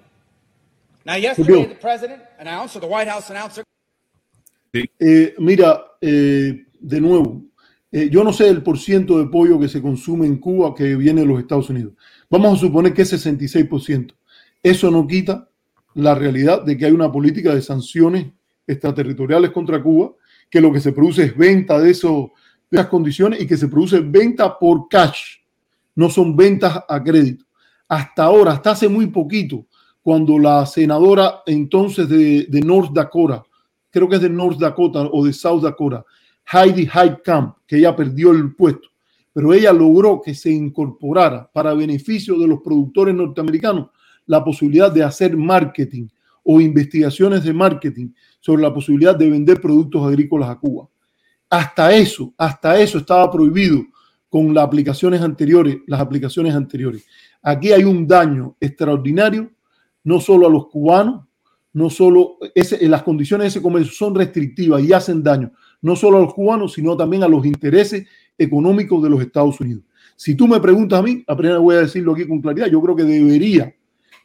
Now, 1.06 1.16
yesterday, 1.16 1.66
the 1.66 1.76
president 1.76 2.24
announced, 2.40 2.76
or 2.76 2.80
the 2.80 2.88
White 2.88 3.08
House 3.08 3.30
announced, 3.30 3.62
Eh, 4.72 5.34
mira, 5.40 5.84
eh, 6.00 6.66
de 6.80 7.02
nuevo, 7.02 7.42
eh, 7.92 8.10
yo 8.12 8.24
no 8.24 8.32
sé 8.32 8.50
el 8.50 8.62
porciento 8.62 9.18
de 9.18 9.26
pollo 9.26 9.60
que 9.60 9.68
se 9.68 9.82
consume 9.82 10.28
en 10.28 10.38
Cuba 10.38 10.76
que 10.76 10.96
viene 10.96 11.22
de 11.22 11.28
los 11.28 11.40
Estados 11.40 11.70
Unidos. 11.70 11.94
Vamos 12.30 12.58
a 12.58 12.62
suponer 12.62 12.94
que 12.94 13.02
es 13.02 13.10
66%. 13.10 14.14
Eso 14.62 14.92
no 14.92 15.08
quita 15.08 15.49
la 16.00 16.16
realidad 16.16 16.64
de 16.64 16.78
que 16.78 16.86
hay 16.86 16.92
una 16.92 17.12
política 17.12 17.54
de 17.54 17.62
sanciones 17.62 18.28
extraterritoriales 18.66 19.52
contra 19.52 19.82
Cuba, 19.82 20.12
que 20.50 20.62
lo 20.62 20.72
que 20.72 20.80
se 20.80 20.92
produce 20.92 21.24
es 21.24 21.38
venta 21.38 21.80
de, 21.80 21.92
esos, 21.92 22.28
de 22.70 22.78
esas 22.78 22.88
condiciones 22.88 23.42
y 23.42 23.48
que 23.48 23.58
se 23.58 23.68
produce 23.68 24.00
venta 24.00 24.58
por 24.58 24.88
cash, 24.88 25.38
no 25.96 26.10
son 26.10 26.36
ventas 26.36 26.84
a 26.88 27.04
crédito. 27.04 27.46
Hasta 27.88 28.24
ahora, 28.24 28.54
hasta 28.54 28.72
hace 28.72 28.88
muy 28.88 29.08
poquito, 29.08 29.66
cuando 30.02 30.38
la 30.40 30.66
senadora 30.66 31.42
entonces 31.46 32.08
de, 32.08 32.46
de 32.50 32.62
North 32.62 32.92
Dakota, 32.94 33.44
creo 33.90 34.08
que 34.08 34.16
es 34.16 34.22
de 34.22 34.30
North 34.30 34.60
Dakota 34.60 35.02
o 35.12 35.26
de 35.26 35.34
South 35.34 35.62
Dakota, 35.62 36.06
Heidi 36.52 36.90
Heitkamp, 36.92 37.58
que 37.68 37.78
ella 37.78 37.96
perdió 37.96 38.32
el 38.32 38.56
puesto, 38.56 38.90
pero 39.34 39.54
ella 39.54 39.72
logró 39.72 40.22
que 40.22 40.34
se 40.34 40.52
incorporara 40.52 41.50
para 41.52 41.74
beneficio 41.74 42.38
de 42.40 42.48
los 42.48 42.62
productores 42.62 43.14
norteamericanos 43.14 43.90
la 44.30 44.44
posibilidad 44.44 44.92
de 44.92 45.02
hacer 45.02 45.36
marketing 45.36 46.08
o 46.44 46.62
investigaciones 46.62 47.44
de 47.44 47.52
marketing 47.52 48.10
sobre 48.40 48.62
la 48.62 48.72
posibilidad 48.72 49.16
de 49.16 49.28
vender 49.28 49.60
productos 49.60 50.06
agrícolas 50.06 50.52
a 50.52 50.56
Cuba. 50.56 50.88
Hasta 51.50 51.92
eso, 51.96 52.32
hasta 52.38 52.80
eso 52.80 53.00
estaba 53.00 53.32
prohibido 53.32 53.82
con 54.30 54.54
las 54.54 54.66
aplicaciones 54.66 55.22
anteriores, 55.22 55.80
las 55.88 56.00
aplicaciones 56.00 56.54
anteriores. 56.54 57.08
Aquí 57.42 57.72
hay 57.72 57.84
un 57.84 58.06
daño 58.06 58.56
extraordinario, 58.60 59.50
no 60.04 60.20
solo 60.22 60.46
a 60.46 60.52
los 60.52 60.68
cubanos, 60.68 61.26
no 61.74 61.90
solo 61.90 62.38
ese, 62.54 62.88
las 62.88 63.02
condiciones 63.02 63.46
de 63.46 63.48
ese 63.48 63.62
comercio 63.64 63.92
son 63.92 64.14
restrictivas 64.14 64.84
y 64.84 64.94
hacen 64.94 65.24
daño, 65.24 65.52
no 65.82 65.96
solo 65.96 66.18
a 66.18 66.22
los 66.22 66.36
cubanos, 66.36 66.74
sino 66.74 66.96
también 66.96 67.24
a 67.24 67.28
los 67.28 67.48
intereses 67.48 68.08
económicos 68.38 69.02
de 69.02 69.10
los 69.10 69.22
Estados 69.22 69.60
Unidos. 69.60 69.84
Si 70.16 70.36
tú 70.36 70.48
me 70.48 70.60
preguntas 70.60 71.00
a 71.00 71.02
mí, 71.02 71.24
apenas 71.26 71.58
voy 71.58 71.78
a 71.78 71.80
decirlo 71.80 72.14
aquí 72.14 72.28
con 72.28 72.42
claridad, 72.42 72.68
yo 72.68 72.80
creo 72.80 72.96
que 72.96 73.04
debería, 73.04 73.74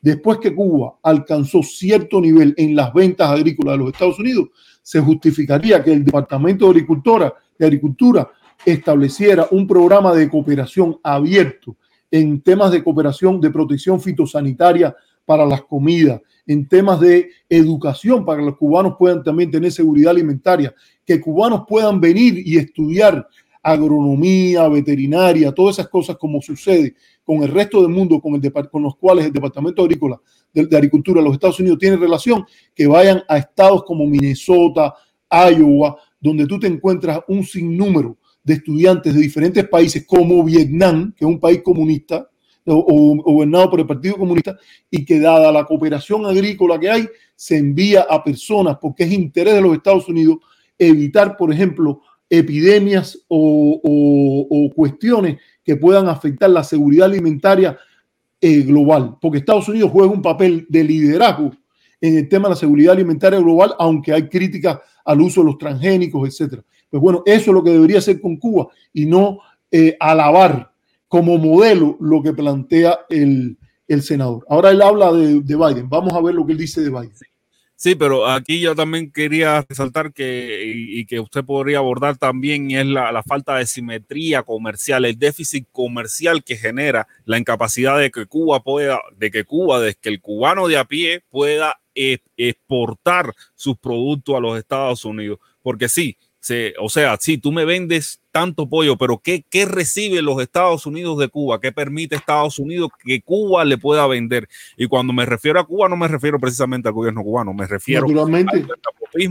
después 0.04 0.38
que 0.38 0.54
Cuba 0.54 0.98
alcanzó 1.02 1.62
cierto 1.62 2.20
nivel 2.20 2.54
en 2.58 2.76
las 2.76 2.92
ventas 2.92 3.30
agrícolas 3.30 3.72
de 3.72 3.78
los 3.78 3.92
Estados 3.94 4.18
Unidos, 4.18 4.48
se 4.82 5.00
justificaría 5.00 5.82
que 5.82 5.94
el 5.94 6.04
Departamento 6.04 6.66
de 6.66 6.72
Agricultura, 6.72 7.32
de 7.58 7.64
Agricultura 7.64 8.30
estableciera 8.66 9.48
un 9.50 9.66
programa 9.66 10.12
de 10.12 10.28
cooperación 10.28 10.98
abierto 11.02 11.76
en 12.10 12.42
temas 12.42 12.70
de 12.70 12.84
cooperación, 12.84 13.40
de 13.40 13.50
protección 13.50 13.98
fitosanitaria 13.98 14.94
para 15.24 15.46
las 15.46 15.62
comidas, 15.62 16.20
en 16.46 16.68
temas 16.68 17.00
de 17.00 17.30
educación 17.48 18.26
para 18.26 18.40
que 18.40 18.44
los 18.44 18.58
cubanos 18.58 18.96
puedan 18.98 19.22
también 19.22 19.50
tener 19.50 19.72
seguridad 19.72 20.10
alimentaria, 20.10 20.74
que 21.06 21.18
cubanos 21.18 21.62
puedan 21.66 21.98
venir 21.98 22.46
y 22.46 22.58
estudiar 22.58 23.26
agronomía, 23.64 24.68
veterinaria, 24.68 25.50
todas 25.50 25.78
esas 25.78 25.88
cosas 25.88 26.18
como 26.18 26.40
sucede 26.42 26.94
con 27.24 27.42
el 27.42 27.48
resto 27.48 27.80
del 27.80 27.90
mundo 27.90 28.20
con, 28.20 28.34
el, 28.34 28.52
con 28.70 28.82
los 28.82 28.96
cuales 28.96 29.24
el 29.24 29.32
Departamento 29.32 29.82
Agrícola 29.82 30.20
de, 30.52 30.66
de, 30.66 30.76
Agricultura 30.76 31.20
de 31.20 31.24
los 31.24 31.32
Estados 31.34 31.58
Unidos 31.58 31.78
tiene 31.78 31.96
relación, 31.96 32.44
que 32.74 32.86
vayan 32.86 33.22
a 33.26 33.38
estados 33.38 33.82
como 33.84 34.06
Minnesota, 34.06 34.94
Iowa, 35.30 35.96
donde 36.20 36.46
tú 36.46 36.60
te 36.60 36.66
encuentras 36.66 37.20
un 37.26 37.42
sinnúmero 37.42 38.18
de 38.42 38.54
estudiantes 38.54 39.14
de 39.14 39.20
diferentes 39.20 39.66
países 39.66 40.06
como 40.06 40.44
Vietnam, 40.44 41.14
que 41.16 41.24
es 41.24 41.30
un 41.30 41.40
país 41.40 41.62
comunista, 41.62 42.28
o, 42.66 43.16
gobernado 43.22 43.70
por 43.70 43.80
el 43.80 43.86
Partido 43.86 44.16
Comunista, 44.16 44.56
y 44.90 45.04
que 45.04 45.18
dada 45.18 45.50
la 45.50 45.64
cooperación 45.64 46.26
agrícola 46.26 46.78
que 46.78 46.90
hay, 46.90 47.08
se 47.34 47.56
envía 47.56 48.06
a 48.08 48.22
personas, 48.22 48.76
porque 48.80 49.04
es 49.04 49.12
interés 49.12 49.54
de 49.54 49.62
los 49.62 49.74
Estados 49.74 50.08
Unidos 50.08 50.38
evitar, 50.78 51.36
por 51.36 51.52
ejemplo, 51.52 52.02
epidemias 52.38 53.18
o, 53.28 54.70
cuestiones 54.74 55.38
que 55.64 55.76
puedan 55.76 56.08
afectar 56.08 56.50
la 56.50 56.64
seguridad 56.64 57.06
alimentaria 57.06 57.78
eh, 58.40 58.62
global, 58.62 59.16
porque 59.20 59.38
Estados 59.38 59.68
Unidos 59.68 59.90
juega 59.92 60.12
un 60.12 60.22
papel 60.22 60.66
de 60.68 60.84
liderazgo 60.84 61.52
en 62.00 62.18
el 62.18 62.28
tema 62.28 62.48
de 62.48 62.54
la 62.54 62.60
seguridad 62.60 62.92
alimentaria 62.92 63.38
global, 63.38 63.74
aunque 63.78 64.12
hay 64.12 64.28
críticas 64.28 64.78
al 65.04 65.20
uso 65.20 65.40
de 65.40 65.46
los 65.46 65.58
transgénicos, 65.58 66.28
etcétera. 66.28 66.62
Pues 66.90 67.00
bueno, 67.02 67.22
eso 67.24 67.50
es 67.50 67.54
lo 67.54 67.64
que 67.64 67.70
debería 67.70 67.98
hacer 67.98 68.20
con 68.20 68.36
Cuba 68.36 68.68
y 68.92 69.06
no 69.06 69.38
eh, 69.70 69.96
alabar 69.98 70.70
como 71.08 71.38
modelo 71.38 71.96
lo 72.00 72.22
que 72.22 72.32
plantea 72.32 73.00
el, 73.08 73.56
el 73.88 74.02
senador. 74.02 74.44
Ahora 74.48 74.70
él 74.70 74.82
habla 74.82 75.12
de, 75.12 75.40
de, 75.40 75.56
Biden. 75.56 75.88
Vamos 75.88 76.12
a 76.12 76.20
ver 76.20 76.34
lo 76.34 76.44
que 76.44 76.52
él 76.52 76.58
dice 76.58 76.82
de 76.82 76.90
Biden. 76.90 77.12
Sí, 77.84 77.96
pero 77.96 78.26
aquí 78.26 78.60
yo 78.60 78.74
también 78.74 79.12
quería 79.12 79.60
resaltar 79.68 80.14
que, 80.14 80.72
y, 80.74 81.04
que 81.04 81.20
usted 81.20 81.44
podría 81.44 81.76
abordar 81.76 82.16
también, 82.16 82.70
es 82.70 82.86
la, 82.86 83.12
la, 83.12 83.22
falta 83.22 83.56
de 83.58 83.66
simetría 83.66 84.42
comercial, 84.42 85.04
el 85.04 85.18
déficit 85.18 85.68
comercial 85.70 86.42
que 86.42 86.56
genera 86.56 87.06
la 87.26 87.36
incapacidad 87.36 87.98
de 87.98 88.10
que 88.10 88.24
Cuba 88.24 88.62
pueda, 88.62 89.02
de 89.18 89.30
que 89.30 89.44
Cuba, 89.44 89.80
de 89.80 89.94
que 89.96 90.08
el 90.08 90.22
cubano 90.22 90.66
de 90.66 90.78
a 90.78 90.86
pie 90.86 91.24
pueda 91.28 91.78
exportar 91.94 93.34
sus 93.54 93.76
productos 93.76 94.34
a 94.34 94.40
los 94.40 94.56
Estados 94.56 95.04
Unidos. 95.04 95.38
Porque 95.60 95.90
sí, 95.90 96.16
se, 96.40 96.72
o 96.80 96.88
sea, 96.88 97.18
sí, 97.20 97.36
tú 97.36 97.52
me 97.52 97.66
vendes 97.66 98.18
tanto 98.34 98.68
pollo, 98.68 98.98
pero 98.98 99.18
¿qué, 99.18 99.44
¿qué 99.48 99.64
recibe 99.64 100.20
los 100.20 100.42
Estados 100.42 100.86
Unidos 100.86 101.16
de 101.20 101.28
Cuba? 101.28 101.60
¿Qué 101.60 101.70
permite 101.70 102.16
Estados 102.16 102.58
Unidos 102.58 102.90
que 103.04 103.20
Cuba 103.22 103.64
le 103.64 103.78
pueda 103.78 104.08
vender? 104.08 104.48
Y 104.76 104.88
cuando 104.88 105.12
me 105.12 105.24
refiero 105.24 105.60
a 105.60 105.64
Cuba, 105.64 105.88
no 105.88 105.96
me 105.96 106.08
refiero 106.08 106.40
precisamente 106.40 106.88
al 106.88 106.94
gobierno 106.94 107.22
cubano, 107.22 107.54
me 107.54 107.64
refiero 107.64 108.04
al 108.04 108.12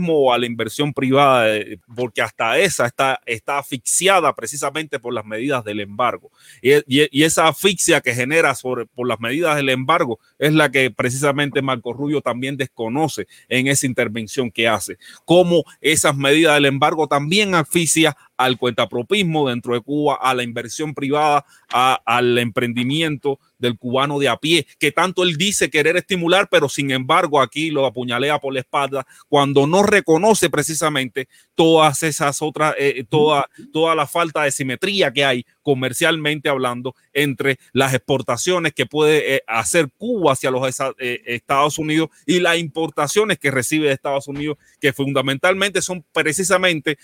o 0.08 0.32
a 0.32 0.38
la 0.38 0.46
inversión 0.46 0.94
privada, 0.94 1.54
porque 1.94 2.22
hasta 2.22 2.58
esa 2.58 2.86
está, 2.86 3.20
está 3.26 3.58
asfixiada 3.58 4.34
precisamente 4.34 4.98
por 4.98 5.12
las 5.12 5.26
medidas 5.26 5.62
del 5.64 5.80
embargo. 5.80 6.30
Y, 6.62 6.72
y, 6.86 7.06
y 7.10 7.24
esa 7.24 7.46
asfixia 7.46 8.00
que 8.00 8.14
genera 8.14 8.54
sobre, 8.54 8.86
por 8.86 9.06
las 9.06 9.20
medidas 9.20 9.56
del 9.56 9.68
embargo 9.68 10.18
es 10.38 10.54
la 10.54 10.70
que 10.70 10.90
precisamente 10.90 11.60
Marco 11.60 11.92
Rubio 11.92 12.22
también 12.22 12.56
desconoce 12.56 13.26
en 13.50 13.66
esa 13.66 13.84
intervención 13.84 14.50
que 14.50 14.66
hace. 14.66 14.96
Cómo 15.26 15.64
esas 15.82 16.16
medidas 16.16 16.54
del 16.54 16.64
embargo 16.64 17.06
también 17.06 17.54
asfixia 17.54 18.16
al 18.36 18.58
cuentapropismo 18.58 19.48
dentro 19.48 19.74
de 19.74 19.80
Cuba, 19.80 20.18
a 20.20 20.34
la 20.34 20.42
inversión 20.42 20.94
privada, 20.94 21.44
a, 21.72 22.00
al 22.04 22.38
emprendimiento 22.38 23.38
del 23.58 23.78
cubano 23.78 24.18
de 24.18 24.28
a 24.28 24.36
pie, 24.36 24.66
que 24.78 24.92
tanto 24.92 25.22
él 25.22 25.36
dice 25.36 25.70
querer 25.70 25.96
estimular, 25.96 26.48
pero 26.50 26.68
sin 26.68 26.90
embargo 26.90 27.40
aquí 27.40 27.70
lo 27.70 27.86
apuñalea 27.86 28.38
por 28.38 28.52
la 28.52 28.60
espalda 28.60 29.06
cuando 29.28 29.66
no 29.66 29.82
reconoce 29.82 30.50
precisamente 30.50 31.28
todas 31.54 32.02
esas 32.02 32.42
otras, 32.42 32.74
eh, 32.78 33.04
toda, 33.08 33.48
toda 33.72 33.94
la 33.94 34.06
falta 34.06 34.42
de 34.42 34.50
simetría 34.50 35.12
que 35.12 35.24
hay 35.24 35.46
comercialmente 35.62 36.48
hablando 36.48 36.94
entre 37.12 37.58
las 37.72 37.94
exportaciones 37.94 38.74
que 38.74 38.86
puede 38.86 39.36
eh, 39.36 39.42
hacer 39.46 39.88
Cuba 39.96 40.32
hacia 40.32 40.50
los 40.50 40.62
eh, 40.98 41.22
Estados 41.24 41.78
Unidos 41.78 42.10
y 42.26 42.40
las 42.40 42.58
importaciones 42.58 43.38
que 43.38 43.50
recibe 43.50 43.86
de 43.86 43.94
Estados 43.94 44.28
Unidos, 44.28 44.58
que 44.80 44.92
fundamentalmente 44.92 45.80
son 45.80 46.04
precisamente 46.12 46.98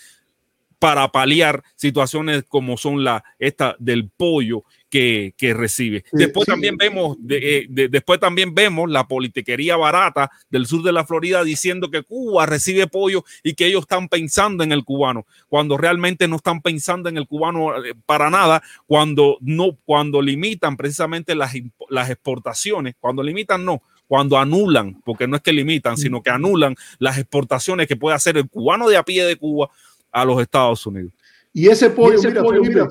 para 0.81 1.11
paliar 1.11 1.61
situaciones 1.75 2.43
como 2.47 2.75
son 2.75 3.03
la 3.03 3.23
esta 3.37 3.75
del 3.77 4.09
pollo 4.09 4.63
que, 4.89 5.35
que 5.37 5.53
recibe. 5.53 6.03
Después 6.11 6.45
sí. 6.45 6.51
también 6.53 6.75
vemos, 6.75 7.17
de, 7.19 7.37
eh, 7.59 7.67
de, 7.69 7.87
después 7.87 8.19
también 8.19 8.55
vemos 8.55 8.89
la 8.89 9.07
politiquería 9.07 9.77
barata 9.77 10.31
del 10.49 10.65
sur 10.65 10.81
de 10.81 10.91
la 10.91 11.05
Florida 11.05 11.43
diciendo 11.43 11.91
que 11.91 12.01
Cuba 12.01 12.47
recibe 12.47 12.87
pollo 12.87 13.23
y 13.43 13.53
que 13.53 13.67
ellos 13.67 13.81
están 13.81 14.09
pensando 14.09 14.63
en 14.63 14.71
el 14.71 14.83
cubano, 14.83 15.27
cuando 15.49 15.77
realmente 15.77 16.27
no 16.27 16.37
están 16.37 16.63
pensando 16.63 17.09
en 17.09 17.17
el 17.17 17.27
cubano 17.27 17.77
eh, 17.85 17.93
para 18.07 18.31
nada, 18.31 18.63
cuando 18.87 19.37
no, 19.39 19.77
cuando 19.85 20.19
limitan 20.19 20.77
precisamente 20.77 21.35
las, 21.35 21.53
las 21.89 22.09
exportaciones, 22.09 22.95
cuando 22.99 23.21
limitan 23.21 23.63
no, 23.63 23.83
cuando 24.07 24.39
anulan, 24.39 24.99
porque 25.05 25.27
no 25.27 25.35
es 25.35 25.43
que 25.43 25.53
limitan, 25.53 25.95
sino 25.95 26.23
que 26.23 26.31
anulan 26.31 26.75
las 26.97 27.19
exportaciones 27.19 27.87
que 27.87 27.95
puede 27.95 28.15
hacer 28.15 28.35
el 28.35 28.49
cubano 28.49 28.89
de 28.89 28.97
a 28.97 29.03
pie 29.03 29.23
de 29.23 29.37
Cuba 29.37 29.69
a 30.11 30.25
los 30.25 30.41
Estados 30.41 30.85
Unidos. 30.85 31.13
Y 31.53 31.67
ese 31.67 31.89
pollo, 31.89 32.13
y 32.13 32.17
ese 32.17 32.29
mira, 32.29 32.43
pollo 32.43 32.63
Felipe, 32.63 32.79
mira, 32.81 32.89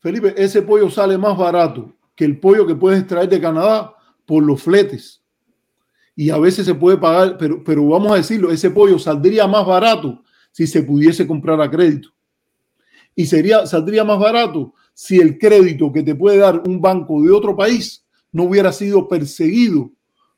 Felipe, 0.00 0.34
ese 0.36 0.62
pollo 0.62 0.90
sale 0.90 1.18
más 1.18 1.36
barato 1.36 1.92
que 2.14 2.24
el 2.24 2.38
pollo 2.38 2.66
que 2.66 2.74
puedes 2.74 3.06
traer 3.06 3.28
de 3.28 3.40
Canadá 3.40 3.94
por 4.26 4.42
los 4.42 4.62
fletes. 4.62 5.22
Y 6.14 6.30
a 6.30 6.38
veces 6.38 6.66
se 6.66 6.74
puede 6.74 6.96
pagar, 6.96 7.36
pero, 7.38 7.62
pero 7.62 7.86
vamos 7.86 8.12
a 8.12 8.16
decirlo, 8.16 8.50
ese 8.50 8.70
pollo 8.70 8.98
saldría 8.98 9.46
más 9.46 9.64
barato 9.64 10.22
si 10.50 10.66
se 10.66 10.82
pudiese 10.82 11.26
comprar 11.26 11.60
a 11.60 11.70
crédito. 11.70 12.10
Y 13.14 13.26
sería, 13.26 13.66
saldría 13.66 14.04
más 14.04 14.18
barato 14.18 14.74
si 14.94 15.20
el 15.20 15.38
crédito 15.38 15.92
que 15.92 16.02
te 16.02 16.14
puede 16.14 16.38
dar 16.38 16.62
un 16.66 16.80
banco 16.80 17.22
de 17.22 17.30
otro 17.30 17.54
país 17.56 18.04
no 18.32 18.44
hubiera 18.44 18.72
sido 18.72 19.06
perseguido 19.06 19.92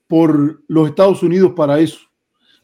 por 0.06 0.62
los 0.66 0.88
Estados 0.88 1.22
Unidos 1.22 1.52
para 1.56 1.80
eso. 1.80 2.00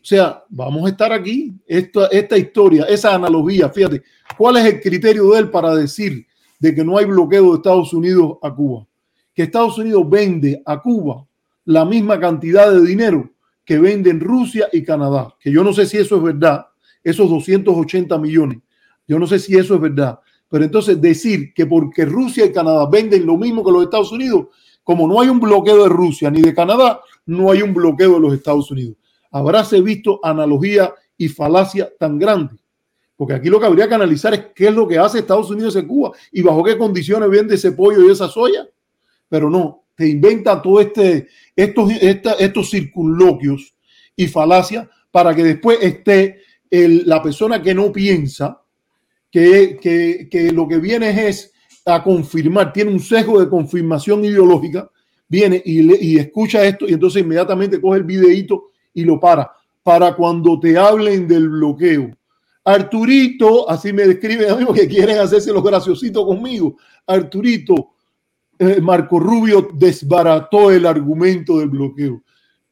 O 0.06 0.08
sea, 0.08 0.44
vamos 0.50 0.86
a 0.86 0.90
estar 0.90 1.12
aquí. 1.12 1.52
Esta, 1.66 2.06
esta 2.06 2.38
historia, 2.38 2.84
esa 2.84 3.12
analogía, 3.12 3.68
fíjate, 3.68 4.04
¿cuál 4.38 4.56
es 4.58 4.64
el 4.66 4.80
criterio 4.80 5.32
de 5.32 5.40
él 5.40 5.50
para 5.50 5.74
decir 5.74 6.24
de 6.60 6.72
que 6.72 6.84
no 6.84 6.96
hay 6.96 7.06
bloqueo 7.06 7.50
de 7.50 7.56
Estados 7.56 7.92
Unidos 7.92 8.38
a 8.40 8.54
Cuba? 8.54 8.86
Que 9.34 9.42
Estados 9.42 9.78
Unidos 9.78 10.08
vende 10.08 10.62
a 10.64 10.80
Cuba 10.80 11.26
la 11.64 11.84
misma 11.84 12.20
cantidad 12.20 12.70
de 12.70 12.86
dinero 12.86 13.28
que 13.64 13.80
venden 13.80 14.20
Rusia 14.20 14.68
y 14.72 14.84
Canadá. 14.84 15.34
Que 15.40 15.50
yo 15.50 15.64
no 15.64 15.72
sé 15.72 15.86
si 15.86 15.96
eso 15.96 16.18
es 16.18 16.22
verdad, 16.22 16.66
esos 17.02 17.28
280 17.28 18.16
millones. 18.16 18.58
Yo 19.08 19.18
no 19.18 19.26
sé 19.26 19.40
si 19.40 19.56
eso 19.56 19.74
es 19.74 19.80
verdad. 19.80 20.20
Pero 20.48 20.62
entonces 20.62 21.00
decir 21.00 21.52
que 21.52 21.66
porque 21.66 22.04
Rusia 22.04 22.46
y 22.46 22.52
Canadá 22.52 22.86
venden 22.88 23.26
lo 23.26 23.36
mismo 23.36 23.64
que 23.64 23.72
los 23.72 23.82
Estados 23.82 24.12
Unidos, 24.12 24.46
como 24.84 25.08
no 25.08 25.20
hay 25.20 25.30
un 25.30 25.40
bloqueo 25.40 25.82
de 25.82 25.88
Rusia 25.88 26.30
ni 26.30 26.42
de 26.42 26.54
Canadá, 26.54 27.00
no 27.26 27.50
hay 27.50 27.62
un 27.62 27.74
bloqueo 27.74 28.14
de 28.14 28.20
los 28.20 28.34
Estados 28.34 28.70
Unidos 28.70 28.94
habráse 29.30 29.80
visto 29.80 30.20
analogía 30.22 30.94
y 31.16 31.28
falacia 31.28 31.90
tan 31.98 32.18
grande. 32.18 32.56
Porque 33.16 33.34
aquí 33.34 33.48
lo 33.48 33.58
que 33.58 33.66
habría 33.66 33.88
que 33.88 33.94
analizar 33.94 34.34
es 34.34 34.46
qué 34.54 34.68
es 34.68 34.74
lo 34.74 34.86
que 34.86 34.98
hace 34.98 35.20
Estados 35.20 35.50
Unidos 35.50 35.74
en 35.76 35.86
Cuba 35.86 36.12
y 36.30 36.42
bajo 36.42 36.62
qué 36.62 36.76
condiciones 36.76 37.30
vende 37.30 37.54
ese 37.54 37.72
pollo 37.72 38.06
y 38.06 38.12
esa 38.12 38.28
soya. 38.28 38.68
Pero 39.28 39.48
no, 39.48 39.84
te 39.94 40.06
inventa 40.06 40.60
todo 40.60 40.80
este, 40.80 41.28
estos, 41.54 41.90
esta, 42.00 42.32
estos 42.34 42.70
circunloquios 42.70 43.74
y 44.14 44.26
falacias 44.26 44.86
para 45.10 45.34
que 45.34 45.42
después 45.42 45.78
esté 45.80 46.42
el, 46.70 47.04
la 47.06 47.22
persona 47.22 47.62
que 47.62 47.74
no 47.74 47.90
piensa 47.90 48.62
que, 49.30 49.78
que, 49.80 50.28
que 50.30 50.52
lo 50.52 50.68
que 50.68 50.78
viene 50.78 51.28
es 51.28 51.52
a 51.86 52.02
confirmar, 52.02 52.72
tiene 52.72 52.90
un 52.90 53.00
sesgo 53.00 53.40
de 53.40 53.48
confirmación 53.48 54.24
ideológica, 54.24 54.90
viene 55.28 55.62
y, 55.64 55.82
le, 55.82 55.98
y 56.00 56.18
escucha 56.18 56.64
esto 56.64 56.86
y 56.88 56.92
entonces 56.92 57.22
inmediatamente 57.22 57.80
coge 57.80 57.98
el 57.98 58.04
videíto 58.04 58.70
y 58.96 59.04
lo 59.04 59.20
para. 59.20 59.52
Para 59.82 60.16
cuando 60.16 60.58
te 60.58 60.76
hablen 60.76 61.28
del 61.28 61.48
bloqueo. 61.48 62.10
Arturito, 62.64 63.68
así 63.70 63.92
me 63.92 64.06
describen 64.06 64.50
a 64.50 64.56
mí 64.56 64.66
que 64.74 64.88
quieren 64.88 65.18
hacerse 65.18 65.52
los 65.52 65.62
graciositos 65.62 66.24
conmigo. 66.24 66.76
Arturito, 67.06 67.90
eh, 68.58 68.80
Marco 68.80 69.20
Rubio 69.20 69.68
desbarató 69.74 70.72
el 70.72 70.86
argumento 70.86 71.58
del 71.58 71.68
bloqueo. 71.68 72.22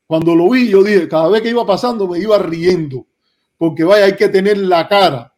Cuando 0.06 0.34
lo 0.34 0.51
vi, 0.51 0.68
yo 0.68 0.82
dije, 0.82 1.06
cada 1.06 1.28
vez 1.28 1.42
que 1.42 1.51
iba 1.51 1.64
pasando 1.64 2.09
me 2.09 2.18
iba 2.18 2.38
riendo, 2.38 3.06
porque 3.56 3.84
vaya, 3.84 4.06
hay 4.06 4.16
que 4.16 4.28
tener 4.28 4.59
la 4.59 4.88
cara 4.88 5.32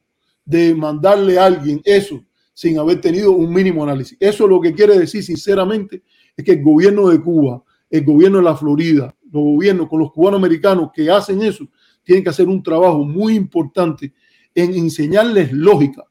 de 0.44 0.74
mandarle 0.74 1.38
a 1.38 1.46
alguien 1.46 1.82
eso 1.84 2.24
sin 2.54 2.78
haber 2.78 3.00
tenido 3.00 3.32
un 3.32 3.52
mínimo 3.52 3.82
análisis. 3.82 4.16
Eso 4.20 4.46
lo 4.46 4.60
que 4.60 4.72
quiere 4.72 4.98
decir, 4.98 5.22
sinceramente, 5.22 6.02
es 6.36 6.44
que 6.44 6.52
el 6.52 6.62
gobierno 6.62 7.08
de 7.08 7.20
Cuba, 7.20 7.62
el 7.90 8.04
gobierno 8.04 8.38
de 8.38 8.44
la 8.44 8.56
Florida, 8.56 9.14
los 9.32 9.42
gobiernos, 9.42 9.88
con 9.88 10.00
los 10.00 10.12
cubanos 10.12 10.38
americanos 10.38 10.90
que 10.94 11.10
hacen 11.10 11.42
eso, 11.42 11.66
tienen 12.02 12.22
que 12.24 12.30
hacer 12.30 12.48
un 12.48 12.62
trabajo 12.62 13.04
muy 13.04 13.34
importante 13.34 14.12
en 14.54 14.74
enseñarles 14.74 15.52
lógica 15.52 16.04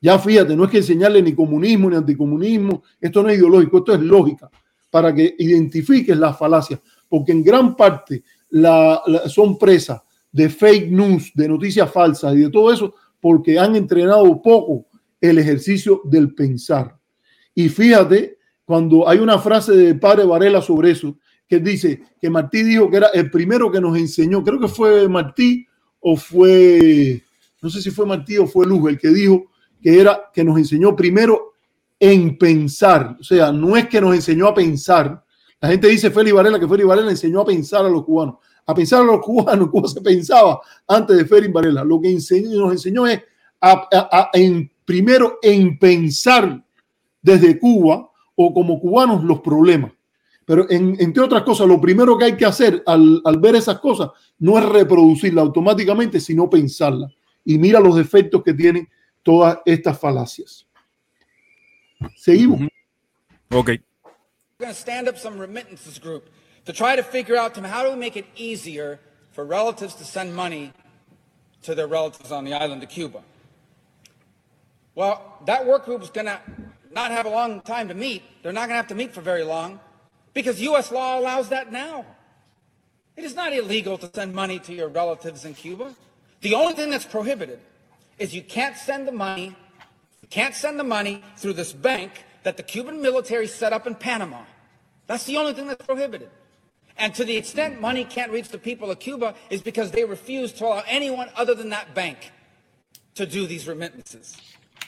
Ya 0.00 0.18
fíjate, 0.18 0.54
no 0.56 0.64
es 0.64 0.70
que 0.70 0.78
enseñarle 0.78 1.22
ni 1.22 1.32
comunismo 1.34 1.88
ni 1.88 1.96
anticomunismo, 1.96 2.82
esto 3.00 3.22
no 3.22 3.28
es 3.30 3.38
ideológico, 3.38 3.78
esto 3.78 3.94
es 3.94 4.00
lógica, 4.00 4.50
para 4.90 5.14
que 5.14 5.34
identifiques 5.38 6.16
las 6.16 6.36
falacias, 6.38 6.80
porque 7.08 7.32
en 7.32 7.42
gran 7.42 7.74
parte 7.74 8.22
la, 8.50 9.00
la- 9.06 9.28
son 9.28 9.56
presas 9.58 10.02
de 10.30 10.48
fake 10.50 10.90
news, 10.90 11.32
de 11.34 11.48
noticias 11.48 11.90
falsas 11.90 12.34
y 12.34 12.38
de 12.40 12.50
todo 12.50 12.70
eso, 12.72 12.94
porque 13.20 13.58
han 13.58 13.74
entrenado 13.76 14.42
poco 14.42 14.86
el 15.20 15.38
ejercicio 15.38 16.02
del 16.04 16.34
pensar. 16.34 16.94
Y 17.54 17.68
fíjate, 17.70 18.36
cuando 18.66 19.08
hay 19.08 19.18
una 19.18 19.38
frase 19.38 19.72
de 19.72 19.94
padre 19.94 20.24
Varela 20.24 20.60
sobre 20.60 20.90
eso, 20.90 21.16
que 21.48 21.60
dice 21.60 22.02
que 22.20 22.28
Martí 22.30 22.62
dijo 22.62 22.90
que 22.90 22.96
era 22.98 23.08
el 23.14 23.30
primero 23.30 23.70
que 23.70 23.80
nos 23.80 23.96
enseñó, 23.96 24.42
creo 24.42 24.58
que 24.60 24.68
fue 24.68 25.08
Martí 25.08 25.66
o 26.00 26.16
fue, 26.16 27.22
no 27.62 27.70
sé 27.70 27.80
si 27.82 27.90
fue 27.90 28.06
Martí 28.06 28.36
o 28.38 28.46
fue 28.46 28.66
Luz 28.66 28.88
el 28.90 28.98
que 28.98 29.08
dijo 29.08 29.46
que 29.82 30.00
era 30.00 30.30
que 30.32 30.42
nos 30.44 30.58
enseñó 30.58 30.94
primero 30.96 31.52
en 31.98 32.36
pensar, 32.36 33.16
o 33.20 33.22
sea, 33.24 33.52
no 33.52 33.76
es 33.76 33.88
que 33.88 34.00
nos 34.00 34.14
enseñó 34.14 34.48
a 34.48 34.54
pensar. 34.54 35.24
La 35.60 35.68
gente 35.70 35.88
dice 35.88 36.10
Félix 36.10 36.34
Varela 36.36 36.60
que 36.60 36.68
Félix 36.68 36.86
Varela 36.86 37.10
enseñó 37.10 37.40
a 37.40 37.46
pensar 37.46 37.86
a 37.86 37.88
los 37.88 38.04
cubanos. 38.04 38.36
A 38.66 38.74
pensar 38.74 39.00
a 39.00 39.04
los 39.04 39.20
cubanos 39.20 39.68
cómo 39.72 39.88
se 39.88 40.00
pensaba 40.02 40.60
antes 40.86 41.16
de 41.16 41.24
Félix 41.24 41.52
Varela. 41.52 41.82
Lo 41.84 42.00
que 42.00 42.10
enseñó- 42.10 42.58
nos 42.58 42.72
enseñó 42.72 43.06
es 43.06 43.22
a- 43.60 44.28
en, 44.34 44.70
primero 44.84 45.38
en 45.40 45.78
pensar 45.78 46.62
desde 47.22 47.58
Cuba 47.58 48.10
o 48.34 48.52
como 48.52 48.78
cubanos 48.78 49.24
los 49.24 49.40
problemas. 49.40 49.92
Pero 50.46 50.70
en- 50.70 50.96
entre 51.00 51.22
otras 51.24 51.42
cosas, 51.42 51.66
lo 51.66 51.80
primero 51.80 52.16
que 52.16 52.24
hay 52.26 52.36
que 52.36 52.46
hacer 52.46 52.82
al, 52.86 53.20
al 53.24 53.38
ver 53.38 53.56
esas 53.56 53.80
cosas 53.80 54.10
no 54.38 54.56
es 54.56 54.64
reproducirla 54.64 55.42
automáticamente, 55.42 56.20
sino 56.20 56.48
pensarla. 56.48 57.12
Y 57.44 57.58
mira 57.58 57.80
los 57.80 57.96
defectos 57.96 58.42
que 58.44 58.54
tienen 58.54 58.88
todas 59.24 59.58
estas 59.66 59.98
falacias. 59.98 60.66
Seguimos. 62.16 62.60
Ok. 63.50 63.68
We're 63.68 63.80
going 64.66 64.74
to 64.74 64.80
stand 64.80 65.08
up 65.08 65.18
some 65.18 65.38
remittances 65.38 65.98
group 65.98 66.30
to 66.64 66.72
try 66.72 66.96
to 66.96 67.02
figure 67.02 67.36
out 67.36 67.56
how 67.56 67.82
do 67.82 67.90
we 67.90 67.96
make 67.96 68.16
it 68.16 68.26
easier 68.36 69.00
for 69.32 69.44
relatives 69.44 69.94
to 69.96 70.04
send 70.04 70.34
money 70.34 70.72
to 71.62 71.74
their 71.74 71.88
relatives 71.88 72.30
on 72.30 72.44
the 72.44 72.54
island 72.54 72.82
of 72.82 72.88
Cuba. 72.88 73.20
Well, 74.94 75.20
that 75.46 75.66
work 75.66 75.84
group 75.84 76.02
is 76.02 76.10
going 76.10 76.26
to 76.26 76.40
not 76.92 77.10
have 77.10 77.26
a 77.26 77.30
long 77.30 77.60
time 77.62 77.88
to 77.88 77.94
meet. 77.94 78.22
They're 78.42 78.52
not 78.52 78.68
going 78.68 78.76
to 78.76 78.76
have 78.76 78.86
to 78.88 78.94
meet 78.94 79.12
for 79.12 79.20
very 79.20 79.42
long 79.44 79.80
because 80.36 80.60
U.S. 80.60 80.92
law 80.92 81.18
allows 81.18 81.48
that 81.48 81.72
now. 81.72 82.04
It 83.16 83.24
is 83.24 83.34
not 83.34 83.54
illegal 83.54 83.96
to 83.96 84.10
send 84.12 84.34
money 84.34 84.58
to 84.60 84.74
your 84.74 84.88
relatives 84.88 85.46
in 85.46 85.54
Cuba. 85.54 85.94
The 86.42 86.54
only 86.54 86.74
thing 86.74 86.90
that's 86.90 87.06
prohibited 87.06 87.58
is 88.18 88.34
you 88.34 88.42
can't 88.42 88.76
send 88.76 89.08
the 89.08 89.12
money 89.12 89.56
you 90.26 90.30
can't 90.30 90.56
send 90.56 90.76
the 90.76 90.84
money 90.84 91.22
through 91.36 91.52
this 91.52 91.72
bank 91.72 92.24
that 92.42 92.56
the 92.56 92.64
Cuban 92.64 93.00
military 93.00 93.46
set 93.46 93.72
up 93.72 93.86
in 93.86 93.94
Panama. 93.94 94.42
That's 95.06 95.24
the 95.24 95.36
only 95.36 95.52
thing 95.52 95.68
that's 95.68 95.86
prohibited. 95.86 96.30
And 96.98 97.14
to 97.14 97.24
the 97.24 97.36
extent 97.36 97.80
money 97.80 98.04
can't 98.04 98.32
reach 98.32 98.48
the 98.48 98.58
people 98.58 98.90
of 98.90 98.98
Cuba 98.98 99.36
is 99.50 99.62
because 99.62 99.92
they 99.92 100.04
refuse 100.04 100.52
to 100.54 100.64
allow 100.64 100.82
anyone 100.88 101.28
other 101.36 101.54
than 101.54 101.68
that 101.68 101.94
bank 101.94 102.32
to 103.14 103.24
do 103.24 103.46
these 103.46 103.68
remittances. 103.68 104.36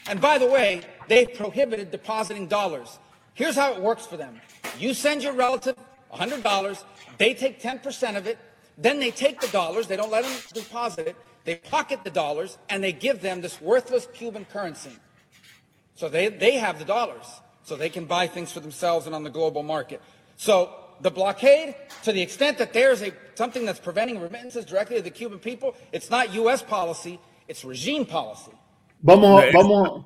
And 0.09 0.21
by 0.21 0.39
the 0.39 0.47
way, 0.47 0.81
they've 1.07 1.33
prohibited 1.33 1.93
depositing 1.93 2.49
dollars. 2.49 2.99
Here's 3.39 3.55
how 3.55 3.73
it 3.73 3.81
works 3.81 4.05
for 4.05 4.17
them. 4.17 4.41
You 4.81 4.93
send 4.95 5.23
your 5.23 5.33
relative 5.33 5.77
$100, 6.13 6.85
they 7.19 7.35
take 7.35 7.63
10% 7.63 8.17
of 8.17 8.27
it, 8.27 8.37
then 8.77 8.99
they 8.99 9.13
take 9.13 9.41
the 9.41 9.47
dollars, 9.49 9.87
they 9.87 9.95
don't 9.97 10.11
let 10.11 10.25
them 10.25 10.33
deposit 10.53 11.07
it, 11.07 11.17
they 11.45 11.55
pocket 11.55 12.01
the 12.03 12.11
dollars, 12.11 12.59
and 12.69 12.83
they 12.83 12.93
give 12.93 13.21
them 13.23 13.41
this 13.41 13.61
worthless 13.61 14.09
Cuban 14.13 14.45
currency. 14.45 14.91
So 15.95 16.09
they, 16.09 16.27
they 16.29 16.55
have 16.57 16.81
the 16.81 16.85
dollars. 16.85 17.27
So 17.63 17.77
they 17.77 17.91
can 17.91 18.07
buy 18.07 18.27
things 18.27 18.51
for 18.51 18.59
themselves 18.59 19.07
and 19.07 19.15
on 19.15 19.23
the 19.23 19.31
global 19.31 19.63
market. 19.63 20.03
So 20.37 20.75
the 21.01 21.11
blockade, 21.13 21.77
to 22.03 22.13
the 22.13 22.21
extent 22.23 22.59
that 22.59 22.73
there's 22.73 23.03
a 23.03 23.13
something 23.37 23.65
that's 23.65 23.79
preventing 23.79 24.19
remittances 24.21 24.65
directly 24.65 24.97
to 24.97 25.03
the 25.03 25.11
Cuban 25.11 25.39
people, 25.39 25.77
it's 25.93 26.11
not 26.11 26.35
US 26.35 26.61
policy, 26.61 27.21
it's 27.47 27.65
regime 27.65 28.05
policy. 28.05 28.51
Vamos, 29.05 29.43
a- 29.45 29.47
Es- 29.49 29.55
vamos, 29.55 29.89
a- 29.89 30.05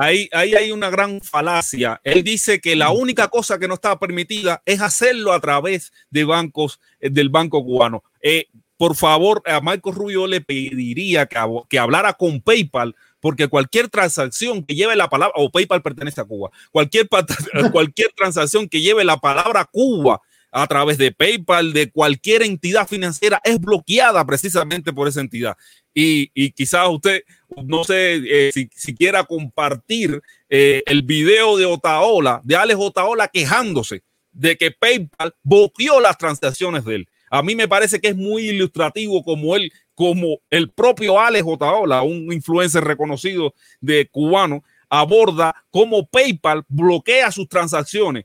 Ahí, 0.00 0.28
ahí 0.30 0.54
hay 0.54 0.70
una 0.70 0.90
gran 0.90 1.20
falacia. 1.20 2.00
Él 2.04 2.22
dice 2.22 2.60
que 2.60 2.76
la 2.76 2.90
única 2.90 3.26
cosa 3.26 3.58
que 3.58 3.66
no 3.66 3.74
está 3.74 3.98
permitida 3.98 4.62
es 4.64 4.80
hacerlo 4.80 5.32
a 5.32 5.40
través 5.40 5.92
de 6.08 6.22
bancos 6.24 6.78
eh, 7.00 7.10
del 7.10 7.30
Banco 7.30 7.64
Cubano. 7.64 8.04
Eh, 8.22 8.46
por 8.76 8.94
favor, 8.94 9.42
a 9.44 9.60
Marco 9.60 9.90
Rubio 9.90 10.28
le 10.28 10.40
pediría 10.40 11.26
que, 11.26 11.36
que 11.68 11.80
hablara 11.80 12.12
con 12.12 12.40
PayPal, 12.40 12.94
porque 13.18 13.48
cualquier 13.48 13.88
transacción 13.88 14.64
que 14.64 14.76
lleve 14.76 14.94
la 14.94 15.08
palabra, 15.08 15.34
o 15.34 15.50
PayPal 15.50 15.82
pertenece 15.82 16.20
a 16.20 16.24
Cuba, 16.24 16.50
cualquier, 16.70 17.08
cualquier 17.72 18.12
transacción 18.12 18.68
que 18.68 18.80
lleve 18.80 19.04
la 19.04 19.16
palabra 19.16 19.64
Cuba 19.64 20.22
a 20.52 20.66
través 20.66 20.96
de 20.98 21.12
PayPal, 21.12 21.72
de 21.72 21.90
cualquier 21.90 22.42
entidad 22.42 22.86
financiera, 22.86 23.40
es 23.44 23.60
bloqueada 23.60 24.24
precisamente 24.24 24.92
por 24.92 25.08
esa 25.08 25.20
entidad. 25.20 25.56
Y, 25.94 26.52
quizás 26.52 26.88
usted, 26.88 27.22
no 27.64 27.82
sé 27.82 28.20
eh, 28.24 28.50
si, 28.52 28.68
si 28.72 28.94
quiera 28.94 29.24
compartir 29.24 30.22
eh, 30.48 30.82
el 30.86 31.02
video 31.02 31.56
de 31.56 31.66
Otaola, 31.66 32.40
de 32.44 32.54
Alex 32.54 32.78
Otaola 32.80 33.28
quejándose 33.28 34.02
de 34.30 34.56
que 34.56 34.70
PayPal 34.70 35.34
bloqueó 35.42 36.00
las 36.00 36.16
transacciones 36.16 36.84
de 36.84 36.96
él. 36.96 37.08
A 37.30 37.42
mí 37.42 37.56
me 37.56 37.68
parece 37.68 38.00
que 38.00 38.08
es 38.08 38.16
muy 38.16 38.48
ilustrativo 38.48 39.22
como 39.24 39.56
él, 39.56 39.72
como 39.94 40.38
el 40.50 40.70
propio 40.70 41.18
Alex 41.20 41.44
Otaola, 41.46 42.02
un 42.02 42.32
influencer 42.32 42.84
reconocido 42.84 43.54
de 43.80 44.08
cubano, 44.08 44.62
aborda 44.88 45.64
cómo 45.70 46.06
PayPal 46.06 46.64
bloquea 46.68 47.32
sus 47.32 47.48
transacciones 47.48 48.24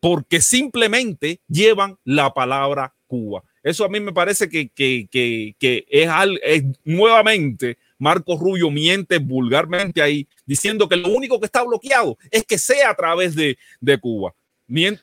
porque 0.00 0.40
simplemente 0.40 1.40
llevan 1.48 1.98
la 2.04 2.32
palabra 2.32 2.94
Cuba. 3.06 3.42
Eso 3.66 3.84
a 3.84 3.88
mí 3.88 3.98
me 3.98 4.12
parece 4.12 4.48
que, 4.48 4.68
que, 4.68 5.08
que, 5.10 5.56
que 5.58 5.86
es, 5.90 6.08
al, 6.08 6.38
es 6.44 6.62
nuevamente 6.84 7.78
Marco 7.98 8.36
Rubio 8.38 8.70
miente 8.70 9.18
vulgarmente 9.18 10.00
ahí, 10.00 10.28
diciendo 10.46 10.88
que 10.88 10.96
lo 10.96 11.08
único 11.08 11.40
que 11.40 11.46
está 11.46 11.64
bloqueado 11.64 12.16
es 12.30 12.44
que 12.44 12.58
sea 12.58 12.90
a 12.90 12.94
través 12.94 13.34
de, 13.34 13.58
de 13.80 13.98
Cuba. 13.98 14.34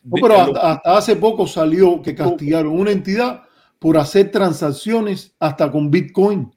No, 0.03 0.15
pero 0.15 0.27
lo- 0.47 0.57
hasta, 0.63 0.95
hace 0.97 1.15
poco 1.17 1.45
salió 1.45 2.01
que 2.01 2.15
castigaron 2.15 2.79
una 2.79 2.91
entidad 2.91 3.43
por 3.79 3.97
hacer 3.97 4.31
transacciones 4.31 5.33
hasta 5.39 5.69
con 5.69 5.91
Bitcoin, 5.91 6.49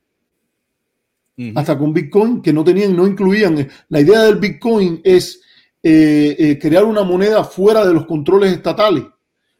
hasta 1.56 1.76
con 1.76 1.92
Bitcoin 1.92 2.40
que 2.40 2.52
no 2.52 2.62
tenían, 2.64 2.94
no 2.96 3.06
incluían. 3.06 3.68
La 3.88 4.00
idea 4.00 4.22
del 4.22 4.36
Bitcoin 4.36 5.00
es 5.04 5.42
eh, 5.82 6.36
eh, 6.38 6.58
crear 6.58 6.84
una 6.84 7.02
moneda 7.02 7.42
fuera 7.44 7.84
de 7.84 7.92
los 7.92 8.06
controles 8.06 8.52
estatales. 8.52 9.04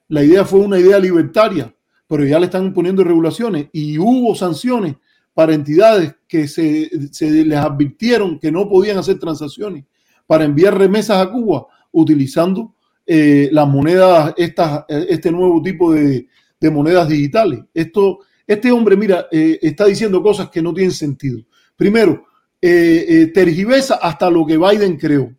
La 0.09 0.23
idea 0.25 0.45
fue 0.45 0.61
una 0.61 0.79
idea 0.79 0.99
libertaria, 0.99 1.75
pero 2.07 2.25
ya 2.25 2.39
le 2.39 2.47
están 2.47 2.73
poniendo 2.73 3.05
regulaciones 3.05 3.69
y 3.73 3.99
hubo 3.99 4.35
sanciones 4.35 4.97
para 5.35 5.55
entidades 5.55 6.15
que 6.27 6.49
se, 6.49 6.89
se 7.13 7.31
les 7.45 7.59
advirtieron 7.59 8.39
que 8.39 8.51
no 8.51 8.69
podían 8.69 8.99
hacer 8.99 9.19
transacciones 9.19 9.85
para 10.27 10.45
enviar 10.45 10.79
remesas 10.79 11.19
a 11.19 11.31
Cuba 11.31 11.67
utilizando 11.93 12.75
eh, 13.07 13.49
las 13.53 13.69
monedas, 13.69 14.35
estas, 14.37 14.85
este 14.89 15.31
nuevo 15.31 15.63
tipo 15.63 15.93
de, 15.93 16.27
de 16.61 16.71
monedas 16.71 17.09
digitales. 17.09 17.61
Esto, 17.73 18.21
este 18.47 18.71
hombre, 18.71 18.97
mira, 18.97 19.27
eh, 19.31 19.59
está 19.63 19.87
diciendo 19.87 20.23
cosas 20.23 20.49
que 20.51 20.63
no 20.63 20.73
tienen 20.73 20.93
sentido. 20.93 21.41
Primero, 21.77 22.25
eh, 22.61 23.05
eh, 23.09 23.27
tergiversa 23.29 23.97
hasta 23.97 24.31
lo 24.31 24.47
que 24.47 24.57
Biden 24.57 24.97
creó. 24.97 25.31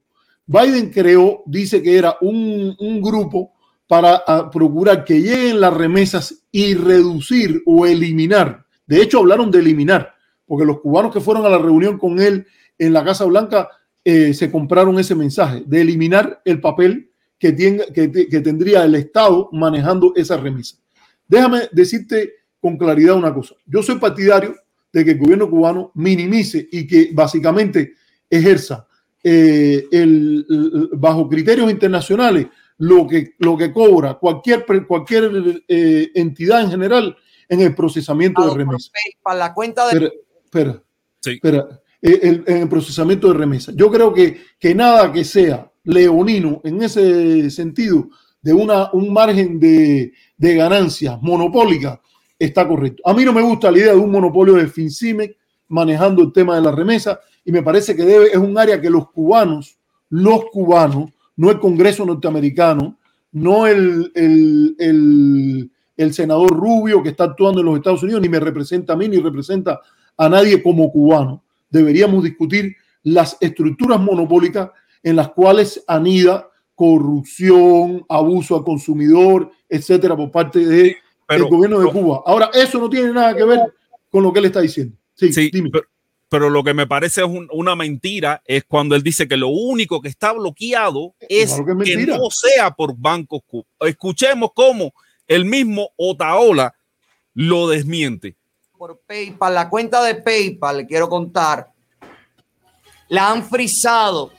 Biden 0.45 0.89
creó, 0.89 1.43
dice 1.45 1.81
que 1.81 1.97
era 1.97 2.15
un, 2.21 2.75
un 2.79 3.01
grupo 3.01 3.53
para 3.87 4.21
ah, 4.27 4.49
procurar 4.51 5.03
que 5.05 5.21
lleguen 5.21 5.61
las 5.61 5.73
remesas 5.73 6.43
y 6.51 6.73
reducir 6.73 7.61
o 7.65 7.85
eliminar. 7.85 8.65
De 8.85 9.01
hecho, 9.01 9.19
hablaron 9.19 9.49
de 9.51 9.59
eliminar, 9.59 10.13
porque 10.45 10.65
los 10.65 10.79
cubanos 10.81 11.13
que 11.13 11.21
fueron 11.21 11.45
a 11.45 11.49
la 11.49 11.57
reunión 11.57 11.97
con 11.97 12.19
él 12.19 12.45
en 12.77 12.93
la 12.93 13.03
Casa 13.03 13.25
Blanca 13.25 13.69
eh, 14.03 14.33
se 14.33 14.51
compraron 14.51 14.99
ese 14.99 15.15
mensaje 15.15 15.63
de 15.65 15.81
eliminar 15.81 16.41
el 16.45 16.61
papel 16.61 17.11
que, 17.39 17.55
que, 17.93 18.07
te- 18.07 18.27
que 18.27 18.39
tendría 18.41 18.83
el 18.85 18.95
Estado 18.95 19.49
manejando 19.51 20.13
esa 20.15 20.37
remesa. 20.37 20.77
Déjame 21.27 21.63
decirte 21.71 22.33
con 22.59 22.77
claridad 22.77 23.15
una 23.15 23.33
cosa. 23.33 23.55
Yo 23.65 23.83
soy 23.83 23.95
partidario 23.97 24.55
de 24.91 25.03
que 25.05 25.11
el 25.11 25.19
gobierno 25.19 25.49
cubano 25.49 25.91
minimice 25.95 26.67
y 26.71 26.87
que 26.87 27.09
básicamente 27.13 27.93
ejerza 28.29 28.87
eh, 29.23 29.85
el- 29.91 30.45
bajo 30.93 31.27
criterios 31.27 31.69
internacionales 31.69 32.47
lo 32.79 33.07
que, 33.07 33.33
lo 33.39 33.57
que 33.57 33.71
cobra 33.73 34.15
cualquier, 34.15 34.65
pre- 34.65 34.85
cualquier 34.85 35.63
eh, 35.67 36.11
entidad 36.13 36.61
en 36.61 36.69
general 36.71 37.15
en 37.49 37.61
el 37.61 37.73
procesamiento 37.73 38.47
de 38.47 38.55
remesas. 38.55 38.91
Para 39.23 39.39
la 39.39 39.53
cuenta 39.53 39.87
de 39.87 39.91
Espera, 39.97 40.11
espera, 40.45 40.83
Sí. 41.19 41.31
espera. 41.31 41.67
Eh, 42.01 42.19
El, 42.21 42.43
en 42.45 42.57
el 42.63 42.69
procesamiento 42.69 43.27
de 43.29 43.33
remesas. 43.33 43.75
Yo 43.75 43.89
creo 43.91 44.13
que, 44.13 44.39
que 44.59 44.75
nada 44.75 45.11
que 45.11 45.23
sea 45.23 45.71
leonino 45.83 46.61
en 46.63 46.83
ese 46.83 47.49
sentido 47.49 48.09
de 48.41 48.53
una, 48.53 48.91
un 48.93 49.11
margen 49.11 49.59
de, 49.59 50.13
de 50.37 50.55
ganancias 50.55 51.17
monopólica 51.21 51.99
está 52.37 52.67
correcto. 52.67 53.01
A 53.05 53.13
mí 53.15 53.25
no 53.25 53.33
me 53.33 53.41
gusta 53.41 53.71
la 53.71 53.79
idea 53.79 53.93
de 53.93 53.99
un 53.99 54.11
monopolio 54.11 54.53
de 54.53 54.67
FinCIMEC 54.67 55.35
manejando 55.69 56.21
el 56.21 56.31
tema 56.31 56.55
de 56.55 56.61
la 56.61 56.71
remesa 56.71 57.19
y 57.43 57.51
me 57.51 57.63
parece 57.63 57.95
que 57.95 58.03
debe, 58.05 58.27
es 58.27 58.37
un 58.37 58.55
área 58.57 58.79
que 58.79 58.89
los 58.91 59.09
cubanos, 59.09 59.79
los 60.09 60.45
cubanos, 60.51 61.09
no 61.37 61.49
el 61.49 61.59
Congreso 61.59 62.05
norteamericano, 62.05 62.97
no 63.31 63.67
el, 63.67 64.11
el, 64.15 64.75
el, 64.79 65.71
el 65.95 66.13
senador 66.13 66.49
Rubio 66.51 67.01
que 67.01 67.09
está 67.09 67.25
actuando 67.25 67.61
en 67.61 67.67
los 67.67 67.77
Estados 67.77 68.03
Unidos, 68.03 68.21
ni 68.21 68.29
me 68.29 68.39
representa 68.39 68.93
a 68.93 68.95
mí, 68.95 69.07
ni 69.07 69.17
representa 69.17 69.79
a 70.17 70.29
nadie 70.29 70.61
como 70.61 70.91
cubano. 70.91 71.43
Deberíamos 71.69 72.23
discutir 72.23 72.75
las 73.03 73.37
estructuras 73.39 73.99
monopólicas 73.99 74.71
en 75.03 75.15
las 75.15 75.29
cuales 75.29 75.83
anida 75.87 76.49
corrupción, 76.75 78.05
abuso 78.09 78.55
al 78.55 78.63
consumidor, 78.63 79.51
etcétera, 79.69 80.15
por 80.15 80.31
parte 80.31 80.65
del 80.65 80.95
gobierno 81.49 81.79
de 81.79 81.91
Cuba. 81.91 82.21
Ahora, 82.25 82.49
eso 82.53 82.79
no 82.79 82.89
tiene 82.89 83.11
nada 83.11 83.35
que 83.35 83.43
ver 83.43 83.59
con 84.09 84.23
lo 84.23 84.31
que 84.31 84.39
él 84.39 84.45
está 84.45 84.61
diciendo. 84.61 84.95
Sí, 85.15 85.33
Sí, 85.33 85.49
dime. 85.51 85.69
pero, 85.71 85.85
pero 86.29 86.49
lo 86.49 86.63
que 86.63 86.73
me 86.73 86.87
parece 86.87 87.21
es 87.21 87.27
un- 87.27 87.47
una 87.51 87.75
mentira 87.75 88.41
es 88.45 88.63
cuando 88.65 88.95
él 88.95 89.03
dice 89.03 89.27
que 89.27 89.37
lo 89.37 89.47
único 89.47 90.01
que 90.01 90.09
está 90.09 90.33
bloqueado 90.33 91.13
es 91.21 91.49
Claro 91.53 91.65
que 91.65 91.91
es 91.91 91.97
que, 91.97 92.05
no 92.07 92.29
sea 92.29 92.71
por 92.71 92.95
bancos. 92.97 93.41
cu- 93.47 93.65
Escuchemos 93.79 94.51
cómo 94.53 94.93
el 95.27 95.45
mismo 95.45 95.89
Otaola 95.95 96.73
lo 97.33 97.67
desmiente. 97.69 98.35
por 98.77 98.99
PayPal, 99.07 99.55
la 99.55 99.69
cuenta 99.69 100.03
de 100.03 100.15
PayPal, 100.15 100.77
le 100.77 100.85
quiero 100.85 101.09
contar, 101.09 101.71
la 103.09 103.31
han 103.31 103.43
frisado. 103.43 104.31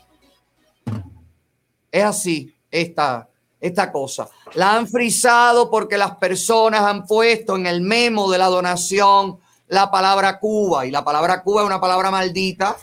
Es 1.91 2.05
así, 2.05 2.55
esta, 2.71 3.29
esta 3.61 3.91
cosa. 3.91 4.29
La 4.55 4.77
han 4.77 4.87
frisado 4.87 5.69
porque 5.71 5.99
las 5.99 6.17
personas 6.19 6.83
han 6.83 7.05
puesto 7.07 7.57
en 7.57 7.67
el 7.67 7.81
memo 7.81 8.31
de 8.31 8.39
la 8.39 8.47
donación 8.47 9.39
la 9.69 9.91
palabra 9.91 10.39
Cuba. 10.39 10.87
Y 10.87 10.91
la 10.91 11.05
palabra 11.05 11.43
Cuba 11.43 11.63
es 11.63 11.67
una 11.67 11.81
palabra 11.81 12.11
maldita 12.11 12.77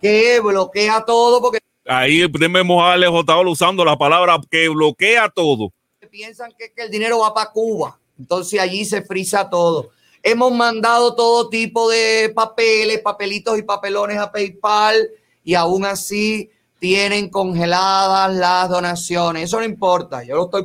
que 0.00 0.40
bloquea 0.40 1.04
todo 1.04 1.40
porque 1.40 1.58
Ahí 1.86 2.24
vemos 2.26 2.82
a 2.82 2.92
Alex 2.92 3.12
Otaola 3.12 3.50
usando 3.50 3.84
la 3.84 3.96
palabra 3.96 4.40
que 4.50 4.68
bloquea 4.68 5.28
todo. 5.28 5.72
piensan 6.10 6.52
que, 6.58 6.72
que 6.72 6.82
el 6.82 6.90
dinero 6.90 7.20
va 7.20 7.34
para 7.34 7.50
Cuba. 7.50 7.98
Entonces 8.18 8.60
allí 8.60 8.84
se 8.84 9.02
frisa 9.02 9.48
todo. 9.50 9.90
Hemos 10.22 10.52
mandado 10.52 11.14
todo 11.16 11.48
tipo 11.48 11.90
de 11.90 12.30
papeles, 12.34 13.00
papelitos 13.00 13.58
y 13.58 13.62
papelones 13.62 14.18
a 14.18 14.30
PayPal 14.30 15.08
y 15.42 15.54
aún 15.54 15.84
así 15.84 16.50
tienen 16.78 17.28
congeladas 17.28 18.32
las 18.32 18.68
donaciones. 18.68 19.44
Eso 19.44 19.58
no 19.58 19.64
importa. 19.64 20.22
Yo 20.22 20.36
lo 20.36 20.44
estoy 20.44 20.64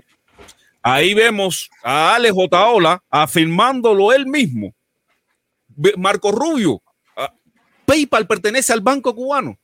Ahí 0.89 1.13
vemos 1.13 1.69
a 1.83 2.15
Alex 2.15 2.33
Otaola 2.37 3.03
afirmándolo 3.09 4.13
él 4.13 4.25
mismo. 4.25 4.73
Marco 5.97 6.31
Rubio, 6.31 6.81
ah, 7.15 7.33
PayPal 7.85 8.27
pertenece 8.27 8.73
al 8.73 8.81
banco 8.81 9.15
cubano. 9.15 9.57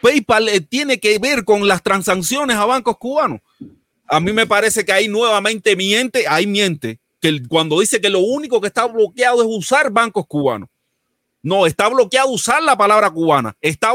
PayPal 0.00 0.48
eh, 0.48 0.60
tiene 0.60 0.98
que 0.98 1.18
ver 1.18 1.44
con 1.44 1.66
las 1.68 1.82
transacciones 1.82 2.56
a 2.56 2.64
bancos 2.64 2.96
cubanos. 2.98 3.40
A 4.08 4.18
mí 4.18 4.32
me 4.32 4.46
parece 4.46 4.84
que 4.84 4.92
ahí 4.92 5.08
nuevamente 5.08 5.76
miente, 5.76 6.26
ahí 6.26 6.46
miente, 6.46 6.98
que 7.20 7.42
cuando 7.48 7.78
dice 7.80 8.00
que 8.00 8.10
lo 8.10 8.20
único 8.20 8.60
que 8.60 8.66
está 8.66 8.86
bloqueado 8.86 9.42
es 9.42 9.48
usar 9.48 9.90
bancos 9.90 10.26
cubanos. 10.26 10.68
No, 11.42 11.64
está 11.66 11.88
bloqueado 11.88 12.28
usar 12.28 12.62
la 12.62 12.76
palabra 12.76 13.10
cubana, 13.10 13.56
está, 13.62 13.92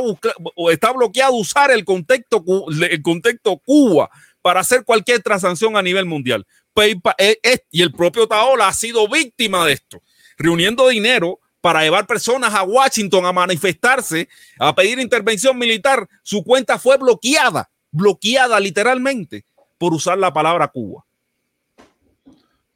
está 0.71 0.91
bloqueado 0.91 1.33
usar 1.33 1.69
el 1.69 1.85
contexto, 1.85 2.43
el 2.89 3.01
contexto 3.03 3.57
Cuba 3.63 4.09
para 4.41 4.61
hacer 4.61 4.83
cualquier 4.83 5.21
transacción 5.21 5.77
a 5.77 5.81
nivel 5.83 6.05
mundial. 6.05 6.45
PayPal, 6.73 7.13
eh, 7.19 7.37
eh, 7.43 7.59
y 7.69 7.83
el 7.83 7.91
propio 7.91 8.27
Taola 8.27 8.67
ha 8.67 8.73
sido 8.73 9.07
víctima 9.07 9.65
de 9.65 9.73
esto, 9.73 10.01
reuniendo 10.37 10.87
dinero 10.87 11.39
para 11.65 11.81
llevar 11.81 12.05
personas 12.05 12.53
a 12.53 12.61
Washington 12.61 13.25
a 13.25 13.33
manifestarse, 13.33 14.29
a 14.59 14.75
pedir 14.75 14.99
intervención 14.99 15.57
militar. 15.57 16.07
Su 16.21 16.43
cuenta 16.43 16.77
fue 16.77 16.95
bloqueada, 16.95 17.67
bloqueada 17.89 18.59
literalmente 18.59 19.45
por 19.79 19.91
usar 19.91 20.19
la 20.19 20.31
palabra 20.31 20.67
Cuba. 20.67 21.03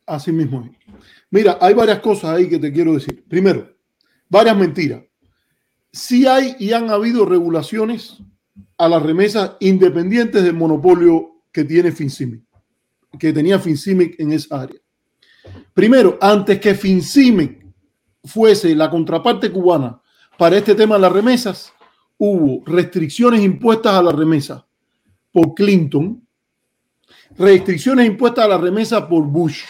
Así 0.08 0.32
mismo. 0.32 0.68
Mira, 1.30 1.60
hay 1.62 1.76
varias 1.76 2.00
cosas 2.00 2.32
ahí 2.32 2.50
que 2.50 2.58
te 2.58 2.74
quiero 2.74 2.96
decir. 2.96 3.24
Primero, 3.30 3.72
varias 4.28 4.58
mentiras. 4.58 5.04
Sí 5.94 6.26
hay 6.26 6.56
y 6.58 6.74
han 6.74 6.90
habido 6.90 7.28
regulaciones 7.28 8.18
a 8.76 8.90
las 8.90 9.04
remesas 9.04 9.52
independientes 9.60 10.44
del 10.44 10.56
monopolio 10.56 11.44
que 11.52 11.64
tiene 11.64 11.92
FinCimic, 11.92 12.42
que 13.20 13.32
tenía 13.34 13.60
FinCimic 13.60 14.20
en 14.20 14.32
esa 14.32 14.62
área. 14.62 14.82
Primero, 15.76 16.18
antes 16.20 16.60
que 16.60 16.74
FinCimic 16.74 17.59
fuese 18.24 18.76
la 18.76 18.90
contraparte 18.90 19.52
cubana 19.52 20.00
para 20.38 20.58
este 20.58 20.76
tema 20.76 20.96
de 20.96 21.02
las 21.02 21.12
remesas, 21.12 21.74
hubo 22.18 22.64
restricciones 22.66 23.42
impuestas 23.42 23.94
a 23.94 24.02
las 24.02 24.16
remesas 24.16 24.64
por 25.32 25.54
Clinton, 25.54 26.26
restricciones 27.38 28.06
impuestas 28.06 28.46
a 28.46 28.50
la 28.50 28.58
remesa 28.58 29.08
por 29.08 29.24
Bush, 29.26 29.64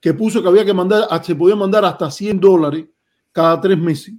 que 0.00 0.14
puso 0.14 0.42
que 0.42 0.48
había 0.48 0.64
que 0.64 0.74
mandar, 0.74 1.08
se 1.24 1.34
podía 1.34 1.56
mandar 1.56 1.84
hasta 1.84 2.10
100 2.10 2.40
dólares 2.40 2.86
cada 3.32 3.60
tres 3.60 3.78
meses, 3.78 4.14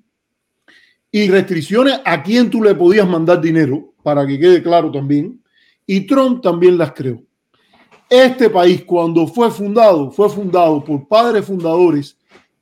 y 1.11 1.29
restricciones 1.29 1.99
a 2.05 2.21
quién 2.21 2.49
tú 2.49 2.61
le 2.61 2.75
podías 2.75 3.07
mandar 3.07 3.41
dinero, 3.41 3.93
para 4.03 4.25
que 4.25 4.39
quede 4.39 4.61
claro 4.61 4.91
también, 4.91 5.41
y 5.85 6.01
Trump 6.01 6.41
también 6.41 6.77
las 6.77 6.91
creó. 6.91 7.21
Este 8.09 8.49
país, 8.49 8.83
cuando 8.85 9.27
fue 9.27 9.51
fundado, 9.51 10.11
fue 10.11 10.29
fundado 10.29 10.83
por 10.83 11.07
padres 11.07 11.45
fundadores 11.45 12.16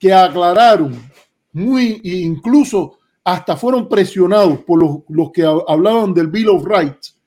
que 0.06 0.14
aclararon 0.14 0.96
muy, 1.52 2.00
e 2.04 2.18
incluso 2.18 3.00
hasta 3.24 3.58
fueron 3.58 3.90
presionados 3.90 4.60
por 4.60 4.80
los, 4.80 4.98
los 5.10 5.32
que 5.32 5.44
hablaban 5.44 6.14
del 6.14 6.28
Bill 6.28 6.50
of 6.50 6.64
Rights, 6.64 7.20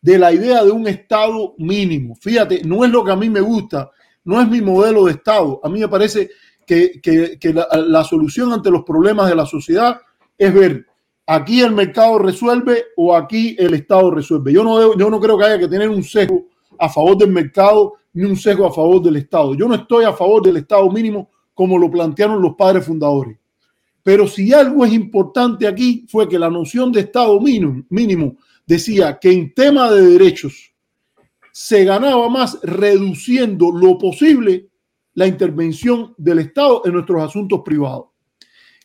de 0.00 0.16
la 0.16 0.32
idea 0.32 0.62
de 0.62 0.70
un 0.70 0.86
Estado 0.86 1.56
mínimo. 1.58 2.14
Fíjate, 2.14 2.62
no 2.62 2.84
es 2.84 2.90
lo 2.92 3.02
que 3.02 3.10
a 3.10 3.16
mí 3.16 3.28
me 3.28 3.40
gusta, 3.40 3.90
no 4.22 4.40
es 4.40 4.48
mi 4.48 4.60
modelo 4.60 5.06
de 5.06 5.12
Estado. 5.14 5.60
A 5.64 5.68
mí 5.68 5.80
me 5.80 5.88
parece 5.88 6.30
que, 6.64 7.00
que, 7.02 7.52
la, 7.52 7.66
la, 7.84 8.04
solución 8.04 8.52
ante 8.52 8.70
los 8.70 8.84
problemas 8.84 9.28
de 9.28 9.34
la 9.34 9.44
sociedad 9.44 10.00
es 10.38 10.54
ver 10.54 10.86
aquí 11.26 11.62
el 11.62 11.72
mercado 11.72 12.20
resuelve 12.20 12.84
o 12.96 13.12
aquí 13.16 13.56
el 13.58 13.74
Estado 13.74 14.08
resuelve. 14.12 14.52
Yo 14.52 14.62
no, 14.62 14.78
debo, 14.78 14.96
yo 14.96 15.10
no 15.10 15.18
creo 15.18 15.36
que 15.36 15.46
haya 15.46 15.58
que 15.58 15.66
tener 15.66 15.88
un 15.88 16.04
sesgo 16.04 16.44
a 16.78 16.88
favor 16.88 17.18
del 17.18 17.32
mercado 17.32 17.94
ni 18.12 18.22
un 18.22 18.36
sesgo 18.36 18.66
a 18.66 18.72
favor 18.72 19.02
del 19.02 19.16
Estado. 19.16 19.52
Yo 19.56 19.66
no 19.66 19.74
estoy 19.74 20.04
a 20.04 20.12
favor 20.12 20.40
del 20.44 20.58
Estado 20.58 20.88
mínimo 20.92 21.28
como 21.60 21.76
lo 21.76 21.90
plantearon 21.90 22.40
los 22.40 22.54
padres 22.54 22.86
fundadores. 22.86 23.36
Pero 24.02 24.26
si 24.26 24.50
algo 24.50 24.82
es 24.82 24.94
importante 24.94 25.68
aquí 25.68 26.06
fue 26.08 26.26
que 26.26 26.38
la 26.38 26.48
noción 26.48 26.90
de 26.90 27.00
Estado 27.00 27.38
mínimo, 27.38 27.84
mínimo 27.90 28.38
decía 28.66 29.18
que 29.20 29.30
en 29.30 29.52
tema 29.52 29.90
de 29.90 30.00
derechos 30.00 30.72
se 31.52 31.84
ganaba 31.84 32.30
más 32.30 32.58
reduciendo 32.62 33.70
lo 33.72 33.98
posible 33.98 34.70
la 35.12 35.26
intervención 35.26 36.14
del 36.16 36.38
Estado 36.38 36.80
en 36.86 36.94
nuestros 36.94 37.22
asuntos 37.24 37.60
privados. 37.62 38.06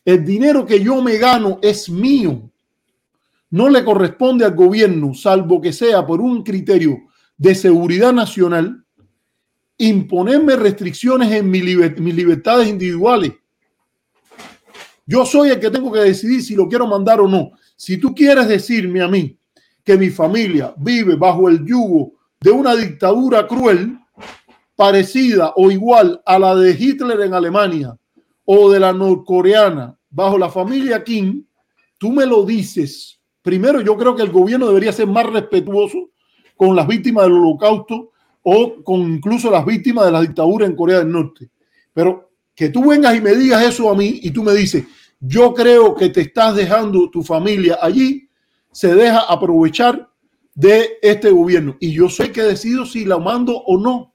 El 0.04 0.22
dinero 0.22 0.66
que 0.66 0.78
yo 0.78 1.00
me 1.00 1.16
gano 1.16 1.58
es 1.62 1.88
mío. 1.88 2.50
No 3.48 3.70
le 3.70 3.86
corresponde 3.86 4.44
al 4.44 4.54
gobierno, 4.54 5.14
salvo 5.14 5.62
que 5.62 5.72
sea 5.72 6.06
por 6.06 6.20
un 6.20 6.42
criterio 6.42 6.98
de 7.38 7.54
seguridad 7.54 8.12
nacional, 8.12 8.84
imponerme 9.78 10.56
restricciones 10.56 11.30
en 11.32 11.50
mi 11.50 11.60
mis 11.60 12.14
libertades 12.14 12.68
individuales. 12.68 13.32
Yo 15.06 15.24
soy 15.24 15.50
el 15.50 15.60
que 15.60 15.70
tengo 15.70 15.92
que 15.92 16.00
decidir 16.00 16.42
si 16.42 16.54
lo 16.54 16.68
quiero 16.68 16.86
mandar 16.86 17.20
o 17.20 17.28
no. 17.28 17.52
Si 17.76 17.98
tú 17.98 18.14
quieres 18.14 18.48
decirme 18.48 19.02
a 19.02 19.08
mí 19.08 19.38
que 19.84 19.96
mi 19.96 20.10
familia 20.10 20.74
vive 20.78 21.14
bajo 21.14 21.48
el 21.48 21.64
yugo 21.64 22.14
de 22.40 22.50
una 22.50 22.74
dictadura 22.74 23.46
cruel, 23.46 23.98
parecida 24.74 25.52
o 25.56 25.70
igual 25.70 26.20
a 26.26 26.38
la 26.38 26.54
de 26.54 26.72
Hitler 26.72 27.20
en 27.20 27.34
Alemania 27.34 27.96
o 28.44 28.70
de 28.70 28.80
la 28.80 28.92
norcoreana 28.92 29.98
bajo 30.10 30.38
la 30.38 30.50
familia 30.50 31.02
Kim, 31.04 31.44
tú 31.98 32.10
me 32.10 32.26
lo 32.26 32.44
dices. 32.44 33.20
Primero, 33.42 33.80
yo 33.80 33.96
creo 33.96 34.16
que 34.16 34.22
el 34.22 34.32
gobierno 34.32 34.66
debería 34.66 34.92
ser 34.92 35.06
más 35.06 35.26
respetuoso 35.26 36.10
con 36.56 36.74
las 36.74 36.86
víctimas 36.86 37.24
del 37.24 37.34
holocausto 37.34 38.12
o 38.48 38.84
con 38.84 39.00
incluso 39.00 39.50
las 39.50 39.66
víctimas 39.66 40.06
de 40.06 40.12
la 40.12 40.20
dictadura 40.20 40.66
en 40.66 40.76
Corea 40.76 40.98
del 40.98 41.10
Norte. 41.10 41.50
Pero 41.92 42.30
que 42.54 42.68
tú 42.68 42.88
vengas 42.88 43.16
y 43.16 43.20
me 43.20 43.34
digas 43.34 43.64
eso 43.64 43.90
a 43.90 43.96
mí 43.96 44.20
y 44.22 44.30
tú 44.30 44.44
me 44.44 44.52
dices, 44.52 44.84
yo 45.18 45.52
creo 45.52 45.96
que 45.96 46.10
te 46.10 46.20
estás 46.20 46.54
dejando 46.54 47.10
tu 47.10 47.24
familia 47.24 47.78
allí, 47.82 48.28
se 48.70 48.94
deja 48.94 49.18
aprovechar 49.22 50.08
de 50.54 50.90
este 51.02 51.28
gobierno. 51.32 51.76
Y 51.80 51.92
yo 51.92 52.08
sé 52.08 52.30
que 52.30 52.42
decido 52.42 52.86
si 52.86 53.04
la 53.04 53.18
mando 53.18 53.56
o 53.56 53.78
no. 53.78 54.14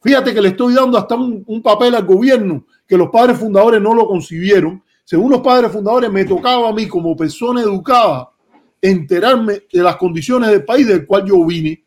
Fíjate 0.00 0.32
que 0.32 0.40
le 0.40 0.48
estoy 0.48 0.72
dando 0.72 0.96
hasta 0.96 1.14
un, 1.14 1.44
un, 1.46 1.60
papel 1.60 1.94
al 1.96 2.06
gobierno 2.06 2.64
que 2.88 2.96
los 2.96 3.10
padres 3.10 3.38
fundadores 3.38 3.82
no 3.82 3.92
lo 3.92 4.06
concibieron. 4.06 4.82
Según 5.04 5.32
los 5.32 5.42
padres 5.42 5.70
fundadores, 5.70 6.10
me 6.10 6.24
tocaba 6.24 6.70
a 6.70 6.72
mí 6.72 6.88
como 6.88 7.14
persona 7.14 7.60
educada 7.60 8.30
enterarme 8.80 9.64
de 9.70 9.82
las 9.82 9.96
condiciones 9.96 10.48
del 10.48 10.64
país 10.64 10.86
del 10.86 11.04
cual 11.04 11.26
yo 11.26 11.44
vine. 11.44 11.85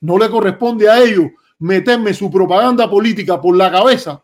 No 0.00 0.18
le 0.18 0.28
corresponde 0.30 0.88
a 0.88 1.02
ellos 1.02 1.26
meterme 1.58 2.14
su 2.14 2.30
propaganda 2.30 2.88
política 2.88 3.40
por 3.40 3.56
la 3.56 3.70
cabeza 3.70 4.22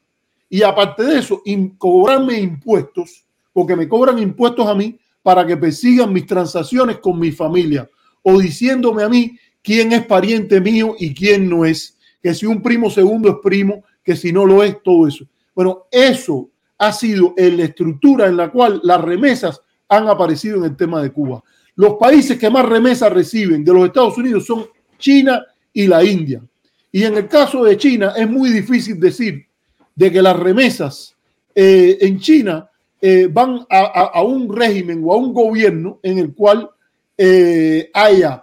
y 0.49 0.63
aparte 0.63 1.03
de 1.03 1.19
eso, 1.19 1.43
cobrarme 1.79 2.39
impuestos, 2.39 3.25
porque 3.53 3.77
me 3.77 3.89
cobran 3.89 4.19
impuestos 4.19 4.67
a 4.67 4.75
mí 4.75 4.99
para 5.23 5.47
que 5.47 5.57
persigan 5.57 6.13
mis 6.13 6.27
transacciones 6.27 6.99
con 6.99 7.19
mi 7.19 7.33
familia 7.33 7.89
o 8.23 8.39
diciéndome 8.39 9.03
a 9.03 9.09
mí 9.09 9.39
quién 9.63 9.93
es 9.93 10.07
pariente 10.07 10.61
mío 10.61 10.95
y 10.99 11.13
quién 11.15 11.49
no 11.49 11.65
es, 11.65 11.99
que 12.23 12.33
si 12.35 12.47
un 12.47 12.63
primo 12.63 12.91
segundo 12.91 13.29
es 13.31 13.37
primo, 13.43 13.83
que 14.05 14.15
si 14.15 14.33
no 14.33 14.45
lo 14.45 14.63
es, 14.63 14.83
todo 14.83 15.09
eso. 15.09 15.25
Bueno, 15.55 15.87
eso 15.91 16.49
ha 16.79 16.93
sido 16.93 17.35
la 17.37 17.65
estructura 17.65 18.27
en 18.27 18.37
la 18.37 18.51
cual 18.51 18.81
las 18.85 19.01
remesas 19.01 19.61
han 19.89 20.09
aparecido 20.09 20.59
en 20.59 20.65
el 20.65 20.77
tema 20.77 21.03
de 21.03 21.11
Cuba. 21.11 21.43
Los 21.75 21.95
países 21.95 22.39
que 22.39 22.51
más 22.51 22.65
remesas 22.67 23.13
reciben 23.13 23.65
de 23.65 23.73
los 23.73 23.87
Estados 23.87 24.17
Unidos 24.19 24.47
son 24.47 24.67
China 24.99 25.45
y 25.77 25.87
la 25.87 26.03
India. 26.03 26.43
Y 26.91 27.05
en 27.05 27.19
el 27.19 27.29
caso 27.29 27.63
de 27.63 27.77
China 27.77 28.15
es 28.17 28.29
muy 28.29 28.49
difícil 28.49 28.99
decir 28.99 29.47
de 29.95 30.11
que 30.11 30.23
las 30.23 30.35
remesas 30.35 31.15
eh, 31.55 31.99
en 32.01 32.19
China 32.19 32.67
eh, 32.99 33.29
van 33.31 33.67
a, 33.69 34.23
un 34.23 34.55
régimen 34.55 35.03
o 35.05 35.13
a 35.13 35.17
un 35.17 35.35
gobierno 35.35 36.01
en 36.03 36.19
el 36.19 36.35
cual 36.35 36.71
eh, 37.19 37.91
haya 37.93 38.43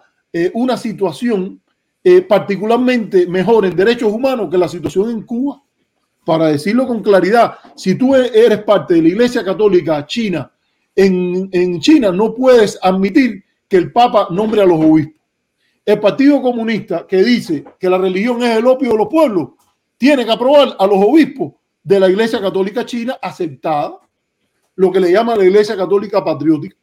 una 0.54 0.78
situación 0.78 1.62
particularmente 2.28 3.28
mejor 3.28 3.66
en 3.66 3.76
derechos 3.76 4.12
humanos 4.12 4.50
que 4.50 4.58
la 4.58 4.68
situación 4.68 5.12
en 5.12 5.22
Cuba. 5.24 5.62
Para 6.26 6.48
decirlo 6.48 6.88
con 6.88 7.04
claridad, 7.04 7.56
si 7.76 7.96
tú 7.96 8.16
eres 8.16 8.64
parte 8.64 8.96
de 8.96 9.04
la 9.04 9.10
Iglesia 9.10 9.44
Católica 9.44 10.06
China, 10.08 10.52
en, 10.96 11.50
en 11.52 11.80
China 11.80 12.12
no 12.12 12.34
puedes 12.34 12.80
admitir 12.82 13.44
que 13.68 13.78
el 13.78 13.92
Papa 13.92 14.28
nombre 14.32 14.62
a 14.62 14.66
los 14.66 14.80
obispos. 14.80 15.23
El 15.86 16.00
Partido 16.00 16.42
Comunista 16.42 17.06
que 17.06 17.22
dice 17.24 17.64
que 17.80 17.90
la 17.90 17.98
religión 17.98 18.42
es 18.42 18.58
el 18.58 18.66
opio 18.66 18.92
de 18.92 18.98
los 18.98 19.08
pueblos, 19.08 19.50
tiene 19.98 20.26
que 20.26 20.32
aprobar 20.32 20.76
a 20.80 20.88
los 20.88 20.98
obispos 20.98 21.54
de 21.84 22.00
la 22.00 22.10
Iglesia 22.10 22.40
Católica 22.40 22.86
China 22.86 23.18
aceptada, 23.22 24.00
lo 24.76 24.92
que 24.92 25.00
le 25.00 25.12
llama 25.12 25.36
la 25.36 25.44
Iglesia 25.44 25.76
Católica 25.76 26.24
Patriótica. 26.24 26.76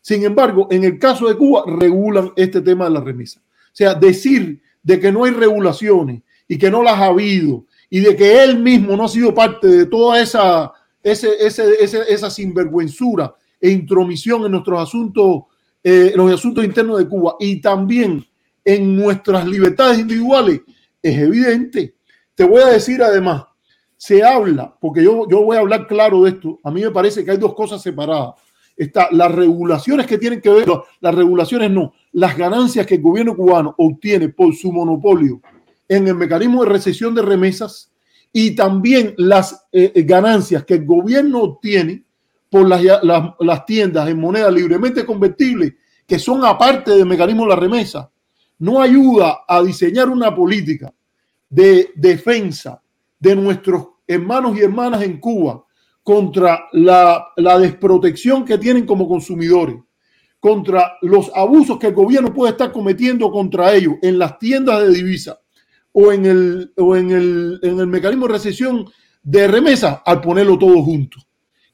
Sin 0.00 0.24
embargo, 0.24 0.68
en 0.70 0.84
el 0.84 0.98
caso 0.98 1.28
de 1.28 1.36
Cuba 1.36 1.64
regulan 1.66 2.32
este 2.36 2.60
tema 2.60 2.84
de 2.84 2.90
la 2.90 3.00
remesa. 3.00 3.40
O 3.40 3.74
sea, 3.74 3.94
decir 3.94 4.60
de 4.82 5.00
que 5.00 5.10
no 5.10 5.24
hay 5.24 5.30
regulaciones 5.30 6.22
y 6.46 6.58
que 6.58 6.70
no 6.70 6.82
las 6.82 6.98
ha 6.98 7.06
habido 7.06 7.64
y 7.88 8.00
de 8.00 8.16
que 8.16 8.42
él 8.42 8.58
mismo 8.58 8.96
no 8.96 9.04
ha 9.04 9.08
sido 9.08 9.34
parte 9.34 9.66
de 9.68 9.86
toda 9.86 10.20
esa, 10.20 10.72
ese, 11.02 11.30
esa 11.40 12.30
sinvergüenzura 12.30 13.34
e 13.60 13.70
intromisión 13.70 14.44
en 14.44 14.52
nuestros 14.52 14.80
asuntos, 14.80 15.44
eh, 15.82 16.12
los 16.16 16.32
asuntos 16.32 16.64
internos 16.64 16.98
de 16.98 17.08
Cuba 17.08 17.36
y 17.38 17.60
también 17.60 18.26
en 18.64 18.96
nuestras 18.96 19.46
libertades 19.46 19.98
individuales, 19.98 20.60
es 21.02 21.18
evidente. 21.18 21.96
Te 22.34 22.44
voy 22.44 22.62
a 22.62 22.66
decir 22.66 23.02
además, 23.02 23.44
se 23.96 24.22
habla, 24.22 24.76
porque 24.80 25.02
yo, 25.04 25.28
yo 25.28 25.42
voy 25.42 25.56
a 25.56 25.60
hablar 25.60 25.86
claro 25.86 26.22
de 26.22 26.30
esto, 26.30 26.60
a 26.64 26.70
mí 26.70 26.82
me 26.82 26.90
parece 26.90 27.24
que 27.24 27.30
hay 27.30 27.36
dos 27.36 27.54
cosas 27.54 27.82
separadas. 27.82 28.34
Está 28.76 29.08
las 29.12 29.30
regulaciones 29.30 30.06
que 30.06 30.18
tienen 30.18 30.40
que 30.40 30.50
ver, 30.50 30.66
las 31.00 31.14
regulaciones 31.14 31.70
no, 31.70 31.92
las 32.12 32.36
ganancias 32.36 32.86
que 32.86 32.96
el 32.96 33.02
gobierno 33.02 33.36
cubano 33.36 33.74
obtiene 33.78 34.30
por 34.30 34.54
su 34.54 34.72
monopolio 34.72 35.40
en 35.88 36.08
el 36.08 36.14
mecanismo 36.14 36.64
de 36.64 36.70
recesión 36.70 37.14
de 37.14 37.22
remesas 37.22 37.92
y 38.32 38.54
también 38.54 39.14
las 39.18 39.66
eh, 39.72 39.92
eh, 39.94 40.02
ganancias 40.02 40.64
que 40.64 40.74
el 40.74 40.86
gobierno 40.86 41.42
obtiene 41.42 42.04
por 42.48 42.66
las, 42.68 42.82
las, 43.38 43.66
tiendas 43.66 44.08
en 44.08 44.20
moneda 44.20 44.50
libremente 44.50 45.06
convertible, 45.06 45.76
que 46.06 46.18
son 46.18 46.44
aparte 46.44 46.90
del 46.90 47.06
mecanismo 47.06 47.44
de 47.44 47.48
la 47.48 47.56
remesa, 47.56 48.10
no 48.62 48.80
ayuda 48.80 49.40
a 49.48 49.60
diseñar 49.60 50.08
una 50.08 50.32
política 50.32 50.94
de 51.50 51.90
defensa 51.96 52.80
de 53.18 53.34
nuestros 53.34 53.88
hermanos 54.06 54.56
y 54.56 54.60
hermanas 54.60 55.02
en 55.02 55.18
Cuba 55.18 55.64
contra 56.04 56.68
la, 56.72 57.32
desprotección 57.58 58.44
que 58.44 58.58
tienen 58.58 58.86
como 58.86 59.08
consumidores, 59.08 59.78
contra 60.38 60.92
los 61.02 61.32
abusos 61.34 61.76
que 61.76 61.88
el 61.88 61.94
gobierno 61.94 62.32
puede 62.32 62.52
estar 62.52 62.70
cometiendo 62.70 63.32
contra 63.32 63.74
ellos 63.74 63.94
en 64.00 64.16
las 64.16 64.38
tiendas 64.38 64.80
de 64.82 64.94
divisas 64.94 65.38
o 65.90 66.12
en 66.12 66.24
el, 66.24 66.72
o 66.76 66.94
en 66.94 67.10
el, 67.10 67.58
en 67.64 67.80
el 67.80 67.88
mecanismo 67.88 68.28
de 68.28 68.34
recesión 68.34 68.88
de 69.24 69.48
remesa 69.48 70.04
al 70.06 70.20
ponerlo 70.20 70.56
todo 70.56 70.80
junto, 70.84 71.18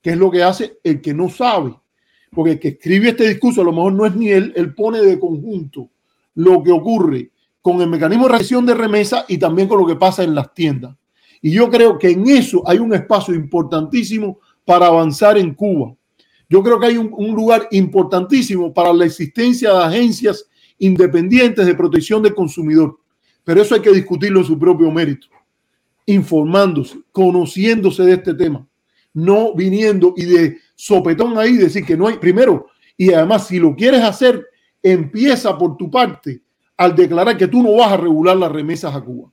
que 0.00 0.12
es 0.12 0.16
lo 0.16 0.30
que 0.30 0.42
hace 0.42 0.78
el 0.82 1.02
que 1.02 1.12
no 1.12 1.28
sabe, 1.28 1.74
porque 2.30 2.52
el 2.52 2.58
que 2.58 2.68
escribe 2.68 3.10
este 3.10 3.28
discurso 3.28 3.60
a 3.60 3.64
lo 3.64 3.72
mejor 3.72 3.92
no 3.92 4.06
es 4.06 4.16
ni 4.16 4.30
él, 4.30 4.54
él 4.56 4.74
pone 4.74 5.02
de 5.02 5.20
conjunto 5.20 5.90
lo 6.34 6.62
que 6.62 6.72
ocurre 6.72 7.30
con 7.60 7.80
el 7.80 7.88
mecanismo 7.88 8.26
de 8.26 8.32
recesión 8.32 8.64
de 8.64 8.74
remesa 8.74 9.24
y 9.28 9.38
también 9.38 9.68
con 9.68 9.80
lo 9.80 9.86
que 9.86 9.96
pasa 9.96 10.22
en 10.22 10.34
las 10.34 10.54
tiendas. 10.54 10.96
Y 11.40 11.50
yo 11.50 11.70
creo 11.70 11.98
que 11.98 12.10
en 12.10 12.26
eso 12.28 12.62
hay 12.66 12.78
un 12.78 12.94
espacio 12.94 13.34
importantísimo 13.34 14.38
para 14.64 14.86
avanzar 14.86 15.38
en 15.38 15.54
Cuba. 15.54 15.94
Yo 16.48 16.62
creo 16.62 16.80
que 16.80 16.86
hay 16.86 16.96
un, 16.96 17.34
lugar 17.34 17.68
importantísimo 17.70 18.72
para 18.72 18.92
la 18.92 19.04
existencia 19.04 19.72
de 19.72 19.84
agencias 19.84 20.46
independientes 20.78 21.66
de 21.66 21.74
protección 21.74 22.22
del 22.22 22.34
consumidor. 22.34 22.98
Pero 23.44 23.62
eso 23.62 23.74
hay 23.74 23.82
que 23.82 23.92
discutirlo 23.92 24.40
en 24.40 24.46
su 24.46 24.58
propio 24.58 24.90
mérito, 24.90 25.26
informándose, 26.06 26.98
conociéndose 27.12 28.02
de 28.02 28.12
este 28.14 28.34
tema, 28.34 28.66
no 29.12 29.54
viniendo 29.54 30.14
y 30.16 30.24
de 30.24 30.58
sopetón 30.74 31.38
ahí 31.38 31.54
decir 31.54 31.84
que 31.84 31.96
no 31.96 32.06
hay, 32.06 32.16
primero, 32.18 32.66
y 32.96 33.12
además 33.12 33.46
si 33.46 33.58
lo 33.58 33.74
quieres 33.74 34.02
hacer, 34.02 34.46
empieza 34.82 35.56
por 35.56 35.76
tu 35.76 35.90
parte 35.90 36.42
al 36.76 36.94
declarar 36.94 37.36
que 37.36 37.48
tú 37.48 37.62
no 37.62 37.76
vas 37.76 37.92
a 37.92 37.96
regular 37.96 38.36
las 38.36 38.52
remesas 38.52 38.94
a 38.94 39.00
Cuba 39.00 39.30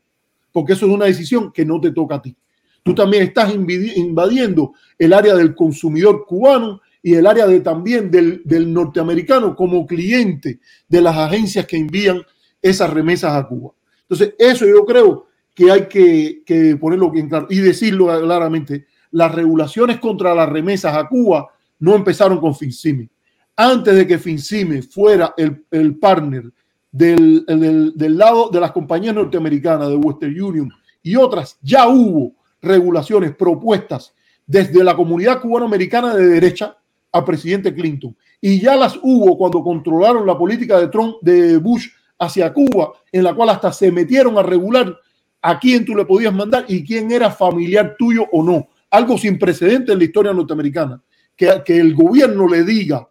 porque 0.56 0.72
eso 0.72 0.86
es 0.86 0.94
una 0.94 1.04
decisión 1.04 1.52
que 1.52 1.66
no 1.66 1.82
te 1.82 1.92
toca 1.92 2.16
a 2.16 2.22
ti. 2.22 2.34
Tú 2.82 2.96
también 2.96 3.24
estás 3.24 3.54
invadiendo 3.54 4.72
el 4.98 5.12
área 5.12 5.36
del 5.36 5.54
consumidor 5.54 6.26
cubano 6.26 6.80
y 7.04 7.14
el 7.14 7.28
área 7.28 7.46
de, 7.46 7.60
también 7.60 8.10
del, 8.10 8.74
norteamericano 8.74 9.54
como 9.54 9.86
cliente 9.86 10.62
de 10.88 11.02
las 11.02 11.18
agencias 11.18 11.66
que 11.66 11.76
envían 11.76 12.22
esas 12.62 12.90
remesas 12.90 13.34
a 13.34 13.46
Cuba. 13.46 13.74
Entonces, 14.04 14.34
eso 14.40 14.66
yo 14.66 14.86
creo 14.86 15.28
que 15.54 15.70
hay 15.70 15.88
que, 15.90 16.78
ponerlo 16.80 17.12
bien 17.12 17.28
claro 17.28 17.48
y 17.50 17.58
decirlo 17.58 18.06
claramente. 18.06 18.86
Las 19.12 19.36
regulaciones 19.36 20.00
contra 20.00 20.34
las 20.34 20.48
remesas 20.48 20.96
a 20.96 21.06
Cuba 21.10 21.50
no 21.80 21.96
empezaron 21.96 22.40
con 22.40 22.56
FinCime. 22.56 23.10
Antes 23.58 23.96
de 23.96 24.06
que 24.06 24.20
FinCime 24.20 24.82
fuera 24.82 25.34
el, 25.38 25.66
el 25.72 25.98
partner 25.98 26.52
del, 26.92 27.46
del, 27.46 28.18
lado 28.18 28.50
de 28.50 28.60
las 28.60 28.72
compañías 28.72 29.16
norteamericanas, 29.16 29.90
de 29.90 29.96
Western 29.96 30.42
Union 30.42 30.72
y 31.04 31.16
otras, 31.16 31.58
ya 31.62 31.88
hubo 31.88 32.34
regulaciones 32.62 33.36
propuestas 33.36 34.14
desde 34.48 34.84
la 34.84 34.96
comunidad 34.96 35.42
cubanoamericana 35.42 36.16
de 36.16 36.28
derecha 36.28 36.78
al 37.12 37.26
presidente 37.26 37.74
Clinton. 37.74 38.16
Y 38.40 38.60
ya 38.60 38.76
las 38.76 38.98
hubo 39.02 39.38
cuando 39.38 39.64
controlaron 39.64 40.26
la 40.26 40.38
política 40.38 40.80
de 40.80 40.88
Trump, 40.88 41.16
de 41.22 41.58
Bush 41.58 41.88
hacia 42.20 42.54
Cuba, 42.54 42.94
en 43.12 43.24
la 43.24 43.34
cual 43.34 43.50
hasta 43.50 43.74
se 43.74 43.92
metieron 43.92 44.38
a 44.38 44.44
regular 44.44 44.98
a 45.42 45.60
quién 45.60 45.86
tú 45.86 45.96
le 45.96 46.06
podías 46.06 46.34
mandar 46.34 46.66
y 46.68 46.84
quién 46.84 47.12
era 47.12 47.30
familiar 47.30 47.96
tuyo 47.98 48.26
o 48.32 48.44
no. 48.44 48.68
Algo 48.90 49.18
sin 49.18 49.38
precedente 49.38 49.92
en 49.92 50.00
la 50.00 50.06
historia 50.06 50.34
norteamericana. 50.34 51.02
Que, 51.36 51.62
que 51.66 51.78
el 51.78 51.94
gobierno 51.94 52.48
le 52.48 52.64
diga 52.64 53.06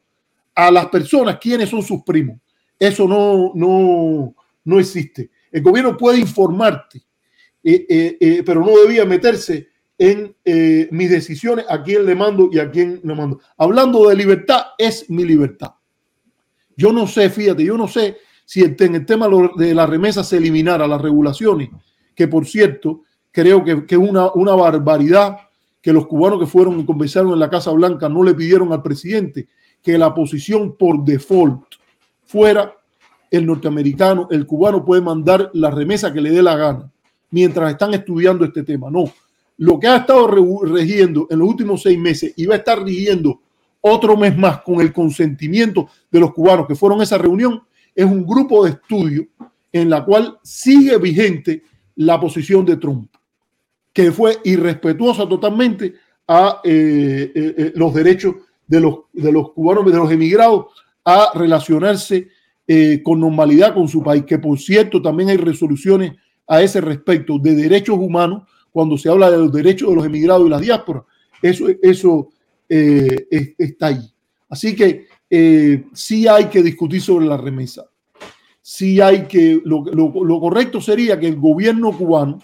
a 0.55 0.71
las 0.71 0.87
personas 0.87 1.39
quiénes 1.41 1.69
son 1.69 1.83
sus 1.83 2.03
primos. 2.03 2.39
Eso 2.79 3.09
no, 3.09 3.53
no, 3.55 4.35
no 4.65 4.81
existe. 4.81 5.31
El 5.51 5.63
gobierno 5.63 5.97
puede 5.97 6.19
informarte, 6.19 7.03
eh, 7.63 7.87
eh, 7.89 8.17
eh, 8.21 8.43
pero 8.45 8.61
no 8.61 8.77
debía 8.79 9.05
meterse 9.05 9.69
en 9.97 10.35
mis 10.91 11.09
decisiones, 11.09 11.67
a 11.69 11.81
quién 11.81 12.05
le 12.05 12.17
mando 12.17 12.51
y 12.53 12.59
a 12.59 12.69
quién 12.69 13.01
no 13.05 13.15
mando. 13.15 13.41
Hablando 13.57 14.09
de 14.09 14.17
libertad, 14.17 14.63
es 14.77 15.09
mi 15.09 15.25
libertad. 15.25 15.71
Yo 16.77 16.93
no 16.93 17.07
sé, 17.07 17.31
fíjate, 17.31 17.65
yo 17.65 17.79
no 17.79 17.87
sé 17.87 18.17
si 18.45 18.63
en 18.65 18.95
el 18.97 19.07
tema 19.07 19.29
de 19.57 19.73
la 19.73 19.87
remesa 19.87 20.25
se 20.25 20.39
eliminara 20.39 20.89
las 20.89 21.01
regulaciones, 21.01 21.71
que 22.13 22.27
por 22.27 22.45
cierto, 22.45 23.03
creo 23.31 23.65
que, 23.65 23.85
es 23.89 23.99
una, 23.99 24.33
una 24.33 24.55
barbaridad 24.55 25.37
que 25.81 25.93
los 25.93 26.09
cubanos 26.09 26.41
que 26.41 26.47
fueron 26.47 26.81
y 26.81 26.85
conversaron 26.85 27.33
en 27.33 27.39
la 27.39 27.51
Casa 27.51 27.71
Blanca 27.71 28.09
no 28.09 28.25
le 28.25 28.35
pidieron 28.35 28.73
al 28.73 28.83
presidente 28.83 29.47
que 29.85 29.99
la 29.99 30.15
posición 30.15 30.77
por 30.77 31.05
default 31.05 31.63
fuera 32.25 32.75
el 33.31 33.45
norteamericano, 33.45 34.29
el 34.31 34.47
cubano 34.47 34.85
puede 34.85 35.03
mandar 35.03 35.51
la 35.53 35.71
remesa 35.71 36.13
que 36.13 36.23
le 36.23 36.31
dé 36.31 36.43
la 36.43 36.57
gana 36.57 36.91
mientras 37.31 37.71
están 37.71 37.93
estudiando 37.93 38.45
este 38.45 38.63
tema. 38.63 38.91
No, 38.91 39.05
lo 39.59 39.79
que 39.79 39.87
ha 39.87 39.99
estado 39.99 40.27
regiendo 40.27 41.27
en 41.31 41.39
los 41.39 41.49
últimos 41.49 41.83
seis 41.83 41.99
meses 41.99 42.33
y 42.37 42.47
va 42.47 42.55
a 42.55 42.59
estar 42.59 42.83
rigiendo 42.83 43.41
otro 43.83 44.17
mes 44.17 44.37
más 44.37 44.63
con 44.63 44.81
el 44.81 44.93
consentimiento 44.93 45.89
de 46.11 46.21
los 46.21 46.33
cubanos 46.33 46.67
que 46.67 46.75
fueron 46.75 47.01
a 47.01 47.05
esa 47.05 47.19
reunión 47.19 47.63
es 47.95 48.07
un 48.07 48.27
grupo 48.27 48.65
de 48.65 48.71
estudio 48.71 49.27
en 49.71 49.91
la 49.91 50.05
cual 50.05 50.39
sigue 50.43 50.97
vigente 50.97 51.63
la 51.97 52.19
posición 52.19 52.65
de 52.65 52.77
Trump, 52.77 53.11
que 53.93 54.11
fue 54.11 54.39
irrespetuosa 54.45 55.29
totalmente 55.29 55.95
a 56.27 56.61
eh, 56.65 57.33
eh, 57.35 57.55
eh, 57.59 57.73
los 57.75 57.93
derechos 57.93 58.37
de 58.67 58.81
los, 58.81 58.95
de 59.13 59.31
los 59.33 59.53
cubanos, 59.53 59.85
de 59.91 59.99
los 59.99 60.11
emigrados 60.11 60.67
a 61.05 61.31
relacionarse 61.35 62.29
eh, 62.67 63.03
con 63.03 63.21
normalidad 63.21 63.75
con 63.75 63.89
su 63.89 64.03
país, 64.03 64.25
que 64.25 64.39
por 64.39 64.59
cierto 64.59 65.03
también 65.03 65.29
hay 65.29 65.37
resoluciones 65.37 66.13
a 66.47 66.63
ese 66.63 66.81
respecto 66.81 67.39
de 67.39 67.55
derechos 67.55 67.99
humanos 67.99 68.45
cuando 68.73 68.97
se 68.97 69.09
habla 69.09 69.31
de 69.31 69.39
los 69.39 69.53
derechos 69.53 69.91
de 69.91 69.97
los 69.97 70.07
emigrados 70.07 70.47
y 70.47 70.51
las 70.51 70.61
diásporas. 70.61 71.05
Eso, 71.43 71.67
eso 71.83 72.29
eh, 72.69 73.27
está 73.59 73.89
ahí. 73.89 74.11
Así 74.49 74.75
que 74.75 75.07
eh, 75.29 75.85
sí 75.93 76.27
hay 76.27 76.47
que 76.47 76.63
discutir 76.63 77.01
sobre 77.03 77.27
la 77.27 77.37
remesa. 77.37 77.85
Sí 78.63 79.01
hay 79.01 79.27
que, 79.27 79.61
lo, 79.65 79.85
lo- 79.85 80.41
correcto 80.41 80.81
sería 80.81 81.21
que 81.21 81.29
el 81.29 81.37
gobierno 81.37 81.97
cubano 81.97 82.39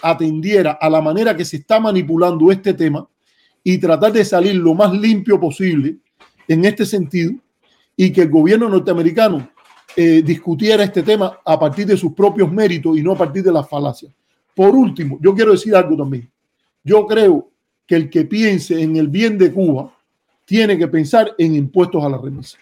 atendiera 0.00 0.78
a 0.80 0.88
la 0.88 1.02
manera 1.02 1.36
que 1.36 1.44
se 1.44 1.58
está 1.58 1.78
manipulando 1.78 2.50
este 2.50 2.72
tema 2.72 3.06
y 3.68 3.78
tratar 3.78 4.12
de 4.12 4.24
salir 4.24 4.54
lo 4.54 4.74
más 4.74 4.92
limpio 4.92 5.40
posible 5.40 5.96
en 6.46 6.64
este 6.64 6.86
sentido 6.86 7.32
y 7.96 8.12
que 8.12 8.22
el 8.22 8.30
gobierno 8.30 8.68
norteamericano 8.68 9.50
eh, 9.96 10.22
discutiera 10.22 10.84
este 10.84 11.02
tema 11.02 11.40
a 11.44 11.58
partir 11.58 11.84
de 11.84 11.96
sus 11.96 12.12
propios 12.12 12.52
méritos 12.52 12.96
y 12.96 13.02
no 13.02 13.10
a 13.10 13.18
partir 13.18 13.42
de 13.42 13.50
las 13.50 13.68
falacias. 13.68 14.12
Por 14.54 14.68
último, 14.68 15.18
yo 15.20 15.34
quiero 15.34 15.50
decir 15.50 15.74
algo 15.74 15.96
también. 15.96 16.30
Yo 16.84 17.08
creo 17.08 17.50
que 17.84 17.96
el 17.96 18.08
que 18.08 18.24
piense 18.24 18.80
en 18.80 18.94
el 18.98 19.08
bien 19.08 19.36
de 19.36 19.52
Cuba 19.52 19.92
tiene 20.44 20.78
que 20.78 20.86
pensar 20.86 21.34
en 21.36 21.56
impuestos 21.56 22.04
a 22.04 22.08
la 22.08 22.18
remesa, 22.18 22.58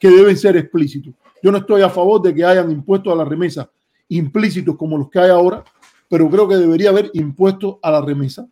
que 0.00 0.10
deben 0.10 0.36
ser 0.36 0.56
explícitos. 0.56 1.14
Yo 1.40 1.52
no 1.52 1.58
estoy 1.58 1.82
a 1.82 1.88
favor 1.88 2.20
de 2.20 2.34
que 2.34 2.44
hayan 2.44 2.68
impuestos 2.68 3.12
a 3.12 3.16
la 3.16 3.24
remesa 3.24 3.70
implícitos 4.08 4.76
como 4.76 4.98
los 4.98 5.08
que 5.08 5.20
hay 5.20 5.30
ahora, 5.30 5.62
pero 6.08 6.28
creo 6.28 6.48
que 6.48 6.56
debería 6.56 6.90
haber 6.90 7.12
impuestos 7.14 7.76
a 7.80 7.92
la 7.92 8.00
remesa 8.00 8.48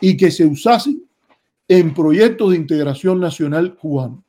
y 0.00 0.16
que 0.16 0.30
se 0.30 0.46
usasen 0.46 1.02
en 1.78 1.94
proyectos 1.94 2.50
de 2.50 2.56
integración 2.56 3.18
nacional 3.18 3.76
cubano. 3.76 4.22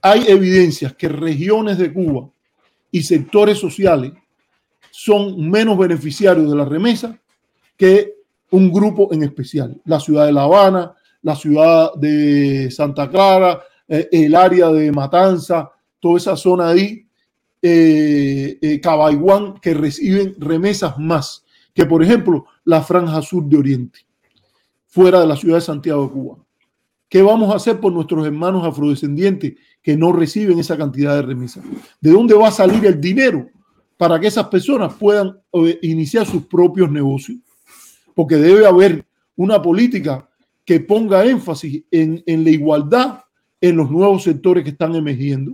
Hay 0.00 0.24
evidencias 0.28 0.94
que 0.94 1.08
regiones 1.08 1.78
de 1.78 1.92
Cuba 1.92 2.30
y 2.92 3.02
sectores 3.02 3.58
sociales 3.58 4.12
son 4.92 5.50
menos 5.50 5.76
beneficiarios 5.76 6.48
de 6.48 6.56
la 6.56 6.64
remesa 6.64 7.18
que 7.76 8.14
un 8.52 8.70
grupo 8.70 9.12
en 9.12 9.24
especial. 9.24 9.80
La 9.84 9.98
ciudad 9.98 10.26
de 10.26 10.32
La 10.32 10.44
Habana, 10.44 10.94
la 11.22 11.34
ciudad 11.34 11.92
de 11.96 12.70
Santa 12.70 13.10
Clara, 13.10 13.64
eh, 13.88 14.08
el 14.12 14.36
área 14.36 14.70
de 14.70 14.92
Matanza, 14.92 15.68
toda 15.98 16.18
esa 16.18 16.36
zona 16.36 16.68
ahí, 16.68 17.04
eh, 17.60 18.58
eh, 18.62 18.80
Cabaiguán, 18.80 19.58
que 19.58 19.74
reciben 19.74 20.36
remesas 20.38 20.96
más 20.98 21.44
que, 21.74 21.84
por 21.84 22.00
ejemplo, 22.00 22.46
la 22.64 22.80
franja 22.80 23.20
sur 23.22 23.44
de 23.44 23.56
Oriente, 23.56 23.98
fuera 24.86 25.18
de 25.18 25.26
la 25.26 25.34
ciudad 25.34 25.56
de 25.56 25.62
Santiago 25.62 26.04
de 26.04 26.10
Cuba. 26.12 26.45
¿Qué 27.08 27.22
vamos 27.22 27.52
a 27.52 27.56
hacer 27.56 27.80
por 27.80 27.92
nuestros 27.92 28.26
hermanos 28.26 28.66
afrodescendientes 28.66 29.54
que 29.80 29.96
no 29.96 30.12
reciben 30.12 30.58
esa 30.58 30.76
cantidad 30.76 31.14
de 31.14 31.22
remesas? 31.22 31.64
¿De 32.00 32.10
dónde 32.10 32.34
va 32.34 32.48
a 32.48 32.52
salir 32.52 32.84
el 32.84 33.00
dinero 33.00 33.48
para 33.96 34.18
que 34.18 34.26
esas 34.26 34.48
personas 34.48 34.94
puedan 34.94 35.38
eh, 35.52 35.78
iniciar 35.82 36.26
sus 36.26 36.46
propios 36.46 36.90
negocios? 36.90 37.38
Porque 38.14 38.36
debe 38.36 38.66
haber 38.66 39.04
una 39.36 39.62
política 39.62 40.28
que 40.64 40.80
ponga 40.80 41.24
énfasis 41.24 41.84
en, 41.90 42.22
en 42.26 42.42
la 42.42 42.50
igualdad 42.50 43.20
en 43.60 43.76
los 43.76 43.90
nuevos 43.90 44.24
sectores 44.24 44.64
que 44.64 44.70
están 44.70 44.94
emergiendo. 44.94 45.52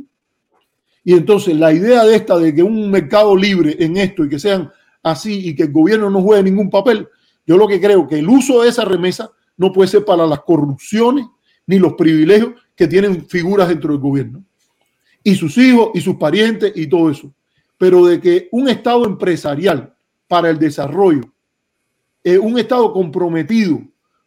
Y 1.05 1.12
entonces 1.15 1.57
la 1.57 1.73
idea 1.73 2.05
de 2.05 2.16
esta 2.16 2.39
de 2.39 2.55
que 2.55 2.62
un 2.62 2.91
mercado 2.91 3.37
libre 3.37 3.77
en 3.79 3.97
esto 3.99 4.24
y 4.24 4.29
que 4.29 4.39
sean 4.39 4.70
así 5.03 5.49
y 5.49 5.55
que 5.55 5.65
el 5.65 5.73
gobierno 5.73 6.09
no 6.09 6.23
juegue 6.23 6.45
ningún 6.45 6.70
papel, 6.70 7.09
yo 7.47 7.59
lo 7.59 7.69
que 7.69 7.81
creo 7.81 8.07
que 8.07 8.20
el 8.20 8.29
uso 8.29 8.62
de 8.62 8.70
esa 8.70 8.85
remesa 8.85 9.31
no 9.57 9.73
puede 9.73 9.89
ser 9.89 10.05
para 10.05 10.27
las 10.27 10.41
corrupciones 10.41 11.27
ni 11.66 11.78
los 11.78 11.94
privilegios 11.94 12.55
que 12.74 12.86
tienen 12.89 13.26
figuras 13.26 13.68
dentro 13.68 13.93
del 13.93 14.01
gobierno. 14.01 14.43
Y 15.22 15.34
sus 15.36 15.56
hijos 15.59 15.90
y 15.94 16.01
sus 16.01 16.16
parientes 16.16 16.72
y 16.74 16.86
todo 16.86 17.10
eso. 17.10 17.32
Pero 17.78 18.05
de 18.06 18.20
que 18.20 18.48
un 18.52 18.68
Estado 18.68 19.05
empresarial 19.05 19.94
para 20.26 20.51
el 20.51 20.59
desarrollo, 20.59 21.22
eh, 22.24 22.39
un 22.39 22.59
Estado 22.59 22.93
comprometido 22.93 23.80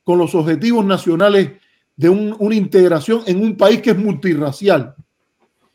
con 0.04 0.18
los 0.18 0.36
objetivos 0.36 0.86
nacionales 0.86 1.52
de 1.96 2.10
un- 2.10 2.36
una 2.40 2.56
integración 2.56 3.22
en 3.26 3.42
un 3.42 3.56
país 3.56 3.82
que 3.82 3.92
es 3.92 3.98
multirracial 3.98 4.94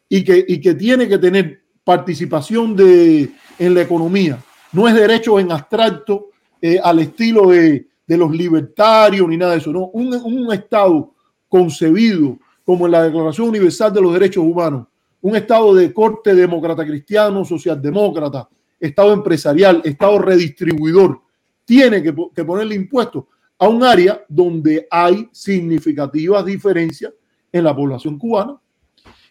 y 0.09 0.23
que, 0.23 0.45
y 0.47 0.61
que 0.61 0.74
tiene 0.74 1.09
que 1.09 1.19
tener 1.19 1.62
participación 1.85 2.77
de, 2.77 3.31
en 3.59 3.74
la 3.74 3.82
economía. 3.82 4.39
No 4.73 4.87
es 4.87 4.95
derecho 4.95 5.41
en 5.41 5.51
abstracto 5.51 6.28
eh, 6.62 6.78
al 6.82 6.99
estilo 7.01 7.49
de, 7.49 7.89
de 8.07 8.16
los 8.16 8.31
libertarios 8.31 9.27
ni 9.28 9.37
nada 9.37 9.53
de 9.53 9.59
eso. 9.59 9.73
No, 9.73 9.87
un, 9.87 10.12
un 10.15 10.53
Estado 10.53 11.15
concebido 11.51 12.39
como 12.65 12.87
en 12.87 12.93
la 12.93 13.03
Declaración 13.03 13.49
Universal 13.49 13.93
de 13.93 14.01
los 14.01 14.15
Derechos 14.15 14.45
Humanos, 14.45 14.87
un 15.21 15.37
Estado 15.37 15.75
de 15.75 15.93
corte 15.93 16.35
demócrata 16.35 16.87
cristiano, 16.87 17.45
socialdemócrata, 17.45 18.49
Estado 18.79 19.13
empresarial, 19.13 19.83
Estado 19.85 20.19
redistribuidor, 20.19 21.21
tiene 21.67 22.03
que, 22.03 22.15
po- 22.15 22.33
que 22.33 22.45
ponerle 22.45 22.77
impuestos 22.77 23.25
a 23.59 23.69
un 23.69 23.83
área 23.83 24.25
donde 24.29 24.87
hay 24.91 25.29
significativas 25.33 26.47
diferencias 26.47 27.13
en 27.53 27.65
la 27.65 27.77
población 27.77 28.19
cubana. 28.19 28.57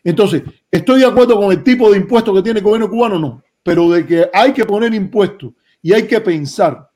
Entonces, 0.04 0.44
¿estoy 0.70 1.00
de 1.00 1.08
acuerdo 1.08 1.36
con 1.38 1.52
el 1.52 1.64
tipo 1.64 1.90
de 1.90 1.98
impuestos 1.98 2.36
que 2.36 2.44
tiene 2.44 2.60
el 2.60 2.66
gobierno 2.66 2.90
cubano? 2.90 3.18
No, 3.18 3.42
pero 3.64 3.90
de 3.90 4.06
que 4.06 4.30
hay 4.32 4.54
que 4.54 4.66
poner 4.66 4.94
impuestos 4.94 5.54
y 5.82 5.94
hay 5.94 6.04
que 6.06 6.20
pensar 6.22 6.90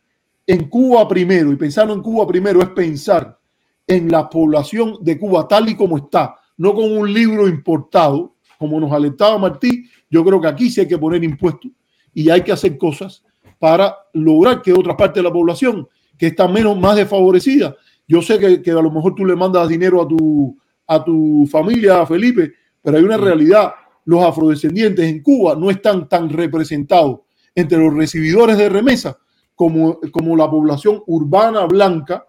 en 0.46 0.70
Cuba 0.70 1.08
primero, 1.08 1.52
y 1.52 1.56
pensando 1.56 1.94
en 1.94 2.02
Cuba 2.02 2.28
primero 2.28 2.62
es 2.62 2.70
pensar 2.70 3.40
en 3.88 4.12
la 4.12 4.30
población 4.30 4.98
de 5.02 5.20
Cuba 5.20 5.48
tal 5.48 5.70
y 5.70 5.76
como 5.76 5.98
está, 5.98 6.36
no 6.58 6.74
con 6.74 6.92
un 6.92 7.12
libro 7.12 7.48
importado, 7.48 8.36
como 8.58 8.80
nos 8.80 8.92
alentaba 8.92 9.38
Martí, 9.38 9.86
yo 10.10 10.24
creo 10.24 10.40
que 10.40 10.48
aquí 10.48 10.70
sí 10.70 10.82
hay 10.82 10.88
que 10.88 10.98
poner 10.98 11.24
impuestos 11.24 11.72
y 12.14 12.30
hay 12.30 12.42
que 12.42 12.52
hacer 12.52 12.78
cosas 12.78 13.24
para 13.60 13.96
lograr 14.14 14.62
que 14.62 14.74
otra 14.74 14.96
parte 14.96 15.20
de 15.20 15.24
la 15.24 15.34
población 15.34 15.88
que 16.18 16.28
está 16.28 16.48
menos, 16.48 16.78
más 16.78 16.96
desfavorecida, 16.96 17.76
yo 18.08 18.22
sé 18.22 18.38
que, 18.38 18.62
que 18.62 18.72
a 18.72 18.82
lo 18.82 18.92
mejor 18.92 19.16
tú 19.16 19.26
le 19.26 19.36
mandas 19.36 19.68
dinero 19.68 20.02
a 20.02 20.08
tu, 20.08 20.58
a 20.88 21.04
tu 21.04 21.48
familia, 21.50 22.06
Felipe, 22.06 22.54
pero 22.82 22.98
hay 22.98 23.04
una 23.04 23.18
realidad, 23.18 23.74
los 24.06 24.24
afrodescendientes 24.24 25.06
en 25.06 25.24
Cuba 25.24 25.56
no 25.56 25.70
están 25.70 26.08
tan 26.08 26.30
representados 26.30 27.22
entre 27.56 27.78
los 27.78 27.94
recibidores 27.94 28.58
de 28.58 28.70
remesa 28.70 29.18
como, 29.56 30.00
como 30.12 30.36
la 30.36 30.50
población 30.50 31.02
urbana 31.08 31.66
blanca 31.66 32.26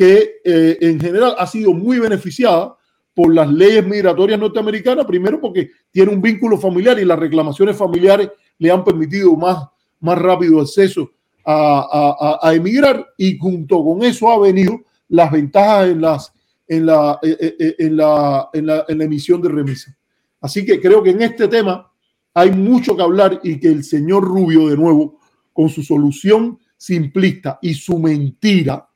que 0.00 0.40
eh, 0.42 0.78
en 0.80 0.98
general 0.98 1.34
ha 1.36 1.46
sido 1.46 1.74
muy 1.74 1.98
beneficiada 1.98 2.74
por 3.14 3.34
las 3.34 3.52
leyes 3.52 3.86
migratorias 3.86 4.40
norteamericanas, 4.40 5.04
primero 5.04 5.38
porque 5.38 5.68
tiene 5.90 6.10
un 6.10 6.22
vínculo 6.22 6.56
familiar 6.56 6.98
y 6.98 7.04
las 7.04 7.18
reclamaciones 7.18 7.76
familiares 7.76 8.30
le 8.58 8.70
han 8.70 8.82
permitido 8.82 9.36
más, 9.36 9.58
más 10.00 10.16
rápido 10.18 10.58
acceso 10.62 11.10
a, 11.44 12.16
a- 12.40 12.48
a- 12.48 12.54
emigrar 12.54 13.06
y 13.18 13.36
junto 13.36 13.84
con 13.84 14.02
eso 14.02 14.30
ha 14.30 14.38
venido 14.38 14.80
las 15.10 15.30
ventajas 15.30 15.88
en, 15.90 16.00
las, 16.00 16.32
en, 16.66 16.86
la, 16.86 17.18
eh, 17.22 17.56
eh, 17.58 17.74
en, 17.78 17.96
la, 17.98 18.48
en, 18.54 18.64
la, 18.66 18.84
en 18.88 18.96
la 18.98 19.04
emisión 19.04 19.42
de 19.42 19.50
remesa. 19.50 19.94
Así 20.40 20.64
que 20.64 20.80
creo 20.80 21.02
que 21.02 21.10
en 21.10 21.20
este 21.20 21.46
tema 21.46 21.92
hay 22.32 22.52
mucho 22.52 22.96
que 22.96 23.02
hablar 23.02 23.38
y 23.42 23.60
que 23.60 23.68
el 23.68 23.84
señor 23.84 24.24
Rubio, 24.24 24.68
de 24.68 24.78
nuevo, 24.78 25.18
con 25.52 25.68
su 25.68 25.82
solución 25.82 26.58
simplista 26.78 27.58
y 27.60 27.74
su 27.74 27.98
mentira 27.98 28.86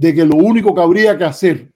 de 0.00 0.14
que 0.14 0.24
lo 0.24 0.36
único 0.36 0.74
que 0.74 0.80
habría 0.80 1.18
que 1.18 1.24
hacer 1.24 1.70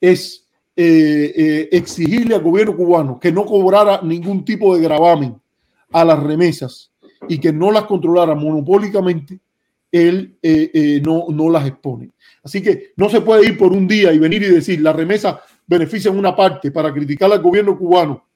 es 0.00 0.44
eh, 0.74 1.32
eh, 1.36 1.68
exigirle 1.70 2.34
al 2.34 2.42
gobierno 2.42 2.76
cubano 2.76 3.20
que 3.20 3.30
no 3.30 3.44
cobrara 3.46 4.00
ningún 4.02 4.44
tipo 4.44 4.74
de 4.74 4.82
gravamen 4.82 5.40
a 5.92 6.04
las 6.04 6.20
remesas 6.20 6.90
y 7.28 7.38
que 7.38 7.52
no 7.52 7.70
las 7.70 7.84
controlara 7.84 8.34
monopólicamente, 8.34 9.38
él 9.92 10.36
eh, 10.42 10.72
eh, 10.74 11.02
no, 11.04 11.26
no 11.28 11.48
las 11.50 11.68
expone. 11.68 12.10
Así 12.42 12.60
que 12.60 12.94
no 12.96 13.08
se 13.08 13.20
puede 13.20 13.46
ir 13.46 13.56
por 13.56 13.72
un 13.72 13.86
día 13.86 14.12
y 14.12 14.18
venir 14.18 14.42
y 14.42 14.50
decir 14.50 14.80
la 14.80 14.92
remesa 14.92 15.40
beneficia 15.64 16.10
en 16.10 16.18
una 16.18 16.34
parte 16.34 16.72
para 16.72 16.92
criticar 16.92 17.30
al 17.30 17.40
gobierno 17.40 17.78
cubano 17.78 18.26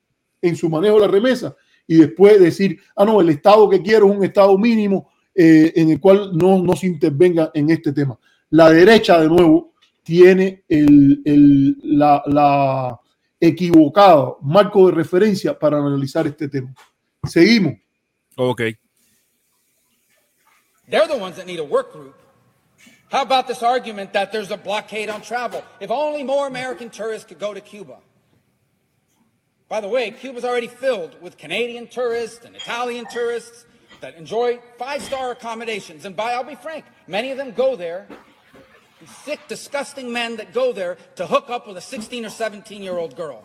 en 0.40 0.54
su 0.54 0.70
manejo 0.70 1.00
de 1.00 1.00
la 1.00 1.08
remesa 1.08 1.56
y 1.88 1.96
después 1.96 2.38
decir, 2.38 2.78
ah, 2.94 3.04
no, 3.04 3.20
el 3.20 3.30
Estado 3.30 3.68
que 3.68 3.82
quiero 3.82 4.08
es 4.08 4.16
un 4.16 4.24
Estado 4.24 4.56
mínimo 4.56 5.10
en 5.34 5.90
el 5.90 5.98
cual 5.98 6.30
no, 6.32 6.62
no 6.62 6.76
se 6.76 6.86
intervenga 6.86 7.50
en 7.54 7.70
este 7.70 7.92
tema. 7.92 8.16
La 8.52 8.70
derecha, 8.70 9.18
de 9.18 9.28
nuevo, 9.28 9.72
tiene 10.02 10.64
el, 10.68 11.22
el- 11.24 11.76
la, 11.82 12.22
la 12.26 13.00
equivocado 13.40 14.38
marco 14.42 14.86
de 14.86 14.92
referencia 14.92 15.58
para 15.58 15.78
analizar 15.78 16.26
este 16.26 16.48
tema. 16.48 16.74
Seguimos. 17.24 17.74
Ok. 18.36 18.60
They're 20.88 21.06
the 21.06 21.16
ones 21.16 21.36
that 21.36 21.46
need 21.46 21.60
a 21.60 21.64
work 21.64 21.92
group. 21.92 22.14
How 23.10 23.22
about 23.22 23.46
this 23.46 23.62
argument 23.62 24.12
that 24.12 24.32
there's 24.32 24.50
a 24.50 24.56
blockade 24.56 25.08
on 25.08 25.22
travel? 25.22 25.62
If 25.80 25.90
only 25.90 26.22
more 26.22 26.46
American 26.46 26.90
tourists 26.90 27.26
could 27.26 27.38
go 27.38 27.54
to 27.54 27.60
Cuba. 27.60 27.98
By 29.68 29.80
the 29.80 29.88
way, 29.88 30.10
Cuba's 30.10 30.44
already 30.44 30.66
filled 30.66 31.16
with 31.22 31.38
Canadian 31.38 31.86
tourists 31.88 32.44
and 32.44 32.54
Italian 32.54 33.06
tourists 33.10 33.64
that 34.02 34.16
enjoy 34.16 34.60
five 34.78 35.00
star 35.00 35.30
accommodations. 35.30 36.04
And 36.04 36.14
by, 36.14 36.32
I'll 36.32 36.44
be 36.44 36.54
frank, 36.56 36.84
many 37.06 37.30
of 37.30 37.38
them 37.38 37.52
go 37.52 37.76
there, 37.76 38.06
sick, 39.06 39.40
disgusting 39.48 40.12
men 40.12 40.36
that 40.36 40.52
go 40.52 40.72
there 40.72 40.96
to 41.16 41.26
hook 41.26 41.50
up 41.50 41.66
with 41.66 41.76
a 41.76 41.80
16 41.80 42.26
or 42.26 42.30
17 42.30 42.82
year 42.82 42.98
old 42.98 43.16
girl. 43.16 43.42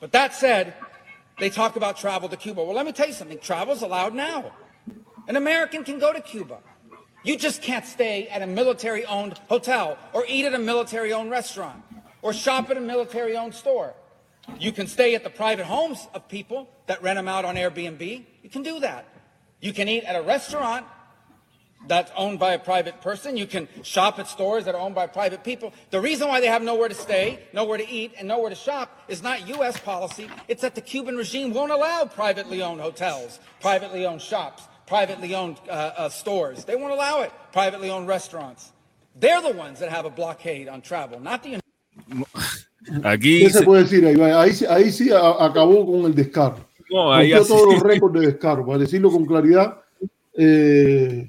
But 0.00 0.12
that 0.12 0.34
said, 0.34 0.74
they 1.38 1.50
talk 1.50 1.76
about 1.76 1.96
travel 1.96 2.28
to 2.28 2.36
Cuba. 2.36 2.62
Well, 2.62 2.74
let 2.74 2.86
me 2.86 2.92
tell 2.92 3.06
you 3.06 3.12
something 3.12 3.38
travel's 3.38 3.82
allowed 3.82 4.14
now. 4.14 4.52
An 5.28 5.36
American 5.36 5.84
can 5.84 5.98
go 5.98 6.12
to 6.12 6.20
Cuba. 6.20 6.58
You 7.24 7.36
just 7.36 7.60
can't 7.60 7.84
stay 7.84 8.28
at 8.28 8.42
a 8.42 8.46
military 8.46 9.04
owned 9.04 9.38
hotel 9.48 9.98
or 10.12 10.24
eat 10.28 10.44
at 10.44 10.54
a 10.54 10.58
military 10.58 11.12
owned 11.12 11.30
restaurant 11.30 11.82
or 12.22 12.32
shop 12.32 12.70
at 12.70 12.76
a 12.76 12.80
military 12.80 13.36
owned 13.36 13.54
store. 13.54 13.94
You 14.60 14.70
can 14.70 14.86
stay 14.86 15.14
at 15.14 15.24
the 15.24 15.30
private 15.30 15.66
homes 15.66 16.06
of 16.14 16.28
people 16.28 16.68
that 16.86 17.02
rent 17.02 17.16
them 17.16 17.26
out 17.26 17.44
on 17.44 17.56
Airbnb. 17.56 18.24
You 18.42 18.50
can 18.50 18.62
do 18.62 18.78
that. 18.80 19.06
You 19.60 19.72
can 19.72 19.88
eat 19.88 20.04
at 20.04 20.14
a 20.14 20.22
restaurant 20.22 20.86
that's 21.88 22.10
owned 22.16 22.38
by 22.38 22.52
a 22.54 22.58
private 22.58 23.00
person. 23.00 23.36
You 23.36 23.46
can 23.46 23.68
shop 23.82 24.18
at 24.18 24.26
stores 24.28 24.64
that 24.64 24.74
are 24.74 24.80
owned 24.80 24.94
by 24.94 25.06
private 25.06 25.42
people. 25.44 25.72
The 25.90 26.00
reason 26.00 26.28
why 26.28 26.40
they 26.40 26.48
have 26.48 26.62
nowhere 26.62 26.88
to 26.88 26.94
stay, 26.94 27.38
nowhere 27.52 27.78
to 27.78 27.88
eat, 27.88 28.12
and 28.18 28.28
nowhere 28.28 28.50
to 28.50 28.56
shop 28.56 28.88
is 29.08 29.22
not 29.22 29.46
U.S. 29.48 29.78
policy. 29.78 30.28
It's 30.48 30.62
that 30.62 30.74
the 30.74 30.80
Cuban 30.80 31.16
regime 31.16 31.52
won't 31.54 31.72
allow 31.72 32.04
privately 32.04 32.62
owned 32.62 32.80
hotels, 32.80 33.38
privately 33.60 34.04
owned 34.06 34.20
shops, 34.22 34.62
privately 34.86 35.34
owned 35.34 35.58
uh, 35.68 35.72
uh, 35.96 36.08
stores. 36.08 36.64
They 36.64 36.76
won't 36.76 36.92
allow 36.92 37.22
it. 37.22 37.32
Privately 37.52 37.90
owned 37.90 38.08
restaurants. 38.08 38.72
They're 39.18 39.40
the 39.40 39.52
ones 39.52 39.78
that 39.80 39.88
have 39.90 40.04
a 40.04 40.10
blockade 40.10 40.68
on 40.68 40.82
travel, 40.82 41.20
not 41.20 41.42
the 41.42 41.58
Aquí 43.02 43.40
¿Qué 43.40 43.50
se 43.50 43.58
se- 43.60 43.64
puede 43.64 43.82
decir 43.82 44.04
ahí? 44.06 44.14
Ahí, 44.20 44.52
sí- 44.52 44.66
ahí 44.68 44.92
sí 44.92 45.10
acabó 45.12 45.84
con 45.86 46.04
el 46.04 46.14
descaro. 46.14 46.58
no, 46.90 47.12
ahí 47.12 47.32
Rompió 47.32 47.42
así- 47.42 47.48
todos 47.48 47.74
los 47.74 47.82
récords 47.82 48.20
de 48.20 48.26
descaro. 48.26 48.64
Para 48.64 48.78
decirlo 48.78 49.10
con 49.10 49.24
claridad, 49.26 49.80
eh, 50.38 51.26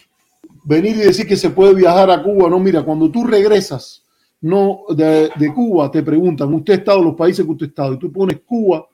venir 0.68 0.98
y 0.98 1.00
decir 1.00 1.26
que 1.26 1.38
se 1.38 1.50
puede 1.50 1.74
viajar 1.74 2.12
a 2.12 2.22
Cuba, 2.22 2.50
no, 2.50 2.60
mira, 2.60 2.84
cuando 2.84 3.10
tú 3.10 3.26
regresas 3.26 4.04
no 4.42 4.82
de, 4.90 5.32
Cuba, 5.56 5.90
te 5.90 6.04
preguntan, 6.04 6.54
usted 6.54 6.74
ha 6.74 6.78
estado 6.78 7.00
en 7.00 7.06
los 7.06 7.16
países 7.16 7.46
que 7.46 7.52
usted 7.52 7.68
ha 7.68 7.70
estado, 7.70 7.94
y 7.94 8.00
tú 8.00 8.12
pones 8.12 8.42
Cuba, 8.46 8.86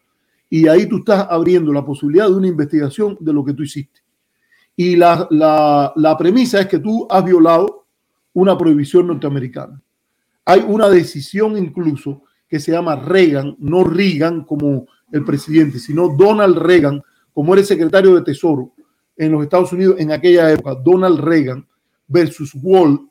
y 0.50 0.68
ahí 0.68 0.86
tú 0.86 0.98
estás 0.98 1.26
abriendo 1.30 1.74
la 1.74 1.84
posibilidad 1.84 2.28
de 2.28 2.36
una 2.36 2.48
investigación 2.48 3.18
de 3.20 3.34
lo 3.34 3.44
que 3.44 3.54
tú 3.54 3.64
hiciste. 3.64 4.02
Y 4.76 4.96
la, 4.96 5.28
la, 5.32 5.92
la 5.96 6.16
premisa 6.16 6.62
es 6.62 6.68
que 6.68 6.78
tú 6.78 7.08
has 7.10 7.26
violado 7.26 7.88
una 8.34 8.56
prohibición 8.56 9.08
norteamericana. 9.08 9.82
Hay 10.46 10.64
una 10.68 10.90
decisión 10.90 11.58
incluso 11.58 12.22
que 12.48 12.60
se 12.60 12.72
llama 12.72 12.96
Reagan, 12.96 13.56
no 13.60 13.84
Reagan 13.84 14.44
como 14.44 14.86
el 15.12 15.26
presidente, 15.26 15.80
sino 15.80 16.10
Donald 16.10 16.58
Reagan, 16.58 17.02
como 17.34 17.54
era 17.54 17.62
el 17.62 17.68
secretario 17.68 18.14
de 18.16 18.22
Tesoro 18.22 18.74
en 19.18 19.32
los 19.32 19.44
Estados 19.44 19.72
Unidos 19.74 19.96
en 20.00 20.12
aquella 20.12 20.52
época, 20.52 20.76
Donald 20.76 21.20
Reagan 21.20 21.66
versus 22.08 22.52
Walt, 22.62 23.02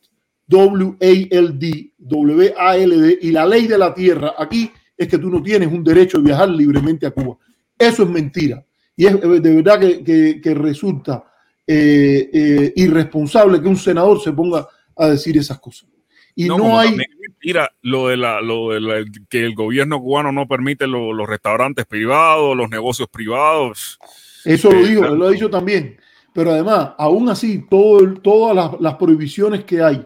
W-A-L-D, 0.49 1.93
W-A-L-D, 1.99 3.19
y 3.23 3.31
la 3.31 3.47
ley 3.47 3.67
de 3.67 3.79
la 3.79 3.95
tierra 3.95 4.35
aquí 4.39 4.71
es 4.97 5.09
que 5.09 5.19
tú 5.19 5.31
no 5.31 5.43
tienes 5.43 5.69
un 5.73 5.83
derecho 5.83 6.19
de 6.19 6.25
viajar 6.25 6.49
libremente 6.49 7.07
a 7.07 7.11
Cuba. 7.11 7.37
Eso 7.79 8.03
es 8.03 8.09
mentira. 8.09 8.65
Y 8.97 9.07
es 9.07 9.15
eh, 9.15 9.41
de 9.41 9.55
verdad 9.57 9.81
que, 9.81 10.05
que- 10.05 10.41
que 10.41 10.55
resulta 10.55 11.25
eh, 11.67 12.29
eh, 12.33 12.73
irresponsable 12.77 13.61
que 13.63 13.69
un 13.69 13.77
senador 13.77 14.21
se 14.21 14.33
ponga 14.33 14.67
a 14.97 15.09
decir 15.09 15.37
esas 15.39 15.59
cosas. 15.59 15.89
Y 16.35 16.47
no, 16.47 16.79
hay... 16.79 16.97
mentira 17.21 17.71
lo 17.83 18.09
de 18.09 18.17
la, 18.17 18.41
lo 18.41 18.71
de 18.71 18.81
la- 18.81 19.05
que 19.29 19.45
el 19.45 19.55
gobierno 19.55 20.01
cubano 20.01 20.33
no 20.33 20.47
permite 20.47 20.87
lo- 20.87 21.13
los 21.13 21.29
restaurantes 21.29 21.87
privados, 21.87 22.57
los 22.57 22.69
negocios 22.71 23.09
privados. 23.09 23.99
Eso 24.45 24.71
lo 24.71 24.85
dijo, 24.87 25.01
claro. 25.01 25.13
él 25.15 25.19
lo 25.21 25.27
ha 25.27 25.31
dicho 25.31 25.51
también. 25.51 25.97
Pero 26.33 26.51
además, 26.53 26.91
aún 26.99 27.29
así, 27.29 27.65
todo 27.69 28.15
todas 28.15 28.57
las, 28.57 28.81
las 28.81 28.95
prohibiciones 28.95 29.65
que 29.65 29.83
hay 29.83 30.05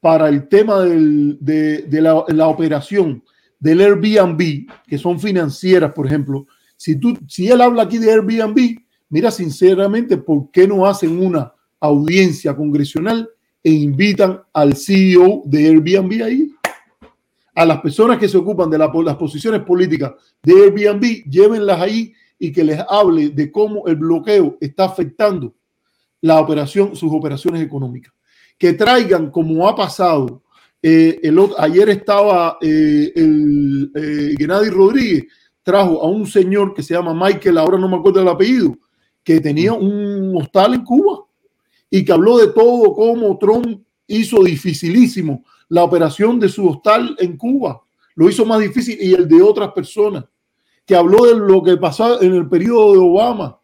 para 0.00 0.28
el 0.28 0.48
tema 0.48 0.80
del- 0.80 1.36
de, 1.40 1.82
de 1.82 2.00
la, 2.00 2.24
la 2.28 2.46
operación 2.48 3.22
del 3.60 3.80
Airbnb, 3.80 4.66
que 4.86 4.98
son 4.98 5.18
financieras, 5.20 5.92
por 5.92 6.06
ejemplo, 6.06 6.46
si, 6.76 6.96
tú, 6.96 7.18
si 7.26 7.48
él 7.48 7.60
habla 7.60 7.82
aquí 7.82 7.98
de 7.98 8.10
Airbnb, 8.12 8.78
mira, 9.10 9.30
sinceramente, 9.30 10.16
¿por 10.16 10.50
qué 10.52 10.66
no 10.68 10.86
hacen 10.86 11.18
una 11.24 11.52
audiencia 11.80 12.54
congresional 12.56 13.28
e 13.62 13.70
invitan 13.72 14.40
al 14.52 14.74
CEO 14.76 15.42
de 15.44 15.66
Airbnb 15.66 16.22
ahí? 16.22 16.50
A 17.54 17.64
las 17.66 17.80
personas 17.80 18.18
que 18.18 18.28
se 18.28 18.36
ocupan 18.36 18.70
de 18.70 18.78
la- 18.78 18.90
las 19.04 19.16
posiciones 19.16 19.62
políticas 19.62 20.12
de 20.42 20.52
Airbnb, 20.52 21.28
llévenlas 21.28 21.80
ahí 21.80 22.12
y 22.38 22.52
que 22.52 22.64
les 22.64 22.80
hable 22.88 23.30
de 23.30 23.50
cómo 23.50 23.86
el 23.86 23.96
bloqueo 23.96 24.56
está 24.60 24.84
afectando 24.84 25.54
la 26.20 26.40
operación, 26.40 26.94
sus 26.96 27.12
operaciones 27.12 27.62
económicas. 27.62 28.12
Que 28.56 28.72
traigan, 28.72 29.30
como 29.30 29.68
ha 29.68 29.74
pasado, 29.74 30.42
eh, 30.82 31.18
el 31.22 31.38
otro- 31.38 31.60
ayer 31.60 31.88
estaba 31.90 32.58
eh, 32.60 33.12
el 33.14 33.90
eh, 33.94 34.34
Gennady 34.38 34.68
Rodríguez, 34.70 35.24
trajo 35.62 36.00
a 36.02 36.08
un 36.08 36.26
señor 36.26 36.74
que 36.74 36.82
se 36.82 36.94
llama 36.94 37.12
Michael, 37.12 37.58
ahora 37.58 37.78
no 37.78 37.88
me 37.88 37.96
acuerdo 37.96 38.20
el 38.22 38.28
apellido, 38.28 38.76
que 39.22 39.40
tenía 39.40 39.72
un 39.72 40.34
hostal 40.36 40.74
en 40.74 40.84
Cuba 40.84 41.24
y 41.90 42.04
que 42.04 42.12
habló 42.12 42.38
de 42.38 42.48
todo 42.48 42.94
cómo 42.94 43.36
Trump 43.38 43.82
hizo 44.06 44.42
dificilísimo 44.42 45.44
la 45.68 45.84
operación 45.84 46.40
de 46.40 46.48
su 46.48 46.66
hostal 46.66 47.14
en 47.18 47.36
Cuba. 47.36 47.82
Lo 48.14 48.28
hizo 48.28 48.46
más 48.46 48.60
difícil 48.60 48.96
y 49.00 49.12
el 49.12 49.28
de 49.28 49.42
otras 49.42 49.72
personas 49.72 50.24
que 50.88 50.96
habló 50.96 51.26
de 51.26 51.36
lo 51.36 51.62
que 51.62 51.76
pasó 51.76 52.22
en 52.22 52.34
el 52.34 52.48
periodo 52.48 52.94
de 52.94 52.98
Obama. 52.98 53.60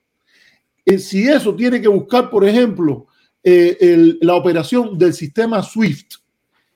Eh, 0.85 0.99
si 0.99 1.27
eso 1.27 1.55
tiene 1.55 1.81
que 1.81 1.89
buscar, 1.89 2.29
por 2.29 2.47
ejemplo, 2.47 3.07
eh, 3.43 4.15
la 4.21 4.35
operación 4.35 4.99
del 4.99 5.15
sistema 5.15 5.63
SWIFT, 5.63 6.17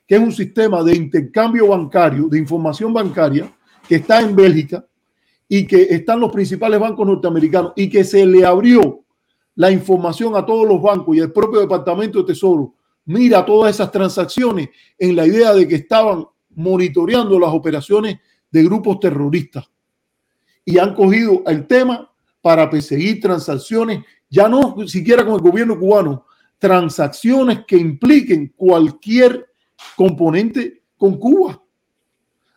que 0.07 0.15
es 0.15 0.19
un 0.19 0.31
sistema 0.31 0.83
de 0.83 0.95
intercambio 0.95 1.67
bancario, 1.67 2.27
de 2.27 2.39
información 2.39 2.91
bancaria, 2.91 3.55
que 3.87 3.97
está 3.97 4.21
en 4.21 4.35
Bélgica 4.35 4.83
y 5.47 5.67
que 5.67 5.83
están 5.83 6.19
los 6.19 6.31
principales 6.31 6.79
bancos 6.79 7.05
norteamericanos 7.05 7.73
y 7.75 7.87
que 7.87 8.03
se 8.03 8.25
le 8.25 8.43
abrió 8.43 9.03
la 9.53 9.69
información 9.69 10.35
a 10.35 10.43
todos 10.43 10.67
los 10.67 10.81
bancos 10.81 11.15
y 11.15 11.19
el 11.19 11.31
propio 11.31 11.59
Departamento 11.59 12.19
de 12.19 12.25
Tesoro 12.25 12.73
mira 13.05 13.45
todas 13.45 13.75
esas 13.75 13.91
transacciones 13.91 14.69
en 14.97 15.15
la 15.15 15.27
idea 15.27 15.53
de 15.53 15.67
que 15.67 15.75
estaban 15.75 16.25
monitoreando 16.55 17.39
las 17.39 17.51
operaciones 17.53 18.17
de 18.49 18.63
grupos 18.63 18.99
terroristas 18.99 19.69
y 20.69 20.77
han 20.77 20.93
cogido 20.93 21.41
el 21.47 21.65
tema 21.65 22.11
para 22.41 22.69
perseguir 22.69 23.19
transacciones, 23.19 24.03
ya 24.29 24.47
no 24.47 24.75
siquiera 24.87 25.25
con 25.25 25.33
el 25.33 25.41
gobierno 25.41 25.79
cubano, 25.79 26.27
transacciones 26.59 27.65
que 27.65 27.75
impliquen 27.75 28.53
cualquier 28.55 29.47
componente 29.95 30.83
con 30.95 31.17
Cuba. 31.17 31.59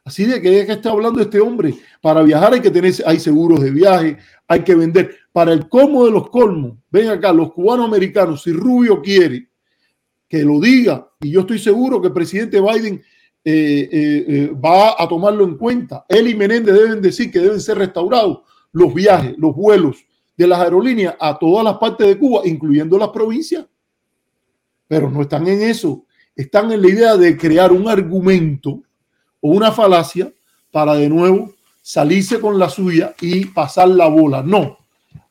Así 0.04 0.26
de 0.26 0.42
que 0.42 0.60
es 0.60 0.66
que 0.66 0.72
está 0.72 0.90
hablando 0.90 1.22
este 1.22 1.40
hombre. 1.40 1.74
Para 2.02 2.22
viajar 2.22 2.52
hay 2.52 2.60
que 2.60 2.70
tener, 2.70 2.92
hay 3.06 3.18
seguros 3.18 3.60
de 3.62 3.70
viaje, 3.70 4.18
hay 4.46 4.60
que 4.60 4.74
vender. 4.74 5.16
Para 5.32 5.54
el 5.54 5.66
colmo 5.70 6.04
de 6.04 6.10
los 6.10 6.28
colmos, 6.28 6.74
ven 6.90 7.08
acá, 7.08 7.32
los 7.32 7.54
cubanos 7.54 7.86
americanos, 7.86 8.42
si 8.42 8.52
Rubio 8.52 9.00
quiere 9.00 9.48
que 10.28 10.42
lo 10.42 10.60
diga, 10.60 11.08
y 11.18 11.30
yo 11.30 11.40
estoy 11.40 11.58
seguro 11.58 11.98
que 11.98 12.08
el 12.08 12.12
presidente 12.12 12.60
Biden 12.60 13.02
eh, 13.44 13.88
eh, 13.90 14.24
eh, 14.28 14.52
va 14.52 14.94
a 14.96 15.08
tomarlo 15.08 15.42
en 15.44 15.56
cuenta. 15.56 16.04
Él 16.08 16.28
y 16.28 16.34
Menéndez 16.34 16.74
deben 16.74 17.02
decir 17.02 17.30
que 17.30 17.40
deben 17.40 17.60
ser 17.60 17.76
restaurados 17.76 18.40
los 18.70 18.94
viajes, 18.94 19.34
los 19.36 19.54
vuelos 19.54 20.04
de 20.36 20.46
las 20.46 20.60
aerolíneas 20.60 21.16
a 21.18 21.36
todas 21.36 21.64
las 21.64 21.74
partes 21.78 22.06
de 22.06 22.16
Cuba, 22.16 22.42
incluyendo 22.44 22.96
las 22.96 23.08
provincias. 23.08 23.66
Pero 24.86 25.10
no 25.10 25.22
están 25.22 25.46
en 25.48 25.62
eso, 25.62 26.04
están 26.36 26.70
en 26.70 26.82
la 26.82 26.88
idea 26.88 27.16
de 27.16 27.36
crear 27.36 27.72
un 27.72 27.88
argumento 27.88 28.80
o 29.40 29.50
una 29.50 29.72
falacia 29.72 30.32
para 30.70 30.94
de 30.94 31.08
nuevo 31.08 31.52
salirse 31.80 32.38
con 32.38 32.60
la 32.60 32.68
suya 32.68 33.14
y 33.20 33.46
pasar 33.46 33.88
la 33.88 34.06
bola. 34.06 34.42
No, 34.44 34.78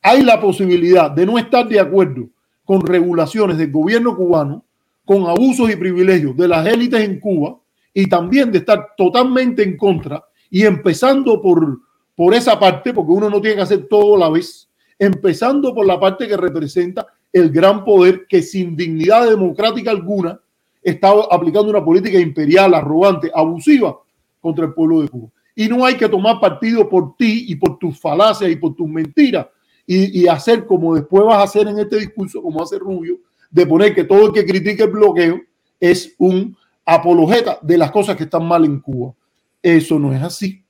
hay 0.02 0.22
la 0.22 0.38
posibilidad 0.38 1.10
de 1.10 1.24
no 1.24 1.38
estar 1.38 1.66
de 1.66 1.80
acuerdo 1.80 2.28
con 2.62 2.82
regulaciones 2.82 3.56
del 3.56 3.72
gobierno 3.72 4.14
cubano, 4.14 4.66
con 5.04 5.26
abusos 5.26 5.70
y 5.70 5.76
privilegios 5.76 6.36
de 6.36 6.46
las 6.46 6.66
élites 6.66 7.00
en 7.00 7.18
Cuba 7.18 7.61
y 7.94 8.08
también 8.08 8.50
de 8.50 8.58
estar 8.58 8.90
totalmente 8.96 9.62
en 9.62 9.76
contra 9.76 10.24
y 10.50 10.64
empezando 10.64 11.40
por, 11.40 11.80
por 12.14 12.34
esa 12.34 12.58
parte, 12.58 12.92
porque 12.92 13.12
uno 13.12 13.30
no 13.30 13.40
tiene 13.40 13.56
que 13.56 13.62
hacer 13.62 13.86
todo 13.88 14.16
a 14.16 14.18
la 14.18 14.30
vez, 14.30 14.68
empezando 14.98 15.74
por 15.74 15.86
la 15.86 15.98
parte 15.98 16.28
que 16.28 16.36
representa 16.36 17.06
el 17.32 17.50
gran 17.50 17.84
poder 17.84 18.26
que 18.28 18.42
sin 18.42 18.76
dignidad 18.76 19.28
democrática 19.28 19.90
alguna 19.90 20.38
está 20.82 21.10
aplicando 21.30 21.70
una 21.70 21.84
política 21.84 22.18
imperial, 22.18 22.74
arrogante, 22.74 23.30
abusiva 23.34 23.96
contra 24.40 24.66
el 24.66 24.74
pueblo 24.74 25.02
de 25.02 25.08
Cuba. 25.08 25.28
Y 25.54 25.68
no 25.68 25.84
hay 25.84 25.96
que 25.96 26.08
tomar 26.08 26.40
partido 26.40 26.88
por 26.88 27.16
ti 27.16 27.46
y 27.48 27.56
por 27.56 27.78
tus 27.78 27.98
falacias 27.98 28.50
y 28.50 28.56
por 28.56 28.74
tus 28.74 28.88
mentiras 28.88 29.46
y, 29.86 30.22
y 30.22 30.28
hacer 30.28 30.66
como 30.66 30.94
después 30.94 31.24
vas 31.24 31.38
a 31.38 31.42
hacer 31.42 31.68
en 31.68 31.78
este 31.78 31.98
discurso, 31.98 32.42
como 32.42 32.62
hace 32.62 32.78
Rubio, 32.78 33.18
de 33.50 33.66
poner 33.66 33.94
que 33.94 34.04
todo 34.04 34.26
el 34.26 34.32
que 34.32 34.46
critique 34.46 34.82
el 34.82 34.90
bloqueo 34.90 35.40
es 35.78 36.14
un 36.18 36.56
apologeta 36.84 37.58
de 37.62 37.78
las 37.78 37.90
cosas 37.90 38.16
que 38.16 38.24
están 38.24 38.46
mal 38.46 38.64
en 38.64 38.80
Cuba. 38.80 39.14
Eso 39.62 39.98
no 39.98 40.12
es 40.12 40.22
así. 40.22 40.64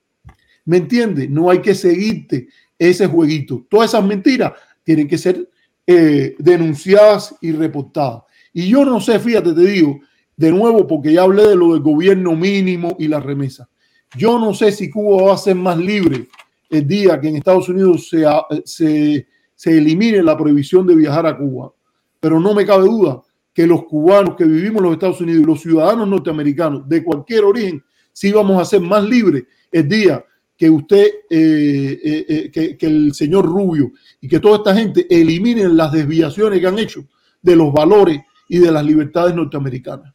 ¿Me 0.65 0.77
entiendes? 0.79 1.29
No 1.31 1.51
hay 1.51 1.61
que 1.61 1.75
seguirte 1.75 2.49
ese 2.79 3.07
jueguito. 3.07 3.67
Todas 3.69 3.91
esas 3.91 4.05
mentiras 4.05 4.53
tienen 4.85 5.09
que 5.09 5.19
ser 5.19 5.49
eh, 5.87 6.35
denunciadas 6.39 7.35
y 7.41 7.53
reportadas. 7.53 8.23
Y 8.53 8.69
yo 8.69 8.85
no 8.85 9.01
sé, 9.01 9.19
fíjate, 9.19 9.53
te 9.53 9.63
digo, 9.63 10.01
de 10.37 10.51
nuevo, 10.51 10.87
porque 10.87 11.13
ya 11.13 11.23
hablé 11.23 11.49
de 11.49 11.57
lo 11.57 11.73
del 11.73 11.83
gobierno 11.83 12.37
mínimo 12.37 12.97
y 12.99 13.09
la 13.09 13.21
remesa. 13.21 13.69
Yo 14.17 14.39
no 14.39 14.53
sé 14.53 14.73
si 14.73 14.91
Cuba 14.91 15.23
va 15.23 15.35
a 15.35 15.39
ser 15.39 15.57
más 15.57 15.79
libre 15.79 16.29
el 16.69 16.87
día 16.87 17.21
que 17.21 17.29
en 17.29 17.37
Estados 17.37 17.69
Unidos 17.69 18.09
se, 18.09 18.25
se, 18.65 19.27
se 19.55 19.79
elimine 19.79 20.23
la 20.23 20.37
prohibición 20.37 20.87
de 20.87 20.95
viajar 20.95 21.27
a 21.27 21.37
Cuba. 21.37 21.73
Pero 22.21 22.39
no 22.39 22.55
me 22.55 22.67
cabe 22.67 22.85
duda 22.85 23.23
que 23.53 23.67
los 23.67 23.85
cubanos 23.85 24.37
que 24.37 24.45
vivimos 24.45 24.79
en 24.79 24.85
los 24.85 24.93
Estados 24.95 25.21
Unidos 25.21 25.43
y 25.43 25.47
los 25.47 25.61
ciudadanos 25.61 26.09
norteamericanos 26.09 26.89
de 26.89 27.05
cualquier 27.05 27.45
origen 27.45 27.85
sí 28.13 28.33
vamos 28.33 28.61
a 28.61 28.65
ser 28.65 28.81
más 28.81 29.05
libres 29.05 29.45
el 29.71 29.89
día 29.89 30.25
que 30.57 30.71
usted, 30.71 31.07
eh, 31.29 32.01
eh, 32.05 32.51
eh, 32.55 32.77
que, 32.79 32.87
el 32.87 33.15
señor 33.15 33.47
Rubio 33.47 33.93
y 34.21 34.29
que 34.29 34.39
toda 34.39 34.59
esta 34.59 34.75
gente 34.75 35.07
eliminen 35.11 35.77
las 35.77 35.91
desviaciones 35.93 36.61
que 36.61 36.67
han 36.67 36.79
hecho 36.79 37.05
de 37.41 37.57
los 37.57 37.73
valores 37.73 38.21
y 38.49 38.59
de 38.59 38.71
las 38.71 38.85
libertades 38.85 39.35
norteamericanas. 39.35 40.15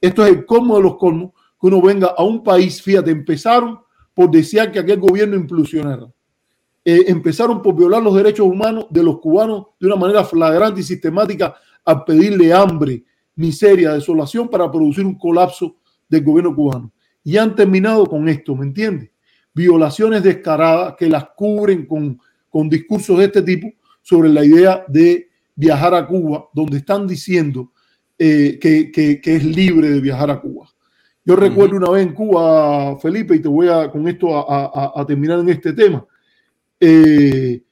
Esto 0.00 0.24
es 0.24 0.32
el 0.32 0.44
colmo 0.44 0.76
de 0.76 0.82
los 0.82 0.96
colmos, 0.96 1.32
que 1.60 1.68
uno 1.68 1.80
venga 1.80 2.14
a 2.16 2.22
un 2.22 2.44
país, 2.44 2.82
fíjate, 2.82 3.10
empezaron 3.10 3.78
por 4.12 4.30
desear 4.30 4.70
que 4.70 4.78
aquel 4.78 5.00
gobierno 5.00 5.36
implosionara. 5.36 6.06
Eh, 6.84 7.04
empezaron 7.08 7.60
por 7.62 7.74
violar 7.74 8.02
los 8.02 8.14
derechos 8.14 8.46
humanos 8.46 8.86
de 8.90 9.02
los 9.02 9.18
cubanos 9.18 9.66
de 9.80 9.88
una 9.88 9.96
manera 9.96 10.24
flagrante 10.24 10.80
y 10.80 10.84
sistemática 10.84 11.56
a 11.86 12.04
pedirle 12.04 12.52
hambre, 12.52 13.04
miseria, 13.36 13.94
desolación 13.94 14.48
para 14.48 14.70
producir 14.70 15.06
un 15.06 15.16
colapso 15.16 15.76
del 16.08 16.22
gobierno 16.22 16.54
cubano. 16.54 16.92
Y 17.24 17.36
han 17.36 17.54
terminado 17.54 18.06
con 18.06 18.28
esto, 18.28 18.54
¿me 18.54 18.66
entiendes? 18.66 19.10
Violaciones 19.54 20.22
descaradas 20.22 20.94
que 20.98 21.08
las 21.08 21.28
cubren 21.36 21.86
con, 21.86 22.20
con 22.50 22.68
discursos 22.68 23.18
de 23.18 23.24
este 23.24 23.42
tipo 23.42 23.72
sobre 24.02 24.28
la 24.28 24.44
idea 24.44 24.84
de 24.88 25.28
viajar 25.54 25.94
a 25.94 26.06
Cuba, 26.06 26.48
donde 26.52 26.78
están 26.78 27.06
diciendo 27.06 27.72
eh, 28.18 28.58
que, 28.60 28.90
que, 28.90 29.20
que, 29.20 29.36
es 29.36 29.44
libre 29.44 29.90
de 29.90 30.00
viajar 30.00 30.30
a 30.30 30.40
Cuba. 30.40 30.68
Yo 31.24 31.34
recuerdo 31.34 31.76
una 31.76 31.90
vez 31.90 32.06
en 32.06 32.14
Cuba, 32.14 32.98
Felipe, 32.98 33.34
y 33.34 33.40
te 33.40 33.48
voy 33.48 33.68
a 33.68 33.90
con 33.90 34.06
esto 34.06 34.36
a, 34.36 34.66
a, 34.66 35.00
a 35.00 35.06
terminar 35.06 35.40
en 35.40 35.48
este 35.48 35.72
tema, 35.72 36.06
eh, 36.78 37.62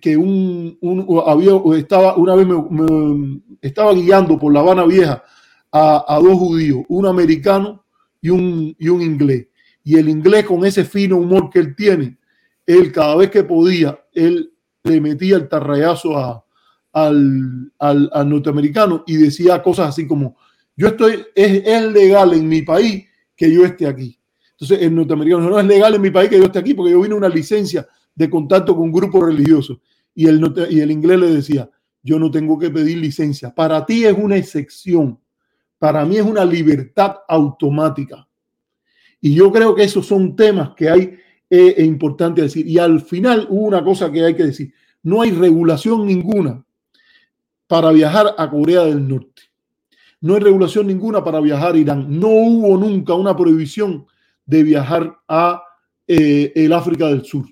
que, 0.00 0.16
un, 0.16 0.78
había, 1.26 1.52
estaba, 1.76 2.16
una 2.16 2.34
vez 2.34 2.46
me, 2.46 3.40
estaba 3.60 3.92
guiando 3.92 4.38
por 4.38 4.52
La 4.52 4.60
Habana 4.60 4.84
Vieja 4.86 5.22
a, 5.70 6.04
a, 6.08 6.18
dos 6.20 6.38
judíos, 6.38 6.84
un 6.88 7.06
americano 7.06 7.84
y 8.20 8.30
un, 8.30 8.74
y 8.78 8.88
un 8.88 9.02
inglés. 9.02 9.48
Y 9.84 9.96
el 9.96 10.08
inglés 10.08 10.46
con 10.46 10.64
ese 10.64 10.84
fino 10.84 11.18
humor 11.18 11.50
que 11.50 11.58
él 11.58 11.76
tiene, 11.76 12.18
él 12.66 12.92
cada 12.92 13.16
vez 13.16 13.30
que 13.30 13.44
podía, 13.44 13.98
él 14.12 14.52
le 14.84 15.00
metía 15.00 15.36
el 15.36 15.48
tarrayazo 15.48 16.16
a, 16.16 16.44
al, 16.92 17.70
al, 17.78 18.10
al, 18.12 18.28
norteamericano 18.28 19.04
y 19.06 19.16
decía 19.16 19.62
cosas 19.62 19.90
así 19.90 20.06
como, 20.06 20.36
yo 20.76 20.88
estoy, 20.88 21.26
es, 21.34 21.62
es, 21.66 21.92
legal 21.92 22.32
en 22.32 22.48
mi 22.48 22.62
país 22.62 23.04
que 23.36 23.52
yo 23.52 23.64
esté 23.64 23.86
aquí. 23.86 24.18
Entonces 24.52 24.80
el 24.80 24.94
norteamericano 24.94 25.50
no 25.50 25.60
es 25.60 25.66
legal 25.66 25.94
en 25.94 26.00
mi 26.00 26.10
país 26.10 26.30
que 26.30 26.38
yo 26.38 26.44
esté 26.44 26.58
aquí 26.58 26.74
porque 26.74 26.92
yo 26.92 27.00
vine 27.02 27.14
una 27.14 27.28
licencia 27.28 27.86
de 28.18 28.28
contacto 28.28 28.74
con 28.74 28.84
un 28.86 28.92
grupo 28.92 29.24
religioso. 29.24 29.80
Y 30.12 30.26
el, 30.26 30.42
y 30.70 30.80
el 30.80 30.90
inglés 30.90 31.20
le 31.20 31.30
decía, 31.30 31.70
yo 32.02 32.18
no 32.18 32.30
tengo 32.30 32.58
que 32.58 32.68
pedir 32.68 32.98
licencia. 32.98 33.54
Para 33.54 33.86
ti 33.86 34.04
es 34.04 34.16
una 34.18 34.36
excepción. 34.36 35.20
Para 35.78 36.04
mí 36.04 36.16
es 36.16 36.24
una 36.24 36.44
libertad 36.44 37.14
automática. 37.28 38.28
Y 39.20 39.34
yo 39.34 39.52
creo 39.52 39.72
que 39.74 39.84
esos 39.84 40.04
son 40.04 40.34
temas 40.34 40.70
que 40.74 40.90
hay 40.90 41.16
eh, 41.48 41.74
es 41.76 41.86
importante 41.86 42.42
decir. 42.42 42.66
Y 42.66 42.78
al 42.78 43.00
final 43.00 43.46
una 43.50 43.84
cosa 43.84 44.10
que 44.10 44.24
hay 44.24 44.34
que 44.34 44.46
decir. 44.46 44.74
No 45.04 45.22
hay 45.22 45.30
regulación 45.30 46.04
ninguna 46.04 46.64
para 47.68 47.92
viajar 47.92 48.34
a 48.36 48.50
Corea 48.50 48.82
del 48.82 49.06
Norte. 49.06 49.42
No 50.20 50.34
hay 50.34 50.40
regulación 50.40 50.88
ninguna 50.88 51.22
para 51.22 51.40
viajar 51.40 51.76
a 51.76 51.78
Irán. 51.78 52.18
No 52.18 52.28
hubo 52.28 52.76
nunca 52.76 53.14
una 53.14 53.36
prohibición 53.36 54.06
de 54.44 54.64
viajar 54.64 55.16
a 55.28 55.62
eh, 56.08 56.52
el 56.56 56.72
África 56.72 57.06
del 57.06 57.24
Sur. 57.24 57.46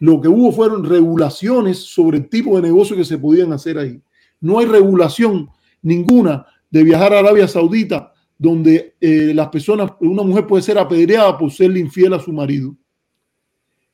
Lo 0.00 0.20
que 0.20 0.28
hubo 0.28 0.52
fueron 0.52 0.84
regulaciones 0.84 1.78
sobre 1.78 2.18
el 2.18 2.28
tipo 2.28 2.56
de 2.56 2.62
negocio 2.62 2.96
que 2.96 3.04
se 3.04 3.18
podían 3.18 3.52
hacer 3.52 3.78
ahí. 3.78 4.00
No 4.40 4.58
hay 4.58 4.66
regulación 4.66 5.48
ninguna 5.82 6.46
de 6.70 6.84
viajar 6.84 7.14
a 7.14 7.20
Arabia 7.20 7.48
Saudita, 7.48 8.12
donde 8.38 8.96
eh, 9.00 9.32
las 9.34 9.48
personas, 9.48 9.92
una 10.00 10.22
mujer 10.22 10.46
puede 10.46 10.62
ser 10.62 10.78
apedreada 10.78 11.38
por 11.38 11.50
serle 11.50 11.80
infiel 11.80 12.12
a 12.12 12.20
su 12.20 12.32
marido. 12.32 12.76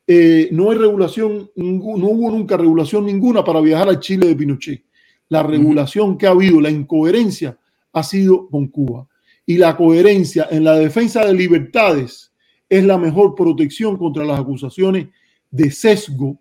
Eh, 0.07 0.49
no 0.51 0.71
hay 0.71 0.79
regulación, 0.79 1.51
no 1.55 2.09
hubo 2.09 2.31
nunca 2.31 2.57
regulación 2.57 3.07
ninguna 3.07 3.45
para 3.45 3.61
viajar 3.61 3.89
a 3.89 4.01
Chile 4.01 4.27
de 4.27 4.35
Pinochet 4.35 4.85
la 5.33 5.43
regulación 5.43 6.19
que 6.19 6.27
ha 6.27 6.31
habido, 6.33 6.61
la 6.61 6.69
incoherencia 6.69 7.57
ha 7.95 8.03
sido 8.03 8.51
con 8.51 8.67
Cuba. 8.69 9.09
Y 9.47 9.57
la 9.57 9.79
coherencia 9.79 10.47
en 10.51 10.63
la 10.63 10.77
defensa 10.77 11.25
de 11.25 11.33
libertades 11.33 12.35
es 12.69 12.85
la 12.85 12.99
mejor 12.99 13.35
protección 13.35 13.97
contra 13.97 14.27
las 14.27 14.39
acusaciones 14.39 15.09
de 15.53 15.71
sesgo 15.71 16.41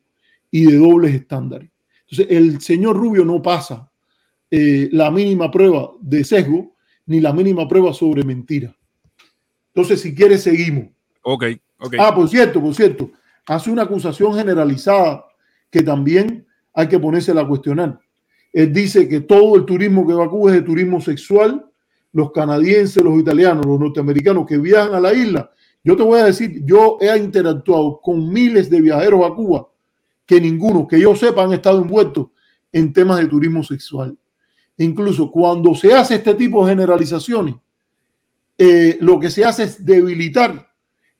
y 0.50 0.66
de 0.66 0.78
dobles 0.78 1.14
estándares. 1.14 1.70
Entonces, 2.10 2.36
el 2.36 2.62
señor 2.62 2.98
Rubio 2.98 3.24
no 3.24 3.42
pasa 3.42 3.92
eh, 4.50 4.90
la 4.92 5.12
mínima 5.12 5.52
prueba 5.52 5.92
de 6.02 6.24
sesgo 6.24 6.76
ni 7.06 7.20
la 7.20 7.32
mínima 7.32 7.68
prueba 7.68 7.94
sobre 7.94 8.24
mentira. 8.24 8.76
Entonces, 9.68 10.02
si 10.02 10.16
quiere, 10.16 10.38
seguimos. 10.38 10.88
Ok, 11.22 11.44
ok. 11.80 11.96
Ah, 12.00 12.16
por 12.16 12.28
cierto, 12.28 12.60
por 12.62 12.74
cierto, 12.74 13.12
hace 13.46 13.70
una 13.70 13.84
acusación 13.84 14.34
generalizada 14.34 15.26
que 15.70 15.84
también 15.84 16.46
hay 16.74 16.88
que 16.88 17.00
ponerse 17.00 17.32
a 17.32 17.48
cuestionar. 17.48 18.00
Él 18.54 18.74
dice 18.74 19.08
que 19.08 19.22
todo 19.22 19.56
el 19.56 19.66
turismo 19.66 20.06
que 20.06 20.14
va 20.14 20.26
a 20.26 20.30
Cuba 20.30 20.52
es 20.52 20.58
de 20.58 20.64
turismo 20.64 21.00
sexual. 21.00 21.66
Los 22.14 22.32
canadienses, 22.32 23.02
los 23.02 23.18
italianos, 23.18 23.66
los 23.66 23.80
norteamericanos 23.80 24.46
que 24.46 24.58
viajan 24.58 24.94
a 24.94 25.00
la 25.00 25.14
isla. 25.14 25.52
Yo 25.84 25.98
te 25.98 26.04
voy 26.04 26.20
a 26.20 26.26
decir, 26.26 26.64
yo 26.66 26.98
he 27.02 27.18
interactuado 27.18 28.00
con 28.02 28.32
miles 28.32 28.70
de 28.70 28.82
viajeros 28.82 29.26
a 29.26 29.34
Cuba 29.34 29.68
que 30.26 30.40
ninguno, 30.40 30.88
que 30.88 31.00
yo 31.00 31.16
sepa, 31.16 31.44
han 31.44 31.54
estado 31.54 31.82
envueltos 31.82 32.28
en 32.72 32.94
temas 32.94 33.20
de 33.20 33.28
turismo 33.28 33.64
sexual. 33.64 34.18
Incluso 34.78 35.30
cuando 35.30 35.76
se 35.76 35.94
hace 35.94 36.16
este 36.16 36.36
tipo 36.36 36.64
de 36.66 36.72
generalizaciones, 36.72 37.56
eh, 38.58 38.98
lo 39.02 39.20
que 39.20 39.30
se 39.30 39.44
hace 39.44 39.64
es 39.64 39.86
debilitar 39.86 40.72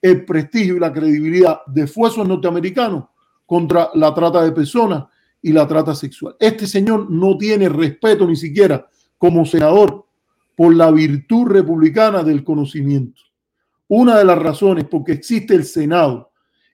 el 0.02 0.26
prestigio 0.26 0.78
y 0.78 0.80
la 0.80 0.94
credibilidad 0.94 1.62
de 1.68 1.84
esfuerzos 1.84 2.28
norteamericanos 2.28 3.06
contra 3.46 3.90
la 3.96 4.14
trata 4.14 4.44
de 4.44 4.52
personas 4.52 5.06
y 5.42 5.52
la 5.52 5.68
trata 5.68 5.94
sexual. 5.94 6.36
Este 6.40 6.66
señor 6.68 7.10
no 7.10 7.38
tiene 7.38 7.68
respeto 7.68 8.28
ni 8.28 8.36
siquiera 8.36 8.88
como 9.18 9.46
senador 9.46 10.06
por 10.56 10.76
la 10.76 10.92
virtud 10.92 11.48
republicana 11.48 12.24
del 12.24 12.44
conocimiento. 12.44 13.22
Una 13.94 14.20
de 14.20 14.24
las 14.24 14.40
razones 14.40 14.86
por 14.86 15.04
que 15.04 15.12
existe 15.12 15.54
el 15.54 15.66
Senado 15.66 16.32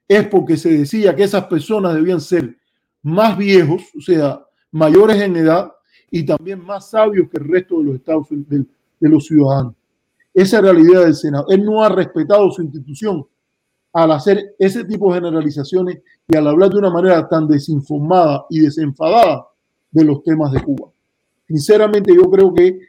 es 0.08 0.28
porque 0.28 0.56
se 0.56 0.70
decía 0.70 1.16
que 1.16 1.24
esas 1.24 1.46
personas 1.46 1.96
debían 1.96 2.22
ser 2.22 2.56
más 3.02 3.36
viejos, 3.36 3.82
o 3.98 4.02
sea, 4.02 4.46
mayores 4.70 5.20
en 5.24 5.36
edad 5.36 5.72
y 6.12 6.24
también 6.24 6.64
más 6.64 6.92
sabios 6.92 7.28
que 7.28 7.38
el 7.40 7.48
resto 7.48 7.80
de 7.80 7.86
los 7.86 7.96
estados 7.96 8.28
de, 8.30 8.68
los 9.00 9.26
ciudadanos. 9.26 9.74
Esa 10.32 10.58
es 10.58 10.64
la 10.64 10.72
realidad 10.72 11.06
del 11.06 11.16
Senado. 11.16 11.48
Él 11.50 11.66
no 11.66 11.84
ha 11.84 11.90
respetado 11.90 12.52
su 12.52 12.62
institución 12.62 13.26
al 13.94 14.12
hacer 14.12 14.54
ese 14.60 14.84
tipo 14.84 15.12
de 15.12 15.20
generalizaciones 15.20 15.98
y 16.28 16.38
al 16.38 16.46
hablar 16.46 16.70
de 16.70 16.78
una 16.78 16.92
manera 16.92 17.28
tan 17.28 17.48
desinformada 17.48 18.46
y 18.52 18.60
desenfadada 18.60 19.48
de 19.90 20.04
los 20.04 20.22
temas 20.22 20.52
de 20.52 20.62
Cuba. 20.62 20.92
Sinceramente, 21.48 22.14
yo 22.14 22.30
creo 22.30 22.54
que 22.54 22.80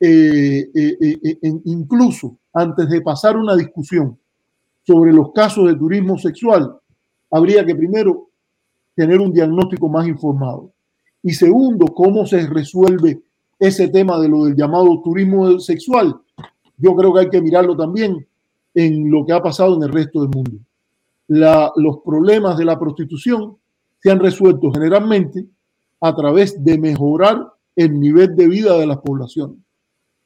eh, 0.00 0.70
eh, 0.74 1.18
eh, 1.22 1.38
incluso 1.64 2.36
antes 2.52 2.88
de 2.88 3.00
pasar 3.00 3.36
una 3.36 3.56
discusión 3.56 4.18
sobre 4.82 5.12
los 5.12 5.32
casos 5.32 5.66
de 5.66 5.76
turismo 5.76 6.18
sexual, 6.18 6.76
habría 7.30 7.64
que 7.64 7.74
primero 7.74 8.28
tener 8.94 9.20
un 9.20 9.32
diagnóstico 9.32 9.88
más 9.88 10.06
informado. 10.06 10.72
Y 11.22 11.32
segundo, 11.32 11.86
cómo 11.86 12.26
se 12.26 12.46
resuelve 12.46 13.22
ese 13.58 13.88
tema 13.88 14.20
de 14.20 14.28
lo 14.28 14.44
del 14.44 14.56
llamado 14.56 15.00
turismo 15.02 15.58
sexual. 15.58 16.20
Yo 16.76 16.94
creo 16.94 17.14
que 17.14 17.20
hay 17.20 17.30
que 17.30 17.40
mirarlo 17.40 17.76
también 17.76 18.26
en 18.74 19.10
lo 19.10 19.24
que 19.24 19.32
ha 19.32 19.42
pasado 19.42 19.76
en 19.76 19.84
el 19.84 19.92
resto 19.92 20.20
del 20.20 20.30
mundo. 20.30 20.58
Los 21.76 21.98
problemas 22.04 22.58
de 22.58 22.64
la 22.64 22.78
prostitución 22.78 23.56
se 24.02 24.10
han 24.10 24.20
resuelto 24.20 24.70
generalmente 24.70 25.46
a 26.00 26.14
través 26.14 26.62
de 26.62 26.76
mejorar 26.76 27.54
el 27.74 27.98
nivel 27.98 28.36
de 28.36 28.46
vida 28.46 28.76
de 28.76 28.86
las 28.86 28.98
poblaciones. 28.98 29.63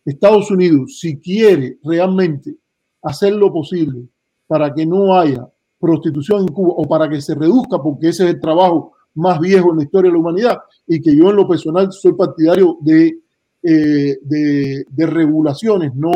Estados 0.09 0.51
Unidos, 0.51 0.99
si 0.99 1.19
quiere 1.19 1.79
realmente 1.85 2.57
hacer 3.03 3.35
lo 3.35 3.53
posible 3.53 4.03
para 4.47 4.73
que 4.73 4.87
no 4.87 5.15
haya 5.15 5.47
prostitución 5.79 6.43
en 6.43 6.49
Cuba 6.49 6.75
o 6.77 6.85
para 6.87 7.09
que 7.09 7.21
se 7.21 7.35
reduzca, 7.35 7.79
porque 7.83 8.09
ese 8.09 8.25
es 8.25 8.35
el 8.35 8.41
trabajo 8.41 8.93
más 9.15 9.39
viejo 9.41 9.71
en 9.71 9.79
la 9.79 9.83
historia 9.85 10.11
de 10.11 10.15
la 10.15 10.21
humanidad 10.21 10.59
y 10.87 11.01
que 11.01 11.15
yo 11.15 11.31
en 11.31 11.37
lo 11.37 11.47
personal 11.47 11.93
soy 11.93 12.15
partidario 12.15 12.79
de, 12.81 13.19
eh, 13.63 14.17
de, 14.23 15.07
regulaciones, 15.07 15.95
no 15.95 16.13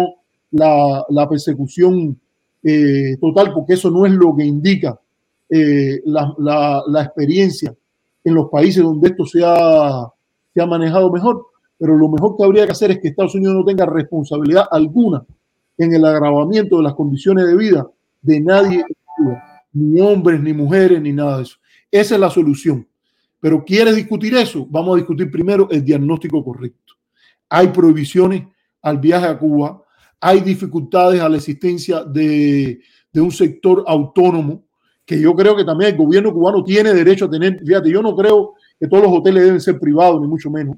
la, 0.51 1.28
persecución 1.28 2.19
eh, 2.62 3.16
total, 3.20 3.52
porque 3.52 3.74
eso 3.74 3.90
no 3.90 4.06
es 4.06 4.12
lo 4.12 4.35
que 4.35 4.44
indica 4.44 4.98
eh, 5.48 6.01
la, 6.06 6.35
la, 6.86 7.02
experiencia 7.02 7.74
en 8.24 8.35
los 8.35 8.48
países 8.48 8.82
donde 8.82 9.09
esto 9.09 9.27
se 9.27 9.40
se 10.55 10.60
ha 10.60 10.66
manejado 10.66 11.10
mejor. 11.10 11.52
Pero 11.82 11.96
lo 11.96 12.09
mejor 12.09 12.36
que 12.36 12.44
habría 12.44 12.64
que 12.64 12.70
hacer 12.70 12.92
es 12.92 13.00
que 13.00 13.09
Estados 13.09 13.34
Unidos 13.34 13.56
no 13.56 13.64
tenga 13.64 13.84
responsabilidad 13.84 14.68
alguna 14.70 15.26
en 15.76 15.92
el 15.92 16.04
agravamiento 16.04 16.76
de 16.76 16.84
las 16.84 16.94
condiciones 16.94 17.44
de 17.44 17.56
vida 17.56 17.90
de 18.20 18.40
nadie, 18.40 18.84
ni 19.72 20.00
hombres, 20.00 20.40
ni 20.40 20.52
mujeres, 20.52 21.02
ni 21.02 21.12
nada 21.12 21.38
de 21.38 21.42
eso. 21.42 21.56
Esa 21.90 22.14
es 22.14 22.20
la 22.20 22.30
solución. 22.30 22.86
Pero 23.40 23.64
¿quieres 23.64 23.96
discutir 23.96 24.32
eso? 24.36 24.64
Vamos 24.70 24.94
a 24.94 24.98
discutir 24.98 25.28
primero 25.28 25.68
el 25.72 25.84
diagnóstico 25.84 26.44
correcto. 26.44 26.94
Hay 27.48 27.66
prohibiciones 27.66 28.44
al 28.80 28.98
viaje 28.98 29.26
a 29.26 29.36
Cuba, 29.36 29.82
hay 30.20 30.38
dificultades 30.38 31.20
a 31.20 31.28
la 31.28 31.38
existencia 31.38 32.04
de, 32.04 32.78
de 33.12 33.20
un 33.20 33.32
sector 33.32 33.82
autónomo 33.88 34.62
que 35.04 35.20
yo 35.20 35.34
creo 35.34 35.56
que 35.56 35.64
también 35.64 35.90
el 35.90 35.96
gobierno 35.96 36.32
cubano 36.32 36.62
tiene 36.62 36.94
derecho 36.94 37.24
a 37.24 37.30
tener. 37.30 37.59
Fíjate, 37.59 37.90
yo 37.90 38.02
no 38.02 38.14
creo 38.14 38.54
que 38.78 38.86
todos 38.86 39.02
los 39.02 39.12
hoteles 39.12 39.42
deben 39.42 39.60
ser 39.60 39.80
privados, 39.80 40.20
ni 40.20 40.28
mucho 40.28 40.48
menos. 40.48 40.76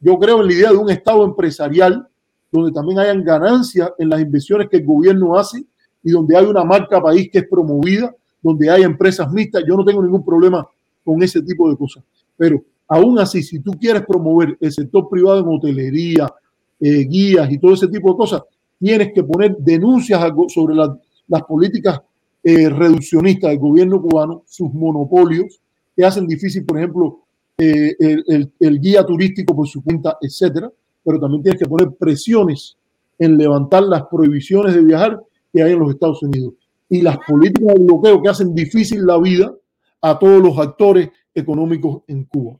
Yo 0.00 0.18
creo 0.18 0.40
en 0.40 0.46
la 0.46 0.52
idea 0.52 0.70
de 0.70 0.76
un 0.76 0.90
Estado 0.90 1.24
empresarial 1.24 2.06
donde 2.50 2.72
también 2.72 2.98
hayan 2.98 3.24
ganancias 3.24 3.90
en 3.98 4.08
las 4.08 4.20
inversiones 4.20 4.68
que 4.68 4.78
el 4.78 4.84
gobierno 4.84 5.38
hace 5.38 5.64
y 6.02 6.10
donde 6.10 6.36
hay 6.36 6.46
una 6.46 6.64
marca 6.64 7.00
país 7.00 7.28
que 7.30 7.38
es 7.38 7.48
promovida, 7.48 8.14
donde 8.42 8.70
hay 8.70 8.82
empresas 8.82 9.30
mixtas. 9.32 9.64
Yo 9.66 9.76
no 9.76 9.84
tengo 9.84 10.02
ningún 10.02 10.24
problema 10.24 10.66
con 11.04 11.22
ese 11.22 11.42
tipo 11.42 11.68
de 11.68 11.76
cosas. 11.76 12.04
Pero 12.36 12.62
aún 12.86 13.18
así, 13.18 13.42
si 13.42 13.58
tú 13.60 13.72
quieres 13.72 14.02
promover 14.06 14.56
el 14.60 14.72
sector 14.72 15.08
privado 15.08 15.40
en 15.40 15.48
hotelería, 15.48 16.32
eh, 16.78 17.04
guías 17.04 17.50
y 17.50 17.58
todo 17.58 17.74
ese 17.74 17.88
tipo 17.88 18.12
de 18.12 18.16
cosas, 18.16 18.42
tienes 18.78 19.12
que 19.12 19.24
poner 19.24 19.56
denuncias 19.58 20.20
sobre 20.48 20.74
las 20.74 21.42
políticas 21.42 22.00
eh, 22.44 22.68
reduccionistas 22.68 23.50
del 23.50 23.58
gobierno 23.58 24.00
cubano, 24.00 24.44
sus 24.46 24.72
monopolios, 24.72 25.60
que 25.96 26.04
hacen 26.04 26.26
difícil, 26.26 26.64
por 26.64 26.78
ejemplo, 26.78 27.25
eh, 27.58 27.94
el, 27.98 28.52
el, 28.60 28.80
guía 28.80 29.04
turístico 29.04 29.56
por 29.56 29.66
su 29.66 29.82
cuenta, 29.82 30.18
etcétera, 30.20 30.70
pero 31.02 31.18
también 31.18 31.42
tienes 31.42 31.60
que 31.60 31.68
poner 31.68 31.90
presiones 31.98 32.76
en 33.18 33.38
levantar 33.38 33.82
las 33.84 34.02
prohibiciones 34.10 34.74
de 34.74 34.82
viajar 34.82 35.20
que 35.52 35.62
hay 35.62 35.72
en 35.72 35.78
los 35.78 35.90
Estados 35.90 36.22
Unidos 36.22 36.54
y 36.88 37.02
las 37.02 37.16
políticas 37.26 37.74
de 37.74 37.84
bloqueo 37.84 38.22
que 38.22 38.28
hacen 38.28 38.54
difícil 38.54 39.06
la 39.06 39.18
vida 39.18 39.54
a 40.02 40.18
todos 40.18 40.42
los 40.42 40.58
actores 40.58 41.08
económicos 41.34 42.02
en 42.08 42.24
Cuba. 42.24 42.58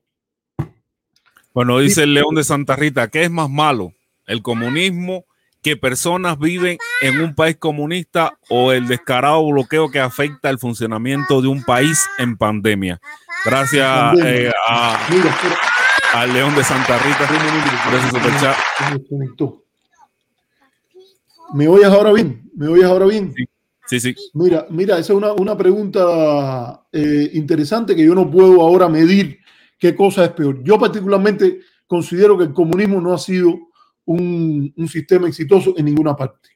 Bueno, 1.52 1.78
dice 1.78 2.02
el 2.02 2.14
León 2.14 2.34
de 2.34 2.44
Santa 2.44 2.76
Rita, 2.76 3.08
¿qué 3.08 3.24
es 3.24 3.30
más 3.30 3.48
malo? 3.48 3.92
¿El 4.26 4.42
comunismo 4.42 5.24
que 5.62 5.76
personas 5.76 6.38
viven 6.38 6.78
en 7.00 7.20
un 7.20 7.34
país 7.34 7.56
comunista 7.56 8.38
o 8.48 8.72
el 8.72 8.86
descarado 8.86 9.44
bloqueo 9.46 9.90
que 9.90 10.00
afecta 10.00 10.48
el 10.50 10.58
funcionamiento 10.58 11.42
de 11.42 11.48
un 11.48 11.62
país 11.64 12.06
en 12.18 12.36
pandemia. 12.36 13.00
Gracias 13.44 14.18
eh, 14.24 14.52
a, 14.68 14.98
al 16.14 16.32
León 16.32 16.54
de 16.54 16.64
Santa 16.64 16.98
Rita. 16.98 17.28
¿Me 21.52 21.68
oyes 21.68 21.86
ahora 21.86 22.12
bien? 22.12 22.50
¿Me 22.54 22.68
oyes 22.68 22.84
ahora 22.84 23.06
bien? 23.06 23.34
Sí, 23.86 24.00
sí. 24.00 24.14
Mira, 24.34 24.66
mira, 24.70 24.98
esa 24.98 25.12
es 25.12 25.16
una, 25.16 25.32
una 25.32 25.56
pregunta 25.56 26.86
eh, 26.92 27.30
interesante 27.34 27.94
que 27.94 28.04
yo 28.04 28.14
no 28.14 28.30
puedo 28.30 28.60
ahora 28.60 28.88
medir 28.88 29.38
qué 29.78 29.94
cosa 29.94 30.24
es 30.24 30.30
peor. 30.30 30.62
Yo 30.64 30.78
particularmente 30.78 31.60
considero 31.86 32.36
que 32.36 32.44
el 32.44 32.52
comunismo 32.52 33.00
no 33.00 33.14
ha 33.14 33.18
sido 33.18 33.65
un, 34.06 34.88
sistema 34.88 35.28
exitoso 35.28 35.74
en 35.76 35.84
ninguna 35.84 36.16
parte. 36.16 36.50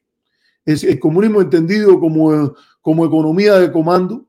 El 0.65 0.99
comunismo 0.99 1.41
entendido 1.41 1.99
como, 1.99 2.55
como 2.81 3.05
economía 3.05 3.55
de 3.59 3.73
comando, 3.73 4.27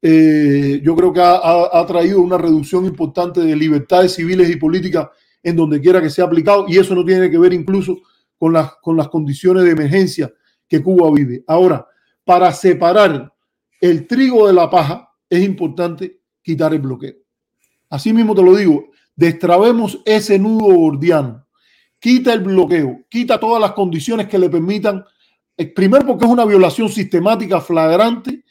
eh, 0.00 0.80
yo 0.82 0.94
creo 0.96 1.12
que 1.12 1.20
ha, 1.20 1.84
traído 1.86 2.20
una 2.20 2.38
reducción 2.38 2.84
importante 2.84 3.40
de 3.40 3.56
libertades 3.56 4.14
civiles 4.14 4.50
y 4.50 4.56
políticas 4.56 5.08
en 5.42 5.56
donde 5.56 5.80
quiera 5.80 6.00
que 6.00 6.10
sea 6.10 6.24
aplicado, 6.24 6.66
y 6.68 6.78
eso 6.78 6.94
no 6.94 7.04
tiene 7.04 7.30
que 7.30 7.38
ver 7.38 7.52
incluso 7.52 7.98
con 8.38 8.52
las, 8.52 8.74
con 8.76 8.96
las 8.96 9.08
condiciones 9.08 9.64
de 9.64 9.70
emergencia 9.70 10.32
que 10.66 10.82
Cuba 10.82 11.10
vive. 11.12 11.44
Ahora, 11.46 11.86
para 12.24 12.50
separar 12.52 13.32
el 13.80 14.06
trigo 14.06 14.46
de 14.46 14.54
la 14.54 14.70
paja, 14.70 15.10
es 15.28 15.44
importante 15.44 16.20
quitar 16.42 16.72
el 16.72 16.80
bloqueo. 16.80 17.14
Así 17.90 18.12
mismo 18.12 18.34
te 18.34 18.42
lo 18.42 18.56
digo, 18.56 18.86
destrabemos 19.14 20.00
ese 20.06 20.38
nudo 20.38 20.74
gordiano 20.74 21.43
quita 22.04 22.34
el 22.34 22.40
bloqueo, 22.40 23.00
quita 23.08 23.40
todas 23.40 23.58
las 23.58 23.72
condiciones 23.72 24.28
que 24.28 24.38
le 24.38 24.50
permitan, 24.50 25.02
eh, 25.56 25.72
primero 25.72 26.04
porque 26.04 26.26
es 26.26 26.30
una 26.30 26.44
violación 26.44 26.90
sistemática, 26.90 27.62
flagrante 27.62 28.44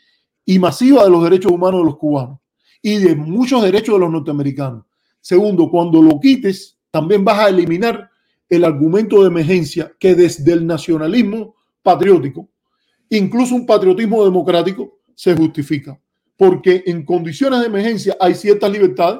y 0.43 0.57
masiva 0.57 1.03
de 1.03 1.11
los 1.11 1.23
derechos 1.23 1.51
humanos 1.51 1.81
de 1.81 1.85
los 1.85 1.97
cubanos 1.97 2.39
y 2.81 2.97
de 2.97 3.15
muchos 3.15 3.61
derechos 3.61 3.93
de 3.93 3.99
los 3.99 4.09
norteamericanos. 4.09 4.85
Segundo, 5.21 5.69
cuando 5.69 6.01
lo 6.01 6.19
quites, 6.19 6.79
también 6.89 7.23
vas 7.23 7.37
a 7.37 7.49
eliminar 7.49 8.09
el 8.49 8.65
argumento 8.65 9.21
de 9.21 9.27
emergencia 9.27 9.93
que 9.99 10.15
desde 10.15 10.51
el 10.51 10.65
nacionalismo 10.65 11.53
patriótico, 11.83 12.49
incluso 13.07 13.53
un 13.53 13.67
patriotismo 13.67 14.25
democrático, 14.25 14.97
se 15.13 15.35
justifica. 15.35 16.01
Porque 16.35 16.81
en 16.87 17.05
condiciones 17.05 17.59
de 17.59 17.67
emergencia 17.67 18.17
hay 18.19 18.33
ciertas 18.33 18.71
libertades 18.71 19.19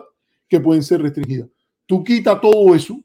que 0.50 0.60
pueden 0.60 0.82
ser 0.82 1.04
restringidas. 1.04 1.50
Tú 1.86 2.04
quitas 2.04 2.42
todo 2.42 2.74
eso 2.74 3.00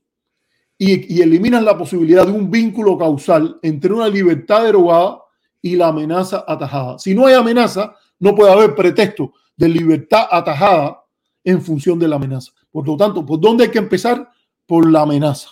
y, 0.79 1.21
eliminan 1.21 1.65
la 1.65 1.77
posibilidad 1.77 2.25
de 2.25 2.33
un 2.33 2.51
vínculo 2.51 2.97
causal 2.97 3.59
entre 3.63 3.93
una 3.93 4.09
libertad 4.09 4.65
derogada 4.65 5.19
y 5.61 5.75
la 5.75 5.89
amenaza 5.89 6.45
atajada. 6.47 6.99
Si 7.01 7.15
no 7.15 7.27
hay 7.27 7.35
amenaza, 7.35 7.97
no 8.21 8.35
puede 8.35 8.53
haber 8.53 8.77
pretexto 8.77 9.33
de 9.57 9.69
libertad 9.69 10.29
atajada 10.31 11.03
en 11.43 11.61
función 11.61 11.99
de 11.99 12.07
la 12.07 12.17
amenaza. 12.17 12.53
Por 12.71 12.87
lo 12.87 12.97
tanto, 12.97 13.27
¿por 13.27 13.41
dónde 13.41 13.65
hay 13.65 13.71
que 13.71 13.79
empezar? 13.79 14.31
Por 14.67 14.89
la 14.89 15.03
amenaza. 15.03 15.51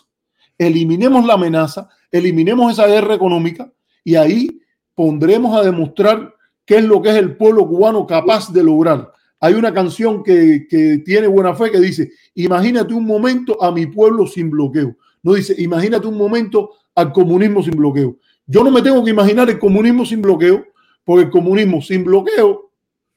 Eliminemos 0.56 1.26
la 1.26 1.34
amenaza, 1.34 1.88
eliminemos 2.10 2.72
esa 2.72 2.86
guerra 2.86 3.14
económica 3.14 3.70
y 4.04 4.14
ahí 4.14 4.60
pondremos 4.94 5.58
a 5.58 5.62
demostrar 5.62 6.34
qué 6.64 6.76
es 6.76 6.84
lo 6.84 7.02
que 7.02 7.10
es 7.10 7.16
el 7.16 7.36
pueblo 7.36 7.66
cubano 7.66 8.06
capaz 8.06 8.52
de 8.52 8.62
lograr. 8.62 9.12
Hay 9.40 9.54
una 9.54 9.74
canción 9.74 10.22
que, 10.22 10.66
que 10.70 10.98
tiene 10.98 11.26
buena 11.26 11.54
fe 11.54 11.70
que 11.70 11.80
dice, 11.80 12.12
imagínate 12.34 12.94
un 12.94 13.04
momento 13.04 13.62
a 13.62 13.72
mi 13.72 13.86
pueblo 13.86 14.26
sin 14.26 14.50
bloqueo. 14.50 14.96
No 15.26 15.34
dice, 15.34 15.56
imagínate 15.58 16.06
un 16.06 16.16
momento 16.16 16.74
al 16.94 17.12
comunismo 17.12 17.60
sin 17.60 17.76
bloqueo. 17.76 18.16
Yo 18.46 18.62
no 18.62 18.70
me 18.70 18.80
tengo 18.80 19.02
que 19.02 19.10
imaginar 19.10 19.50
el 19.50 19.58
comunismo 19.58 20.06
sin 20.06 20.22
bloqueo, 20.22 20.64
porque 21.02 21.24
el 21.24 21.30
comunismo 21.30 21.82
sin 21.82 22.04
bloqueo 22.04 22.70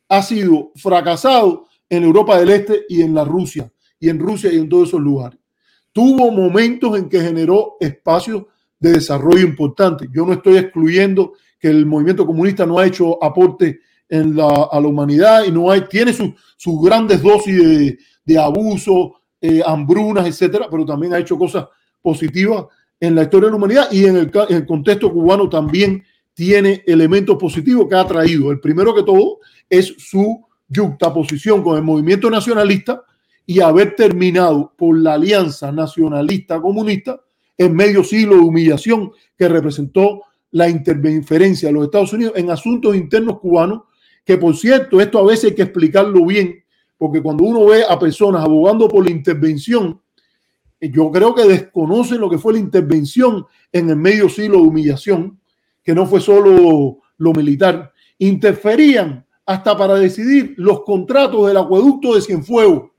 ha 0.08 0.24
sido 0.24 0.72
fracasado 0.76 1.68
en 1.88 2.04
Europa 2.04 2.40
del 2.40 2.50
Este 2.50 2.84
y 2.90 3.04
en 3.04 3.14
la 3.14 3.24
Rusia, 3.26 3.72
y 4.00 4.10
en 4.10 4.18
Rusia 4.18 4.52
y 4.52 4.58
en 4.58 4.68
todos 4.68 4.88
esos 4.88 5.00
lugares. 5.00 5.40
Tuvo 5.92 6.32
momentos 6.32 6.98
en 6.98 7.10
que 7.10 7.22
generó 7.22 7.78
espacios 7.80 8.46
de 8.80 8.94
desarrollo 8.94 9.46
importantes. 9.46 10.10
Yo 10.12 10.26
no 10.26 10.34
estoy 10.34 10.58
excluyendo 10.58 11.34
que 11.60 11.68
el 11.68 11.86
movimiento 11.86 12.26
comunista 12.26 12.66
no 12.66 12.80
ha 12.80 12.88
hecho 12.88 13.24
aporte 13.24 13.82
en 14.10 14.36
la, 14.36 14.48
a 14.72 14.82
la 14.82 14.88
humanidad 14.88 15.44
y 15.46 15.52
no 15.52 15.70
hay, 15.70 15.82
tiene 15.82 16.12
sus 16.12 16.82
grandes 16.82 17.22
dosis 17.22 17.56
de, 17.56 18.00
de 18.26 18.40
abuso, 18.40 19.22
eh, 19.40 19.62
hambrunas, 19.64 20.26
etcétera, 20.26 20.66
pero 20.72 20.84
también 20.88 21.14
ha 21.14 21.20
hecho 21.20 21.38
cosas 21.38 21.68
positiva 22.02 22.68
en 23.00 23.16
la 23.16 23.24
historia 23.24 23.48
de 23.48 23.52
la 23.52 23.58
humanidad 23.58 23.92
y 23.92 24.06
en 24.06 24.18
el, 24.18 24.66
contexto 24.66 25.12
cubano 25.12 25.48
también 25.50 26.04
tiene 26.34 26.84
elementos 26.86 27.38
positivos 27.38 27.88
que 27.88 27.96
ha 27.96 28.06
traído. 28.06 28.52
El 28.52 28.60
primero 28.60 28.94
que 28.94 29.04
todo 29.04 29.40
es 29.70 29.96
su 29.98 30.46
yuxtaposición 30.68 31.64
con 31.64 31.78
el 31.78 31.84
movimiento 31.84 32.30
nacionalista 32.30 33.04
y 33.46 33.62
haber 33.62 33.96
terminado 33.96 34.74
por 34.78 34.98
la 34.98 35.14
alianza 35.14 35.72
nacionalista 35.72 36.62
comunista 36.62 37.20
en 37.58 37.76
medio 37.76 38.04
siglo 38.04 38.36
de 38.36 38.42
humillación 38.42 39.12
que 39.38 39.50
representó 39.50 40.22
la 40.52 40.70
interferencia 40.70 41.70
de 41.70 41.74
los 41.74 41.86
Estados 41.86 42.14
Unidos 42.14 42.34
en 42.36 42.50
asuntos 42.50 42.96
internos 42.96 43.40
cubanos, 43.40 43.84
que 44.24 44.38
por 44.38 44.56
cierto, 44.56 45.02
esto 45.02 45.20
a 45.20 45.26
veces 45.26 45.52
hay 45.52 45.56
que 45.56 45.64
explicarlo 45.64 46.26
bien, 46.26 46.64
porque 46.98 47.22
cuando 47.22 47.44
uno 47.44 47.66
ve 47.66 47.84
a 47.88 47.98
personas 47.98 48.44
abogando 48.44 48.88
por 48.88 49.04
la 49.06 49.12
intervención 49.12 50.00
yo 50.82 51.12
creo 51.12 51.36
que 51.36 51.44
desconocen 51.44 52.22
lo 52.22 52.30
que 52.30 52.38
fue 52.38 52.54
la 52.54 52.60
intervención 52.60 53.46
en 53.72 53.90
el 53.90 53.98
medio 53.98 54.30
siglo 54.30 54.58
de 54.58 54.64
humillación, 54.64 55.40
que 55.84 55.94
no 55.94 56.06
fue 56.06 56.22
solo 56.22 57.00
lo 57.18 57.34
militar, 57.34 57.92
interferían 58.18 59.26
hasta 59.46 59.76
para 59.76 59.96
decidir 59.96 60.54
los 60.58 60.84
contratos 60.84 61.48
del 61.48 61.58
acueducto 61.58 62.16
de 62.16 62.22
Cienfuegos, 62.22 62.92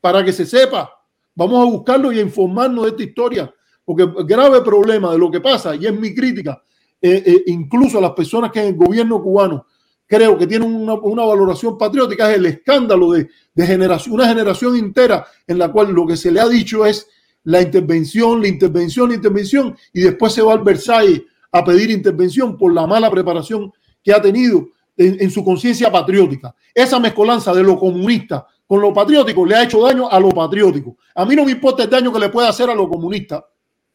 para 0.00 0.24
que 0.24 0.32
se 0.32 0.46
sepa. 0.46 0.90
Vamos 1.34 1.60
a 1.60 1.70
buscarlo 1.70 2.10
y 2.12 2.18
a 2.18 2.22
informarnos 2.22 2.84
de 2.84 2.90
esta 2.90 3.02
historia, 3.02 3.54
porque 3.84 4.04
el 4.04 4.26
grave 4.26 4.62
problema 4.62 5.12
de 5.12 5.18
lo 5.18 5.30
que 5.30 5.40
pasa, 5.40 5.76
y 5.76 5.86
es 5.86 5.98
mi 5.98 6.14
crítica, 6.14 6.62
eh, 7.00 7.22
eh, 7.26 7.42
incluso 7.46 7.98
a 7.98 8.00
las 8.00 8.12
personas 8.12 8.50
que 8.50 8.60
en 8.60 8.68
el 8.68 8.74
gobierno 8.74 9.22
cubano 9.22 9.66
creo 10.06 10.38
que 10.38 10.46
tiene 10.46 10.64
una, 10.64 11.24
valoración 11.24 11.76
patriótica, 11.76 12.30
es 12.30 12.38
el 12.38 12.46
escándalo 12.46 13.12
de, 13.12 13.28
generación, 13.56 14.14
una 14.14 14.28
generación 14.28 14.76
entera 14.76 15.26
en 15.46 15.58
la 15.58 15.70
cual 15.70 15.92
lo 15.92 16.06
que 16.06 16.16
se 16.16 16.30
le 16.30 16.40
ha 16.40 16.48
dicho 16.48 16.86
es 16.86 17.08
la 17.44 17.60
intervención, 17.60 18.40
la 18.40 18.48
intervención, 18.48 19.08
la 19.08 19.16
intervención, 19.16 19.76
y 19.92 20.00
después 20.02 20.32
se 20.32 20.42
va 20.42 20.52
al 20.52 20.62
Versailles 20.62 21.22
a 21.52 21.64
pedir 21.64 21.90
intervención 21.90 22.56
por 22.56 22.72
la 22.72 22.86
mala 22.86 23.10
preparación 23.10 23.72
que 24.02 24.12
ha 24.12 24.20
tenido 24.20 24.68
en, 24.96 25.16
en 25.20 25.30
su 25.30 25.44
conciencia 25.44 25.90
patriótica. 25.90 26.54
Esa 26.74 26.98
mezcolanza 26.98 27.52
de 27.52 27.62
lo 27.62 27.78
comunista 27.78 28.46
con 28.66 28.80
lo 28.80 28.92
patriótico 28.92 29.46
le 29.46 29.54
ha 29.54 29.62
hecho 29.62 29.80
daño 29.80 30.10
a 30.10 30.18
lo 30.18 30.30
patriótico. 30.30 30.96
A 31.14 31.24
mí 31.24 31.36
no 31.36 31.44
me 31.44 31.52
importa 31.52 31.84
el 31.84 31.90
daño 31.90 32.12
que 32.12 32.18
le 32.18 32.28
pueda 32.28 32.48
hacer 32.48 32.68
a 32.68 32.74
lo 32.74 32.88
comunista, 32.88 33.44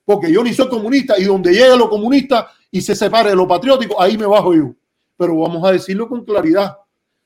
porque 0.05 0.31
yo 0.31 0.43
ni 0.43 0.53
soy 0.53 0.69
comunista 0.69 1.19
y 1.19 1.23
donde 1.25 1.51
llegue 1.51 1.75
lo 1.77 1.89
comunista 1.89 2.49
y 2.71 2.81
se 2.81 2.95
separe 2.95 3.31
de 3.31 3.35
lo 3.35 3.47
patriótico, 3.47 4.01
ahí 4.01 4.17
me 4.17 4.25
bajo 4.25 4.53
yo 4.53 4.73
pero 5.21 5.37
vamos 5.37 5.63
a 5.63 5.71
decirlo 5.71 6.09
con 6.09 6.25
claridad. 6.25 6.75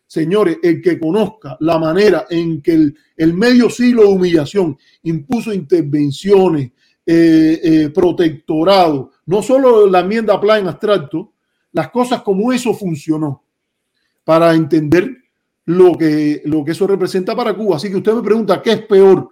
Señores, 0.05 0.57
el 0.61 0.81
que 0.81 0.99
conozca 0.99 1.55
la 1.61 1.79
manera 1.79 2.25
en 2.29 2.61
que 2.61 2.91
el, 3.15 3.33
medio 3.33 3.69
siglo 3.69 4.01
de 4.01 4.09
humillación 4.09 4.77
impuso 5.03 5.53
intervenciones, 5.53 6.73
eh, 7.05 7.61
eh, 7.63 7.89
protectorado, 7.95 9.11
no 9.27 9.41
solo 9.41 9.87
la 9.87 10.01
enmienda 10.01 10.41
plan 10.41 10.59
en 10.59 10.67
abstracto, 10.67 11.31
las 11.71 11.89
cosas 11.89 12.21
como 12.21 12.51
eso 12.51 12.73
funcionó 12.73 13.45
para 14.25 14.53
entender 14.53 15.15
lo 15.63 15.97
que, 15.97 16.41
lo 16.43 16.65
que 16.65 16.73
eso 16.73 16.87
representa 16.87 17.33
para 17.33 17.53
Cuba. 17.53 17.77
Así 17.77 17.89
que 17.89 17.95
usted 17.95 18.13
me 18.13 18.23
pregunta, 18.23 18.61
¿qué 18.61 18.73
es 18.73 18.81
peor, 18.81 19.29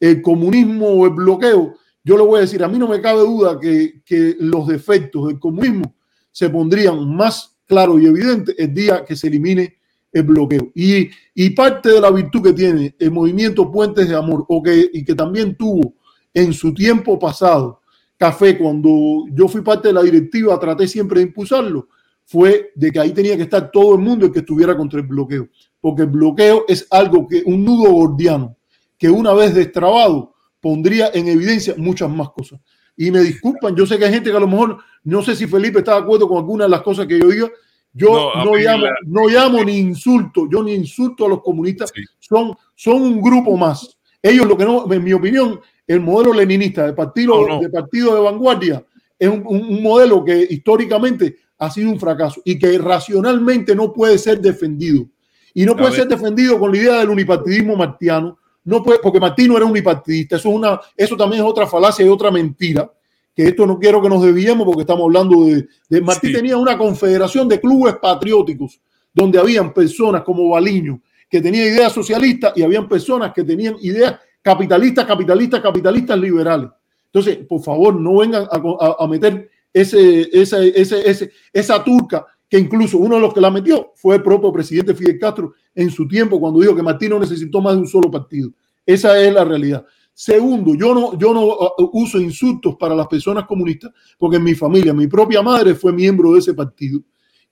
el 0.00 0.22
comunismo 0.22 0.88
o 0.88 1.04
el 1.04 1.12
bloqueo? 1.12 1.74
Yo 2.02 2.16
le 2.16 2.22
voy 2.22 2.38
a 2.38 2.40
decir, 2.40 2.64
a 2.64 2.68
mí 2.68 2.78
no 2.78 2.88
me 2.88 3.02
cabe 3.02 3.20
duda 3.20 3.60
que, 3.60 4.00
que 4.06 4.36
los 4.38 4.66
defectos 4.68 5.26
del 5.26 5.38
comunismo 5.38 5.94
se 6.32 6.48
pondrían 6.48 7.14
más 7.14 7.55
claros 7.66 8.00
y 8.00 8.06
evidentes 8.06 8.54
el 8.58 8.72
día 8.72 9.04
que 9.04 9.16
se 9.16 9.26
elimine 9.26 9.76
el 10.12 10.22
bloqueo. 10.22 10.70
Y, 10.74 11.10
y, 11.34 11.50
parte 11.50 11.90
de 11.90 12.00
la 12.00 12.10
virtud 12.10 12.42
que 12.42 12.52
tiene 12.52 12.94
el 12.98 13.10
movimiento 13.10 13.70
Puentes 13.70 14.08
de 14.08 14.14
Amor, 14.14 14.44
o 14.48 14.62
que, 14.62 14.88
y 14.92 15.04
que 15.04 15.14
también 15.14 15.56
tuvo 15.56 15.94
en 16.32 16.52
su 16.52 16.72
tiempo 16.72 17.18
pasado 17.18 17.80
Café, 18.16 18.56
cuando 18.56 19.26
yo 19.30 19.46
fui 19.46 19.60
parte 19.60 19.88
de 19.88 19.94
la 19.94 20.02
directiva, 20.02 20.58
traté 20.58 20.88
siempre 20.88 21.20
de 21.20 21.26
impulsarlo, 21.26 21.88
fue 22.24 22.72
de 22.74 22.90
que 22.90 22.98
ahí 22.98 23.12
tenía 23.12 23.36
que 23.36 23.42
estar 23.42 23.70
todo 23.70 23.94
el 23.94 24.00
mundo 24.00 24.26
el 24.26 24.32
que 24.32 24.38
estuviera 24.38 24.74
contra 24.74 25.00
el 25.00 25.06
bloqueo, 25.06 25.48
porque 25.80 26.02
el 26.02 26.08
bloqueo 26.08 26.64
es 26.66 26.86
algo 26.90 27.26
que, 27.28 27.42
un 27.44 27.62
nudo 27.62 27.90
gordiano, 27.92 28.56
que 28.98 29.10
una 29.10 29.34
vez 29.34 29.54
destrabado 29.54 30.34
pondría 30.60 31.10
en 31.12 31.28
evidencia 31.28 31.74
muchas 31.76 32.10
más 32.10 32.30
cosas. 32.30 32.58
Y 32.96 33.10
me 33.10 33.20
disculpan, 33.20 33.76
yo 33.76 33.84
sé 33.84 33.98
que 33.98 34.06
hay 34.06 34.14
gente 34.14 34.30
que 34.30 34.36
a 34.36 34.40
lo 34.40 34.48
mejor, 34.48 34.78
no 35.06 35.22
sé 35.22 35.36
si 35.36 35.46
Felipe 35.46 35.78
está 35.78 35.92
de 35.92 36.00
acuerdo 36.00 36.28
con 36.28 36.38
alguna 36.38 36.64
de 36.64 36.70
las 36.70 36.82
cosas 36.82 37.06
que 37.06 37.18
yo 37.18 37.28
diga, 37.28 37.48
yo 37.92 38.32
no, 38.34 38.44
no 38.44 38.56
llamo, 38.56 38.84
la... 38.84 38.92
no 39.06 39.28
llamo 39.28 39.64
ni 39.64 39.78
insulto, 39.78 40.48
yo 40.50 40.64
ni 40.64 40.74
insulto 40.74 41.26
a 41.26 41.28
los 41.28 41.42
comunistas, 41.42 41.92
sí. 41.94 42.02
son, 42.18 42.56
son 42.74 43.02
un 43.02 43.22
grupo 43.22 43.56
más. 43.56 43.96
Ellos 44.20 44.46
lo 44.46 44.56
que 44.56 44.64
no, 44.64 44.92
en 44.92 45.04
mi 45.04 45.12
opinión, 45.12 45.60
el 45.86 46.00
modelo 46.00 46.32
leninista 46.32 46.84
de 46.84 46.92
partido, 46.92 47.40
no, 47.40 47.46
no. 47.46 47.60
de 47.60 47.70
partido 47.70 48.16
de 48.16 48.20
vanguardia 48.20 48.84
es 49.16 49.28
un, 49.28 49.44
un, 49.46 49.80
modelo 49.80 50.24
que 50.24 50.46
históricamente 50.50 51.36
ha 51.58 51.70
sido 51.70 51.90
un 51.90 52.00
fracaso 52.00 52.42
y 52.44 52.58
que 52.58 52.76
racionalmente 52.76 53.76
no 53.76 53.92
puede 53.92 54.18
ser 54.18 54.40
defendido. 54.40 55.06
Y 55.54 55.64
no 55.64 55.76
puede 55.76 55.92
ser 55.92 56.08
defendido 56.08 56.58
con 56.58 56.72
la 56.72 56.78
idea 56.78 56.98
del 56.98 57.10
unipartidismo 57.10 57.76
martiano, 57.76 58.38
no 58.64 58.82
puede, 58.82 58.98
porque 58.98 59.20
Martí 59.20 59.46
no 59.46 59.56
era 59.56 59.64
unipartidista, 59.64 60.36
eso, 60.36 60.50
es 60.50 60.54
una, 60.56 60.80
eso 60.96 61.16
también 61.16 61.42
es 61.42 61.48
otra 61.48 61.66
falacia 61.66 62.04
y 62.04 62.08
otra 62.08 62.30
mentira 62.30 62.90
que 63.36 63.48
esto 63.48 63.66
no 63.66 63.78
quiero 63.78 64.00
que 64.00 64.08
nos 64.08 64.22
desviemos 64.22 64.66
porque 64.66 64.80
estamos 64.80 65.04
hablando 65.04 65.44
de, 65.44 65.68
de 65.90 66.00
Martí 66.00 66.28
sí. 66.28 66.32
tenía 66.32 66.56
una 66.56 66.78
confederación 66.78 67.46
de 67.46 67.60
clubes 67.60 67.96
patrióticos 68.00 68.80
donde 69.12 69.38
habían 69.38 69.74
personas 69.74 70.22
como 70.22 70.48
Baliño 70.48 71.02
que 71.28 71.42
tenía 71.42 71.66
ideas 71.66 71.92
socialistas 71.92 72.54
y 72.56 72.62
habían 72.62 72.88
personas 72.88 73.32
que 73.34 73.44
tenían 73.44 73.76
ideas 73.82 74.18
capitalistas, 74.40 75.04
capitalistas, 75.04 75.60
capitalistas 75.60 76.18
liberales. 76.18 76.70
Entonces, 77.06 77.36
por 77.46 77.62
favor, 77.62 77.94
no 78.00 78.18
vengan 78.18 78.44
a, 78.44 78.56
a, 78.56 79.04
a 79.04 79.06
meter 79.06 79.50
ese, 79.72 80.28
ese, 80.32 80.80
ese, 80.80 81.10
ese, 81.10 81.30
esa 81.52 81.84
turca 81.84 82.24
que 82.48 82.58
incluso 82.58 82.96
uno 82.96 83.16
de 83.16 83.20
los 83.20 83.34
que 83.34 83.40
la 83.40 83.50
metió 83.50 83.92
fue 83.96 84.16
el 84.16 84.22
propio 84.22 84.50
presidente 84.52 84.94
Fidel 84.94 85.18
Castro 85.18 85.52
en 85.74 85.90
su 85.90 86.08
tiempo 86.08 86.40
cuando 86.40 86.60
dijo 86.60 86.74
que 86.74 86.82
Martí 86.82 87.08
no 87.08 87.18
necesitó 87.18 87.60
más 87.60 87.74
de 87.74 87.80
un 87.80 87.88
solo 87.88 88.10
partido. 88.10 88.50
Esa 88.86 89.20
es 89.20 89.34
la 89.34 89.44
realidad. 89.44 89.84
Segundo, 90.18 90.74
yo 90.74 90.94
no, 90.94 91.18
yo 91.18 91.34
no 91.34 91.44
uh, 91.44 91.90
uso 91.92 92.18
insultos 92.18 92.76
para 92.76 92.94
las 92.94 93.06
personas 93.06 93.44
comunistas 93.44 93.92
porque 94.16 94.38
en 94.38 94.44
mi 94.44 94.54
familia, 94.54 94.94
mi 94.94 95.06
propia 95.08 95.42
madre 95.42 95.74
fue 95.74 95.92
miembro 95.92 96.32
de 96.32 96.38
ese 96.38 96.54
partido 96.54 97.02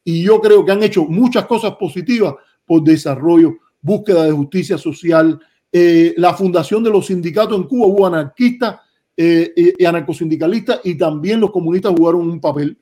y 0.02 0.22
yo 0.22 0.40
creo 0.40 0.64
que 0.64 0.72
han 0.72 0.82
hecho 0.82 1.04
muchas 1.04 1.44
cosas 1.44 1.74
positivas 1.76 2.36
por 2.64 2.82
desarrollo, 2.82 3.52
búsqueda 3.82 4.24
de 4.24 4.32
justicia 4.32 4.78
social, 4.78 5.38
eh, 5.70 6.14
la 6.16 6.32
fundación 6.32 6.82
de 6.82 6.88
los 6.88 7.04
sindicatos 7.04 7.54
en 7.54 7.64
Cuba, 7.64 7.86
hubo 7.86 8.06
anarquistas 8.06 8.76
eh, 9.14 9.74
y 9.78 9.84
anarcosindicalistas 9.84 10.80
y 10.84 10.96
también 10.96 11.40
los 11.40 11.50
comunistas 11.50 11.92
jugaron 11.94 12.30
un 12.30 12.40
papel. 12.40 12.78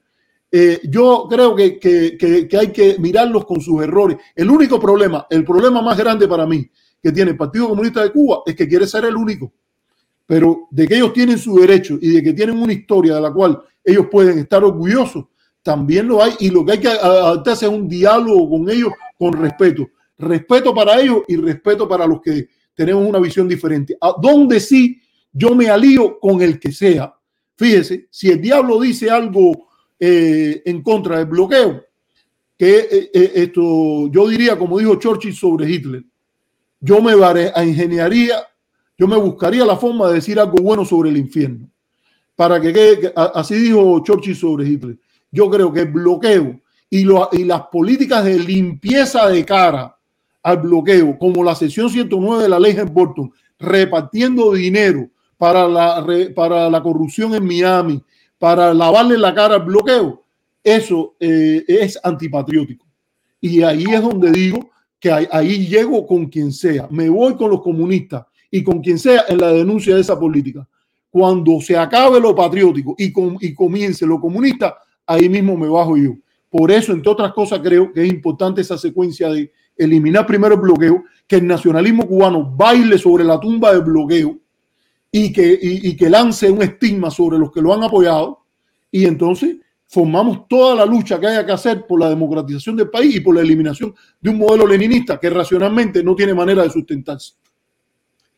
Eh, 0.48 0.80
yo 0.84 1.26
creo 1.28 1.56
que, 1.56 1.80
que, 1.80 2.16
que 2.16 2.56
hay 2.56 2.70
que 2.70 2.98
mirarlos 3.00 3.44
con 3.44 3.60
sus 3.60 3.82
errores. 3.82 4.16
El 4.36 4.48
único 4.48 4.78
problema, 4.78 5.26
el 5.28 5.44
problema 5.44 5.82
más 5.82 5.98
grande 5.98 6.28
para 6.28 6.46
mí 6.46 6.70
que 7.02 7.10
tiene 7.10 7.32
el 7.32 7.36
Partido 7.36 7.68
Comunista 7.68 8.00
de 8.00 8.12
Cuba 8.12 8.42
es 8.46 8.54
que 8.54 8.68
quiere 8.68 8.86
ser 8.86 9.06
el 9.06 9.16
único 9.16 9.52
pero 10.26 10.68
de 10.70 10.86
que 10.86 10.96
ellos 10.96 11.12
tienen 11.12 11.38
su 11.38 11.58
derecho 11.58 11.98
y 12.00 12.10
de 12.10 12.22
que 12.22 12.32
tienen 12.32 12.58
una 12.58 12.72
historia 12.72 13.16
de 13.16 13.20
la 13.20 13.32
cual 13.32 13.60
ellos 13.84 14.06
pueden 14.10 14.38
estar 14.38 14.62
orgullosos, 14.64 15.26
también 15.62 16.08
lo 16.08 16.22
hay 16.22 16.32
y 16.40 16.50
lo 16.50 16.64
que 16.64 16.72
hay 16.72 16.78
que 16.78 16.88
adaptarse 16.88 17.66
es 17.66 17.72
un 17.72 17.88
diálogo 17.88 18.50
con 18.50 18.68
ellos 18.68 18.92
con 19.18 19.32
respeto. 19.34 19.88
Respeto 20.18 20.74
para 20.74 21.00
ellos 21.00 21.22
y 21.28 21.36
respeto 21.36 21.88
para 21.88 22.06
los 22.06 22.20
que 22.20 22.48
tenemos 22.74 23.06
una 23.06 23.18
visión 23.18 23.48
diferente. 23.48 23.96
A 24.00 24.14
donde 24.20 24.60
sí 24.60 25.00
yo 25.32 25.54
me 25.54 25.68
alío 25.68 26.18
con 26.18 26.42
el 26.42 26.58
que 26.58 26.72
sea. 26.72 27.14
Fíjese, 27.56 28.08
si 28.10 28.30
el 28.30 28.40
diablo 28.40 28.80
dice 28.80 29.10
algo 29.10 29.68
eh, 29.98 30.62
en 30.64 30.82
contra 30.82 31.18
del 31.18 31.26
bloqueo, 31.26 31.84
que 32.58 32.78
eh, 32.78 33.10
eh, 33.12 33.32
esto 33.34 34.08
yo 34.10 34.28
diría, 34.28 34.58
como 34.58 34.78
dijo 34.78 34.96
Churchill 34.96 35.34
sobre 35.34 35.70
Hitler, 35.70 36.04
yo 36.80 37.00
me 37.00 37.12
a 37.54 37.64
ingeniería 37.64 38.42
yo 38.98 39.08
me 39.08 39.16
buscaría 39.16 39.64
la 39.64 39.76
forma 39.76 40.08
de 40.08 40.14
decir 40.14 40.38
algo 40.38 40.62
bueno 40.62 40.84
sobre 40.84 41.10
el 41.10 41.16
infierno. 41.16 41.68
Para 42.36 42.60
que, 42.60 42.72
que 42.72 43.12
así 43.14 43.54
dijo 43.54 44.02
Churchill 44.04 44.36
sobre 44.36 44.68
Hitler. 44.68 44.98
Yo 45.30 45.50
creo 45.50 45.72
que 45.72 45.80
el 45.80 45.92
bloqueo 45.92 46.60
y, 46.90 47.04
lo, 47.04 47.28
y 47.32 47.44
las 47.44 47.62
políticas 47.62 48.24
de 48.24 48.38
limpieza 48.38 49.28
de 49.28 49.44
cara 49.44 49.96
al 50.42 50.58
bloqueo, 50.58 51.18
como 51.18 51.44
la 51.44 51.54
sección 51.54 51.88
109 51.88 52.42
de 52.42 52.48
la 52.48 52.58
ley 52.58 52.76
en 52.76 52.92
Bolton, 52.92 53.32
repartiendo 53.58 54.52
dinero 54.52 55.08
para 55.38 55.66
la, 55.68 56.04
para 56.34 56.68
la 56.68 56.82
corrupción 56.82 57.34
en 57.34 57.46
Miami, 57.46 58.02
para 58.38 58.74
lavarle 58.74 59.16
la 59.16 59.34
cara 59.34 59.54
al 59.56 59.64
bloqueo, 59.64 60.24
eso 60.62 61.14
eh, 61.18 61.64
es 61.66 61.98
antipatriótico. 62.02 62.86
Y 63.40 63.62
ahí 63.62 63.84
es 63.84 64.02
donde 64.02 64.30
digo 64.30 64.70
que 65.00 65.10
ahí, 65.10 65.26
ahí 65.30 65.66
llego 65.66 66.06
con 66.06 66.26
quien 66.26 66.52
sea. 66.52 66.86
Me 66.90 67.08
voy 67.08 67.36
con 67.36 67.50
los 67.50 67.62
comunistas 67.62 68.24
y 68.54 68.62
con 68.62 68.80
quien 68.80 68.98
sea 68.98 69.24
en 69.28 69.38
la 69.38 69.50
denuncia 69.50 69.94
de 69.94 70.02
esa 70.02 70.20
política. 70.20 70.68
Cuando 71.10 71.58
se 71.60 71.76
acabe 71.76 72.20
lo 72.20 72.34
patriótico 72.34 72.94
y, 72.98 73.10
com 73.10 73.38
y 73.40 73.54
comience 73.54 74.06
lo 74.06 74.20
comunista, 74.20 74.76
ahí 75.06 75.28
mismo 75.28 75.56
me 75.56 75.68
bajo 75.68 75.96
yo. 75.96 76.12
Por 76.50 76.70
eso, 76.70 76.92
entre 76.92 77.10
otras 77.10 77.32
cosas, 77.32 77.60
creo 77.60 77.90
que 77.90 78.02
es 78.02 78.12
importante 78.12 78.60
esa 78.60 78.76
secuencia 78.76 79.30
de 79.30 79.50
eliminar 79.74 80.26
primero 80.26 80.54
el 80.54 80.60
bloqueo, 80.60 81.04
que 81.26 81.36
el 81.36 81.46
nacionalismo 81.46 82.06
cubano 82.06 82.44
baile 82.44 82.98
sobre 82.98 83.24
la 83.24 83.40
tumba 83.40 83.72
del 83.72 83.82
bloqueo 83.82 84.38
y 85.10 85.32
que, 85.32 85.58
y, 85.60 85.88
y 85.88 85.96
que 85.96 86.10
lance 86.10 86.50
un 86.50 86.62
estigma 86.62 87.10
sobre 87.10 87.38
los 87.38 87.50
que 87.50 87.62
lo 87.62 87.72
han 87.72 87.82
apoyado 87.82 88.44
y 88.90 89.06
entonces 89.06 89.56
formamos 89.86 90.46
toda 90.46 90.74
la 90.74 90.84
lucha 90.84 91.18
que 91.18 91.26
haya 91.26 91.46
que 91.46 91.52
hacer 91.52 91.86
por 91.86 92.00
la 92.00 92.10
democratización 92.10 92.76
del 92.76 92.90
país 92.90 93.16
y 93.16 93.20
por 93.20 93.34
la 93.34 93.40
eliminación 93.40 93.94
de 94.20 94.30
un 94.30 94.38
modelo 94.38 94.66
leninista 94.66 95.18
que 95.18 95.30
racionalmente 95.30 96.04
no 96.04 96.14
tiene 96.14 96.34
manera 96.34 96.62
de 96.62 96.70
sustentarse. 96.70 97.34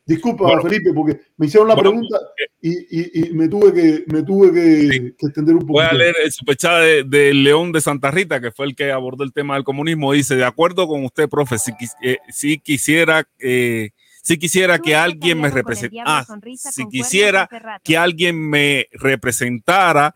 Disculpa, 0.07 0.43
bueno, 0.43 0.61
Felipe, 0.61 0.93
porque 0.93 1.19
me 1.35 1.47
hicieron 1.47 1.67
la 1.67 1.73
bueno, 1.73 1.89
pregunta 1.89 2.19
y, 2.61 2.69
y, 2.69 3.27
y, 3.27 3.33
me 3.33 3.47
tuve 3.47 3.73
que, 3.73 4.03
me 4.05 4.21
tuve 4.21 4.53
que, 4.53 4.81
sí. 4.81 5.15
que 5.17 5.25
extender 5.25 5.55
un 5.55 5.61
poco. 5.61 5.73
Voy 5.73 5.85
a 5.85 5.93
leer 5.93 6.15
el 6.23 6.31
superchat 6.31 6.79
de, 6.79 7.03
de, 7.05 7.33
León 7.33 7.71
de 7.71 7.81
Santa 7.81 8.11
Rita, 8.11 8.39
que 8.39 8.51
fue 8.51 8.67
el 8.67 8.75
que 8.75 8.91
abordó 8.91 9.23
el 9.23 9.33
tema 9.33 9.55
del 9.55 9.63
comunismo. 9.63 10.13
Dice, 10.13 10.35
de 10.35 10.45
acuerdo 10.45 10.87
con 10.87 11.03
usted, 11.05 11.27
profe, 11.27 11.57
si, 11.57 11.71
eh, 12.03 12.17
si 12.29 12.59
quisiera... 12.59 13.27
Eh, 13.39 13.91
si 14.21 14.39
quisiera 14.39 14.79
que 14.79 14.95
alguien 14.95 15.39
me 15.39 15.51
representara, 15.51 16.25
ah, 16.25 16.25
si 16.55 16.87
quisiera 16.87 17.47
que 17.83 17.95
alguien 17.95 18.35
me 18.49 18.87
representara 18.91 20.15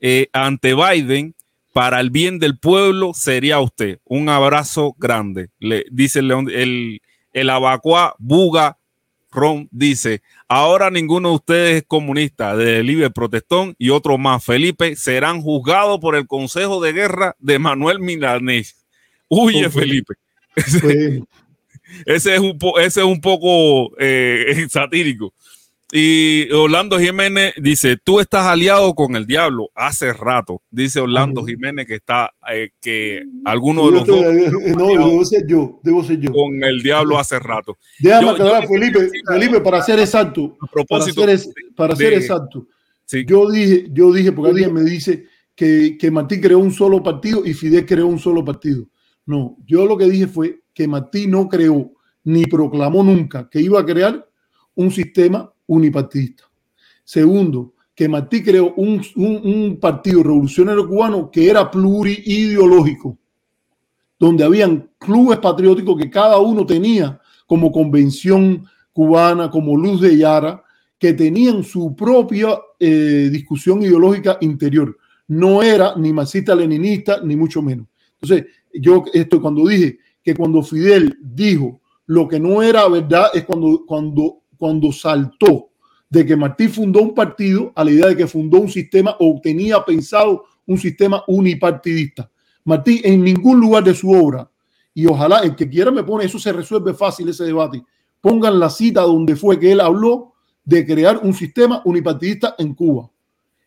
eh, 0.00 0.28
ante 0.32 0.74
Biden 0.74 1.34
para 1.74 2.00
el 2.00 2.08
bien 2.08 2.38
del 2.38 2.58
pueblo, 2.58 3.12
sería 3.12 3.60
usted. 3.60 3.98
Un 4.04 4.30
abrazo 4.30 4.94
grande. 4.98 5.50
Le 5.58 5.84
dice 5.90 6.20
el 6.20 6.28
León, 6.28 6.48
el, 6.50 7.02
el 7.34 7.50
Abacuá 7.50 8.14
Buga 8.18 8.78
Ron 9.34 9.68
dice, 9.70 10.22
ahora 10.48 10.90
ninguno 10.90 11.30
de 11.30 11.34
ustedes 11.34 11.76
es 11.76 11.84
comunista, 11.86 12.56
de 12.56 12.82
Libre 12.82 13.10
Protestón 13.10 13.74
y 13.78 13.90
otro 13.90 14.16
más, 14.16 14.44
Felipe, 14.44 14.96
serán 14.96 15.42
juzgados 15.42 15.98
por 15.98 16.14
el 16.14 16.26
Consejo 16.26 16.80
de 16.80 16.92
Guerra 16.92 17.36
de 17.38 17.58
Manuel 17.58 17.98
Milanés. 17.98 18.86
Huye, 19.28 19.68
Felipe. 19.70 20.14
Ese, 20.54 21.22
ese, 22.06 22.34
es 22.34 22.40
un 22.40 22.58
ese 22.80 23.00
es 23.00 23.06
un 23.06 23.20
poco 23.20 23.92
eh, 23.98 24.66
satírico. 24.70 25.34
Y 25.96 26.50
Orlando 26.50 26.98
Jiménez 26.98 27.54
dice, 27.56 27.96
tú 28.02 28.18
estás 28.18 28.46
aliado 28.46 28.96
con 28.96 29.14
el 29.14 29.28
diablo 29.28 29.68
hace 29.76 30.12
rato. 30.12 30.60
Dice 30.68 30.98
Orlando 30.98 31.44
Jiménez 31.44 31.86
que 31.86 31.94
está, 31.94 32.32
eh, 32.52 32.70
que 32.80 33.22
alguno 33.44 33.86
de 33.86 33.92
los 33.92 34.04
dos... 34.04 34.20
No, 34.76 34.88
debo 34.88 35.24
ser 35.24 35.46
yo, 35.46 35.78
debo 35.84 36.02
ser 36.02 36.18
yo. 36.18 36.32
Con 36.32 36.64
el 36.64 36.82
diablo 36.82 37.16
hace 37.16 37.38
rato. 37.38 37.78
Déjame 38.00 38.30
aclarar, 38.30 38.66
Felipe, 38.66 39.08
Felipe, 39.24 39.60
para 39.60 39.82
ser 39.82 40.00
exacto. 40.00 40.56
A 40.60 40.66
propósito 40.66 41.20
para 41.20 41.38
ser, 41.38 41.54
para 41.76 41.94
ser 41.94 42.10
de, 42.10 42.16
exacto. 42.16 42.66
Sí. 43.04 43.24
Yo 43.24 43.48
dije, 43.48 43.86
yo 43.92 44.12
dije, 44.12 44.32
porque 44.32 44.50
alguien 44.50 44.74
me 44.74 44.82
dice 44.82 45.26
que, 45.54 45.96
que 45.96 46.10
Martín 46.10 46.40
creó 46.40 46.58
un 46.58 46.72
solo 46.72 47.04
partido 47.04 47.46
y 47.46 47.54
Fidel 47.54 47.86
creó 47.86 48.08
un 48.08 48.18
solo 48.18 48.44
partido. 48.44 48.84
No, 49.26 49.58
yo 49.64 49.86
lo 49.86 49.96
que 49.96 50.06
dije 50.06 50.26
fue 50.26 50.62
que 50.74 50.88
Martín 50.88 51.30
no 51.30 51.48
creó 51.48 51.92
ni 52.24 52.46
proclamó 52.46 53.04
nunca 53.04 53.48
que 53.48 53.60
iba 53.60 53.78
a 53.78 53.86
crear 53.86 54.28
un 54.74 54.90
sistema 54.90 55.53
unipartidista. 55.66 56.44
Segundo, 57.04 57.74
que 57.94 58.08
Martí 58.08 58.42
creó 58.42 58.74
un, 58.74 59.00
un- 59.16 59.78
partido 59.80 60.22
revolucionario 60.22 60.88
cubano 60.88 61.30
que 61.30 61.48
era 61.48 61.70
pluriideológico, 61.70 63.18
donde 64.18 64.44
habían 64.44 64.90
clubes 64.98 65.38
patrióticos 65.38 65.96
que 66.00 66.10
cada 66.10 66.38
uno 66.38 66.64
tenía 66.66 67.20
como 67.46 67.70
Convención 67.70 68.64
Cubana, 68.92 69.50
como 69.50 69.76
Luz 69.76 70.00
de 70.00 70.16
Yara, 70.16 70.62
que 70.98 71.12
tenían 71.12 71.62
su 71.62 71.94
propia 71.94 72.58
eh, 72.78 73.28
discusión 73.30 73.82
ideológica 73.82 74.38
interior. 74.40 74.96
No 75.28 75.62
era 75.62 75.94
ni 75.96 76.12
marxista-leninista, 76.12 77.20
ni 77.22 77.36
mucho 77.36 77.60
menos. 77.60 77.86
Entonces, 78.20 78.46
yo 78.72 79.04
esto 79.12 79.40
cuando 79.40 79.66
dije 79.66 79.98
que 80.22 80.34
cuando 80.34 80.62
Fidel 80.62 81.16
dijo 81.20 81.80
lo 82.06 82.26
que 82.28 82.40
no 82.40 82.62
era 82.62 82.88
verdad 82.88 83.26
es 83.34 83.44
cuando, 83.44 83.84
cuando, 83.86 84.42
cuando 84.58 84.92
saltó 84.92 85.70
de 86.08 86.24
que 86.24 86.36
Martí 86.36 86.68
fundó 86.68 87.02
un 87.02 87.14
partido 87.14 87.72
a 87.74 87.84
la 87.84 87.90
idea 87.90 88.06
de 88.06 88.16
que 88.16 88.26
fundó 88.26 88.58
un 88.60 88.70
sistema 88.70 89.16
o 89.18 89.40
tenía 89.42 89.84
pensado 89.84 90.44
un 90.66 90.78
sistema 90.78 91.24
unipartidista. 91.26 92.30
Martí 92.64 93.00
en 93.04 93.22
ningún 93.22 93.60
lugar 93.60 93.84
de 93.84 93.94
su 93.94 94.10
obra, 94.10 94.48
y 94.94 95.06
ojalá 95.06 95.40
el 95.40 95.56
que 95.56 95.68
quiera 95.68 95.90
me 95.90 96.04
pone, 96.04 96.24
eso 96.24 96.38
se 96.38 96.52
resuelve 96.52 96.94
fácil 96.94 97.28
ese 97.28 97.44
debate, 97.44 97.82
pongan 98.20 98.58
la 98.58 98.70
cita 98.70 99.02
donde 99.02 99.36
fue 99.36 99.58
que 99.58 99.72
él 99.72 99.80
habló 99.80 100.34
de 100.64 100.86
crear 100.86 101.20
un 101.22 101.34
sistema 101.34 101.82
unipartidista 101.84 102.54
en 102.58 102.74
Cuba. 102.74 103.10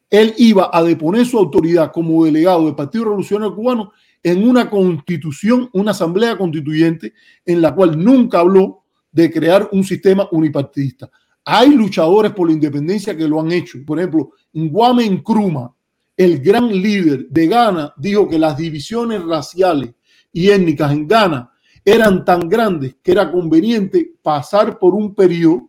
Él 0.10 0.34
iba 0.38 0.70
a 0.72 0.82
deponer 0.84 1.26
su 1.26 1.38
autoridad 1.38 1.92
como 1.92 2.24
delegado 2.24 2.66
del 2.66 2.76
Partido 2.76 3.04
Revolucionario 3.06 3.54
Cubano 3.54 3.92
en 4.24 4.48
una 4.48 4.70
constitución, 4.70 5.70
una 5.74 5.92
asamblea 5.92 6.38
constituyente 6.38 7.14
en 7.46 7.62
la 7.62 7.76
cual 7.76 8.02
nunca 8.02 8.40
habló 8.40 8.84
de 9.18 9.32
crear 9.32 9.68
un 9.72 9.84
sistema 9.84 10.28
unipartidista. 10.32 11.10
Hay 11.44 11.72
luchadores 11.72 12.34
por 12.34 12.48
la 12.48 12.54
independencia 12.54 13.18
que 13.18 13.28
lo 13.28 13.40
han 13.42 13.52
hecho. 13.52 13.80
Por 13.84 13.98
ejemplo, 13.98 14.34
Ngwame 14.54 15.10
Nkrumah, 15.10 15.74
el 16.16 16.40
gran 16.40 16.68
líder 16.68 17.28
de 17.28 17.48
Ghana, 17.48 17.94
dijo 17.98 18.30
que 18.30 18.38
las 18.38 18.56
divisiones 18.56 19.24
raciales 19.24 19.90
y 20.32 20.52
étnicas 20.52 20.92
en 20.92 21.08
Ghana 21.08 21.52
eran 21.84 22.24
tan 22.24 22.48
grandes 22.48 22.98
que 23.02 23.12
era 23.12 23.32
conveniente 23.32 24.14
pasar 24.22 24.78
por 24.78 24.94
un 24.94 25.16
periodo 25.16 25.68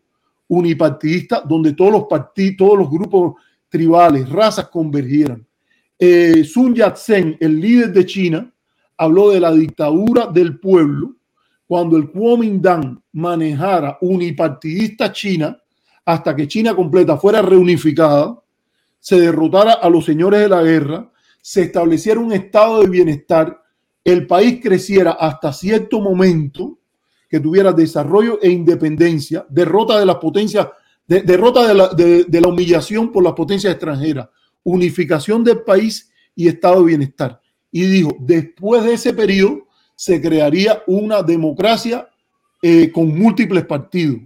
unipartidista 0.48 1.40
donde 1.40 1.72
todos 1.72 1.92
los 1.92 2.04
partidos, 2.04 2.56
todos 2.58 2.78
los 2.80 2.90
grupos 2.90 3.40
tribales, 3.70 4.28
razas 4.28 4.68
convergieran. 4.68 5.46
Eh, 5.98 6.44
Sun 6.44 6.74
Yat-sen, 6.74 7.38
el 7.40 7.58
líder 7.58 7.94
de 7.94 8.04
China, 8.04 8.52
habló 8.98 9.30
de 9.30 9.40
la 9.40 9.52
dictadura 9.52 10.26
del 10.26 10.60
pueblo 10.60 11.17
cuando 11.68 11.98
el 11.98 12.10
Kuomintang 12.10 12.98
manejara 13.12 13.98
unipartidista 14.00 15.12
China 15.12 15.56
hasta 16.04 16.34
que 16.34 16.48
China 16.48 16.74
completa 16.74 17.18
fuera 17.18 17.42
reunificada, 17.42 18.42
se 18.98 19.20
derrotara 19.20 19.74
a 19.74 19.90
los 19.90 20.06
señores 20.06 20.40
de 20.40 20.48
la 20.48 20.62
guerra, 20.62 21.12
se 21.42 21.62
estableciera 21.62 22.18
un 22.18 22.32
estado 22.32 22.80
de 22.80 22.88
bienestar, 22.88 23.62
el 24.02 24.26
país 24.26 24.60
creciera 24.62 25.12
hasta 25.12 25.52
cierto 25.52 26.00
momento, 26.00 26.78
que 27.28 27.38
tuviera 27.38 27.72
desarrollo 27.74 28.40
e 28.40 28.48
independencia, 28.48 29.44
derrota 29.50 30.00
de 30.00 30.06
las 30.06 30.16
potencias, 30.16 30.66
de- 31.06 31.20
derrota 31.20 31.68
de 31.68 31.74
la, 31.74 32.40
la 32.40 32.48
humillación 32.48 33.12
por 33.12 33.22
las 33.22 33.34
potencias 33.34 33.74
extranjeras, 33.74 34.28
unificación 34.64 35.44
del 35.44 35.60
país 35.60 36.10
y 36.34 36.48
estado 36.48 36.80
de 36.80 36.86
bienestar. 36.86 37.40
Y 37.70 37.82
dijo, 37.82 38.16
después 38.20 38.82
de 38.84 38.94
ese 38.94 39.12
periodo 39.12 39.67
se 39.98 40.22
crearía 40.22 40.84
una 40.86 41.24
democracia 41.24 42.08
eh, 42.62 42.92
con 42.92 43.18
múltiples 43.18 43.64
partidos. 43.66 44.20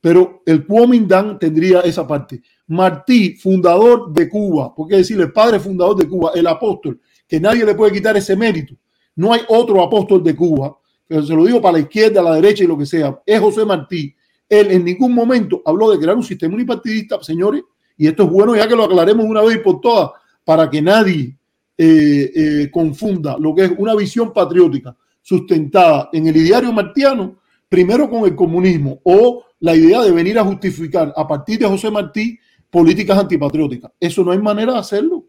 Pero 0.00 0.42
el 0.46 0.64
Kuomintang 0.64 1.40
tendría 1.40 1.80
esa 1.80 2.06
parte. 2.06 2.40
Martí, 2.68 3.34
fundador 3.34 4.12
de 4.12 4.28
Cuba, 4.28 4.72
porque 4.72 4.98
decir 4.98 5.20
el 5.20 5.32
padre 5.32 5.58
fundador 5.58 5.96
de 5.96 6.06
Cuba, 6.06 6.30
el 6.36 6.46
apóstol, 6.46 7.00
que 7.26 7.40
nadie 7.40 7.64
le 7.64 7.74
puede 7.74 7.94
quitar 7.94 8.16
ese 8.16 8.36
mérito. 8.36 8.76
No 9.16 9.32
hay 9.32 9.40
otro 9.48 9.82
apóstol 9.82 10.22
de 10.22 10.36
Cuba, 10.36 10.78
pero 11.08 11.24
se 11.24 11.34
lo 11.34 11.44
digo 11.44 11.60
para 11.60 11.72
la 11.72 11.80
izquierda, 11.80 12.22
la 12.22 12.36
derecha 12.36 12.62
y 12.62 12.68
lo 12.68 12.78
que 12.78 12.86
sea, 12.86 13.20
es 13.26 13.40
José 13.40 13.64
Martí. 13.64 14.14
Él 14.48 14.70
en 14.70 14.84
ningún 14.84 15.12
momento 15.12 15.62
habló 15.64 15.90
de 15.90 15.98
crear 15.98 16.16
un 16.16 16.22
sistema 16.22 16.54
unipartidista, 16.54 17.20
señores, 17.24 17.64
y 17.96 18.06
esto 18.06 18.22
es 18.22 18.30
bueno 18.30 18.54
ya 18.54 18.68
que 18.68 18.76
lo 18.76 18.84
aclaremos 18.84 19.26
una 19.26 19.42
vez 19.42 19.56
y 19.56 19.58
por 19.58 19.80
todas, 19.80 20.10
para 20.44 20.70
que 20.70 20.80
nadie 20.80 21.36
eh, 21.76 22.32
eh, 22.36 22.70
confunda 22.70 23.36
lo 23.36 23.52
que 23.52 23.64
es 23.64 23.72
una 23.76 23.96
visión 23.96 24.32
patriótica 24.32 24.96
sustentada 25.28 26.08
en 26.14 26.26
el 26.26 26.36
ideario 26.36 26.72
martiano, 26.72 27.36
primero 27.68 28.08
con 28.08 28.24
el 28.24 28.34
comunismo 28.34 28.98
o 29.04 29.44
la 29.60 29.76
idea 29.76 30.00
de 30.00 30.10
venir 30.10 30.38
a 30.38 30.44
justificar 30.44 31.12
a 31.14 31.28
partir 31.28 31.58
de 31.58 31.66
José 31.66 31.90
Martí 31.90 32.38
políticas 32.70 33.18
antipatrióticas. 33.18 33.92
Eso 34.00 34.24
no 34.24 34.30
hay 34.32 34.38
manera 34.38 34.72
de 34.72 34.78
hacerlo. 34.78 35.26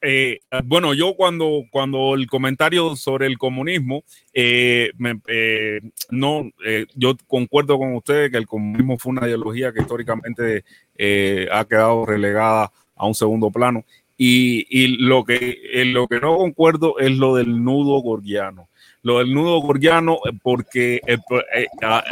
Eh, 0.00 0.38
bueno, 0.64 0.94
yo 0.94 1.14
cuando, 1.16 1.64
cuando 1.72 2.14
el 2.14 2.28
comentario 2.28 2.94
sobre 2.94 3.26
el 3.26 3.38
comunismo, 3.38 4.04
eh, 4.32 4.90
me- 4.98 5.20
eh, 5.26 5.80
no, 6.10 6.50
eh, 6.64 6.86
yo 6.94 7.16
concuerdo 7.26 7.78
con 7.78 7.96
ustedes 7.96 8.30
que 8.30 8.38
el 8.38 8.46
comunismo 8.46 8.98
fue 8.98 9.10
una 9.12 9.26
ideología 9.26 9.72
que 9.72 9.80
históricamente 9.80 10.64
eh, 10.96 11.48
ha 11.50 11.64
quedado 11.64 12.06
relegada 12.06 12.70
a 12.94 13.06
un 13.06 13.14
segundo 13.14 13.50
plano. 13.50 13.84
Y, 14.16 14.66
y 14.70 14.98
lo, 14.98 15.24
que, 15.24 15.58
en 15.72 15.92
lo 15.92 16.06
que 16.06 16.20
no 16.20 16.36
concuerdo 16.36 17.00
es 17.00 17.16
lo 17.16 17.34
del 17.34 17.64
nudo 17.64 18.00
gordiano. 18.00 18.68
Lo 19.02 19.18
del 19.18 19.34
nudo 19.34 19.60
gordiano, 19.60 20.18
eh, 20.24 20.32
porque, 20.42 21.00
eh, 21.06 21.18
eh, 21.54 21.66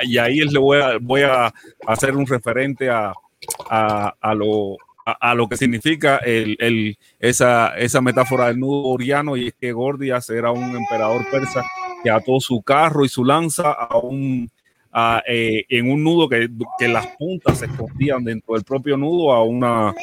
y 0.05 0.19
ahí 0.19 0.41
le 0.41 0.59
voy 0.59 0.81
a, 0.81 0.99
voy 1.01 1.23
a 1.23 1.53
hacer 1.87 2.17
un 2.17 2.27
referente 2.27 2.91
a, 2.91 3.13
a, 3.69 4.15
a 4.21 4.35
lo, 4.35 4.77
a, 5.07 5.35
lo 5.35 5.49
que 5.49 5.57
significa 5.57 6.17
el, 6.19 6.57
el, 6.59 6.99
esa, 7.21 7.77
esa 7.77 8.01
metáfora 8.01 8.49
del 8.49 8.59
nudo 8.59 8.83
gordiano, 8.83 9.37
y 9.37 9.49
es 9.49 9.55
que 9.55 9.73
Gordias 9.73 10.29
era 10.31 10.51
un 10.51 10.77
emperador 10.77 11.25
persa 11.31 11.65
que 12.03 12.11
ató 12.11 12.41
su 12.41 12.63
carro 12.63 13.05
y 13.05 13.09
su 13.09 13.25
lanza 13.25 13.71
a 13.73 13.97
un, 13.99 14.51
a, 14.93 15.23
en 15.27 15.91
un 15.91 16.03
nudo 16.03 16.29
que, 16.29 16.49
que 16.79 16.89
las 16.89 17.07
puntas 17.19 17.59
se 17.59 17.67
escondían 17.67 18.25
dentro 18.25 18.55
del 18.55 18.65
propio 18.65 18.97
nudo 18.97 19.33
a 19.33 19.45
una, 19.45 19.95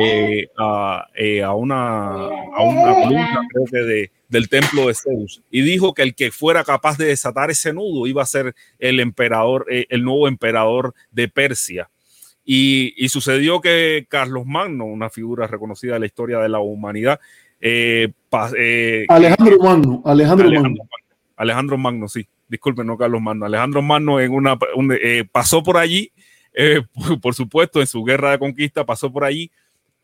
eh, 0.00 0.48
a, 0.58 1.06
eh, 1.16 1.42
a 1.42 1.52
una, 1.54 2.10
a 2.26 2.62
una 2.62 2.94
columna, 2.94 3.40
creo 3.52 3.64
que 3.66 3.78
de, 3.78 4.10
del 4.28 4.48
templo 4.48 4.88
de 4.88 4.94
Zeus, 4.94 5.42
y 5.50 5.62
dijo 5.62 5.94
que 5.94 6.02
el 6.02 6.14
que 6.14 6.30
fuera 6.30 6.64
capaz 6.64 6.98
de 6.98 7.06
desatar 7.06 7.50
ese 7.50 7.72
nudo 7.72 8.06
iba 8.06 8.22
a 8.22 8.26
ser 8.26 8.54
el 8.78 9.00
emperador, 9.00 9.66
eh, 9.70 9.86
el 9.90 10.02
nuevo 10.04 10.28
emperador 10.28 10.94
de 11.10 11.28
Persia. 11.28 11.90
Y, 12.44 12.92
y 12.96 13.08
sucedió 13.08 13.60
que 13.60 14.06
Carlos 14.08 14.44
Magno, 14.44 14.84
una 14.84 15.08
figura 15.08 15.46
reconocida 15.46 15.94
de 15.94 16.00
la 16.00 16.06
historia 16.06 16.38
de 16.40 16.48
la 16.50 16.58
humanidad, 16.58 17.18
eh, 17.60 18.12
pa- 18.28 18.50
eh, 18.58 19.06
Alejandro 19.08 19.56
Magno, 19.58 20.02
Alejandro, 20.04 20.46
Alejandro 20.48 20.70
Magno. 20.70 20.84
Magno. 20.84 21.16
Alejandro 21.36 21.78
Magno, 21.78 22.08
sí. 22.08 22.28
Disculpen, 22.46 22.86
no 22.86 22.98
Carlos 22.98 23.22
Magno. 23.22 23.46
Alejandro 23.46 23.80
Magno 23.80 24.20
en 24.20 24.30
una, 24.32 24.58
un- 24.76 24.92
eh, 25.00 25.24
pasó 25.32 25.62
por 25.62 25.78
allí, 25.78 26.12
eh, 26.52 26.82
por, 26.92 26.94
por 27.22 27.34
supuesto, 27.34 27.80
en 27.80 27.86
su 27.86 28.04
guerra 28.04 28.32
de 28.32 28.38
conquista, 28.38 28.84
pasó 28.84 29.10
por 29.10 29.24
allí 29.24 29.50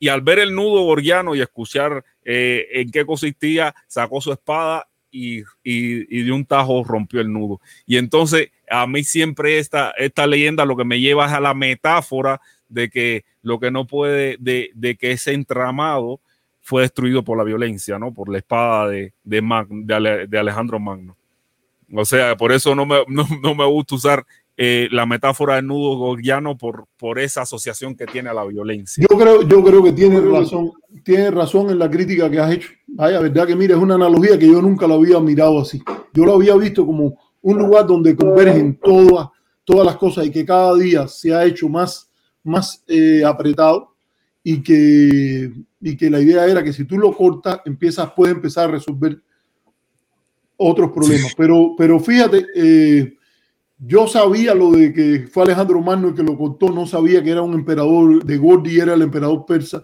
y 0.00 0.08
al 0.08 0.22
ver 0.22 0.40
el 0.40 0.54
nudo 0.54 0.82
gordiano 0.82 1.36
y 1.36 1.42
escuchar 1.42 2.04
eh, 2.24 2.66
en 2.72 2.90
qué 2.90 3.04
consistía, 3.04 3.74
sacó 3.86 4.20
su 4.20 4.32
espada 4.32 4.88
y, 5.10 5.42
de 5.62 6.32
un 6.32 6.46
tajo 6.46 6.82
rompió 6.82 7.20
el 7.20 7.30
nudo. 7.30 7.60
Y 7.86 7.98
entonces 7.98 8.50
a 8.68 8.86
mí 8.86 9.04
siempre 9.04 9.58
esta, 9.58 9.90
esta 9.90 10.26
leyenda 10.26 10.64
lo 10.64 10.76
que 10.76 10.84
me 10.84 11.00
lleva 11.00 11.26
es 11.26 11.32
a 11.32 11.40
la 11.40 11.52
metáfora 11.52 12.40
de 12.68 12.88
que 12.88 13.24
lo 13.42 13.60
que 13.60 13.70
no 13.70 13.86
puede, 13.86 14.36
de, 14.40 14.96
que 14.98 15.12
ese 15.12 15.34
entramado 15.34 16.20
fue 16.60 16.82
destruido 16.82 17.22
por 17.22 17.36
la 17.36 17.44
violencia, 17.44 17.98
¿no? 17.98 18.14
Por 18.14 18.30
la 18.30 18.38
espada 18.38 18.88
de, 18.88 19.12
Alejandro 20.38 20.78
Magno. 20.80 21.16
O 21.92 22.04
sea, 22.06 22.36
por 22.36 22.52
eso 22.52 22.74
no 22.74 22.86
me, 22.86 23.00
no 23.08 23.54
me 23.54 23.66
gusta 23.66 23.96
usar 23.96 24.24
eh, 24.62 24.88
la 24.90 25.06
metáfora 25.06 25.54
del 25.56 25.68
nudo 25.68 25.96
gordiano 25.96 26.58
por, 26.58 26.84
por 26.98 27.18
esa 27.18 27.40
asociación 27.40 27.94
que 27.94 28.04
tiene 28.04 28.28
a 28.28 28.34
la 28.34 28.44
violencia. 28.44 29.02
Yo 29.10 29.16
creo, 29.16 29.40
yo 29.48 29.64
creo 29.64 29.82
que 29.82 29.92
tienes 29.94 30.22
razón, 30.22 30.72
tienes 31.02 31.32
razón 31.32 31.70
en 31.70 31.78
la 31.78 31.90
crítica 31.90 32.30
que 32.30 32.38
has 32.38 32.52
hecho. 32.52 32.68
Vaya, 32.88 33.20
verdad 33.20 33.46
que 33.46 33.56
mira, 33.56 33.74
es 33.74 33.80
una 33.80 33.94
analogía 33.94 34.38
que 34.38 34.46
yo 34.46 34.60
nunca 34.60 34.86
la 34.86 34.96
había 34.96 35.18
mirado 35.18 35.62
así. 35.62 35.82
Yo 36.12 36.26
lo 36.26 36.34
había 36.34 36.54
visto 36.56 36.84
como 36.84 37.18
un 37.40 37.56
lugar 37.56 37.86
donde 37.86 38.14
convergen 38.14 38.78
todas, 38.84 39.28
todas 39.64 39.86
las 39.86 39.96
cosas 39.96 40.26
y 40.26 40.30
que 40.30 40.44
cada 40.44 40.74
día 40.74 41.08
se 41.08 41.34
ha 41.34 41.46
hecho 41.46 41.66
más, 41.66 42.10
más 42.44 42.84
eh, 42.86 43.22
apretado 43.24 43.94
y 44.44 44.62
que, 44.62 45.54
y 45.80 45.96
que 45.96 46.10
la 46.10 46.20
idea 46.20 46.44
era 46.44 46.62
que 46.62 46.74
si 46.74 46.84
tú 46.84 46.98
lo 46.98 47.16
cortas, 47.16 47.62
empiezas, 47.64 48.12
puedes 48.14 48.34
empezar 48.34 48.68
a 48.68 48.72
resolver 48.72 49.22
otros 50.58 50.92
problemas. 50.92 51.34
Pero, 51.34 51.74
pero 51.78 51.98
fíjate, 51.98 52.44
eh, 52.54 53.14
yo 53.82 54.06
sabía 54.06 54.54
lo 54.54 54.70
de 54.72 54.92
que 54.92 55.26
fue 55.30 55.44
Alejandro 55.44 55.80
Magno 55.80 56.08
el 56.08 56.14
que 56.14 56.22
lo 56.22 56.36
contó, 56.36 56.68
no 56.70 56.86
sabía 56.86 57.22
que 57.22 57.30
era 57.30 57.42
un 57.42 57.54
emperador 57.54 58.22
de 58.24 58.36
Gordi, 58.36 58.78
era 58.78 58.94
el 58.94 59.02
emperador 59.02 59.44
persa. 59.46 59.82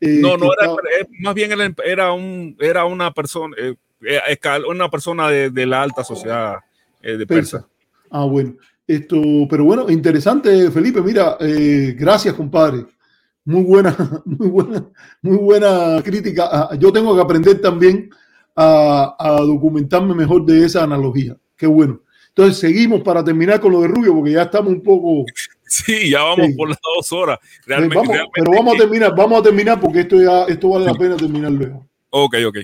eh, 0.00 0.18
No, 0.20 0.36
no 0.36 0.46
era, 0.52 0.72
estaba- 0.72 0.76
eh, 1.00 1.06
más 1.20 1.34
bien 1.34 1.52
era, 1.52 1.74
era 1.84 2.12
un, 2.12 2.56
era 2.60 2.84
una 2.84 3.12
persona, 3.12 3.56
eh, 3.58 3.74
eh, 4.02 4.20
una 4.68 4.88
persona 4.90 5.28
de, 5.28 5.50
de 5.50 5.66
la 5.66 5.82
alta 5.82 6.04
sociedad 6.04 6.56
eh, 7.02 7.16
de 7.16 7.26
Persa. 7.26 7.58
persa. 7.58 7.68
Ah, 8.10 8.24
bueno. 8.24 8.54
Esto, 8.86 9.16
pero 9.48 9.64
bueno, 9.64 9.88
interesante, 9.88 10.70
Felipe. 10.70 11.00
Mira, 11.02 11.36
eh, 11.40 11.94
gracias, 11.98 12.34
compadre, 12.34 12.84
Muy 13.44 13.62
buena, 13.62 13.96
muy 14.24 14.48
buena, 14.48 14.84
muy 15.22 15.36
buena 15.38 16.02
crítica. 16.04 16.48
Ah, 16.50 16.74
Yo 16.78 16.92
tengo 16.92 17.14
que 17.14 17.22
aprender 17.22 17.60
también 17.60 18.10
a, 18.54 19.16
a 19.18 19.40
documentarme 19.40 20.14
mejor 20.14 20.44
de 20.44 20.64
esa 20.64 20.82
analogía. 20.84 21.36
Qué 21.56 21.66
bueno. 21.66 22.00
Entonces 22.34 22.58
seguimos 22.58 23.02
para 23.02 23.22
terminar 23.22 23.60
con 23.60 23.72
lo 23.72 23.82
de 23.82 23.88
Rubio, 23.88 24.14
porque 24.14 24.32
ya 24.32 24.42
estamos 24.42 24.72
un 24.72 24.82
poco. 24.82 25.24
Sí, 25.74 26.10
ya 26.10 26.22
vamos 26.22 26.48
Sí. 26.48 26.52
por 26.52 26.68
las 26.68 26.78
dos 26.82 27.12
horas. 27.12 27.38
Realmente, 27.64 27.96
vamos- 27.96 28.08
realmente- 28.14 28.32
pero 28.34 28.50
vamos 28.52 28.74
a 28.74 28.78
terminar, 28.78 29.16
vamos 29.16 29.40
a 29.40 29.42
terminar 29.42 29.80
porque 29.80 30.00
esto 30.00 30.20
ya, 30.20 30.44
esto 30.44 30.68
vale 30.68 30.84
la 30.84 30.92
pena 30.92 31.16
terminar 31.16 31.50
luego. 31.50 31.86
Ok, 32.10 32.34
ok. 32.46 32.56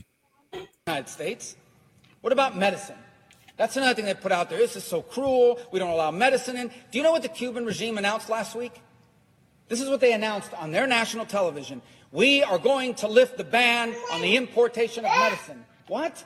United 0.86 1.08
States. 1.08 1.56
What 2.20 2.32
about 2.38 2.54
medicine? 2.54 2.96
That's 3.56 3.78
another 3.78 3.94
thing 3.94 4.04
they 4.04 4.14
put 4.14 4.30
out 4.30 4.50
there. 4.50 4.60
This 4.60 4.76
is 4.76 4.84
so 4.84 5.00
cruel. 5.00 5.56
We 5.72 5.78
don't 5.78 5.88
allow 5.90 6.10
medicine 6.12 6.58
in. 6.60 6.68
Do 6.68 6.98
you 6.98 7.02
know 7.02 7.12
what 7.12 7.22
the 7.22 7.30
Cuban 7.30 7.64
regime 7.64 7.96
announced 7.96 8.28
last 8.28 8.54
week? 8.54 8.72
This 9.70 9.80
is 9.80 9.88
what 9.88 10.00
they 10.00 10.12
announced 10.12 10.50
on 10.60 10.70
their 10.70 10.86
national 10.86 11.24
television. 11.24 11.80
We 12.12 12.42
are 12.42 12.58
going 12.58 12.94
to 12.96 13.08
lift 13.08 13.38
the 13.38 13.44
ban 13.44 13.94
on 14.12 14.20
the 14.20 14.36
importation 14.36 15.06
of 15.06 15.10
medicine. 15.12 15.64
What? 15.88 16.22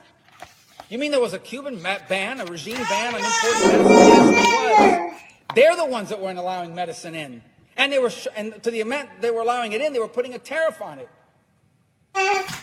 You 0.89 0.99
mean 0.99 1.11
there 1.11 1.21
was 1.21 1.33
a 1.33 1.39
Cuban 1.39 1.81
ban, 1.83 2.41
a 2.41 2.45
regime 2.45 2.77
ban 2.89 3.15
on 3.15 3.25
importing 3.25 3.69
medicine? 3.69 3.97
Yes, 4.09 4.31
there 4.31 4.59
was. 4.59 5.21
They're 5.55 5.77
the 5.77 5.87
ones 5.87 6.09
that 6.11 6.21
weren't 6.21 6.39
allowing 6.39 6.75
medicine 6.75 7.15
in. 7.15 7.43
And 7.77 7.93
they 7.93 7.99
were, 7.99 8.11
sh- 8.11 8.29
and 8.37 8.63
to 8.63 8.71
the 8.71 8.81
amount 8.83 9.09
they 9.21 9.31
were 9.31 9.41
allowing 9.41 9.73
it 9.73 9.81
in, 9.81 9.93
they 9.93 9.99
were 9.99 10.09
putting 10.09 10.35
a 10.35 10.39
tariff 10.39 10.81
on 10.83 10.99
it. 10.99 11.09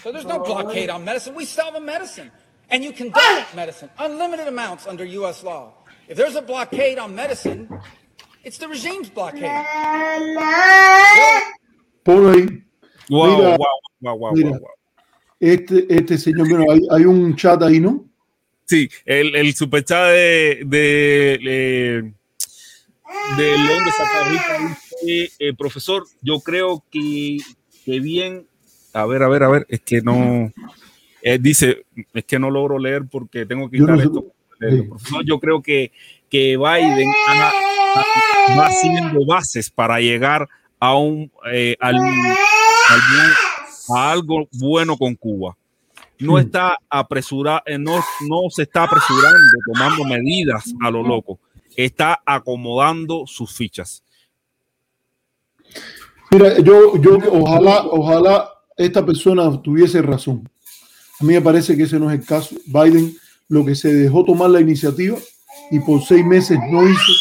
So 0.03 0.11
there's 0.11 0.25
no 0.25 0.39
blockade 0.39 0.89
on 0.89 1.03
medicine. 1.03 1.33
We 1.35 1.45
sell 1.45 1.71
the 1.71 1.79
medicine. 1.81 2.31
And 2.71 2.83
you 2.83 2.91
can 2.91 3.09
donate 3.09 3.47
medicine, 3.55 3.89
unlimited 3.97 4.47
amounts 4.47 4.85
under 4.85 5.03
U.S. 5.03 5.43
law. 5.43 5.73
If 6.07 6.17
there's 6.17 6.35
a 6.35 6.41
blockade 6.41 6.99
on 6.99 7.15
medicine, 7.15 7.67
it's 8.43 8.59
the 8.59 8.67
regime's 8.67 9.09
blockade. 9.09 9.43
Ponlo. 12.05 12.61
Wow, 13.09 13.41
wow, 13.41 13.57
wow, 13.57 13.79
wow, 14.01 14.15
wow, 14.15 14.33
wow. 14.33 14.59
Este, 15.41 15.87
este 15.89 16.17
señor, 16.17 16.47
bueno, 16.49 16.71
hay, 16.71 16.81
hay 16.91 17.05
un 17.05 17.35
chat 17.35 17.61
ahí, 17.63 17.79
¿no? 17.79 18.05
Sí, 18.69 18.87
el, 19.03 19.35
el 19.35 19.55
superchat 19.55 20.09
de, 20.11 20.61
de, 20.63 21.39
eh, 21.43 22.03
de 23.37 23.57
León 23.57 23.83
de 23.83 23.91
Zacarrita 23.91 24.77
dice, 25.01 25.31
eh, 25.39 25.53
profesor, 25.57 26.05
yo 26.21 26.39
creo 26.39 26.83
que, 26.91 27.37
que 27.83 27.99
bien, 27.99 28.45
a 28.93 29.07
ver, 29.07 29.23
a 29.23 29.27
ver, 29.27 29.41
a 29.41 29.49
ver, 29.49 29.65
es 29.69 29.79
que 29.81 30.01
no, 30.01 30.51
eh, 31.23 31.39
dice, 31.41 31.83
es 32.13 32.25
que 32.25 32.37
no 32.37 32.51
logro 32.51 32.77
leer 32.77 33.05
porque 33.09 33.47
tengo 33.47 33.71
que 33.71 33.77
quitar 33.79 33.97
no 33.97 34.03
esto. 34.03 34.25
Sí. 34.59 34.81
Profesor, 34.83 35.25
yo 35.25 35.39
creo 35.39 35.61
que, 35.63 35.91
que 36.29 36.55
Biden 36.57 37.09
ha- 37.27 37.49
ha- 37.49 38.55
va 38.55 38.67
haciendo 38.67 39.25
bases 39.25 39.71
para 39.71 39.99
llegar 39.99 40.47
a 40.79 40.95
un 40.95 41.31
eh, 41.51 41.75
al- 41.79 41.95
a 43.95 44.11
algo 44.11 44.47
bueno 44.51 44.95
con 44.95 45.15
Cuba. 45.15 45.55
No 46.19 46.37
está 46.37 46.77
apresurado, 46.89 47.61
no, 47.79 47.95
no 48.27 48.49
se 48.49 48.63
está 48.63 48.83
apresurando, 48.83 49.37
tomando 49.65 50.03
medidas 50.03 50.65
a 50.81 50.91
lo 50.91 51.01
loco. 51.01 51.39
Está 51.77 52.21
acomodando 52.25 53.25
sus 53.25 53.53
fichas. 53.53 54.03
Mira, 56.31 56.59
yo, 56.59 56.97
yo 56.97 57.17
ojalá, 57.31 57.85
ojalá 57.85 58.49
esta 58.77 59.05
persona 59.05 59.61
tuviese 59.61 60.01
razón. 60.01 60.49
A 61.19 61.23
mí 61.23 61.33
me 61.33 61.41
parece 61.41 61.75
que 61.75 61.83
ese 61.83 61.99
no 61.99 62.11
es 62.11 62.19
el 62.19 62.25
caso. 62.25 62.55
Biden 62.65 63.15
lo 63.47 63.65
que 63.65 63.75
se 63.75 63.93
dejó 63.93 64.23
tomar 64.23 64.49
la 64.49 64.61
iniciativa 64.61 65.17
y 65.71 65.79
por 65.79 66.01
seis 66.03 66.25
meses 66.25 66.59
no 66.69 66.87
hizo 66.87 67.11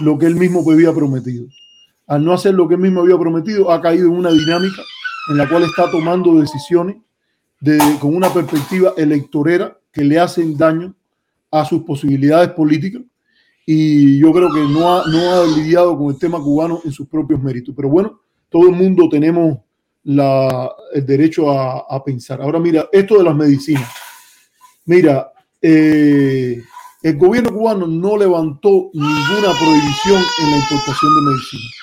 lo 0.00 0.18
que 0.18 0.26
él 0.26 0.36
mismo 0.36 0.68
había 0.70 0.92
prometido. 0.92 1.46
Al 2.06 2.24
no 2.24 2.32
hacer 2.32 2.54
lo 2.54 2.68
que 2.68 2.74
él 2.74 2.80
mismo 2.80 3.00
había 3.00 3.18
prometido, 3.18 3.70
ha 3.70 3.80
caído 3.80 4.06
en 4.06 4.14
una 4.14 4.30
dinámica 4.30 4.82
en 5.30 5.36
la 5.36 5.48
cual 5.48 5.62
está 5.62 5.90
tomando 5.90 6.40
decisiones 6.40 6.96
de, 7.60 7.78
con 8.00 8.14
una 8.14 8.32
perspectiva 8.32 8.94
electorera 8.96 9.76
que 9.92 10.04
le 10.04 10.18
hacen 10.18 10.56
daño 10.56 10.94
a 11.50 11.64
sus 11.64 11.82
posibilidades 11.82 12.50
políticas 12.50 13.02
y 13.66 14.18
yo 14.18 14.32
creo 14.32 14.52
que 14.52 14.60
no 14.60 14.92
ha, 14.98 15.06
no 15.06 15.32
ha 15.32 15.46
lidiado 15.46 15.96
con 15.98 16.08
el 16.10 16.18
tema 16.18 16.38
cubano 16.42 16.80
en 16.84 16.92
sus 16.92 17.06
propios 17.08 17.42
méritos. 17.42 17.74
Pero 17.76 17.88
bueno, 17.88 18.20
todo 18.48 18.68
el 18.68 18.74
mundo 18.74 19.08
tenemos 19.08 19.58
la- 20.04 20.70
el 20.94 21.04
derecho 21.04 21.50
a, 21.50 21.80
a 21.88 22.02
pensar. 22.02 22.40
Ahora 22.40 22.58
mira, 22.58 22.88
esto 22.92 23.18
de 23.18 23.24
las 23.24 23.34
medicinas. 23.36 23.88
Mira, 24.86 25.32
eh, 25.60 26.62
el 27.02 27.16
gobierno 27.18 27.52
cubano 27.52 27.86
no 27.86 28.16
levantó 28.16 28.90
ninguna 28.94 29.52
prohibición 29.58 30.22
en 30.42 30.50
la 30.50 30.56
importación 30.56 31.14
de 31.14 31.20
medicinas. 31.30 31.74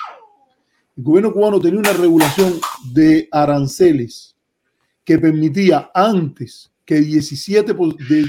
El 0.96 1.04
gobierno 1.04 1.32
cubano 1.32 1.60
tenía 1.60 1.78
una 1.80 1.92
regulación 1.92 2.54
de 2.92 3.28
aranceles 3.30 4.35
que 5.06 5.18
permitía 5.18 5.90
antes 5.94 6.70
que 6.84 7.00
17, 7.00 7.72
po- 7.74 7.94
de 8.08 8.26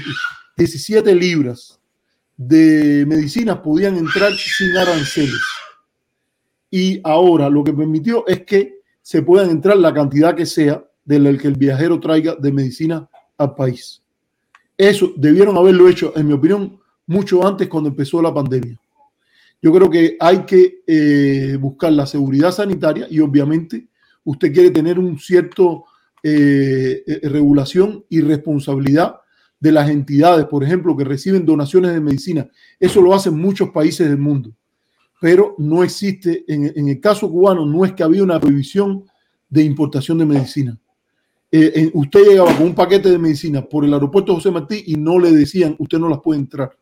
17 0.56 1.14
libras 1.14 1.78
de 2.36 3.04
medicinas 3.06 3.58
podían 3.58 3.96
entrar 3.98 4.32
sin 4.34 4.76
aranceles. 4.76 5.42
Y 6.70 7.00
ahora 7.02 7.50
lo 7.50 7.64
que 7.64 7.72
permitió 7.72 8.26
es 8.26 8.44
que 8.44 8.78
se 9.02 9.22
puedan 9.22 9.50
entrar 9.50 9.76
la 9.76 9.92
cantidad 9.92 10.34
que 10.36 10.46
sea 10.46 10.84
de 11.04 11.18
la 11.18 11.36
que 11.36 11.48
el 11.48 11.54
viajero 11.54 11.98
traiga 11.98 12.36
de 12.36 12.52
medicina 12.52 13.08
al 13.36 13.54
país. 13.54 14.00
Eso 14.76 15.12
debieron 15.16 15.56
haberlo 15.56 15.88
hecho, 15.88 16.12
en 16.14 16.28
mi 16.28 16.34
opinión, 16.34 16.78
mucho 17.06 17.44
antes 17.46 17.68
cuando 17.68 17.88
empezó 17.88 18.22
la 18.22 18.32
pandemia. 18.32 18.78
Yo 19.60 19.72
creo 19.72 19.90
que 19.90 20.16
hay 20.20 20.44
que 20.44 20.82
eh, 20.86 21.56
buscar 21.58 21.90
la 21.92 22.06
seguridad 22.06 22.52
sanitaria 22.52 23.08
y 23.10 23.18
obviamente 23.18 23.88
usted 24.22 24.52
quiere 24.52 24.70
tener 24.70 24.98
un 24.98 25.18
cierto 25.18 25.86
eh, 26.22 27.02
eh, 27.06 27.28
regulación 27.28 28.04
y 28.08 28.20
responsabilidad 28.20 29.16
de 29.60 29.72
las 29.72 29.88
entidades, 29.88 30.46
por 30.46 30.64
ejemplo, 30.64 30.96
que 30.96 31.04
reciben 31.04 31.44
donaciones 31.44 31.92
de 31.92 32.00
medicina. 32.00 32.48
Eso 32.78 33.00
lo 33.00 33.14
hacen 33.14 33.36
muchos 33.36 33.70
países 33.70 34.08
del 34.08 34.18
mundo, 34.18 34.52
pero 35.20 35.54
no 35.58 35.82
existe, 35.82 36.44
en, 36.48 36.88
el 36.88 37.00
caso 37.00 37.30
cubano, 37.30 37.66
no 37.66 37.84
es 37.84 37.92
que 37.92 38.02
había 38.02 38.22
una 38.22 38.40
prohibición 38.40 39.04
de 39.48 39.62
importación 39.62 40.18
de 40.18 40.26
medicina. 40.26 40.78
Eh, 41.50 41.90
usted 41.94 42.24
llegaba 42.24 42.54
con 42.54 42.66
un 42.66 42.74
paquete 42.74 43.10
de 43.10 43.18
medicina 43.18 43.62
por 43.62 43.84
el 43.84 43.94
aeropuerto 43.94 44.34
José 44.34 44.50
Martí 44.50 44.84
y 44.86 44.96
no 44.96 45.18
le 45.18 45.32
decían, 45.32 45.74
usted 45.78 45.98
no 45.98 46.08
las 46.08 46.20
puede 46.20 46.40
entrar. 46.40 46.76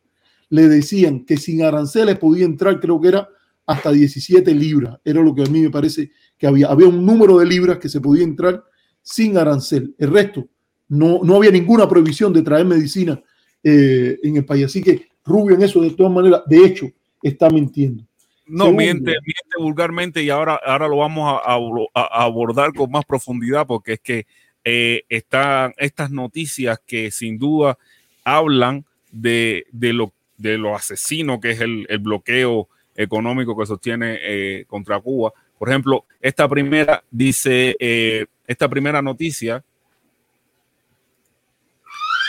Le 0.49 0.69
decían 0.69 1.25
que 1.25 1.37
sin 1.37 1.63
aranceles 1.63 2.19
podía 2.19 2.45
entrar, 2.45 2.81
creo 2.81 3.01
que 3.01 3.09
era 3.09 3.29
hasta 3.67 3.93
17 3.93 4.55
libras. 4.55 4.99
Era 5.05 5.21
lo 5.21 5.35
que 5.35 5.43
a 5.43 5.47
mí 5.47 5.61
me 5.61 5.71
parece 5.71 6.11
que 6.39 6.47
había. 6.47 6.69
Había 6.69 6.89
un 6.89 7.05
número 7.05 7.39
de 7.39 7.47
libras 7.47 7.79
que 7.79 7.89
se 7.89 8.01
podía 8.01 8.25
entrar 8.25 8.65
sin 9.09 9.39
arancel. 9.39 9.95
El 9.99 10.11
resto, 10.11 10.49
no, 10.89 11.20
no 11.23 11.37
había 11.37 11.53
ninguna 11.53 11.89
prohibición 11.89 12.33
de 12.33 12.43
traer 12.43 12.66
medicina 12.66 13.23
eh, 13.62 14.19
en 14.23 14.37
el 14.37 14.45
país. 14.45 14.65
Así 14.65 14.83
que 14.83 15.07
Rubio 15.24 15.55
en 15.55 15.62
eso, 15.62 15.81
de 15.81 15.91
todas 15.91 16.12
maneras, 16.12 16.43
de 16.47 16.65
hecho, 16.65 16.87
está 17.23 17.49
mintiendo. 17.51 18.03
No, 18.49 18.65
Segundo. 18.65 18.83
miente, 18.83 19.11
miente 19.11 19.57
vulgarmente 19.59 20.23
y 20.23 20.31
ahora, 20.31 20.59
ahora 20.65 20.89
lo 20.89 20.97
vamos 20.99 21.41
a, 21.45 21.53
a- 21.53 22.01
a 22.20 22.23
abordar 22.24 22.73
con 22.73 22.91
más 22.91 23.05
profundidad 23.05 23.66
porque 23.66 23.95
es 23.95 24.01
que 24.01 24.27
eh, 24.65 25.03
están 25.09 25.73
estas 25.78 26.11
noticias 26.11 26.81
que 26.85 27.11
sin 27.12 27.39
duda 27.39 27.78
hablan 28.24 28.85
de, 29.12 29.66
de 29.73 29.93
lo, 29.93 30.12
de 30.37 30.59
lo 30.59 30.74
asesino 30.74 31.41
que 31.41 31.51
es 31.53 31.61
el, 31.61 31.87
el 31.89 31.99
bloqueo 31.99 32.69
económico 32.97 33.57
que 33.57 33.66
sostiene 33.66 34.19
eh, 34.23 34.65
contra 34.66 34.99
Cuba. 35.01 35.33
Por 35.59 35.69
ejemplo, 35.69 36.05
esta 36.20 36.49
primera 36.49 37.03
dice, 37.11 37.77
eh, 37.81 38.27
esta 38.47 38.68
primera 38.68 39.02
noticia, 39.02 39.64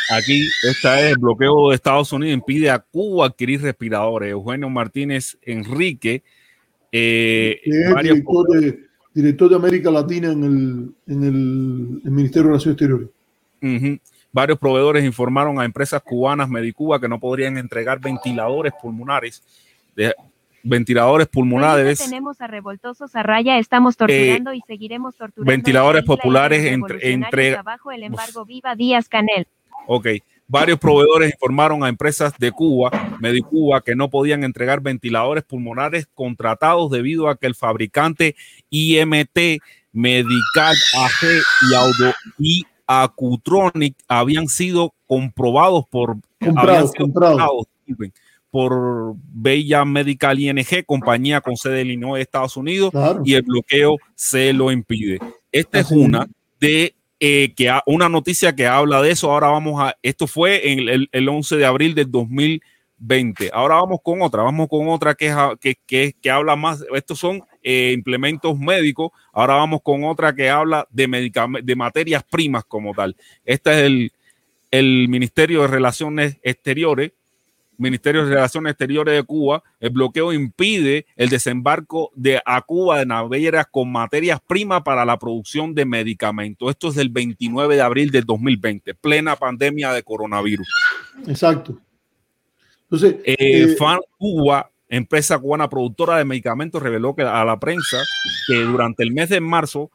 aquí, 0.10 0.42
esta 0.70 1.02
es 1.02 1.12
el 1.12 1.18
bloqueo 1.18 1.70
de 1.70 1.76
Estados 1.76 2.12
Unidos 2.12 2.34
impide 2.34 2.70
a 2.70 2.80
Cuba 2.80 3.28
adquirir 3.28 3.62
respiradores. 3.62 4.32
Eugenio 4.32 4.70
Martínez 4.70 5.38
Enrique, 5.42 6.24
eh, 6.92 7.60
director 7.66 8.48
de, 8.50 8.80
director 9.14 9.50
de 9.50 9.56
América 9.56 9.92
Latina 9.92 10.32
en 10.32 10.44
el, 10.44 10.92
en 11.08 11.24
el, 11.24 12.02
el 12.06 12.12
Ministerio 12.12 12.44
de 12.44 12.50
Relaciones 12.50 12.74
Exteriores. 12.74 13.10
Varios 14.32 14.60
proveedores 14.60 15.04
informaron 15.04 15.60
a 15.60 15.66
empresas 15.66 16.02
cubanas 16.04 16.50
Medicuba 16.50 17.00
que 17.00 17.08
no 17.08 17.20
podrían 17.20 17.58
entregar 17.58 18.00
ventiladores 18.00 18.74
pulmonares. 18.80 19.42
De, 19.96 20.14
ventiladores 20.68 21.28
pulmonares. 21.28 22.00
tenemos 22.00 22.42
a 22.42 22.48
revoltosos 22.48 23.16
a 23.16 23.24
raya, 23.24 23.58
estamos 23.58 23.98
torturando 23.98 24.54
y 24.54 24.62
seguiremos 24.68 25.16
torturando. 25.16 25.52
Eh, 25.52 25.56
ventiladores 25.56 26.04
populares 26.04 26.66
entre- 26.66 27.12
entre- 27.12 27.56
abajo 27.56 27.92
el 27.92 28.04
embargo 28.04 28.46
Viva 28.46 28.76
Díaz 28.76 29.08
Canel. 29.10 29.48
Ok. 29.88 30.08
Varios 30.50 30.80
proveedores 30.80 31.34
informaron 31.34 31.84
a 31.84 31.90
empresas 31.90 32.34
de 32.38 32.52
Cuba, 32.54 32.90
Medicuba, 33.20 33.82
que 33.82 33.96
no 33.96 34.10
podían 34.10 34.46
entregar 34.46 34.80
ventiladores 34.80 35.44
pulmonares 35.44 36.08
contratados 36.14 36.90
debido 36.90 37.28
a 37.28 37.36
que 37.36 37.48
el 37.48 37.56
fabricante 37.56 38.34
IMT, 38.70 39.60
Medical 39.92 40.76
AG 40.96 41.42
y, 41.70 41.76
Auto, 41.76 42.16
y 42.40 42.66
Acutronic 42.86 43.96
habían 44.08 44.48
sido 44.48 44.94
comprobados 45.06 45.86
por 45.90 46.16
Comprados, 46.40 46.70
habían 46.70 46.88
sido 46.88 47.06
comprados. 47.06 47.68
Por 48.52 49.16
Bella 49.18 49.84
Medical 49.86 50.40
ING, 50.40 50.86
compañía 50.86 51.42
con 51.42 51.58
sede 51.58 51.82
en 51.82 51.88
Illinois, 51.88 52.22
Estados 52.22 52.58
Unidos, 52.58 52.92
Claro. 52.92 53.22
y 53.26 53.34
el 53.34 53.42
bloqueo 53.44 53.98
se 54.16 54.54
lo 54.54 54.72
impide. 54.72 55.20
Esta 55.52 55.80
es 55.80 55.92
una 55.92 56.28
de 56.60 56.94
eh, 57.20 57.54
que 57.56 57.70
ha- 57.70 57.82
una 57.88 58.10
noticia 58.10 58.56
que 58.56 58.68
habla 58.68 59.02
de 59.02 59.12
eso. 59.12 59.32
Ahora 59.32 59.48
vamos 59.48 59.82
a, 59.82 59.96
esto 60.04 60.28
fue 60.28 60.72
en 60.72 60.88
el, 60.88 61.10
el 61.12 61.28
11 61.30 61.58
de 61.58 61.66
abril 61.66 61.96
del 61.96 62.12
2020. 62.12 63.50
Ahora 63.54 63.76
vamos 63.76 64.00
con 64.04 64.22
otra, 64.22 64.44
vamos 64.44 64.68
con 64.70 64.88
otra 64.90 65.16
que, 65.16 65.34
que, 65.60 65.76
que, 65.86 66.14
que 66.22 66.30
habla 66.30 66.56
más, 66.56 66.84
estos 66.94 67.20
son 67.20 67.42
eh, 67.64 67.92
implementos 67.94 68.58
médicos. 68.58 69.12
Ahora 69.34 69.56
vamos 69.56 69.82
con 69.84 70.04
otra 70.04 70.34
que 70.36 70.50
habla 70.50 70.88
de, 70.92 71.32
de 71.64 71.76
materias 71.76 72.24
primas 72.24 72.64
como 72.66 72.94
tal. 72.94 73.16
Este 73.46 73.72
es 73.72 73.78
el, 73.78 74.12
el 74.72 75.08
Ministerio 75.10 75.62
de 75.64 75.68
Relaciones 75.68 76.38
Exteriores, 76.44 77.12
Ministerio 77.78 78.26
de 78.26 78.36
Relaciones 78.36 78.72
Exteriores 78.72 79.16
de 79.16 79.24
Cuba, 79.24 79.64
el 79.80 79.92
bloqueo 79.92 80.34
impide 80.34 81.06
el 81.16 81.30
desembarco 81.30 82.12
de 82.16 82.42
a 82.46 82.62
Cuba 82.62 83.00
de 83.00 83.06
navieras 83.06 83.68
con 83.70 83.92
materias 83.92 84.40
primas 84.46 84.82
para 84.84 85.06
la 85.06 85.18
producción 85.20 85.74
de 85.76 85.86
medicamentos. 85.86 86.70
Esto 86.70 86.90
es 86.90 86.96
del 86.96 87.10
29 87.10 87.76
de 87.76 87.82
abril 87.82 88.12
del 88.12 88.26
2020, 88.26 88.96
plena 88.96 89.36
pandemia 89.36 89.94
de 89.94 90.04
coronavirus. 90.04 90.68
Exacto. 91.28 91.78
Entonces, 92.84 93.16
Eh, 93.26 93.36
eh, 93.38 93.76
Fan 93.78 94.00
Cuba, 94.18 94.72
empresa 94.90 95.38
cubana 95.38 95.70
productora 95.70 96.18
de 96.18 96.26
medicamentos, 96.26 96.82
reveló 96.82 97.16
que 97.16 97.24
a 97.24 97.44
la 97.44 97.60
prensa 97.60 97.98
que 98.48 98.62
durante 98.62 99.04
el 99.04 99.12
mes 99.12 99.30
de 99.30 99.42
marzo 99.42 99.92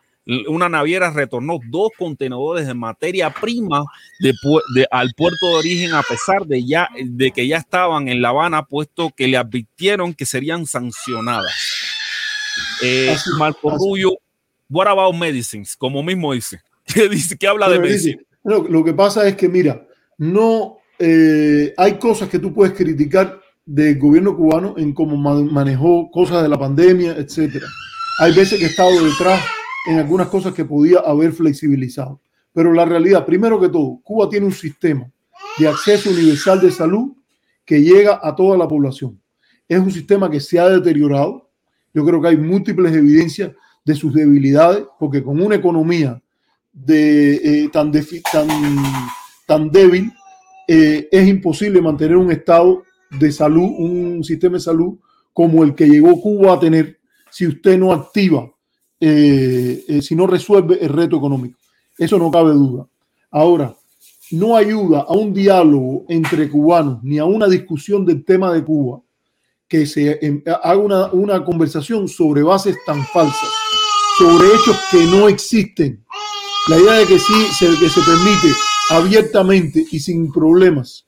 una 0.49 0.69
naviera 0.69 1.11
retornó 1.11 1.59
dos 1.69 1.91
contenedores 1.99 2.67
de 2.67 2.75
materia 2.75 3.31
prima 3.31 3.85
de 4.21 4.33
pu- 4.35 4.63
de- 4.75 4.87
al 4.91 5.13
puerto 5.17 5.49
de 5.49 5.55
origen 5.55 5.95
a 5.95 6.03
pesar 6.03 6.47
de, 6.47 6.65
ya, 6.65 6.89
de 7.05 7.31
que 7.33 7.47
ya 7.49 7.57
estaban 7.57 8.09
en 8.09 8.23
La 8.23 8.29
Habana, 8.29 8.65
puesto 8.65 9.11
que 9.17 9.27
le 9.27 9.37
advirtieron 9.37 10.15
que 10.15 10.25
serían 10.27 10.65
sancionadas. 10.67 11.53
Eh, 12.83 13.17
Marco 13.39 13.71
Rubio, 13.71 14.13
what 14.71 14.87
about 14.87 15.15
medicines? 15.15 15.77
Como 15.77 16.03
mismo 16.03 16.33
dice. 16.33 16.61
¿Qué 16.87 17.09
dice? 17.09 17.37
¿Qué 17.37 17.47
habla 17.47 17.69
de 17.69 17.77
Pero 17.77 17.89
medicina? 17.89 18.23
lo, 18.45 18.63
lo 18.69 18.85
que 18.85 18.93
pasa 18.93 19.27
es 19.27 19.37
que, 19.37 19.49
mira, 19.49 19.87
no 20.19 20.79
eh, 20.99 21.73
hay 21.77 21.95
cosas 21.99 22.29
que 22.29 22.39
tú 22.39 22.53
puedes 22.55 22.75
criticar 22.77 23.41
del 23.65 23.99
gobierno 23.99 24.37
cubano 24.37 24.75
en 24.77 24.93
cómo 24.93 25.17
ma- 25.17 25.35
manejó 25.51 26.11
cosas 26.11 26.43
de 26.43 26.49
la 26.49 26.59
pandemia, 26.59 27.13
etcétera. 27.13 27.67
Hay 28.21 28.33
veces 28.35 28.59
que 28.59 28.67
he 28.67 28.69
estado 28.69 29.05
detrás 29.05 29.41
en 29.87 29.99
algunas 29.99 30.29
cosas 30.29 30.55
que 30.55 30.65
podía 30.65 31.01
haber 31.01 31.33
flexibilizado. 31.33 32.21
Pero 32.53 32.73
la 32.73 32.85
realidad, 32.85 33.25
primero 33.25 33.61
que 33.61 33.69
todo, 33.69 34.01
Cuba 34.03 34.29
tiene 34.29 34.47
un 34.47 34.53
sistema 34.53 35.11
de 35.59 35.69
acceso 35.69 36.11
universal 36.11 36.61
de 36.61 36.71
salud 36.71 37.13
que 37.65 37.81
llega 37.81 38.21
a 38.23 38.35
toda 38.35 38.57
la 38.57 38.69
población. 38.69 39.21
Es 39.69 39.79
un 39.79 39.91
sistema 39.91 40.31
que 40.31 40.41
se 40.41 40.59
ha 40.59 40.69
deteriorado. 40.69 41.51
Yo 41.95 42.05
creo 42.05 42.21
que 42.21 42.29
hay 42.29 42.37
múltiples 42.37 42.95
evidencias 42.95 43.53
de 43.85 43.95
sus 43.95 44.13
debilidades, 44.13 44.85
porque 44.99 45.23
con 45.23 45.41
una 45.41 45.57
economía 45.57 46.23
de, 46.73 47.35
eh, 47.35 47.71
tan, 47.73 47.91
débil, 49.71 50.13
eh, 50.69 51.09
es 51.11 51.29
imposible 51.29 51.83
mantener 51.83 52.17
un 52.17 52.31
estado 52.31 52.85
de 53.11 53.33
salud, 53.33 53.69
un 53.79 54.25
sistema 54.25 54.55
de 54.55 54.61
salud 54.61 54.99
como 55.33 55.65
el 55.65 55.75
que 55.75 55.89
llegó 55.89 56.21
Cuba 56.21 56.55
a 56.55 56.61
tener 56.61 56.99
si 57.31 57.47
usted 57.47 57.79
no 57.79 57.93
activa, 57.93 58.51
eh, 59.05 59.85
eh, 59.89 60.01
si 60.01 60.15
no 60.15 60.29
resuelve 60.29 60.79
el 60.81 60.89
reto 60.91 61.17
económico. 61.17 61.59
Eso 61.99 62.19
no 62.19 62.31
cabe 62.31 62.53
duda. 62.53 62.87
Ahora, 63.33 63.75
no 64.31 64.57
ayuda 64.57 65.01
a 65.01 65.13
un 65.13 65.35
diálogo 65.35 66.05
entre 66.09 66.49
cubanos 66.49 67.03
ni 67.03 67.19
a 67.19 67.25
una 67.25 67.49
discusión 67.49 68.07
del 68.07 68.25
tema 68.25 68.53
de 68.53 68.63
Cuba 68.63 69.01
que 69.67 69.87
se 69.87 70.25
em, 70.25 70.41
haga 70.47 70.77
una, 70.77 71.07
una 71.13 71.45
conversación 71.45 72.07
sobre 72.07 72.45
bases 72.45 72.77
tan 72.87 73.05
falsas, 73.07 73.51
sobre 74.19 74.47
hechos 74.55 74.79
que 74.93 75.05
no 75.07 75.29
existen. 75.29 76.05
La 76.69 76.79
idea 76.79 76.93
de 76.93 77.07
que 77.07 77.19
sí 77.19 77.47
se, 77.59 77.67
que 77.81 77.89
se 77.89 78.01
permite 78.03 78.55
abiertamente 78.91 79.85
y 79.91 79.99
sin 79.99 80.31
problemas 80.31 81.05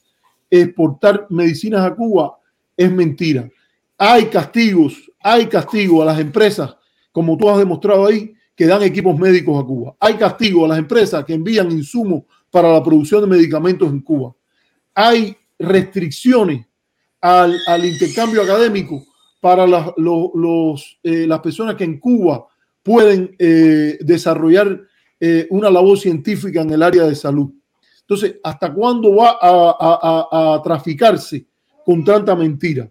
exportar 0.51 1.29
medicinas 1.31 1.85
a 1.85 1.95
Cuba 1.95 2.39
es 2.77 2.91
mentira. 2.91 3.49
Hay 3.97 4.27
castigos, 4.27 4.95
hay 5.21 5.47
castigo 5.47 6.03
a 6.03 6.07
las 6.07 6.19
empresas, 6.19 6.75
como 7.15 7.39
tú 7.39 7.49
has 7.49 7.59
demostrado 7.59 8.07
ahí, 8.07 8.35
que 8.57 8.67
dan 8.67 8.83
equipos 8.83 9.17
médicos 9.17 9.63
a 9.63 9.65
Cuba. 9.67 9.95
Hay 10.01 10.15
castigo 10.15 10.65
a 10.65 10.69
las 10.69 10.79
empresas 10.79 11.25
que 11.25 11.33
envían 11.35 11.71
insumos 11.71 12.25
para 12.51 12.73
la 12.73 12.83
producción 12.83 13.21
de 13.21 13.29
medicamentos 13.37 13.89
en 13.89 14.01
Cuba. 14.01 14.35
Hay 14.95 15.37
restricciones 15.59 16.67
al, 17.21 17.57
al 17.69 17.85
intercambio 17.85 18.43
académico 18.43 19.05
para 19.41 19.65
las, 19.65 19.91
lo- 19.97 20.33
los, 20.35 20.99
eh, 21.05 21.25
las 21.29 21.39
personas 21.39 21.77
que 21.77 21.85
en 21.85 22.01
Cuba 22.01 22.47
pueden 22.83 23.35
eh, 23.39 23.97
desarrollar 24.01 24.81
eh, 25.21 25.47
una 25.51 25.71
labor 25.71 25.97
científica 25.99 26.63
en 26.63 26.71
el 26.71 26.83
área 26.83 27.05
de 27.05 27.15
salud. 27.15 27.51
Entonces, 28.01 28.37
¿hasta 28.43 28.73
cuándo 28.75 29.15
va 29.15 29.39
a, 29.41 29.77
a- 29.79 29.99
a- 30.03 30.55
a 30.57 30.63
traficarse 30.63 31.47
con 31.87 32.05
tanta 32.05 32.35
mentira? 32.35 32.91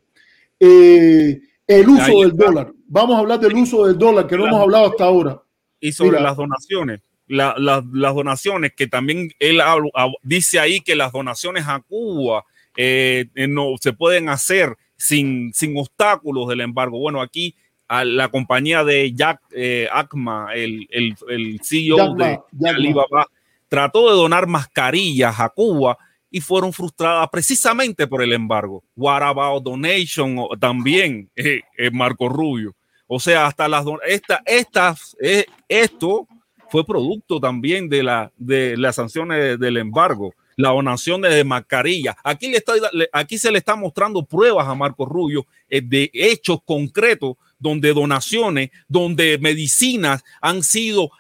El 0.60 1.90
uso 1.90 2.02
Ahí 2.02 2.22
del 2.22 2.32
está. 2.32 2.46
dólar. 2.46 2.74
Vamos 2.94 3.16
a 3.16 3.20
hablar 3.22 3.40
del 3.40 3.54
uso 3.56 3.88
del 3.88 3.98
dólar, 3.98 4.28
que 4.28 4.38
no 4.38 4.46
hemos 4.46 4.62
hablado 4.62 4.86
hasta 4.86 5.06
ahora. 5.06 5.42
y 5.80 5.92
sobre 5.92 6.12
Mira. 6.12 6.22
las 6.24 6.38
donaciones. 6.38 7.02
La- 7.28 7.56
la- 7.58 7.84
las 7.92 8.14
donaciones, 8.16 8.72
que 8.74 8.86
también 8.88 9.32
él 9.40 9.60
habla- 9.62 9.90
hab- 9.96 10.14
dice 10.22 10.60
ahí 10.60 10.80
que 10.80 10.96
las 10.96 11.12
donaciones 11.12 11.66
a 11.68 11.80
Cuba 11.82 12.46
eh, 12.78 13.26
eh, 13.36 13.48
no 13.48 13.74
se 13.82 13.94
pueden 13.94 14.30
hacer 14.30 14.76
sin, 14.96 15.52
sin 15.54 15.76
obstáculos 15.78 16.48
del 16.48 16.62
embargo. 16.62 17.00
Bueno, 17.00 17.20
aquí 17.22 17.56
a 17.88 18.06
la 18.06 18.30
compañía 18.30 18.84
de 18.84 19.12
Jack 19.14 19.42
eh, 19.52 19.88
Acma, 19.92 20.50
el, 20.54 20.88
el, 20.92 21.16
el 21.30 21.60
CEO 21.64 21.98
Jack 21.98 22.16
Ma, 22.18 22.40
de. 22.52 22.70
Alibaba, 22.70 23.28
trató 23.68 24.10
de 24.10 24.16
donar 24.16 24.46
mascarillas 24.48 25.40
a 25.40 25.50
Cuba 25.50 25.98
y 26.32 26.40
fueron 26.42 26.72
frustradas 26.72 27.28
precisamente 27.32 28.08
por 28.08 28.22
el 28.24 28.34
embargo. 28.34 28.84
What 28.96 29.22
about 29.24 29.64
donation? 29.64 30.38
También 30.60 31.30
eh, 31.36 31.62
eh, 31.78 31.92
Marco 31.92 32.30
Rubio. 32.30 32.74
O 33.16 33.20
sea, 33.20 33.46
hasta 33.46 33.68
las 33.68 33.86
esta, 34.08 34.42
estas, 34.44 35.16
eh, 35.22 35.46
esto 35.70 36.28
fue 36.72 36.84
producto 36.84 37.40
también 37.40 37.88
de, 37.88 38.02
la, 38.02 38.32
de 38.38 38.76
las 38.76 38.96
sanciones 38.96 39.60
del 39.60 39.78
embargo, 39.78 40.34
la 40.56 40.70
donación 40.70 41.22
de 41.22 41.44
mascarillas. 41.44 42.16
Aquí, 42.24 42.50
le 42.50 42.58
está, 42.58 42.74
aquí 43.12 43.38
se 43.38 43.52
le 43.52 43.60
está 43.60 43.76
mostrando 43.76 44.26
pruebas 44.26 44.68
a 44.68 44.74
Marco 44.74 45.06
Rubio 45.06 45.46
eh, 45.70 45.82
de 45.82 46.10
hechos 46.12 46.58
concretos 46.66 47.36
donde 47.60 47.94
donaciones, 47.94 48.72
donde 48.88 49.38
medicinas 49.38 50.24
han 50.42 50.64
sido, 50.64 51.12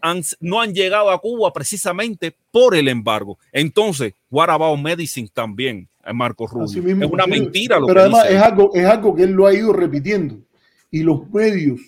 han- 0.00 0.22
no 0.40 0.62
han 0.62 0.72
llegado 0.72 1.10
a 1.10 1.18
Cuba 1.20 1.52
precisamente 1.52 2.34
por 2.50 2.74
el 2.74 2.88
embargo. 2.88 3.38
Entonces, 3.52 4.14
what 4.30 4.48
about 4.48 4.78
medicine 4.80 5.28
también, 5.30 5.86
eh, 6.06 6.12
Marco 6.14 6.46
Rubio? 6.46 6.82
mismo, 6.82 7.04
es 7.04 7.10
una 7.12 7.26
mentira 7.26 7.78
lo 7.78 7.86
Pero 7.86 7.96
que 7.96 8.00
además 8.00 8.22
dice 8.22 8.36
es 8.36 8.42
algo, 8.42 8.70
es 8.72 8.86
algo 8.86 9.14
que 9.14 9.22
él 9.24 9.32
lo 9.32 9.46
ha 9.46 9.52
ido 9.52 9.74
repitiendo. 9.74 10.38
Y 10.94 11.02
los 11.02 11.28
medios 11.30 11.80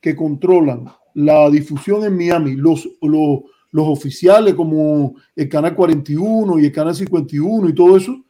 que 0.00 0.16
controlan 0.16 0.86
la 1.12 1.50
difusión 1.50 2.02
en 2.02 2.16
Miami, 2.16 2.54
los, 2.54 2.88
los, 3.02 3.40
los 3.70 3.88
oficiales 3.88 4.54
como 4.54 5.16
el 5.36 5.50
Canal 5.50 5.74
41 5.74 6.58
y 6.58 6.64
el 6.64 6.72
Canal 6.72 6.94
51 6.94 7.68
y 7.68 7.74
todo 7.74 7.94
eso, 7.94 8.24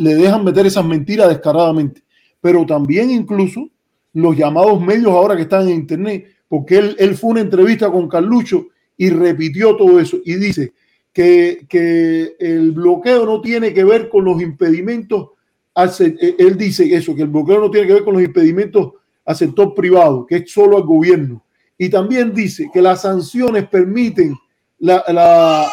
le 0.00 0.16
dejan 0.16 0.42
meter 0.42 0.66
esas 0.66 0.84
mentiras 0.84 1.28
descaradamente. 1.28 2.02
Pero 2.40 2.66
también 2.66 3.12
incluso 3.12 3.68
los 4.14 4.36
llamados 4.36 4.80
medios 4.80 5.12
ahora 5.12 5.36
que 5.36 5.42
están 5.42 5.68
en 5.68 5.76
Internet, 5.76 6.26
porque 6.48 6.78
él, 6.78 6.96
él 6.98 7.14
fue 7.14 7.30
una 7.30 7.42
entrevista 7.42 7.88
con 7.88 8.08
Carlucho 8.08 8.66
y 8.96 9.10
repitió 9.10 9.76
todo 9.76 10.00
eso 10.00 10.18
y 10.24 10.34
dice 10.34 10.72
que, 11.12 11.66
que 11.68 12.34
el 12.40 12.72
bloqueo 12.72 13.24
no 13.26 13.40
tiene 13.40 13.72
que 13.72 13.84
ver 13.84 14.08
con 14.08 14.24
los 14.24 14.42
impedimentos 14.42 15.28
él 15.74 16.56
dice 16.58 16.94
eso, 16.94 17.14
que 17.14 17.22
el 17.22 17.28
bloqueo 17.28 17.60
no 17.60 17.70
tiene 17.70 17.86
que 17.86 17.94
ver 17.94 18.04
con 18.04 18.14
los 18.14 18.22
impedimentos 18.22 18.92
al 19.24 19.36
sector 19.36 19.74
privado, 19.74 20.26
que 20.26 20.36
es 20.36 20.50
solo 20.50 20.76
al 20.76 20.82
gobierno. 20.84 21.44
Y 21.78 21.88
también 21.88 22.32
dice 22.34 22.70
que 22.72 22.82
las 22.82 23.02
sanciones 23.02 23.68
permiten 23.68 24.34
la- 24.78 25.04
la- 25.08 25.68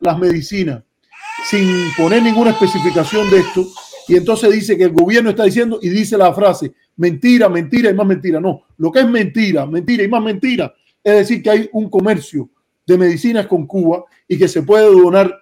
las- 0.00 0.18
medicinas 0.18 0.82
sin 1.48 1.68
poner 1.96 2.22
ninguna 2.22 2.50
especificación 2.50 3.30
de 3.30 3.38
esto. 3.38 3.66
Y 4.08 4.16
entonces 4.16 4.50
dice 4.52 4.76
que 4.76 4.84
el 4.84 4.92
gobierno 4.92 5.30
está 5.30 5.44
diciendo 5.44 5.78
y 5.82 5.88
dice 5.90 6.16
la 6.16 6.32
frase, 6.32 6.72
mentira, 6.96 7.48
mentira 7.48 7.90
y 7.90 7.94
más 7.94 8.06
mentira. 8.06 8.40
No, 8.40 8.62
lo 8.78 8.90
que 8.90 9.00
es 9.00 9.08
mentira, 9.08 9.66
mentira 9.66 10.02
y 10.02 10.08
más 10.08 10.22
mentira, 10.22 10.74
es 11.04 11.14
decir 11.14 11.42
que 11.42 11.50
hay 11.50 11.68
un 11.72 11.88
comercio 11.88 12.48
de 12.86 12.98
medicinas 12.98 13.46
con 13.46 13.66
Cuba 13.66 14.04
y 14.26 14.38
que 14.38 14.48
se 14.48 14.62
puede 14.62 14.86
donar 14.90 15.32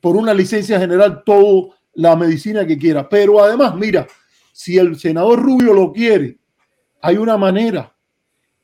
por 0.00 0.16
una 0.16 0.34
licencia 0.34 0.78
general 0.78 1.22
toda 1.24 1.74
la 1.94 2.14
medicina 2.16 2.66
que 2.66 2.76
quiera. 2.76 3.08
Pero 3.08 3.42
además, 3.42 3.74
mira, 3.76 4.06
si 4.52 4.76
el 4.76 4.98
senador 4.98 5.40
Rubio 5.40 5.72
lo 5.72 5.92
quiere, 5.92 6.35
hay 7.06 7.16
una 7.18 7.36
manera. 7.36 7.94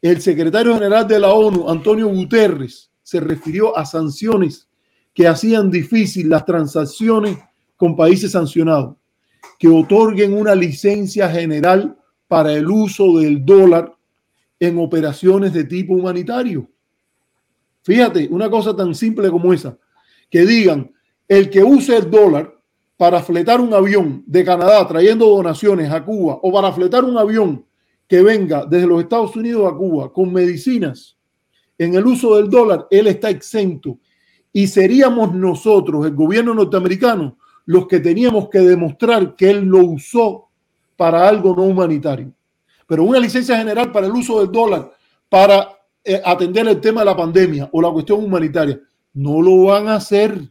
El 0.01 0.20
secretario 0.20 0.74
general 0.74 1.06
de 1.06 1.20
la 1.20 1.32
ONU, 1.32 1.70
Antonio 1.70 2.09
Guterres, 2.09 2.90
se 3.01 3.20
refirió 3.20 3.77
a 3.77 3.86
sanciones 3.86 4.69
que 5.14 5.28
hacían 5.28 5.70
difícil 5.70 6.28
las 6.28 6.44
transacciones 6.44 7.39
con 7.77 7.94
países 7.94 8.32
sancionados, 8.32 8.97
que 9.60 9.69
otorguen 9.69 10.35
una 10.35 10.56
licencia 10.56 11.28
general 11.28 11.97
para 12.27 12.52
el 12.52 12.69
uso 12.69 13.19
del 13.19 13.44
dólar 13.44 13.94
en 14.59 14.78
operaciones 14.78 15.52
de 15.52 15.62
tipo 15.62 15.94
humanitario. 15.94 16.69
Fíjate, 17.82 18.27
una 18.28 18.51
cosa 18.51 18.74
tan 18.74 18.93
simple 18.94 19.31
como 19.31 19.52
esa, 19.52 19.78
que 20.28 20.44
digan, 20.44 20.93
el 21.28 21.48
que 21.48 21.62
use 21.62 21.97
el 21.97 22.10
dólar 22.10 22.52
para 22.97 23.23
fletar 23.23 23.60
un 23.60 23.73
avión 23.73 24.24
de 24.27 24.44
Canadá 24.44 24.86
trayendo 24.89 25.27
donaciones 25.27 25.93
a 25.93 26.05
Cuba 26.05 26.39
o 26.43 26.52
para 26.52 26.73
fletar 26.73 27.05
un 27.05 27.16
avión 27.16 27.64
que 28.12 28.20
venga 28.20 28.66
desde 28.66 28.86
los 28.86 29.01
Estados 29.01 29.34
Unidos 29.36 29.72
a 29.72 29.74
Cuba 29.74 30.12
con 30.12 30.30
medicinas 30.30 31.16
en 31.78 31.94
el 31.94 32.05
uso 32.05 32.36
del 32.36 32.51
dólar, 32.51 32.86
él 32.90 33.06
está 33.06 33.30
exento. 33.30 34.01
Y 34.52 34.66
seríamos 34.66 35.34
nosotros, 35.34 36.05
el 36.05 36.14
gobierno 36.14 36.52
norteamericano, 36.52 37.39
los 37.64 37.86
que 37.86 38.01
teníamos 38.01 38.51
que 38.51 38.59
demostrar 38.59 39.34
que 39.34 39.48
él 39.48 39.60
lo 39.60 39.78
usó 39.78 40.51
para 40.94 41.26
algo 41.26 41.56
no 41.56 41.62
humanitario. 41.62 42.34
Pero 42.86 43.05
una 43.05 43.18
licencia 43.18 43.56
general 43.56 43.90
para 43.90 44.09
el 44.09 44.12
uso 44.12 44.40
del 44.40 44.52
dólar 44.52 44.93
para 45.30 45.70
eh, 46.05 46.20
atender 46.22 46.68
el 46.68 46.82
tema 46.82 47.01
de 47.01 47.06
la 47.06 47.16
pandemia 47.16 47.70
o 47.72 47.80
la 47.80 47.90
cuestión 47.93 48.22
humanitaria, 48.22 48.78
no 49.14 49.40
lo 49.40 49.62
van 49.62 49.89
a 49.89 49.94
hacer. 49.94 50.51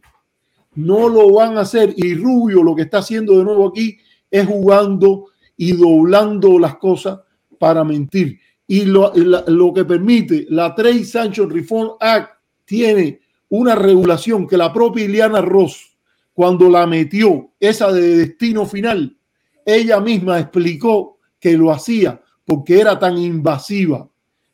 No 0.74 1.08
lo 1.08 1.32
van 1.34 1.56
a 1.56 1.60
hacer. 1.60 1.94
Y 1.96 2.16
Rubio 2.16 2.64
lo 2.64 2.74
que 2.74 2.82
está 2.82 2.98
haciendo 2.98 3.38
de 3.38 3.44
nuevo 3.44 3.68
aquí 3.68 3.98
es 4.28 4.48
jugando 4.48 5.26
y 5.56 5.74
doblando 5.74 6.58
las 6.58 6.74
cosas 6.78 7.20
para 7.62 7.84
mentir. 7.84 8.40
Y 8.66 8.86
lo, 8.86 9.12
lo 9.14 9.72
que 9.72 9.84
permite 9.84 10.46
la 10.48 10.74
Trade 10.74 11.04
Sanction 11.04 11.48
Reform 11.48 11.92
Act 12.00 12.30
tiene 12.64 13.20
una 13.50 13.76
regulación 13.76 14.48
que 14.48 14.56
la 14.56 14.72
propia 14.72 15.04
Ileana 15.04 15.40
Ross, 15.40 15.96
cuando 16.32 16.68
la 16.68 16.88
metió, 16.88 17.50
esa 17.60 17.92
de 17.92 18.16
destino 18.16 18.66
final, 18.66 19.16
ella 19.64 20.00
misma 20.00 20.40
explicó 20.40 21.18
que 21.38 21.56
lo 21.56 21.70
hacía 21.70 22.20
porque 22.44 22.80
era 22.80 22.98
tan 22.98 23.16
invasiva 23.16 24.08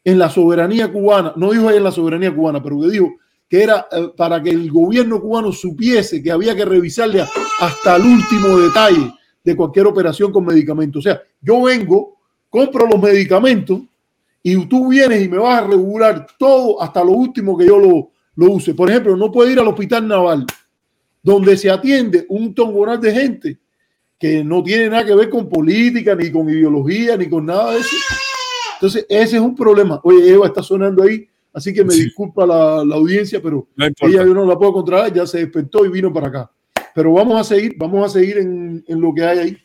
en 0.05 0.18
la 0.18 0.28
soberanía 0.28 0.93
cubana, 0.93 1.32
no 1.36 1.52
dijo 1.52 1.70
en 1.70 1.82
la 1.82 1.90
soberanía 1.90 2.35
cubana, 2.35 2.62
pero 2.62 2.78
que 2.78 2.90
dijo 2.90 3.14
que 3.48 3.62
era 3.62 3.86
eh, 3.90 4.09
para 4.14 4.43
que 4.43 4.51
el 4.51 4.70
gobierno 4.70 5.18
cubano 5.18 5.51
supiese 5.51 6.22
que 6.22 6.30
había 6.30 6.55
que 6.55 6.66
revisarle 6.66 7.24
hasta 7.60 7.97
el 7.97 8.02
último 8.02 8.59
detalle 8.59 9.14
de 9.43 9.56
cualquier 9.56 9.86
operación 9.86 10.30
con 10.30 10.44
medicamentos. 10.44 11.01
O 11.01 11.02
sea, 11.09 11.22
yo 11.40 11.62
vengo, 11.62 12.17
compro 12.48 12.86
los 12.86 13.00
medicamentos 13.00 13.80
y 14.42 14.66
tú 14.66 14.88
vienes 14.88 15.24
y 15.24 15.28
me 15.28 15.38
vas 15.38 15.62
a 15.62 15.66
regular 15.66 16.26
todo 16.38 16.80
hasta 16.82 17.02
lo 17.04 17.12
último 17.12 17.56
que 17.56 17.66
yo 17.66 17.78
lo, 17.78 18.10
lo 18.36 18.52
use. 18.52 18.74
Por 18.74 18.90
ejemplo, 18.90 19.16
no 19.16 19.30
puede 19.30 19.52
ir 19.52 19.58
al 19.58 19.68
hospital 19.68 20.06
naval 20.06 20.46
donde 21.22 21.56
se 21.56 21.70
atiende 21.70 22.24
un 22.28 22.54
tongonal 22.54 23.00
de 23.00 23.12
gente 23.12 23.58
que 24.18 24.42
no 24.42 24.62
tiene 24.62 24.88
nada 24.88 25.04
que 25.04 25.14
ver 25.14 25.28
con 25.28 25.48
política, 25.48 26.14
ni 26.14 26.30
con 26.30 26.48
ideología, 26.48 27.16
ni 27.16 27.28
con 27.28 27.46
nada 27.46 27.72
de 27.72 27.80
eso. 27.80 27.96
Entonces, 28.74 29.06
ese 29.08 29.36
es 29.36 29.42
un 29.42 29.54
problema. 29.54 30.00
Oye, 30.02 30.32
Eva 30.32 30.46
está 30.46 30.62
sonando 30.62 31.02
ahí, 31.02 31.28
así 31.52 31.72
que 31.72 31.84
me 31.84 31.94
disculpa 31.94 32.46
la, 32.46 32.84
la, 32.84 32.96
audiencia, 32.96 33.40
pero 33.42 33.68
ella 33.76 34.24
yo 34.24 34.34
no 34.34 34.44
la 34.44 34.58
puedo 34.58 34.72
controlar, 34.72 35.12
ya 35.12 35.26
se 35.26 35.38
despertó 35.38 35.84
y 35.84 35.90
vino 35.90 36.12
para 36.12 36.28
acá. 36.28 36.50
Pero 36.94 37.12
vamos 37.12 37.40
a 37.40 37.44
seguir, 37.44 37.76
vamos 37.76 38.04
a 38.04 38.08
seguir 38.08 38.38
en, 38.38 38.84
en 38.86 39.00
lo 39.00 39.14
que 39.14 39.22
hay 39.22 39.38
ahí. 39.38 39.58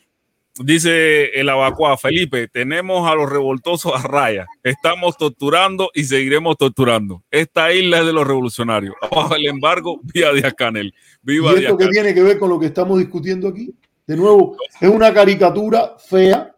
Dice 0.60 1.30
el 1.40 1.48
abacua 1.48 1.96
Felipe, 1.98 2.46
tenemos 2.46 3.10
a 3.10 3.16
los 3.16 3.28
revoltosos 3.28 3.92
a 3.92 4.06
raya. 4.06 4.46
Estamos 4.62 5.16
torturando 5.16 5.90
y 5.92 6.04
seguiremos 6.04 6.56
torturando. 6.56 7.24
Esta 7.28 7.72
isla 7.72 7.98
es 7.98 8.06
de 8.06 8.12
los 8.12 8.24
revolucionarios. 8.24 8.94
Abajo 9.02 9.34
el 9.34 9.46
embargo, 9.46 9.98
vía 10.04 10.32
Díaz 10.32 10.54
Canel. 10.54 10.94
Viva 11.22 11.52
¿Y 11.54 11.64
esto 11.64 11.76
qué 11.76 11.88
tiene 11.88 12.14
que 12.14 12.22
ver 12.22 12.38
con 12.38 12.50
lo 12.50 12.60
que 12.60 12.66
estamos 12.66 13.00
discutiendo 13.00 13.48
aquí? 13.48 13.74
De 14.06 14.16
nuevo, 14.16 14.56
es 14.80 14.88
una 14.88 15.12
caricatura 15.12 15.96
fea, 15.98 16.54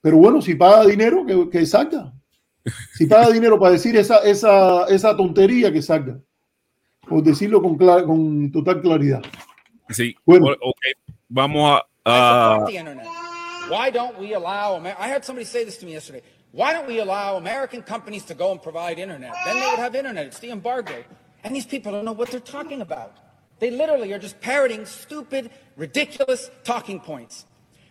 pero 0.00 0.16
bueno, 0.18 0.40
si 0.40 0.54
paga 0.54 0.86
dinero, 0.86 1.26
que, 1.26 1.50
que 1.50 1.66
salga. 1.66 2.12
Si 2.92 3.06
paga 3.06 3.30
dinero 3.30 3.58
para 3.58 3.72
decir 3.72 3.96
esa, 3.96 4.18
esa, 4.18 4.86
esa 4.86 5.16
tontería, 5.16 5.72
que 5.72 5.82
salga. 5.82 6.20
Por 7.08 7.20
decirlo 7.24 7.60
con, 7.60 7.76
con 7.76 8.52
total 8.52 8.80
claridad. 8.80 9.22
Sí, 9.88 10.14
bueno. 10.24 10.46
okay. 10.50 10.92
vamos 11.28 11.80
a... 12.04 12.58
Uh, 12.60 13.23
Why 13.68 13.90
don't 13.90 14.18
we 14.18 14.34
allow, 14.34 14.76
I 14.98 15.08
heard 15.08 15.24
somebody 15.24 15.44
say 15.44 15.64
this 15.64 15.78
to 15.78 15.86
me 15.86 15.92
yesterday. 15.92 16.22
Why 16.52 16.72
don't 16.72 16.86
we 16.86 17.00
allow 17.00 17.36
American 17.36 17.82
companies 17.82 18.24
to 18.26 18.34
go 18.34 18.52
and 18.52 18.62
provide 18.62 18.98
internet? 18.98 19.34
Then 19.44 19.56
they 19.56 19.66
would 19.66 19.78
have 19.78 19.94
internet. 19.94 20.26
It's 20.26 20.38
the 20.38 20.50
embargo. 20.50 21.02
And 21.42 21.56
these 21.56 21.66
people 21.66 21.92
don't 21.92 22.04
know 22.04 22.12
what 22.12 22.30
they're 22.30 22.40
talking 22.40 22.80
about. 22.80 23.16
They 23.58 23.70
literally 23.70 24.12
are 24.12 24.18
just 24.18 24.40
parroting 24.40 24.86
stupid, 24.86 25.50
ridiculous 25.76 26.50
talking 26.62 27.00
points. 27.00 27.46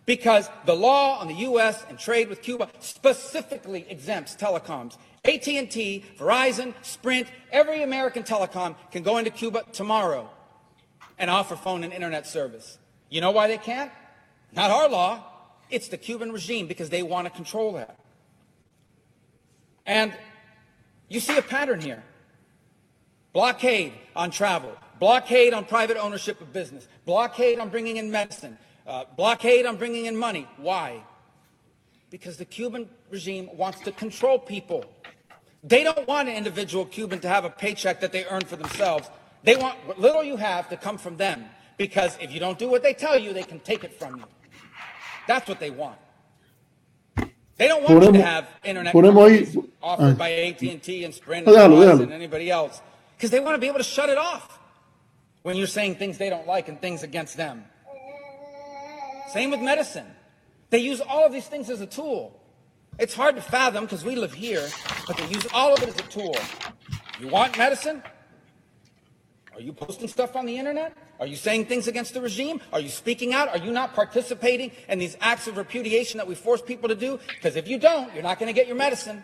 Because 0.05 0.49
the 0.65 0.75
law 0.75 1.19
on 1.19 1.27
the 1.27 1.35
U.S. 1.35 1.83
and 1.89 1.97
trade 1.97 2.29
with 2.29 2.41
Cuba 2.41 2.69
specifically 2.79 3.85
exempts 3.89 4.35
telecoms. 4.35 4.97
AT&T, 5.25 6.05
Verizon, 6.17 6.73
Sprint, 6.81 7.27
every 7.51 7.83
American 7.83 8.23
telecom 8.23 8.75
can 8.91 9.01
go 9.03 9.17
into 9.17 9.31
Cuba 9.31 9.63
tomorrow 9.71 10.29
and 11.17 11.29
offer 11.29 11.55
phone 11.55 11.83
and 11.83 11.93
internet 11.93 12.27
service. 12.27 12.77
You 13.09 13.21
know 13.21 13.31
why 13.31 13.47
they 13.47 13.57
can't? 13.57 13.91
Not 14.51 14.71
our 14.71 14.89
law. 14.89 15.23
It's 15.69 15.88
the 15.88 15.98
Cuban 15.98 16.31
regime 16.31 16.68
because 16.68 16.90
they 16.90 17.03
want 17.03 17.26
to 17.26 17.31
control 17.31 17.73
that. 17.73 17.98
And 19.85 20.14
you 21.10 21.19
see 21.19 21.38
a 21.38 21.41
pattern 21.41 21.81
here. 21.81 22.03
Blockade 23.34 23.94
on 24.15 24.30
travel, 24.30 24.77
blockade 24.99 25.53
on 25.53 25.65
private 25.65 25.98
ownership 25.98 26.40
of 26.40 26.53
business, 26.53 26.88
blockade 27.06 27.57
on 27.60 27.69
bringing 27.69 27.98
in 27.98 28.11
medicine, 28.11 28.57
uh, 28.85 29.06
blockade 29.18 29.65
on 29.65 29.76
bringing 29.76 30.06
in 30.06 30.15
money. 30.15 30.48
Why? 30.57 31.03
Because 32.11 32.38
the 32.38 32.45
Cuban 32.45 32.88
regime 33.10 33.49
wants 33.53 33.80
to 33.81 33.91
control 33.91 34.38
people. 34.38 34.85
They 35.64 35.84
don't 35.84 36.07
want 36.07 36.30
an 36.30 36.35
individual 36.35 36.85
Cuban 36.85 37.19
to 37.22 37.27
have 37.27 37.44
a 37.44 37.49
paycheck 37.49 38.02
that 38.02 38.11
they 38.11 38.26
earn 38.26 38.41
for 38.41 38.56
themselves. 38.56 39.10
They 39.44 39.56
want 39.56 39.77
what 39.88 39.99
little 39.99 40.23
you 40.23 40.38
have 40.38 40.69
to 40.69 40.77
come 40.77 40.98
from 40.99 41.18
them. 41.18 41.45
Because 41.77 42.18
if 42.22 42.31
you 42.31 42.40
don't 42.40 42.60
do 42.60 42.69
what 42.69 42.84
they 42.84 42.94
tell 42.94 43.18
you, 43.18 43.34
they 43.34 43.44
can 43.44 43.60
take 43.60 43.84
it 43.84 43.98
from 43.98 44.18
you. 44.18 44.26
That's 45.27 45.47
what 45.47 45.59
they 45.59 45.69
want. 45.69 45.97
They 47.57 47.67
don't 47.67 47.83
want 47.83 48.03
ponemos, 48.03 48.05
you 48.07 48.11
to 48.13 48.21
have 48.23 48.47
internet 48.63 48.93
ahí, 48.93 49.69
offered 49.81 50.13
ah, 50.13 50.13
by 50.15 50.31
AT&T 50.31 51.03
and 51.05 51.13
Sprint 51.13 51.47
and, 51.47 51.55
déjalo, 51.55 51.77
déjalo. 51.77 52.03
and 52.03 52.11
anybody 52.13 52.49
else. 52.49 52.81
Because 53.15 53.29
they 53.29 53.39
want 53.39 53.55
to 53.55 53.59
be 53.59 53.67
able 53.67 53.77
to 53.77 53.83
shut 53.83 54.09
it 54.09 54.17
off 54.17 54.59
when 55.43 55.55
you're 55.55 55.67
saying 55.67 55.95
things 55.95 56.17
they 56.17 56.29
don't 56.29 56.47
like 56.47 56.67
and 56.67 56.81
things 56.81 57.03
against 57.03 57.37
them. 57.37 57.63
Same 59.31 59.51
with 59.51 59.61
medicine. 59.61 60.07
They 60.71 60.79
use 60.79 60.99
all 61.01 61.25
of 61.25 61.31
these 61.31 61.47
things 61.47 61.69
as 61.69 61.81
a 61.81 61.85
tool. 61.85 62.39
It's 62.99 63.13
hard 63.13 63.35
to 63.35 63.41
fathom 63.41 63.85
because 63.85 64.03
we 64.03 64.15
live 64.15 64.33
here, 64.33 64.67
but 65.07 65.17
they 65.17 65.27
use 65.27 65.47
all 65.53 65.73
of 65.73 65.81
it 65.83 65.89
as 65.89 65.95
a 65.95 66.09
tool. 66.09 66.35
You 67.19 67.27
want 67.27 67.57
medicine? 67.57 68.03
Are 69.55 69.61
you 69.61 69.71
posting 69.71 70.07
stuff 70.07 70.35
on 70.35 70.45
the 70.47 70.57
internet? 70.57 70.95
Are 71.19 71.27
you 71.27 71.35
saying 71.35 71.65
things 71.65 71.88
against 71.88 72.13
the 72.15 72.21
regime? 72.21 72.59
Are 72.71 72.80
you 72.80 72.89
speaking 72.89 73.34
out? 73.34 73.49
Are 73.49 73.59
you 73.59 73.71
not 73.71 73.93
participating 73.93 74.71
in 74.89 74.97
these 74.97 75.15
acts 75.21 75.47
of 75.47 75.57
repudiation 75.57 76.17
that 76.17 76.27
we 76.27 76.34
force 76.34 76.61
people 76.61 76.89
to 76.89 76.95
do? 76.95 77.19
Because 77.27 77.55
if 77.55 77.67
you 77.67 77.77
don't, 77.77 78.11
you're 78.13 78.23
not 78.23 78.39
going 78.39 78.47
to 78.47 78.53
get 78.53 78.67
your 78.67 78.75
medicine. 78.75 79.23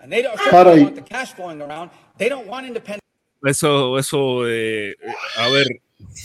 And 0.00 0.10
they 0.10 0.22
don't 0.22 0.38
sure 0.40 0.52
want 0.52 0.94
the 0.94 1.02
cash 1.02 1.32
flowing 1.32 1.60
around. 1.60 1.90
They 2.16 2.28
don't 2.28 2.46
want 2.46 2.66
independent. 2.66 3.02
Eso, 3.46 3.96
eso, 3.96 4.46
eh, 4.48 4.94
a 5.36 5.48
ver, 5.50 5.66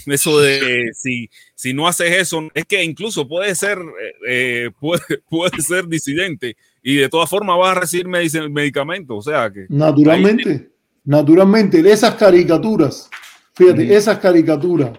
eso 0.07 0.39
de 0.39 0.91
si, 0.93 1.29
si 1.53 1.73
no 1.73 1.87
haces 1.87 2.11
eso, 2.11 2.49
es 2.53 2.65
que 2.65 2.83
incluso 2.83 3.27
puede 3.27 3.53
ser, 3.53 3.79
eh, 4.27 4.71
puede, 4.79 5.01
puede 5.29 5.61
ser 5.61 5.87
disidente 5.87 6.55
y 6.81 6.95
de 6.95 7.09
todas 7.09 7.29
formas 7.29 7.57
vas 7.57 7.77
a 7.77 7.79
recibir 7.81 8.07
medicamentos. 8.07 9.27
O 9.27 9.31
sea 9.31 9.51
que. 9.51 9.65
Naturalmente, 9.69 10.49
ahí, 10.49 10.67
naturalmente, 11.03 11.79
esas 11.91 12.15
caricaturas 12.15 13.09
Fíjate, 13.53 13.95
esas 13.95 14.17
caricaturas 14.17 14.91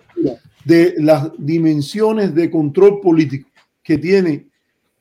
de 0.64 0.94
las 0.98 1.30
dimensiones 1.36 2.34
de 2.34 2.50
control 2.50 3.00
político 3.00 3.48
que 3.82 3.98
tiene 3.98 4.46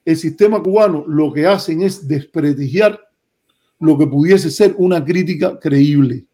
el 0.03 0.17
sistema 0.17 0.61
cubano, 0.61 1.05
lo 1.07 1.31
que 1.31 1.45
hacen 1.45 1.81
es 1.81 2.07
desprestigiar 2.07 2.99
lo 3.80 3.97
que 3.97 4.07
pudiese 4.07 4.49
ser 4.49 4.75
una 4.77 5.03
crítica 5.05 5.57
creíble. 5.59 6.25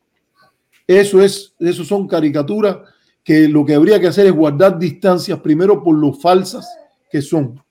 Eso 0.88 1.22
es, 1.22 1.54
eso 1.60 1.84
son 1.84 2.08
caricaturas 2.08 2.78
que 3.24 3.48
lo 3.48 3.66
que 3.66 3.76
habría 3.76 4.00
que 4.00 4.08
hacer 4.08 4.26
es 4.26 4.32
guardar 4.32 4.80
distancias 4.80 5.40
primero 5.40 5.84
por 5.84 5.96
lo 5.96 6.14
falsas 6.14 6.68
que 7.12 7.22
son. 7.22 7.62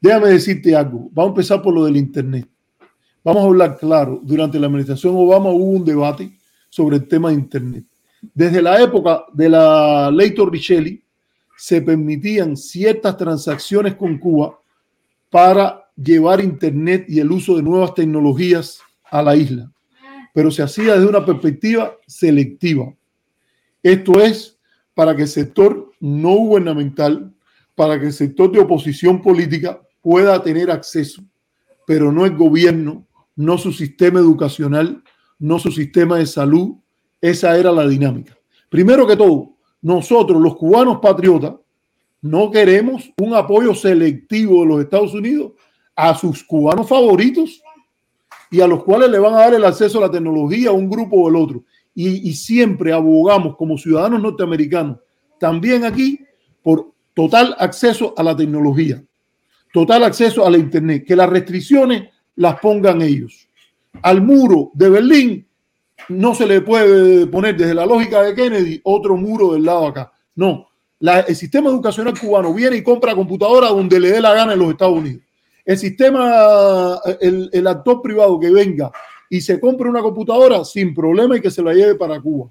Déjame 0.00 0.30
decirte 0.30 0.74
algo. 0.74 1.08
Vamos 1.12 1.30
a 1.30 1.34
empezar 1.34 1.62
por 1.62 1.74
lo 1.74 1.84
del 1.84 1.96
Internet. 1.96 2.48
Vamos 3.26 3.42
a 3.42 3.46
hablar 3.46 3.76
claro. 3.76 4.20
Durante 4.22 4.56
la 4.56 4.68
administración 4.68 5.16
Obama 5.16 5.50
hubo 5.50 5.64
un 5.64 5.84
debate 5.84 6.30
sobre 6.68 6.98
el 6.98 7.08
tema 7.08 7.30
de 7.30 7.34
Internet. 7.34 7.84
Desde 8.32 8.62
la 8.62 8.80
época 8.80 9.24
de 9.32 9.48
la 9.48 10.12
ley 10.12 10.32
Torricelli 10.32 11.02
se 11.56 11.82
permitían 11.82 12.56
ciertas 12.56 13.16
transacciones 13.16 13.96
con 13.96 14.18
Cuba 14.18 14.56
para 15.28 15.90
llevar 15.96 16.40
Internet 16.40 17.06
y 17.08 17.18
el 17.18 17.32
uso 17.32 17.56
de 17.56 17.64
nuevas 17.64 17.94
tecnologías 17.94 18.78
a 19.10 19.20
la 19.22 19.34
isla, 19.34 19.72
pero 20.32 20.52
se 20.52 20.62
hacía 20.62 20.94
desde 20.94 21.08
una 21.08 21.26
perspectiva 21.26 21.96
selectiva. 22.06 22.94
Esto 23.82 24.20
es 24.20 24.56
para 24.94 25.16
que 25.16 25.22
el 25.22 25.28
sector 25.28 25.90
no 25.98 26.30
gubernamental 26.30 27.34
para 27.74 27.98
que 27.98 28.06
el 28.06 28.12
sector 28.12 28.52
de 28.52 28.60
oposición 28.60 29.20
política 29.20 29.82
pueda 30.00 30.40
tener 30.40 30.70
acceso, 30.70 31.24
pero 31.88 32.12
no 32.12 32.24
el 32.24 32.36
gobierno, 32.36 33.04
no 33.36 33.58
su 33.58 33.72
sistema 33.72 34.18
educacional, 34.18 35.02
no 35.38 35.58
su 35.58 35.70
sistema 35.70 36.18
de 36.18 36.26
salud. 36.26 36.76
Esa 37.20 37.56
era 37.56 37.70
la 37.70 37.86
dinámica. 37.86 38.36
Primero 38.68 39.06
que 39.06 39.16
todo, 39.16 39.56
nosotros 39.82 40.40
los 40.40 40.56
cubanos 40.56 40.98
patriotas 41.00 41.54
no 42.22 42.50
queremos 42.50 43.12
un 43.20 43.34
apoyo 43.34 43.74
selectivo 43.74 44.62
de 44.62 44.66
los 44.66 44.80
Estados 44.80 45.14
Unidos 45.14 45.52
a 45.94 46.14
sus 46.14 46.42
cubanos 46.42 46.88
favoritos 46.88 47.62
y 48.50 48.60
a 48.60 48.66
los 48.66 48.82
cuales 48.84 49.10
le 49.10 49.18
van 49.18 49.34
a 49.34 49.38
dar 49.38 49.54
el 49.54 49.64
acceso 49.64 49.98
a 49.98 50.02
la 50.02 50.10
tecnología 50.10 50.70
a 50.70 50.72
un 50.72 50.88
grupo 50.88 51.16
o 51.16 51.28
el 51.28 51.36
otro. 51.36 51.64
Y, 51.94 52.28
y 52.28 52.34
siempre 52.34 52.92
abogamos 52.92 53.56
como 53.56 53.78
ciudadanos 53.78 54.20
norteamericanos, 54.20 54.98
también 55.38 55.84
aquí, 55.84 56.20
por 56.62 56.92
total 57.14 57.54
acceso 57.58 58.12
a 58.16 58.22
la 58.22 58.36
tecnología, 58.36 59.02
total 59.72 60.04
acceso 60.04 60.46
a 60.46 60.50
la 60.50 60.58
Internet, 60.58 61.04
que 61.06 61.16
las 61.16 61.30
restricciones 61.30 62.10
las 62.36 62.60
pongan 62.60 63.02
ellos. 63.02 63.48
Al 64.02 64.22
muro 64.22 64.70
de 64.74 64.90
Berlín 64.90 65.46
no 66.08 66.34
se 66.34 66.46
le 66.46 66.60
puede 66.60 67.26
poner 67.26 67.56
desde 67.56 67.74
la 67.74 67.86
lógica 67.86 68.22
de 68.22 68.34
Kennedy 68.34 68.80
otro 68.84 69.16
muro 69.16 69.54
del 69.54 69.64
lado 69.64 69.86
acá. 69.86 70.12
No, 70.34 70.68
el 71.00 71.36
sistema 71.36 71.70
educacional 71.70 72.18
cubano 72.18 72.52
viene 72.54 72.76
y 72.76 72.82
compra 72.82 73.14
computadora 73.14 73.68
donde 73.68 73.98
le 73.98 74.10
dé 74.12 74.20
la 74.20 74.34
gana 74.34 74.52
en 74.52 74.58
los 74.58 74.70
Estados 74.70 74.98
Unidos. 74.98 75.22
El 75.64 75.78
sistema, 75.78 77.00
el, 77.20 77.50
el 77.52 77.66
actor 77.66 78.00
privado 78.00 78.38
que 78.38 78.50
venga 78.50 78.92
y 79.28 79.40
se 79.40 79.58
compre 79.58 79.88
una 79.88 80.02
computadora 80.02 80.64
sin 80.64 80.94
problema 80.94 81.36
y 81.36 81.40
que 81.40 81.50
se 81.50 81.62
la 81.62 81.74
lleve 81.74 81.96
para 81.96 82.20
Cuba 82.20 82.50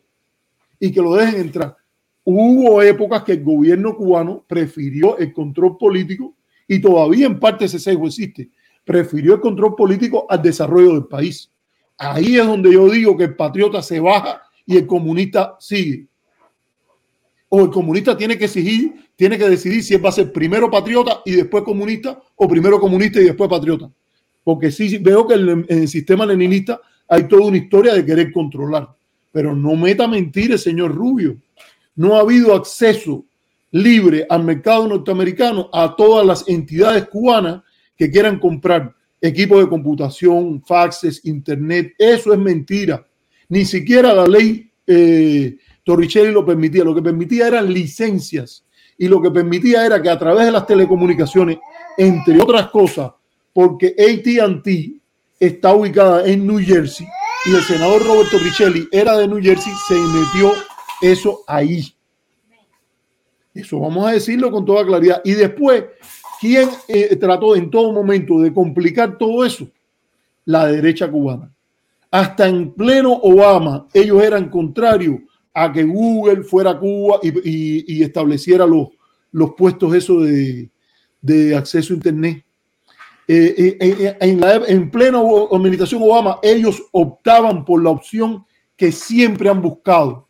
y 0.79 0.91
que 0.91 1.01
lo 1.01 1.15
dejen 1.15 1.41
entrar. 1.41 1.77
Hubo 2.23 2.81
épocas 2.81 3.23
que 3.23 3.33
el 3.33 3.43
gobierno 3.43 3.95
cubano 3.95 4.43
prefirió 4.47 5.17
el 5.17 5.31
control 5.31 5.77
político 5.77 6.35
y 6.67 6.81
todavía 6.81 7.27
en 7.27 7.39
parte 7.39 7.65
ese 7.65 7.79
sesgo 7.79 8.07
existe. 8.07 8.49
Prefirió 8.85 9.33
el 9.33 9.41
control 9.41 9.75
político 9.75 10.25
al 10.29 10.41
desarrollo 10.41 10.93
del 10.93 11.05
país. 11.05 11.51
Ahí 11.97 12.37
es 12.37 12.45
donde 12.45 12.71
yo 12.71 12.89
digo 12.89 13.17
que 13.17 13.25
el 13.25 13.35
patriota 13.35 13.81
se 13.81 13.99
baja 13.99 14.41
y 14.65 14.77
el 14.77 14.87
comunista 14.87 15.55
sigue. 15.59 16.07
O 17.49 17.61
el 17.61 17.69
comunista 17.69 18.17
tiene 18.17 18.37
que 18.37 18.45
exigir, 18.45 18.93
tiene 19.15 19.37
que 19.37 19.47
decidir 19.47 19.83
si 19.83 19.93
él 19.93 20.05
va 20.05 20.09
a 20.09 20.13
ser 20.13 20.31
primero 20.31 20.69
patriota 20.69 21.21
y 21.25 21.31
después 21.31 21.63
comunista 21.63 22.19
o 22.35 22.47
primero 22.47 22.79
comunista 22.79 23.19
y 23.19 23.25
después 23.25 23.49
patriota. 23.49 23.89
Porque 24.43 24.71
sí 24.71 24.97
veo 24.97 25.25
que 25.25 25.35
en 25.35 25.65
el, 25.67 25.87
sistema 25.87 26.25
leninista 26.25 26.79
hay 27.07 27.27
toda 27.27 27.47
una 27.47 27.57
historia 27.57 27.93
de 27.93 28.05
querer 28.05 28.31
controlar. 28.31 28.89
Pero 29.31 29.55
no 29.55 29.75
meta 29.75 30.07
mentir 30.07 30.51
el 30.51 30.59
señor 30.59 30.93
Rubio. 30.93 31.37
No 31.95 32.15
ha 32.15 32.21
habido 32.21 32.53
acceso 32.53 33.25
libre 33.71 34.25
al 34.29 34.43
mercado 34.43 34.87
norteamericano 34.87 35.69
a 35.71 35.95
todas 35.95 36.25
las 36.25 36.47
entidades 36.47 37.07
cubanas 37.07 37.61
que 37.97 38.11
quieran 38.11 38.39
comprar 38.39 38.93
equipos 39.21 39.59
de 39.59 39.69
computación, 39.69 40.63
faxes, 40.65 41.21
internet. 41.25 41.93
Eso 41.97 42.33
es 42.33 42.39
mentira. 42.39 43.05
Ni 43.49 43.65
siquiera 43.65 44.13
la 44.13 44.25
ley 44.25 44.71
eh, 44.87 45.57
Torricelli 45.83 46.31
lo 46.31 46.45
permitía. 46.45 46.83
Lo 46.83 46.95
que 46.95 47.01
permitía 47.01 47.47
eran 47.47 47.71
licencias 47.71 48.65
y 48.97 49.07
lo 49.07 49.21
que 49.21 49.31
permitía 49.31 49.85
era 49.85 50.01
que 50.01 50.09
a 50.09 50.19
través 50.19 50.45
de 50.45 50.51
las 50.51 50.65
telecomunicaciones, 50.65 51.57
entre 51.97 52.41
otras 52.41 52.69
cosas, 52.69 53.11
porque 53.53 53.95
ATT 53.97 54.67
está 55.39 55.73
ubicada 55.73 56.25
en 56.25 56.45
New 56.45 56.59
Jersey 56.59 57.07
y 57.45 57.55
el 57.55 57.61
senador 57.61 58.03
Roberto 58.05 58.37
Richelli 58.39 58.87
era 58.91 59.17
de 59.17 59.27
New 59.27 59.41
Jersey, 59.41 59.71
se 59.87 59.93
metió 59.93 60.51
eso 61.01 61.43
ahí. 61.47 61.93
Eso 63.53 63.79
vamos 63.79 64.07
a 64.07 64.11
decirlo 64.11 64.51
con 64.51 64.65
toda 64.65 64.85
claridad. 64.85 65.21
Y 65.23 65.33
después, 65.33 65.83
¿quién 66.45 66.69
eh, 66.87 67.15
trató 67.15 67.55
en 67.55 67.71
todo 67.71 67.91
momento 67.91 68.39
de 68.39 68.53
complicar 68.53 69.17
todo 69.17 69.43
eso? 69.43 69.67
La 70.45 70.67
derecha 70.67 71.09
cubana. 71.09 71.51
Hasta 72.11 72.47
en 72.47 72.71
pleno 72.71 73.13
Obama, 73.13 73.87
ellos 73.91 74.21
eran 74.21 74.49
contrarios 74.49 75.21
a 75.53 75.71
que 75.73 75.83
Google 75.83 76.43
fuera 76.43 76.71
a 76.71 76.79
Cuba 76.79 77.19
y, 77.23 77.97
y- 77.97 78.03
estableciera 78.03 78.67
los, 78.67 78.89
los 79.31 79.55
puestos 79.55 79.91
de, 79.91 80.69
de 81.19 81.55
acceso 81.55 81.93
a 81.93 81.95
Internet. 81.95 82.45
Eh, 83.27 83.75
eh, 83.79 84.17
en, 84.19 84.39
la, 84.39 84.55
en 84.67 84.91
plena 84.91 85.19
administración 85.51 86.03
Obama, 86.03 86.37
ellos 86.43 86.83
optaban 86.91 87.65
por 87.65 87.81
la 87.81 87.89
opción 87.89 88.45
que 88.77 88.91
siempre 88.91 89.49
han 89.49 89.63
buscado, 89.63 90.27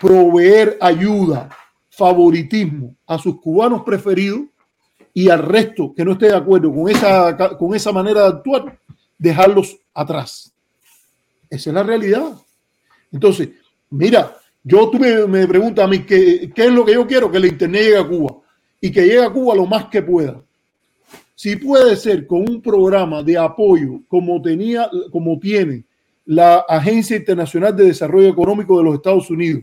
proveer 0.00 0.78
ayuda, 0.80 1.50
favoritismo 1.90 2.96
a 3.06 3.18
sus 3.18 3.40
cubanos 3.40 3.82
preferidos 3.82 4.40
y 5.14 5.30
al 5.30 5.42
resto 5.44 5.94
que 5.94 6.04
no 6.04 6.12
esté 6.12 6.26
de 6.26 6.36
acuerdo 6.36 6.74
con 6.74 6.90
esa, 6.90 7.36
con 7.56 7.74
esa 7.74 7.92
manera 7.92 8.22
de 8.22 8.28
actuar, 8.28 8.78
dejarlos 9.16 9.78
atrás. 9.94 10.52
Esa 11.48 11.70
es 11.70 11.74
la 11.74 11.84
realidad. 11.84 12.32
Entonces, 13.12 13.50
mira, 13.90 14.36
yo 14.62 14.90
tú 14.90 14.98
me, 14.98 15.26
me 15.26 15.46
preguntas 15.46 15.84
a 15.84 15.88
mí 15.88 16.00
¿qué, 16.00 16.50
qué 16.52 16.64
es 16.64 16.72
lo 16.72 16.84
que 16.84 16.94
yo 16.94 17.06
quiero, 17.06 17.30
que 17.30 17.38
el 17.38 17.44
Internet 17.46 17.82
llegue 17.82 17.98
a 17.98 18.08
Cuba 18.08 18.34
y 18.80 18.90
que 18.90 19.02
llegue 19.02 19.22
a 19.22 19.30
Cuba 19.30 19.54
lo 19.54 19.66
más 19.66 19.86
que 19.86 20.02
pueda. 20.02 20.42
Si 21.36 21.56
puede 21.56 21.96
ser 21.96 22.26
con 22.26 22.48
un 22.48 22.60
programa 22.60 23.22
de 23.22 23.38
apoyo 23.38 24.00
como 24.08 24.42
tenía, 24.42 24.90
como 25.12 25.38
tiene 25.38 25.84
la 26.26 26.64
Agencia 26.68 27.16
Internacional 27.16 27.76
de 27.76 27.84
Desarrollo 27.84 28.28
Económico 28.28 28.78
de 28.78 28.84
los 28.84 28.94
Estados 28.96 29.30
Unidos 29.30 29.62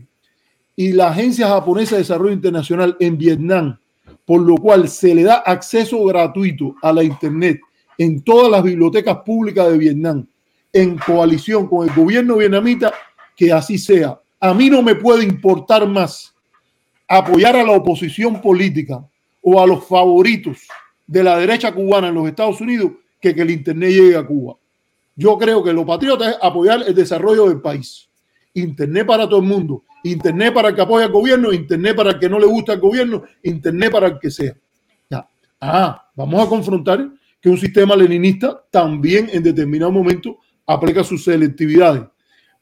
y 0.76 0.92
la 0.92 1.08
Agencia 1.08 1.48
Japonesa 1.48 1.96
de 1.96 2.02
Desarrollo 2.02 2.32
Internacional 2.32 2.96
en 3.00 3.18
Vietnam, 3.18 3.78
por 4.24 4.40
lo 4.40 4.56
cual 4.56 4.88
se 4.88 5.14
le 5.14 5.24
da 5.24 5.36
acceso 5.36 6.04
gratuito 6.04 6.74
a 6.82 6.92
la 6.92 7.02
Internet 7.02 7.60
en 7.98 8.22
todas 8.22 8.50
las 8.50 8.62
bibliotecas 8.62 9.18
públicas 9.18 9.70
de 9.70 9.78
Vietnam, 9.78 10.26
en 10.72 10.96
coalición 10.98 11.66
con 11.66 11.88
el 11.88 11.94
gobierno 11.94 12.36
vietnamita, 12.36 12.92
que 13.36 13.52
así 13.52 13.78
sea. 13.78 14.18
A 14.40 14.54
mí 14.54 14.70
no 14.70 14.82
me 14.82 14.94
puede 14.94 15.24
importar 15.24 15.86
más 15.86 16.34
apoyar 17.08 17.56
a 17.56 17.64
la 17.64 17.72
oposición 17.72 18.40
política 18.40 19.04
o 19.42 19.60
a 19.60 19.66
los 19.66 19.86
favoritos 19.86 20.58
de 21.06 21.22
la 21.22 21.36
derecha 21.36 21.72
cubana 21.72 22.08
en 22.08 22.14
los 22.14 22.26
Estados 22.26 22.60
Unidos 22.60 22.92
que 23.20 23.34
que 23.34 23.42
el 23.42 23.50
Internet 23.50 23.90
llegue 23.90 24.16
a 24.16 24.26
Cuba. 24.26 24.56
Yo 25.14 25.36
creo 25.36 25.62
que 25.62 25.72
lo 25.72 25.84
patriota 25.84 26.30
es 26.30 26.36
apoyar 26.40 26.82
el 26.86 26.94
desarrollo 26.94 27.48
del 27.48 27.60
país. 27.60 28.08
Internet 28.54 29.06
para 29.06 29.28
todo 29.28 29.40
el 29.40 29.46
mundo. 29.46 29.84
Internet 30.04 30.52
para 30.52 30.74
que 30.74 30.80
apoya 30.80 31.06
al 31.06 31.12
gobierno, 31.12 31.52
Internet 31.52 31.96
para 31.96 32.10
el 32.10 32.18
que 32.18 32.28
no 32.28 32.38
le 32.38 32.46
gusta 32.46 32.72
al 32.72 32.80
gobierno, 32.80 33.22
Internet 33.42 33.92
para 33.92 34.06
el 34.08 34.18
que 34.18 34.30
sea. 34.30 34.54
Ah, 35.64 36.10
vamos 36.16 36.44
a 36.44 36.48
confrontar 36.48 37.08
que 37.40 37.48
un 37.48 37.56
sistema 37.56 37.94
leninista 37.94 38.64
también 38.68 39.30
en 39.32 39.44
determinado 39.44 39.92
momento 39.92 40.38
aplica 40.66 41.04
sus 41.04 41.22
selectividades. 41.22 42.02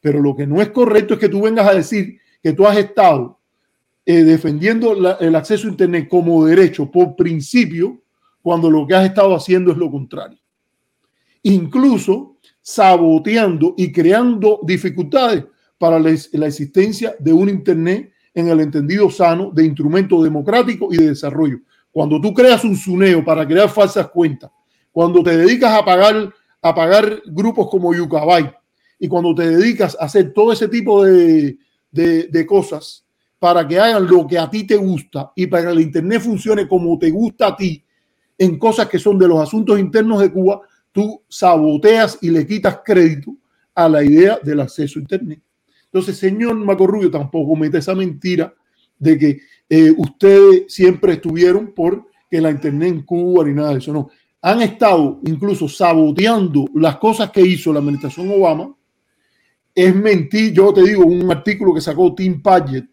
Pero 0.03 0.21
lo 0.21 0.37
que 0.37 0.47
no 0.47 0.61
es 0.61 0.69
correcto 0.69 1.15
es 1.15 1.21
que 1.21 1.31
tú 1.31 1.41
vengas 1.41 1.67
a 1.67 1.75
decir 1.75 2.19
que 2.43 2.53
tú 2.53 2.67
has 2.67 2.77
estado 2.77 3.39
eh, 4.05 4.23
defendiendo 4.23 4.93
el 5.19 5.35
acceso 5.35 5.67
a 5.67 5.71
Internet 5.71 6.09
como 6.09 6.45
derecho 6.45 6.91
por 6.91 7.17
principio, 7.17 8.03
cuando 8.43 8.71
lo 8.71 8.87
que 8.87 8.95
has 8.95 9.07
estado 9.07 9.35
haciendo 9.35 9.73
es 9.73 9.79
lo 9.79 9.91
contrario. 9.91 10.39
Incluso 11.43 12.37
saboteando 12.61 13.75
y 13.79 13.91
creando 13.91 14.61
dificultades 14.63 15.45
para 15.81 15.99
la, 15.99 16.11
existencia 16.11 17.17
de 17.19 17.33
un 17.33 17.49
Internet 17.49 18.13
en 18.35 18.49
el 18.49 18.61
entendido 18.61 19.09
sano 19.09 19.51
de 19.51 19.65
instrumento 19.65 20.23
democrático 20.23 20.93
y 20.93 20.99
de 20.99 21.09
desarrollo. 21.09 21.61
Cuando 21.91 22.21
tú 22.21 22.35
creas 22.35 22.63
un 22.65 22.77
suneo 22.77 23.25
para 23.25 23.49
crear 23.49 23.71
falsas 23.71 24.11
cuentas, 24.11 24.51
cuando 24.93 25.23
te 25.23 25.35
dedicas 25.35 25.73
a 25.73 25.83
pagar, 25.83 26.35
a 26.61 26.75
pagar 26.75 27.23
grupos 27.25 27.71
como 27.71 27.95
Yucabay 27.95 28.53
y 28.99 29.09
cuando 29.09 29.35
te 29.35 29.49
dedicas 29.57 29.97
a 29.99 30.05
hacer 30.05 30.35
todo 30.35 30.53
ese 30.53 30.69
tipo 30.69 31.03
de, 31.03 31.57
de, 31.91 32.25
de 32.25 32.47
cosas 32.47 33.03
para 33.39 33.67
que 33.67 33.81
hagan 33.81 34.07
lo 34.07 34.27
que 34.27 34.39
a 34.39 34.51
ti 34.51 34.65
te 34.65 34.77
gusta 34.77 35.33
y 35.35 35.47
para 35.47 35.63
que 35.63 35.71
el 35.71 35.81
Internet 35.81 36.21
funcione 36.21 36.69
como 36.69 36.99
te 36.99 37.09
gusta 37.09 37.47
a 37.47 37.57
ti 37.57 37.83
en 38.37 38.59
cosas 38.59 38.87
que 38.87 38.99
son 38.99 39.19
de 39.19 39.29
los 39.29 39.41
asuntos 39.41 39.79
internos 39.79 40.21
de 40.21 40.31
Cuba, 40.31 40.61
tú 40.93 41.23
saboteas 41.27 42.19
y 42.21 42.29
le 42.29 42.47
quitas 42.47 42.81
crédito 42.85 43.35
a 43.75 43.89
la 43.89 44.05
idea 44.05 44.39
del 44.43 44.61
acceso 44.61 44.99
a 44.99 45.03
Internet. 45.03 45.41
Entonces, 45.93 46.19
señor 46.19 46.55
Marco 46.57 46.87
Rubio, 46.87 47.11
tampoco 47.11 47.57
mete 47.57 47.79
esa 47.79 47.95
mentira 47.95 48.55
de 48.99 49.19
que 49.19 49.41
eh, 49.69 49.93
ustedes 49.97 50.73
siempre 50.73 51.15
estuvieron 51.15 51.73
por 51.75 52.07
que 52.31 52.41
la 52.41 52.51
Internet 52.51 52.89
en 52.89 53.03
Cuba 53.03 53.45
ni 53.45 53.55
nada 53.55 53.73
de 53.73 53.79
eso. 53.79 53.93
No, 53.93 54.09
han 54.43 54.63
estado 54.63 55.21
incluso 55.27 55.69
saboteando 55.69 56.67
las 56.75 56.97
cosas 56.99 57.31
que 57.31 57.41
hizo 57.41 57.73
la 57.73 57.81
administración 57.81 58.31
Obama. 58.31 58.75
Es 59.75 59.95
mentir, 59.95 60.53
yo 60.53 60.73
te 60.73 60.83
digo, 60.83 61.05
un 61.05 61.31
artículo 61.31 61.75
que 61.75 61.81
sacó 61.81 62.15
Tim 62.15 62.41
Paget, 62.41 62.85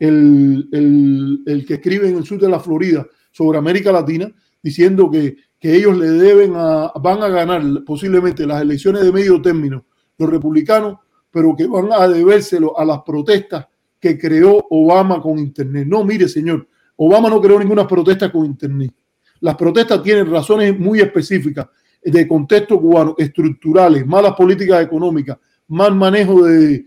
el, 0.00 0.68
el, 0.72 1.42
el 1.46 1.66
que 1.66 1.74
escribe 1.74 2.08
en 2.08 2.16
el 2.16 2.24
sur 2.24 2.40
de 2.40 2.48
la 2.48 2.58
Florida 2.58 3.06
sobre 3.30 3.58
América 3.58 3.92
Latina, 3.92 4.32
diciendo 4.62 5.10
que, 5.10 5.36
que 5.58 5.76
ellos 5.76 5.96
le 5.96 6.08
deben 6.08 6.54
a, 6.56 6.92
van 7.00 7.22
a 7.22 7.28
ganar 7.28 7.62
posiblemente 7.84 8.46
las 8.46 8.62
elecciones 8.62 9.02
de 9.02 9.12
medio 9.12 9.40
término 9.40 9.84
los 10.20 10.30
republicanos, 10.30 10.98
pero 11.30 11.54
que 11.56 11.66
van 11.66 11.92
a 11.92 12.08
debérselo 12.08 12.78
a 12.78 12.84
las 12.84 13.02
protestas 13.02 13.66
que 13.98 14.18
creó 14.18 14.66
Obama 14.70 15.20
con 15.20 15.38
Internet. 15.38 15.86
No, 15.86 16.04
mire, 16.04 16.28
señor, 16.28 16.66
Obama 16.96 17.28
no 17.28 17.40
creó 17.40 17.58
ninguna 17.58 17.86
protesta 17.86 18.32
con 18.32 18.46
Internet. 18.46 18.92
Las 19.40 19.56
protestas 19.56 20.02
tienen 20.02 20.30
razones 20.30 20.78
muy 20.78 21.00
específicas 21.00 21.66
de 22.02 22.26
contexto 22.26 22.80
cubano, 22.80 23.14
estructurales, 23.18 24.06
malas 24.06 24.34
políticas 24.34 24.82
económicas, 24.82 25.38
mal 25.68 25.94
manejo 25.94 26.44
de, 26.44 26.86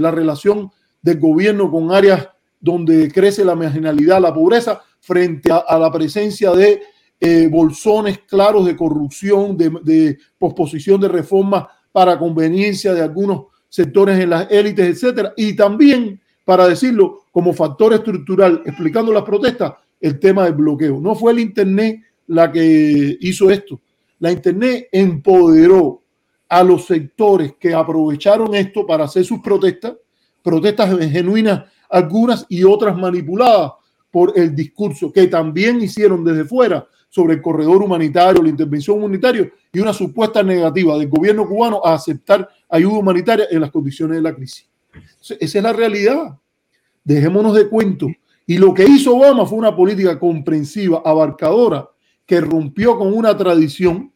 la 0.00 0.10
relación 0.10 0.70
del 1.02 1.18
gobierno 1.18 1.70
con 1.70 1.92
áreas 1.92 2.28
donde 2.58 3.10
crece 3.10 3.44
la 3.44 3.54
marginalidad, 3.54 4.20
la 4.20 4.34
pobreza, 4.34 4.82
frente 5.00 5.50
a, 5.50 5.58
a 5.58 5.78
la 5.78 5.90
presencia 5.90 6.52
de 6.52 6.82
eh, 7.18 7.48
bolsones 7.48 8.20
claros 8.20 8.64
de 8.64 8.76
corrupción, 8.76 9.56
de, 9.56 9.70
de 9.82 10.18
posposición 10.38 11.00
de 11.00 11.08
reformas 11.08 11.66
para 11.92 12.18
conveniencia 12.18 12.94
de 12.94 13.02
algunos 13.02 13.46
sectores 13.68 14.18
en 14.18 14.30
las 14.30 14.50
élites, 14.50 14.86
etcétera, 14.86 15.32
y 15.36 15.54
también, 15.54 16.20
para 16.44 16.66
decirlo, 16.66 17.22
como 17.30 17.52
factor 17.52 17.94
estructural, 17.94 18.62
explicando 18.64 19.12
las 19.12 19.22
protestas, 19.22 19.74
el 20.00 20.18
tema 20.18 20.44
del 20.44 20.54
bloqueo. 20.54 21.00
No 21.00 21.14
fue 21.14 21.32
el 21.32 21.40
Internet 21.40 22.00
la 22.26 22.50
que 22.50 23.16
hizo 23.20 23.50
esto. 23.50 23.80
La 24.18 24.32
Internet 24.32 24.88
empoderó 24.92 26.02
a 26.48 26.64
los 26.64 26.86
sectores 26.86 27.54
que 27.58 27.72
aprovecharon 27.72 28.54
esto 28.54 28.86
para 28.86 29.04
hacer 29.04 29.24
sus 29.24 29.40
protestas, 29.40 29.94
protestas 30.42 30.98
genuinas 31.10 31.64
algunas 31.88 32.46
y 32.48 32.64
otras 32.64 32.96
manipuladas 32.96 33.72
por 34.10 34.32
el 34.36 34.54
discurso 34.54 35.12
que 35.12 35.26
también 35.26 35.80
hicieron 35.80 36.24
desde 36.24 36.44
fuera 36.44 36.86
sobre 37.10 37.34
el 37.34 37.42
corredor 37.42 37.82
humanitario, 37.82 38.42
la 38.42 38.48
intervención 38.48 38.96
humanitaria 38.96 39.52
y 39.72 39.80
una 39.80 39.92
supuesta 39.92 40.42
negativa 40.42 40.96
del 40.96 41.08
gobierno 41.08 41.46
cubano 41.46 41.80
a 41.84 41.94
aceptar 41.94 42.48
ayuda 42.68 42.98
humanitaria 42.98 43.46
en 43.50 43.60
las 43.60 43.70
condiciones 43.70 44.16
de 44.16 44.22
la 44.22 44.34
crisis. 44.34 44.66
Esa 45.38 45.58
es 45.58 45.62
la 45.62 45.72
realidad. 45.72 46.38
Dejémonos 47.04 47.54
de 47.54 47.68
cuento. 47.68 48.06
Y 48.46 48.58
lo 48.58 48.72
que 48.72 48.84
hizo 48.84 49.16
Obama 49.16 49.44
fue 49.44 49.58
una 49.58 49.74
política 49.74 50.18
comprensiva, 50.18 51.02
abarcadora, 51.04 51.88
que 52.24 52.40
rompió 52.40 52.96
con 52.96 53.12
una 53.12 53.36
tradición 53.36 54.12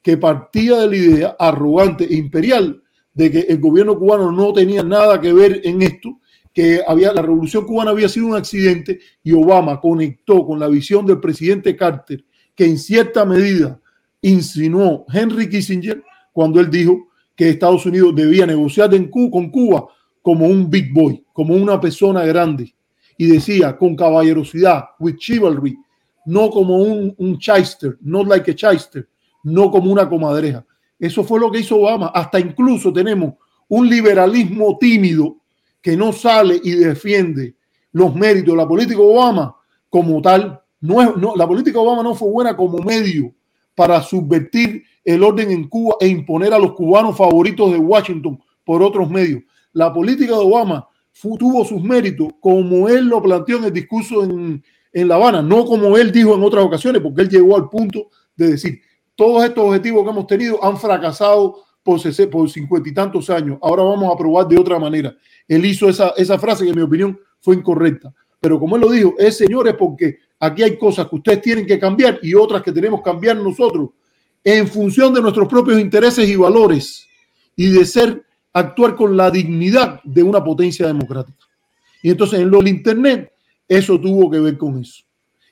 que 0.00 0.16
partía 0.16 0.76
de 0.76 0.86
la 0.88 0.96
idea 0.96 1.36
arrogante 1.38 2.04
e 2.04 2.14
imperial 2.14 2.80
de 3.12 3.30
que 3.30 3.40
el 3.40 3.58
gobierno 3.58 3.98
cubano 3.98 4.30
no 4.30 4.52
tenía 4.52 4.84
nada 4.84 5.20
que 5.20 5.32
ver 5.32 5.62
en 5.64 5.82
esto, 5.82 6.20
que 6.52 6.80
había, 6.86 7.12
la 7.12 7.22
revolución 7.22 7.64
cubana 7.64 7.90
había 7.90 8.08
sido 8.08 8.26
un 8.26 8.36
accidente 8.36 9.00
y 9.22 9.32
Obama 9.32 9.80
conectó 9.80 10.46
con 10.46 10.60
la 10.60 10.68
visión 10.68 11.04
del 11.06 11.18
presidente 11.18 11.74
Carter, 11.74 12.24
que 12.56 12.64
en 12.64 12.78
cierta 12.78 13.24
medida 13.24 13.80
insinuó 14.22 15.04
Henry 15.12 15.48
Kissinger 15.48 16.02
cuando 16.32 16.58
él 16.58 16.70
dijo 16.70 17.08
que 17.36 17.50
Estados 17.50 17.86
Unidos 17.86 18.14
debía 18.16 18.46
negociar 18.46 18.90
Cuba, 19.10 19.30
con 19.30 19.50
Cuba 19.50 19.86
como 20.22 20.46
un 20.46 20.68
big 20.68 20.92
boy, 20.92 21.24
como 21.32 21.54
una 21.54 21.80
persona 21.80 22.24
grande. 22.24 22.74
Y 23.18 23.26
decía 23.26 23.76
con 23.76 23.94
caballerosidad, 23.94 24.84
with 24.98 25.16
chivalry, 25.16 25.76
no 26.24 26.50
como 26.50 26.78
un, 26.78 27.14
un 27.18 27.38
not 28.00 28.26
like 28.26 28.50
a 28.50 28.54
shyster, 28.54 29.08
no 29.44 29.70
como 29.70 29.92
una 29.92 30.08
comadreja. 30.08 30.64
Eso 30.98 31.22
fue 31.22 31.38
lo 31.38 31.50
que 31.50 31.60
hizo 31.60 31.76
Obama. 31.76 32.08
Hasta 32.08 32.40
incluso 32.40 32.92
tenemos 32.92 33.34
un 33.68 33.88
liberalismo 33.88 34.76
tímido 34.78 35.36
que 35.80 35.96
no 35.96 36.12
sale 36.12 36.60
y 36.62 36.72
defiende 36.72 37.54
los 37.92 38.14
méritos 38.14 38.54
de 38.54 38.56
la 38.56 38.68
política 38.68 39.00
Obama 39.00 39.54
como 39.88 40.20
tal. 40.20 40.60
La 40.80 41.46
política 41.46 41.78
de 41.78 41.84
Obama 41.84 42.02
no 42.02 42.14
fue 42.14 42.30
buena 42.30 42.56
como 42.56 42.78
medio 42.78 43.32
para 43.74 44.00
subvertir 44.02 44.84
el 45.04 45.22
orden 45.22 45.50
en 45.50 45.68
Cuba 45.68 45.96
e 46.00 46.08
imponer 46.08 46.52
a 46.52 46.58
los 46.58 46.72
cubanos 46.72 47.16
favoritos 47.16 47.72
de 47.72 47.78
Washington 47.78 48.38
por 48.64 48.82
otros 48.82 49.08
medios. 49.08 49.42
La 49.72 49.92
política 49.92 50.32
de 50.32 50.40
Obama 50.40 50.88
tuvo 51.38 51.64
sus 51.64 51.82
méritos 51.82 52.28
como 52.40 52.88
él 52.88 53.06
lo 53.06 53.22
planteó 53.22 53.58
en 53.58 53.64
el 53.64 53.72
discurso 53.72 54.24
en, 54.24 54.62
en 54.92 55.08
La 55.08 55.16
Habana, 55.16 55.42
no 55.42 55.64
como 55.64 55.96
él 55.96 56.12
dijo 56.12 56.34
en 56.34 56.42
otras 56.42 56.64
ocasiones, 56.64 57.02
porque 57.02 57.22
él 57.22 57.28
llegó 57.28 57.56
al 57.56 57.68
punto 57.68 58.08
de 58.36 58.50
decir, 58.52 58.80
todos 59.14 59.44
estos 59.44 59.64
objetivos 59.64 60.04
que 60.04 60.10
hemos 60.10 60.26
tenido 60.26 60.62
han 60.62 60.76
fracasado 60.76 61.56
por, 61.82 62.00
por 62.30 62.50
cincuenta 62.50 62.88
y 62.88 62.92
tantos 62.92 63.30
años, 63.30 63.58
ahora 63.62 63.82
vamos 63.82 64.12
a 64.12 64.16
probar 64.16 64.46
de 64.48 64.58
otra 64.58 64.78
manera. 64.78 65.14
Él 65.48 65.64
hizo 65.64 65.88
esa, 65.88 66.10
esa 66.16 66.38
frase 66.38 66.64
que 66.64 66.70
en 66.70 66.76
mi 66.76 66.82
opinión 66.82 67.18
fue 67.40 67.54
incorrecta, 67.54 68.12
pero 68.46 68.60
como 68.60 68.76
él 68.76 68.82
lo 68.82 68.92
dijo, 68.92 69.16
es 69.18 69.38
señores 69.38 69.74
porque 69.76 70.20
aquí 70.38 70.62
hay 70.62 70.78
cosas 70.78 71.08
que 71.08 71.16
ustedes 71.16 71.42
tienen 71.42 71.66
que 71.66 71.80
cambiar 71.80 72.20
y 72.22 72.32
otras 72.32 72.62
que 72.62 72.70
tenemos 72.70 73.00
que 73.00 73.10
cambiar 73.10 73.36
nosotros 73.38 73.90
en 74.44 74.68
función 74.68 75.12
de 75.12 75.20
nuestros 75.20 75.48
propios 75.48 75.80
intereses 75.80 76.28
y 76.28 76.36
valores 76.36 77.08
y 77.56 77.70
de 77.70 77.84
ser, 77.84 78.24
actuar 78.52 78.94
con 78.94 79.16
la 79.16 79.32
dignidad 79.32 80.00
de 80.04 80.22
una 80.22 80.44
potencia 80.44 80.86
democrática. 80.86 81.44
Y 82.04 82.10
entonces 82.10 82.38
en 82.38 82.48
lo 82.48 82.58
del 82.58 82.68
Internet, 82.68 83.32
eso 83.66 84.00
tuvo 84.00 84.30
que 84.30 84.38
ver 84.38 84.56
con 84.56 84.78
eso. 84.78 85.02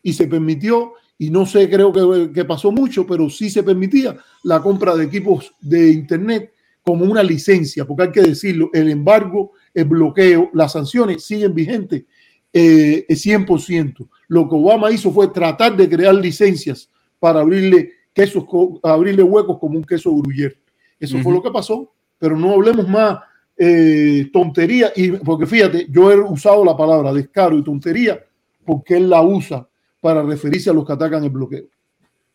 Y 0.00 0.12
se 0.12 0.28
permitió, 0.28 0.92
y 1.18 1.30
no 1.30 1.46
sé, 1.46 1.68
creo 1.68 1.92
que, 1.92 2.30
que 2.32 2.44
pasó 2.44 2.70
mucho, 2.70 3.04
pero 3.04 3.28
sí 3.28 3.50
se 3.50 3.64
permitía 3.64 4.16
la 4.44 4.62
compra 4.62 4.94
de 4.94 5.06
equipos 5.06 5.52
de 5.60 5.90
Internet 5.90 6.52
como 6.80 7.04
una 7.04 7.24
licencia, 7.24 7.84
porque 7.84 8.04
hay 8.04 8.12
que 8.12 8.22
decirlo, 8.22 8.70
el 8.72 8.88
embargo, 8.88 9.50
el 9.74 9.86
bloqueo, 9.86 10.50
las 10.52 10.70
sanciones 10.70 11.24
siguen 11.24 11.54
vigentes 11.54 12.04
eh, 12.54 13.04
100%. 13.08 14.08
Lo 14.28 14.48
que 14.48 14.54
Obama 14.54 14.90
hizo 14.92 15.10
fue 15.10 15.28
tratar 15.28 15.76
de 15.76 15.88
crear 15.88 16.14
licencias 16.14 16.88
para 17.18 17.40
abrirle 17.40 17.90
quesos, 18.14 18.44
abrirle 18.82 19.24
huecos 19.24 19.58
como 19.58 19.76
un 19.76 19.84
queso 19.84 20.14
gruyere. 20.14 20.56
Eso 21.00 21.16
uh 21.16 21.20
-huh. 21.20 21.22
fue 21.24 21.32
lo 21.32 21.42
que 21.42 21.50
pasó, 21.50 21.92
pero 22.16 22.36
no 22.36 22.52
hablemos 22.52 22.88
más 22.88 23.18
eh, 23.56 24.30
tontería, 24.32 24.92
y, 24.94 25.10
porque 25.12 25.46
fíjate, 25.46 25.86
yo 25.90 26.10
he 26.10 26.18
usado 26.18 26.64
la 26.64 26.76
palabra 26.76 27.12
descaro 27.12 27.58
y 27.58 27.64
tontería 27.64 28.24
porque 28.64 28.96
él 28.96 29.10
la 29.10 29.22
usa 29.22 29.68
para 30.00 30.22
referirse 30.22 30.70
a 30.70 30.72
los 30.72 30.86
que 30.86 30.92
atacan 30.92 31.24
el 31.24 31.30
bloqueo. 31.30 31.66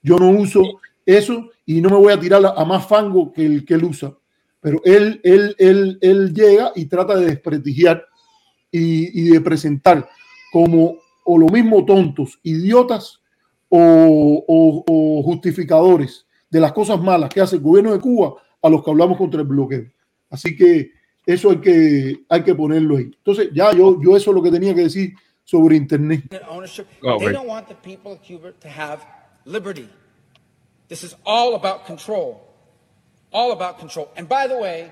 Yo 0.01 0.17
no 0.17 0.29
uso 0.29 0.79
eso 1.05 1.49
y 1.65 1.81
no 1.81 1.89
me 1.89 1.97
voy 1.97 2.13
a 2.13 2.19
tirar 2.19 2.45
a, 2.45 2.49
a 2.49 2.65
más 2.65 2.85
fango 2.87 3.31
que 3.31 3.45
el 3.45 3.65
que 3.65 3.73
él 3.73 3.83
usa, 3.85 4.13
pero 4.61 4.81
él, 4.83 5.19
él, 5.23 5.55
él, 5.57 5.97
él 6.01 6.33
llega 6.33 6.71
y 6.75 6.85
trata 6.85 7.15
de 7.15 7.27
desprestigiar 7.27 8.05
y, 8.71 9.21
y 9.21 9.29
de 9.29 9.41
presentar 9.41 10.09
como 10.51 10.97
o 11.23 11.37
lo 11.37 11.47
mismo 11.47 11.85
tontos, 11.85 12.39
idiotas 12.43 13.19
o, 13.69 13.77
o, 14.47 14.83
o, 14.87 15.23
justificadores 15.23 16.25
de 16.49 16.59
las 16.59 16.71
cosas 16.73 16.99
malas 16.99 17.29
que 17.29 17.39
hace 17.39 17.57
el 17.57 17.61
gobierno 17.61 17.93
de 17.93 17.99
Cuba 17.99 18.33
a 18.61 18.69
los 18.69 18.83
que 18.83 18.89
hablamos 18.89 19.17
contra 19.17 19.41
el 19.41 19.47
bloqueo. 19.47 19.85
Así 20.29 20.55
que 20.55 20.91
eso 21.25 21.51
hay 21.51 21.57
que, 21.57 22.19
hay 22.27 22.43
que 22.43 22.55
ponerlo 22.55 22.97
ahí. 22.97 23.11
Entonces, 23.15 23.49
ya 23.53 23.71
yo, 23.73 24.01
yo 24.01 24.17
eso 24.17 24.31
es 24.31 24.35
lo 24.35 24.41
que 24.41 24.49
tenía 24.51 24.73
que 24.73 24.81
decir 24.81 25.13
sobre 25.43 25.75
Internet. 25.75 26.23
Oh, 26.49 26.61
They 27.19 27.31
don't 27.31 27.47
want 27.47 27.67
the 27.67 27.75
people 27.75 28.13
of 28.13 28.21
Cuba 28.21 28.53
to 28.61 28.67
have 28.67 29.05
liberty. 29.45 29.87
This 30.87 31.03
is 31.03 31.15
all 31.25 31.53
about 31.53 31.85
control. 31.85 32.41
All 33.31 33.51
about 33.51 33.77
control. 33.77 34.09
And 34.15 34.27
by 34.27 34.47
the 34.47 34.57
way, 34.57 34.91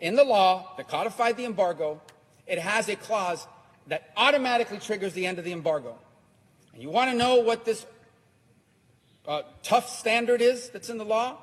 in 0.00 0.16
the 0.16 0.24
law 0.24 0.74
that 0.78 0.88
codified 0.88 1.36
the 1.36 1.44
embargo, 1.44 2.00
it 2.46 2.58
has 2.58 2.88
a 2.88 2.96
clause 2.96 3.46
that 3.86 4.10
automatically 4.16 4.78
triggers 4.78 5.12
the 5.12 5.26
end 5.26 5.38
of 5.38 5.44
the 5.44 5.52
embargo. 5.52 5.96
And 6.72 6.82
you 6.82 6.90
want 6.90 7.10
to 7.10 7.16
know 7.16 7.36
what 7.36 7.64
this 7.64 7.86
uh, 9.26 9.42
tough 9.62 9.88
standard 9.88 10.40
is 10.40 10.68
that's 10.70 10.90
in 10.90 10.98
the 10.98 11.04
law? 11.04 11.38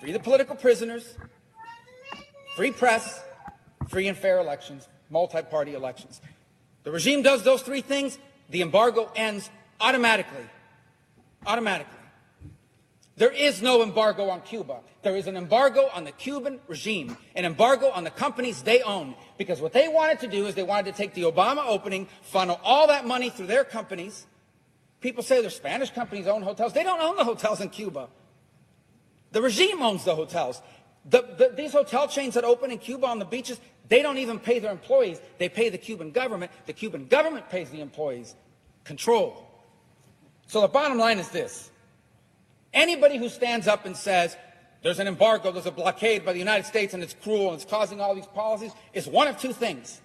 Free 0.00 0.12
the 0.12 0.20
political 0.20 0.56
prisoners, 0.56 1.16
free 2.56 2.70
press, 2.70 3.22
free 3.88 4.08
and 4.08 4.16
fair 4.16 4.38
elections, 4.38 4.88
multi 5.10 5.42
party 5.42 5.74
elections. 5.74 6.22
The 6.84 6.90
regime 6.90 7.22
does 7.22 7.42
those 7.42 7.62
three 7.62 7.82
things, 7.82 8.18
the 8.48 8.62
embargo 8.62 9.12
ends 9.14 9.50
automatically. 9.78 10.46
Automatically. 11.46 11.99
There 13.20 13.30
is 13.30 13.60
no 13.60 13.82
embargo 13.82 14.30
on 14.30 14.40
Cuba. 14.40 14.80
There 15.02 15.14
is 15.14 15.26
an 15.26 15.36
embargo 15.36 15.90
on 15.92 16.04
the 16.04 16.10
Cuban 16.10 16.58
regime, 16.68 17.18
an 17.36 17.44
embargo 17.44 17.90
on 17.90 18.02
the 18.02 18.10
companies 18.10 18.62
they 18.62 18.80
own. 18.80 19.14
Because 19.36 19.60
what 19.60 19.74
they 19.74 19.88
wanted 19.88 20.20
to 20.20 20.26
do 20.26 20.46
is 20.46 20.54
they 20.54 20.62
wanted 20.62 20.92
to 20.92 20.96
take 20.96 21.12
the 21.12 21.24
Obama 21.24 21.62
opening, 21.66 22.08
funnel 22.22 22.58
all 22.64 22.86
that 22.86 23.06
money 23.06 23.28
through 23.28 23.48
their 23.48 23.62
companies. 23.62 24.26
People 25.02 25.22
say 25.22 25.42
their 25.42 25.50
Spanish 25.50 25.90
companies 25.90 26.26
own 26.26 26.40
hotels. 26.40 26.72
They 26.72 26.82
don't 26.82 27.02
own 27.02 27.16
the 27.16 27.24
hotels 27.24 27.60
in 27.60 27.68
Cuba. 27.68 28.08
The 29.32 29.42
regime 29.42 29.82
owns 29.82 30.04
the 30.04 30.14
hotels. 30.14 30.62
The, 31.04 31.20
the, 31.36 31.52
these 31.54 31.72
hotel 31.72 32.08
chains 32.08 32.32
that 32.32 32.44
open 32.44 32.70
in 32.70 32.78
Cuba 32.78 33.06
on 33.06 33.18
the 33.18 33.26
beaches, 33.26 33.60
they 33.90 34.00
don't 34.00 34.16
even 34.16 34.38
pay 34.38 34.60
their 34.60 34.72
employees. 34.72 35.20
They 35.36 35.50
pay 35.50 35.68
the 35.68 35.76
Cuban 35.76 36.12
government. 36.12 36.52
The 36.64 36.72
Cuban 36.72 37.04
government 37.04 37.50
pays 37.50 37.68
the 37.68 37.82
employees. 37.82 38.34
Control. 38.84 39.46
So 40.46 40.62
the 40.62 40.68
bottom 40.68 40.96
line 40.96 41.18
is 41.18 41.28
this. 41.28 41.69
Anybody 42.72 43.18
who 43.18 43.28
stands 43.28 43.66
up 43.66 43.84
and 43.84 43.96
says 43.96 44.36
there's 44.82 44.98
an 44.98 45.08
embargo, 45.08 45.50
there's 45.50 45.66
a 45.66 45.70
blockade 45.70 46.24
by 46.24 46.32
the 46.32 46.38
United 46.38 46.66
States 46.66 46.94
and 46.94 47.02
it's 47.02 47.14
cruel 47.14 47.48
and 47.48 47.60
it's 47.60 47.70
causing 47.70 48.00
all 48.00 48.14
these 48.14 48.26
policies 48.26 48.72
is 48.92 49.06
one 49.06 49.28
of 49.28 49.38
two 49.38 49.52
things. 49.52 50.00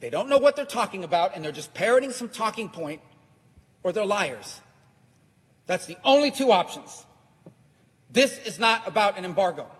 They 0.00 0.10
don't 0.10 0.28
know 0.28 0.38
what 0.38 0.56
they're 0.56 0.64
talking 0.64 1.04
about 1.04 1.34
and 1.34 1.44
they're 1.44 1.52
just 1.52 1.74
parroting 1.74 2.10
some 2.10 2.28
talking 2.28 2.68
point 2.68 3.00
or 3.82 3.92
they're 3.92 4.04
liars. 4.04 4.60
That's 5.66 5.86
the 5.86 5.96
only 6.04 6.30
two 6.30 6.50
options. 6.50 7.04
This 8.10 8.38
is 8.38 8.58
not 8.58 8.86
about 8.88 9.18
an 9.18 9.24
embargo. 9.24 9.70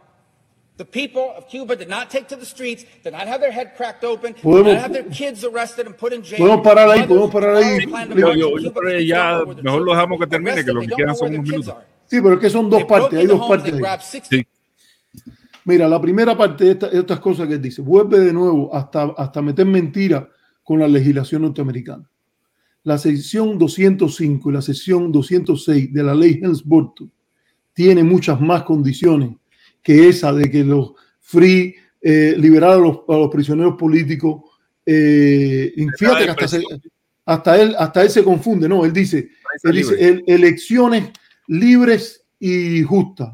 Podemos- 4.43 4.75
not 4.75 4.83
have 4.85 4.93
their 4.93 5.09
kids 5.09 5.45
arrested 5.45 5.87
and 5.87 5.97
put 5.97 6.13
in 6.13 6.23
jail. 6.23 6.39
Podemos 6.39 6.61
parar 6.63 6.89
ahí, 6.91 7.03
podemos 7.07 7.31
parar 7.33 7.57
ahí. 7.57 7.79
Yo- 8.17 8.35
yo- 8.35 8.71
to 8.73 8.83
yo 8.89 8.99
ya 9.01 9.43
mejor 9.63 9.83
lo 9.83 9.93
dejamos 9.93 10.21
que 10.21 10.27
termine, 10.29 10.65
que 10.65 10.73
lo 10.73 10.81
que 10.81 10.87
quedan 10.89 11.17
son 11.17 11.29
unos 11.35 11.45
their 11.45 11.45
kids 11.45 11.67
minutos. 11.67 11.85
Sí, 12.07 12.21
pero 12.23 12.35
es 12.35 12.41
que 12.41 12.51
son 12.51 12.71
dos 12.71 12.85
partes, 12.85 13.19
hay 13.19 13.27
dos 13.27 13.47
partes 13.49 13.65
they 13.65 13.73
ahí. 13.75 13.81
grabbed 13.81 14.03
60 14.05 14.37
Sí. 14.37 14.47
Mira, 15.65 15.87
la 15.89 16.01
primera 16.01 16.37
parte 16.37 16.65
de 16.65 16.71
esta- 16.71 16.87
estas 16.89 17.21
cosas 17.21 17.47
que 17.47 17.55
él 17.55 17.61
dice, 17.63 17.83
vuelve 17.83 18.21
de 18.21 18.33
nuevo 18.33 18.75
hasta, 18.75 19.03
hasta 19.17 19.43
meter 19.43 19.67
mentira 19.67 20.27
con 20.63 20.79
la 20.79 20.89
legislación 20.89 21.43
norteamericana. 21.43 22.09
La 22.85 22.97
sección 22.97 23.59
205 23.59 24.49
y 24.49 24.53
la 24.55 24.63
sección 24.63 25.13
206 25.13 25.93
de 25.93 26.03
la 26.03 26.15
ley 26.15 26.39
Helms-Burton 26.43 27.11
tiene 27.75 28.03
muchas 28.03 28.41
más 28.41 28.63
condiciones 28.63 29.31
que 29.83 30.09
esa 30.09 30.33
de 30.33 30.51
que 30.51 30.65
los 30.65 30.93
free, 31.21 31.75
eh, 32.01 32.35
liberar 32.39 32.71
a 32.73 32.77
los, 32.77 33.01
a 33.09 33.13
los 33.17 33.29
prisioneros 33.31 33.75
políticos. 33.77 34.43
eh, 34.87 35.73
fíjate 35.99 36.25
que 36.25 36.31
hasta, 36.31 36.49
se- 36.49 36.65
hasta 37.27 37.61
él, 37.61 37.75
hasta 37.79 38.03
él 38.03 38.11
se 38.11 38.25
confunde, 38.25 38.69
no, 38.69 38.85
él 38.85 38.93
dice, 38.93 39.29
él 39.65 39.77
dice 39.91 40.09
el- 40.09 40.25
elecciones 40.27 41.11
libres 41.47 42.25
y 42.39 42.83
justas. 42.83 43.31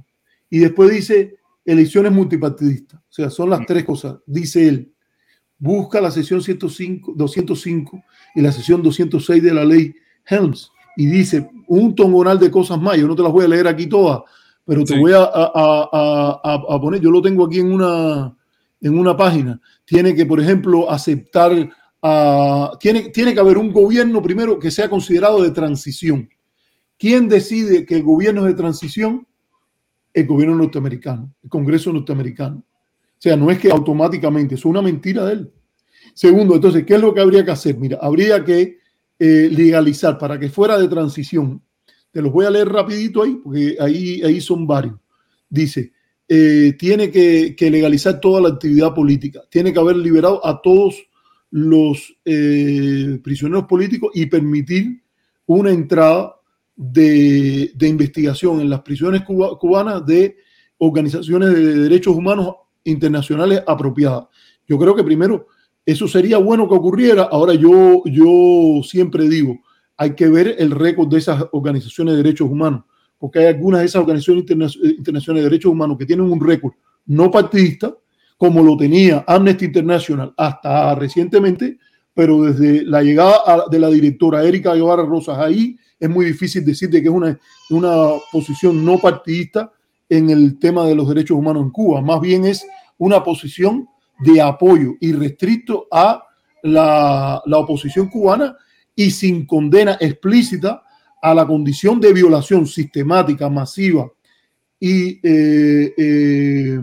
Y 0.50 0.58
después 0.60 0.90
dice 0.90 1.36
elecciones 1.64 2.12
multipartidistas. 2.12 3.00
O 3.00 3.12
sea, 3.12 3.30
son 3.30 3.50
las 3.50 3.64
tres 3.66 3.84
cosas. 3.84 4.16
Dice 4.26 4.66
él, 4.68 4.92
busca 5.58 6.00
la 6.00 6.10
sesión 6.10 6.42
105, 6.42 7.12
205 7.16 8.02
y 8.34 8.40
la 8.40 8.50
sesión 8.52 8.82
206 8.82 9.42
de 9.42 9.54
la 9.54 9.64
ley 9.64 9.94
Helms. 10.26 10.70
Y 10.96 11.06
dice 11.06 11.48
un 11.68 11.94
tongonal 11.94 12.38
de 12.38 12.50
cosas 12.50 12.80
más. 12.80 12.96
Yo 12.96 13.06
no 13.06 13.16
te 13.16 13.22
las 13.22 13.32
voy 13.32 13.44
a 13.44 13.48
leer 13.48 13.66
aquí 13.68 13.86
todas, 13.86 14.20
pero 14.64 14.84
te 14.84 14.94
Sí. 14.94 14.98
voy 15.00 15.12
a, 15.12 15.22
a- 15.22 16.40
a- 16.42 16.80
poner, 16.80 17.00
yo 17.00 17.10
lo 17.10 17.20
tengo 17.22 17.44
aquí 17.46 17.60
en 17.60 17.72
una, 17.72 18.34
en 18.80 18.98
una 18.98 19.16
página. 19.16 19.60
Tiene 19.84 20.14
que, 20.14 20.24
por 20.26 20.40
ejemplo, 20.40 20.90
aceptar, 20.90 21.52
a- 22.02 22.72
tiene, 22.80 23.10
tiene 23.10 23.34
que 23.34 23.40
haber 23.40 23.58
un 23.58 23.72
gobierno 23.72 24.22
primero 24.22 24.58
que 24.58 24.70
sea 24.70 24.88
considerado 24.88 25.42
de 25.42 25.50
transición. 25.50 26.28
¿Quién 26.98 27.28
decide 27.28 27.84
que 27.84 27.96
el 27.96 28.02
gobierno 28.02 28.42
es 28.42 28.46
de 28.48 28.54
transición? 28.54 29.26
El 30.12 30.26
gobierno 30.26 30.54
norteamericano, 30.54 31.34
el 31.42 31.50
Congreso 31.50 31.92
norteamericano. 31.92 32.58
O 32.58 33.16
sea, 33.24 33.36
no 33.36 33.50
es 33.50 33.58
que 33.58 33.70
automáticamente, 33.70 34.54
es 34.54 34.64
una 34.64 34.80
mentira 34.80 35.24
de 35.24 35.32
él. 35.32 35.52
Segundo, 36.14 36.54
entonces, 36.54 36.84
¿qué 36.84 36.94
es 36.94 37.00
lo 37.00 37.12
que 37.12 37.20
habría 37.20 37.44
que 37.44 37.50
hacer? 37.50 37.76
Mira, 37.78 37.98
habría 38.00 38.44
que 38.44 38.78
eh, 39.18 39.48
legalizar 39.50 40.18
para 40.18 40.38
que 40.38 40.48
fuera 40.50 40.78
de 40.78 40.88
transición. 40.88 41.62
Te 42.14 42.22
los 42.22 42.32
voy 42.32 42.46
a 42.46 42.50
leer 42.50 42.68
rapidito 42.68 43.24
ahí, 43.24 43.40
porque 43.42 43.76
ahí, 43.80 44.22
ahí 44.22 44.40
son 44.40 44.68
varios. 44.68 44.94
Dice, 45.50 45.90
eh, 46.28 46.74
tiene 46.78 47.10
que, 47.10 47.56
que 47.56 47.68
legalizar 47.68 48.20
toda 48.20 48.40
la 48.40 48.50
actividad 48.50 48.94
política, 48.94 49.42
tiene 49.50 49.72
que 49.72 49.80
haber 49.80 49.96
liberado 49.96 50.40
a 50.46 50.62
todos 50.62 50.94
los 51.50 52.16
eh, 52.24 53.18
prisioneros 53.20 53.64
políticos 53.64 54.12
y 54.14 54.26
permitir 54.26 55.02
una 55.46 55.72
entrada 55.72 56.36
de, 56.76 57.72
de 57.74 57.88
investigación 57.88 58.60
en 58.60 58.70
las 58.70 58.82
prisiones 58.82 59.22
cuba- 59.22 59.58
cubanas 59.58 60.06
de 60.06 60.36
organizaciones 60.78 61.52
de 61.52 61.80
derechos 61.80 62.14
humanos 62.14 62.54
internacionales 62.84 63.62
apropiadas. 63.66 64.26
Yo 64.68 64.78
creo 64.78 64.94
que 64.94 65.02
primero 65.02 65.48
eso 65.84 66.06
sería 66.06 66.38
bueno 66.38 66.68
que 66.68 66.74
ocurriera. 66.76 67.24
Ahora 67.24 67.54
yo, 67.54 68.02
yo 68.06 68.82
siempre 68.84 69.28
digo, 69.28 69.58
hay 69.96 70.14
que 70.14 70.28
ver 70.28 70.56
el 70.58 70.70
récord 70.70 71.08
de 71.08 71.18
esas 71.18 71.44
organizaciones 71.52 72.14
de 72.14 72.22
derechos 72.22 72.50
humanos, 72.50 72.84
porque 73.18 73.38
hay 73.40 73.46
algunas 73.46 73.80
de 73.80 73.86
esas 73.86 74.02
organizaciones 74.02 74.42
interna- 74.42 74.88
internacionales 74.96 75.44
de 75.44 75.50
derechos 75.50 75.72
humanos 75.72 75.96
que 75.98 76.06
tienen 76.06 76.30
un 76.30 76.40
récord 76.40 76.72
no 77.06 77.30
partidista, 77.30 77.94
como 78.36 78.62
lo 78.62 78.76
tenía 78.76 79.24
Amnesty 79.26 79.66
International 79.66 80.34
hasta 80.36 80.94
recientemente, 80.94 81.78
pero 82.12 82.42
desde 82.42 82.84
la 82.84 83.02
llegada 83.02 83.64
de 83.70 83.78
la 83.78 83.88
directora 83.88 84.44
Erika 84.44 84.74
Guevara 84.74 85.04
Rosas 85.04 85.38
ahí 85.38 85.76
es 85.98 86.08
muy 86.10 86.26
difícil 86.26 86.64
decir 86.64 86.90
de 86.90 87.00
que 87.00 87.08
es 87.08 87.14
una, 87.14 87.38
una 87.70 88.12
posición 88.32 88.84
no 88.84 88.98
partidista 88.98 89.72
en 90.08 90.30
el 90.30 90.58
tema 90.58 90.86
de 90.86 90.94
los 90.94 91.08
derechos 91.08 91.36
humanos 91.36 91.62
en 91.62 91.70
Cuba. 91.70 92.00
Más 92.00 92.20
bien 92.20 92.44
es 92.44 92.66
una 92.98 93.22
posición 93.22 93.88
de 94.20 94.40
apoyo 94.40 94.94
irrestricto 95.00 95.86
a 95.90 96.22
la, 96.62 97.42
la 97.46 97.58
oposición 97.58 98.08
cubana 98.08 98.56
y 98.96 99.10
sin 99.10 99.46
condena 99.46 99.96
explícita 100.00 100.82
a 101.24 101.34
la 101.34 101.46
condición 101.46 102.00
de 102.00 102.12
violación 102.12 102.66
sistemática, 102.66 103.48
masiva 103.48 104.10
y 104.78 105.20
eh, 105.22 105.94
eh, 105.96 106.78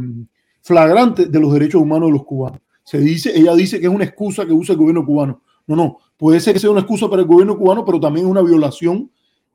flagrante 0.61 1.27
de 1.27 1.39
los 1.39 1.53
derechos 1.53 1.81
humanos 1.81 2.09
de 2.09 2.13
los 2.13 2.25
cubanos. 2.25 2.59
Se 2.83 2.97
dice, 2.97 3.37
ella 3.37 3.53
dice 3.53 3.79
que 3.79 3.85
es 3.85 3.93
una 3.93 4.03
excusa 4.03 4.45
que 4.45 4.51
usa 4.51 4.73
el 4.73 4.79
gobierno 4.79 5.05
cubano. 5.05 5.43
No, 5.67 5.75
no, 5.75 5.97
puede 6.17 6.39
ser 6.39 6.53
que 6.53 6.59
sea 6.59 6.71
una 6.71 6.79
excusa 6.79 7.07
para 7.07 7.21
el 7.21 7.27
gobierno 7.27 7.55
cubano, 7.55 7.85
pero 7.85 7.99
también 7.99 8.25
es 8.25 8.31
una 8.31 8.41
violación. 8.41 9.11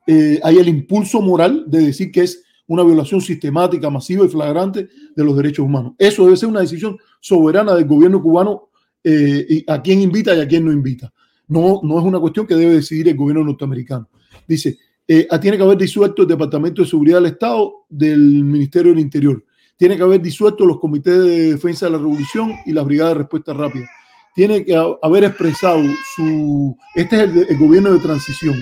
eh, 0.07 0.39
hay 0.41 0.57
el 0.57 0.69
impulso 0.69 1.21
moral 1.21 1.65
de 1.67 1.87
decir 1.87 2.09
que 2.09 2.21
es 2.21 2.41
una 2.65 2.83
violación 2.83 3.19
sistemática, 3.19 3.89
masiva 3.89 4.25
y 4.25 4.29
flagrante 4.29 4.87
de 5.13 5.23
los 5.23 5.35
derechos 5.35 5.65
humanos. 5.65 5.93
Eso 5.97 6.23
debe 6.23 6.37
ser 6.37 6.47
una 6.47 6.61
decisión 6.61 6.97
soberana 7.19 7.75
del 7.75 7.85
gobierno 7.85 8.21
cubano 8.21 8.69
y 9.03 9.63
a 9.71 9.81
quién 9.81 10.01
invita 10.01 10.35
y 10.35 10.41
a 10.41 10.47
quién 10.47 10.65
no 10.65 10.71
invita. 10.71 11.13
No, 11.47 11.79
no 11.83 11.99
es 11.99 12.05
una 12.05 12.19
cuestión 12.19 12.45
que 12.45 12.55
debe 12.55 12.73
decidir 12.73 13.07
el 13.07 13.15
gobierno 13.15 13.43
norteamericano. 13.43 14.09
Dice, 14.47 14.77
eh, 15.07 15.27
tiene 15.41 15.57
que 15.57 15.63
haber 15.63 15.77
disuelto 15.77 16.23
el 16.23 16.27
Departamento 16.27 16.81
de 16.81 16.87
Seguridad 16.87 17.17
del 17.17 17.31
Estado 17.31 17.85
del 17.89 18.43
Ministerio 18.43 18.91
del 18.91 18.99
Interior. 18.99 19.43
Tiene 19.77 19.95
que 19.95 20.03
haber 20.03 20.21
disuelto 20.21 20.65
los 20.65 20.79
comités 20.79 21.17
de 21.17 21.51
defensa 21.53 21.85
de 21.85 21.93
la 21.93 21.97
revolución 21.99 22.51
y 22.65 22.73
las 22.73 22.83
brigadas 22.85 23.13
de 23.13 23.19
respuesta 23.19 23.53
rápida. 23.53 23.87
Tiene 24.35 24.65
que 24.65 24.75
ha- 24.75 24.97
haber 25.01 25.23
expresado 25.23 25.81
su... 26.15 26.75
Este 26.95 27.23
es 27.23 27.49
el, 27.49 27.57
gobierno 27.57 27.93
de 27.93 27.99
transición. 27.99 28.55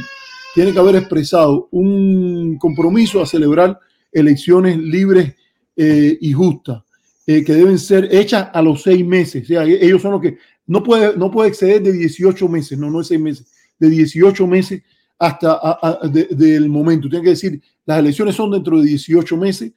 Tiene 0.53 0.71
que 0.71 0.79
haber 0.79 0.97
expresado 0.97 1.67
un 1.71 2.57
compromiso 2.59 3.21
a 3.21 3.25
celebrar 3.25 3.79
elecciones 4.11 4.77
libres 4.77 5.35
eh, 5.75 6.17
y 6.21 6.31
justas, 6.31 6.83
eh, 7.27 7.43
que 7.43 7.53
deben 7.53 7.79
ser 7.79 8.07
hechas 8.11 8.49
a 8.53 8.61
los 8.61 8.83
seis 8.83 9.05
meses. 9.05 9.43
O 9.43 9.47
sea, 9.47 9.63
ellos 9.63 10.01
son 10.01 10.11
los 10.11 10.21
que... 10.21 10.37
No 10.67 10.81
puede, 10.83 11.15
no 11.17 11.29
puede 11.31 11.49
exceder 11.49 11.81
de 11.83 11.91
18 11.93 12.47
meses, 12.47 12.77
no, 12.77 12.89
no 12.89 13.01
es 13.01 13.07
seis 13.07 13.19
meses, 13.21 13.47
de 13.79 13.89
18 13.89 14.47
meses 14.47 14.81
hasta 15.19 15.51
a- 15.53 15.79
a- 16.03 16.07
de- 16.07 16.27
del 16.31 16.69
momento. 16.69 17.07
Tiene 17.09 17.23
que 17.23 17.29
decir, 17.31 17.61
las 17.85 17.99
elecciones 17.99 18.35
son 18.35 18.51
dentro 18.51 18.79
de 18.79 18.85
18 18.87 19.37
meses. 19.37 19.71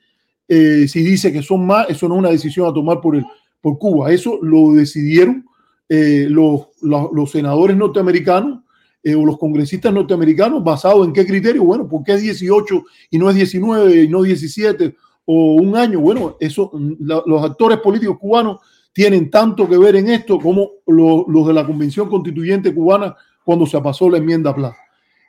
Eh, 0.48 0.86
si 0.88 1.00
dice 1.02 1.30
que 1.32 1.42
son 1.42 1.66
más, 1.66 1.88
eso 1.90 2.08
no 2.08 2.14
es 2.14 2.18
una 2.20 2.30
decisión 2.30 2.66
a 2.68 2.72
tomar 2.72 3.00
por, 3.00 3.16
el, 3.16 3.24
por 3.60 3.78
Cuba. 3.78 4.10
Eso 4.12 4.38
lo 4.42 4.72
decidieron 4.72 5.44
eh, 5.90 6.26
los, 6.30 6.68
senadores 7.30 7.76
norteamericanos 7.76 8.60
eh, 9.02 9.14
o 9.14 9.24
los 9.24 9.38
congresistas 9.38 9.92
norteamericanos 9.92 10.64
basado 10.64 11.04
en 11.04 11.12
qué 11.12 11.24
criterio. 11.26 11.64
Bueno, 11.64 11.86
¿por 11.86 12.02
qué 12.02 12.14
es 12.14 12.22
18 12.22 12.82
y 13.10 13.18
no 13.18 13.28
es 13.30 13.36
19 13.36 14.04
y 14.04 14.08
no 14.08 14.22
17 14.22 14.96
o 15.26 15.54
un 15.54 15.76
año? 15.76 16.00
Bueno, 16.00 16.36
eso, 16.40 16.70
la- 16.98 17.22
los 17.26 17.42
actores 17.44 17.78
políticos 17.78 18.18
cubanos 18.18 18.58
tienen 18.98 19.30
tanto 19.30 19.68
que 19.68 19.78
ver 19.78 19.94
en 19.94 20.08
esto 20.08 20.40
como 20.40 20.72
lo- 20.88 21.24
los 21.28 21.46
de 21.46 21.52
la 21.52 21.64
Convención 21.64 22.08
Constituyente 22.08 22.74
cubana 22.74 23.14
cuando 23.44 23.64
se 23.64 23.80
pasó 23.80 24.10
la 24.10 24.18
enmienda 24.18 24.52
Pla. 24.52 24.76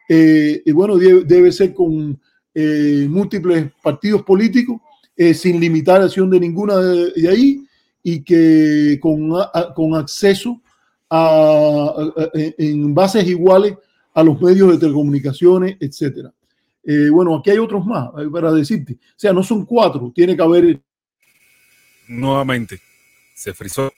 Eh, 0.09 0.63
y 0.65 0.71
bueno, 0.71 0.97
debe, 0.97 1.51
ser 1.51 1.71
con 1.75 2.19
eh, 2.55 3.05
múltiples 3.07 3.67
partidos 3.83 4.23
políticos, 4.23 4.81
eh, 5.15 5.35
sin 5.35 5.59
limitación 5.59 6.31
de 6.31 6.39
ninguna 6.39 6.77
de, 6.77 7.29
ahí, 7.29 7.63
y 8.01 8.23
que 8.23 8.97
con, 8.99 9.33
con 9.75 9.93
acceso 9.93 10.59
a, 11.07 11.93
en 12.57 12.95
bases 12.95 13.27
iguales 13.27 13.75
a 14.15 14.23
los 14.23 14.41
medios 14.41 14.71
de 14.71 14.79
telecomunicaciones, 14.79 15.77
etcétera. 15.79 16.33
Bueno, 17.11 17.35
aquí 17.35 17.51
hay 17.51 17.59
otros 17.59 17.85
más 17.85 18.09
para 18.31 18.51
decirte. 18.51 18.93
O 18.93 19.15
sea, 19.15 19.31
no 19.31 19.43
son 19.43 19.63
cuatro, 19.63 20.11
tiene 20.15 20.35
que 20.35 20.41
haber, 20.41 20.81
Nuevamente, 22.07 22.79
se 23.39 23.53
frizó. 23.53 23.91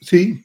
sí, 0.00 0.42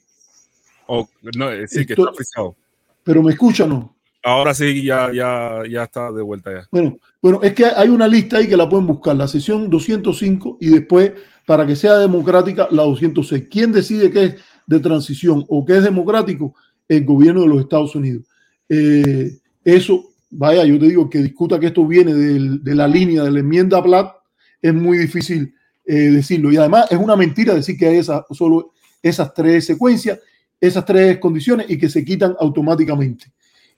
O, 0.86 1.08
no, 1.36 1.50
eh, 1.50 1.66
sí, 1.68 1.86
que 1.86 1.92
Esto- 1.94 2.02
está 2.10 2.14
frizado. 2.14 2.56
pero 3.04 3.22
me 3.22 3.32
escuchan, 3.32 3.68
¿no? 3.70 3.94
Ahora 4.24 4.52
sí, 4.54 4.82
ya, 4.84 5.10
ya, 5.12 5.62
ya 5.68 5.84
está 5.84 6.12
de 6.12 6.22
vuelta 6.22 6.52
ya. 6.52 6.68
Bueno, 6.70 6.98
bueno, 7.22 7.40
es 7.42 7.54
que 7.54 7.64
hay 7.64 7.88
una 7.88 8.06
lista 8.06 8.36
ahí 8.36 8.48
que 8.48 8.56
la 8.56 8.68
pueden 8.68 8.86
buscar, 8.86 9.16
la 9.16 9.26
sesión 9.26 9.70
205 9.70 10.58
y 10.60 10.68
después, 10.68 11.12
para 11.46 11.66
que 11.66 11.74
sea 11.74 11.96
democrática, 11.98 12.68
la 12.70 12.82
206. 12.82 13.44
¿Quién 13.50 13.72
decide 13.72 14.10
qué 14.10 14.24
es 14.24 14.34
de 14.66 14.80
transición 14.80 15.44
o 15.48 15.64
qué 15.64 15.78
es 15.78 15.84
democrático? 15.84 16.54
El 16.88 17.04
gobierno 17.04 17.40
de 17.42 17.48
los 17.48 17.60
Estados 17.62 17.94
Unidos. 17.96 18.24
Eh, 18.68 19.38
eso, 19.64 20.10
vaya, 20.30 20.64
yo 20.64 20.78
te 20.78 20.86
digo 20.86 21.08
que 21.08 21.18
discuta 21.18 21.58
que 21.58 21.66
esto 21.66 21.86
viene 21.86 22.12
del- 22.14 22.62
de 22.62 22.74
la 22.74 22.86
línea 22.86 23.22
de 23.24 23.30
la 23.30 23.40
enmienda 23.40 23.82
Platt, 23.82 24.14
es 24.60 24.74
muy 24.74 24.98
difícil 24.98 25.54
eh, 25.86 25.94
decirlo. 25.94 26.52
Y 26.52 26.56
además 26.56 26.86
es 26.90 26.98
una 26.98 27.16
mentira 27.16 27.54
decir 27.54 27.76
que 27.76 27.86
hay 27.88 27.98
esa, 27.98 28.24
solo 28.30 28.72
esas 29.02 29.32
tres 29.34 29.66
secuencias, 29.66 30.18
esas 30.60 30.84
tres 30.84 31.18
condiciones 31.18 31.68
y 31.68 31.76
que 31.78 31.88
se 31.88 32.04
quitan 32.04 32.34
automáticamente. 32.38 33.26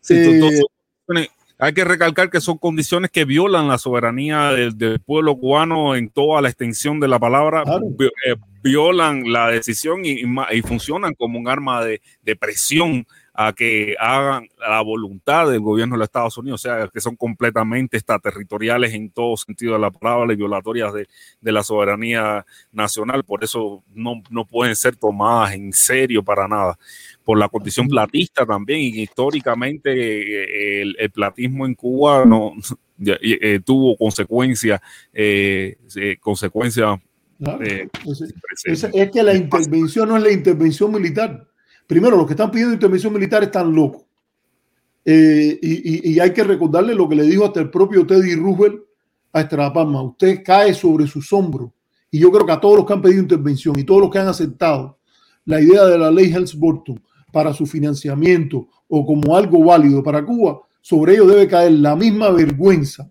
Sí, 0.00 0.14
Eh, 0.14 1.28
hay 1.58 1.72
que 1.72 1.84
recalcar 1.84 2.30
que 2.30 2.40
son 2.40 2.58
condiciones 2.58 3.10
que 3.10 3.24
violan 3.24 3.68
la 3.68 3.78
soberanía 3.78 4.50
del, 4.50 4.76
del 4.76 5.00
pueblo 5.00 5.36
cubano 5.36 5.94
en 5.94 6.10
toda 6.10 6.42
la 6.42 6.48
extensión 6.48 6.98
de 7.00 7.08
la 7.08 7.18
palabra, 7.18 7.62
Claro. 7.62 7.86
vi- 7.96 8.06
eh, 8.26 8.36
violan 8.62 9.22
la 9.30 9.48
decisión 9.48 10.04
y, 10.04 10.20
y 10.20 10.26
ma- 10.26 10.48
y 10.52 10.62
funcionan 10.62 11.14
como 11.14 11.38
un 11.38 11.48
arma 11.48 11.84
de, 11.84 12.00
de 12.22 12.36
presión 12.36 13.06
a 13.34 13.52
que 13.52 13.96
hagan 13.98 14.48
la 14.58 14.80
voluntad 14.80 15.50
del 15.50 15.60
gobierno 15.60 15.96
de 15.96 15.98
los 15.98 16.06
Estados 16.06 16.38
Unidos, 16.38 16.64
o 16.64 16.68
sea, 16.68 16.88
que 16.88 17.00
son 17.00 17.16
completamente 17.16 17.96
extraterritoriales 17.96 18.94
en 18.94 19.10
todo 19.10 19.36
sentido 19.36 19.72
de 19.72 19.80
la 19.80 19.90
palabra 19.90 20.32
y 20.32 20.36
violatorias 20.36 20.94
de, 20.94 21.08
de 21.40 21.52
la 21.52 21.64
soberanía 21.64 22.46
nacional, 22.70 23.24
por 23.24 23.42
eso 23.42 23.82
no, 23.92 24.22
no 24.30 24.46
pueden 24.46 24.76
ser 24.76 24.94
tomadas 24.94 25.54
en 25.54 25.72
serio 25.72 26.22
para 26.22 26.46
nada 26.46 26.78
por 27.24 27.36
la 27.36 27.48
condición 27.48 27.88
platista 27.88 28.46
también 28.46 28.80
y 28.80 29.02
históricamente 29.02 29.90
eh, 29.90 30.82
el, 30.82 30.96
el 30.98 31.10
platismo 31.10 31.66
en 31.66 31.74
Cuba 31.74 32.24
no 32.24 32.52
y, 32.98 33.10
eh, 33.44 33.60
tuvo 33.64 33.96
consecuencias 33.96 34.80
eh, 35.12 35.76
eh, 35.96 36.16
consecuencias 36.20 37.00
Claro. 37.38 37.64
eh, 37.64 37.88
es 38.64 39.10
que 39.10 39.22
la 39.22 39.34
intervención 39.34 40.08
no 40.08 40.16
es 40.16 40.22
la 40.22 40.32
intervención 40.32 40.92
militar. 40.92 41.48
Primero, 41.86 42.16
los 42.16 42.26
que 42.26 42.32
están 42.32 42.50
pidiendo 42.50 42.74
intervención 42.74 43.12
militar 43.12 43.42
están 43.42 43.74
locos. 43.74 44.02
Eh, 45.04 45.58
y, 45.60 46.18
hay 46.18 46.32
que 46.32 46.44
recordarle 46.44 46.94
lo 46.94 47.08
que 47.08 47.14
le 47.14 47.24
dijo 47.24 47.44
hasta 47.44 47.60
el 47.60 47.70
propio 47.70 48.06
Teddy 48.06 48.34
Roosevelt 48.36 48.82
a 49.32 49.42
Estrada. 49.42 50.02
Usted 50.02 50.42
cae 50.42 50.72
sobre 50.72 51.06
sus 51.06 51.30
hombros. 51.32 51.70
Y 52.10 52.20
yo 52.20 52.30
creo 52.30 52.46
que 52.46 52.52
a 52.52 52.60
todos 52.60 52.76
los 52.76 52.86
que 52.86 52.92
han 52.92 53.02
pedido 53.02 53.22
intervención 53.22 53.78
y 53.78 53.84
todos 53.84 54.00
los 54.00 54.10
que 54.10 54.18
han 54.18 54.28
aceptado 54.28 54.98
la 55.44 55.60
idea 55.60 55.84
de 55.84 55.98
la 55.98 56.10
ley 56.10 56.32
Helms-Burton 56.32 57.02
para 57.32 57.52
su 57.52 57.66
financiamiento 57.66 58.68
o 58.88 59.04
como 59.04 59.36
algo 59.36 59.64
válido 59.64 60.02
para 60.02 60.24
Cuba, 60.24 60.60
sobre 60.80 61.14
ellos 61.14 61.28
debe 61.28 61.48
caer 61.48 61.72
la 61.72 61.96
misma 61.96 62.30
vergüenza 62.30 63.10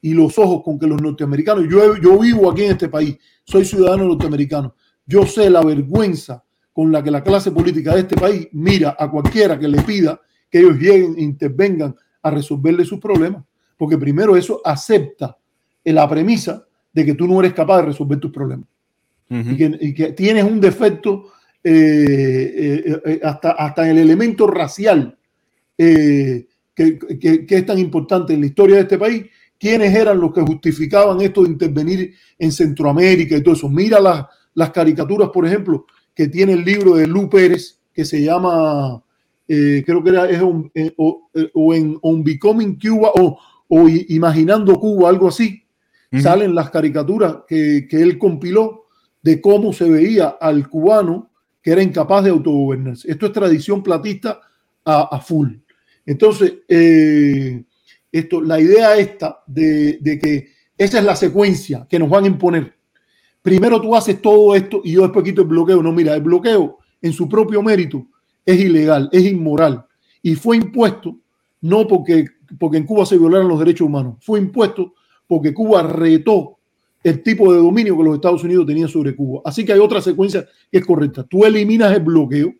y 0.00 0.14
los 0.14 0.38
ojos 0.38 0.62
con 0.64 0.78
que 0.78 0.86
los 0.86 1.00
norteamericanos, 1.00 1.66
yo, 1.70 1.96
yo 1.96 2.18
vivo 2.18 2.50
aquí 2.50 2.64
en 2.64 2.72
este 2.72 2.88
país, 2.88 3.16
soy 3.44 3.64
ciudadano 3.64 4.04
norteamericano, 4.04 4.74
yo 5.06 5.26
sé 5.26 5.50
la 5.50 5.62
vergüenza 5.62 6.42
con 6.72 6.90
la 6.90 7.02
que 7.02 7.10
la 7.10 7.22
clase 7.22 7.50
política 7.50 7.94
de 7.94 8.00
este 8.00 8.16
país 8.16 8.48
mira 8.52 8.96
a 8.98 9.10
cualquiera 9.10 9.58
que 9.58 9.68
le 9.68 9.82
pida 9.82 10.20
que 10.50 10.58
ellos 10.60 10.76
lleguen 10.78 11.14
e 11.18 11.22
intervengan 11.22 11.94
a 12.22 12.30
resolverle 12.30 12.84
sus 12.84 12.98
problemas, 13.00 13.42
porque 13.76 13.98
primero 13.98 14.36
eso 14.36 14.60
acepta 14.64 15.36
la 15.84 16.08
premisa 16.08 16.64
de 16.92 17.04
que 17.04 17.14
tú 17.14 17.26
no 17.26 17.40
eres 17.40 17.52
capaz 17.54 17.78
de 17.78 17.86
resolver 17.86 18.18
tus 18.20 18.30
problemas 18.30 18.66
y, 19.28 19.56
que, 19.56 19.78
y 19.80 19.94
que 19.94 20.12
tienes 20.12 20.44
un 20.44 20.60
defecto 20.60 21.32
eh, 21.64 22.82
eh, 22.84 23.00
eh, 23.06 23.20
hasta, 23.22 23.52
hasta 23.52 23.88
el 23.90 23.98
elemento 23.98 24.46
racial 24.46 25.16
eh, 25.78 26.46
que, 26.74 26.98
que- 26.98 27.46
que 27.46 27.56
es 27.56 27.66
tan 27.66 27.78
importante 27.78 28.34
en 28.34 28.40
la 28.40 28.46
historia 28.46 28.76
de 28.76 28.82
este 28.82 28.98
país. 28.98 29.24
¿Quiénes 29.58 29.94
eran 29.94 30.18
los 30.20 30.32
que 30.34 30.40
justificaban 30.42 31.20
esto 31.20 31.44
de 31.44 31.50
intervenir 31.50 32.14
en 32.38 32.50
Centroamérica 32.52 33.36
y 33.36 33.42
todo 33.42 33.54
eso? 33.54 33.68
Mira 33.68 34.00
las, 34.00 34.26
las 34.54 34.70
caricaturas, 34.70 35.30
por 35.30 35.46
ejemplo, 35.46 35.86
que 36.14 36.28
tiene 36.28 36.52
el 36.54 36.64
libro 36.64 36.94
de 36.94 37.06
Lu 37.06 37.28
Pérez, 37.28 37.78
que 37.92 38.04
se 38.04 38.22
llama, 38.22 39.02
eh, 39.48 39.82
creo 39.84 40.02
que 40.02 40.10
era 40.10 40.28
es 40.30 40.40
un- 40.42 40.70
eh, 40.74 40.92
o, 40.96 41.28
eh, 41.34 41.50
o 41.54 41.74
en 41.74 41.98
On 42.02 42.22
Becoming 42.24 42.78
Cuba 42.78 43.10
o, 43.14 43.38
o 43.68 43.88
Imaginando 43.88 44.78
Cuba, 44.78 45.08
algo 45.08 45.28
así 45.28 45.58
salen 46.20 46.54
las 46.54 46.68
caricaturas 46.70 47.36
que, 47.48 47.86
que 47.88 48.02
él 48.02 48.18
compiló 48.18 48.84
de 49.22 49.40
cómo 49.40 49.72
se 49.72 49.88
veía 49.88 50.28
al 50.40 50.68
cubano 50.68 51.30
que 51.62 51.70
era 51.70 51.82
incapaz 51.82 52.24
de 52.24 52.30
autogobernarse. 52.30 53.10
Esto 53.10 53.24
es 53.26 53.32
tradición 53.32 53.82
platista 53.82 54.38
a, 54.84 55.02
a 55.16 55.20
full. 55.20 55.54
Entonces, 56.04 56.52
eh, 56.68 57.64
esto, 58.10 58.42
la 58.42 58.60
idea 58.60 58.96
esta 58.98 59.42
de, 59.46 59.98
de 60.02 60.18
que 60.18 60.48
esa 60.76 60.98
es 60.98 61.04
la 61.04 61.16
secuencia 61.16 61.86
que 61.88 61.98
nos 61.98 62.10
van 62.10 62.24
a 62.24 62.26
imponer. 62.26 62.74
Primero 63.42 63.80
tú 63.80 63.94
haces 63.94 64.22
todo 64.22 64.54
esto 64.54 64.80
y 64.84 64.92
yo 64.92 65.02
después 65.02 65.24
quito 65.24 65.42
el 65.42 65.48
bloqueo. 65.48 65.82
No, 65.82 65.92
mira, 65.92 66.14
el 66.14 66.22
bloqueo 66.22 66.78
en 67.00 67.12
su 67.12 67.28
propio 67.28 67.62
mérito 67.62 68.06
es 68.46 68.58
ilegal, 68.58 69.08
es 69.12 69.24
inmoral 69.24 69.84
y 70.22 70.34
fue 70.34 70.56
impuesto 70.56 71.18
no 71.60 71.86
porque, 71.86 72.26
porque 72.58 72.78
en 72.78 72.86
Cuba 72.86 73.06
se 73.06 73.18
violaron 73.18 73.48
los 73.48 73.58
derechos 73.58 73.86
humanos, 73.86 74.16
fue 74.20 74.40
impuesto 74.40 74.94
porque 75.26 75.54
Cuba 75.54 75.82
retó 75.82 76.58
el 77.02 77.22
tipo 77.22 77.52
de 77.52 77.58
dominio 77.58 77.96
que 77.96 78.04
los 78.04 78.14
Estados 78.14 78.44
Unidos 78.44 78.66
tenían 78.66 78.88
sobre 78.88 79.14
Cuba. 79.16 79.42
Así 79.44 79.64
que 79.64 79.72
hay 79.72 79.78
otra 79.78 80.00
secuencia 80.00 80.46
que 80.70 80.78
es 80.78 80.86
correcta. 80.86 81.24
Tú 81.24 81.44
eliminas 81.44 81.92
el 81.92 82.02
bloqueo 82.02 82.52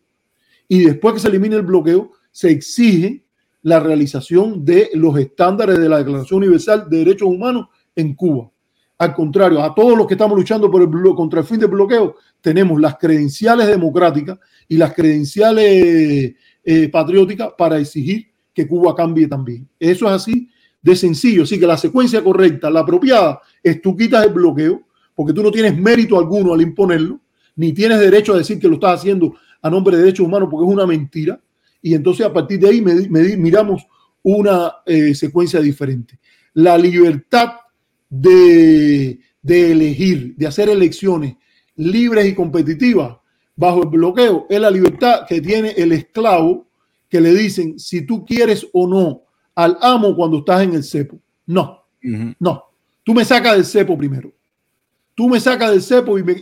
y 0.69 0.85
después 0.85 1.15
que 1.15 1.21
se 1.21 1.29
elimina 1.29 1.57
el 1.57 1.63
bloqueo, 1.63 2.13
se 2.31 2.51
exige 2.51 3.25
la 3.63 3.79
realización 3.79 4.65
de 4.65 4.91
los 4.95 5.17
estándares 5.19 5.79
de 5.79 5.89
la 5.89 5.99
Declaración 5.99 6.39
Universal 6.39 6.89
de 6.89 6.99
Derechos 6.99 7.29
Humanos 7.29 7.69
en 7.95 8.15
Cuba. 8.15 8.51
Al 9.03 9.15
contrario, 9.15 9.61
a 9.61 9.75
todos 9.75 9.99
los 9.99 10.07
que 10.07 10.15
estamos 10.15 10.39
luchando 10.39 10.71
por 10.71 10.81
el 10.81 10.89
contra 11.17 11.41
el 11.41 11.45
fin 11.45 11.59
del 11.59 11.71
bloqueo, 11.71 12.15
tenemos 12.41 12.81
las 12.81 12.99
credenciales 12.99 13.67
democráticas 13.67 14.39
y 14.69 14.77
las 14.77 14.95
credenciales 14.95 16.37
eh, 16.63 16.89
patrióticas 16.89 17.49
para 17.59 17.81
exigir 17.81 18.29
que 18.55 18.69
Cuba 18.69 18.95
cambie 18.95 19.27
también. 19.27 19.69
Eso 19.77 20.07
es 20.07 20.13
así 20.13 20.49
de 20.81 20.95
sencillo. 20.95 21.43
Así 21.43 21.59
que 21.59 21.67
la 21.67 21.77
secuencia 21.77 22.23
correcta, 22.23 22.71
la 22.71 22.79
apropiada, 22.79 23.41
es 23.61 23.83
tú 23.83 23.97
quitas 23.97 24.25
el 24.25 24.33
bloqueo, 24.33 24.83
porque 25.17 25.33
tú 25.33 25.43
no 25.43 25.51
tienes 25.51 25.77
mérito 25.77 26.17
alguno 26.17 26.55
al 26.55 26.63
imponerlo, 26.63 27.19
ni 27.57 27.73
tienes 27.73 27.99
derecho 27.99 28.35
a 28.35 28.39
decir 28.39 28.61
que 28.61 28.69
lo 28.69 28.75
estás 28.75 29.01
haciendo 29.01 29.35
a 29.61 29.69
nombre 29.69 29.97
de 29.97 30.05
derechos 30.05 30.25
humanos, 30.25 30.49
porque 30.49 30.65
es 30.65 30.73
una 30.73 30.87
mentira. 30.87 31.41
Y 31.83 31.95
entonces 31.95 32.25
a 32.25 32.33
partir 32.33 32.61
de 32.61 32.69
ahí 32.69 32.81
miramos 32.81 33.85
una 34.23 34.75
eh, 34.87 35.13
secuencia 35.13 35.59
diferente. 35.59 36.21
La 36.55 36.79
libertad 36.79 37.62
de, 38.17 39.19
de 39.41 39.73
elegir, 39.73 40.37
de 40.37 40.47
hacer 40.47 40.69
elecciones 40.69 41.35
libres 41.77 42.27
y 42.27 42.35
competitivas 42.35 43.17
bajo 43.57 43.83
el 43.85 43.89
bloqueo, 43.89 44.47
es 44.51 44.61
la 44.61 44.71
libertad 44.71 45.23
que 45.27 45.41
tiene 45.41 45.71
el 45.71 45.93
esclavo 45.93 46.67
que 47.09 47.21
le 47.23 47.33
dicen 47.35 47.79
si 47.79 48.03
tú 48.05 48.25
quieres 48.27 48.67
o 48.75 48.87
no 48.87 49.23
al 49.55 49.79
amo 49.81 50.15
cuando 50.15 50.39
estás 50.39 50.63
en 50.63 50.75
el 50.75 50.85
cepo. 50.85 51.19
No, 51.47 51.85
no. 52.39 52.65
Tú 53.03 53.15
me 53.15 53.25
sacas 53.25 53.55
del 53.55 53.65
cepo 53.65 53.97
primero. 53.97 54.31
Tú 55.15 55.29
me 55.29 55.41
sacas 55.41 55.71
del 55.71 55.83
cepo 55.83 56.19
y, 56.19 56.23
me- 56.23 56.33
y- 56.33 56.39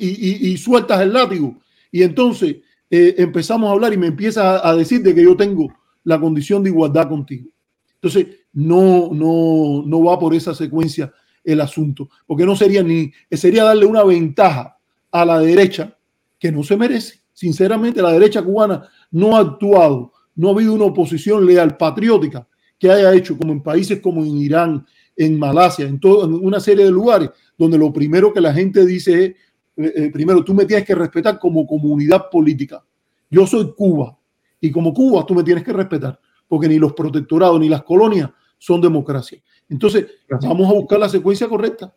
y- 0.47 0.49
y 0.53 0.57
sueltas 0.57 1.01
el 1.01 1.13
látigo. 1.13 1.57
Y 1.93 2.03
entonces 2.03 2.57
eh, 2.91 3.15
empezamos 3.19 3.69
a 3.69 3.73
hablar 3.73 3.93
y 3.93 3.97
me 3.97 4.09
empiezas 4.09 4.45
a, 4.45 4.69
a 4.71 4.75
decir 4.77 5.03
de 5.03 5.15
que 5.15 5.23
yo 5.23 5.37
tengo 5.37 5.73
la 6.03 6.21
condición 6.21 6.63
de 6.65 6.71
igualdad 6.71 7.09
contigo. 7.09 7.49
Entonces, 7.95 8.27
no, 8.53 9.11
no, 9.13 9.83
no 9.87 10.03
va 10.05 10.19
por 10.19 10.35
esa 10.35 10.55
secuencia 10.55 11.13
el 11.44 11.60
asunto, 11.60 12.09
porque 12.27 12.44
no 12.44 12.55
sería 12.55 12.83
ni, 12.83 13.12
sería 13.31 13.65
darle 13.65 13.86
una 13.86 14.05
ventaja 14.05 14.78
a 15.10 15.25
la 15.25 15.39
derecha 15.39 15.97
que 16.39 16.52
no 16.52 16.62
se 16.62 16.77
merece. 16.77 17.20
Sinceramente, 17.33 18.02
la 18.02 18.12
derecha 18.12 18.43
cubana 18.43 18.89
no 19.10 19.36
ha 19.36 19.41
actuado, 19.41 20.12
no 20.35 20.49
ha 20.49 20.52
habido 20.52 20.75
una 20.75 20.85
oposición 20.85 21.47
leal, 21.47 21.77
patriótica, 21.77 22.47
que 22.78 22.91
haya 22.91 23.15
hecho, 23.15 23.36
como 23.36 23.52
en 23.52 23.62
países 23.62 24.01
como 24.01 24.25
en 24.25 24.36
Irán, 24.39 24.86
en 25.17 25.39
Malasia, 25.39 25.86
en, 25.86 26.01
todo, 26.01 26.25
en 26.25 26.35
una 26.35 26.60
serie 26.60 26.85
de 26.85 26.91
lugares 26.91 27.31
donde 27.57 27.77
lo 27.77 27.93
primero 27.93 28.33
que 28.33 28.41
la 28.41 28.55
gente 28.55 28.86
dice 28.86 29.25
es, 29.25 29.31
eh, 29.77 29.93
eh, 29.97 30.10
primero, 30.10 30.43
tú 30.43 30.55
me 30.55 30.65
tienes 30.65 30.86
que 30.86 30.94
respetar 30.94 31.39
como 31.39 31.67
comunidad 31.67 32.31
política. 32.31 32.83
Yo 33.31 33.47
soy 33.47 33.73
Cuba 33.75 34.19
y 34.60 34.70
como 34.70 34.93
Cuba 34.93 35.25
tú 35.27 35.35
me 35.35 35.43
tienes 35.43 35.62
que 35.62 35.73
respetar, 35.73 36.19
porque 36.49 36.69
ni 36.69 36.78
los 36.78 36.94
protectorados 36.94 37.60
ni 37.60 37.69
las 37.69 37.83
colonias 37.83 38.31
son 38.59 38.81
democracia. 38.81 39.43
Entonces, 39.71 40.07
vamos 40.29 40.69
a 40.69 40.73
buscar 40.75 40.99
la 40.99 41.09
secuencia 41.09 41.49
correcta. 41.49 41.95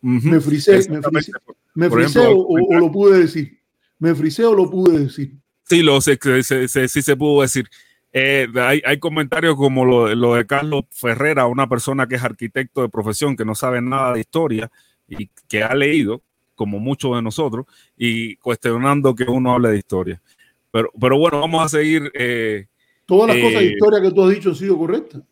Me 0.00 0.40
frisé, 0.40 0.88
me 0.88 1.02
frisé, 1.02 1.32
me 1.74 1.90
frisé 1.90 2.20
ejemplo, 2.20 2.40
o, 2.40 2.76
o 2.76 2.78
lo 2.78 2.90
pude 2.92 3.18
decir. 3.18 3.58
Me 3.98 4.14
frisé 4.14 4.44
o 4.44 4.54
lo 4.54 4.70
pude 4.70 5.00
decir. 5.00 5.32
Sí, 5.64 5.82
lo 5.82 6.00
sé, 6.00 6.16
se, 6.22 6.42
se- 6.44 6.68
se- 6.68 6.88
sí 6.88 7.02
se 7.02 7.16
pudo 7.16 7.42
decir. 7.42 7.68
Eh, 8.12 8.46
hay, 8.54 8.80
hay 8.86 8.98
comentarios 8.98 9.56
como 9.56 9.84
lo, 9.84 10.14
lo 10.14 10.34
de 10.34 10.46
Carlos 10.46 10.84
Ferrera, 10.92 11.46
una 11.46 11.68
persona 11.68 12.06
que 12.06 12.14
es 12.14 12.22
arquitecto 12.22 12.80
de 12.82 12.88
profesión, 12.88 13.36
que 13.36 13.44
no 13.44 13.54
sabe 13.54 13.82
nada 13.82 14.14
de 14.14 14.20
historia 14.20 14.70
y 15.08 15.28
que 15.48 15.62
ha 15.64 15.74
leído, 15.74 16.22
como 16.54 16.78
muchos 16.78 17.14
de 17.16 17.22
nosotros, 17.22 17.66
y 17.96 18.36
cuestionando 18.36 19.14
que 19.14 19.24
uno 19.24 19.52
hable 19.52 19.70
de 19.70 19.78
historia. 19.78 20.22
Pero, 20.70 20.90
pero 20.98 21.18
bueno, 21.18 21.40
vamos 21.40 21.64
a 21.64 21.68
seguir. 21.68 22.10
eh, 22.14 22.66
Todas 23.04 23.28
las 23.28 23.38
cosas 23.38 23.60
de 23.62 23.66
Eh, 23.66 23.72
historia 23.72 24.00
que 24.00 24.10
tú 24.12 24.22
has 24.24 24.34
dicho 24.34 24.50
han 24.50 24.54
sido 24.54 24.78
correctas. 24.78 25.22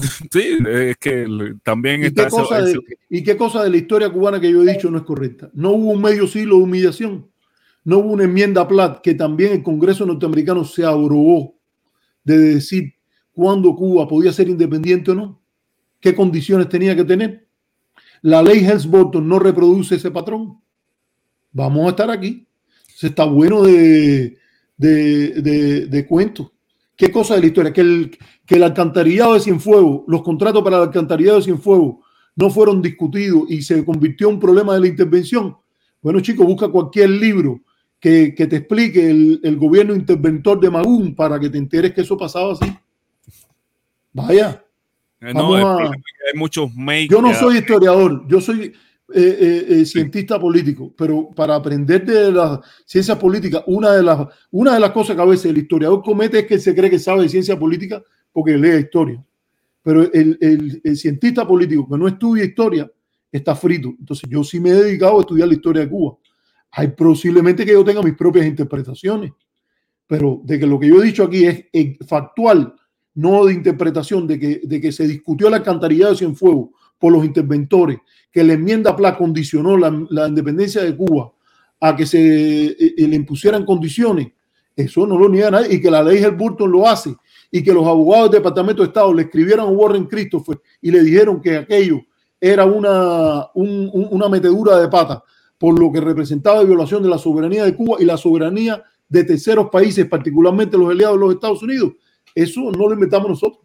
sí, 0.32 0.58
es 0.68 0.96
que 0.98 1.26
también 1.62 2.02
¿Y 2.02 2.06
está 2.06 2.22
qué, 2.22 2.28
ese- 2.28 2.36
cosa 2.36 2.62
de, 2.62 2.70
ese- 2.70 2.80
¿Y 3.08 3.22
qué 3.22 3.36
cosa 3.36 3.64
de 3.64 3.70
la 3.70 3.76
historia 3.76 4.10
cubana 4.10 4.40
que 4.40 4.50
yo 4.50 4.62
he 4.62 4.72
dicho 4.72 4.90
no 4.90 4.98
es 4.98 5.04
correcta? 5.04 5.50
No 5.54 5.70
hubo 5.72 5.90
un 5.92 6.00
medio 6.02 6.26
siglo 6.26 6.56
de 6.56 6.62
humillación. 6.62 7.28
No 7.84 7.98
hubo 7.98 8.12
una 8.12 8.24
enmienda 8.24 8.66
Platt 8.68 9.00
que 9.00 9.14
también 9.14 9.52
el 9.52 9.62
Congreso 9.62 10.04
norteamericano 10.04 10.64
se 10.64 10.84
abrogó 10.84 11.54
de 12.24 12.36
decir 12.38 12.94
cuándo 13.32 13.74
Cuba 13.74 14.06
podía 14.06 14.32
ser 14.32 14.48
independiente 14.48 15.10
o 15.12 15.14
no. 15.14 15.42
¿Qué 15.98 16.14
condiciones 16.14 16.68
tenía 16.68 16.94
que 16.94 17.04
tener? 17.04 17.46
La 18.22 18.42
ley 18.42 18.58
Helms-Burton 18.64 19.26
no 19.26 19.38
reproduce 19.38 19.94
ese 19.94 20.10
patrón. 20.10 20.60
Vamos 21.52 21.86
a 21.86 21.90
estar 21.90 22.10
aquí. 22.10 22.46
Se 22.94 23.06
está 23.08 23.24
bueno 23.24 23.62
de, 23.62 24.36
de, 24.76 25.40
de, 25.40 25.86
de 25.86 26.06
cuentos. 26.06 26.52
¿Qué 27.00 27.10
cosa 27.10 27.34
de 27.34 27.40
la 27.40 27.46
historia? 27.46 27.72
Que 27.72 27.80
el, 27.80 28.18
que 28.44 28.56
el 28.56 28.62
alcantarillado 28.62 29.32
de 29.32 29.40
Cienfuegos, 29.40 30.02
los 30.06 30.22
contratos 30.22 30.62
para 30.62 30.76
el 30.76 30.82
alcantarillado 30.82 31.38
de 31.38 31.44
Cienfuegos 31.44 32.04
no 32.36 32.50
fueron 32.50 32.82
discutidos 32.82 33.44
y 33.48 33.62
se 33.62 33.82
convirtió 33.86 34.28
en 34.28 34.34
un 34.34 34.40
problema 34.40 34.74
de 34.74 34.80
la 34.80 34.86
intervención. 34.88 35.56
Bueno, 36.02 36.20
chicos, 36.20 36.44
busca 36.44 36.68
cualquier 36.68 37.08
libro 37.08 37.62
que, 37.98 38.34
que 38.34 38.46
te 38.46 38.56
explique 38.56 39.08
el, 39.08 39.40
el, 39.42 39.56
gobierno 39.56 39.94
interventor 39.94 40.60
de 40.60 40.68
Magún 40.68 41.14
para 41.14 41.40
que 41.40 41.48
te 41.48 41.56
enteres 41.56 41.94
que 41.94 42.02
eso 42.02 42.18
pasaba 42.18 42.52
así. 42.52 42.70
Vaya. 44.12 44.62
Eh, 45.22 45.32
no, 45.32 45.54
a... 45.56 45.84
hay 45.84 46.38
muchos 46.38 46.70
Yo 47.08 47.22
no 47.22 47.32
soy 47.32 47.60
historiador, 47.60 48.28
yo 48.28 48.42
soy 48.42 48.74
eh, 49.14 49.36
eh, 49.40 49.66
eh, 49.68 49.84
cientista 49.84 50.36
sí. 50.36 50.40
político, 50.40 50.92
pero 50.96 51.30
para 51.30 51.54
aprender 51.54 52.04
de 52.04 52.32
las 52.32 52.60
ciencias 52.84 53.18
políticas, 53.18 53.62
una 53.66 53.92
de 53.92 54.02
las, 54.02 54.26
una 54.50 54.74
de 54.74 54.80
las 54.80 54.90
cosas 54.90 55.16
que 55.16 55.22
a 55.22 55.26
veces 55.26 55.46
el 55.46 55.58
historiador 55.58 56.02
comete 56.02 56.40
es 56.40 56.46
que 56.46 56.58
se 56.58 56.74
cree 56.74 56.90
que 56.90 56.98
sabe 56.98 57.22
de 57.22 57.28
ciencia 57.28 57.58
política 57.58 58.02
porque 58.32 58.56
lee 58.56 58.80
historia. 58.80 59.24
Pero 59.82 60.02
el, 60.12 60.38
el, 60.40 60.80
el, 60.84 60.96
cientista 60.96 61.46
político 61.46 61.88
que 61.88 61.98
no 61.98 62.06
estudia 62.06 62.44
historia 62.44 62.90
está 63.32 63.54
frito. 63.56 63.94
Entonces 63.98 64.28
yo 64.28 64.44
sí 64.44 64.60
me 64.60 64.70
he 64.70 64.74
dedicado 64.74 65.18
a 65.18 65.20
estudiar 65.20 65.48
la 65.48 65.54
historia 65.54 65.82
de 65.82 65.88
Cuba. 65.88 66.16
Hay 66.72 66.88
posiblemente 66.88 67.64
que 67.64 67.72
yo 67.72 67.84
tenga 67.84 68.02
mis 68.02 68.14
propias 68.14 68.46
interpretaciones, 68.46 69.32
pero 70.06 70.40
de 70.44 70.58
que 70.58 70.66
lo 70.66 70.78
que 70.78 70.88
yo 70.88 71.02
he 71.02 71.06
dicho 71.06 71.24
aquí 71.24 71.46
es 71.46 71.64
factual, 72.06 72.74
no 73.14 73.46
de 73.46 73.54
interpretación, 73.54 74.26
de 74.26 74.38
que, 74.38 74.60
de 74.64 74.80
que 74.80 74.92
se 74.92 75.06
discutió 75.06 75.48
el 75.48 75.54
alcantarillado 75.54 76.12
de 76.12 76.18
Cienfuegos 76.18 76.70
por 76.98 77.12
los 77.12 77.24
interventores, 77.24 77.98
que 78.32 78.44
la 78.44 78.54
enmienda 78.54 78.96
PLA 78.96 79.16
condicionó 79.16 79.76
la, 79.76 79.90
la 80.10 80.28
independencia 80.28 80.82
de 80.82 80.96
Cuba 80.96 81.32
a 81.80 81.96
que 81.96 82.06
se 82.06 82.66
eh, 82.66 82.94
le 82.96 83.16
impusieran 83.16 83.64
condiciones, 83.64 84.28
eso 84.76 85.06
no 85.06 85.18
lo 85.18 85.28
niega 85.28 85.50
nadie, 85.50 85.74
y 85.74 85.80
que 85.80 85.90
la 85.90 86.02
ley 86.02 86.18
Helburton 86.18 86.70
lo 86.70 86.86
hace, 86.86 87.14
y 87.50 87.62
que 87.62 87.72
los 87.72 87.86
abogados 87.86 88.30
del 88.30 88.40
Departamento 88.40 88.82
de 88.82 88.88
Estado 88.88 89.12
le 89.12 89.22
escribieron 89.22 89.66
a 89.66 89.70
Warren 89.70 90.06
Christopher 90.06 90.60
y 90.80 90.90
le 90.90 91.02
dijeron 91.02 91.40
que 91.40 91.56
aquello 91.56 92.00
era 92.40 92.64
una, 92.64 93.48
un, 93.54 93.90
una 93.92 94.28
metedura 94.28 94.78
de 94.78 94.88
pata 94.88 95.22
por 95.58 95.78
lo 95.78 95.92
que 95.92 96.00
representaba 96.00 96.62
violación 96.62 97.02
de 97.02 97.10
la 97.10 97.18
soberanía 97.18 97.64
de 97.64 97.74
Cuba 97.74 97.98
y 98.00 98.04
la 98.04 98.16
soberanía 98.16 98.82
de 99.08 99.24
terceros 99.24 99.68
países, 99.70 100.06
particularmente 100.06 100.78
los 100.78 100.90
aliados 100.90 101.16
de 101.16 101.20
los 101.20 101.34
Estados 101.34 101.62
Unidos. 101.62 101.92
Eso 102.34 102.70
no 102.70 102.88
lo 102.88 102.94
inventamos 102.94 103.28
nosotros. 103.28 103.62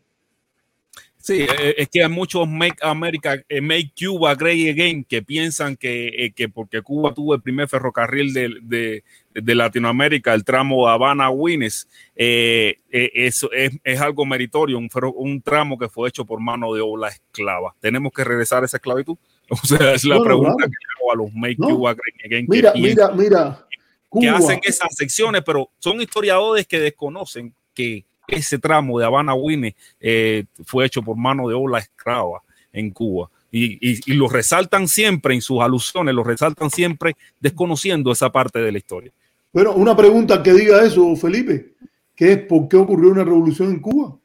Sí, 1.25 1.43
es 1.75 1.89
que 1.89 2.03
hay 2.03 2.09
muchos 2.09 2.47
Make 2.47 2.77
America, 2.81 3.35
Make 3.59 3.93
Cuba 3.99 4.35
Great 4.35 4.69
Again 4.69 5.03
que 5.03 5.23
piensan 5.23 5.75
que, 5.75 6.31
que 6.35 6.49
porque 6.49 6.83
Cuba 6.83 7.15
tuvo 7.15 7.33
el 7.33 7.41
primer 7.41 7.67
ferrocarril 7.67 8.31
de, 8.31 8.53
de, 8.61 9.03
de 9.33 9.55
Latinoamérica, 9.55 10.35
el 10.35 10.43
tramo 10.43 10.87
Habana-Wines, 10.87 11.87
eh, 12.15 12.75
eso 12.91 13.51
es, 13.51 13.71
es, 13.83 13.99
algo 14.01 14.23
meritorio, 14.27 14.77
un, 14.77 14.87
un, 15.15 15.41
tramo 15.41 15.79
que 15.79 15.89
fue 15.89 16.09
hecho 16.09 16.25
por 16.25 16.39
mano 16.39 16.71
de 16.75 16.81
obra 16.81 17.09
esclava. 17.09 17.73
¿Tenemos 17.79 18.13
que 18.13 18.23
regresar 18.23 18.61
a 18.61 18.67
esa 18.67 18.77
esclavitud? 18.77 19.17
O 19.49 19.57
sea, 19.65 19.95
es 19.95 20.05
la 20.05 20.21
pregunta 20.21 20.53
claro. 20.57 20.69
que 20.69 21.01
hago 21.01 21.11
a 21.11 21.15
los 21.15 21.33
Make 21.33 21.55
no. 21.57 21.69
Cuba 21.69 21.95
Great 21.95 22.23
Again. 22.23 22.45
Mira, 22.47 22.71
que 22.71 22.81
mira, 22.81 23.09
mira. 23.09 23.67
Cuba. 24.09 24.21
Que 24.21 24.29
hacen 24.29 24.59
esas 24.61 24.95
secciones, 24.95 25.41
pero 25.43 25.71
son 25.79 25.99
historiadores 25.99 26.67
que 26.67 26.79
desconocen 26.79 27.51
que 27.73 28.05
ese 28.27 28.59
tramo 28.59 28.99
de 28.99 29.05
Habana 29.05 29.33
Winnie 29.33 29.75
eh, 29.99 30.45
fue 30.65 30.85
hecho 30.85 31.01
por 31.01 31.17
mano 31.17 31.47
de 31.47 31.55
obra 31.55 31.79
esclava 31.79 32.41
en 32.71 32.91
Cuba. 32.91 33.29
Y, 33.51 34.13
lo 34.13 34.27
resaltan 34.27 34.87
siempre 34.87 35.33
en 35.33 35.41
sus 35.41 35.61
alusiones, 35.61 36.13
lo 36.13 36.25
resaltan 36.25 36.69
siempre 36.69 37.15
desconociendo 37.39 38.11
esa 38.11 38.29
parte 38.29 38.59
de 38.59 38.71
la 38.71 38.77
historia. 38.77 39.13
Bueno, 39.53 39.71
una 39.71 39.95
pregunta 39.95 40.43
que 40.43 40.51
diga 40.51 40.83
eso, 40.83 41.15
Felipe, 41.15 41.75
que 42.13 42.33
es 42.33 42.37
por 42.39 42.67
qué 42.67 42.75
ocurrió 42.75 43.11
una 43.11 43.23
revolución 43.23 43.69
en 43.69 43.79
Cuba. 43.79 44.17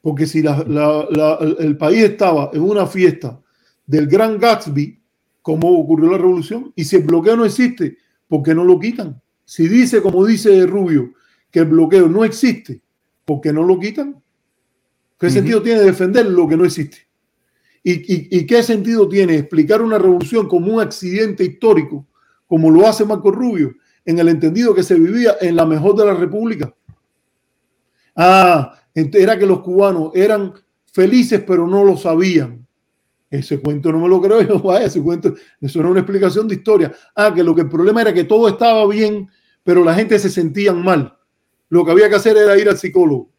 Porque 0.00 0.26
si 0.26 0.38
el 0.40 1.76
país 1.76 2.04
estaba 2.04 2.50
en 2.54 2.62
una 2.62 2.86
fiesta 2.86 3.38
del 3.86 4.06
Gran 4.06 4.38
Gatsby, 4.38 4.98
¿cómo 5.42 5.68
ocurrió 5.78 6.10
la 6.10 6.18
revolución? 6.18 6.72
Y 6.74 6.84
si 6.84 6.96
el 6.96 7.02
bloqueo 7.02 7.36
no 7.36 7.44
existe, 7.44 7.98
¿por 8.26 8.42
qué 8.42 8.54
no 8.54 8.64
lo 8.64 8.80
quitan? 8.80 9.20
Si 9.44 9.68
dice, 9.68 10.00
como 10.00 10.24
dice 10.24 10.64
Rubio, 10.66 11.12
que 11.50 11.60
el 11.60 11.66
bloqueo 11.66 12.08
no 12.08 12.24
existe, 12.24 12.80
¿por 13.24 13.40
qué 13.40 13.52
no 13.52 13.62
lo 13.62 13.78
quitan? 13.78 14.22
¿Qué 15.18 15.26
uh 15.26 15.28
-huh. 15.28 15.32
sentido 15.32 15.62
tiene 15.62 15.80
defender 15.80 16.26
lo 16.26 16.48
que 16.48 16.56
no 16.56 16.64
existe? 16.64 16.98
¿Y, 17.82 17.92
y, 17.92 18.28
¿Y, 18.30 18.46
qué 18.46 18.62
sentido 18.62 19.08
tiene 19.08 19.36
explicar 19.36 19.82
una 19.82 19.98
revolución 19.98 20.48
como 20.48 20.72
un 20.72 20.80
accidente 20.80 21.44
histórico, 21.44 22.06
como 22.46 22.70
lo 22.70 22.86
hace 22.86 23.04
Marco 23.04 23.32
Rubio, 23.32 23.74
en 24.04 24.18
el 24.18 24.28
entendido 24.28 24.74
que 24.74 24.84
se 24.84 24.94
vivía 24.94 25.36
en 25.40 25.56
la 25.56 25.66
mejor 25.66 25.96
de 25.96 26.06
la 26.06 26.14
república? 26.14 26.72
Ah, 28.14 28.78
era 28.94 29.38
que 29.38 29.46
los 29.46 29.62
cubanos 29.62 30.12
eran 30.14 30.52
felices, 30.92 31.42
pero 31.44 31.66
no 31.66 31.84
lo 31.84 31.96
sabían. 31.96 32.64
Ese 33.28 33.58
cuento 33.60 33.90
no 33.90 33.98
me 33.98 34.08
lo 34.08 34.20
creo 34.20 34.42
yo, 34.42 34.58
vaya, 34.62 34.86
ese 34.86 35.02
cuento, 35.02 35.34
eso 35.60 35.80
era 35.80 35.88
una 35.88 36.00
explicación 36.00 36.46
de 36.46 36.54
historia. 36.54 36.92
Ah, 37.16 37.32
que 37.34 37.42
lo 37.42 37.54
que 37.54 37.62
el 37.62 37.68
problema 37.68 38.02
era 38.02 38.12
que 38.12 38.24
todo 38.24 38.48
estaba 38.48 38.86
bien, 38.86 39.28
pero 39.64 39.82
la 39.82 39.94
gente 39.94 40.18
se 40.18 40.30
sentían 40.30 40.84
mal 40.84 41.18
lo 41.72 41.86
que 41.86 41.90
había 41.90 42.10
que 42.10 42.16
hacer 42.16 42.36
era 42.36 42.58
ir 42.58 42.68
al 42.68 42.76
psicólogo, 42.76 43.30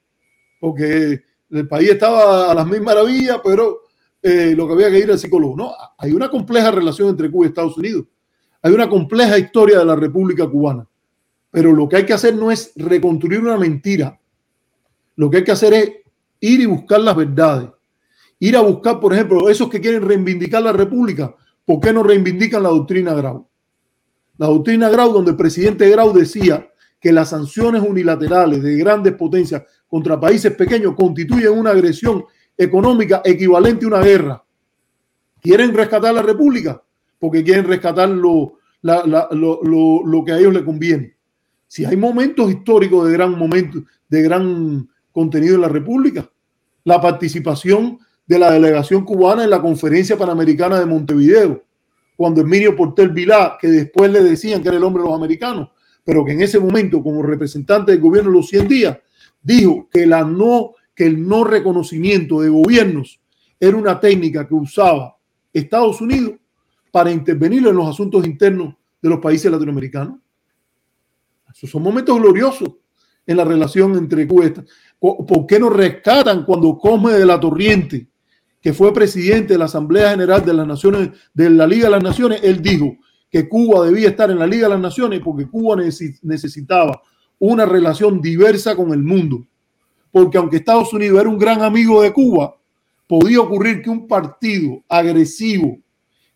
porque 0.60 1.22
el 1.52 1.68
país 1.68 1.92
estaba 1.92 2.50
a 2.50 2.56
las 2.56 2.66
mil 2.66 2.82
maravillas, 2.82 3.40
pero 3.44 3.82
eh, 4.24 4.56
lo 4.58 4.66
que 4.66 4.74
había 4.74 4.90
que 4.90 4.98
ir 4.98 5.12
al 5.12 5.20
psicólogo. 5.20 5.56
No, 5.56 5.72
hay 6.00 6.14
una 6.14 6.32
compleja 6.32 6.72
relación 6.72 7.10
entre 7.10 7.30
Cuba 7.30 7.46
y 7.46 7.50
Estados 7.50 7.78
Unidos. 7.78 8.06
Hay 8.64 8.74
una 8.74 8.90
compleja 8.90 9.38
historia 9.38 9.78
de 9.78 9.86
la 9.86 9.96
República 9.96 10.50
Cubana. 10.50 10.88
Pero 11.52 11.74
lo 11.74 11.88
que 11.88 11.98
hay 11.98 12.08
que 12.08 12.14
hacer 12.14 12.34
no 12.34 12.50
es 12.50 12.72
reconstruir 12.76 13.40
una 13.40 13.56
mentira. 13.56 14.20
Lo 15.16 15.30
que 15.30 15.38
hay 15.38 15.44
que 15.44 15.52
hacer 15.52 15.74
es 15.76 15.92
ir 16.40 16.60
y 16.60 16.66
buscar 16.66 17.02
las 17.02 17.16
verdades. 17.16 17.70
Ir 18.40 18.58
a 18.58 18.62
buscar, 18.62 19.00
por 19.00 19.14
ejemplo, 19.14 19.48
esos 19.48 19.70
que 19.70 19.80
quieren 19.80 20.02
reivindicar 20.02 20.64
la 20.64 20.74
República, 20.74 21.36
¿por 21.64 21.80
qué 21.80 21.94
no 21.94 22.02
reivindican 22.02 22.64
la 22.64 22.70
doctrina 22.70 23.14
Grau? 23.14 23.48
La 24.40 24.48
doctrina 24.48 24.90
Grau, 24.90 25.14
donde 25.14 25.30
el 25.30 25.38
presidente 25.38 25.88
Grau 25.88 26.12
decía 26.12 26.68
que 27.04 27.12
las 27.12 27.32
sanciones 27.32 27.84
unilaterales 27.86 28.64
de 28.64 28.78
grandes 28.78 29.12
potencias 29.16 29.62
contra 29.90 30.18
países 30.18 30.56
pequeños 30.56 30.96
constituyen 30.96 31.52
una 31.52 31.72
agresión 31.72 32.24
económica 32.58 33.22
equivalente 33.26 33.84
a 33.84 33.90
una 33.90 34.00
guerra. 34.00 34.44
¿Quieren 35.42 35.74
rescatar 35.74 36.14
la 36.14 36.22
República? 36.22 36.82
Porque 37.20 37.44
quieren 37.44 37.68
rescatar 37.68 38.08
lo, 38.08 38.54
lo, 38.82 39.28
lo, 39.32 40.06
lo, 40.06 40.24
que 40.24 40.32
a 40.32 40.40
ellos 40.40 40.54
les 40.54 40.64
conviene. 40.64 41.18
Si 41.68 41.84
hay 41.84 41.98
momentos 41.98 42.50
históricos 42.50 43.06
de 43.06 43.12
gran 43.12 43.38
momento, 43.38 43.84
de 44.08 44.22
gran 44.22 44.90
contenido 45.12 45.56
en 45.56 45.62
la 45.62 45.68
República, 45.68 46.30
la 46.86 47.02
participación 47.02 48.00
de 48.26 48.40
la 48.40 48.50
delegación 48.50 49.04
cubana 49.04 49.44
en 49.44 49.50
la 49.50 49.62
conferencia 49.62 50.18
panamericana 50.18 50.80
de 50.80 50.86
Montevideo, 50.86 51.66
cuando 52.16 52.40
Emilio 52.40 52.78
Portel 52.78 53.10
Vilá, 53.10 53.58
que 53.60 53.68
después 53.68 54.10
le 54.10 54.24
decían 54.24 54.62
que 54.62 54.70
era 54.70 54.78
el 54.78 54.84
hombre 54.86 55.04
de 55.04 55.10
los 55.10 55.18
americanos, 55.18 55.68
pero 56.04 56.26
que 56.26 56.34
en 56.34 56.42
ese 56.42 56.60
momento, 56.60 57.02
como 57.02 57.22
representante 57.22 57.92
del 57.92 58.02
gobierno 58.02 58.32
de 58.32 58.38
los 58.38 58.48
100 58.48 58.68
días, 58.68 58.98
dijo 59.42 59.88
que, 59.92 60.06
no, 60.06 60.74
el 60.96 61.28
no 61.28 61.44
reconocimiento 61.44 62.42
de 62.42 62.50
gobiernos 62.50 63.20
era 63.60 63.78
una 63.78 64.00
técnica 64.00 64.48
que 64.48 64.54
usaba 64.56 65.18
Estados 65.52 66.02
Unidos 66.02 66.34
para 66.92 67.12
intervenir 67.12 67.66
en 67.68 67.76
los 67.76 67.88
asuntos 67.88 68.26
internos 68.26 68.76
de 69.02 69.10
los 69.10 69.20
países 69.20 69.52
latinoamericanos. 69.52 70.20
Esos 71.56 71.70
son 71.70 71.84
momentos 71.84 72.20
gloriosos 72.20 72.70
en 73.26 73.38
la 73.38 73.46
relación 73.46 73.96
entre 73.96 74.28
Cuba 74.28 74.52
¿Por 75.00 75.46
qué 75.46 75.60
nos 75.60 75.74
rescatan 75.74 76.46
cuando 76.46 76.78
Cosme 76.78 77.14
de 77.14 77.26
la 77.26 77.40
Torriente, 77.40 78.08
que 78.62 78.74
fue 78.74 78.94
presidente 78.94 79.54
de 79.54 79.60
la 79.60 79.66
Asamblea 79.66 80.12
General 80.12 80.44
de 80.44 80.54
las 80.54 80.66
Naciones, 80.66 81.10
de 81.34 81.50
la 81.50 81.68
Liga 81.68 81.86
de 81.86 81.92
las 81.92 82.04
Naciones, 82.04 82.40
él 82.44 82.62
dijo, 82.62 82.98
que 83.34 83.50
Cuba 83.50 83.88
debía 83.88 84.10
estar 84.10 84.30
en 84.30 84.38
la 84.38 84.46
Liga 84.46 84.68
de 84.68 84.76
las 84.76 84.80
Naciones 84.80 85.20
porque 85.26 85.48
Cuba 85.48 85.76
necesitaba 86.22 87.02
una 87.40 87.66
relación 87.66 88.22
diversa 88.22 88.76
con 88.76 88.94
el 88.94 89.02
mundo. 89.02 89.44
Porque 90.12 90.38
aunque 90.38 90.58
Estados 90.58 90.94
Unidos 90.94 91.20
era 91.20 91.28
un 91.28 91.40
gran 91.40 91.64
amigo 91.64 92.04
de 92.04 92.14
Cuba, 92.14 92.56
podía 93.08 93.42
ocurrir 93.42 93.82
que 93.82 93.90
un 93.90 94.08
partido 94.08 94.84
agresivo 94.88 95.80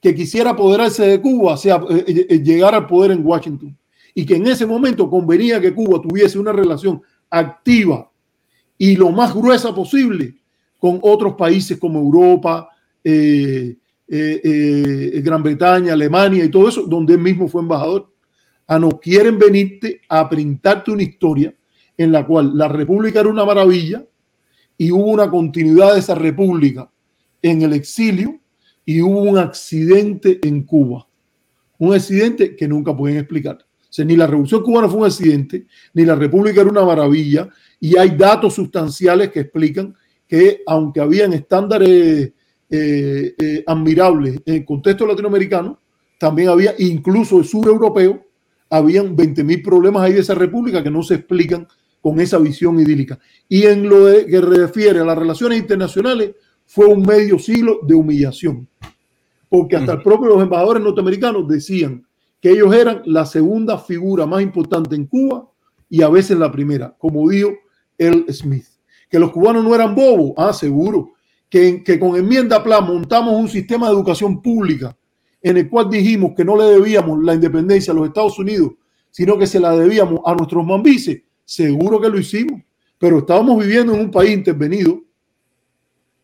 que 0.02 0.16
quisiera 0.16 0.50
apoderarse 0.50 1.06
de 1.06 1.22
Cuba 1.22 1.56
sea, 1.56 1.80
eh, 1.88 2.26
eh, 2.30 2.40
llegara 2.40 2.78
al 2.78 2.88
poder 2.88 3.12
en 3.12 3.24
Washington. 3.24 3.78
Y 4.16 4.26
que 4.26 4.38
en 4.38 4.48
ese 4.48 4.66
momento 4.66 5.08
convenía 5.08 5.62
que 5.62 5.76
Cuba 5.76 6.02
tuviese 6.02 6.40
una 6.40 6.52
relación 6.52 7.00
activa 7.30 8.10
y 8.76 8.96
lo 8.96 9.12
más 9.12 9.36
gruesa 9.36 9.76
posible 9.76 10.34
con 10.80 10.98
otros 11.04 11.36
países 11.36 11.78
como 11.78 12.00
Europa, 12.00 12.70
eh, 13.04 13.76
eh, 14.08 14.42
eh, 14.44 15.22
Gran 15.22 15.44
Bretaña, 15.44 15.94
Alemania 15.94 16.46
y 16.46 16.50
todo 16.50 16.70
eso, 16.70 16.84
donde 16.84 17.14
él 17.14 17.20
mismo 17.20 17.48
fue 17.48 17.62
embajador. 17.62 18.12
Ah, 18.68 18.80
no 18.80 19.00
quieren 19.00 19.38
venirte 19.38 20.02
a 20.10 20.30
printarte 20.30 20.92
una 20.92 21.04
historia 21.04 21.54
en 21.98 22.12
la 22.12 22.26
cual 22.26 22.58
la 22.58 22.68
república 22.68 23.20
era 23.20 23.30
una 23.30 23.46
maravilla 23.46 24.06
y 24.78 24.92
hubo 24.92 25.08
una 25.08 25.30
continuidad 25.30 25.94
de 25.94 26.00
esa 26.00 26.16
república 26.16 26.90
en 27.42 27.62
el 27.62 27.74
exilio 27.74 28.40
y 28.86 29.02
hubo 29.02 29.22
un 29.22 29.38
accidente 29.38 30.40
en 30.44 30.64
Cuba. 30.64 31.08
Un 31.78 31.94
accidente 31.94 32.56
que 32.56 32.68
nunca 32.68 32.96
pueden 32.96 33.18
explicar. 33.18 33.58
O 33.60 33.94
sea, 33.94 34.06
ni 34.06 34.16
la 34.16 34.28
revolución 34.28 34.64
cubana 34.64 34.88
fue 34.88 35.00
un 35.00 35.06
accidente, 35.06 35.66
ni 35.94 36.06
la 36.06 36.16
república 36.16 36.62
era 36.62 36.70
una 36.70 36.86
maravilla, 36.86 37.50
y 37.80 37.98
hay 37.98 38.12
datos 38.12 38.56
sustanciales 38.56 39.32
que 39.32 39.42
explican 39.42 39.96
que 40.28 40.62
aunque 40.66 41.00
habían 41.00 41.34
estándares 41.34 42.32
eh, 42.70 43.34
eh, 43.38 43.64
admirables 43.66 44.42
en 44.46 44.56
el 44.56 44.66
contexto 44.66 45.06
latinoamericano, 45.06 45.80
también 46.20 46.50
había, 46.50 46.74
incluso 46.80 47.40
el 47.40 47.46
sur 47.46 47.68
europeo, 47.68 48.26
habían 48.70 49.16
20.000 49.16 49.64
problemas 49.64 50.04
ahí 50.04 50.14
de 50.14 50.22
esa 50.22 50.36
república 50.36 50.84
que 50.84 50.92
no 50.92 51.04
se 51.04 51.16
explican 51.16 51.68
con 52.02 52.20
esa 52.20 52.38
visión 52.38 52.80
idílica. 52.80 53.20
Y 53.48 53.64
en 53.64 53.88
lo 53.88 54.06
que 54.26 54.42
refiere 54.42 55.00
a 55.00 55.06
las 55.06 55.18
relaciones 55.18 55.60
internacionales, 55.60 56.36
fue 56.66 56.86
un 56.86 57.02
medio 57.02 57.40
siglo 57.40 57.80
de 57.84 57.96
humillación. 57.96 58.68
Porque 59.50 59.78
hasta 59.78 59.94
el 59.94 60.02
propio 60.02 60.28
los 60.28 60.44
embajadores 60.44 60.84
norteamericanos 60.84 61.48
decían 61.48 62.06
que 62.42 62.52
ellos 62.52 62.74
eran 62.74 63.02
la 63.06 63.26
segunda 63.26 63.78
figura 63.78 64.26
más 64.26 64.42
importante 64.42 64.96
en 64.96 65.06
Cuba 65.06 65.50
y 65.90 66.02
a 66.02 66.10
veces 66.10 66.38
la 66.38 66.52
primera, 66.52 66.94
como 66.98 67.28
dijo 67.30 67.52
el 67.98 68.26
Smith. 68.34 68.66
Que 69.10 69.20
los 69.20 69.32
cubanos 69.32 69.64
no 69.64 69.74
eran 69.74 69.96
bobos, 69.96 70.34
ah, 70.36 70.52
seguro. 70.52 71.14
Que, 71.50 72.00
con 72.00 72.18
enmienda 72.18 72.64
plan 72.64 72.86
montamos 72.86 73.34
un 73.34 73.48
sistema 73.48 73.88
de 73.88 73.94
educación 73.94 74.42
pública 74.42 74.98
en 75.42 75.58
el 75.58 75.70
cual 75.70 75.90
dijimos 75.90 76.34
que 76.36 76.44
no 76.44 76.58
le 76.58 76.66
debíamos 76.66 77.24
la 77.24 77.34
independencia 77.34 77.94
a 77.94 77.96
los 77.96 78.08
Estados 78.08 78.38
Unidos, 78.38 78.74
sino 79.12 79.38
que 79.38 79.48
se 79.48 79.60
la 79.60 79.72
debíamos 79.72 80.20
a 80.26 80.36
nuestros 80.36 80.66
mambises, 80.66 81.22
seguro 81.46 82.02
que 82.02 82.10
lo 82.10 82.20
hicimos. 82.20 82.62
Pero 82.98 83.20
estábamos 83.20 83.60
viviendo 83.60 83.94
en 83.94 84.02
un 84.02 84.12
país 84.12 84.32
intervenido 84.32 85.02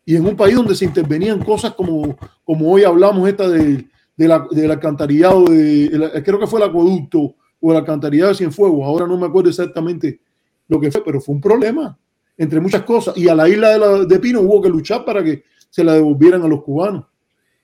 y 0.04 0.16
en 0.16 0.26
un 0.26 0.36
país 0.36 0.56
donde 0.56 0.74
se 0.74 0.84
intervenían 0.84 1.42
cosas 1.42 1.74
como, 1.74 2.16
como 2.44 2.70
hoy 2.70 2.84
hablamos, 2.84 3.26
esta 3.28 3.48
de, 3.48 3.86
de 4.16 4.28
la, 4.28 4.46
del 4.50 4.70
alcantarillado, 4.70 5.44
de, 5.44 6.22
creo 6.24 6.38
que 6.38 6.46
fue 6.46 6.60
el 6.60 6.68
acueducto 6.68 7.34
o 7.60 7.70
el 7.70 7.76
alcantarillado 7.78 8.30
de 8.30 8.36
Cienfuegos, 8.36 8.84
ahora 8.84 9.06
no 9.06 9.16
me 9.16 9.26
acuerdo 9.26 9.48
exactamente 9.48 10.20
lo 10.68 10.80
que 10.80 10.90
fue, 10.90 11.02
pero 11.04 11.20
fue 11.20 11.34
un 11.34 11.40
problema, 11.40 11.98
entre 12.36 12.60
muchas 12.60 12.82
cosas. 12.82 13.16
Y 13.16 13.28
a 13.28 13.34
la 13.34 13.48
isla 13.48 13.70
de, 13.70 13.78
la, 13.78 14.04
de 14.04 14.18
Pino 14.18 14.40
hubo 14.40 14.60
que 14.62 14.68
luchar 14.68 15.04
para 15.04 15.22
que 15.22 15.44
se 15.70 15.84
la 15.84 15.94
devolvieran 15.94 16.42
a 16.42 16.48
los 16.48 16.62
cubanos. 16.62 17.04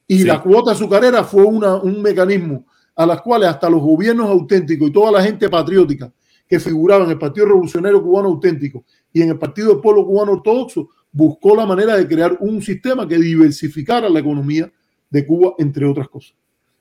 Y 0.06 0.18
sí. 0.18 0.24
la 0.24 0.42
cuota 0.42 0.72
azucarera 0.72 1.22
fue 1.24 1.44
una, 1.44 1.76
un 1.76 2.02
mecanismo 2.02 2.66
a 2.96 3.06
las 3.06 3.22
cuales 3.22 3.48
hasta 3.48 3.70
los 3.70 3.80
gobiernos 3.80 4.28
auténticos 4.28 4.88
y 4.88 4.92
toda 4.92 5.12
la 5.12 5.22
gente 5.22 5.48
patriótica 5.48 6.12
que 6.46 6.58
figuraba 6.58 7.04
en 7.04 7.10
el 7.10 7.18
Partido 7.18 7.46
Revolucionario 7.46 8.02
Cubano 8.02 8.28
Auténtico 8.28 8.84
y 9.12 9.22
en 9.22 9.30
el 9.30 9.38
Partido 9.38 9.68
del 9.68 9.80
Pueblo 9.80 10.04
Cubano 10.04 10.32
Ortodoxo 10.32 10.88
buscó 11.12 11.54
la 11.54 11.64
manera 11.64 11.96
de 11.96 12.06
crear 12.06 12.36
un 12.40 12.60
sistema 12.60 13.06
que 13.06 13.16
diversificara 13.16 14.08
la 14.08 14.18
economía 14.18 14.70
de 15.08 15.26
Cuba, 15.26 15.54
entre 15.58 15.86
otras 15.86 16.08
cosas. 16.08 16.34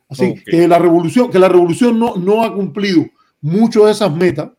Así 0.10 0.32
okay. 0.32 0.44
que 0.44 0.68
la 0.68 0.80
revolución, 0.80 1.30
que 1.30 1.40
la 1.40 1.50
revolución 1.50 2.00
no, 2.00 2.16
no 2.18 2.44
ha 2.44 2.54
cumplido 2.54 3.06
muchas 3.42 3.86
de 3.86 3.92
esas 3.92 4.16
metas, 4.16 4.50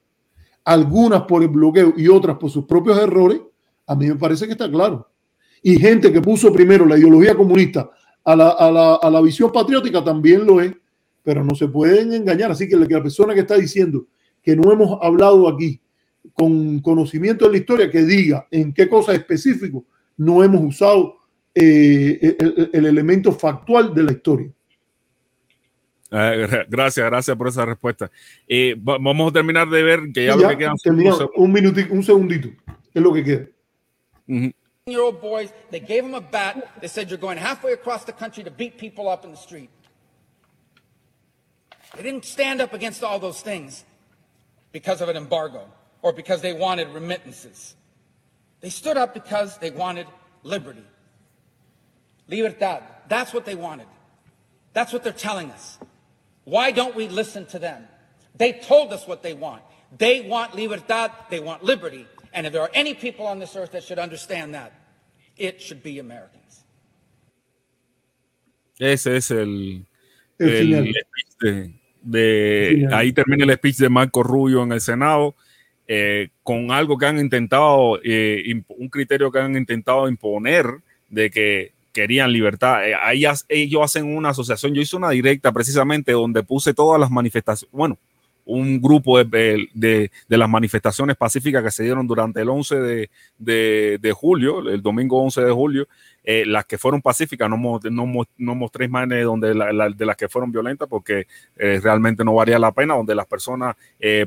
algunas 0.71 1.23
por 1.23 1.43
el 1.43 1.49
bloqueo 1.49 1.95
y 1.97 2.07
otras 2.07 2.37
por 2.39 2.49
sus 2.49 2.65
propios 2.65 2.97
errores, 2.97 3.41
a 3.89 3.97
mí 3.97 4.07
me 4.07 4.15
parece 4.15 4.47
que 4.47 4.53
está 4.53 4.71
claro. 4.71 5.09
Y 5.65 5.77
gente 5.77 6.13
que 6.13 6.21
puso 6.21 6.53
primero 6.53 6.87
la 6.87 6.97
ideología 6.97 7.35
comunista 7.35 7.91
a 8.23 8.37
la, 8.37 8.51
a 8.51 8.71
la, 8.71 8.95
a 8.95 9.11
la 9.11 9.21
visión 9.21 9.51
patriótica 9.51 10.05
también 10.05 10.47
lo 10.47 10.61
es, 10.61 10.73
pero 11.25 11.43
no 11.43 11.57
se 11.57 11.67
pueden 11.67 12.13
engañar. 12.13 12.53
Así 12.53 12.69
que 12.69 12.77
la 12.77 12.87
persona 12.87 13.35
que 13.35 13.41
está 13.41 13.57
diciendo 13.57 14.07
que 14.41 14.55
no 14.55 14.71
hemos 14.71 14.97
hablado 15.03 15.49
aquí 15.49 15.81
con 16.35 16.79
conocimiento 16.79 17.47
de 17.47 17.51
la 17.51 17.59
historia, 17.59 17.91
que 17.91 18.05
diga 18.05 18.47
en 18.53 18.73
qué 18.73 18.89
cosa 18.89 19.13
específico 19.13 19.85
no 20.19 20.45
hemos 20.45 20.63
usado 20.63 21.17
eh, 21.53 22.37
el, 22.39 22.71
el, 22.73 22.87
elemento 22.87 23.33
factual 23.33 23.93
de 23.93 24.05
la 24.05 24.13
historia. 24.13 24.53
Uh, 26.11 26.65
gracias, 26.69 27.07
gracias 27.07 27.37
por 27.37 27.49
esa 27.49 27.65
respuesta. 27.65 28.11
Eh, 28.49 28.75
vamos 28.77 29.31
a 29.31 29.33
terminar 29.33 29.69
de 29.69 29.83
ver 29.83 30.01
que 30.13 30.25
ya, 30.27 30.33
ya 30.33 30.37
lo 30.37 30.49
que 30.49 30.59
quedan 30.59 30.77
un 31.37 31.53
minutito, 31.53 31.95
un 31.95 32.03
segundito, 32.03 32.49
es 32.93 33.03
lo 33.03 33.13
que 33.13 33.25
queda. 33.25 33.47
Uh 34.27 34.35
-huh. 34.35 34.55
Year 34.87 35.01
old 35.01 35.21
boys, 35.21 35.53
they 35.71 35.81
gave 35.81 36.01
him 36.01 36.15
a 36.15 36.21
bat. 36.21 36.57
They 36.81 36.89
said, 36.89 37.09
You're 37.09 37.21
going 37.21 37.39
halfway 37.39 37.73
across 37.73 38.05
the 38.05 38.13
country 38.13 38.43
to 38.45 38.51
beat 38.51 38.77
people 38.77 39.09
up 39.09 39.25
in 39.25 39.31
the 39.31 39.37
street. 39.37 39.71
They 41.95 42.03
didn't 42.03 42.25
stand 42.25 42.61
up 42.61 42.73
against 42.73 43.03
all 43.03 43.21
those 43.21 43.43
things 43.43 43.85
because 44.73 45.03
of 45.03 45.09
an 45.09 45.17
embargo 45.17 45.63
or 46.03 46.13
because 46.13 46.41
they 46.41 46.53
wanted 46.53 46.89
remittances. 46.95 47.77
They 48.61 48.71
stood 48.71 48.97
up 48.97 49.15
because 49.15 49.59
they 49.59 49.71
wanted 49.71 50.07
liberty. 50.43 50.85
Libertad. 52.29 52.83
That's 53.09 53.33
what 53.33 53.45
they 53.45 53.57
wanted. 53.57 53.87
That's 54.73 54.93
what 54.93 55.03
they're 55.03 55.13
telling 55.13 55.51
us. 55.51 55.79
Why 56.51 56.73
don't 56.73 56.97
we 56.97 57.07
listen 57.07 57.47
to 57.47 57.61
them? 57.61 57.87
They 58.37 58.53
told 58.55 58.93
us 58.93 59.07
what 59.07 59.23
they 59.23 59.35
want. 59.35 59.63
They 59.97 60.27
want 60.29 60.55
libertad, 60.55 61.13
they 61.31 61.39
want 61.39 61.63
liberty. 61.63 62.07
And 62.33 62.45
if 62.45 62.53
there 62.53 62.63
are 62.63 62.71
any 62.75 62.95
people 62.95 63.27
on 63.27 63.39
this 63.39 63.55
earth 63.55 63.71
that 63.71 63.85
should 63.85 64.01
understand 64.01 64.55
that, 64.55 64.73
it 65.37 65.61
should 65.61 65.81
be 65.83 66.01
Americans. 66.01 66.65
Ese 68.81 69.17
es 69.17 69.31
el, 69.31 69.87
el, 70.39 70.75
el 70.75 70.95
speech 70.95 71.37
de, 71.39 71.73
de 72.03 72.89
ahí 72.91 73.13
termina 73.13 73.45
el 73.45 73.57
speech 73.57 73.77
de 73.77 73.89
Marco 73.89 74.23
Rubio 74.25 74.63
en 74.65 74.73
el 74.73 74.81
Senado. 74.81 75.37
Eh, 75.87 76.31
con 76.43 76.71
algo 76.73 76.97
que 76.97 77.07
han 77.07 77.19
intentado, 77.19 78.01
eh, 78.03 78.43
un 78.69 78.89
criterio 78.89 79.31
que 79.31 79.39
han 79.39 79.57
intentado 79.57 80.09
imponer 80.09 80.67
de 81.09 81.31
que 81.31 81.73
querían 81.93 82.33
libertad. 82.33 82.87
Eh, 82.89 82.95
ahí 82.95 83.25
ellos 83.49 83.83
hacen 83.83 84.05
una 84.17 84.31
asociación. 84.31 84.75
Yo 84.75 84.83
hice 84.83 84.97
una 84.97 85.11
directa 85.11 85.53
precisamente 85.53 86.13
donde 86.13 86.43
puse 86.43 86.75
todas 86.75 87.01
las 87.01 87.11
manifestaciones, 87.11 87.73
bueno, 87.73 87.99
un 88.47 88.81
grupo 88.81 89.23
de, 89.23 89.69
de, 89.75 90.11
de, 90.29 90.39
las 90.39 90.49
manifestaciones 90.49 91.17
pacíficas 91.17 91.63
que 91.63 91.71
se 91.71 91.85
dieron 91.85 92.07
durante 92.07 92.41
el 92.41 92.49
11 92.49 93.09
de, 93.39 93.99
de 94.01 94.13
julio, 94.13 94.69
el 94.69 94.83
domingo 94.83 95.23
11 95.23 95.43
de 95.43 95.53
julio, 95.53 95.89
eh, 96.25 96.45
las 96.47 96.65
que 96.65 96.77
fueron 96.77 97.01
pacíficas, 97.01 97.49
no, 97.49 97.57
no, 97.57 98.25
no 98.39 98.55
mostré 98.55 98.87
imágenes 98.87 99.25
donde 99.25 99.55
la, 99.55 99.91
de 99.91 100.07
las 100.07 100.17
que 100.17 100.29
fueron 100.29 100.51
violentas 100.51 100.89
porque 100.89 101.29
eh, 101.57 101.81
realmente 101.81 102.25
no 102.25 102.35
valía 102.35 102.59
la 102.59 102.73
pena, 102.73 102.95
donde 102.95 103.15
las 103.15 103.27
personas, 103.27 103.77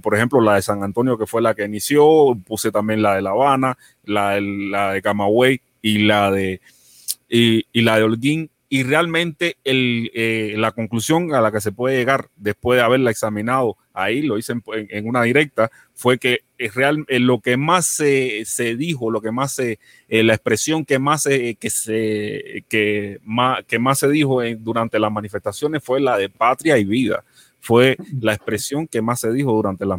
por 0.01 0.15
ejemplo, 0.15 0.39
la 0.39 0.55
de 0.55 0.61
San 0.61 0.83
Antonio, 0.83 1.17
que 1.17 1.25
fue 1.25 1.41
la 1.41 1.53
que 1.53 1.65
inició, 1.65 2.37
puse 2.45 2.71
también 2.71 3.01
la 3.01 3.15
de 3.15 3.23
La 3.23 3.31
Habana, 3.31 3.77
la, 4.05 4.39
la 4.39 4.93
de 4.93 5.01
Camagüey 5.01 5.59
y 5.81 5.99
la 5.99 6.31
de, 6.31 6.61
y, 7.33 7.65
y 7.73 7.81
la 7.81 7.97
de 7.97 8.03
Holguín, 8.03 8.51
y 8.69 8.83
realmente 8.83 9.57
el, 9.63 10.11
eh, 10.13 10.53
la 10.57 10.71
conclusión 10.71 11.33
a 11.33 11.41
la 11.41 11.51
que 11.51 11.61
se 11.61 11.71
puede 11.71 11.97
llegar 11.97 12.29
después 12.35 12.77
de 12.77 12.83
haberla 12.83 13.09
examinado 13.09 13.75
ahí, 13.91 14.21
lo 14.21 14.37
hice 14.37 14.53
en, 14.53 14.63
en 14.67 15.07
una 15.07 15.23
directa, 15.23 15.71
fue 15.95 16.19
que 16.19 16.41
es 16.59 16.75
real, 16.75 17.05
eh, 17.07 17.19
lo 17.19 17.39
que 17.39 17.57
más 17.57 17.87
se, 17.87 18.45
se, 18.45 18.75
dijo, 18.75 19.09
lo 19.09 19.21
que 19.21 19.31
más 19.31 19.53
se, 19.53 19.79
eh, 20.09 20.23
la 20.23 20.35
expresión 20.35 20.85
que 20.85 20.99
más 20.99 21.23
se, 21.23 21.55
que 21.55 21.69
se, 21.71 22.65
que 22.69 23.19
más, 23.23 23.63
que 23.65 23.79
más 23.79 23.97
se 23.97 24.09
dijo 24.09 24.43
en, 24.43 24.63
durante 24.63 24.99
las 24.99 25.11
manifestaciones 25.11 25.83
fue 25.83 25.99
la 25.99 26.17
de 26.17 26.29
patria 26.29 26.77
y 26.77 26.83
vida 26.83 27.23
fue 27.63 27.95
la 28.19 28.33
expresión 28.33 28.87
que 28.87 29.01
más 29.01 29.21
se 29.21 29.31
dijo 29.31 29.53
durante, 29.53 29.85
las, 29.85 29.97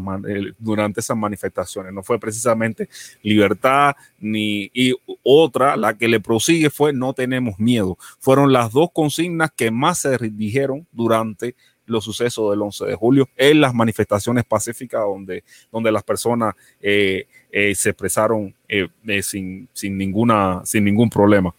durante 0.59 1.01
esas 1.01 1.17
manifestaciones. 1.17 1.95
No 1.95 2.03
fue 2.03 2.21
precisamente 2.21 2.91
libertad 3.23 3.95
ni 4.21 4.71
y 4.75 4.95
otra, 5.23 5.75
la 5.75 5.95
que 5.95 6.07
le 6.07 6.21
prosigue 6.21 6.69
fue 6.69 6.93
no 6.93 7.15
tenemos 7.15 7.59
miedo. 7.59 7.97
Fueron 8.19 8.53
las 8.53 8.71
dos 8.71 8.91
consignas 8.93 9.51
que 9.57 9.71
más 9.71 10.01
se 10.01 10.19
dijeron 10.19 10.87
durante 10.93 11.57
los 11.87 12.05
sucesos 12.05 12.51
del 12.51 12.61
11 12.61 12.85
de 12.85 12.95
julio 12.97 13.29
en 13.35 13.63
las 13.63 13.73
manifestaciones 13.73 14.45
pacíficas 14.45 15.01
donde, 15.01 15.43
donde 15.73 15.91
las 15.91 16.03
personas 16.03 16.55
eh, 16.83 17.27
eh, 17.51 17.75
se 17.75 17.91
expresaron 17.91 18.55
eh, 18.69 18.89
sin, 19.23 19.69
sin, 19.73 19.97
ninguna, 19.97 20.61
sin 20.67 20.85
ningún 20.85 21.09
problema. 21.09 21.55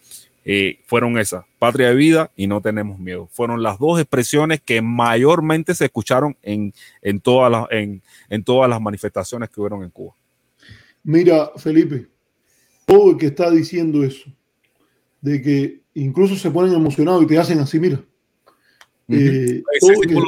Eh, 0.48 0.78
fueron 0.86 1.18
esas, 1.18 1.44
patria 1.58 1.88
de 1.88 1.96
vida 1.96 2.30
y 2.36 2.46
no 2.46 2.60
tenemos 2.60 3.00
miedo. 3.00 3.28
Fueron 3.32 3.64
las 3.64 3.80
dos 3.80 3.98
expresiones 3.98 4.60
que 4.60 4.80
mayormente 4.80 5.74
se 5.74 5.86
escucharon 5.86 6.36
en, 6.40 6.72
en, 7.02 7.18
todas, 7.18 7.50
las, 7.50 7.66
en, 7.72 8.00
en 8.28 8.44
todas 8.44 8.70
las 8.70 8.80
manifestaciones 8.80 9.50
que 9.50 9.60
hubieron 9.60 9.82
en 9.82 9.90
Cuba. 9.90 10.14
Mira, 11.02 11.50
Felipe, 11.56 12.06
todo 12.84 13.10
el 13.10 13.16
que 13.16 13.26
está 13.26 13.50
diciendo 13.50 14.04
eso, 14.04 14.30
de 15.20 15.42
que 15.42 15.80
incluso 15.94 16.36
se 16.36 16.52
ponen 16.52 16.74
emocionados 16.74 17.24
y 17.24 17.26
te 17.26 17.38
hacen 17.38 17.58
así, 17.58 17.80
mira. 17.80 18.00
Uh 19.08 19.14
-huh. 19.14 19.18
eh, 19.18 19.62
que... 19.80 20.06
tiene, 20.06 20.22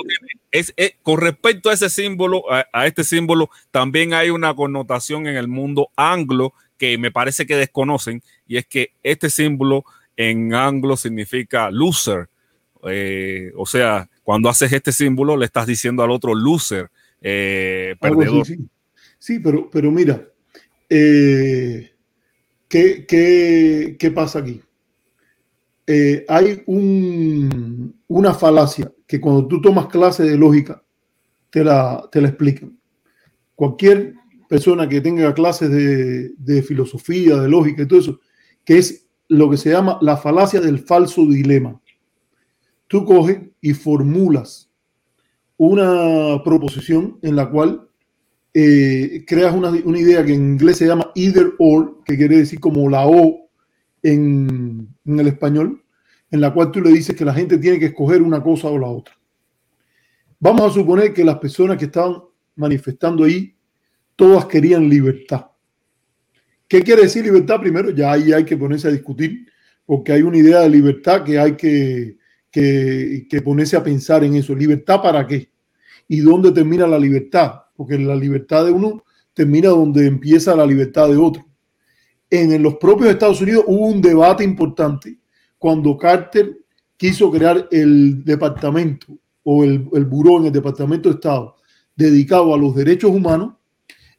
es, 0.51 0.75
es, 0.77 0.95
con 1.05 1.21
respecto 1.21 1.71
a 1.71 1.75
ese 1.75 1.89
símbolo, 1.89 2.43
a, 2.53 2.67
a, 2.73 2.89
este 2.89 3.05
símbolo, 3.05 3.51
también 3.71 4.15
hay 4.15 4.31
una 4.31 4.53
connotación 4.57 5.29
en 5.29 5.37
el 5.37 5.47
mundo 5.47 5.91
anglo 5.95 6.55
que 6.77 6.99
me 6.99 7.13
parece 7.13 7.47
que 7.47 7.55
desconocen, 7.55 8.21
y 8.49 8.57
es 8.57 8.67
que 8.67 8.93
este 9.05 9.31
símbolo 9.31 9.85
en 10.19 10.53
anglo 10.53 10.97
significa 10.97 11.71
loser. 11.71 12.29
Eh, 12.91 13.53
o 13.57 13.65
sea, 13.65 14.11
cuando 14.25 14.49
haces 14.49 14.73
este 14.73 14.91
símbolo 14.93 15.37
le 15.37 15.47
estás 15.47 15.67
diciendo 15.67 16.03
al 16.03 16.11
otro 16.11 16.35
loser, 16.35 16.91
eh, 17.23 17.95
perdedor. 18.01 18.45
Sí, 18.45 18.57
sí. 18.57 18.69
sí, 19.19 19.39
pero, 19.39 19.71
pero 19.71 19.93
mira, 19.93 20.27
eh, 20.91 21.93
¿qué, 22.69 23.07
qué, 23.07 23.97
¿qué, 23.97 24.11
pasa 24.11 24.41
aquí? 24.41 24.61
Hay 26.29 26.63
un, 26.67 27.95
una 28.09 28.35
falacia 28.35 28.93
que 29.07 29.21
cuando 29.21 29.47
tú 29.47 29.63
tomas 29.63 29.87
clase 29.87 30.25
de 30.25 30.37
lógica 30.37 30.83
te 31.49 31.63
la, 31.63 32.09
te 32.11 32.21
la 32.21 32.29
explican. 32.29 32.77
Cualquier 33.55 34.15
persona 34.49 34.89
que 34.89 35.01
tenga 35.01 35.33
clases 35.33 35.71
de, 35.71 36.33
de 36.37 36.63
filosofía, 36.63 37.37
de 37.37 37.49
lógica 37.49 37.83
y 37.83 37.87
todo 37.87 38.01
eso, 38.01 38.21
que 38.65 38.79
es 38.79 39.08
lo 39.29 39.51
que 39.51 39.57
se 39.57 39.71
llama 39.71 39.99
la 40.01 40.17
falacia 40.17 40.61
del 40.61 40.79
falso 40.79 41.25
dilema. 41.27 41.81
Tú 42.87 43.05
coges 43.05 43.41
y 43.61 43.75
formulas 43.75 44.71
una 45.59 46.43
proposición 46.43 47.19
en 47.23 47.37
la 47.37 47.51
cual 47.51 47.89
eh, 48.55 49.25
creas 49.27 49.55
una, 49.55 49.71
una, 49.71 49.99
idea 49.99 50.25
que 50.25 50.33
en 50.33 50.53
inglés 50.53 50.79
se 50.79 50.87
llama 50.87 51.11
either 51.15 51.53
or, 51.59 52.03
que 52.05 52.17
quiere 52.17 52.39
decir 52.39 52.61
como 52.61 52.89
la 52.89 53.07
O 53.07 53.51
en, 54.03 54.89
en, 55.05 55.21
el 55.21 55.27
español, 55.29 55.85
en 56.31 56.41
la 56.41 56.53
cual 56.55 56.71
tú 56.71 56.81
le 56.81 56.91
dices 56.91 57.15
que 57.15 57.25
la 57.25 57.35
gente 57.35 57.59
tiene 57.59 57.79
que 57.79 57.87
escoger 57.87 58.23
una 58.23 58.43
cosa 58.43 58.69
o 58.69 58.79
la 58.79 58.87
otra. 58.87 59.15
Vamos 60.41 60.71
a 60.71 60.75
suponer 60.75 61.13
que 61.13 61.25
las 61.25 61.39
personas 61.39 61.77
que 61.77 61.87
estaban 61.87 62.23
manifestando 62.55 63.25
ahí, 63.25 63.55
todas 64.17 64.47
querían 64.47 64.89
libertad. 64.89 65.48
¿Qué 66.69 66.83
quiere 66.83 67.03
decir 67.03 67.25
libertad? 67.25 67.61
Primero, 67.61 67.91
ya 67.91 68.13
ahí 68.13 68.33
hay 68.33 68.45
que 68.45 68.57
ponerse 68.57 68.89
a 68.89 68.91
discutir, 68.91 69.47
porque 69.87 70.13
hay 70.13 70.21
una 70.23 70.37
idea 70.37 70.61
de 70.61 70.69
libertad 70.69 71.25
que 71.25 71.39
hay 71.39 71.57
que, 71.57 72.19
que, 72.51 73.43
ponerse 73.43 73.77
a 73.77 73.83
pensar 73.83 74.23
en 74.23 74.35
eso. 74.35 74.55
¿Libertad 74.55 75.01
para 75.01 75.27
qué? 75.27 75.51
¿Y 76.07 76.21
dónde 76.21 76.53
termina 76.53 76.87
la 76.87 76.99
libertad? 76.99 77.55
Porque 77.75 77.99
la 77.99 78.15
libertad 78.15 78.67
de 78.67 78.73
uno 78.73 79.03
termina 79.33 79.71
donde 79.71 80.07
empieza 80.07 80.55
la 80.55 80.67
libertad 80.67 81.09
de 81.09 81.17
otro. 81.17 81.47
En, 82.29 82.63
los 82.63 82.75
propios 82.77 83.11
Estados 83.11 83.41
Unidos 83.41 83.65
hubo 83.67 83.87
un 83.87 84.03
debate 84.03 84.45
importante 84.45 85.19
cuando 85.57 85.97
Carter 85.97 86.59
quiso 86.99 87.31
crear 87.31 87.67
el 87.71 88.23
departamento 88.25 89.07
o 89.43 89.65
el, 89.65 89.89
el 89.95 90.05
buró 90.05 90.39
en 90.39 90.47
el 90.47 90.53
Departamento 90.53 91.09
de 91.09 91.15
Estado 91.15 91.57
dedicado 91.97 92.55
a 92.55 92.59
los 92.59 92.77
derechos 92.77 93.11
humanos, 93.11 93.55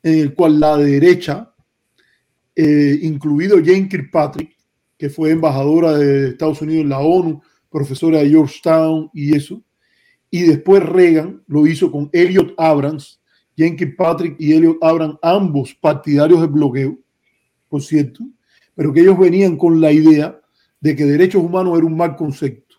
en 0.01 0.19
el 0.19 0.33
cual 0.33 0.59
la 0.59 0.75
derecha 0.77 1.53
eh, 2.61 2.99
incluido 3.03 3.55
Jane 3.63 3.87
Kirkpatrick, 3.87 4.53
que 4.97 5.09
fue 5.09 5.31
embajadora 5.31 5.97
de 5.97 6.31
Estados 6.31 6.61
Unidos 6.61 6.83
en 6.83 6.89
la 6.89 6.99
ONU, 6.99 7.41
profesora 7.69 8.19
de 8.19 8.31
Georgetown 8.31 9.09
y 9.13 9.33
eso. 9.33 9.63
Y 10.29 10.41
después 10.41 10.83
Reagan 10.83 11.41
lo 11.47 11.65
hizo 11.65 11.89
con 11.89 12.09
Elliot 12.11 12.53
Abrams, 12.57 13.21
Jane 13.57 13.77
Kirkpatrick 13.77 14.35
y 14.39 14.51
Elliot 14.51 14.77
Abrams, 14.81 15.15
ambos 15.21 15.73
partidarios 15.73 16.41
del 16.41 16.49
bloqueo, 16.49 16.99
por 17.69 17.81
cierto, 17.81 18.25
pero 18.75 18.91
que 18.91 18.99
ellos 18.99 19.17
venían 19.17 19.55
con 19.55 19.79
la 19.79 19.93
idea 19.93 20.37
de 20.81 20.97
que 20.97 21.05
derechos 21.05 21.41
humanos 21.41 21.77
era 21.77 21.87
un 21.87 21.95
mal 21.95 22.17
concepto, 22.17 22.75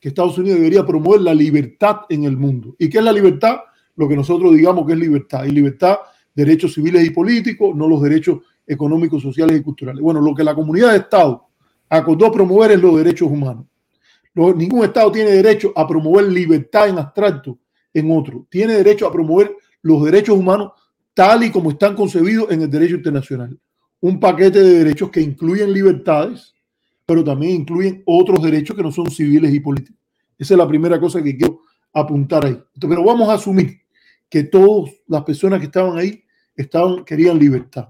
que 0.00 0.08
Estados 0.08 0.38
Unidos 0.38 0.56
debería 0.56 0.86
promover 0.86 1.20
la 1.20 1.34
libertad 1.34 1.98
en 2.08 2.24
el 2.24 2.38
mundo. 2.38 2.74
¿Y 2.78 2.88
qué 2.88 2.96
es 2.96 3.04
la 3.04 3.12
libertad? 3.12 3.58
Lo 3.94 4.08
que 4.08 4.16
nosotros 4.16 4.54
digamos 4.54 4.86
que 4.86 4.94
es 4.94 4.98
libertad. 4.98 5.44
Y 5.44 5.50
libertad, 5.50 5.98
derechos 6.34 6.72
civiles 6.72 7.04
y 7.04 7.10
políticos, 7.10 7.76
no 7.76 7.86
los 7.86 8.00
derechos 8.00 8.38
económicos, 8.68 9.22
sociales 9.22 9.58
y 9.58 9.62
culturales. 9.62 10.02
Bueno, 10.02 10.20
lo 10.20 10.34
que 10.34 10.44
la 10.44 10.54
comunidad 10.54 10.92
de 10.92 10.98
Estado 10.98 11.48
acordó 11.88 12.30
promover 12.30 12.72
es 12.72 12.80
los 12.80 12.96
derechos 12.96 13.28
humanos. 13.28 13.64
No, 14.34 14.52
ningún 14.52 14.84
Estado 14.84 15.10
tiene 15.10 15.30
derecho 15.30 15.72
a 15.74 15.88
promover 15.88 16.26
libertad 16.26 16.88
en 16.88 16.98
abstracto 16.98 17.58
en 17.94 18.10
otro. 18.12 18.46
Tiene 18.50 18.74
derecho 18.74 19.06
a 19.06 19.12
promover 19.12 19.56
los 19.82 20.04
derechos 20.04 20.36
humanos 20.36 20.72
tal 21.14 21.42
y 21.44 21.50
como 21.50 21.70
están 21.70 21.96
concebidos 21.96 22.50
en 22.50 22.62
el 22.62 22.70
derecho 22.70 22.96
internacional. 22.96 23.58
Un 24.00 24.20
paquete 24.20 24.60
de 24.60 24.78
derechos 24.84 25.10
que 25.10 25.20
incluyen 25.20 25.72
libertades, 25.72 26.54
pero 27.04 27.24
también 27.24 27.62
incluyen 27.62 28.02
otros 28.04 28.40
derechos 28.42 28.76
que 28.76 28.82
no 28.82 28.92
son 28.92 29.10
civiles 29.10 29.52
y 29.52 29.58
políticos. 29.58 29.98
Esa 30.38 30.54
es 30.54 30.58
la 30.58 30.68
primera 30.68 31.00
cosa 31.00 31.20
que 31.20 31.36
quiero 31.36 31.62
apuntar 31.92 32.44
ahí. 32.44 32.62
Pero 32.78 33.02
vamos 33.02 33.28
a 33.28 33.34
asumir 33.34 33.80
que 34.28 34.44
todas 34.44 34.92
las 35.08 35.24
personas 35.24 35.58
que 35.58 35.66
estaban 35.66 35.98
ahí 35.98 36.22
estaban, 36.54 37.04
querían 37.04 37.38
libertad 37.38 37.88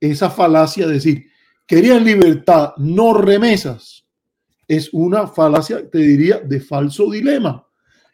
esa 0.00 0.30
falacia 0.30 0.86
de 0.86 0.94
decir, 0.94 1.26
querían 1.66 2.04
libertad, 2.04 2.72
no 2.76 3.14
remesas, 3.14 4.06
es 4.66 4.90
una 4.92 5.26
falacia, 5.26 5.88
te 5.88 5.98
diría, 5.98 6.38
de 6.38 6.60
falso 6.60 7.10
dilema. 7.10 7.66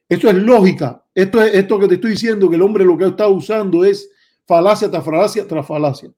Esto 0.09 0.29
es 0.29 0.37
lógica. 0.37 1.05
Esto 1.15 1.43
es 1.43 1.55
esto 1.55 1.79
que 1.79 1.89
te 1.89 1.95
estoy 1.95 2.13
diciendo, 2.13 2.49
que 2.49 2.57
el 2.57 2.63
hombre 2.63 2.85
lo 2.85 2.97
que 2.97 3.07
está 3.07 3.29
usando 3.29 3.85
es 3.85 4.09
falacia 4.47 4.91
tras 4.91 5.05
falacia 5.05 5.47
tras 5.47 5.67
falacia. 5.67 6.11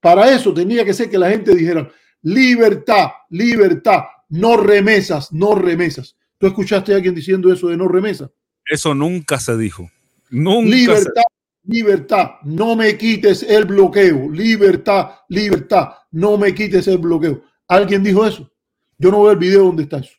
Para 0.00 0.32
eso 0.34 0.52
tenía 0.52 0.84
que 0.84 0.94
ser 0.94 1.10
que 1.10 1.18
la 1.18 1.30
gente 1.30 1.54
dijera, 1.54 1.90
libertad, 2.22 3.08
libertad, 3.30 4.04
no 4.30 4.56
remesas, 4.56 5.32
no 5.32 5.54
remesas. 5.54 6.16
¿Tú 6.38 6.46
escuchaste 6.46 6.92
a 6.92 6.96
alguien 6.96 7.14
diciendo 7.14 7.52
eso 7.52 7.68
de 7.68 7.76
no 7.76 7.86
remesas? 7.86 8.30
Eso 8.66 8.94
nunca 8.94 9.38
se 9.38 9.56
dijo. 9.56 9.90
Nunca 10.30 10.74
libertad, 10.74 11.22
libertad, 11.64 12.32
no 12.44 12.74
me 12.76 12.96
quites 12.96 13.42
el 13.42 13.64
bloqueo, 13.64 14.30
libertad, 14.30 15.10
libertad, 15.28 15.88
no 16.10 16.36
me 16.36 16.54
quites 16.54 16.88
el 16.88 16.98
bloqueo. 16.98 17.42
¿Alguien 17.68 18.02
dijo 18.02 18.26
eso? 18.26 18.50
Yo 18.98 19.10
no 19.10 19.22
veo 19.22 19.32
el 19.32 19.38
video 19.38 19.64
donde 19.64 19.84
está 19.84 19.98
eso. 19.98 20.16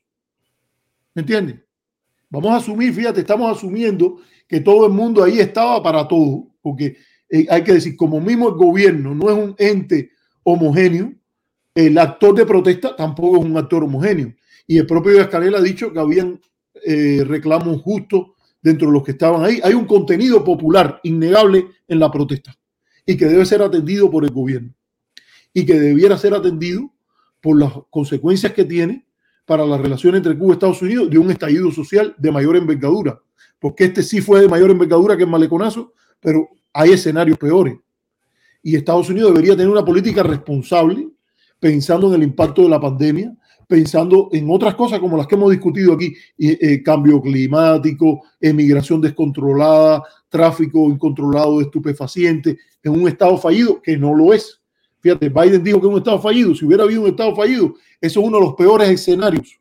¿Me 1.14 1.22
entiendes? 1.22 1.60
Vamos 2.30 2.52
a 2.52 2.56
asumir, 2.58 2.94
fíjate, 2.94 3.20
estamos 3.20 3.56
asumiendo 3.56 4.20
que 4.48 4.60
todo 4.60 4.88
el 4.88 4.94
mundo 4.94 5.24
ahí 5.24 5.40
estaba 5.40 5.82
para 5.84 6.08
todo, 6.08 6.48
porque 6.62 6.98
eh, 7.30 7.46
hay 7.50 7.64
que 7.64 7.74
decir, 7.74 7.96
como 7.96 8.20
mismo 8.20 8.50
el 8.50 8.56
gobierno 8.56 9.14
no 9.14 9.30
es 9.30 9.38
un 9.38 9.56
ente 9.58 10.12
homogéneo, 10.44 11.14
el 11.76 11.98
actor 11.98 12.36
de 12.36 12.46
protesta 12.46 12.96
tampoco 12.96 13.38
es 13.38 13.46
un 13.46 13.58
actor 13.58 13.84
homogéneo. 13.84 14.34
Y 14.68 14.78
el 14.78 14.88
propio 14.88 15.20
Escalera 15.20 15.58
ha 15.58 15.62
dicho 15.62 15.92
que 15.92 16.00
habían 16.00 16.40
eh, 16.86 17.24
reclamos 17.26 17.82
justos 17.82 18.32
dentro 18.64 18.88
de 18.88 18.94
los 18.94 19.04
que 19.04 19.12
estaban 19.12 19.44
ahí. 19.44 19.60
Hay 19.64 19.74
un 19.74 19.86
contenido 19.86 20.44
popular 20.44 21.00
innegable 21.04 21.68
en 21.88 22.00
la 22.00 22.10
protesta 22.10 22.58
y 23.06 23.18
que 23.18 23.26
debe 23.26 23.46
ser 23.46 23.62
atendido 23.62 24.10
por 24.10 24.24
el 24.24 24.32
gobierno 24.32 24.74
y 25.54 25.66
que 25.66 25.80
debiera 25.80 26.18
ser 26.18 26.34
atendido 26.34 26.92
por 27.42 27.60
las 27.60 27.74
consecuencias 27.90 28.54
que 28.54 28.64
tiene 28.64 29.06
para 29.46 29.66
la 29.66 29.78
relación 29.78 30.16
entre 30.16 30.38
Cuba 30.38 30.52
y 30.52 30.54
Estados 30.54 30.82
Unidos 30.82 31.10
de 31.10 31.18
un 31.18 31.30
estallido 31.30 31.70
social 31.72 32.16
de 32.18 32.32
mayor 32.32 32.56
envergadura, 32.56 33.22
porque 33.60 33.84
este 33.84 34.02
sí 34.02 34.22
fue 34.22 34.40
de 34.40 34.48
mayor 34.48 34.72
envergadura 34.72 35.18
que 35.18 35.24
el 35.24 35.30
maleconazo, 35.30 35.94
pero 36.22 36.50
hay 36.72 36.92
escenarios 36.92 37.38
peores. 37.38 37.76
Y 38.62 38.78
Estados 38.78 39.10
Unidos 39.10 39.34
debería 39.34 39.58
tener 39.58 39.70
una 39.70 39.84
política 39.84 40.24
responsable 40.24 41.10
pensando 41.60 42.08
en 42.08 42.22
el 42.22 42.24
impacto 42.24 42.62
de 42.62 42.70
la 42.70 42.80
pandemia, 42.80 43.36
pensando 43.74 44.30
en 44.32 44.52
otras 44.52 44.76
cosas 44.76 45.00
como 45.00 45.18
las 45.18 45.26
que 45.26 45.34
hemos 45.34 45.50
discutido 45.50 45.94
aquí, 45.94 46.14
eh, 46.38 46.84
cambio 46.84 47.20
climático, 47.20 48.22
emigración 48.40 49.02
descontrolada, 49.02 50.04
tráfico 50.30 50.92
incontrolado 50.92 51.58
de 51.58 51.64
estupefacientes, 51.64 52.56
en 52.84 52.92
un 52.92 53.08
estado 53.08 53.36
fallido, 53.36 53.82
que 53.82 53.98
no 53.98 54.14
lo 54.14 54.32
es. 54.32 54.62
Fíjate, 55.00 55.28
Biden 55.28 55.64
dijo 55.64 55.82
que 55.82 55.88
es 55.88 55.92
un 55.92 55.98
estado 55.98 56.22
fallido. 56.22 56.54
Si 56.54 56.66
hubiera 56.66 56.84
habido 56.84 57.02
un 57.02 57.08
estado 57.08 57.36
fallido, 57.36 57.74
eso 58.00 58.20
es 58.20 58.28
uno 58.28 58.38
de 58.38 58.46
los 58.46 58.54
peores 58.54 58.90
escenarios 58.90 59.60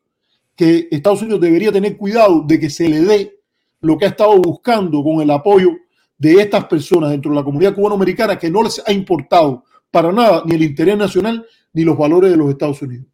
que 0.54 0.88
Estados 0.90 1.22
Unidos 1.22 1.40
debería 1.40 1.72
tener 1.72 1.96
cuidado 1.96 2.44
de 2.46 2.60
que 2.60 2.68
se 2.68 2.90
le 2.90 3.00
dé 3.00 3.40
lo 3.80 3.96
que 3.96 4.04
ha 4.04 4.08
estado 4.08 4.36
buscando 4.42 5.02
con 5.02 5.22
el 5.22 5.30
apoyo 5.30 5.70
de 6.18 6.34
estas 6.34 6.66
personas 6.66 7.08
dentro 7.08 7.30
de 7.30 7.38
la 7.38 7.44
comunidad 7.44 7.74
cubano-americana 7.74 8.38
que 8.38 8.50
no 8.50 8.62
les 8.62 8.82
ha 8.86 8.92
importado 8.92 9.64
para 9.90 10.12
nada 10.12 10.42
ni 10.44 10.56
el 10.56 10.64
interés 10.64 10.98
nacional 10.98 11.46
ni 11.72 11.82
los 11.82 11.96
valores 11.96 12.30
de 12.30 12.36
los 12.36 12.50
Estados 12.50 12.82
Unidos 12.82 13.06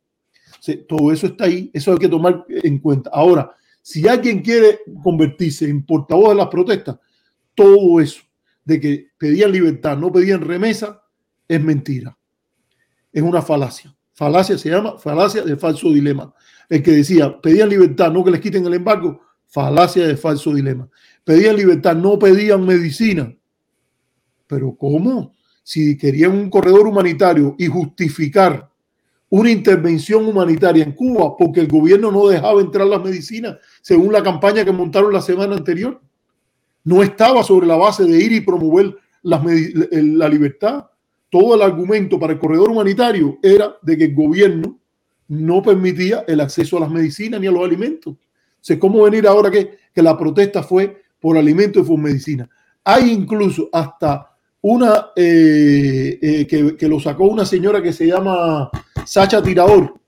todo 0.77 1.13
eso 1.13 1.27
está 1.27 1.45
ahí, 1.45 1.71
eso 1.73 1.93
hay 1.93 1.99
que 1.99 2.09
tomar 2.09 2.45
en 2.49 2.79
cuenta. 2.79 3.11
Ahora, 3.13 3.53
si 3.83 4.07
alguien 4.07 4.41
quiere 4.41 4.81
convertirse 5.03 5.69
en 5.69 5.85
portavoz 5.85 6.31
de 6.31 6.35
las 6.35 6.49
protestas, 6.49 6.99
todo 7.55 8.01
eso 8.01 8.23
de 8.65 8.79
que 8.79 9.07
pedían 9.17 9.51
libertad, 9.51 9.97
no 9.97 10.13
pedían 10.13 10.43
remesa, 10.43 11.03
es 11.49 11.63
mentira. 11.63 12.17
Es 13.11 13.23
una 13.23 13.41
falacia. 13.41 13.97
Falacia 14.13 14.59
se 14.59 14.69
llama 14.69 14.99
falacia 14.99 15.43
de 15.43 15.57
falso 15.57 15.91
dilema. 15.91 16.35
El 16.69 16.83
que 16.83 16.91
decía, 16.91 17.41
pedían 17.41 17.71
libertad, 17.71 18.13
no 18.13 18.23
que 18.23 18.31
les 18.31 18.41
quiten 18.41 18.67
el 18.67 18.75
embargo, 18.75 19.21
falacia 19.47 20.07
de 20.07 20.17
falso 20.17 20.53
dilema. 20.53 20.89
Pedían 21.25 21.57
libertad, 21.57 21.97
no 21.97 22.19
pedían 22.19 22.67
medicina. 22.67 23.35
Pero 24.47 24.77
¿cómo? 24.77 25.35
Si 25.63 25.97
querían 25.97 26.33
un 26.33 26.51
corredor 26.51 26.87
humanitario 26.87 27.57
y 27.59 27.67
justificar 27.69 28.68
una 29.31 29.51
intervención 29.51 30.27
humanitaria 30.27 30.85
en 30.85 30.93
Cuba 30.93 31.37
porque 31.37 31.61
el 31.61 31.69
gobierno 31.69 32.11
no 32.11 32.29
dejaba 32.29 32.61
entrar 32.61 32.87
las 32.87 33.03
medicinas 33.03 33.57
según 33.83 34.13
la 34.13 34.23
campaña 34.23 34.65
que 34.65 34.73
montaron 34.73 35.13
la 35.13 35.21
semana 35.21 35.57
anterior. 35.57 36.01
No 36.85 37.03
estaba 37.03 37.43
sobre 37.43 37.67
la 37.67 37.77
base 37.77 38.05
de 38.05 38.19
ir 38.23 38.33
y 38.33 38.41
promover 38.41 38.97
la 39.23 40.29
libertad. 40.29 40.87
Todo 41.29 41.55
el 41.55 41.63
argumento 41.63 42.19
para 42.19 42.33
el 42.33 42.39
corredor 42.39 42.71
humanitario 42.71 43.39
era 43.43 43.77
de 43.83 43.99
que 43.99 44.05
el 44.05 44.15
gobierno 44.15 44.79
no 45.29 45.63
permitía 45.63 46.25
el 46.27 46.41
acceso 46.41 46.79
a 46.79 46.81
las 46.81 46.91
medicinas 46.91 47.39
ni 47.41 47.47
a 47.47 47.51
los 47.51 47.63
alimentos. 47.65 48.15
O 48.15 48.79
¿cómo 48.79 49.03
venir 49.03 49.27
ahora 49.27 49.51
que, 49.51 49.79
que 49.95 50.03
la 50.03 50.17
protesta 50.17 50.63
fue 50.63 51.03
por 51.21 51.37
alimentos 51.37 51.85
y 51.85 51.89
por 51.89 51.99
medicina? 51.99 52.49
Hay 52.85 53.11
incluso 53.11 53.69
hasta 53.73 54.35
una 54.63 55.11
eh, 55.15 56.19
eh, 56.21 56.47
que, 56.47 56.77
que, 56.77 56.89
lo 56.89 56.99
sacó 56.99 57.25
una 57.25 57.45
señora 57.45 57.83
que 57.83 57.93
se 57.93 58.07
llama 58.07 58.71
Sacha 59.09 59.43
Tirador 59.43 59.99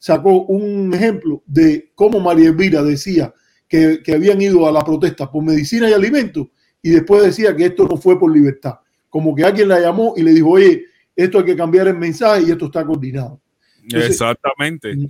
sacó 0.00 0.42
un 0.42 0.92
ejemplo 0.92 1.44
de 1.46 1.92
cómo 1.94 2.18
María 2.18 2.48
Elvira 2.48 2.82
decía 2.82 3.32
que, 3.68 4.02
habían 4.12 4.42
ido 4.42 4.66
a 4.66 4.72
la 4.72 4.80
protesta 4.80 5.30
por 5.30 5.44
medicina 5.44 5.88
y 5.88 5.92
alimentos 5.92 6.48
y 6.82 6.90
después 6.90 7.22
decía 7.22 7.54
que 7.54 7.66
esto 7.66 7.86
no 7.86 7.96
fue 7.96 8.18
por 8.18 8.34
libertad. 8.34 8.80
Como 9.08 9.32
que 9.32 9.44
alguien 9.44 9.68
la 9.68 9.78
llamó 9.78 10.14
y 10.16 10.24
le 10.24 10.32
dijo, 10.32 10.50
oye, 10.50 10.86
esto 11.14 11.38
hay 11.38 11.44
que 11.44 11.54
cambiar 11.54 11.86
el 11.86 11.96
mensaje 11.98 12.46
y 12.48 12.50
esto 12.50 12.66
está 12.66 12.84
coordinado. 12.84 13.40
Entonces, 13.84 14.10
Exactamente. 14.10 14.96
No, 14.96 15.06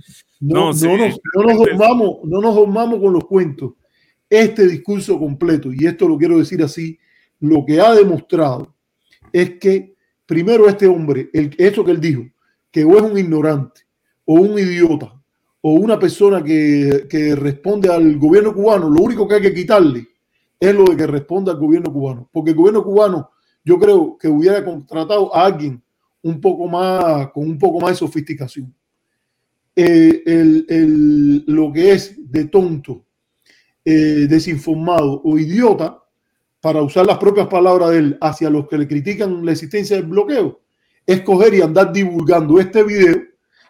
No, 0.67 0.73
sí, 0.73 0.85
no 0.85 0.97
nos, 0.97 1.19
no 1.33 1.43
nos 1.43 1.57
dormamos, 1.57 2.17
no 2.25 2.41
nos 2.41 2.53
dormamos 2.53 2.99
con 2.99 3.13
los 3.13 3.25
cuentos. 3.25 3.73
Este 4.29 4.67
discurso 4.67 5.17
completo, 5.17 5.73
y 5.73 5.87
esto 5.87 6.07
lo 6.07 6.19
quiero 6.19 6.37
decir 6.37 6.61
así, 6.61 6.99
lo 7.39 7.65
que 7.65 7.81
ha 7.81 7.95
demostrado 7.95 8.75
es 9.33 9.57
que 9.57 9.95
primero 10.27 10.69
este 10.69 10.85
hombre, 10.85 11.31
el, 11.33 11.55
eso 11.57 11.83
que 11.83 11.91
él 11.91 11.99
dijo, 11.99 12.25
que 12.71 12.83
o 12.83 12.97
es 12.97 13.01
un 13.03 13.17
ignorante 13.17 13.81
o 14.25 14.33
un 14.35 14.59
idiota 14.59 15.13
o 15.61 15.73
una 15.73 15.99
persona 15.99 16.43
que, 16.43 17.07
que 17.09 17.35
responde 17.35 17.89
al 17.91 18.17
gobierno 18.17 18.53
cubano, 18.53 18.89
lo 18.89 19.01
único 19.01 19.27
que 19.27 19.35
hay 19.35 19.41
que 19.41 19.53
quitarle 19.53 20.07
es 20.59 20.73
lo 20.75 20.85
de 20.85 20.95
que 20.97 21.07
responda 21.07 21.51
al 21.51 21.57
gobierno 21.59 21.91
cubano. 21.91 22.29
Porque 22.31 22.51
el 22.51 22.55
gobierno 22.57 22.83
cubano, 22.83 23.29
yo 23.63 23.77
creo 23.79 24.17
que 24.17 24.27
hubiera 24.27 24.63
contratado 24.63 25.35
a 25.35 25.45
alguien 25.45 25.81
un 26.21 26.39
poco 26.39 26.67
más, 26.67 27.29
con 27.31 27.43
un 27.43 27.57
poco 27.57 27.79
más 27.79 27.91
de 27.91 27.95
sofisticación. 27.97 28.73
Eh, 29.75 30.23
el, 30.25 30.65
el- 30.69 31.43
lo 31.47 31.71
que 31.71 31.91
es 31.93 32.15
de 32.31 32.45
tonto, 32.45 33.05
eh, 33.85 34.27
desinformado 34.29 35.21
o 35.23 35.37
idiota, 35.37 36.03
para 36.61 36.81
usar 36.81 37.05
las 37.05 37.17
propias 37.17 37.47
palabras 37.47 37.91
de 37.91 37.97
él 37.99 38.17
hacia 38.19 38.49
los 38.49 38.67
que 38.67 38.77
le 38.77 38.87
critican 38.87 39.45
la 39.45 39.53
existencia 39.53 39.95
del 39.95 40.07
bloqueo, 40.07 40.59
es 41.11 41.21
coger 41.21 41.53
y 41.55 41.61
andar 41.61 41.91
divulgando 41.91 42.59
este 42.59 42.83
video 42.83 43.17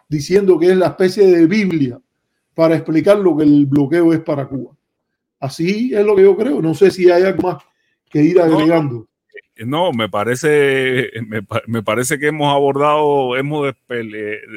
diciendo 0.08 0.58
que 0.58 0.66
es 0.70 0.76
la 0.76 0.88
especie 0.88 1.26
de 1.26 1.46
Biblia 1.46 1.98
para 2.54 2.74
explicar 2.74 3.18
lo 3.18 3.36
que 3.36 3.44
el 3.44 3.66
bloqueo 3.66 4.12
es 4.12 4.20
para 4.20 4.46
Cuba. 4.46 4.76
Así 5.38 5.94
es 5.94 6.04
lo 6.04 6.14
que 6.16 6.22
yo 6.22 6.36
creo. 6.36 6.60
No 6.60 6.74
sé 6.74 6.90
si 6.90 7.10
hay 7.10 7.22
algo 7.22 7.42
más 7.48 7.62
que 8.10 8.22
ir 8.22 8.40
agregando. 8.40 9.06
No, 9.64 9.92
me 9.92 10.08
parece, 10.08 11.10
me, 11.26 11.40
me 11.66 11.82
parece 11.82 12.18
que 12.18 12.28
hemos 12.28 12.52
abordado, 12.52 13.36
hemos 13.36 13.74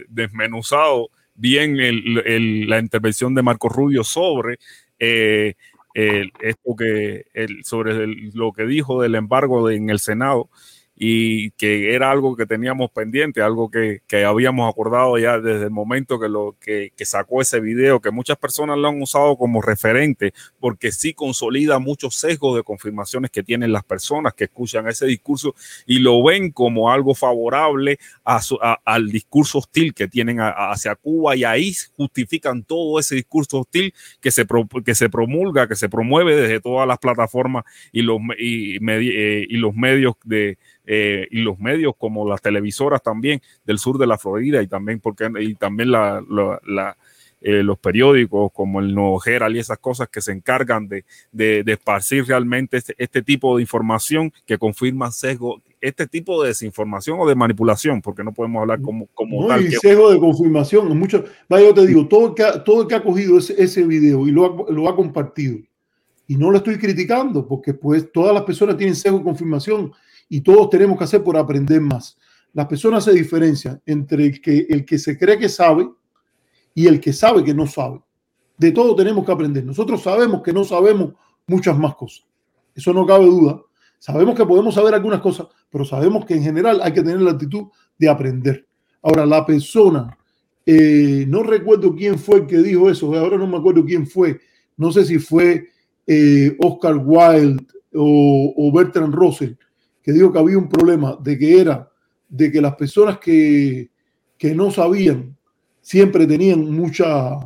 desmenuzado 0.09 1.09
bien 1.35 1.79
el- 1.79 2.21
el- 2.25 2.69
la 2.69 2.79
intervención 2.79 3.33
de 3.35 3.41
Marco 3.43 3.69
Rubio 3.69 4.03
sobre 4.03 4.57
eh, 4.99 5.55
el- 5.93 6.31
esto 6.41 6.75
que 6.77 7.25
el- 7.33 7.63
sobre 7.65 8.07
lo 8.33 8.51
que 8.53 8.65
dijo 8.65 9.01
del 9.01 9.15
embargo 9.15 9.67
de- 9.67 9.75
en 9.75 9.89
el 9.89 9.99
Senado 9.99 10.49
y 10.95 11.51
que 11.51 11.95
era 11.95 12.11
algo 12.11 12.35
que 12.35 12.45
teníamos 12.45 12.91
pendiente, 12.91 13.41
algo 13.41 13.69
que, 13.71 14.01
que 14.07 14.25
habíamos 14.25 14.69
acordado 14.71 15.17
ya 15.17 15.39
desde 15.39 15.63
el 15.65 15.71
momento 15.71 16.19
que 16.19 16.29
lo 16.29 16.55
que, 16.61 16.91
que 16.95 17.05
sacó 17.05 17.41
ese 17.41 17.59
video, 17.59 17.99
que 17.99 18.11
muchas 18.11 18.37
personas 18.37 18.77
lo 18.77 18.87
han 18.89 19.01
usado 19.01 19.35
como 19.35 19.61
referente, 19.61 20.33
porque 20.59 20.91
sí 20.91 21.13
consolida 21.13 21.79
muchos 21.79 22.15
sesgos 22.15 22.55
de 22.55 22.63
confirmaciones 22.63 23.31
que 23.31 23.41
tienen 23.43 23.71
las 23.71 23.83
personas 23.83 24.33
que 24.33 24.43
escuchan 24.45 24.87
ese 24.87 25.05
discurso 25.07 25.55
y 25.87 25.99
lo 25.99 26.21
ven 26.23 26.51
como 26.51 26.91
algo 26.91 27.15
favorable 27.15 27.97
a 28.23 28.41
su- 28.41 28.59
al 28.85 29.09
discurso 29.09 29.57
hostil 29.59 29.93
que 29.93 30.07
tienen 30.07 30.37
hacia 30.39 30.95
Cuba 30.95 31.35
y 31.35 31.43
ahí 31.43 31.73
justifican 31.97 32.63
todo 32.63 32.99
ese 32.99 33.15
discurso 33.15 33.61
hostil 33.61 33.93
que 34.21 34.31
se, 34.31 34.45
pro- 34.45 34.67
que 34.85 34.95
se 34.95 35.09
promulga, 35.09 35.67
que 35.67 35.75
se 35.75 35.89
promueve 35.89 36.35
desde 36.35 36.59
todas 36.59 36.87
las 36.87 36.99
plataformas 36.99 37.63
y 37.91 38.01
los, 38.03 38.19
y, 38.37 38.79
medi- 38.79 39.11
eh, 39.13 39.45
y 39.49 39.57
los 39.57 39.73
medios 39.75 40.15
de 40.23 40.57
eh, 40.85 41.27
y 41.31 41.41
los 41.41 41.59
medios 41.59 41.93
como 41.97 42.27
las 42.27 42.41
televisoras 42.41 43.01
también 43.01 43.41
del 43.65 43.77
sur 43.77 43.97
de 43.97 44.07
la 44.07 44.17
Florida 44.17 44.61
y 44.61 44.67
también 44.67 44.99
porque 44.99 45.29
y 45.39 45.55
también 45.55 45.91
la, 45.91 46.23
la- 46.29 46.59
la, 46.65 46.97
eh, 47.45 47.61
los 47.61 47.77
periódicos 47.77 48.51
como 48.53 48.79
el 48.79 48.95
Nuevo 48.95 49.21
Herald 49.25 49.55
y 49.55 49.59
esas 49.59 49.77
cosas 49.79 50.07
que 50.07 50.21
se 50.21 50.31
encargan 50.31 50.87
de, 50.87 51.03
de, 51.31 51.63
de 51.63 51.73
esparcir 51.73 52.25
realmente 52.25 52.77
este, 52.77 52.95
este 52.97 53.21
tipo 53.21 53.57
de 53.57 53.61
información 53.63 54.31
que 54.45 54.57
confirma 54.57 55.11
sesgo, 55.11 55.61
este 55.81 56.07
tipo 56.07 56.41
de 56.41 56.49
desinformación 56.49 57.17
o 57.19 57.27
de 57.27 57.35
manipulación, 57.35 58.01
porque 58.01 58.23
no 58.23 58.31
podemos 58.33 58.61
hablar 58.61 58.81
como, 58.81 59.07
como 59.07 59.41
No, 59.41 59.47
tal. 59.49 59.65
y 59.65 59.69
que- 59.71 59.75
sesgo 59.75 60.09
de 60.13 60.19
confirmación. 60.21 60.97
Mucho, 60.97 61.25
vaya, 61.49 61.65
yo 61.67 61.73
te 61.73 61.85
digo, 61.85 62.07
todo 62.07 62.27
el 62.29 62.33
que 62.33 62.43
ha, 62.43 62.63
todo 62.63 62.83
el 62.83 62.87
que 62.87 62.95
ha 62.95 63.03
cogido 63.03 63.37
ese, 63.37 63.61
ese 63.61 63.83
video 63.85 64.25
y 64.25 64.31
lo 64.31 64.45
ha, 64.67 64.71
lo 64.71 64.87
ha 64.87 64.95
compartido, 64.95 65.57
y 66.25 66.37
no 66.37 66.49
lo 66.49 66.57
estoy 66.59 66.77
criticando, 66.77 67.45
porque 67.45 67.73
pues 67.73 68.09
todas 68.09 68.33
las 68.33 68.43
personas 68.43 68.77
tienen 68.77 68.95
sesgo 68.95 69.17
de 69.17 69.23
confirmación 69.25 69.91
y 70.29 70.41
todos 70.41 70.69
tenemos 70.69 70.97
que 70.97 71.03
hacer 71.03 71.23
por 71.23 71.37
aprender 71.37 71.81
más. 71.81 72.17
Las 72.53 72.67
personas 72.67 73.03
se 73.03 73.13
diferencian 73.13 73.81
entre 73.85 74.25
el 74.25 74.41
que, 74.41 74.67
el 74.69 74.85
que 74.85 74.99
se 74.99 75.17
cree 75.17 75.37
que 75.39 75.49
sabe 75.49 75.89
y 76.75 76.87
el 76.87 76.99
que 76.99 77.13
sabe 77.13 77.43
que 77.43 77.53
no 77.53 77.67
sabe. 77.67 78.01
De 78.57 78.71
todo 78.71 78.95
tenemos 78.95 79.25
que 79.25 79.31
aprender. 79.31 79.65
Nosotros 79.65 80.01
sabemos 80.03 80.41
que 80.43 80.53
no 80.53 80.63
sabemos 80.63 81.13
muchas 81.47 81.77
más 81.77 81.95
cosas. 81.95 82.25
Eso 82.75 82.93
no 82.93 83.05
cabe 83.05 83.25
duda. 83.25 83.61
Sabemos 83.99 84.35
que 84.35 84.45
podemos 84.45 84.75
saber 84.75 84.93
algunas 84.93 85.21
cosas, 85.21 85.47
pero 85.69 85.85
sabemos 85.85 86.25
que 86.25 86.35
en 86.35 86.43
general 86.43 86.81
hay 86.83 86.91
que 86.91 87.01
tener 87.01 87.21
la 87.21 87.31
actitud 87.31 87.67
de 87.97 88.09
aprender. 88.09 88.67
Ahora, 89.01 89.25
la 89.25 89.45
persona, 89.45 90.17
eh, 90.65 91.25
no 91.27 91.41
recuerdo 91.41 91.95
quién 91.95 92.19
fue 92.19 92.39
el 92.39 92.47
que 92.47 92.57
dijo 92.57 92.89
eso, 92.89 93.13
ahora 93.15 93.37
no 93.37 93.47
me 93.47 93.57
acuerdo 93.57 93.85
quién 93.85 94.05
fue, 94.05 94.41
no 94.75 94.91
sé 94.91 95.05
si 95.05 95.19
fue 95.19 95.67
eh, 96.05 96.55
Oscar 96.59 96.97
Wilde 96.97 97.65
o, 97.93 98.53
o 98.57 98.71
Bertrand 98.73 99.13
Russell, 99.13 99.53
que 100.03 100.11
dijo 100.11 100.31
que 100.31 100.39
había 100.39 100.57
un 100.57 100.67
problema 100.69 101.17
de 101.21 101.37
que 101.37 101.59
era 101.61 101.89
de 102.29 102.51
que 102.51 102.61
las 102.61 102.75
personas 102.75 103.19
que, 103.19 103.89
que 104.37 104.53
no 104.53 104.69
sabían 104.71 105.35
siempre 105.81 106.25
tenían 106.27 106.69
mucha, 106.71 107.39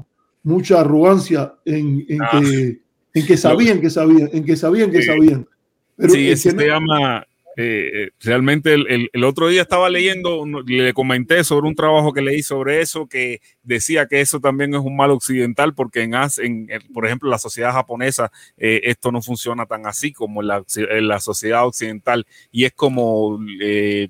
mucha 0.43 0.81
arrogancia 0.81 1.53
en, 1.65 2.05
en 2.07 2.21
Ah. 2.21 2.39
que, 2.41 2.79
en 3.13 3.25
que 3.25 3.37
sabían 3.37 3.79
que 3.81 3.89
sabían, 3.89 4.29
en 4.33 4.43
que 4.45 4.55
sabían 4.55 4.91
que 4.91 5.01
Sí. 5.01 5.07
sabían. 5.07 5.47
Pero 5.95 6.13
sí, 6.13 6.29
ese 6.29 6.49
que 6.49 6.55
no- 6.55 6.61
se 6.61 6.67
llama. 6.67 7.25
Eh, 7.59 7.89
eh, 7.93 8.09
realmente 8.21 8.73
el, 8.73 8.87
el- 8.87 9.09
el 9.11 9.23
otro 9.23 9.47
día 9.49 9.63
estaba 9.63 9.89
leyendo, 9.89 10.45
le 10.65 10.93
comenté 10.93 11.43
sobre 11.43 11.67
un 11.67 11.75
trabajo 11.75 12.13
que 12.13 12.21
leí 12.21 12.43
sobre 12.43 12.81
eso, 12.81 13.07
que 13.07 13.41
decía 13.63 14.05
que 14.05 14.21
eso 14.21 14.39
también 14.39 14.73
es 14.75 14.79
un 14.79 14.95
mal 14.95 15.09
occidental, 15.11 15.73
porque 15.73 16.03
en, 16.03 16.13
en, 16.13 16.67
en, 16.69 16.81
por 16.93 17.05
ejemplo, 17.05 17.29
la 17.29 17.39
sociedad 17.39 17.73
japonesa, 17.73 18.31
eh, 18.57 18.81
esto 18.83 19.11
no 19.11 19.21
funciona 19.21 19.65
tan 19.65 19.87
así 19.87 20.13
como 20.13 20.41
en 20.41 20.47
la, 20.47 20.61
occi- 20.61 20.87
en 20.89 21.07
la 21.07 21.19
sociedad 21.19 21.65
occidental, 21.65 22.25
y 22.51 22.65
es 22.65 22.73
como, 22.73 23.39
eh, 23.59 24.07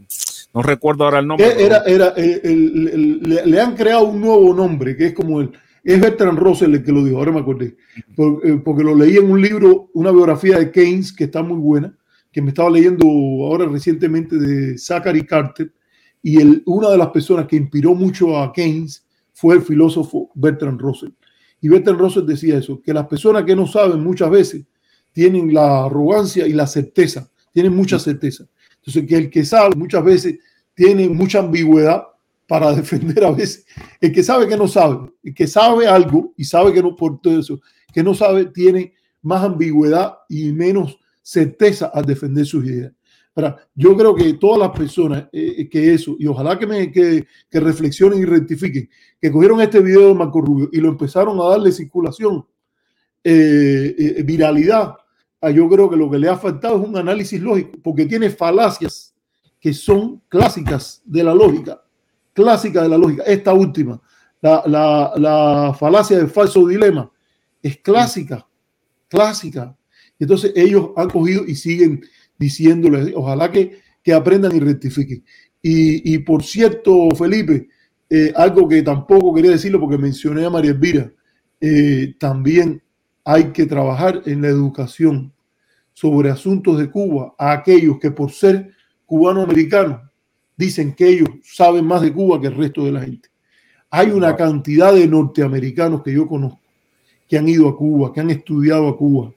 no 0.54 0.62
recuerdo 0.62 1.06
ahora 1.06 1.20
el 1.20 1.28
nombre. 1.28 1.48
Era, 1.58 1.84
era, 1.88 2.10
el- 2.18 3.22
le, 3.24 3.46
le 3.46 3.62
han 3.62 3.76
creado 3.76 4.06
un 4.06 4.22
nuevo 4.22 4.54
nombre, 4.54 4.96
que 4.96 5.08
es 5.08 5.14
como 5.14 5.42
el. 5.42 5.52
Es 5.84 6.02
Bertrand 6.02 6.38
Russell 6.38 6.74
el 6.76 6.84
que 6.84 6.92
lo 6.92 7.02
dijo, 7.02 7.18
ahora 7.18 7.32
me 7.32 7.40
acordé. 7.40 7.78
Por- 8.14 8.42
porque 8.64 8.84
lo 8.84 8.94
leí 8.94 9.16
en 9.16 9.32
un 9.32 9.42
libro, 9.42 9.90
una 9.94 10.12
biografía 10.12 10.60
de 10.60 10.70
Keynes, 10.70 11.14
que 11.14 11.24
está 11.24 11.42
muy 11.42 11.58
buena, 11.58 11.97
que 12.38 12.42
me 12.44 12.50
estaba 12.50 12.70
leyendo 12.70 13.08
ahora 13.08 13.66
recientemente 13.66 14.38
de 14.38 14.78
Zachary 14.78 15.26
Carter. 15.26 15.74
Y 16.22 16.40
el, 16.40 16.62
una 16.68 16.92
de 16.92 16.98
las 17.00 17.08
personas 17.08 17.48
que 17.48 17.56
inspiró 17.56 17.96
mucho 17.96 18.38
a 18.38 18.54
Keynes 18.54 19.04
fue 19.34 19.56
el 19.56 19.64
filósofo 19.64 20.30
Bertrand 20.36 20.80
Russell. 20.80 21.10
Y 21.62 21.68
Bertrand 21.68 22.00
Russell 22.00 22.28
decía 22.28 22.60
eso, 22.60 22.80
que 22.80 22.94
las 22.94 23.08
personas 23.08 23.44
que 23.44 23.56
no 23.56 23.66
saben 23.66 24.04
muchas 24.04 24.30
veces 24.30 24.64
tienen 25.12 25.52
la 25.52 25.86
arrogancia 25.86 26.46
y 26.46 26.54
la 26.54 26.68
certeza, 26.68 27.28
tienen 27.52 27.76
mucha 27.76 27.98
certeza. 27.98 28.46
Entonces, 28.76 29.08
que 29.08 29.16
el 29.16 29.30
que 29.32 29.44
sabe 29.44 29.76
muchas 29.76 30.04
veces 30.04 30.38
tiene 30.76 31.10
mucha 31.10 31.40
ambigüedad 31.40 32.04
para 32.48 32.72
defender 32.76 33.26
a 33.26 33.32
veces. 33.32 33.66
El 34.00 34.12
que 34.12 34.22
sabe 34.22 34.48
que 34.48 34.58
no 34.58 34.68
sabe, 34.68 35.12
el 35.24 35.34
que 35.34 35.48
sabe 35.48 35.88
algo 35.88 36.36
y 36.38 36.44
sabe 36.44 36.72
que 36.72 36.84
no 36.84 36.96
por 36.96 37.20
todo 37.20 37.40
eso, 37.40 37.60
que 37.92 38.04
no 38.04 38.14
sabe, 38.14 38.46
tiene 38.46 38.94
más 39.24 39.44
ambigüedad 39.44 40.20
y 40.30 40.52
menos 40.52 41.00
certeza 41.28 41.92
al 41.94 42.06
defender 42.06 42.46
sus 42.46 42.64
ideas. 42.64 42.94
Ahora, 43.36 43.58
yo 43.76 43.98
creo 43.98 44.16
que 44.16 44.34
todas 44.36 44.60
las 44.60 44.72
personas 44.72 45.28
eh, 45.34 45.68
que 45.70 45.94
eso, 45.94 46.16
y 46.18 46.26
ojalá 46.26 46.58
que, 46.58 46.66
me, 46.66 46.90
que, 46.90 47.28
que 47.52 47.60
reflexionen 47.60 48.20
y 48.20 48.26
rectifiquen, 48.26 48.90
que 49.20 49.30
cogieron 49.30 49.60
este 49.60 49.82
video 49.82 50.08
de 50.08 50.14
Marco 50.14 50.40
Rubio 50.40 50.70
y 50.72 50.78
lo 50.78 50.88
empezaron 50.88 51.38
a 51.42 51.50
darle 51.50 51.74
circulación, 51.74 52.46
eh, 53.26 53.94
eh, 53.98 54.24
viralidad, 54.24 54.96
ah, 55.42 55.50
yo 55.50 55.68
creo 55.68 55.90
que 55.90 55.98
lo 55.98 56.10
que 56.10 56.18
le 56.18 56.30
ha 56.30 56.38
faltado 56.38 56.82
es 56.82 56.88
un 56.88 56.96
análisis 56.96 57.42
lógico, 57.42 57.78
porque 57.84 58.06
tiene 58.06 58.30
falacias 58.30 59.14
que 59.60 59.74
son 59.74 60.22
clásicas 60.30 61.02
de 61.04 61.26
la 61.26 61.36
lógica, 61.36 61.84
clásica 62.32 62.84
de 62.84 62.90
la 62.90 62.98
lógica. 62.98 63.24
Esta 63.24 63.54
última, 63.54 64.02
la, 64.42 64.64
la, 64.66 65.14
la 65.18 65.76
falacia 65.78 66.18
del 66.18 66.30
falso 66.30 66.66
dilema, 66.66 67.12
es 67.62 67.78
clásica, 67.80 68.48
clásica. 69.10 69.77
Entonces 70.20 70.54
ellos 70.56 70.92
han 70.96 71.10
cogido 71.10 71.46
y 71.46 71.56
siguen 71.56 72.02
diciéndole, 72.38 73.14
ojalá 73.16 73.52
que, 73.52 73.80
que 74.04 74.14
aprendan 74.14 74.56
y 74.56 74.60
rectifiquen. 74.60 75.24
Y, 75.62 76.14
y 76.14 76.20
por 76.20 76.44
cierto, 76.44 77.10
Felipe, 77.16 77.68
eh, 78.10 78.32
algo 78.36 78.68
que 78.68 78.82
tampoco 78.82 79.34
quería 79.34 79.52
decirlo 79.52 79.80
porque 79.80 79.98
mencioné 79.98 80.46
a 80.46 80.50
María 80.50 80.72
Elvira, 80.72 81.12
eh, 81.60 82.16
también 82.20 82.82
hay 83.26 83.52
que 83.52 83.66
trabajar 83.66 84.22
en 84.26 84.42
la 84.42 84.48
educación 84.48 85.34
sobre 85.94 86.30
asuntos 86.30 86.78
de 86.78 86.90
Cuba 86.90 87.34
a 87.38 87.52
aquellos 87.52 88.00
que 88.00 88.12
por 88.12 88.32
ser 88.32 88.72
cubano-americanos 89.06 90.02
dicen 90.56 90.94
que 90.94 91.10
ellos 91.10 91.30
saben 91.44 91.86
más 91.86 92.02
de 92.02 92.14
Cuba 92.14 92.40
que 92.40 92.48
el 92.48 92.56
resto 92.56 92.86
de 92.86 92.92
la 92.92 93.02
gente. 93.02 93.30
Hay 93.90 94.12
una 94.12 94.36
cantidad 94.36 94.94
de 94.94 95.08
norteamericanos 95.08 96.04
que 96.04 96.14
yo 96.14 96.28
conozco 96.28 96.62
que 97.28 97.38
han 97.38 97.50
ido 97.50 97.68
a 97.68 97.76
Cuba, 97.76 98.14
que 98.14 98.22
han 98.22 98.30
estudiado 98.30 98.88
a 98.88 98.98
Cuba, 98.98 99.34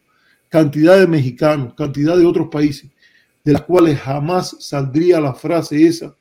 cantidad 0.51 0.99
de 0.99 1.07
mexicanos, 1.07 1.73
cantidad 1.73 2.19
de 2.19 2.27
otros 2.27 2.49
países, 2.49 2.91
de 3.43 3.53
las 3.53 3.63
cuales 3.63 3.99
jamás 3.99 4.57
saldría 4.61 5.19
la 5.21 5.33
frase 5.33 5.87
esa 5.87 6.15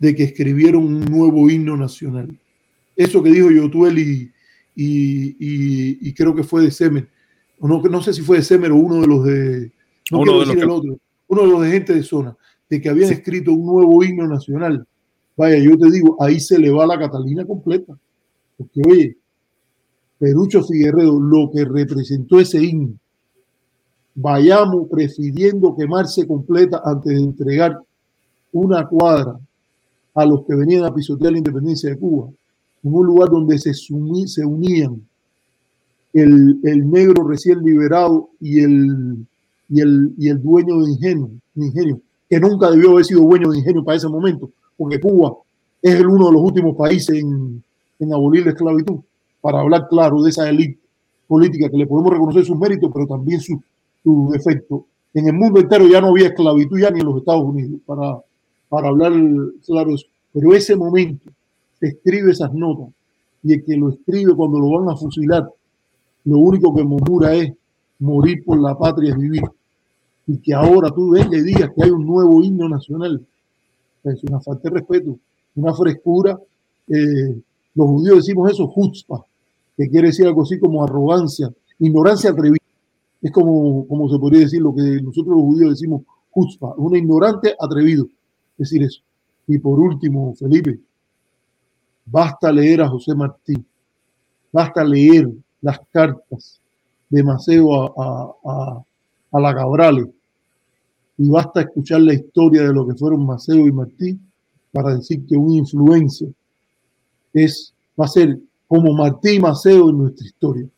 de 0.00 0.16
que 0.16 0.24
escribieron 0.24 0.84
un 0.84 1.04
nuevo 1.04 1.48
himno 1.48 1.76
nacional. 1.76 2.36
Eso 2.96 3.22
que 3.22 3.30
dijo 3.30 3.50
Yotuel 3.50 3.98
y, 4.00 4.32
y, 4.74 5.28
y, 5.38 6.08
y 6.08 6.12
creo 6.14 6.34
que 6.34 6.42
fue 6.42 6.62
de 6.62 6.72
Semer, 6.72 7.08
o 7.60 7.68
no, 7.68 7.80
no 7.80 8.02
sé 8.02 8.12
si 8.12 8.22
fue 8.22 8.38
de 8.38 8.42
Semer 8.42 8.72
o 8.72 8.76
uno 8.76 9.00
de 9.00 9.06
los 9.06 9.24
de, 9.24 9.72
no 10.10 10.20
Uno 10.20 10.24
quiero 10.24 10.40
de 10.40 10.46
los 10.46 10.48
decir 10.48 10.62
el 10.64 10.70
otro, 10.70 10.98
uno 11.28 11.42
de 11.42 11.48
los 11.48 11.62
de 11.62 11.70
gente 11.70 11.94
de 11.94 12.02
zona, 12.02 12.36
de 12.68 12.80
que 12.80 12.88
habían 12.88 13.12
escrito 13.12 13.52
un 13.52 13.66
nuevo 13.66 14.02
himno 14.02 14.26
nacional. 14.26 14.86
Vaya, 15.36 15.58
yo 15.58 15.78
te 15.78 15.90
digo, 15.90 16.16
ahí 16.20 16.40
se 16.40 16.58
le 16.58 16.70
va 16.70 16.86
la 16.86 16.98
Catalina 16.98 17.44
completa. 17.46 17.96
Porque, 18.56 18.82
oye, 18.84 19.16
Perucho 20.18 20.64
Figueredo, 20.64 21.20
lo 21.20 21.48
que 21.52 21.64
representó 21.64 22.40
ese 22.40 22.60
himno, 22.60 22.94
vayamos 24.20 24.88
prefiriendo 24.88 25.76
quemarse 25.76 26.26
completa 26.26 26.82
antes 26.84 27.14
de 27.14 27.22
entregar 27.22 27.78
una 28.52 28.84
cuadra 28.88 29.38
a 30.14 30.26
los 30.26 30.44
que 30.44 30.56
venían 30.56 30.84
a 30.84 30.92
pisotear 30.92 31.30
la 31.30 31.38
independencia 31.38 31.90
de 31.90 31.96
Cuba, 31.96 32.28
en 32.82 32.94
un 32.94 33.06
lugar 33.06 33.30
donde 33.30 33.56
se, 33.58 33.70
sumi- 33.70 34.26
se 34.26 34.44
unían 34.44 35.00
el, 36.12 36.58
el 36.64 36.90
negro 36.90 37.28
recién 37.28 37.62
liberado 37.62 38.30
y 38.40 38.60
el, 38.60 39.26
y 39.68 39.80
el, 39.80 40.12
y 40.18 40.28
el 40.28 40.42
dueño 40.42 40.80
de 40.80 40.90
ingenio, 40.90 41.30
de 41.54 41.66
ingenio, 41.66 42.00
que 42.28 42.40
nunca 42.40 42.70
debió 42.70 42.90
haber 42.90 43.04
sido 43.04 43.20
dueño 43.20 43.50
de 43.50 43.58
ingenio 43.58 43.84
para 43.84 43.98
ese 43.98 44.08
momento, 44.08 44.50
porque 44.76 44.98
Cuba 44.98 45.34
es 45.80 45.94
el 45.94 46.08
uno 46.08 46.26
de 46.26 46.32
los 46.32 46.42
últimos 46.42 46.74
países 46.76 47.16
en, 47.16 47.62
en 48.00 48.12
abolir 48.12 48.44
la 48.44 48.50
esclavitud, 48.50 48.98
para 49.40 49.60
hablar 49.60 49.86
claro 49.88 50.20
de 50.22 50.30
esa 50.30 50.48
élite 50.48 50.80
política 51.28 51.68
que 51.70 51.76
le 51.76 51.86
podemos 51.86 52.12
reconocer 52.12 52.44
sus 52.44 52.58
méritos, 52.58 52.90
pero 52.92 53.06
también 53.06 53.40
sus 53.40 53.58
su 54.02 54.30
defectos. 54.32 54.82
En 55.14 55.26
el 55.26 55.34
mundo 55.34 55.60
entero 55.60 55.86
ya 55.86 56.00
no 56.00 56.08
había 56.08 56.28
esclavitud 56.28 56.78
ya 56.78 56.90
ni 56.90 57.00
en 57.00 57.06
los 57.06 57.18
Estados 57.18 57.44
Unidos, 57.44 57.80
para, 57.86 58.18
para 58.68 58.88
hablar 58.88 59.12
claro 59.64 59.94
eso. 59.94 60.06
Pero 60.32 60.54
ese 60.54 60.76
momento 60.76 61.30
se 61.80 61.88
escribe 61.88 62.32
esas 62.32 62.52
notas 62.52 62.88
y 63.42 63.54
el 63.54 63.64
que 63.64 63.76
lo 63.76 63.90
escribe 63.90 64.34
cuando 64.34 64.58
lo 64.58 64.80
van 64.80 64.90
a 64.90 64.96
fusilar, 64.96 65.48
lo 66.24 66.38
único 66.38 66.74
que 66.74 66.82
murmura 66.82 67.34
es 67.34 67.52
morir 68.00 68.44
por 68.44 68.60
la 68.60 68.76
patria 68.76 69.12
es 69.12 69.18
vivir. 69.18 69.42
Y 70.26 70.38
que 70.38 70.52
ahora 70.52 70.90
tú 70.90 71.10
vengas 71.10 71.40
y 71.40 71.42
digas 71.42 71.70
que 71.74 71.84
hay 71.84 71.90
un 71.90 72.06
nuevo 72.06 72.42
himno 72.42 72.68
nacional. 72.68 73.24
Es 74.04 74.22
una 74.24 74.40
falta 74.40 74.68
de 74.68 74.76
respeto, 74.76 75.18
una 75.54 75.72
frescura. 75.74 76.38
Eh, 76.88 77.40
los 77.74 77.86
judíos 77.86 78.16
decimos 78.18 78.52
eso, 78.52 78.70
chutzpah, 78.74 79.24
que 79.76 79.88
quiere 79.88 80.08
decir 80.08 80.26
algo 80.26 80.42
así 80.42 80.58
como 80.58 80.84
arrogancia, 80.84 81.50
ignorancia 81.78 82.30
atrevida. 82.30 82.58
Es 83.20 83.32
como, 83.32 83.86
como 83.88 84.08
se 84.08 84.18
podría 84.18 84.40
decir 84.40 84.62
lo 84.62 84.74
que 84.74 84.82
nosotros 85.02 85.36
los 85.36 85.44
judíos 85.44 85.70
decimos 85.70 86.02
chutzpah, 86.34 86.74
un 86.76 86.96
ignorante 86.96 87.54
atrevido. 87.58 88.06
Decir 88.56 88.82
eso. 88.82 89.02
Y 89.46 89.58
por 89.58 89.78
último, 89.78 90.34
Felipe, 90.34 90.78
basta 92.06 92.52
leer 92.52 92.82
a 92.82 92.88
José 92.88 93.14
Martí, 93.14 93.54
basta 94.52 94.84
leer 94.84 95.28
las 95.60 95.80
cartas 95.92 96.60
de 97.08 97.22
Maceo 97.22 97.74
a, 97.74 98.34
a, 98.44 98.84
a, 99.32 99.40
la 99.40 99.54
Cabrales 99.54 100.08
y 101.16 101.28
basta 101.28 101.62
escuchar 101.62 102.02
la 102.02 102.14
historia 102.14 102.62
de 102.62 102.72
lo 102.72 102.86
que 102.86 102.94
fueron 102.94 103.26
Maceo 103.26 103.66
y 103.66 103.72
Martí 103.72 104.18
para 104.72 104.96
decir 104.96 105.24
que 105.26 105.36
un 105.36 105.52
influencer 105.52 106.28
es, 107.32 107.72
va 107.98 108.04
a 108.04 108.08
ser 108.08 108.38
como 108.66 108.92
Martí 108.92 109.36
y 109.36 109.40
Maceo 109.40 109.90
en 109.90 109.98
nuestra 109.98 110.26
historia. 110.26 110.68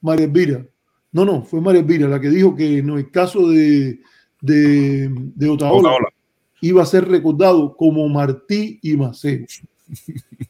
María 0.00 0.26
Elvira. 0.26 0.66
No, 1.12 1.24
no, 1.24 1.42
fue 1.42 1.60
María 1.60 1.80
Elvira 1.80 2.08
la 2.08 2.20
que 2.20 2.30
dijo 2.30 2.54
que 2.54 2.78
en 2.78 2.90
el 2.90 3.10
caso 3.10 3.48
de, 3.48 4.00
de, 4.40 5.08
de 5.10 5.48
Otaola, 5.48 5.90
Otaola. 5.90 6.08
iba 6.60 6.82
a 6.82 6.86
ser 6.86 7.08
recordado 7.08 7.76
como 7.76 8.08
Martí 8.08 8.78
y 8.82 8.96
Maceo. 8.96 9.46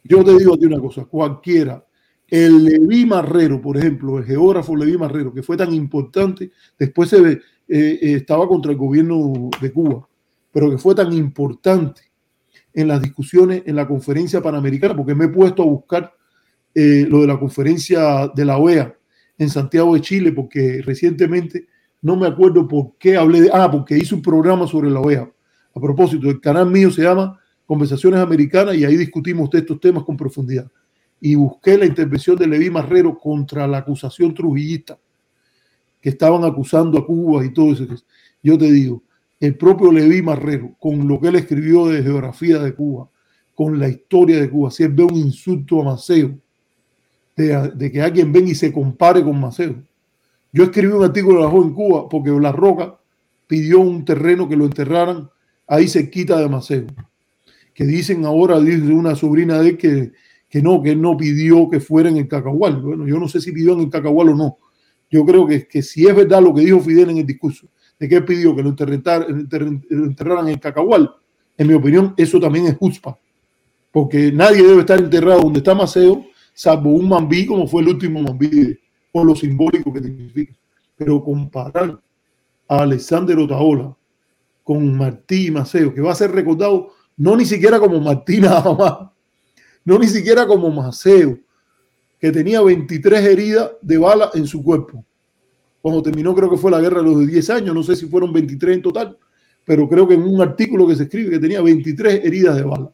Yo 0.04 0.24
te 0.24 0.36
digo 0.36 0.54
a 0.54 0.58
ti 0.58 0.66
una 0.66 0.80
cosa, 0.80 1.04
cualquiera, 1.04 1.84
el 2.28 2.64
Leví 2.64 3.06
Marrero, 3.06 3.60
por 3.60 3.76
ejemplo, 3.76 4.18
el 4.18 4.24
geógrafo 4.24 4.76
Leví 4.76 4.96
Marrero, 4.96 5.32
que 5.32 5.42
fue 5.42 5.56
tan 5.56 5.72
importante, 5.74 6.52
después 6.78 7.08
se 7.08 7.20
ve, 7.20 7.32
eh, 7.32 7.98
eh, 8.02 8.14
estaba 8.14 8.46
contra 8.46 8.70
el 8.70 8.78
gobierno 8.78 9.50
de 9.60 9.72
Cuba, 9.72 10.06
pero 10.52 10.70
que 10.70 10.78
fue 10.78 10.94
tan 10.94 11.12
importante 11.12 12.02
en 12.72 12.86
las 12.86 13.02
discusiones 13.02 13.62
en 13.66 13.74
la 13.74 13.88
conferencia 13.88 14.40
panamericana, 14.40 14.96
porque 14.96 15.14
me 15.14 15.24
he 15.24 15.28
puesto 15.28 15.62
a 15.62 15.66
buscar 15.66 16.14
eh, 16.74 17.04
lo 17.08 17.22
de 17.22 17.26
la 17.26 17.38
conferencia 17.38 18.30
de 18.34 18.44
la 18.44 18.58
OEA 18.58 18.94
en 19.40 19.48
Santiago 19.48 19.94
de 19.94 20.02
Chile, 20.02 20.32
porque 20.32 20.82
recientemente 20.84 21.66
no 22.02 22.14
me 22.14 22.26
acuerdo 22.26 22.68
por 22.68 22.92
qué 22.98 23.16
hablé 23.16 23.40
de, 23.40 23.50
ah, 23.50 23.70
porque 23.70 23.96
hice 23.96 24.14
un 24.14 24.20
programa 24.20 24.66
sobre 24.66 24.90
la 24.90 25.00
OEA. 25.00 25.32
A 25.74 25.80
propósito, 25.80 26.28
el 26.28 26.42
canal 26.42 26.70
mío 26.70 26.90
se 26.90 27.02
llama 27.02 27.40
Conversaciones 27.64 28.20
Americanas 28.20 28.76
y 28.76 28.84
ahí 28.84 28.98
discutimos 28.98 29.48
de 29.48 29.60
estos 29.60 29.80
temas 29.80 30.04
con 30.04 30.14
profundidad. 30.14 30.70
Y 31.22 31.36
busqué 31.36 31.78
la 31.78 31.86
intervención 31.86 32.36
de 32.36 32.46
Leví 32.46 32.68
Marrero 32.68 33.18
contra 33.18 33.66
la 33.66 33.78
acusación 33.78 34.34
trujillista, 34.34 34.98
que 36.02 36.10
estaban 36.10 36.44
acusando 36.44 36.98
a 36.98 37.06
Cuba 37.06 37.42
y 37.42 37.54
todo 37.54 37.72
eso. 37.72 37.86
Yo 38.42 38.58
te 38.58 38.70
digo, 38.70 39.02
el 39.38 39.56
propio 39.56 39.90
Leví 39.90 40.20
Marrero, 40.20 40.76
con 40.78 41.08
lo 41.08 41.18
que 41.18 41.28
él 41.28 41.36
escribió 41.36 41.86
de 41.86 42.02
geografía 42.02 42.58
de 42.58 42.74
Cuba, 42.74 43.08
con 43.54 43.78
la 43.78 43.88
historia 43.88 44.38
de 44.38 44.50
Cuba, 44.50 44.70
si 44.70 44.82
él 44.82 44.92
ve 44.92 45.04
un 45.04 45.16
insulto 45.16 45.80
a 45.80 45.84
Maceo, 45.84 46.38
de, 47.42 47.92
que 47.92 48.02
alguien 48.02 48.32
venga 48.32 48.50
y 48.50 48.54
se 48.54 48.72
compare 48.72 49.22
con 49.22 49.38
Maceo. 49.40 49.76
Yo 50.52 50.64
escribí 50.64 50.92
un 50.92 51.04
artículo 51.04 51.38
de 51.38 51.44
la 51.44 51.74
Cuba 51.74 52.08
porque 52.08 52.30
La 52.30 52.52
Roca 52.52 52.98
pidió 53.46 53.80
un 53.80 54.04
terreno 54.04 54.48
que 54.48 54.56
lo 54.56 54.64
enterraran 54.64 55.30
ahí 55.66 55.88
cerquita 55.88 56.38
de 56.38 56.48
Maceo. 56.48 56.86
Que 57.74 57.84
dicen 57.84 58.24
ahora, 58.24 58.58
dice 58.60 58.92
una 58.92 59.14
sobrina 59.14 59.60
de 59.60 59.70
él 59.70 59.78
que, 59.78 60.12
que 60.48 60.60
no, 60.60 60.82
que 60.82 60.90
él 60.90 61.00
no 61.00 61.16
pidió 61.16 61.68
que 61.70 61.80
fuera 61.80 62.08
en 62.08 62.16
el 62.16 62.28
Cacahual. 62.28 62.80
Bueno, 62.82 63.06
yo 63.06 63.18
no 63.18 63.28
sé 63.28 63.40
si 63.40 63.52
pidió 63.52 63.74
en 63.74 63.80
el 63.80 63.90
Cacahual 63.90 64.30
o 64.30 64.34
no. 64.34 64.58
Yo 65.10 65.24
creo 65.24 65.46
que, 65.46 65.66
que 65.66 65.82
si 65.82 66.06
es 66.06 66.14
verdad 66.14 66.42
lo 66.42 66.54
que 66.54 66.62
dijo 66.62 66.80
Fidel 66.80 67.10
en 67.10 67.18
el 67.18 67.26
discurso, 67.26 67.66
de 67.98 68.08
que 68.08 68.16
él 68.16 68.24
pidió 68.24 68.54
que 68.56 68.62
lo 68.62 68.70
enterraran 68.70 70.46
en 70.46 70.54
el 70.54 70.60
Cacahual, 70.60 71.10
en 71.56 71.66
mi 71.66 71.74
opinión, 71.74 72.14
eso 72.16 72.40
también 72.40 72.66
es 72.66 72.76
juspa. 72.76 73.18
Porque 73.92 74.32
nadie 74.32 74.62
debe 74.62 74.80
estar 74.80 74.98
enterrado 74.98 75.42
donde 75.42 75.58
está 75.58 75.74
Maceo, 75.74 76.24
salvo 76.52 76.90
un 76.90 77.08
mambí, 77.08 77.46
como 77.46 77.66
fue 77.66 77.82
el 77.82 77.88
último 77.88 78.22
mambí, 78.22 78.78
por 79.12 79.26
lo 79.26 79.34
simbólico 79.34 79.92
que 79.92 80.02
significa. 80.02 80.54
Pero 80.96 81.22
comparar 81.22 82.00
a 82.68 82.82
Alexander 82.82 83.38
Otaola 83.38 83.96
con 84.62 84.96
Martí 84.96 85.50
Maceo, 85.50 85.92
que 85.92 86.00
va 86.00 86.12
a 86.12 86.14
ser 86.14 86.30
recordado 86.32 86.92
no 87.16 87.36
ni 87.36 87.44
siquiera 87.44 87.78
como 87.78 88.00
Martí 88.00 88.40
nada 88.40 88.72
más, 88.74 89.10
no 89.84 89.98
ni 89.98 90.06
siquiera 90.06 90.46
como 90.46 90.70
Maceo, 90.70 91.38
que 92.18 92.30
tenía 92.30 92.60
23 92.62 93.24
heridas 93.24 93.72
de 93.80 93.98
bala 93.98 94.30
en 94.34 94.46
su 94.46 94.62
cuerpo. 94.62 95.04
Cuando 95.80 96.02
terminó, 96.02 96.34
creo 96.34 96.50
que 96.50 96.56
fue 96.56 96.70
la 96.70 96.80
guerra 96.80 97.02
de 97.02 97.08
los 97.08 97.26
10 97.26 97.50
años, 97.50 97.74
no 97.74 97.82
sé 97.82 97.96
si 97.96 98.06
fueron 98.06 98.32
23 98.32 98.76
en 98.76 98.82
total, 98.82 99.18
pero 99.64 99.88
creo 99.88 100.06
que 100.06 100.14
en 100.14 100.22
un 100.22 100.40
artículo 100.40 100.86
que 100.86 100.96
se 100.96 101.04
escribe 101.04 101.30
que 101.30 101.38
tenía 101.38 101.62
23 101.62 102.24
heridas 102.24 102.56
de 102.56 102.62
bala. 102.62 102.90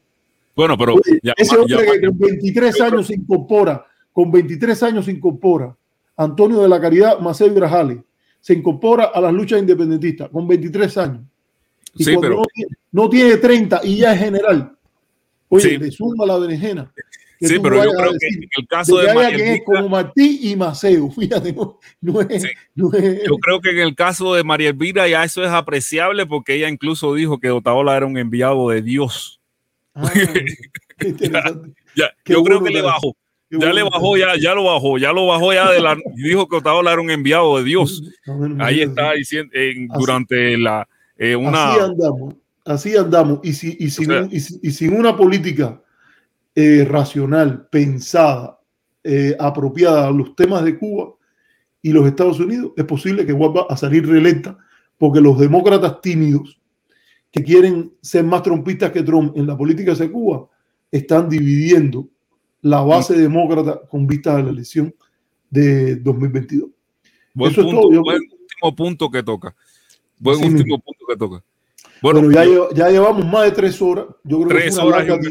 Bueno, 0.57 0.77
pero 0.79 0.95
Oye, 0.95 1.21
ya- 1.23 1.35
ese 1.37 1.57
hombre 1.57 1.77
ya- 1.87 1.93
que 2.01 2.07
con 2.07 2.19
23 2.19 2.81
años 2.81 3.07
se 3.07 3.15
incorpora, 3.15 3.87
con 4.13 4.33
23 4.33 4.83
años 4.83 5.05
se 5.05 5.13
incorpora, 5.13 5.77
Antonio 6.17 6.61
de 6.63 6.69
la 6.69 6.81
Caridad 6.81 7.21
Maceo 7.21 7.53
Grajales, 7.53 7.99
se 8.41 8.55
incorpora 8.55 9.05
a 9.07 9.21
las 9.21 9.33
luchas 9.35 9.61
independentistas 9.61 10.31
con 10.31 10.49
23 10.49 10.97
años. 10.97 11.21
Y 11.95 12.05
Sí, 12.05 12.13
cuando 12.15 12.21
pero- 12.23 12.37
no, 12.37 12.45
tiene, 12.55 12.71
no 12.93 13.09
tiene 13.11 13.37
30 13.37 13.81
y 13.85 13.97
ya 13.99 14.15
es 14.15 14.19
general. 14.21 14.73
Oye, 15.49 15.69
Sí. 15.71 15.77
le 15.79 15.91
suma 15.91 16.25
la 16.27 16.39
berenjena. 16.39 16.91
sí, 17.39 17.59
pero 17.63 17.85
yo 17.85 17.91
creo 17.93 18.13
que 18.19 18.27
en 18.29 18.49
el 18.57 18.67
caso 18.67 18.97
de 18.97 19.07
de 19.13 19.37
que 19.37 19.53
es 19.57 19.63
como 19.65 19.89
Martí 19.91 20.41
y 20.51 20.57
Maceo. 20.57 21.11
Fíjate, 21.21 21.53
no, 21.53 21.79
no 22.01 22.21
es, 22.23 22.43
Sí. 22.43 22.49
no 22.75 22.91
es- 22.95 23.25
yo 23.29 23.37
creo 23.37 23.61
que 23.61 23.71
en 23.71 23.79
el 23.81 23.95
caso 23.95 24.33
de 24.35 24.43
María 24.43 24.71
Elvira 24.71 25.07
ya 25.07 25.23
eso 25.23 25.45
es 25.45 25.51
apreciable 25.51 26.25
porque 26.25 26.55
ella 26.55 26.71
incluso 26.71 27.13
dijo 27.15 27.39
que 27.39 27.51
Otaola 27.51 27.95
era 27.97 28.07
un 28.07 28.17
enviado 28.17 28.71
de 28.71 28.81
Dios. 28.81 29.39
Ah. 29.97 30.11
Ya, 31.97 32.11
yo 32.27 32.43
creo 32.45 32.63
que 32.63 32.71
le 32.71 32.83
bajó. 32.83 33.17
Ya 33.51 33.73
le 33.73 33.83
bajó, 33.83 34.17
ya, 34.17 34.29
ya 34.41 34.55
lo 34.55 34.65
bajó, 34.65 34.99
ya 34.99 35.13
lo 35.13 35.27
bajó 35.27 35.53
ya 35.53 35.71
de 35.71 35.81
la. 35.81 35.97
dijo 36.17 36.49
que 36.49 36.57
Otaola 36.57 36.93
era 36.93 37.01
un 37.01 37.11
enviado 37.11 37.59
de 37.59 37.65
Dios. 37.65 38.03
Ahí 38.59 38.81
está 38.83 39.13
diciendo 39.13 39.53
en- 39.55 39.91
Así- 39.91 40.01
durante 40.01 40.59
la 40.59 40.87
eh, 41.17 41.35
Así 41.35 41.37
una. 41.47 41.75
andamos, 41.85 42.35
así 42.65 42.97
andamos. 42.97 43.41
Y, 43.43 43.53
si- 43.53 43.77
y 43.79 43.91
sin, 43.91 44.07
sea- 44.07 44.23
un- 44.23 44.29
y 44.33 44.41
si- 44.41 44.59
y 44.63 44.71
sin 44.73 44.95
una 44.95 45.17
política 45.17 45.81
eh, 46.55 46.87
racional, 46.89 47.69
pensada, 47.71 48.59
eh, 49.05 49.37
apropiada 49.39 50.09
a 50.09 50.11
los 50.11 50.35
temas 50.35 50.65
de 50.65 50.77
Cuba 50.79 51.13
y 51.83 51.93
los 51.93 52.07
Estados 52.07 52.41
Unidos, 52.41 52.73
es 52.77 52.85
posible 52.85 53.25
que 53.27 53.33
vuelva 53.33 53.67
a 53.71 53.77
salir 53.77 54.07
reelecta, 54.09 54.57
porque 54.99 55.21
los 55.21 55.39
demócratas 55.39 56.01
tímidos 56.01 56.59
que 57.37 57.45
quieren 57.45 57.93
ser 58.01 58.25
más 58.25 58.43
trompistas 58.43 58.91
que 58.93 59.03
Trump 59.03 59.37
en 59.37 59.47
la 59.47 59.57
política 59.57 59.93
hacia 59.93 60.11
Cuba 60.11 60.49
están 60.91 61.29
dividiendo 61.29 62.09
la 62.63 62.81
base 62.81 63.15
demócrata 63.17 63.83
con 63.91 64.07
vistas 64.07 64.37
a 64.37 64.43
la 64.43 64.51
elección 64.51 64.95
de 65.51 65.97
2022. 65.97 66.71
Buen, 67.35 67.53
Eso 67.53 67.61
es 67.61 67.67
todo, 67.71 67.93
yo- 67.93 68.01
buen 68.03 68.23
último 68.23 68.75
punto 68.77 69.11
que 69.11 69.23
toca. 69.23 69.55
Buen 70.19 70.37
Así 70.39 70.47
último 70.47 70.65
mismo. 70.77 70.79
punto 70.79 71.05
que 71.07 71.17
toca. 71.17 71.45
Bueno, 72.01 72.21
Bueno, 72.21 72.33
ya, 72.35 72.45
lle- 72.47 72.75
ya 72.75 72.89
llevamos 72.91 73.27
más 73.27 73.45
de 73.45 73.51
tres 73.51 73.83
horas. 73.83 74.07
Yo 74.25 74.41
creo 74.41 74.49
que 74.49 74.71
fue 74.73 74.81
una 74.85 74.97
horas 74.97 75.09
larga, 75.09 75.29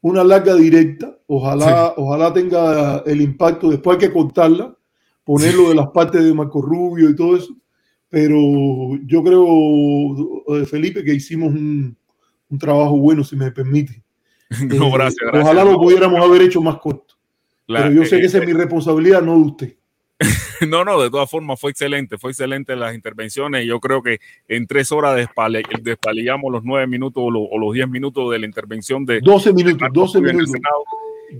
una 0.00 0.24
larga 0.24 0.54
directa. 0.56 1.16
Ojalá, 1.28 1.94
ojalá 1.96 2.32
tenga 2.32 2.98
el 3.06 3.20
impacto. 3.20 3.70
Después 3.70 3.98
hay 3.98 4.08
que 4.08 4.12
cortarla, 4.12 4.76
ponerlo 5.22 5.68
de 5.68 5.76
las 5.76 5.88
partes 5.90 6.24
de 6.24 6.34
Marco 6.34 6.60
Rubio 6.60 7.08
y 7.08 7.14
todo 7.14 7.36
eso. 7.36 7.54
Pero 8.08 8.36
yo 9.04 9.22
creo, 9.22 10.56
eh, 10.60 10.66
Felipe, 10.66 11.02
que 11.04 11.14
hicimos 11.14 11.52
un, 11.52 11.96
un 12.48 12.58
trabajo 12.58 12.96
bueno, 12.96 13.24
si 13.24 13.36
me 13.36 13.50
permite. 13.50 14.02
No, 14.68 14.86
Eh, 14.86 14.90
gracias, 14.94 15.16
gracias. 15.22 15.42
Ojalá 15.44 15.64
lo 15.64 15.76
pudiéramos 15.78 16.20
haber 16.20 16.42
hecho 16.42 16.60
más 16.62 16.76
corto. 16.78 17.14
La- 17.66 17.82
pero 17.82 17.94
yo 17.96 18.04
sé 18.04 18.16
eh, 18.16 18.20
que 18.20 18.26
esa 18.26 18.38
es 18.38 18.46
mi 18.46 18.52
responsabilidad, 18.52 19.22
no 19.22 19.34
de 19.34 19.40
usted. 19.44 19.76
No, 20.68 20.84
no, 20.86 20.98
de 21.02 21.10
todas 21.10 21.28
formas 21.28 21.60
fue 21.60 21.70
excelente, 21.70 22.16
fue 22.16 22.30
excelente 22.30 22.74
las 22.76 22.94
intervenciones. 22.94 23.64
y 23.64 23.66
Yo 23.68 23.78
creo 23.78 24.02
que 24.02 24.20
en 24.48 24.66
tres 24.66 24.90
horas 24.90 25.14
despale- 25.18 25.62
despalillamos 25.82 26.50
los 26.50 26.64
nueve 26.64 26.86
minutos 26.86 27.22
o, 27.26 27.30
lo- 27.30 27.42
o 27.42 27.58
los 27.58 27.74
diez 27.74 27.86
minutos 27.88 28.30
de 28.30 28.38
la 28.38 28.46
intervención 28.46 29.04
de 29.04 29.20
12 29.20 29.52
minutos, 29.52 29.80
Marco 29.82 30.00
12 30.00 30.18
Rubio 30.18 30.30
en 30.30 30.36
el 30.40 30.46
minutos, 30.46 30.52
Senado, 30.62 30.84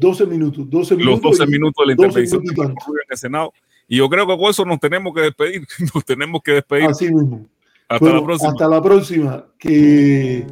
12 0.01 0.27
minutos, 0.27 0.69
12 0.71 0.95
los 0.97 0.99
minutos. 1.07 1.23
12 1.39 1.45
y- 1.45 1.47
minutos 1.47 1.87
de 1.87 1.87
la 1.87 1.95
12 1.95 2.07
intervención 2.21 2.43
de 2.45 2.63
en 2.65 2.77
el 3.09 3.17
Senado. 3.17 3.53
Y 3.89 3.99
yo 3.99 4.09
creo 4.09 4.27
que 4.27 4.37
con 4.37 4.51
eso 4.51 4.65
nos 4.65 4.81
tenemos 4.81 5.15
que 5.15 5.21
despedir, 5.23 5.67
nos 5.95 6.05
tenemos 6.05 6.43
que 6.43 6.53
despedir. 6.53 6.91
Así 6.91 7.13
mismo. 7.13 7.47
Hasta 7.89 8.05
Bueno, 8.05 8.21
la 8.21 8.27
próxima. 8.27 8.51
Hasta 8.51 8.69
la 8.69 8.83
próxima. 8.83 9.45
Que 9.59 10.47